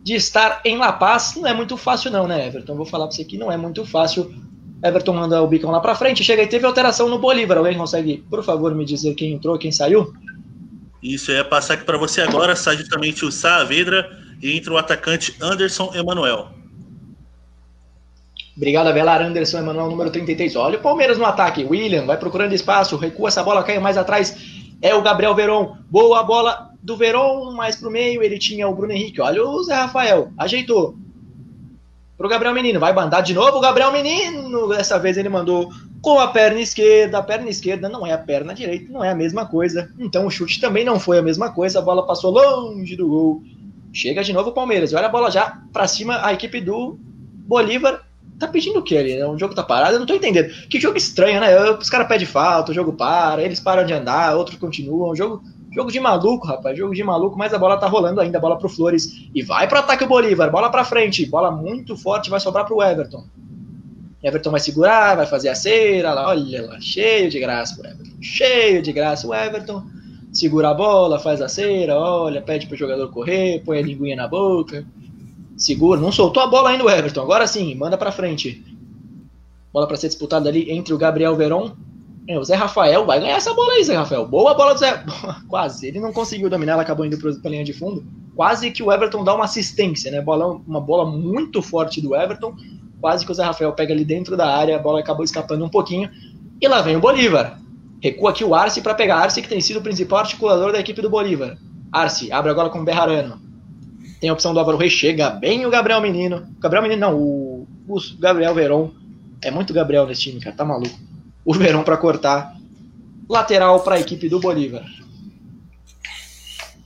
de 0.02 0.14
estar 0.14 0.62
em 0.64 0.78
La 0.78 0.92
Paz 0.92 1.34
não 1.36 1.46
é 1.46 1.52
muito 1.52 1.76
fácil, 1.76 2.10
não, 2.10 2.26
né, 2.26 2.46
Everton? 2.46 2.74
Vou 2.74 2.86
falar 2.86 3.08
para 3.08 3.14
você 3.14 3.26
que 3.26 3.36
não 3.36 3.52
é 3.52 3.58
muito 3.58 3.84
fácil 3.84 4.34
Everton 4.84 5.14
manda 5.14 5.42
o 5.42 5.46
bicão 5.46 5.70
lá 5.70 5.80
para 5.80 5.94
frente, 5.94 6.22
chega 6.22 6.42
e 6.42 6.46
teve 6.46 6.66
alteração 6.66 7.08
no 7.08 7.18
Bolívar. 7.18 7.56
Alguém 7.56 7.78
consegue, 7.78 8.22
por 8.28 8.44
favor, 8.44 8.74
me 8.74 8.84
dizer 8.84 9.14
quem 9.14 9.32
entrou, 9.32 9.56
quem 9.56 9.72
saiu? 9.72 10.12
Isso, 11.02 11.30
eu 11.30 11.36
ia 11.36 11.44
passar 11.44 11.74
aqui 11.74 11.84
para 11.84 11.96
você 11.96 12.20
agora. 12.20 12.54
Sai 12.54 12.76
justamente 12.76 13.24
o 13.24 13.32
Saavedra 13.32 14.06
e 14.42 14.54
entra 14.54 14.74
o 14.74 14.76
atacante 14.76 15.34
Anderson 15.40 15.90
Emanuel. 15.94 16.48
Obrigado, 18.54 18.88
Avelar. 18.88 19.22
Anderson 19.22 19.58
Emanuel, 19.58 19.88
número 19.88 20.10
33. 20.10 20.54
Olha 20.56 20.78
o 20.78 20.82
Palmeiras 20.82 21.16
no 21.16 21.24
ataque. 21.24 21.64
William 21.64 22.04
vai 22.04 22.18
procurando 22.18 22.52
espaço, 22.52 22.98
recua 22.98 23.28
essa 23.28 23.42
bola, 23.42 23.64
cai 23.64 23.78
mais 23.78 23.96
atrás. 23.96 24.36
É 24.82 24.94
o 24.94 25.00
Gabriel 25.00 25.34
Veron. 25.34 25.78
Boa 25.88 26.22
bola 26.22 26.70
do 26.82 26.94
Veron, 26.94 27.52
mais 27.52 27.76
pro 27.76 27.90
meio. 27.90 28.22
Ele 28.22 28.38
tinha 28.38 28.68
o 28.68 28.74
Bruno 28.74 28.92
Henrique. 28.92 29.22
Olha 29.22 29.42
o 29.42 29.62
Zé 29.62 29.74
Rafael. 29.74 30.30
Ajeitou 30.36 30.94
pro 32.16 32.28
Gabriel 32.28 32.54
Menino. 32.54 32.80
Vai 32.80 32.92
mandar 32.92 33.20
de 33.20 33.34
novo 33.34 33.58
o 33.58 33.60
Gabriel 33.60 33.92
Menino. 33.92 34.68
Dessa 34.68 34.98
vez 34.98 35.16
ele 35.16 35.28
mandou 35.28 35.70
com 36.00 36.18
a 36.18 36.28
perna 36.28 36.60
esquerda. 36.60 37.18
A 37.18 37.22
perna 37.22 37.48
esquerda 37.48 37.88
não 37.88 38.06
é 38.06 38.12
a 38.12 38.18
perna 38.18 38.54
direita, 38.54 38.92
não 38.92 39.02
é 39.02 39.10
a 39.10 39.14
mesma 39.14 39.46
coisa. 39.46 39.90
Então 39.98 40.26
o 40.26 40.30
chute 40.30 40.60
também 40.60 40.84
não 40.84 40.98
foi 40.98 41.18
a 41.18 41.22
mesma 41.22 41.52
coisa. 41.52 41.78
A 41.78 41.82
bola 41.82 42.06
passou 42.06 42.30
longe 42.30 42.96
do 42.96 43.08
gol. 43.08 43.42
Chega 43.92 44.24
de 44.24 44.32
novo 44.32 44.50
o 44.50 44.54
Palmeiras. 44.54 44.92
Olha 44.92 45.06
a 45.06 45.10
bola 45.10 45.30
já 45.30 45.58
para 45.72 45.86
cima. 45.86 46.24
A 46.24 46.32
equipe 46.32 46.60
do 46.60 46.98
Bolívar 47.46 48.04
tá 48.38 48.48
pedindo 48.48 48.80
o 48.80 48.82
que 48.82 48.96
ali? 48.96 49.22
O 49.22 49.38
jogo 49.38 49.54
tá 49.54 49.62
parado? 49.62 49.94
Eu 49.94 50.00
não 50.00 50.06
tô 50.06 50.14
entendendo. 50.14 50.52
Que 50.68 50.80
jogo 50.80 50.96
estranho, 50.96 51.40
né? 51.40 51.70
Os 51.70 51.88
caras 51.88 52.08
pedem 52.08 52.26
falta, 52.26 52.72
o 52.72 52.74
jogo 52.74 52.92
para, 52.92 53.42
eles 53.42 53.60
param 53.60 53.86
de 53.86 53.92
andar, 53.92 54.36
outros 54.36 54.58
continuam. 54.58 55.10
O 55.10 55.16
jogo 55.16 55.42
Jogo 55.74 55.90
de 55.90 55.98
maluco, 55.98 56.46
rapaz. 56.46 56.78
Jogo 56.78 56.94
de 56.94 57.02
maluco, 57.02 57.36
mas 57.36 57.52
a 57.52 57.58
bola 57.58 57.76
tá 57.76 57.88
rolando 57.88 58.20
ainda. 58.20 58.38
Bola 58.38 58.56
pro 58.56 58.68
Flores. 58.68 59.28
E 59.34 59.42
vai 59.42 59.66
pro 59.66 59.78
ataque 59.78 60.04
o 60.04 60.06
Bolívar. 60.06 60.50
Bola 60.50 60.70
pra 60.70 60.84
frente. 60.84 61.26
Bola 61.26 61.50
muito 61.50 61.96
forte. 61.96 62.30
Vai 62.30 62.38
sobrar 62.38 62.64
pro 62.64 62.80
Everton. 62.80 63.24
Everton 64.22 64.52
vai 64.52 64.60
segurar, 64.60 65.16
vai 65.16 65.26
fazer 65.26 65.48
a 65.48 65.54
cera. 65.54 66.14
Olha 66.28 66.66
lá. 66.66 66.80
Cheio 66.80 67.28
de 67.28 67.40
graça 67.40 67.74
o 67.80 67.84
Everton. 67.84 68.22
Cheio 68.22 68.82
de 68.82 68.92
graça 68.92 69.26
o 69.26 69.34
Everton. 69.34 69.84
Segura 70.32 70.70
a 70.70 70.74
bola, 70.74 71.18
faz 71.18 71.42
a 71.42 71.48
cera. 71.48 71.98
Olha, 71.98 72.40
pede 72.40 72.68
pro 72.68 72.76
jogador 72.76 73.10
correr. 73.10 73.60
Põe 73.64 73.78
a 73.78 73.82
linguinha 73.82 74.14
na 74.14 74.28
boca. 74.28 74.86
Segura. 75.56 76.00
Não 76.00 76.12
soltou 76.12 76.42
a 76.42 76.46
bola 76.46 76.70
ainda 76.70 76.84
o 76.84 76.90
Everton. 76.90 77.22
Agora 77.22 77.48
sim, 77.48 77.74
manda 77.74 77.98
pra 77.98 78.12
frente. 78.12 78.64
Bola 79.72 79.88
para 79.88 79.96
ser 79.96 80.06
disputada 80.06 80.48
ali 80.48 80.70
entre 80.70 80.94
o 80.94 80.98
Gabriel 80.98 81.34
Veron 81.34 81.72
é, 82.26 82.38
o 82.38 82.44
Zé 82.44 82.54
Rafael 82.54 83.04
vai 83.04 83.20
ganhar 83.20 83.36
essa 83.36 83.52
bola 83.52 83.74
aí, 83.74 83.84
Zé 83.84 83.94
Rafael. 83.94 84.26
Boa 84.26 84.54
bola 84.54 84.72
do 84.72 84.80
Zé. 84.80 85.04
Quase. 85.46 85.86
Ele 85.86 86.00
não 86.00 86.12
conseguiu 86.12 86.48
dominar, 86.48 86.72
ela 86.72 86.82
acabou 86.82 87.04
indo 87.04 87.18
para 87.18 87.30
a 87.30 87.48
linha 87.50 87.64
de 87.64 87.74
fundo. 87.74 88.04
Quase 88.34 88.70
que 88.70 88.82
o 88.82 88.90
Everton 88.90 89.22
dá 89.22 89.34
uma 89.34 89.44
assistência, 89.44 90.10
né? 90.10 90.22
Bola, 90.22 90.46
uma 90.66 90.80
bola 90.80 91.10
muito 91.10 91.60
forte 91.60 92.00
do 92.00 92.16
Everton. 92.16 92.54
Quase 92.98 93.26
que 93.26 93.30
o 93.30 93.34
Zé 93.34 93.44
Rafael 93.44 93.72
pega 93.74 93.92
ali 93.92 94.04
dentro 94.04 94.36
da 94.36 94.48
área, 94.48 94.76
a 94.76 94.78
bola 94.78 95.00
acabou 95.00 95.22
escapando 95.22 95.64
um 95.64 95.68
pouquinho. 95.68 96.10
E 96.60 96.66
lá 96.66 96.80
vem 96.80 96.96
o 96.96 97.00
Bolívar. 97.00 97.60
Recua 98.02 98.30
aqui 98.30 98.42
o 98.42 98.54
Arce 98.54 98.80
para 98.80 98.94
pegar. 98.94 99.16
Arce 99.16 99.42
que 99.42 99.48
tem 99.48 99.60
sido 99.60 99.80
o 99.80 99.82
principal 99.82 100.20
articulador 100.20 100.72
da 100.72 100.80
equipe 100.80 101.02
do 101.02 101.10
Bolívar. 101.10 101.58
Arce, 101.92 102.32
abre 102.32 102.50
agora 102.50 102.70
com 102.70 102.80
o 102.80 102.84
Berrarano. 102.84 103.38
Tem 104.18 104.30
a 104.30 104.32
opção 104.32 104.54
do 104.54 104.58
Álvaro 104.58 104.78
Reis, 104.78 104.92
chega 104.92 105.28
bem 105.28 105.66
o 105.66 105.70
Gabriel 105.70 106.00
Menino. 106.00 106.46
Gabriel 106.58 106.82
Menino, 106.82 107.00
não, 107.02 107.18
o, 107.18 107.68
o 107.86 107.96
Gabriel 108.18 108.54
Veron. 108.54 108.90
É 109.42 109.50
muito 109.50 109.74
Gabriel 109.74 110.06
nesse 110.06 110.22
time, 110.22 110.40
cara, 110.40 110.56
tá 110.56 110.64
maluco 110.64 111.13
o 111.44 111.52
Verão 111.52 111.82
para 111.82 111.96
cortar. 111.96 112.54
Lateral 113.28 113.80
para 113.80 113.96
a 113.96 114.00
equipe 114.00 114.28
do 114.28 114.38
Bolívar. 114.38 114.84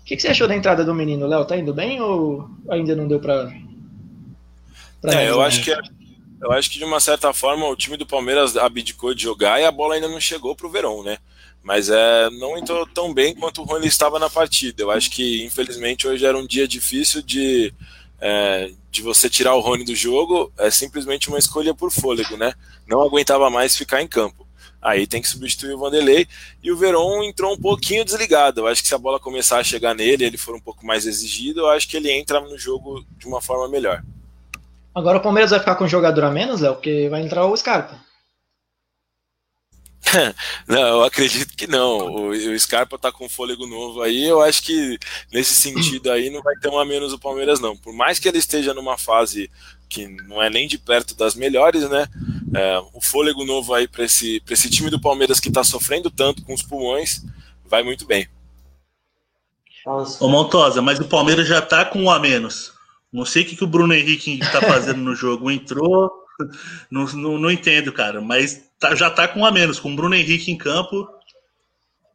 O 0.01 0.05
que, 0.05 0.16
que, 0.16 0.22
você 0.22 0.28
achou 0.28 0.48
da 0.48 0.56
entrada 0.56 0.85
do 0.85 0.94
menino, 0.94 1.26
Léo? 1.26 1.44
Tá 1.44 1.56
indo 1.56 1.74
bem 1.74 2.01
ou 2.01 2.48
ainda 2.70 2.97
não 2.97 3.06
deu 3.06 3.20
para. 3.20 3.52
É, 5.05 5.28
eu 5.28 5.40
acho 5.43 5.62
que 5.62 5.70
eu 6.40 6.52
acho 6.52 6.70
que 6.70 6.78
de 6.78 6.85
uma 6.85 7.01
certa 7.01 7.32
forma 7.32 7.66
o 7.66 7.76
time 7.76 7.97
do 7.97 8.06
Palmeiras 8.06 8.56
abdicou 8.56 9.12
de 9.12 9.24
jogar 9.24 9.60
e 9.60 9.64
a 9.64 9.72
bola 9.72 9.94
ainda 9.94 10.09
não 10.09 10.20
chegou 10.20 10.55
para 10.55 10.66
o 10.66 10.70
Verão, 10.70 11.02
né? 11.02 11.18
Mas 11.62 11.90
é, 11.90 12.30
não 12.30 12.56
entrou 12.56 12.86
tão 12.86 13.12
bem 13.12 13.35
quanto 13.35 13.60
o 13.60 13.64
Rony 13.64 13.86
estava 13.86 14.18
na 14.18 14.30
partida. 14.30 14.82
Eu 14.82 14.90
acho 14.90 15.10
que 15.10 15.44
infelizmente 15.44 16.06
hoje 16.06 16.24
era 16.24 16.39
um 16.39 16.47
dia 16.47 16.66
difícil 16.66 17.20
de 17.20 17.74
é, 18.20 18.70
de 18.90 19.02
você 19.02 19.28
tirar 19.28 19.55
o 19.55 19.60
Rony 19.60 19.85
do 19.85 19.94
jogo. 19.94 20.52
É 20.56 20.70
simplesmente 20.70 21.28
uma 21.28 21.39
escolha 21.39 21.74
por 21.74 21.90
fôlego, 21.90 22.36
né? 22.36 22.55
Não 22.86 23.02
aguentava 23.02 23.51
mais 23.51 23.76
ficar 23.76 24.01
em 24.01 24.09
campo. 24.09 24.47
Aí 24.80 25.06
tem 25.06 25.20
que 25.20 25.28
substituir 25.28 25.74
o 25.74 25.78
Vanderlei. 25.78 26.26
E 26.62 26.70
o 26.70 26.76
Veron 26.76 27.22
entrou 27.22 27.52
um 27.52 27.60
pouquinho 27.60 28.05
desligado. 28.05 28.60
Eu 28.60 28.66
acho 28.66 28.82
que 28.82 28.88
se 28.88 28.94
a 28.94 28.98
bola 28.98 29.18
começar 29.18 29.59
a 29.59 29.64
chegar 29.64 29.94
nele, 29.94 30.24
ele 30.24 30.38
for 30.38 30.55
um 30.55 30.60
pouco 30.60 30.86
mais 30.86 31.06
exigido, 31.06 31.60
eu 31.60 31.68
acho 31.68 31.88
que 31.88 31.96
ele 31.96 32.10
entra 32.10 32.40
no 32.40 32.56
jogo 32.56 33.05
de 33.16 33.26
uma 33.26 33.40
forma 33.40 33.68
melhor. 33.68 34.02
Agora 34.94 35.18
o 35.18 35.22
Palmeiras 35.22 35.50
vai 35.50 35.60
ficar 35.60 35.74
com 35.76 35.84
um 35.84 35.88
jogador 35.88 36.24
a 36.24 36.30
menos, 36.30 36.60
Léo, 36.60 36.74
porque 36.74 37.09
vai 37.09 37.22
entrar 37.22 37.46
o 37.46 37.56
Scarpa. 37.56 38.09
não, 40.66 40.80
eu 40.80 41.05
acredito 41.05 41.55
que 41.56 41.66
não. 41.66 41.98
O, 41.98 42.28
o 42.30 42.59
Scarpa 42.59 42.98
tá 42.98 43.12
com 43.12 43.28
fôlego 43.28 43.66
novo 43.66 44.02
aí. 44.02 44.24
Eu 44.24 44.40
acho 44.40 44.62
que 44.62 44.98
nesse 45.32 45.55
sentido 45.55 46.10
aí 46.10 46.30
não 46.30 46.42
vai 46.42 46.55
ter 46.56 46.68
um 46.68 46.78
a 46.78 46.84
menos 46.84 47.12
o 47.12 47.18
Palmeiras, 47.18 47.60
não. 47.60 47.76
Por 47.76 47.92
mais 47.92 48.18
que 48.18 48.28
ele 48.28 48.38
esteja 48.38 48.72
numa 48.72 48.96
fase 48.96 49.50
que 49.88 50.06
não 50.06 50.42
é 50.42 50.50
nem 50.50 50.68
de 50.68 50.78
perto 50.78 51.14
das 51.14 51.34
melhores, 51.34 51.88
né? 51.88 52.06
É, 52.54 52.78
o 52.94 53.00
fôlego 53.00 53.44
novo 53.44 53.74
aí 53.74 53.86
para 53.86 54.04
esse, 54.04 54.42
esse 54.48 54.70
time 54.70 54.90
do 54.90 55.00
Palmeiras 55.00 55.40
que 55.40 55.48
está 55.48 55.62
sofrendo 55.62 56.10
tanto 56.10 56.42
com 56.44 56.54
os 56.54 56.62
pulmões 56.62 57.24
vai 57.64 57.82
muito 57.82 58.06
bem. 58.06 58.28
Ô 60.20 60.28
Montosa, 60.28 60.82
mas 60.82 60.98
o 60.98 61.08
Palmeiras 61.08 61.48
já 61.48 61.62
tá 61.62 61.84
com 61.84 62.02
um 62.02 62.10
a 62.10 62.18
menos. 62.18 62.72
Não 63.12 63.24
sei 63.24 63.42
o 63.42 63.46
que, 63.46 63.56
que 63.56 63.64
o 63.64 63.68
Bruno 63.68 63.94
Henrique 63.94 64.38
está 64.38 64.60
fazendo 64.60 65.00
no 65.00 65.14
jogo. 65.14 65.50
Entrou, 65.50 66.10
não, 66.90 67.06
não, 67.06 67.38
não 67.38 67.50
entendo, 67.50 67.92
cara. 67.92 68.20
Mas 68.20 68.62
tá, 68.78 68.94
já 68.94 69.10
tá 69.10 69.26
com 69.26 69.40
um 69.40 69.46
a 69.46 69.50
menos, 69.50 69.80
com 69.80 69.90
o 69.90 69.96
Bruno 69.96 70.14
Henrique 70.14 70.50
em 70.50 70.58
campo. 70.58 71.08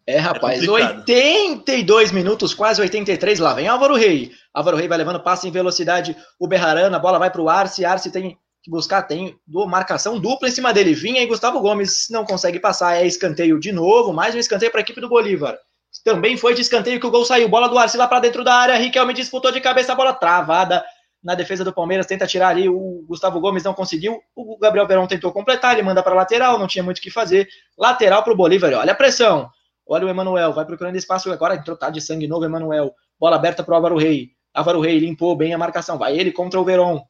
É, 0.05 0.19
rapaz, 0.19 0.61
é 0.61 0.69
82 0.69 2.11
minutos, 2.11 2.53
quase 2.53 2.81
83, 2.81 3.39
lá 3.39 3.53
vem 3.53 3.69
Álvaro 3.69 3.95
Rei. 3.95 4.31
Álvaro 4.53 4.75
Rei 4.75 4.87
vai 4.87 4.97
levando 4.97 5.21
passe 5.21 5.47
em 5.47 5.51
velocidade, 5.51 6.15
o 6.37 6.45
Berrarana, 6.45 6.97
a 6.97 6.99
bola 6.99 7.17
vai 7.17 7.31
para 7.31 7.41
o 7.41 7.47
Arce, 7.47 7.85
Arce 7.85 8.11
tem 8.11 8.37
que 8.63 8.71
buscar, 8.71 9.03
tem 9.03 9.37
do, 9.45 9.67
marcação 9.67 10.17
dupla 10.17 10.47
em 10.47 10.51
cima 10.51 10.73
dele, 10.73 10.93
Vinha 10.93 11.21
e 11.21 11.27
Gustavo 11.27 11.59
Gomes 11.59 12.07
não 12.09 12.25
consegue 12.25 12.59
passar, 12.59 12.95
é 12.95 13.05
escanteio 13.05 13.59
de 13.59 13.71
novo, 13.71 14.13
mais 14.13 14.33
um 14.33 14.39
escanteio 14.39 14.71
para 14.71 14.79
a 14.79 14.83
equipe 14.83 15.01
do 15.01 15.09
Bolívar. 15.09 15.57
Também 16.03 16.37
foi 16.37 16.53
de 16.53 16.61
escanteio 16.61 16.99
que 16.99 17.05
o 17.05 17.11
gol 17.11 17.25
saiu, 17.25 17.49
bola 17.49 17.67
do 17.67 17.77
Arce 17.77 17.97
lá 17.97 18.07
para 18.07 18.21
dentro 18.21 18.43
da 18.43 18.55
área, 18.55 18.75
Riquelme 18.75 19.13
disputou 19.13 19.51
de 19.51 19.61
cabeça 19.61 19.91
a 19.91 19.95
bola 19.95 20.13
travada 20.13 20.83
na 21.23 21.35
defesa 21.35 21.63
do 21.63 21.71
Palmeiras, 21.71 22.05
tenta 22.05 22.25
tirar 22.25 22.49
ali, 22.49 22.67
o 22.67 23.05
Gustavo 23.07 23.39
Gomes 23.39 23.63
não 23.63 23.73
conseguiu, 23.73 24.19
o 24.35 24.57
Gabriel 24.57 24.87
Verão 24.87 25.07
tentou 25.07 25.31
completar, 25.31 25.73
ele 25.73 25.83
manda 25.83 26.01
para 26.01 26.15
lateral, 26.15 26.57
não 26.57 26.67
tinha 26.67 26.83
muito 26.83 26.97
o 26.97 27.01
que 27.01 27.11
fazer, 27.11 27.47
lateral 27.77 28.23
para 28.23 28.33
o 28.33 28.35
Bolívar, 28.35 28.73
olha 28.73 28.91
a 28.91 28.95
pressão, 28.95 29.49
Olha 29.85 30.05
o 30.05 30.09
Emanuel, 30.09 30.53
vai 30.53 30.65
procurando 30.65 30.95
espaço 30.95 31.31
agora, 31.31 31.55
entrou 31.55 31.75
tá 31.75 31.89
de 31.89 31.99
sangue 31.99 32.27
novo, 32.27 32.45
Emanuel. 32.45 32.95
Bola 33.19 33.35
aberta 33.35 33.63
para 33.63 33.73
o 33.73 33.75
Álvaro 33.75 33.97
Rei. 33.97 34.31
Álvaro 34.53 34.79
Rei 34.79 34.97
limpou 34.97 35.35
bem 35.35 35.53
a 35.53 35.57
marcação. 35.57 35.97
Vai 35.97 36.17
ele 36.17 36.31
contra 36.31 36.59
o 36.59 36.63
Veron. 36.63 37.03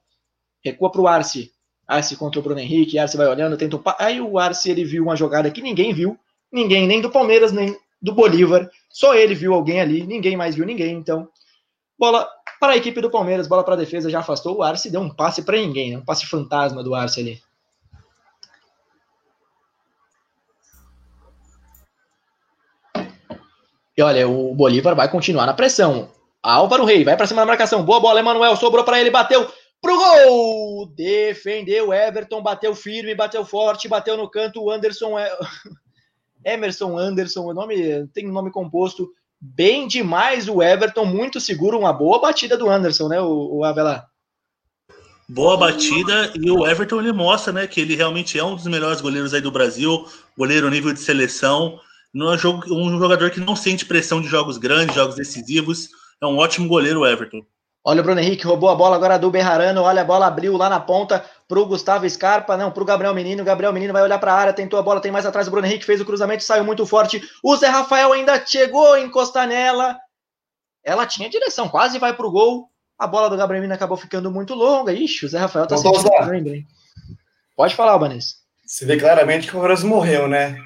Recua 0.64 0.92
para 0.92 1.02
o 1.02 1.08
Arce. 1.08 1.52
Arce 1.88 2.16
contra 2.16 2.40
o 2.40 2.44
Bruno 2.44 2.60
Henrique. 2.60 2.98
Arce 2.98 3.18
vai 3.18 3.28
olhando, 3.28 3.58
tenta 3.58 3.76
um... 3.76 3.82
Aí 4.00 4.22
o 4.22 4.40
Arce 4.40 4.72
ele 4.72 4.86
viu 4.86 5.04
uma 5.04 5.16
jogada 5.16 5.52
que 5.52 5.62
ninguém 5.62 5.94
viu. 5.94 6.18
Ninguém, 6.52 6.88
nem 6.88 7.02
do 7.02 7.10
Palmeiras, 7.10 7.52
nem 7.52 7.78
do 8.02 8.14
Bolívar. 8.14 8.70
Só 8.90 9.14
ele 9.14 9.36
viu 9.36 9.54
alguém 9.54 9.82
ali. 9.82 10.06
Ninguém 10.06 10.38
mais 10.38 10.56
viu 10.56 10.66
ninguém. 10.66 10.96
Então, 10.96 11.28
bola 12.00 12.30
para 12.60 12.74
a 12.74 12.78
equipe 12.78 13.02
do 13.02 13.12
Palmeiras. 13.12 13.48
Bola 13.48 13.64
para 13.64 13.74
a 13.74 13.78
defesa. 13.78 14.10
Já 14.10 14.20
afastou. 14.20 14.58
O 14.58 14.64
Arce 14.64 14.90
deu 14.90 15.02
um 15.02 15.10
passe 15.10 15.42
para 15.42 15.58
ninguém. 15.58 15.92
Né? 15.92 15.98
Um 15.98 16.06
passe 16.06 16.26
fantasma 16.26 16.82
do 16.82 16.96
Arce 16.96 17.20
ali. 17.20 17.42
E 23.96 24.02
olha, 24.02 24.28
o 24.28 24.56
Bolívar 24.56 24.96
vai 24.96 25.10
continuar 25.10 25.46
na 25.46 25.54
pressão. 25.54 26.10
Álvaro 26.42 26.84
Rei 26.84 27.04
vai 27.04 27.16
para 27.16 27.28
cima 27.28 27.42
da 27.42 27.46
marcação. 27.46 27.84
Boa 27.84 28.00
bola, 28.00 28.20
Emanuel. 28.20 28.56
Sobrou 28.56 28.84
para 28.84 29.00
ele, 29.00 29.12
bateu 29.12 29.48
pro 29.84 29.98
gol! 29.98 30.88
Defendeu 30.96 31.94
Everton, 31.94 32.42
bateu 32.42 32.74
firme, 32.74 33.14
bateu 33.14 33.46
forte, 33.46 33.90
bateu 33.90 34.18
no 34.18 34.30
canto. 34.30 34.72
Anderson 34.72 35.20
é. 35.20 35.30
Emerson 36.46 36.98
Anderson, 36.98 37.42
o 37.46 37.54
nome 37.54 38.08
tem 38.08 38.28
um 38.28 38.34
nome 38.34 38.52
composto. 38.52 39.10
Bem 39.40 39.88
demais 39.88 40.48
o 40.48 40.64
Everton, 40.64 41.06
muito 41.06 41.40
seguro, 41.40 41.78
uma 41.78 41.92
boa 41.92 42.20
batida 42.20 42.58
do 42.58 42.70
Anderson, 42.70 43.10
né, 43.10 43.22
o, 43.22 43.58
o 43.58 43.64
Avelar? 43.64 44.08
Boa 45.28 45.58
batida 45.58 46.32
e 46.36 46.50
o 46.50 46.66
Everton 46.66 47.00
ele 47.00 47.12
mostra, 47.12 47.52
né, 47.52 47.68
que 47.68 47.82
ele 47.82 47.96
realmente 47.96 48.38
é 48.38 48.44
um 48.44 48.56
dos 48.56 48.68
melhores 48.68 49.02
goleiros 49.02 49.34
aí 49.34 49.42
do 49.42 49.52
Brasil, 49.52 50.06
goleiro 50.38 50.70
nível 50.70 50.94
de 50.94 51.00
seleção, 51.00 51.80
não 52.14 52.32
é 52.32 52.36
um 52.36 53.00
jogador 53.00 53.32
que 53.32 53.40
não 53.40 53.56
sente 53.56 53.86
pressão 53.86 54.22
de 54.22 54.28
jogos 54.28 54.58
grandes, 54.58 54.96
jogos 54.96 55.16
decisivos, 55.16 55.90
é 56.22 56.26
um 56.26 56.38
ótimo 56.38 56.68
goleiro 56.68 57.02
o 57.02 57.08
Everton. 57.08 57.42
Olha 57.86 58.00
o 58.00 58.04
Bruno 58.04 58.22
Henrique, 58.22 58.48
roubou 58.48 58.70
a 58.70 58.76
bola 58.76 58.96
agora 58.96 59.20
do 59.20 59.30
Berrarano. 59.30 59.82
Olha 59.82 60.04
a 60.04 60.06
bola, 60.06 60.26
abriu 60.26 60.56
lá 60.56 60.70
na 60.70 60.80
ponta 60.80 61.26
pro 61.50 61.66
Gustavo 61.66 62.10
Scarpa. 62.10 62.56
Não, 62.56 62.72
pro 62.72 62.86
Gabriel 62.86 63.14
Menino. 63.14 63.44
Gabriel 63.44 63.74
Menino 63.74 63.92
vai 63.92 64.02
olhar 64.02 64.18
para 64.20 64.32
a 64.32 64.38
área, 64.38 64.54
tentou 64.54 64.80
a 64.80 64.82
bola, 64.82 65.02
tem 65.02 65.12
mais 65.12 65.26
atrás. 65.26 65.50
O 65.50 65.52
Bruno 65.52 65.68
Henrique 65.68 65.86
fez 65.86 66.00
o 66.00 66.06
cruzamento, 66.06 66.44
saiu 66.44 66.64
muito 66.64 66.86
forte. 66.86 67.22
O 67.44 67.56
Zé 67.58 67.68
Rafael 67.68 68.14
ainda 68.14 68.42
chegou 68.46 68.94
a 68.94 69.02
encostar 69.02 69.48
nela. 69.48 69.98
Ela 70.82 71.06
tinha 71.06 71.30
direção, 71.30 71.68
quase 71.68 72.00
vai 72.00 72.14
pro 72.14 72.32
gol. 72.32 72.70
A 72.98 73.06
bola 73.06 73.30
do 73.30 73.36
Gabriel 73.36 73.62
Menino 73.62 73.76
acabou 73.76 73.98
ficando 73.98 74.32
muito 74.32 74.54
longa. 74.54 74.94
Ixi, 74.94 75.26
o 75.26 75.30
Zé 75.30 75.40
Rafael 75.40 75.68
tá 75.68 75.76
sentindo 75.76 76.10
bem. 76.42 76.66
Pode 77.56 77.76
falar, 77.76 77.98
Vanessa. 77.98 78.36
Você 78.66 78.86
vê 78.86 78.98
claramente 78.98 79.50
que 79.50 79.58
o 79.58 79.60
Horas 79.60 79.84
morreu, 79.84 80.30
né? 80.30 80.58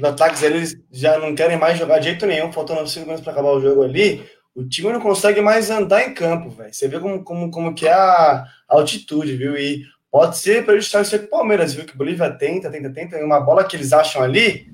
Os 0.00 0.08
ataques 0.08 0.42
eles 0.42 0.76
já 0.92 1.18
não 1.18 1.34
querem 1.34 1.58
mais 1.58 1.76
jogar 1.76 1.98
de 1.98 2.04
jeito 2.04 2.24
nenhum, 2.24 2.52
faltando 2.52 2.86
5 2.86 3.04
minutos 3.04 3.24
para 3.24 3.32
acabar 3.32 3.50
o 3.50 3.60
jogo 3.60 3.82
ali 3.82 4.24
o 4.54 4.68
time 4.68 4.92
não 4.92 5.00
consegue 5.00 5.40
mais 5.40 5.70
andar 5.70 6.06
em 6.06 6.14
campo, 6.14 6.50
velho. 6.50 6.72
Você 6.72 6.86
vê 6.86 7.00
como, 7.00 7.22
como, 7.24 7.50
como 7.50 7.74
que 7.74 7.86
é 7.86 7.92
a 7.92 8.44
altitude, 8.68 9.36
viu? 9.36 9.56
E 9.56 9.82
pode 10.10 10.36
ser 10.36 10.64
prejudicial 10.64 11.02
isso 11.02 11.14
aí 11.14 11.22
o 11.22 11.28
Palmeiras, 11.28 11.72
viu? 11.72 11.84
Que 11.84 11.94
o 11.94 11.98
Bolívia 11.98 12.30
tenta, 12.30 12.70
tenta, 12.70 12.90
tenta. 12.90 13.18
E 13.18 13.24
uma 13.24 13.40
bola 13.40 13.64
que 13.64 13.76
eles 13.76 13.92
acham 13.92 14.22
ali. 14.22 14.66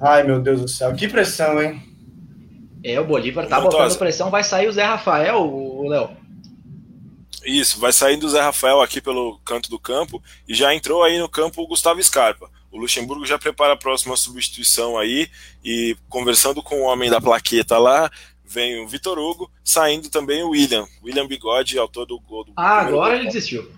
Ai, 0.00 0.24
meu 0.24 0.40
Deus 0.40 0.60
do 0.60 0.68
céu, 0.68 0.94
que 0.94 1.06
pressão, 1.06 1.62
hein? 1.62 1.80
É, 2.82 2.98
o 2.98 3.04
Bolívar 3.04 3.46
tá 3.46 3.60
botando 3.60 3.98
pressão, 3.98 4.30
vai 4.30 4.42
sair 4.42 4.66
o 4.66 4.72
Zé 4.72 4.82
Rafael, 4.82 5.42
o 5.42 5.86
Léo. 5.86 6.16
Isso, 7.44 7.78
vai 7.78 7.92
saindo 7.92 8.26
o 8.26 8.30
Zé 8.30 8.40
Rafael 8.40 8.80
aqui 8.80 9.00
pelo 9.00 9.38
canto 9.44 9.70
do 9.70 9.78
campo 9.78 10.22
e 10.48 10.54
já 10.54 10.74
entrou 10.74 11.02
aí 11.02 11.18
no 11.18 11.28
campo 11.28 11.62
o 11.62 11.66
Gustavo 11.66 12.02
Scarpa. 12.02 12.50
O 12.70 12.78
Luxemburgo 12.78 13.26
já 13.26 13.38
prepara 13.38 13.72
a 13.72 13.76
próxima 13.76 14.16
substituição 14.16 14.96
aí 14.96 15.28
e 15.64 15.96
conversando 16.08 16.62
com 16.62 16.80
o 16.80 16.84
homem 16.84 17.10
da 17.10 17.20
plaqueta 17.20 17.76
lá, 17.78 18.10
vem 18.50 18.82
o 18.82 18.88
Vitor 18.88 19.16
Hugo, 19.16 19.48
saindo 19.64 20.10
também 20.10 20.42
o 20.42 20.50
William. 20.50 20.84
William 21.04 21.26
Bigode, 21.26 21.78
autor 21.78 22.04
do 22.04 22.18
gol 22.18 22.44
do. 22.44 22.52
Ah, 22.56 22.80
agora 22.80 23.14
ele 23.14 23.26
desistiu. 23.26 23.70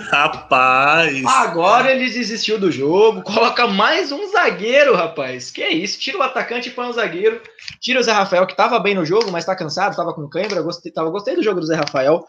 Rapaz! 0.00 1.24
Agora 1.24 1.90
ele 1.90 2.08
desistiu 2.08 2.58
do 2.58 2.70
jogo. 2.70 3.22
Coloca 3.22 3.66
mais 3.66 4.12
um 4.12 4.30
zagueiro, 4.30 4.94
rapaz. 4.94 5.50
Que 5.50 5.66
isso? 5.68 5.98
Tira 5.98 6.18
o 6.18 6.22
atacante 6.22 6.68
e 6.68 6.72
põe 6.72 6.88
o 6.88 6.92
zagueiro. 6.92 7.40
Tira 7.80 7.98
o 7.98 8.02
Zé 8.02 8.12
Rafael, 8.12 8.46
que 8.46 8.56
tava 8.56 8.78
bem 8.78 8.94
no 8.94 9.04
jogo, 9.04 9.30
mas 9.30 9.44
tá 9.44 9.56
cansado, 9.56 9.96
tava 9.96 10.14
com 10.14 10.28
cãibra. 10.28 10.62
Gostei, 10.62 10.92
tava, 10.92 11.10
gostei 11.10 11.34
do 11.34 11.42
jogo 11.42 11.60
do 11.60 11.66
Zé 11.66 11.76
Rafael. 11.76 12.24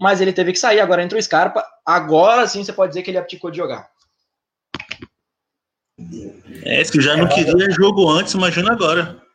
Mas 0.00 0.20
ele 0.20 0.32
teve 0.32 0.52
que 0.52 0.58
sair. 0.58 0.80
Agora 0.80 1.02
entrou 1.02 1.18
o 1.18 1.22
Scarpa. 1.22 1.64
Agora 1.84 2.46
sim 2.46 2.64
você 2.64 2.72
pode 2.72 2.90
dizer 2.90 3.02
que 3.02 3.10
ele 3.10 3.18
abdicou 3.18 3.50
de 3.50 3.58
jogar. 3.58 3.88
É, 6.62 6.84
se 6.84 7.00
já 7.00 7.16
não 7.16 7.28
queria 7.28 7.70
jogo 7.70 8.08
antes, 8.08 8.34
imagina 8.34 8.72
agora. 8.72 9.25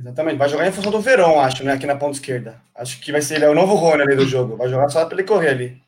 Exatamente, 0.00 0.38
vai 0.38 0.48
jogar 0.48 0.68
em 0.68 0.72
função 0.72 0.92
do 0.92 1.00
Verão, 1.00 1.40
acho, 1.40 1.64
né? 1.64 1.72
Aqui 1.72 1.84
na 1.84 1.96
ponta 1.96 2.12
esquerda. 2.12 2.60
Acho 2.74 3.00
que 3.00 3.10
vai 3.10 3.20
ser 3.20 3.36
ele 3.36 3.46
é 3.46 3.48
o 3.48 3.54
novo 3.54 3.74
Rony 3.74 4.02
ali 4.02 4.14
do 4.14 4.26
jogo. 4.26 4.56
Vai 4.56 4.68
jogar 4.68 4.88
só 4.88 5.04
para 5.04 5.14
ele 5.14 5.26
correr 5.26 5.48
ali. 5.48 5.82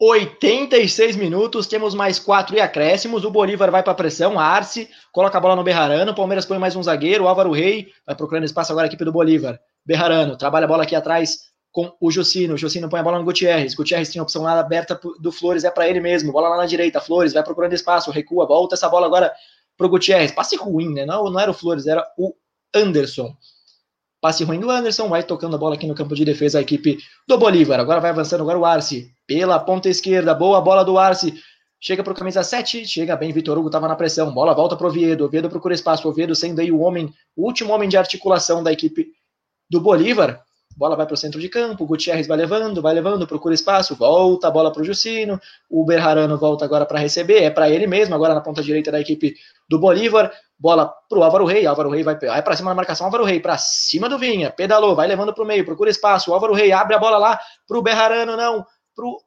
86 0.00 1.16
minutos, 1.16 1.66
temos 1.66 1.94
mais 1.94 2.18
quatro 2.18 2.56
e 2.56 2.60
acréscimos. 2.60 3.24
O 3.24 3.30
Bolívar 3.30 3.70
vai 3.70 3.82
para 3.82 3.92
pressão, 3.92 4.38
Arce 4.38 4.88
coloca 5.12 5.36
a 5.36 5.40
bola 5.40 5.56
no 5.56 5.64
Berrarano. 5.64 6.12
O 6.12 6.14
Palmeiras 6.14 6.46
põe 6.46 6.58
mais 6.58 6.74
um 6.74 6.82
zagueiro, 6.82 7.28
Álvaro 7.28 7.50
Rei 7.50 7.88
vai 8.06 8.14
procurando 8.14 8.44
espaço 8.44 8.72
agora 8.72 8.86
a 8.86 8.88
equipe 8.88 9.04
do 9.04 9.12
Bolívar. 9.12 9.60
Berrarano 9.84 10.38
trabalha 10.38 10.64
a 10.64 10.68
bola 10.68 10.84
aqui 10.84 10.94
atrás 10.94 11.50
com 11.72 11.92
o 12.00 12.10
Jocino. 12.10 12.56
Jocino 12.56 12.88
põe 12.88 13.00
a 13.00 13.02
bola 13.02 13.18
no 13.18 13.24
Gutierrez. 13.24 13.74
Gutierrez 13.74 14.10
tinha 14.10 14.22
a 14.22 14.24
opção 14.24 14.42
lá 14.42 14.58
aberta 14.58 14.98
do 15.20 15.30
Flores, 15.30 15.64
é 15.64 15.70
para 15.70 15.88
ele 15.88 16.00
mesmo. 16.00 16.32
Bola 16.32 16.48
lá 16.48 16.56
na 16.56 16.66
direita. 16.66 17.00
Flores 17.00 17.32
vai 17.32 17.42
procurando 17.42 17.74
espaço, 17.74 18.10
recua, 18.10 18.46
volta 18.46 18.76
essa 18.76 18.88
bola 18.88 19.06
agora 19.06 19.30
pro 19.76 19.88
Gutierrez. 19.88 20.32
Passe 20.32 20.56
ruim, 20.56 20.94
né? 20.94 21.04
Não, 21.04 21.24
não 21.24 21.38
era 21.38 21.50
o 21.50 21.54
Flores, 21.54 21.86
era 21.86 22.06
o 22.16 22.32
Anderson. 22.74 23.34
Passe 24.20 24.44
ruim 24.44 24.60
do 24.60 24.70
Anderson, 24.70 25.08
vai 25.08 25.22
tocando 25.22 25.56
a 25.56 25.58
bola 25.58 25.74
aqui 25.74 25.86
no 25.86 25.94
campo 25.94 26.14
de 26.14 26.24
defesa 26.24 26.58
a 26.58 26.62
equipe 26.62 26.98
do 27.26 27.38
Bolívar. 27.38 27.80
Agora 27.80 28.00
vai 28.00 28.10
avançando 28.10 28.42
agora 28.42 28.58
o 28.58 28.66
Arce. 28.66 29.10
Pela 29.26 29.58
ponta 29.58 29.88
esquerda, 29.88 30.34
boa 30.34 30.60
bola 30.60 30.84
do 30.84 30.98
Arce. 30.98 31.42
Chega 31.82 32.04
para 32.04 32.12
o 32.12 32.16
camisa 32.16 32.42
7, 32.42 32.86
chega 32.86 33.16
bem, 33.16 33.32
Vitor 33.32 33.56
Hugo 33.56 33.68
estava 33.68 33.88
na 33.88 33.96
pressão. 33.96 34.30
Bola 34.30 34.54
volta 34.54 34.76
para 34.76 34.86
o 34.86 34.90
Oviedo. 34.90 35.24
Oviedo 35.24 35.48
procura 35.48 35.74
espaço. 35.74 36.06
Oviedo 36.06 36.34
sendo 36.34 36.60
aí 36.60 36.70
o 36.70 36.80
homem, 36.80 37.10
o 37.34 37.46
último 37.46 37.72
homem 37.72 37.88
de 37.88 37.96
articulação 37.96 38.62
da 38.62 38.70
equipe 38.70 39.08
do 39.70 39.80
Bolívar. 39.80 40.42
Bola 40.76 40.94
vai 40.94 41.06
para 41.06 41.14
o 41.14 41.16
centro 41.16 41.40
de 41.40 41.48
campo. 41.48 41.86
Gutierrez 41.86 42.26
vai 42.26 42.36
levando, 42.36 42.82
vai 42.82 42.92
levando, 42.92 43.26
procura 43.26 43.54
espaço. 43.54 43.96
Volta 43.96 44.48
a 44.48 44.50
bola 44.50 44.70
para 44.70 44.82
o 44.82 44.84
Jucino. 44.84 45.40
O 45.70 45.82
Berrarano 45.82 46.36
volta 46.36 46.66
agora 46.66 46.84
para 46.84 46.98
receber. 46.98 47.42
É 47.42 47.50
para 47.50 47.70
ele 47.70 47.86
mesmo, 47.86 48.14
agora 48.14 48.34
na 48.34 48.42
ponta 48.42 48.62
direita 48.62 48.92
da 48.92 49.00
equipe 49.00 49.34
do 49.66 49.78
Bolívar. 49.78 50.30
Bola 50.60 50.92
pro 51.08 51.22
Álvaro 51.22 51.46
Rei, 51.46 51.64
Álvaro 51.64 51.88
Rei 51.88 52.02
vai, 52.02 52.18
vai 52.18 52.42
para 52.42 52.54
cima 52.54 52.70
da 52.70 52.74
marcação, 52.74 53.06
Álvaro 53.06 53.24
Rei 53.24 53.40
para 53.40 53.56
cima 53.56 54.10
do 54.10 54.18
Vinha, 54.18 54.50
pedalou, 54.50 54.94
vai 54.94 55.08
levando 55.08 55.32
pro 55.32 55.46
meio, 55.46 55.64
procura 55.64 55.88
espaço, 55.88 56.34
Álvaro 56.34 56.52
Rei 56.52 56.70
abre 56.70 56.94
a 56.94 56.98
bola 56.98 57.16
lá 57.16 57.40
pro 57.66 57.80
Berrarano, 57.80 58.36
não, 58.36 58.66
pro... 58.94 59.18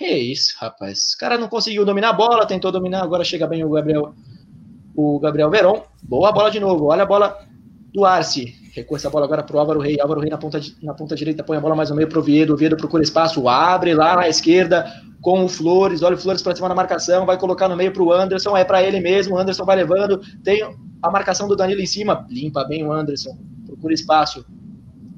Isso, 0.00 0.56
rapaz, 0.58 1.12
o 1.14 1.18
cara 1.18 1.36
não 1.36 1.46
conseguiu 1.46 1.84
dominar 1.84 2.08
a 2.08 2.14
bola, 2.14 2.46
tentou 2.46 2.72
dominar, 2.72 3.02
agora 3.02 3.22
chega 3.22 3.46
bem 3.46 3.62
o 3.62 3.68
Gabriel, 3.68 4.14
o 4.96 5.20
Gabriel 5.20 5.50
Veron, 5.50 5.82
boa 6.02 6.32
bola 6.32 6.50
de 6.50 6.58
novo, 6.58 6.86
olha 6.86 7.02
a 7.02 7.06
bola 7.06 7.38
do 7.92 8.06
Arce, 8.06 8.61
recua 8.72 8.96
essa 8.96 9.10
bola 9.10 9.26
agora 9.26 9.42
pro 9.42 9.58
Álvaro 9.58 9.80
Rei, 9.80 10.00
Álvaro 10.00 10.20
Rei 10.20 10.30
na 10.30 10.38
ponta, 10.38 10.58
na 10.82 10.94
ponta 10.94 11.14
direita 11.14 11.44
põe 11.44 11.56
a 11.56 11.60
bola 11.60 11.76
mais 11.76 11.90
no 11.90 11.96
meio 11.96 12.08
pro 12.08 12.22
Viedo, 12.22 12.54
o 12.54 12.56
Viedo 12.56 12.76
procura 12.76 13.02
espaço, 13.02 13.46
abre 13.46 13.94
lá 13.94 14.16
na 14.16 14.28
esquerda, 14.28 14.90
com 15.20 15.44
o 15.44 15.48
Flores, 15.48 16.02
olha 16.02 16.16
o 16.16 16.18
Flores 16.18 16.42
para 16.42 16.56
cima 16.56 16.68
da 16.68 16.74
marcação, 16.74 17.26
vai 17.26 17.38
colocar 17.38 17.68
no 17.68 17.76
meio 17.76 17.92
para 17.92 18.02
o 18.02 18.12
Anderson, 18.12 18.56
é 18.56 18.64
para 18.64 18.82
ele 18.82 18.98
mesmo, 18.98 19.36
o 19.36 19.38
Anderson 19.38 19.64
vai 19.64 19.76
levando, 19.76 20.20
tem 20.42 20.62
a 21.02 21.10
marcação 21.10 21.46
do 21.46 21.54
Danilo 21.54 21.82
em 21.82 21.86
cima, 21.86 22.26
limpa 22.30 22.64
bem 22.64 22.84
o 22.84 22.90
Anderson, 22.90 23.36
procura 23.66 23.92
espaço, 23.92 24.44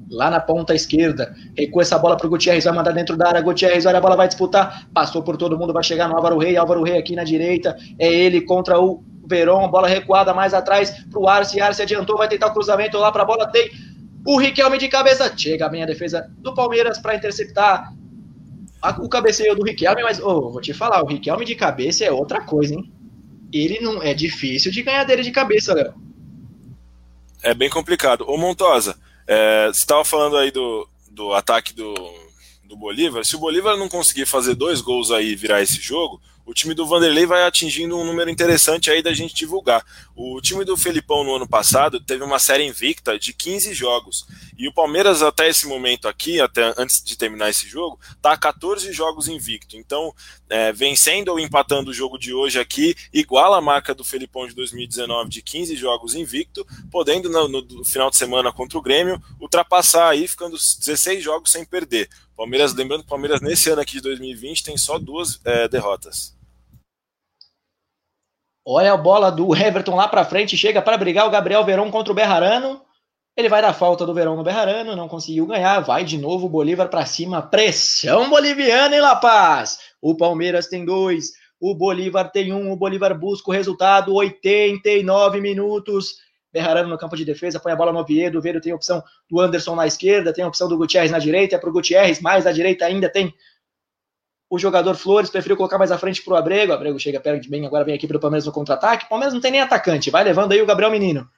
lá 0.09 0.29
na 0.29 0.41
ponta 0.41 0.75
esquerda, 0.75 1.33
recua 1.57 1.81
essa 1.81 1.97
bola 1.97 2.17
para 2.17 2.27
o 2.27 2.29
Gutierrez, 2.29 2.65
vai 2.65 2.73
mandar 2.73 2.91
dentro 2.91 3.15
da 3.15 3.29
área, 3.29 3.41
Gutierrez, 3.41 3.85
olha 3.85 3.99
a 3.99 4.01
bola, 4.01 4.17
vai 4.17 4.27
disputar, 4.27 4.85
passou 4.93 5.23
por 5.23 5.37
todo 5.37 5.57
mundo, 5.57 5.71
vai 5.71 5.83
chegar 5.83 6.09
no 6.09 6.15
Álvaro 6.15 6.37
Rei, 6.37 6.57
Álvaro 6.57 6.83
Rei 6.83 6.97
aqui 6.97 7.15
na 7.15 7.23
direita, 7.23 7.75
é 7.97 8.13
ele 8.13 8.41
contra 8.41 8.79
o 8.79 9.01
Verón, 9.27 9.69
bola 9.69 9.87
recuada 9.87 10.33
mais 10.33 10.53
atrás 10.53 10.91
para 11.09 11.19
o 11.19 11.27
Arce, 11.27 11.59
Arce 11.59 11.81
adiantou, 11.81 12.17
vai 12.17 12.27
tentar 12.27 12.47
o 12.47 12.53
cruzamento 12.53 12.97
lá 12.97 13.11
para 13.11 13.23
a 13.23 13.25
bola, 13.25 13.47
tem 13.47 13.69
o 14.25 14.37
Riquelme 14.39 14.77
de 14.77 14.87
cabeça, 14.87 15.31
chega 15.37 15.69
bem 15.69 15.83
a 15.83 15.85
defesa 15.85 16.29
do 16.39 16.53
Palmeiras 16.53 16.97
para 16.97 17.15
interceptar, 17.15 17.93
o 18.99 19.09
cabeceio 19.09 19.55
do 19.55 19.63
Riquelme, 19.63 20.03
mas 20.03 20.19
oh, 20.19 20.51
vou 20.51 20.61
te 20.61 20.73
falar, 20.73 21.03
o 21.03 21.07
Riquelme 21.07 21.45
de 21.45 21.55
cabeça 21.55 22.03
é 22.03 22.11
outra 22.11 22.41
coisa, 22.41 22.73
hein? 22.73 22.91
Ele 23.53 23.79
não 23.79 24.01
é 24.01 24.13
difícil 24.13 24.71
de 24.71 24.81
ganhar 24.81 25.03
dele 25.03 25.21
de 25.21 25.31
cabeça, 25.31 25.73
Léo. 25.73 25.93
É 27.41 27.53
bem 27.53 27.69
complicado. 27.69 28.25
Ô 28.27 28.37
Montosa, 28.37 28.97
é, 29.27 29.67
você 29.67 29.79
estava 29.79 30.03
falando 30.03 30.35
aí 30.35 30.51
do, 30.51 30.87
do 31.11 31.31
ataque 31.31 31.73
do, 31.73 31.93
do 32.63 32.75
Bolívar. 32.75 33.23
Se 33.23 33.35
o 33.35 33.39
Bolívar 33.39 33.77
não 33.77 33.87
conseguir 33.87 34.25
fazer 34.25 34.55
dois 34.55 34.81
gols 34.81 35.11
aí 35.11 35.31
e 35.31 35.35
virar 35.35 35.61
esse 35.61 35.79
jogo, 35.79 36.19
o 36.45 36.53
time 36.53 36.75
do 36.75 36.85
Vanderlei 36.85 37.25
vai 37.25 37.43
atingindo 37.43 37.97
um 37.97 38.05
número 38.05 38.29
interessante 38.29 38.91
aí 38.91 39.01
da 39.01 39.13
gente 39.13 39.33
divulgar. 39.33 39.83
O 40.15 40.39
time 40.39 40.63
do 40.63 40.77
Felipão 40.77 41.23
no 41.23 41.35
ano 41.35 41.47
passado 41.47 41.99
teve 41.99 42.23
uma 42.23 42.37
série 42.37 42.63
invicta 42.63 43.17
de 43.17 43.33
15 43.33 43.73
jogos. 43.73 44.27
E 44.57 44.67
o 44.67 44.73
Palmeiras, 44.73 45.23
até 45.23 45.49
esse 45.49 45.65
momento 45.67 46.07
aqui, 46.07 46.39
até 46.39 46.73
antes 46.77 47.03
de 47.03 47.17
terminar 47.17 47.49
esse 47.49 47.67
jogo, 47.67 47.99
está 48.11 48.33
a 48.33 48.37
14 48.37 48.93
jogos 48.93 49.27
invicto. 49.27 49.75
Então, 49.75 50.13
é, 50.47 50.71
vencendo 50.71 51.29
ou 51.29 51.39
empatando 51.39 51.89
o 51.89 51.93
jogo 51.93 52.17
de 52.17 52.31
hoje 52.31 52.59
aqui, 52.59 52.95
iguala 53.11 53.57
a 53.57 53.61
marca 53.61 53.95
do 53.95 54.03
Felipão 54.03 54.47
de 54.47 54.53
2019 54.53 55.29
de 55.29 55.41
15 55.41 55.75
jogos 55.75 56.13
invicto, 56.13 56.65
podendo 56.91 57.27
no, 57.27 57.47
no 57.47 57.83
final 57.83 58.11
de 58.11 58.17
semana 58.17 58.53
contra 58.53 58.77
o 58.77 58.81
Grêmio 58.81 59.21
ultrapassar 59.39 60.09
aí, 60.09 60.27
ficando 60.27 60.55
16 60.55 61.23
jogos 61.23 61.51
sem 61.51 61.65
perder. 61.65 62.07
Palmeiras, 62.35 62.73
lembrando 62.73 63.01
que 63.01 63.07
o 63.07 63.09
Palmeiras 63.09 63.41
nesse 63.41 63.69
ano 63.69 63.81
aqui 63.81 63.93
de 63.93 64.01
2020 64.01 64.63
tem 64.63 64.77
só 64.77 64.99
duas 64.99 65.39
é, 65.45 65.67
derrotas. 65.67 66.34
Olha 68.67 68.93
a 68.93 68.97
bola 68.97 69.31
do 69.31 69.55
Everton 69.55 69.95
lá 69.95 70.07
para 70.07 70.25
frente, 70.25 70.57
chega 70.57 70.81
para 70.81 70.97
brigar 70.97 71.27
o 71.27 71.29
Gabriel 71.29 71.63
Verão 71.63 71.91
contra 71.91 72.11
o 72.11 72.15
Berrarano. 72.15 72.81
Ele 73.37 73.47
vai 73.47 73.61
dar 73.61 73.73
falta 73.73 74.07
do 74.07 74.13
Verão 74.13 74.35
no 74.35 74.43
Berrarano, 74.43 74.95
não 74.95 75.07
conseguiu 75.07 75.45
ganhar, 75.45 75.81
vai 75.81 76.03
de 76.03 76.17
novo 76.17 76.47
o 76.47 76.49
Bolívar 76.49 76.89
para 76.89 77.05
cima, 77.05 77.43
pressão 77.43 78.27
boliviana 78.27 78.95
em 78.95 79.01
La 79.01 79.15
Paz. 79.15 79.77
O 80.01 80.17
Palmeiras 80.17 80.65
tem 80.65 80.83
dois, 80.83 81.33
o 81.59 81.75
Bolívar 81.75 82.31
tem 82.31 82.51
um, 82.51 82.71
o 82.71 82.75
Bolívar 82.75 83.15
busca 83.15 83.51
o 83.51 83.53
resultado, 83.53 84.15
89 84.15 85.39
minutos. 85.41 86.15
Berrarano 86.51 86.89
no 86.89 86.97
campo 86.97 87.15
de 87.15 87.25
defesa, 87.25 87.59
põe 87.59 87.71
a 87.71 87.75
bola 87.75 87.93
no 87.93 87.99
Oviedo, 87.99 88.35
o 88.35 88.39
Oviedo 88.39 88.61
tem 88.61 88.71
a 88.71 88.75
opção 88.75 89.03
do 89.29 89.39
Anderson 89.41 89.75
na 89.75 89.85
esquerda, 89.85 90.33
tem 90.33 90.43
a 90.43 90.47
opção 90.47 90.67
do 90.67 90.77
Gutierrez 90.77 91.11
na 91.11 91.19
direita, 91.19 91.55
é 91.55 91.59
pro 91.59 91.71
Gutierrez, 91.71 92.19
mais 92.19 92.47
à 92.47 92.51
direita 92.51 92.85
ainda 92.85 93.09
tem 93.09 93.31
o 94.55 94.59
jogador 94.59 94.95
Flores, 94.95 95.29
preferiu 95.29 95.57
colocar 95.57 95.77
mais 95.77 95.91
à 95.91 95.97
frente 95.97 96.23
pro 96.23 96.35
Abrego, 96.35 96.71
o 96.71 96.75
Abrego 96.75 96.99
chega 96.99 97.19
perto 97.19 97.49
bem, 97.49 97.65
agora 97.65 97.83
vem 97.83 97.93
aqui 97.93 98.07
pro 98.07 98.19
Palmeiras 98.19 98.45
no 98.45 98.51
contra-ataque, 98.51 99.05
o 99.05 99.09
Palmeiras 99.09 99.33
não 99.33 99.41
tem 99.41 99.51
nem 99.51 99.61
atacante, 99.61 100.09
vai 100.09 100.23
levando 100.23 100.53
aí 100.53 100.61
o 100.61 100.65
Gabriel 100.65 100.91
Menino. 100.91 101.29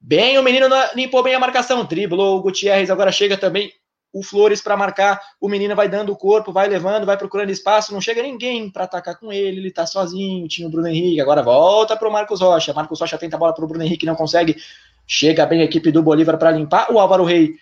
Bem, 0.00 0.36
o 0.36 0.42
menino 0.42 0.66
limpou 0.96 1.22
bem 1.22 1.34
a 1.34 1.38
marcação, 1.38 1.84
driblou 1.84 2.36
o 2.36 2.42
Gutierrez, 2.42 2.90
agora 2.90 3.12
chega 3.12 3.38
também 3.38 3.72
o 4.12 4.22
Flores 4.22 4.60
para 4.60 4.76
marcar, 4.76 5.20
o 5.40 5.48
menino 5.48 5.74
vai 5.74 5.88
dando 5.88 6.12
o 6.12 6.16
corpo, 6.16 6.52
vai 6.52 6.68
levando, 6.68 7.06
vai 7.06 7.16
procurando 7.16 7.50
espaço, 7.50 7.94
não 7.94 8.00
chega 8.00 8.22
ninguém 8.22 8.68
para 8.68 8.84
atacar 8.84 9.18
com 9.18 9.32
ele, 9.32 9.58
ele 9.58 9.70
tá 9.70 9.86
sozinho, 9.86 10.46
tinha 10.48 10.66
o 10.66 10.70
Bruno 10.70 10.88
Henrique, 10.88 11.20
agora 11.20 11.42
volta 11.42 11.96
pro 11.96 12.10
Marcos 12.10 12.40
Rocha, 12.40 12.74
Marcos 12.74 13.00
Rocha 13.00 13.16
tenta 13.16 13.36
a 13.36 13.38
bola 13.38 13.54
pro 13.54 13.66
Bruno 13.66 13.84
Henrique, 13.84 14.04
não 14.04 14.16
consegue, 14.16 14.56
chega 15.06 15.46
bem 15.46 15.62
a 15.62 15.64
equipe 15.64 15.90
do 15.90 16.02
Bolívar 16.02 16.36
para 16.36 16.50
limpar, 16.50 16.92
o 16.92 16.98
Álvaro 16.98 17.24
Rei 17.24 17.54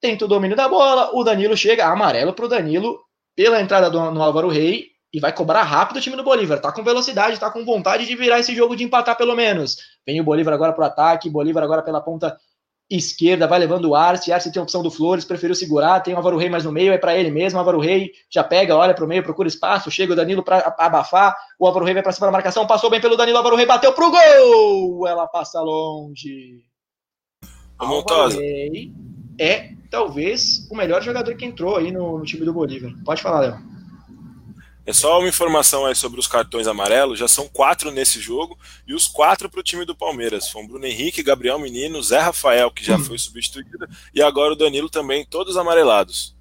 tenta 0.00 0.24
o 0.24 0.28
domínio 0.28 0.56
da 0.56 0.68
bola, 0.68 1.10
o 1.14 1.22
Danilo 1.22 1.56
chega, 1.56 1.86
amarelo 1.86 2.32
pro 2.32 2.48
Danilo, 2.48 3.00
pela 3.36 3.60
entrada 3.60 3.90
do, 3.90 4.10
no 4.10 4.22
Álvaro 4.22 4.48
Rei, 4.48 4.94
e 5.12 5.20
vai 5.20 5.32
cobrar 5.32 5.62
rápido 5.62 5.98
o 5.98 6.00
time 6.00 6.16
do 6.16 6.24
Bolívar. 6.24 6.60
Tá 6.60 6.72
com 6.72 6.82
velocidade, 6.82 7.38
tá 7.38 7.48
com 7.48 7.64
vontade 7.64 8.04
de 8.04 8.16
virar 8.16 8.40
esse 8.40 8.54
jogo 8.54 8.74
de 8.74 8.82
empatar 8.82 9.16
pelo 9.16 9.36
menos. 9.36 9.76
Vem 10.04 10.20
o 10.20 10.24
Bolívar 10.24 10.52
agora 10.52 10.72
pro 10.72 10.84
ataque, 10.84 11.30
Bolívar 11.30 11.62
agora 11.62 11.82
pela 11.82 12.00
ponta 12.00 12.36
esquerda, 12.90 13.46
vai 13.46 13.58
levando 13.58 13.86
o 13.86 13.94
Arce, 13.94 14.32
Arce 14.32 14.52
tem 14.52 14.60
a 14.60 14.62
opção 14.62 14.82
do 14.82 14.90
Flores, 14.90 15.24
preferiu 15.24 15.54
segurar, 15.54 16.00
tem 16.00 16.12
o 16.12 16.16
Álvaro 16.16 16.36
Rei 16.36 16.50
mais 16.50 16.64
no 16.64 16.72
meio, 16.72 16.92
é 16.92 16.98
para 16.98 17.16
ele 17.16 17.30
mesmo, 17.30 17.56
o 17.56 17.60
Álvaro 17.60 17.80
Rei 17.80 18.10
já 18.30 18.44
pega, 18.44 18.76
olha 18.76 18.92
pro 18.92 19.06
meio, 19.06 19.22
procura 19.22 19.48
espaço, 19.48 19.90
chega 19.90 20.12
o 20.12 20.16
Danilo 20.16 20.42
para 20.42 20.74
abafar, 20.78 21.34
o 21.58 21.66
Álvaro 21.66 21.84
Rei 21.84 21.94
vai 21.94 22.02
para 22.02 22.12
cima 22.12 22.26
da 22.26 22.32
marcação, 22.32 22.66
passou 22.66 22.90
bem 22.90 23.00
pelo 23.00 23.16
Danilo, 23.16 23.36
o 23.36 23.38
Álvaro 23.38 23.56
Rei 23.56 23.66
bateu 23.66 23.92
pro 23.92 24.10
gol, 24.10 25.06
ela 25.06 25.26
passa 25.26 25.60
longe. 25.60 26.62
Álvaro 27.78 28.28
Rei 28.28 28.92
é 29.40 29.70
talvez 29.90 30.66
o 30.70 30.76
melhor 30.76 31.02
jogador 31.02 31.34
que 31.36 31.44
entrou 31.44 31.76
aí 31.76 31.90
no, 31.90 32.18
no 32.18 32.24
time 32.24 32.44
do 32.44 32.52
Bolívar. 32.52 32.92
Pode 33.04 33.22
falar, 33.22 33.40
Léo. 33.40 33.74
É 34.86 34.92
só 34.92 35.18
uma 35.18 35.28
informação 35.28 35.86
aí 35.86 35.94
sobre 35.94 36.20
os 36.20 36.26
cartões 36.26 36.66
amarelos, 36.66 37.18
já 37.18 37.26
são 37.26 37.48
quatro 37.48 37.90
nesse 37.90 38.20
jogo, 38.20 38.58
e 38.86 38.94
os 38.94 39.08
quatro 39.08 39.48
para 39.48 39.60
o 39.60 39.62
time 39.62 39.86
do 39.86 39.96
Palmeiras. 39.96 40.50
Foram 40.50 40.66
Bruno 40.66 40.84
Henrique, 40.84 41.22
Gabriel 41.22 41.58
Menino, 41.58 42.02
Zé 42.02 42.18
Rafael, 42.18 42.70
que 42.70 42.84
já 42.84 42.98
foi 42.98 43.16
substituído, 43.18 43.88
e 44.14 44.20
agora 44.20 44.52
o 44.52 44.56
Danilo 44.56 44.90
também, 44.90 45.24
todos 45.24 45.56
amarelados. 45.56 46.34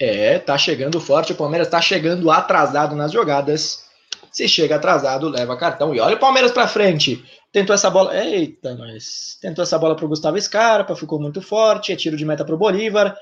É, 0.00 0.38
tá 0.38 0.58
chegando 0.58 0.98
forte, 0.98 1.32
o 1.32 1.36
Palmeiras 1.36 1.68
tá 1.68 1.80
chegando 1.80 2.30
atrasado 2.30 2.96
nas 2.96 3.12
jogadas. 3.12 3.84
Se 4.32 4.48
chega 4.48 4.76
atrasado, 4.76 5.28
leva 5.28 5.56
cartão. 5.56 5.94
E 5.94 6.00
olha 6.00 6.16
o 6.16 6.20
Palmeiras 6.20 6.52
para 6.52 6.66
frente. 6.66 7.22
Tentou 7.52 7.74
essa 7.74 7.90
bola. 7.90 8.16
Eita, 8.16 8.74
nós. 8.74 9.38
Tentou 9.40 9.62
essa 9.62 9.78
bola 9.78 9.96
pro 9.96 10.08
Gustavo 10.08 10.40
Scarpa, 10.40 10.94
ficou 10.94 11.20
muito 11.20 11.42
forte. 11.42 11.92
É 11.92 11.96
tiro 11.96 12.16
de 12.16 12.24
meta 12.24 12.44
pro 12.44 12.56
Bolívar. 12.56 13.16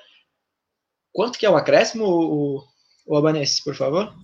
Quanto 1.12 1.38
que 1.38 1.46
é 1.46 1.50
o 1.50 1.56
acréscimo, 1.56 2.04
o, 2.04 2.64
o 3.06 3.16
Albanese, 3.16 3.62
por 3.64 3.74
favor. 3.74 4.14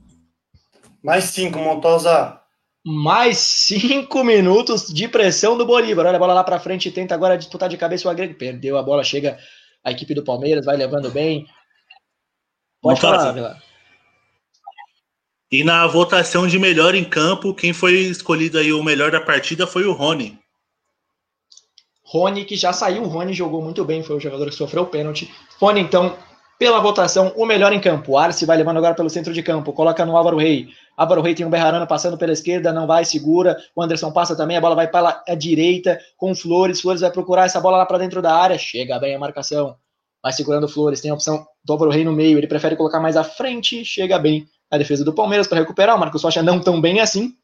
Mais 1.02 1.24
cinco, 1.24 1.58
Montosa. 1.58 2.40
Mais 2.86 3.38
cinco 3.38 4.22
minutos 4.22 4.92
de 4.92 5.08
pressão 5.08 5.56
do 5.56 5.64
Bolívar. 5.64 6.06
Olha 6.06 6.16
a 6.16 6.18
bola 6.18 6.34
lá 6.34 6.44
para 6.44 6.60
frente, 6.60 6.90
tenta 6.90 7.14
agora 7.14 7.38
disputar 7.38 7.68
de 7.68 7.78
cabeça 7.78 8.06
o 8.06 8.10
Agrego. 8.10 8.34
Perdeu 8.34 8.76
a 8.76 8.82
bola, 8.82 9.02
chega 9.02 9.38
a 9.82 9.90
equipe 9.90 10.14
do 10.14 10.22
Palmeiras, 10.22 10.66
vai 10.66 10.76
levando 10.76 11.10
bem. 11.10 11.46
Pode 12.82 13.00
falar, 13.00 13.32
Vila. 13.32 13.58
E 15.54 15.62
na 15.62 15.86
votação 15.86 16.48
de 16.48 16.58
melhor 16.58 16.96
em 16.96 17.04
campo, 17.04 17.54
quem 17.54 17.72
foi 17.72 17.92
escolhido 17.92 18.58
aí 18.58 18.72
o 18.72 18.82
melhor 18.82 19.12
da 19.12 19.20
partida 19.20 19.68
foi 19.68 19.84
o 19.84 19.92
Rony. 19.92 20.36
Rony, 22.02 22.44
que 22.44 22.56
já 22.56 22.72
saiu, 22.72 23.04
o 23.04 23.06
Rony 23.06 23.32
jogou 23.32 23.62
muito 23.62 23.84
bem, 23.84 24.02
foi 24.02 24.16
o 24.16 24.20
jogador 24.20 24.46
que 24.46 24.56
sofreu 24.56 24.82
o 24.82 24.86
pênalti. 24.86 25.32
Rony, 25.60 25.78
então, 25.78 26.18
pela 26.58 26.80
votação, 26.80 27.32
o 27.36 27.46
melhor 27.46 27.72
em 27.72 27.78
campo. 27.78 28.18
Arce 28.18 28.44
vai 28.44 28.56
levando 28.56 28.78
agora 28.78 28.96
pelo 28.96 29.08
centro 29.08 29.32
de 29.32 29.44
campo, 29.44 29.72
coloca 29.72 30.04
no 30.04 30.16
Álvaro 30.16 30.38
Rei. 30.38 30.70
Álvaro 30.96 31.22
Rei 31.22 31.36
tem 31.36 31.46
um 31.46 31.50
Berrarano 31.50 31.86
passando 31.86 32.18
pela 32.18 32.32
esquerda, 32.32 32.72
não 32.72 32.88
vai, 32.88 33.04
segura. 33.04 33.56
O 33.76 33.80
Anderson 33.80 34.10
passa 34.10 34.34
também, 34.34 34.56
a 34.56 34.60
bola 34.60 34.74
vai 34.74 34.88
para 34.88 35.22
a 35.24 35.36
direita 35.36 36.00
com 36.16 36.34
Flores. 36.34 36.80
Flores 36.80 37.00
vai 37.00 37.12
procurar 37.12 37.44
essa 37.44 37.60
bola 37.60 37.76
lá 37.76 37.86
para 37.86 37.98
dentro 37.98 38.20
da 38.20 38.34
área, 38.34 38.58
chega 38.58 38.98
bem 38.98 39.14
a 39.14 39.20
marcação. 39.20 39.76
Vai 40.20 40.32
segurando 40.32 40.66
Flores, 40.66 41.00
tem 41.00 41.12
a 41.12 41.14
opção 41.14 41.46
do 41.64 41.72
Álvaro 41.74 41.92
Rei 41.92 42.02
no 42.02 42.12
meio, 42.12 42.38
ele 42.38 42.48
prefere 42.48 42.74
colocar 42.74 42.98
mais 42.98 43.16
à 43.16 43.22
frente, 43.22 43.84
chega 43.84 44.18
bem 44.18 44.48
a 44.70 44.78
defesa 44.78 45.04
do 45.04 45.12
Palmeiras 45.12 45.46
para 45.46 45.60
recuperar. 45.60 45.96
O 45.96 45.98
Marcos 45.98 46.22
Rocha 46.22 46.42
não 46.42 46.60
tão 46.60 46.80
bem 46.80 47.00
assim. 47.00 47.36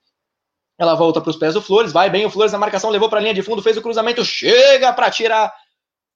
Ela 0.78 0.94
volta 0.94 1.20
para 1.20 1.30
os 1.30 1.36
pés 1.36 1.54
do 1.54 1.60
Flores, 1.60 1.92
vai 1.92 2.08
bem 2.08 2.24
o 2.24 2.30
Flores 2.30 2.52
na 2.52 2.58
marcação, 2.58 2.88
levou 2.88 3.10
para 3.10 3.18
a 3.18 3.22
linha 3.22 3.34
de 3.34 3.42
fundo, 3.42 3.62
fez 3.62 3.76
o 3.76 3.82
cruzamento, 3.82 4.24
chega 4.24 4.90
para 4.94 5.10
tirar 5.10 5.52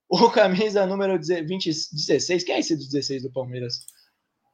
o 0.09 0.29
camisa 0.33 0.87
número 0.87 1.19
20, 1.19 1.67
16. 1.67 2.45
Quem 2.45 2.55
é 2.55 2.59
esse 2.61 2.75
dos 2.75 2.89
16 2.89 3.25
do 3.25 3.33
Palmeiras? 3.33 3.81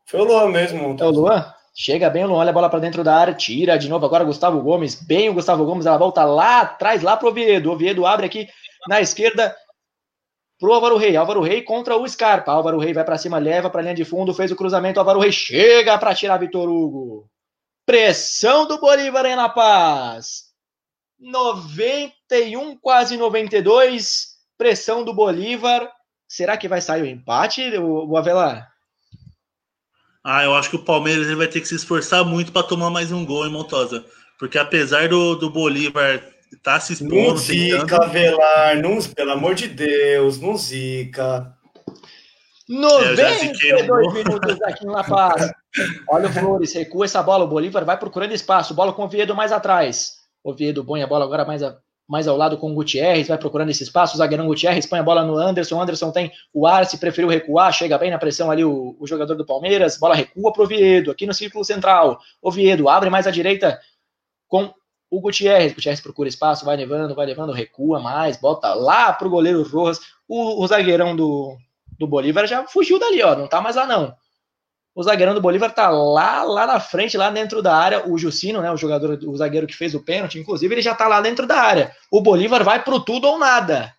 Foi 0.07 0.21
o 0.21 0.25
Luan 0.25 0.49
mesmo. 0.49 0.97
É 0.99 1.05
o 1.05 1.11
Luan? 1.11 1.55
Chega 1.73 2.11
bem 2.11 2.25
o 2.25 2.27
Luan, 2.27 2.39
olha 2.39 2.51
a 2.51 2.53
bola 2.53 2.69
para 2.69 2.81
dentro 2.81 3.05
da 3.05 3.15
área, 3.15 3.35
tira 3.35 3.79
de 3.79 3.89
novo 3.89 4.05
agora 4.05 4.25
Gustavo 4.25 4.61
Gomes. 4.61 4.97
Bem 4.97 5.29
o 5.29 5.35
Gustavo 5.35 5.65
Gomes, 5.65 5.87
ela 5.87 5.97
volta 5.97 6.25
lá 6.25 6.63
atrás, 6.63 7.03
lá 7.03 7.17
pro 7.17 7.29
Oviedo. 7.29 7.71
O 7.71 7.73
Oviedo 7.73 8.05
abre 8.05 8.27
aqui 8.27 8.49
na 8.89 9.01
esquerda 9.01 9.55
pro 10.61 10.75
Álvaro 10.75 10.97
Rei. 10.97 11.17
Álvaro 11.17 11.41
Rei 11.41 11.63
contra 11.63 11.97
o 11.97 12.07
Scarpa. 12.07 12.53
Álvaro 12.53 12.79
Rei 12.79 12.93
vai 12.93 13.05
para 13.05 13.19
cima, 13.19 13.39
leva 13.39 13.71
para 13.71 13.83
linha 13.83 13.95
de 13.95 14.05
fundo, 14.05 14.35
fez 14.35 14.53
o 14.53 14.57
cruzamento. 14.57 15.01
Álvaro 15.01 15.19
Rei 15.19 15.33
chega 15.33 15.99
para 15.99 16.15
tirar 16.15 16.37
Vitor 16.37 16.69
Hugo. 16.69 17.29
Pressão 17.87 18.67
do 18.69 18.79
Bolívar 18.79 19.25
em 19.25 19.35
La 19.35 19.49
Paz. 19.49 20.51
91, 21.19 22.79
quase 22.79 23.17
92 23.17 24.31
pressão 24.61 25.03
do 25.03 25.15
Bolívar. 25.15 25.91
Será 26.29 26.57
que 26.59 26.69
vai 26.69 26.83
sair 26.83 27.03
o 27.03 27.07
empate, 27.07 27.63
o, 27.79 28.15
Avelar? 28.17 28.71
Ah, 30.23 30.45
eu 30.45 30.55
acho 30.55 30.69
que 30.69 30.77
o 30.77 30.85
Palmeiras 30.85 31.27
ele 31.27 31.37
vai 31.37 31.49
ter 31.49 31.63
que 31.63 31.67
se 31.67 31.75
esforçar 31.75 32.25
muito 32.27 32.53
para 32.53 32.67
tomar 32.67 32.91
mais 32.91 33.11
um 33.11 33.25
gol 33.25 33.47
em 33.47 33.51
Montosa. 33.51 34.05
Porque 34.39 34.59
apesar 34.59 35.09
do, 35.09 35.35
do 35.35 35.51
Bolívar 35.51 36.23
tá 36.63 36.81
se 36.81 36.95
expondo. 36.95 37.15
Não 37.15 37.37
zica, 37.37 37.81
tentando... 37.81 38.03
Avelar, 38.03 38.83
não, 38.83 38.99
pelo 39.03 39.33
amor 39.33 39.55
de 39.55 39.69
Deus, 39.69 40.41
não 40.41 40.57
zica. 40.57 41.55
92 42.69 44.15
minutos 44.15 44.63
aqui 44.63 44.85
em 44.85 44.91
La 44.91 45.03
Paz. 45.03 45.51
Olha 46.09 46.29
o 46.29 46.33
Flores, 46.33 46.73
recua 46.73 47.05
essa 47.05 47.23
bola. 47.23 47.45
O 47.45 47.49
Bolívar 47.49 47.85
vai 47.85 47.99
procurando 47.99 48.33
espaço. 48.33 48.75
Bola 48.75 48.93
com 48.93 49.03
o 49.03 49.05
Oviedo 49.07 49.35
mais 49.35 49.51
atrás. 49.51 50.21
Oviedo 50.45 50.85
põe 50.85 51.03
a 51.03 51.07
bola 51.07 51.25
agora 51.25 51.45
mais, 51.45 51.63
a, 51.63 51.77
mais 52.09 52.27
ao 52.27 52.37
lado 52.37 52.57
com 52.57 52.71
o 52.71 52.75
Gutierrez, 52.75 53.29
vai 53.29 53.39
procurando 53.39 53.71
esse 53.71 53.83
espaço, 53.83 54.15
o 54.15 54.19
zagueirão 54.19 54.47
Gutierrez 54.47 54.87
põe 54.87 54.99
a 54.99 55.03
bola 55.03 55.23
no 55.23 55.37
Anderson, 55.37 55.77
o 55.77 55.83
Anderson 55.83 56.11
tem 56.11 56.33
o 56.53 56.67
Arce, 56.67 56.99
preferiu 56.99 57.29
recuar, 57.29 57.73
chega 57.73 57.99
bem 57.99 58.11
na 58.11 58.19
pressão 58.19 58.51
ali 58.51 58.65
o, 58.65 58.97
o 58.99 59.07
jogador 59.07 59.35
do 59.35 59.45
Palmeiras, 59.45 59.99
bola 59.99 60.15
recua 60.15 60.53
pro 60.53 60.65
Oviedo, 60.65 61.11
aqui 61.11 61.27
no 61.27 61.35
círculo 61.35 61.65
central, 61.65 62.19
Oviedo 62.41 62.89
abre 62.89 63.11
mais 63.11 63.27
à 63.27 63.31
direita 63.31 63.79
com 64.49 64.73
o 65.11 65.21
Gutierrez, 65.21 65.73
Gutierrez 65.73 66.01
procura 66.01 66.29
espaço, 66.29 66.65
vai 66.65 66.77
levando, 66.77 67.15
vai 67.15 67.27
levando, 67.27 67.53
recua 67.53 67.99
mais, 67.99 68.37
bota 68.37 68.73
lá 68.75 69.13
pro 69.13 69.29
goleiro 69.29 69.63
Rojas, 69.63 70.01
o, 70.29 70.63
o 70.63 70.67
zagueirão 70.67 71.17
do, 71.17 71.57
do 71.99 72.07
Bolívar 72.07 72.47
já 72.47 72.67
fugiu 72.67 72.99
dali, 72.99 73.21
ó, 73.23 73.35
não 73.35 73.49
tá 73.49 73.61
mais 73.61 73.75
lá 73.75 73.87
não. 73.87 74.15
O 74.95 75.03
zagueirão 75.03 75.35
do 75.35 75.41
Bolívar 75.41 75.73
tá 75.73 75.89
lá, 75.89 76.43
lá 76.43 76.67
na 76.67 76.81
frente, 76.81 77.17
lá 77.17 77.31
dentro 77.31 77.63
da 77.63 77.77
área. 77.77 78.09
O 78.09 78.19
Jucino, 78.19 78.61
né, 78.61 78.71
o 78.73 78.77
jogador, 78.77 79.19
o 79.25 79.37
zagueiro 79.37 79.67
que 79.67 79.77
fez 79.77 79.95
o 79.95 80.05
pênalti, 80.05 80.39
inclusive, 80.39 80.75
ele 80.75 80.83
já 80.83 80.95
tá 80.95 81.07
lá 81.07 81.21
dentro 81.21 81.47
da 81.47 81.61
área. 81.61 81.95
O 82.11 82.21
Bolívar 82.21 82.65
vai 82.65 82.83
pro 82.83 83.01
tudo 83.01 83.29
ou 83.29 83.39
nada. 83.39 83.95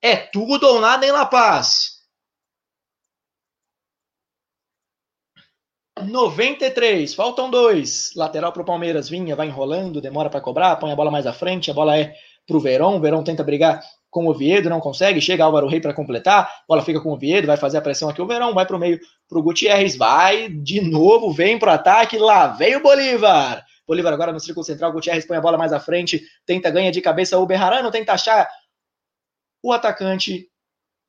É 0.00 0.16
tudo 0.16 0.64
ou 0.66 0.80
nada 0.80 1.04
em 1.04 1.10
La 1.10 1.26
Paz. 1.26 1.95
93, 6.04 7.14
faltam 7.14 7.50
dois. 7.50 8.12
Lateral 8.14 8.52
pro 8.52 8.64
Palmeiras, 8.64 9.08
vinha, 9.08 9.34
vai 9.34 9.46
enrolando, 9.46 10.00
demora 10.00 10.28
para 10.28 10.40
cobrar, 10.40 10.76
põe 10.76 10.92
a 10.92 10.96
bola 10.96 11.10
mais 11.10 11.26
à 11.26 11.32
frente, 11.32 11.70
a 11.70 11.74
bola 11.74 11.96
é 11.98 12.14
pro 12.46 12.60
Verão, 12.60 12.96
o 12.96 13.00
Verão 13.00 13.24
tenta 13.24 13.42
brigar 13.42 13.80
com 14.10 14.26
o 14.26 14.30
Oviedo, 14.30 14.70
não 14.70 14.80
consegue, 14.80 15.20
chega 15.20 15.44
Álvaro 15.44 15.66
Rei 15.66 15.80
para 15.80 15.92
completar, 15.92 16.50
bola 16.68 16.82
fica 16.82 17.00
com 17.00 17.10
o 17.10 17.12
Oviedo, 17.14 17.46
vai 17.46 17.56
fazer 17.56 17.78
a 17.78 17.82
pressão 17.82 18.08
aqui, 18.08 18.22
o 18.22 18.26
Verão 18.26 18.54
vai 18.54 18.64
para 18.64 18.76
o 18.76 18.78
meio 18.78 19.00
para 19.28 19.38
o 19.38 19.42
Gutierrez, 19.42 19.96
vai 19.96 20.48
de 20.48 20.80
novo, 20.80 21.32
vem 21.32 21.58
para 21.58 21.72
o 21.72 21.74
ataque, 21.74 22.18
lá 22.18 22.46
vem 22.48 22.76
o 22.76 22.82
Bolívar. 22.82 23.64
Bolívar 23.86 24.12
agora 24.12 24.32
no 24.32 24.40
círculo 24.40 24.64
central, 24.64 24.92
Gutierrez 24.92 25.26
põe 25.26 25.36
a 25.36 25.40
bola 25.40 25.58
mais 25.58 25.72
à 25.72 25.80
frente, 25.80 26.22
tenta 26.44 26.70
ganha 26.70 26.90
de 26.90 27.00
cabeça 27.00 27.38
o 27.38 27.46
Berrarano, 27.46 27.90
tenta 27.90 28.12
achar 28.12 28.48
o 29.62 29.72
atacante 29.72 30.48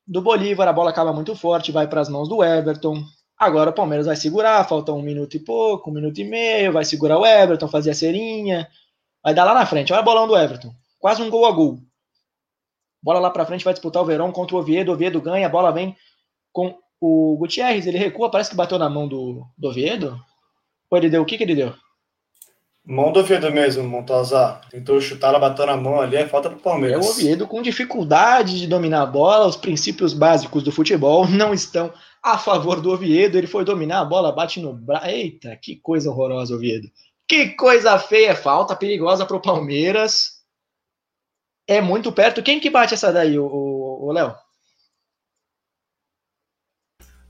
do 0.05 0.21
Bolívar, 0.21 0.67
a 0.67 0.73
bola 0.73 0.89
acaba 0.89 1.13
muito 1.13 1.35
forte, 1.35 1.71
vai 1.71 1.87
para 1.87 2.01
as 2.01 2.09
mãos 2.09 2.27
do 2.29 2.43
Everton. 2.43 3.03
Agora 3.37 3.69
o 3.69 3.73
Palmeiras 3.73 4.07
vai 4.07 4.15
segurar, 4.15 4.67
falta 4.67 4.91
um 4.91 5.01
minuto 5.01 5.35
e 5.35 5.39
pouco, 5.39 5.91
um 5.91 5.93
minuto 5.93 6.17
e 6.19 6.23
meio, 6.23 6.73
vai 6.73 6.83
segurar 6.83 7.19
o 7.19 7.25
Everton, 7.25 7.67
fazer 7.67 7.91
a 7.91 7.93
serinha, 7.93 8.67
vai 9.23 9.33
dar 9.33 9.43
lá 9.43 9.53
na 9.53 9.65
frente, 9.65 9.93
olha 9.93 9.99
a 9.99 10.05
bolão 10.05 10.27
do 10.27 10.35
Everton, 10.35 10.73
quase 10.99 11.21
um 11.21 11.29
gol 11.29 11.45
a 11.45 11.51
gol. 11.51 11.79
Bola 13.01 13.19
lá 13.19 13.29
para 13.29 13.45
frente, 13.45 13.63
vai 13.63 13.73
disputar 13.73 14.01
o 14.01 14.05
Verão 14.05 14.31
contra 14.31 14.55
o 14.55 14.59
Oviedo. 14.59 14.91
O 14.91 14.93
Oviedo 14.93 15.21
ganha, 15.21 15.45
a 15.45 15.49
bola 15.49 15.71
vem 15.71 15.95
com 16.51 16.77
o 16.99 17.37
Gutierrez. 17.37 17.85
Ele 17.85 17.97
recua, 17.97 18.29
parece 18.29 18.49
que 18.49 18.55
bateu 18.55 18.77
na 18.79 18.89
mão 18.89 19.07
do, 19.07 19.45
do 19.57 19.69
Oviedo. 19.69 20.19
Ou 20.89 20.97
ele 20.97 21.09
deu? 21.09 21.21
O 21.21 21.25
que, 21.25 21.37
que 21.37 21.43
ele 21.43 21.55
deu? 21.55 21.73
Mão 22.83 23.11
do 23.11 23.19
Oviedo 23.19 23.51
mesmo, 23.51 23.83
Montosa. 23.83 24.59
Tentou 24.69 24.99
chutar, 24.99 25.29
ela 25.29 25.39
bateu 25.39 25.65
na 25.65 25.77
mão 25.77 25.99
ali, 26.01 26.15
é 26.15 26.27
falta 26.27 26.49
pro 26.49 26.59
Palmeiras. 26.59 27.05
É 27.05 27.07
o 27.07 27.11
Oviedo 27.11 27.45
com 27.45 27.61
dificuldade 27.61 28.59
de 28.59 28.67
dominar 28.67 29.03
a 29.03 29.05
bola, 29.05 29.45
os 29.45 29.57
princípios 29.57 30.13
básicos 30.13 30.63
do 30.63 30.71
futebol 30.71 31.27
não 31.31 31.53
estão 31.53 31.93
a 32.33 32.37
favor 32.37 32.81
do 32.81 32.91
Oviedo. 32.91 33.37
Ele 33.37 33.47
foi 33.47 33.63
dominar 33.63 34.01
a 34.01 34.05
bola, 34.05 34.31
bate 34.31 34.59
no 34.59 34.73
braço. 34.73 35.07
Eita, 35.07 35.55
que 35.55 35.75
coisa 35.75 36.09
horrorosa, 36.09 36.55
Oviedo. 36.55 36.89
Que 37.27 37.49
coisa 37.49 37.97
feia, 37.99 38.35
falta 38.35 38.75
perigosa 38.75 39.25
pro 39.25 39.41
Palmeiras. 39.41 40.37
É 41.67 41.81
muito 41.81 42.11
perto. 42.11 42.41
Quem 42.41 42.59
que 42.59 42.69
bate 42.69 42.93
essa 42.93 43.11
daí, 43.11 43.37
o 43.37 44.11
Léo? 44.13 44.35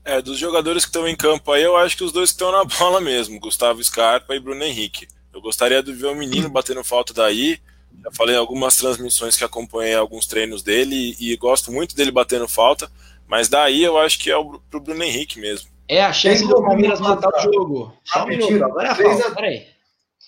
É, 0.08 0.22
dos 0.22 0.38
jogadores 0.38 0.86
que 0.86 0.88
estão 0.88 1.06
em 1.06 1.14
campo 1.14 1.52
aí, 1.52 1.62
eu 1.62 1.76
acho 1.76 1.94
que 1.94 2.02
os 2.02 2.12
dois 2.12 2.30
que 2.30 2.36
estão 2.36 2.50
na 2.50 2.64
bola 2.78 2.98
mesmo, 2.98 3.38
Gustavo 3.38 3.84
Scarpa 3.84 4.34
e 4.34 4.40
Bruno 4.40 4.64
Henrique. 4.64 5.06
Eu 5.30 5.42
gostaria 5.42 5.82
de 5.82 5.92
ver 5.92 6.06
o 6.06 6.14
menino 6.14 6.48
batendo 6.48 6.82
falta 6.82 7.12
daí. 7.12 7.60
Já 8.02 8.10
falei 8.12 8.34
algumas 8.34 8.76
transmissões 8.76 9.36
que 9.36 9.44
acompanhei 9.44 9.94
alguns 9.94 10.26
treinos 10.26 10.62
dele 10.62 11.14
e, 11.20 11.32
e 11.32 11.36
gosto 11.36 11.70
muito 11.70 11.94
dele 11.94 12.10
batendo 12.10 12.48
falta, 12.48 12.90
mas 13.28 13.48
daí 13.48 13.84
eu 13.84 13.98
acho 13.98 14.18
que 14.18 14.30
é 14.30 14.36
o, 14.36 14.58
pro 14.70 14.80
Bruno 14.80 15.04
Henrique 15.04 15.38
mesmo. 15.38 15.68
É 15.86 16.02
a 16.02 16.12
chance 16.12 16.44
do 16.46 16.62
Palmeiras 16.62 17.00
matar 17.00 17.28
o 17.28 17.40
jogo. 17.40 17.94
Só 18.04 18.24
um 18.24 18.26
minuto, 18.26 18.64
agora 18.64 18.88
é 18.88 18.90
a 18.90 18.94
falta, 18.94 19.34
peraí. 19.34 19.66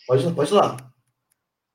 Pode, 0.07 0.31
pode 0.33 0.51
ir 0.51 0.55
lá. 0.55 0.77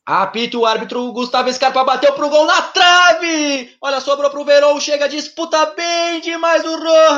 Apita 0.06 0.57
o 0.57 0.65
árbitro, 0.68 1.11
Gustavo 1.11 1.52
Scarpa 1.52 1.84
bateu 1.84 2.14
pro 2.14 2.30
gol 2.30 2.45
na 2.45 2.61
trave! 2.61 3.76
Olha, 3.81 3.99
sobrou 3.99 4.30
pro 4.30 4.45
Verão, 4.45 4.80
chega, 4.80 5.10
disputa 5.10 5.65
bem 5.76 6.22
demais 6.22 6.64
o 6.64 6.77
Rojas! 6.77 7.15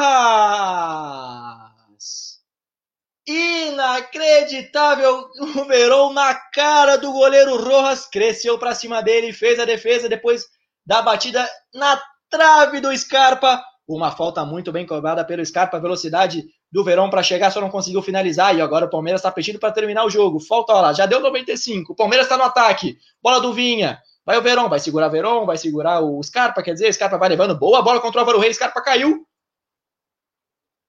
Inacreditável! 3.28 5.28
O 5.38 5.66
Verão 5.66 6.14
na 6.14 6.34
cara 6.34 6.98
do 6.98 7.12
goleiro 7.12 7.58
Rojas, 7.58 8.08
cresceu 8.08 8.58
para 8.58 8.74
cima 8.74 9.04
dele, 9.04 9.34
fez 9.34 9.60
a 9.60 9.66
defesa 9.66 10.08
depois 10.08 10.46
da 10.86 11.02
batida 11.02 11.46
na 11.74 12.02
trave 12.30 12.80
do 12.80 12.98
Scarpa. 12.98 13.62
Uma 13.88 14.12
falta 14.12 14.44
muito 14.44 14.72
bem 14.72 14.86
cobrada 14.86 15.24
pelo 15.24 15.46
Scarpa, 15.46 15.80
velocidade 15.80 16.46
do 16.70 16.84
Verão 16.84 17.10
para 17.10 17.24
chegar, 17.24 17.52
só 17.52 17.62
não 17.62 17.70
conseguiu 17.70 18.02
finalizar. 18.02 18.56
E 18.56 18.62
agora 18.62 18.86
o 18.86 18.90
Palmeiras 18.90 19.22
está 19.22 19.32
pedindo 19.32 19.60
para 19.60 19.72
terminar 19.72 20.04
o 20.04 20.10
jogo. 20.10 20.40
Falta 20.42 20.74
lá, 20.74 20.92
já 20.92 21.06
deu 21.06 21.22
95. 21.22 21.94
O 21.94 21.96
Palmeiras 21.96 22.26
está 22.26 22.38
no 22.38 22.44
ataque. 22.44 22.98
Bola 23.24 23.40
do 23.40 23.54
Vinha. 23.54 24.00
Vai 24.26 24.38
o 24.38 24.42
Verão, 24.42 24.68
vai 24.68 24.80
segurar 24.80 25.08
o 25.08 25.12
Verão, 25.12 25.46
vai 25.46 25.58
segurar 25.58 26.02
o 26.02 26.22
Scarpa, 26.22 26.62
quer 26.62 26.74
dizer, 26.74 26.94
Scarpa 26.94 27.18
vai 27.18 27.30
levando. 27.30 27.58
Boa 27.58 27.82
bola 27.82 28.02
contra 28.02 28.18
o 28.18 28.20
Álvaro 28.20 28.40
Reis, 28.40 28.58
Scarpa 28.58 28.82
caiu. 28.82 29.26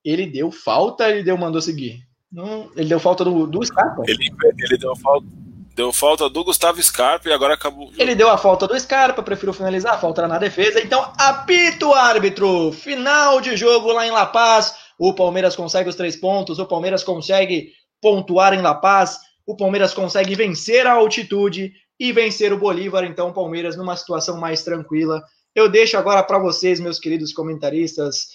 Ele 0.04 0.26
deu 0.26 0.50
falta, 0.50 1.08
ele 1.08 1.22
deu, 1.22 1.38
mandou 1.38 1.62
seguir. 1.62 2.02
Não, 2.32 2.68
ele 2.74 2.88
deu 2.88 2.98
falta 2.98 3.24
do, 3.24 3.46
do 3.46 3.64
Scarpa. 3.64 4.02
Ele, 4.08 4.28
ele 4.58 4.76
deu 4.76 4.96
falta. 4.96 5.24
Deu 5.78 5.92
falta 5.92 6.28
do 6.28 6.42
Gustavo 6.42 6.82
Scarpa 6.82 7.28
e 7.28 7.32
agora 7.32 7.54
acabou. 7.54 7.92
Ele 7.96 8.12
deu 8.12 8.28
a 8.28 8.36
falta 8.36 8.66
do 8.66 8.76
Scarpa, 8.76 9.22
prefiro 9.22 9.52
finalizar, 9.52 9.94
a 9.94 9.98
falta 9.98 10.26
na 10.26 10.36
defesa. 10.36 10.80
Então, 10.82 11.12
apita 11.16 11.86
o 11.86 11.94
árbitro. 11.94 12.72
Final 12.72 13.40
de 13.40 13.56
jogo 13.56 13.92
lá 13.92 14.04
em 14.04 14.10
La 14.10 14.26
Paz. 14.26 14.74
O 14.98 15.14
Palmeiras 15.14 15.54
consegue 15.54 15.88
os 15.88 15.94
três 15.94 16.16
pontos, 16.16 16.58
o 16.58 16.66
Palmeiras 16.66 17.04
consegue 17.04 17.74
pontuar 18.02 18.54
em 18.54 18.60
La 18.60 18.74
Paz, 18.74 19.20
o 19.46 19.56
Palmeiras 19.56 19.94
consegue 19.94 20.34
vencer 20.34 20.84
a 20.84 20.94
altitude 20.94 21.72
e 21.96 22.10
vencer 22.10 22.52
o 22.52 22.58
Bolívar. 22.58 23.04
Então, 23.04 23.28
o 23.28 23.32
Palmeiras 23.32 23.76
numa 23.76 23.96
situação 23.96 24.36
mais 24.36 24.64
tranquila. 24.64 25.22
Eu 25.54 25.68
deixo 25.68 25.96
agora 25.96 26.24
para 26.24 26.40
vocês, 26.40 26.80
meus 26.80 26.98
queridos 26.98 27.32
comentaristas, 27.32 28.26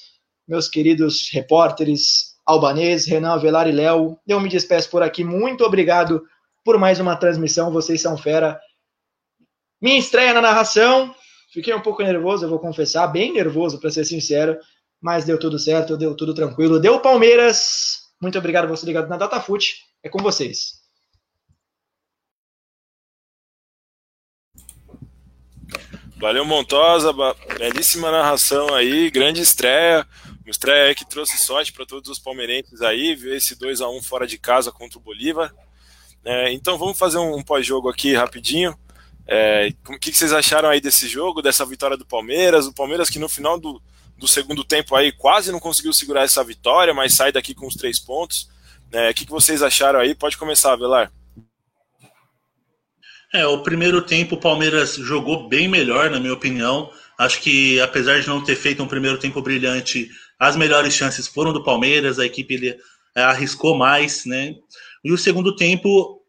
meus 0.47 0.69
queridos 0.69 1.29
repórteres, 1.29 2.37
Albanês, 2.45 3.05
Renan 3.05 3.33
Avelar 3.33 3.67
e 3.67 3.73
Léo. 3.73 4.17
Eu 4.25 4.39
me 4.39 4.47
despeço 4.47 4.89
por 4.89 5.03
aqui. 5.03 5.25
Muito 5.25 5.65
obrigado 5.65 6.23
por 6.63 6.77
mais 6.77 6.99
uma 6.99 7.15
transmissão. 7.15 7.71
Vocês 7.71 8.01
são 8.01 8.17
fera. 8.17 8.59
Minha 9.81 9.99
estreia 9.99 10.33
na 10.33 10.41
narração. 10.41 11.13
Fiquei 11.51 11.73
um 11.73 11.81
pouco 11.81 12.01
nervoso, 12.01 12.45
eu 12.45 12.49
vou 12.49 12.57
confessar, 12.57 13.05
bem 13.05 13.31
nervoso, 13.31 13.79
para 13.79 13.91
ser 13.91 14.05
sincero, 14.05 14.57
mas 14.99 15.23
deu 15.23 15.37
tudo 15.37 15.59
certo, 15.59 15.95
deu 15.95 16.15
tudo 16.15 16.33
tranquilo. 16.33 16.79
Deu 16.79 16.99
Palmeiras. 16.99 18.11
Muito 18.19 18.39
obrigado 18.39 18.67
você 18.67 18.85
ligado 18.87 19.07
na 19.07 19.17
DataFoot. 19.17 19.75
É 20.01 20.09
com 20.09 20.17
vocês. 20.19 20.81
Valeu, 26.17 26.45
Montosa. 26.45 27.13
Belíssima 27.59 28.09
narração 28.09 28.73
aí, 28.73 29.11
grande 29.11 29.41
estreia. 29.41 30.07
Uma 30.43 30.51
estreia 30.51 30.95
que 30.95 31.05
trouxe 31.05 31.37
sorte 31.37 31.71
para 31.71 31.85
todos 31.85 32.09
os 32.09 32.17
palmeirenses 32.17 32.81
aí, 32.81 33.13
ver 33.13 33.37
esse 33.37 33.59
2 33.59 33.81
a 33.81 33.89
1 33.89 34.01
fora 34.01 34.25
de 34.25 34.39
casa 34.39 34.71
contra 34.71 34.97
o 34.97 35.01
Bolívar. 35.01 35.53
É, 36.25 36.51
então 36.53 36.77
vamos 36.77 36.97
fazer 36.97 37.17
um, 37.17 37.41
pós-jogo 37.43 37.89
aqui 37.89 38.13
rapidinho. 38.13 38.77
É, 39.27 39.69
o 39.87 39.99
que, 39.99 40.13
vocês 40.13 40.33
acharam 40.33 40.69
aí 40.69 40.79
desse 40.81 41.07
jogo, 41.07 41.41
dessa 41.41 41.65
vitória 41.65 41.97
do 41.97 42.05
Palmeiras? 42.05 42.65
O 42.65 42.73
Palmeiras 42.73 43.09
que 43.09 43.19
no 43.19 43.29
final 43.29 43.59
do, 43.59 43.81
do 44.17 44.27
segundo 44.27 44.63
tempo 44.63 44.95
aí 44.95 45.11
quase 45.11 45.51
não 45.51 45.59
conseguiu 45.59 45.93
segurar 45.93 46.23
essa 46.23 46.43
vitória, 46.43 46.93
mas 46.93 47.13
sai 47.13 47.31
daqui 47.31 47.53
com 47.53 47.67
os 47.67 47.75
três 47.75 47.99
pontos. 47.99 48.49
É, 48.91 49.09
o 49.09 49.13
que, 49.13 49.25
que 49.25 49.31
vocês 49.31 49.61
acharam 49.61 49.99
aí? 49.99 50.13
Pode 50.13 50.37
começar, 50.37 50.75
Velar. 50.75 51.11
É, 53.33 53.45
o 53.47 53.63
primeiro 53.63 54.01
tempo 54.01 54.35
o 54.35 54.39
Palmeiras 54.39 54.95
jogou 54.95 55.49
bem 55.49 55.67
melhor, 55.67 56.09
na 56.09 56.19
minha 56.19 56.33
opinião. 56.33 56.91
Acho 57.17 57.41
que 57.41 57.79
apesar 57.81 58.19
de 58.21 58.27
não 58.27 58.43
ter 58.43 58.55
feito 58.55 58.83
um 58.83 58.87
primeiro 58.87 59.17
tempo 59.17 59.41
brilhante, 59.41 60.09
as 60.39 60.55
melhores 60.55 60.93
chances 60.93 61.27
foram 61.27 61.51
do 61.51 61.63
Palmeiras, 61.63 62.19
a 62.19 62.25
equipe 62.25 62.53
ele, 62.53 62.77
é, 63.15 63.23
arriscou 63.23 63.75
mais, 63.75 64.25
né? 64.25 64.55
E 65.03 65.11
o 65.11 65.17
segundo 65.17 65.55
tempo, 65.55 66.21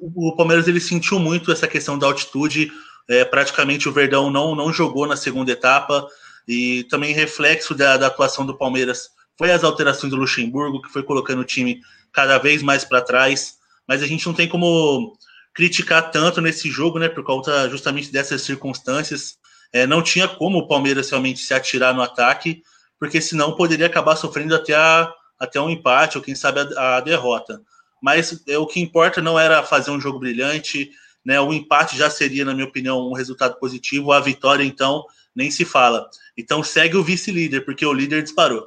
o 0.00 0.34
Palmeiras 0.36 0.66
ele 0.66 0.80
sentiu 0.80 1.18
muito 1.18 1.52
essa 1.52 1.68
questão 1.68 1.98
da 1.98 2.06
altitude. 2.06 2.70
É, 3.08 3.24
praticamente 3.24 3.88
o 3.88 3.92
Verdão 3.92 4.30
não, 4.30 4.54
não 4.54 4.72
jogou 4.72 5.06
na 5.06 5.16
segunda 5.16 5.52
etapa. 5.52 6.06
E 6.46 6.84
também 6.84 7.14
reflexo 7.14 7.74
da, 7.74 7.96
da 7.96 8.06
atuação 8.06 8.44
do 8.44 8.56
Palmeiras 8.56 9.10
foi 9.38 9.50
as 9.50 9.64
alterações 9.64 10.10
do 10.10 10.16
Luxemburgo, 10.16 10.82
que 10.82 10.92
foi 10.92 11.02
colocando 11.02 11.40
o 11.40 11.44
time 11.44 11.80
cada 12.12 12.38
vez 12.38 12.62
mais 12.62 12.84
para 12.84 13.00
trás. 13.00 13.54
Mas 13.86 14.02
a 14.02 14.06
gente 14.06 14.26
não 14.26 14.34
tem 14.34 14.48
como 14.48 15.16
criticar 15.54 16.10
tanto 16.10 16.40
nesse 16.40 16.70
jogo, 16.70 16.98
né? 16.98 17.08
Por 17.08 17.22
conta 17.22 17.68
justamente 17.68 18.10
dessas 18.10 18.42
circunstâncias. 18.42 19.36
É, 19.72 19.86
não 19.86 20.02
tinha 20.02 20.28
como 20.28 20.58
o 20.58 20.68
Palmeiras 20.68 21.10
realmente 21.10 21.40
se 21.40 21.54
atirar 21.54 21.94
no 21.94 22.02
ataque 22.02 22.62
porque 23.02 23.20
senão 23.20 23.56
poderia 23.56 23.86
acabar 23.86 24.14
sofrendo 24.14 24.54
até, 24.54 24.76
a, 24.76 25.12
até 25.36 25.60
um 25.60 25.68
empate 25.68 26.16
ou 26.16 26.22
quem 26.22 26.36
sabe 26.36 26.60
a, 26.60 26.98
a 26.98 27.00
derrota. 27.00 27.60
Mas 28.02 28.42
é, 28.48 28.58
o 28.58 28.66
que 28.66 28.80
importa 28.80 29.22
não 29.22 29.38
era 29.38 29.62
fazer 29.62 29.90
um 29.90 30.00
jogo 30.00 30.18
brilhante, 30.18 30.90
né? 31.24 31.40
O 31.40 31.52
empate 31.52 31.96
já 31.96 32.10
seria, 32.10 32.44
na 32.44 32.52
minha 32.52 32.66
opinião, 32.66 33.08
um 33.08 33.14
resultado 33.14 33.58
positivo. 33.58 34.12
A 34.12 34.20
vitória, 34.20 34.64
então, 34.64 35.04
nem 35.34 35.50
se 35.50 35.64
fala. 35.64 36.08
Então 36.36 36.62
segue 36.62 36.96
o 36.96 37.04
vice-líder, 37.04 37.64
porque 37.64 37.86
o 37.86 37.92
líder 37.92 38.22
disparou. 38.22 38.66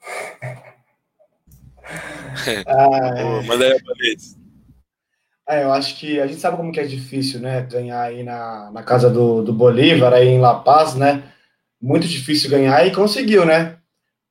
ah, 2.66 3.42
Manda 3.46 3.66
aí, 3.66 3.76
é, 5.48 5.64
eu 5.64 5.72
acho 5.72 5.98
que 5.98 6.20
a 6.20 6.28
gente 6.28 6.40
sabe 6.40 6.56
como 6.56 6.70
que 6.70 6.78
é 6.78 6.86
difícil, 6.86 7.40
né? 7.40 7.62
Ganhar 7.62 8.02
aí 8.02 8.22
na, 8.22 8.70
na 8.70 8.84
casa 8.84 9.10
do, 9.10 9.42
do 9.42 9.52
Bolívar, 9.52 10.12
aí 10.12 10.28
em 10.28 10.38
La 10.38 10.60
Paz, 10.60 10.94
né? 10.94 11.24
muito 11.80 12.06
difícil 12.06 12.50
ganhar 12.50 12.86
e 12.86 12.92
conseguiu, 12.92 13.46
né? 13.46 13.78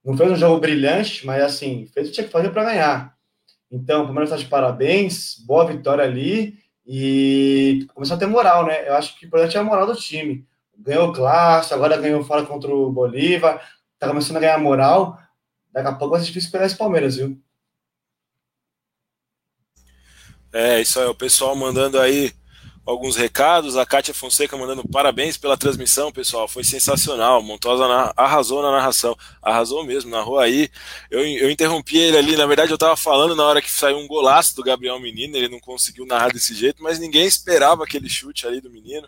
Não 0.06 0.16
fez 0.16 0.32
um 0.32 0.36
jogo 0.36 0.60
brilhante, 0.60 1.26
mas 1.26 1.42
assim, 1.42 1.88
fez 1.88 2.08
o 2.08 2.10
que 2.10 2.16
tinha 2.16 2.28
que 2.28 2.32
fazer 2.32 2.52
para 2.52 2.66
ganhar. 2.66 3.18
Então, 3.72 4.02
o 4.02 4.06
Palmeiras 4.06 4.32
está 4.32 4.44
de 4.44 4.50
parabéns, 4.50 5.36
boa 5.46 5.66
vitória 5.66 6.04
ali 6.04 6.58
e 6.86 7.88
começou 7.94 8.16
a 8.16 8.20
ter 8.20 8.26
moral, 8.26 8.66
né? 8.66 8.88
Eu 8.88 8.96
acho 8.96 9.18
que 9.18 9.26
o 9.26 9.28
importante 9.28 9.56
é 9.56 9.60
a 9.60 9.64
moral 9.64 9.86
do 9.86 9.96
time. 9.96 10.48
Ganhou 10.76 11.14
clássico, 11.14 11.76
agora 11.76 11.98
ganhou 11.98 12.24
fora 12.24 12.46
contra 12.46 12.74
o 12.74 12.92
Bolívar, 12.92 13.62
tá 14.00 14.08
começando 14.08 14.38
a 14.38 14.40
ganhar 14.40 14.58
moral. 14.58 15.20
Daqui 15.72 15.88
a 15.88 15.94
pouco 15.94 16.14
vai 16.14 16.20
ser 16.20 16.28
difícil 16.28 16.52
pegar 16.52 16.66
esse 16.66 16.76
Palmeiras, 16.76 17.18
viu? 17.18 17.40
É, 20.52 20.82
isso 20.82 21.00
aí, 21.00 21.06
o 21.06 21.14
pessoal 21.14 21.56
mandando 21.56 22.00
aí 22.00 22.34
alguns 22.86 23.16
recados. 23.16 23.78
A 23.78 23.86
Kátia 23.86 24.14
Fonseca 24.14 24.58
mandando 24.58 24.88
parabéns 24.88 25.38
pela 25.38 25.58
transmissão, 25.58 26.12
pessoal. 26.12 26.48
Foi 26.48 26.64
sensacional. 26.64 27.42
Montosa 27.42 27.88
na, 27.88 28.14
arrasou 28.16 28.62
na 28.62 28.72
narração. 28.72 29.16
Arrasou 29.42 29.84
mesmo, 29.84 30.12
narrou 30.12 30.40
aí. 30.40 30.70
Eu, 31.10 31.26
eu 31.26 31.50
interrompi 31.50 31.98
ele 31.98 32.18
ali. 32.18 32.36
Na 32.36 32.46
verdade, 32.46 32.72
eu 32.72 32.76
estava 32.76 32.96
falando 32.96 33.36
na 33.36 33.44
hora 33.44 33.62
que 33.62 33.72
saiu 33.72 33.98
um 33.98 34.08
golaço 34.08 34.56
do 34.56 34.64
Gabriel 34.64 35.00
Menino. 35.00 35.36
Ele 35.38 35.50
não 35.50 35.60
conseguiu 35.60 36.06
narrar 36.06 36.32
desse 36.32 36.54
jeito, 36.54 36.82
mas 36.82 37.00
ninguém 37.00 37.26
esperava 37.26 37.84
aquele 37.84 38.10
chute 38.10 38.48
ali 38.48 38.62
do 38.62 38.70
menino. 38.70 39.08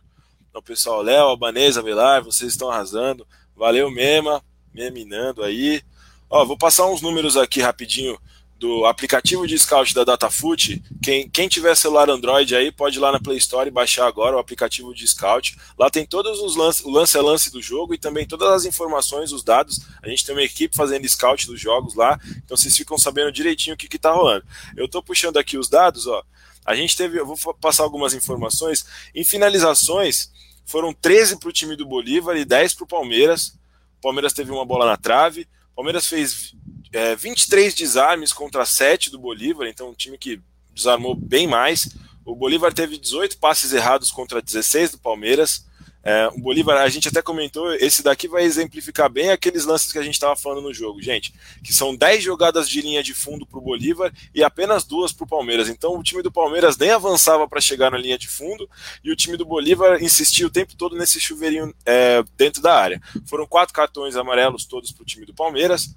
Então, 0.50 0.62
pessoal, 0.62 1.02
Léo, 1.02 1.28
Albanesa, 1.28 1.82
Velar, 1.82 2.24
vocês 2.24 2.52
estão 2.52 2.70
arrasando. 2.70 3.26
Valeu, 3.56 3.90
Mema, 3.90 4.44
meminando 4.74 5.44
aí. 5.44 5.82
Ó, 6.30 6.46
vou 6.46 6.58
passar 6.58 6.88
uns 6.88 7.02
números 7.02 7.38
aqui 7.38 7.62
rapidinho 7.62 8.18
do 8.62 8.86
aplicativo 8.86 9.48
de 9.48 9.58
scout 9.58 9.92
da 9.92 10.04
Datafoot. 10.04 10.84
Quem, 11.02 11.28
quem 11.28 11.48
tiver 11.48 11.74
celular 11.74 12.12
Android 12.12 12.56
aí 12.56 12.72
pode 12.72 13.00
ir 13.00 13.02
lá 13.02 13.12
na 13.12 13.20
Play 13.20 13.40
Store 13.40 13.68
e 13.68 13.72
baixar 13.72 14.06
agora 14.06 14.36
o 14.36 14.40
aplicativo 14.40 14.94
de 14.94 15.08
scout. 15.08 15.58
Lá 15.76 15.90
tem 15.90 16.06
todos 16.06 16.40
os 16.40 16.56
lances, 16.56 16.86
o 16.86 16.92
lance 16.92 17.18
a 17.18 17.24
lance 17.24 17.52
do 17.52 17.60
jogo 17.60 17.96
e 17.96 17.98
também 17.98 18.28
todas 18.28 18.48
as 18.50 18.66
informações, 18.66 19.32
os 19.32 19.44
dados. 19.44 19.80
A 20.04 20.08
gente 20.08 20.24
tem 20.24 20.36
uma 20.36 20.44
equipe 20.44 20.78
fazendo 20.78 21.10
scout 21.10 21.48
dos 21.48 21.60
jogos 21.60 21.96
lá, 21.96 22.20
então 22.38 22.56
vocês 22.56 22.78
ficam 22.78 23.00
sabendo 23.00 23.32
direitinho 23.32 23.74
o 23.74 23.78
que 23.78 23.96
está 23.96 24.12
rolando. 24.12 24.46
Eu 24.78 24.86
estou 24.86 25.02
puxando 25.02 25.38
aqui 25.38 25.58
os 25.58 25.68
dados, 25.68 26.06
ó. 26.06 26.22
A 26.64 26.76
gente 26.76 26.96
teve, 26.96 27.20
eu 27.20 27.26
vou 27.26 27.36
passar 27.56 27.82
algumas 27.82 28.14
informações. 28.14 28.86
Em 29.16 29.24
finalizações, 29.24 30.30
foram 30.68 30.94
13 30.94 31.40
para 31.40 31.50
o 31.50 31.52
time 31.52 31.76
do 31.76 31.88
Bolívar 31.88 32.38
e 32.38 32.46
10 32.46 32.76
para 32.76 32.84
o 32.84 32.88
Palmeiras. 32.88 33.58
O 33.98 34.02
Palmeiras 34.02 34.34
teve 34.34 34.52
uma 34.52 34.64
bola 34.64 34.86
na 34.86 34.98
trave. 34.98 35.48
O 35.72 35.78
Palmeiras 35.78 36.06
fez 36.06 36.54
é, 36.92 37.16
23 37.16 37.74
desarmes 37.74 38.34
contra 38.34 38.66
7 38.66 39.10
do 39.10 39.20
Bolívar, 39.20 39.68
então 39.68 39.90
um 39.90 39.94
time 39.94 40.18
que 40.18 40.42
desarmou 40.74 41.16
bem 41.16 41.48
mais. 41.48 41.90
O 42.26 42.36
Bolívar 42.36 42.74
teve 42.74 42.98
18 42.98 43.38
passes 43.38 43.74
errados 43.74 44.12
contra 44.12 44.42
16 44.42 44.92
do 44.92 45.00
Palmeiras. 45.00 45.66
É, 46.04 46.28
o 46.30 46.40
Bolívar, 46.40 46.82
a 46.82 46.90
gente 46.90 47.08
até 47.08 47.22
comentou, 47.22 47.72
esse 47.76 48.02
daqui 48.02 48.28
vai 48.28 48.44
exemplificar 48.44 49.08
bem 49.08 49.30
aqueles 49.30 49.66
lances 49.66 49.92
que 49.92 50.00
a 50.00 50.04
gente 50.04 50.16
estava 50.16 50.36
falando 50.36 50.64
no 50.64 50.74
jogo, 50.74 51.00
gente, 51.00 51.32
que 51.64 51.72
são 51.72 51.96
10 51.96 52.24
jogadas 52.24 52.68
de 52.68 52.82
linha 52.82 53.04
de 53.04 53.14
fundo 53.14 53.46
para 53.46 53.60
o 53.60 53.62
Bolívar 53.62 54.12
e 54.34 54.44
apenas 54.44 54.84
duas 54.84 55.12
para 55.12 55.26
o 55.26 55.28
Palmeiras. 55.28 55.70
Então 55.70 55.96
o 55.96 56.02
time 56.02 56.24
do 56.24 56.32
Palmeiras 56.32 56.76
nem 56.76 56.90
avançava 56.90 57.48
para 57.48 57.62
chegar 57.62 57.92
na 57.92 58.00
linha 58.00 58.18
de 58.18 58.28
fundo 58.28 58.68
e 59.04 59.12
o 59.12 59.16
time 59.16 59.38
do 59.38 59.46
Bolívar 59.46 60.02
insistia 60.02 60.48
o 60.48 60.50
tempo 60.50 60.76
todo 60.76 60.96
nesse 60.96 61.20
chuveirinho 61.20 61.74
é, 61.86 62.24
dentro 62.36 62.64
da 62.64 62.76
área. 62.76 63.00
Foram 63.28 63.46
quatro 63.46 63.74
cartões 63.74 64.16
amarelos 64.16 64.66
todos 64.66 64.92
para 64.92 65.04
o 65.04 65.06
time 65.06 65.26
do 65.26 65.36
Palmeiras. 65.36 65.94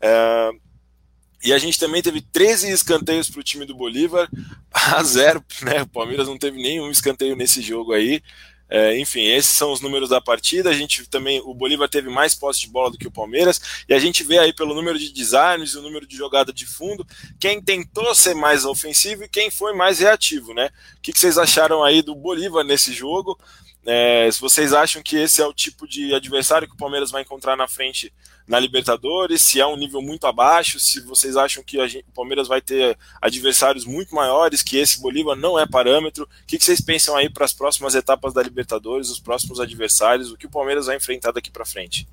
É, 0.00 0.50
e 1.44 1.52
a 1.52 1.58
gente 1.58 1.78
também 1.78 2.02
teve 2.02 2.20
13 2.20 2.70
escanteios 2.70 3.30
para 3.30 3.40
o 3.40 3.44
time 3.44 3.64
do 3.64 3.74
Bolívar, 3.74 4.28
a 4.72 5.02
zero, 5.02 5.44
né? 5.62 5.82
O 5.82 5.86
Palmeiras 5.86 6.26
não 6.26 6.38
teve 6.38 6.60
nenhum 6.60 6.90
escanteio 6.90 7.36
nesse 7.36 7.62
jogo 7.62 7.92
aí. 7.92 8.22
É, 8.68 8.98
enfim, 8.98 9.20
esses 9.20 9.52
são 9.52 9.72
os 9.72 9.80
números 9.80 10.08
da 10.08 10.20
partida. 10.20 10.70
A 10.70 10.72
gente 10.72 11.08
também, 11.08 11.40
o 11.44 11.54
Bolívar 11.54 11.88
teve 11.88 12.10
mais 12.10 12.34
posse 12.34 12.60
de 12.60 12.68
bola 12.68 12.90
do 12.90 12.98
que 12.98 13.06
o 13.06 13.12
Palmeiras, 13.12 13.60
e 13.88 13.94
a 13.94 13.98
gente 13.98 14.24
vê 14.24 14.38
aí 14.38 14.52
pelo 14.52 14.74
número 14.74 14.98
de 14.98 15.12
desarmes 15.12 15.70
e 15.70 15.78
o 15.78 15.82
número 15.82 16.06
de 16.06 16.16
jogada 16.16 16.52
de 16.52 16.66
fundo, 16.66 17.06
quem 17.38 17.62
tentou 17.62 18.14
ser 18.14 18.34
mais 18.34 18.64
ofensivo 18.64 19.24
e 19.24 19.28
quem 19.28 19.50
foi 19.50 19.72
mais 19.72 20.00
reativo, 20.00 20.52
né? 20.52 20.70
O 20.96 21.00
que, 21.00 21.12
que 21.12 21.20
vocês 21.20 21.38
acharam 21.38 21.84
aí 21.84 22.02
do 22.02 22.14
Bolívar 22.14 22.64
nesse 22.64 22.92
jogo? 22.92 23.38
É, 23.86 24.28
se 24.32 24.40
vocês 24.40 24.72
acham 24.72 25.00
que 25.00 25.16
esse 25.16 25.40
é 25.40 25.46
o 25.46 25.54
tipo 25.54 25.86
de 25.86 26.12
adversário 26.12 26.66
que 26.66 26.74
o 26.74 26.78
Palmeiras 26.78 27.12
vai 27.12 27.22
encontrar 27.22 27.56
na 27.56 27.68
frente 27.68 28.12
na 28.46 28.60
Libertadores, 28.60 29.42
se 29.42 29.60
é 29.60 29.66
um 29.66 29.76
nível 29.76 30.00
muito 30.00 30.26
abaixo, 30.26 30.78
se 30.78 31.00
vocês 31.00 31.36
acham 31.36 31.62
que 31.64 31.84
gente, 31.88 32.04
o 32.08 32.12
Palmeiras 32.12 32.46
vai 32.46 32.60
ter 32.60 32.96
adversários 33.20 33.84
muito 33.84 34.14
maiores, 34.14 34.62
que 34.62 34.76
esse 34.76 35.00
Bolívar 35.00 35.34
não 35.34 35.58
é 35.58 35.66
parâmetro. 35.66 36.24
O 36.24 36.46
que, 36.46 36.58
que 36.58 36.64
vocês 36.64 36.80
pensam 36.80 37.16
aí 37.16 37.28
para 37.28 37.44
as 37.44 37.52
próximas 37.52 37.94
etapas 37.94 38.32
da 38.32 38.42
Libertadores, 38.42 39.10
os 39.10 39.18
próximos 39.18 39.58
adversários, 39.58 40.30
o 40.30 40.36
que 40.36 40.46
o 40.46 40.50
Palmeiras 40.50 40.86
vai 40.86 40.96
enfrentar 40.96 41.32
daqui 41.32 41.50
para 41.50 41.64
frente? 41.64 42.06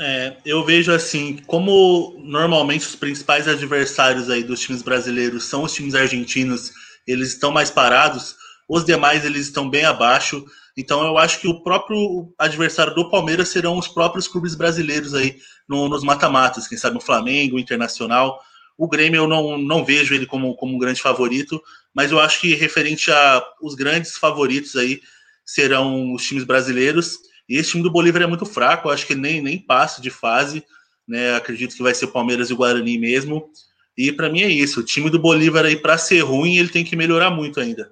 É, 0.00 0.36
eu 0.44 0.64
vejo 0.64 0.90
assim, 0.90 1.36
como 1.46 2.16
normalmente 2.18 2.86
os 2.86 2.96
principais 2.96 3.46
adversários 3.46 4.30
aí 4.30 4.42
dos 4.42 4.60
times 4.60 4.82
brasileiros 4.82 5.44
são 5.44 5.64
os 5.64 5.74
times 5.74 5.94
argentinos, 5.94 6.72
eles 7.06 7.28
estão 7.28 7.52
mais 7.52 7.70
parados, 7.70 8.34
os 8.68 8.84
demais 8.84 9.24
eles 9.24 9.46
estão 9.46 9.68
bem 9.68 9.84
abaixo. 9.84 10.44
Então 10.76 11.04
eu 11.06 11.18
acho 11.18 11.40
que 11.40 11.48
o 11.48 11.62
próprio 11.62 12.32
adversário 12.38 12.94
do 12.94 13.10
Palmeiras 13.10 13.48
serão 13.48 13.78
os 13.78 13.88
próprios 13.88 14.26
clubes 14.26 14.54
brasileiros 14.54 15.14
aí 15.14 15.36
no, 15.68 15.88
nos 15.88 16.02
mata-matas, 16.02 16.66
quem 16.66 16.78
sabe 16.78 16.96
o 16.96 17.00
Flamengo, 17.00 17.56
o 17.56 17.60
Internacional. 17.60 18.40
O 18.78 18.88
Grêmio 18.88 19.18
eu 19.18 19.28
não, 19.28 19.58
não 19.58 19.84
vejo 19.84 20.14
ele 20.14 20.26
como, 20.26 20.54
como 20.56 20.74
um 20.74 20.78
grande 20.78 21.00
favorito, 21.00 21.62
mas 21.94 22.10
eu 22.10 22.18
acho 22.18 22.40
que 22.40 22.54
referente 22.54 23.10
a 23.10 23.42
os 23.60 23.74
grandes 23.74 24.16
favoritos 24.16 24.76
aí 24.76 25.00
serão 25.44 26.14
os 26.14 26.24
times 26.24 26.44
brasileiros. 26.44 27.18
E 27.48 27.56
esse 27.56 27.72
time 27.72 27.82
do 27.82 27.90
Bolívar 27.90 28.22
é 28.22 28.26
muito 28.26 28.46
fraco, 28.46 28.88
eu 28.88 28.92
acho 28.92 29.06
que 29.06 29.14
nem, 29.14 29.42
nem 29.42 29.58
passa 29.58 30.00
de 30.00 30.10
fase. 30.10 30.64
Né? 31.06 31.34
Acredito 31.34 31.76
que 31.76 31.82
vai 31.82 31.94
ser 31.94 32.06
o 32.06 32.12
Palmeiras 32.12 32.48
e 32.48 32.52
o 32.54 32.56
Guarani 32.56 32.98
mesmo. 32.98 33.50
E 33.96 34.10
para 34.10 34.30
mim 34.30 34.42
é 34.42 34.48
isso. 34.48 34.80
O 34.80 34.84
time 34.84 35.10
do 35.10 35.18
Bolívar 35.18 35.66
aí, 35.66 35.76
para 35.76 35.98
ser 35.98 36.20
ruim, 36.20 36.56
ele 36.56 36.70
tem 36.70 36.84
que 36.84 36.96
melhorar 36.96 37.30
muito 37.30 37.60
ainda. 37.60 37.90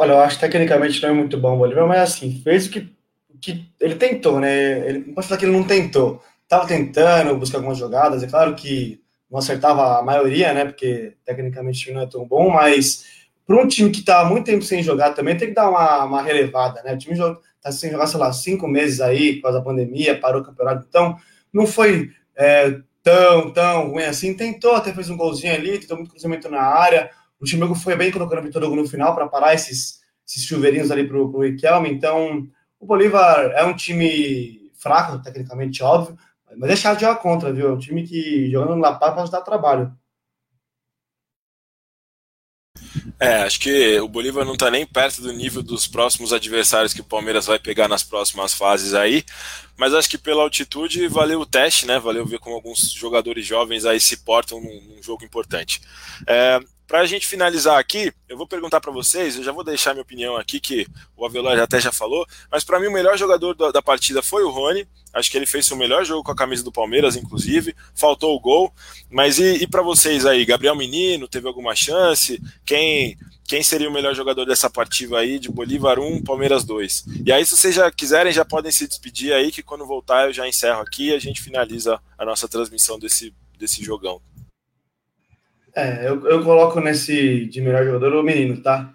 Olha, 0.00 0.12
eu 0.12 0.20
acho 0.20 0.36
que 0.36 0.42
tecnicamente 0.42 1.02
não 1.02 1.08
é 1.08 1.12
muito 1.12 1.36
bom 1.36 1.56
o 1.56 1.58
Bolívar, 1.58 1.84
mas 1.88 1.98
assim, 1.98 2.40
fez 2.44 2.66
o 2.66 2.70
que, 2.70 2.88
que 3.40 3.68
ele 3.80 3.96
tentou, 3.96 4.38
né? 4.38 4.88
Ele, 4.88 4.98
não 5.00 5.12
posso 5.12 5.26
falar 5.26 5.40
que 5.40 5.44
ele 5.44 5.56
não 5.56 5.64
tentou. 5.64 6.22
Tava 6.46 6.68
tentando 6.68 7.36
buscar 7.36 7.58
algumas 7.58 7.78
jogadas, 7.78 8.22
é 8.22 8.28
claro 8.28 8.54
que 8.54 9.00
não 9.28 9.40
acertava 9.40 9.98
a 9.98 10.02
maioria, 10.02 10.54
né? 10.54 10.66
Porque 10.66 11.14
tecnicamente 11.24 11.90
não 11.90 12.02
é 12.02 12.06
tão 12.06 12.24
bom, 12.24 12.48
mas 12.48 13.06
para 13.44 13.56
um 13.60 13.66
time 13.66 13.90
que 13.90 14.02
tá 14.02 14.24
muito 14.24 14.46
tempo 14.46 14.62
sem 14.62 14.84
jogar 14.84 15.14
também 15.14 15.36
tem 15.36 15.48
que 15.48 15.54
dar 15.54 15.68
uma, 15.68 16.04
uma 16.04 16.22
relevada, 16.22 16.80
né? 16.84 16.94
O 16.94 16.98
time 16.98 17.16
tá 17.60 17.72
sem 17.72 17.90
jogar, 17.90 18.06
sei 18.06 18.20
lá, 18.20 18.32
cinco 18.32 18.68
meses 18.68 19.00
aí, 19.00 19.34
por 19.34 19.42
causa 19.42 19.58
da 19.58 19.64
pandemia, 19.64 20.20
parou 20.20 20.42
o 20.42 20.44
campeonato, 20.44 20.86
então 20.88 21.16
não 21.52 21.66
foi 21.66 22.12
é, 22.36 22.78
tão, 23.02 23.52
tão 23.52 23.88
ruim 23.90 24.04
assim. 24.04 24.32
Tentou, 24.32 24.76
até 24.76 24.92
fez 24.92 25.10
um 25.10 25.16
golzinho 25.16 25.54
ali, 25.54 25.80
tentou 25.80 25.96
muito 25.96 26.12
cruzamento 26.12 26.48
na 26.48 26.62
área. 26.62 27.10
O 27.40 27.44
Timbuco 27.44 27.74
foi 27.74 27.96
bem 27.96 28.10
colocando 28.10 28.40
o 28.40 28.42
Vitor 28.42 28.62
Hugo 28.64 28.76
no 28.76 28.88
final 28.88 29.14
para 29.14 29.28
parar 29.28 29.54
esses, 29.54 30.00
esses 30.26 30.44
chuveirinhos 30.44 30.90
ali 30.90 31.06
para 31.06 31.16
o 31.16 31.40
Riquelme. 31.40 31.90
Então, 31.90 32.46
o 32.80 32.86
Bolívar 32.86 33.52
é 33.52 33.64
um 33.64 33.74
time 33.74 34.70
fraco, 34.74 35.22
tecnicamente, 35.22 35.82
óbvio, 35.82 36.16
mas 36.56 36.70
é 36.70 36.76
chato 36.76 36.98
de 36.98 37.04
jogar 37.04 37.16
contra, 37.16 37.52
viu? 37.52 37.68
É 37.68 37.72
um 37.72 37.78
time 37.78 38.06
que 38.06 38.50
jogando 38.50 38.76
no 38.76 38.80
La 38.80 38.94
Paz 38.94 39.14
pode 39.14 39.30
dar 39.30 39.42
trabalho. 39.42 39.92
É, 43.20 43.42
acho 43.42 43.60
que 43.60 43.98
o 44.00 44.08
Bolívar 44.08 44.44
não 44.44 44.54
está 44.54 44.70
nem 44.70 44.86
perto 44.86 45.20
do 45.20 45.32
nível 45.32 45.62
dos 45.62 45.86
próximos 45.86 46.32
adversários 46.32 46.94
que 46.94 47.00
o 47.00 47.04
Palmeiras 47.04 47.46
vai 47.46 47.58
pegar 47.58 47.88
nas 47.88 48.02
próximas 48.02 48.54
fases 48.54 48.94
aí, 48.94 49.24
mas 49.76 49.92
acho 49.92 50.08
que 50.08 50.16
pela 50.16 50.42
altitude 50.42 51.06
valeu 51.08 51.40
o 51.40 51.46
teste, 51.46 51.86
né? 51.86 51.98
Valeu 51.98 52.24
ver 52.24 52.38
como 52.38 52.54
alguns 52.54 52.92
jogadores 52.92 53.44
jovens 53.44 53.84
aí 53.84 54.00
se 54.00 54.18
portam 54.18 54.60
num, 54.60 54.80
num 54.94 55.02
jogo 55.02 55.24
importante. 55.24 55.80
É, 56.26 56.60
para 56.88 57.00
a 57.00 57.06
gente 57.06 57.26
finalizar 57.26 57.78
aqui, 57.78 58.10
eu 58.26 58.36
vou 58.36 58.46
perguntar 58.46 58.80
para 58.80 58.90
vocês, 58.90 59.36
eu 59.36 59.44
já 59.44 59.52
vou 59.52 59.62
deixar 59.62 59.92
minha 59.92 60.02
opinião 60.02 60.38
aqui, 60.38 60.58
que 60.58 60.86
o 61.14 61.26
Avelar 61.26 61.58
até 61.60 61.78
já 61.78 61.92
falou, 61.92 62.26
mas 62.50 62.64
para 62.64 62.80
mim 62.80 62.86
o 62.86 62.92
melhor 62.92 63.16
jogador 63.18 63.54
da, 63.54 63.70
da, 63.70 63.82
partida 63.82 64.22
foi 64.22 64.42
o 64.42 64.48
Rony, 64.48 64.88
acho 65.12 65.30
que 65.30 65.36
ele 65.36 65.44
fez 65.44 65.66
seu 65.66 65.76
melhor 65.76 66.02
jogo 66.02 66.24
com 66.24 66.32
a 66.32 66.36
camisa 66.36 66.64
do 66.64 66.72
Palmeiras, 66.72 67.14
inclusive, 67.14 67.76
faltou 67.94 68.34
o 68.34 68.40
gol, 68.40 68.72
mas 69.10 69.38
e, 69.38 69.62
e 69.62 69.66
para 69.66 69.82
vocês 69.82 70.24
aí, 70.24 70.46
Gabriel 70.46 70.74
Menino, 70.74 71.28
teve 71.28 71.46
alguma 71.46 71.76
chance? 71.76 72.40
Quem, 72.64 73.18
quem 73.46 73.62
seria 73.62 73.90
o 73.90 73.92
melhor 73.92 74.14
jogador 74.14 74.46
dessa 74.46 74.70
partida 74.70 75.18
aí, 75.18 75.38
de 75.38 75.50
Bolívar 75.50 75.98
1, 75.98 76.22
Palmeiras 76.22 76.64
2? 76.64 77.04
E 77.26 77.30
aí, 77.30 77.44
se 77.44 77.54
vocês 77.54 77.74
já 77.74 77.90
quiserem, 77.90 78.32
já 78.32 78.46
podem 78.46 78.72
se 78.72 78.88
despedir 78.88 79.34
aí, 79.34 79.52
que 79.52 79.62
quando 79.62 79.84
voltar 79.84 80.26
eu 80.26 80.32
já 80.32 80.48
encerro 80.48 80.80
aqui 80.80 81.08
e 81.08 81.14
a 81.14 81.18
gente 81.18 81.42
finaliza 81.42 82.00
a 82.16 82.24
nossa 82.24 82.48
transmissão 82.48 82.98
desse, 82.98 83.34
desse 83.58 83.84
jogão. 83.84 84.22
É, 85.74 86.08
eu, 86.08 86.26
eu 86.26 86.42
coloco 86.42 86.80
nesse 86.80 87.46
de 87.46 87.60
melhor 87.60 87.84
jogador 87.84 88.14
o 88.14 88.22
menino, 88.22 88.62
tá? 88.62 88.92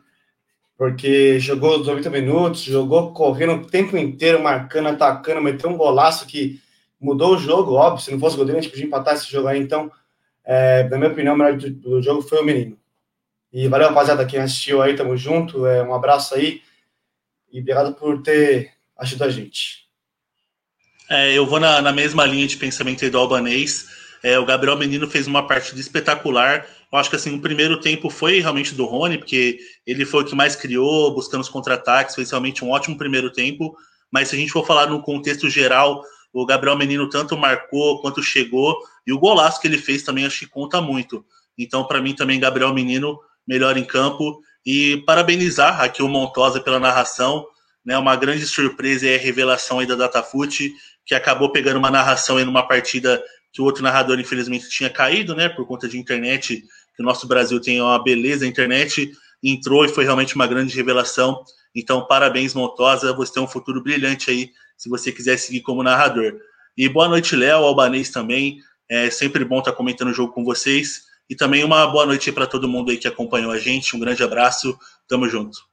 Porque 0.77 1.39
jogou 1.39 1.79
os 1.79 1.87
90 1.87 2.09
minutos, 2.09 2.63
jogou 2.63 3.13
correndo 3.13 3.53
o 3.53 3.65
tempo 3.65 3.95
inteiro, 3.95 4.41
marcando, 4.41 4.89
atacando, 4.89 5.41
meteu 5.41 5.69
um 5.69 5.77
golaço 5.77 6.25
que 6.25 6.59
mudou 6.99 7.35
o 7.35 7.37
jogo, 7.37 7.73
óbvio. 7.73 8.03
Se 8.03 8.11
não 8.11 8.19
fosse 8.19 8.35
o 8.35 8.39
Godinho, 8.39 8.57
a 8.57 8.61
gente 8.61 8.71
podia 8.71 8.85
empatar 8.85 9.13
esse 9.13 9.31
jogo 9.31 9.47
aí. 9.47 9.59
Então, 9.59 9.91
é, 10.43 10.83
na 10.89 10.97
minha 10.97 11.11
opinião, 11.11 11.35
o 11.35 11.37
melhor 11.37 11.57
do, 11.57 11.69
do, 11.69 12.01
jogo 12.01 12.21
foi 12.21 12.41
o 12.41 12.45
menino. 12.45 12.77
E 13.51 13.67
valeu, 13.67 13.89
rapaziada, 13.89 14.25
quem 14.25 14.39
assistiu 14.39 14.81
aí, 14.81 14.95
tamo 14.95 15.15
junto. 15.15 15.65
É, 15.65 15.83
um 15.83 15.93
abraço 15.93 16.33
aí. 16.33 16.61
E 17.51 17.59
obrigado 17.59 17.93
por 17.93 18.21
ter 18.23 18.71
ajudado 18.97 19.29
a 19.29 19.33
gente. 19.33 19.83
É, 21.09 21.37
eu 21.37 21.45
vou 21.45 21.59
na, 21.59 21.81
na 21.81 21.91
mesma 21.91 22.25
linha 22.25 22.47
de 22.47 22.57
pensamento 22.57 23.07
do 23.09 23.17
Albanês. 23.17 23.87
É, 24.23 24.39
o 24.39 24.45
Gabriel 24.45 24.77
Menino 24.77 25.05
fez 25.07 25.27
uma 25.27 25.45
partida 25.45 25.79
espetacular. 25.81 26.65
Eu 26.91 26.97
acho 26.97 27.09
que 27.09 27.17
assim, 27.17 27.35
o 27.35 27.41
primeiro 27.41 27.81
tempo 27.81 28.09
foi 28.09 28.39
realmente 28.39 28.73
do 28.73 28.85
Rony, 28.85 29.17
porque 29.17 29.59
ele 29.85 30.05
foi 30.05 30.23
o 30.23 30.25
que 30.25 30.33
mais 30.33 30.55
criou, 30.55 31.13
buscando 31.13 31.41
os 31.41 31.49
contra-ataques, 31.49 32.15
fez 32.15 32.31
realmente 32.31 32.63
um 32.63 32.71
ótimo 32.71 32.97
primeiro 32.97 33.29
tempo. 33.31 33.75
Mas 34.09 34.29
se 34.29 34.35
a 34.35 34.39
gente 34.39 34.51
for 34.51 34.65
falar 34.65 34.87
no 34.87 35.01
contexto 35.01 35.49
geral, 35.49 36.01
o 36.31 36.45
Gabriel 36.45 36.77
Menino 36.77 37.09
tanto 37.09 37.35
marcou 37.35 38.01
quanto 38.01 38.23
chegou, 38.23 38.77
e 39.05 39.11
o 39.11 39.19
golaço 39.19 39.59
que 39.59 39.67
ele 39.67 39.77
fez 39.77 40.03
também 40.03 40.25
acho 40.25 40.39
que 40.39 40.47
conta 40.47 40.79
muito. 40.79 41.25
Então, 41.57 41.83
para 41.83 42.01
mim, 42.01 42.15
também, 42.15 42.39
Gabriel 42.39 42.73
Menino, 42.73 43.19
melhor 43.45 43.77
em 43.77 43.83
campo. 43.83 44.41
E 44.65 45.03
parabenizar 45.05 45.81
aqui 45.81 46.01
o 46.01 46.07
Montosa 46.07 46.61
pela 46.61 46.79
narração, 46.79 47.45
né? 47.85 47.97
Uma 47.97 48.15
grande 48.15 48.45
surpresa 48.45 49.05
e 49.05 49.17
revelação 49.17 49.79
aí 49.79 49.85
da 49.85 49.95
Datafute, 49.95 50.73
que 51.05 51.13
acabou 51.13 51.51
pegando 51.51 51.77
uma 51.77 51.91
narração 51.91 52.39
em 52.39 52.47
uma 52.47 52.65
partida 52.65 53.21
que 53.53 53.61
o 53.61 53.65
outro 53.65 53.83
narrador, 53.83 54.19
infelizmente, 54.19 54.67
tinha 54.67 54.89
caído, 54.89 55.35
né, 55.35 55.47
por 55.47 55.65
conta 55.67 55.87
de 55.87 55.97
internet, 55.97 56.63
que 56.95 57.03
o 57.03 57.05
nosso 57.05 57.27
Brasil 57.27 57.61
tem 57.61 57.79
uma 57.79 58.03
beleza, 58.03 58.45
a 58.45 58.47
internet 58.47 59.11
entrou 59.43 59.85
e 59.85 59.89
foi 59.89 60.03
realmente 60.03 60.35
uma 60.35 60.47
grande 60.47 60.75
revelação. 60.75 61.43
Então, 61.75 62.05
parabéns, 62.07 62.53
Montosa, 62.53 63.13
você 63.13 63.33
tem 63.33 63.43
um 63.43 63.47
futuro 63.47 63.81
brilhante 63.81 64.31
aí, 64.31 64.51
se 64.75 64.89
você 64.89 65.11
quiser 65.11 65.37
seguir 65.37 65.61
como 65.61 65.83
narrador. 65.83 66.33
E 66.75 66.89
boa 66.89 67.07
noite, 67.07 67.35
Léo, 67.35 67.63
Albanês 67.63 68.09
também. 68.09 68.57
É 68.89 69.09
sempre 69.09 69.45
bom 69.45 69.59
estar 69.59 69.71
comentando 69.73 70.09
o 70.09 70.13
jogo 70.13 70.33
com 70.33 70.43
vocês. 70.43 71.03
E 71.29 71.35
também 71.35 71.63
uma 71.63 71.85
boa 71.87 72.05
noite 72.05 72.31
para 72.31 72.47
todo 72.47 72.67
mundo 72.67 72.91
aí 72.91 72.97
que 72.97 73.07
acompanhou 73.07 73.51
a 73.51 73.59
gente. 73.59 73.95
Um 73.95 73.99
grande 73.99 74.23
abraço, 74.23 74.77
tamo 75.07 75.27
junto. 75.29 75.72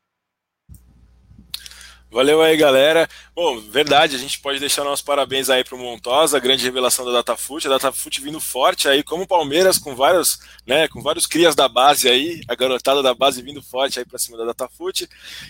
Valeu 2.13 2.43
aí, 2.43 2.57
galera. 2.57 3.09
Bom, 3.33 3.61
verdade, 3.61 4.17
a 4.17 4.19
gente 4.19 4.41
pode 4.41 4.59
deixar 4.59 4.83
nossos 4.83 5.05
parabéns 5.05 5.49
aí 5.49 5.63
para 5.63 5.77
o 5.77 5.79
Montosa, 5.79 6.41
grande 6.41 6.65
revelação 6.65 7.05
da 7.05 7.13
Datafute. 7.13 7.69
A 7.69 7.71
Datafute 7.71 8.21
vindo 8.21 8.41
forte 8.41 8.89
aí, 8.89 9.05
como 9.05 9.23
o 9.23 9.29
Palmeiras, 9.29 9.79
com 9.79 9.95
vários, 9.95 10.41
né, 10.67 10.89
com 10.89 11.01
vários 11.01 11.25
crias 11.25 11.55
da 11.55 11.69
base 11.69 12.09
aí, 12.09 12.41
a 12.49 12.57
garotada 12.57 13.01
da 13.01 13.15
base 13.15 13.41
vindo 13.43 13.63
forte 13.63 14.01
aí 14.01 14.05
para 14.05 14.19
cima 14.19 14.37
da 14.37 14.45
Datafute. 14.47 15.09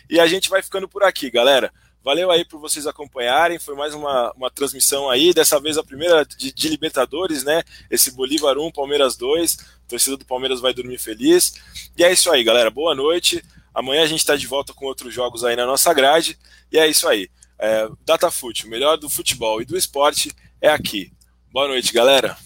E 0.09 0.21
a 0.21 0.27
gente 0.27 0.51
vai 0.51 0.63
ficando 0.63 0.87
por 0.87 1.03
aqui, 1.03 1.31
galera. 1.31 1.73
Valeu 2.05 2.31
aí 2.31 2.45
por 2.45 2.61
vocês 2.61 2.87
acompanharem. 2.87 3.59
Foi 3.59 3.75
mais 3.75 3.95
uma, 3.95 4.31
uma 4.37 4.51
transmissão 4.51 5.09
aí, 5.09 5.33
dessa 5.33 5.59
vez 5.59 5.79
a 5.79 5.83
primeira 5.83 6.27
de, 6.27 6.53
de 6.53 6.69
Libertadores, 6.69 7.43
né? 7.43 7.63
Esse 7.91 8.11
Bolívar 8.11 8.59
1, 8.59 8.71
Palmeiras 8.71 9.17
2. 9.17 9.57
A 9.87 9.89
torcida 9.89 10.17
do 10.19 10.27
Palmeiras 10.27 10.61
vai 10.61 10.75
dormir 10.75 10.99
feliz. 10.99 11.55
E 11.97 12.05
é 12.05 12.13
isso 12.13 12.31
aí, 12.31 12.45
galera. 12.45 12.71
Boa 12.71 12.95
noite. 12.95 13.43
Amanhã 13.75 14.03
a 14.03 14.07
gente 14.07 14.21
está 14.21 14.37
de 14.37 14.47
volta 14.47 14.73
com 14.73 14.85
outros 14.85 15.13
jogos 15.15 15.45
aí 15.45 15.57
na 15.57 15.67
nossa 15.67 15.93
grade. 15.95 16.39
E 16.71 16.79
é 16.79 16.87
isso 16.87 17.09
aí. 17.09 17.29
É, 17.59 17.89
Datafute, 18.05 18.67
o 18.67 18.71
melhor 18.71 18.97
do 18.97 19.11
futebol 19.11 19.61
e 19.61 19.65
do 19.65 19.77
esporte 19.77 20.33
é 20.61 20.69
aqui. 20.69 21.13
Boa 21.53 21.69
noite, 21.69 21.93
galera. 21.93 22.37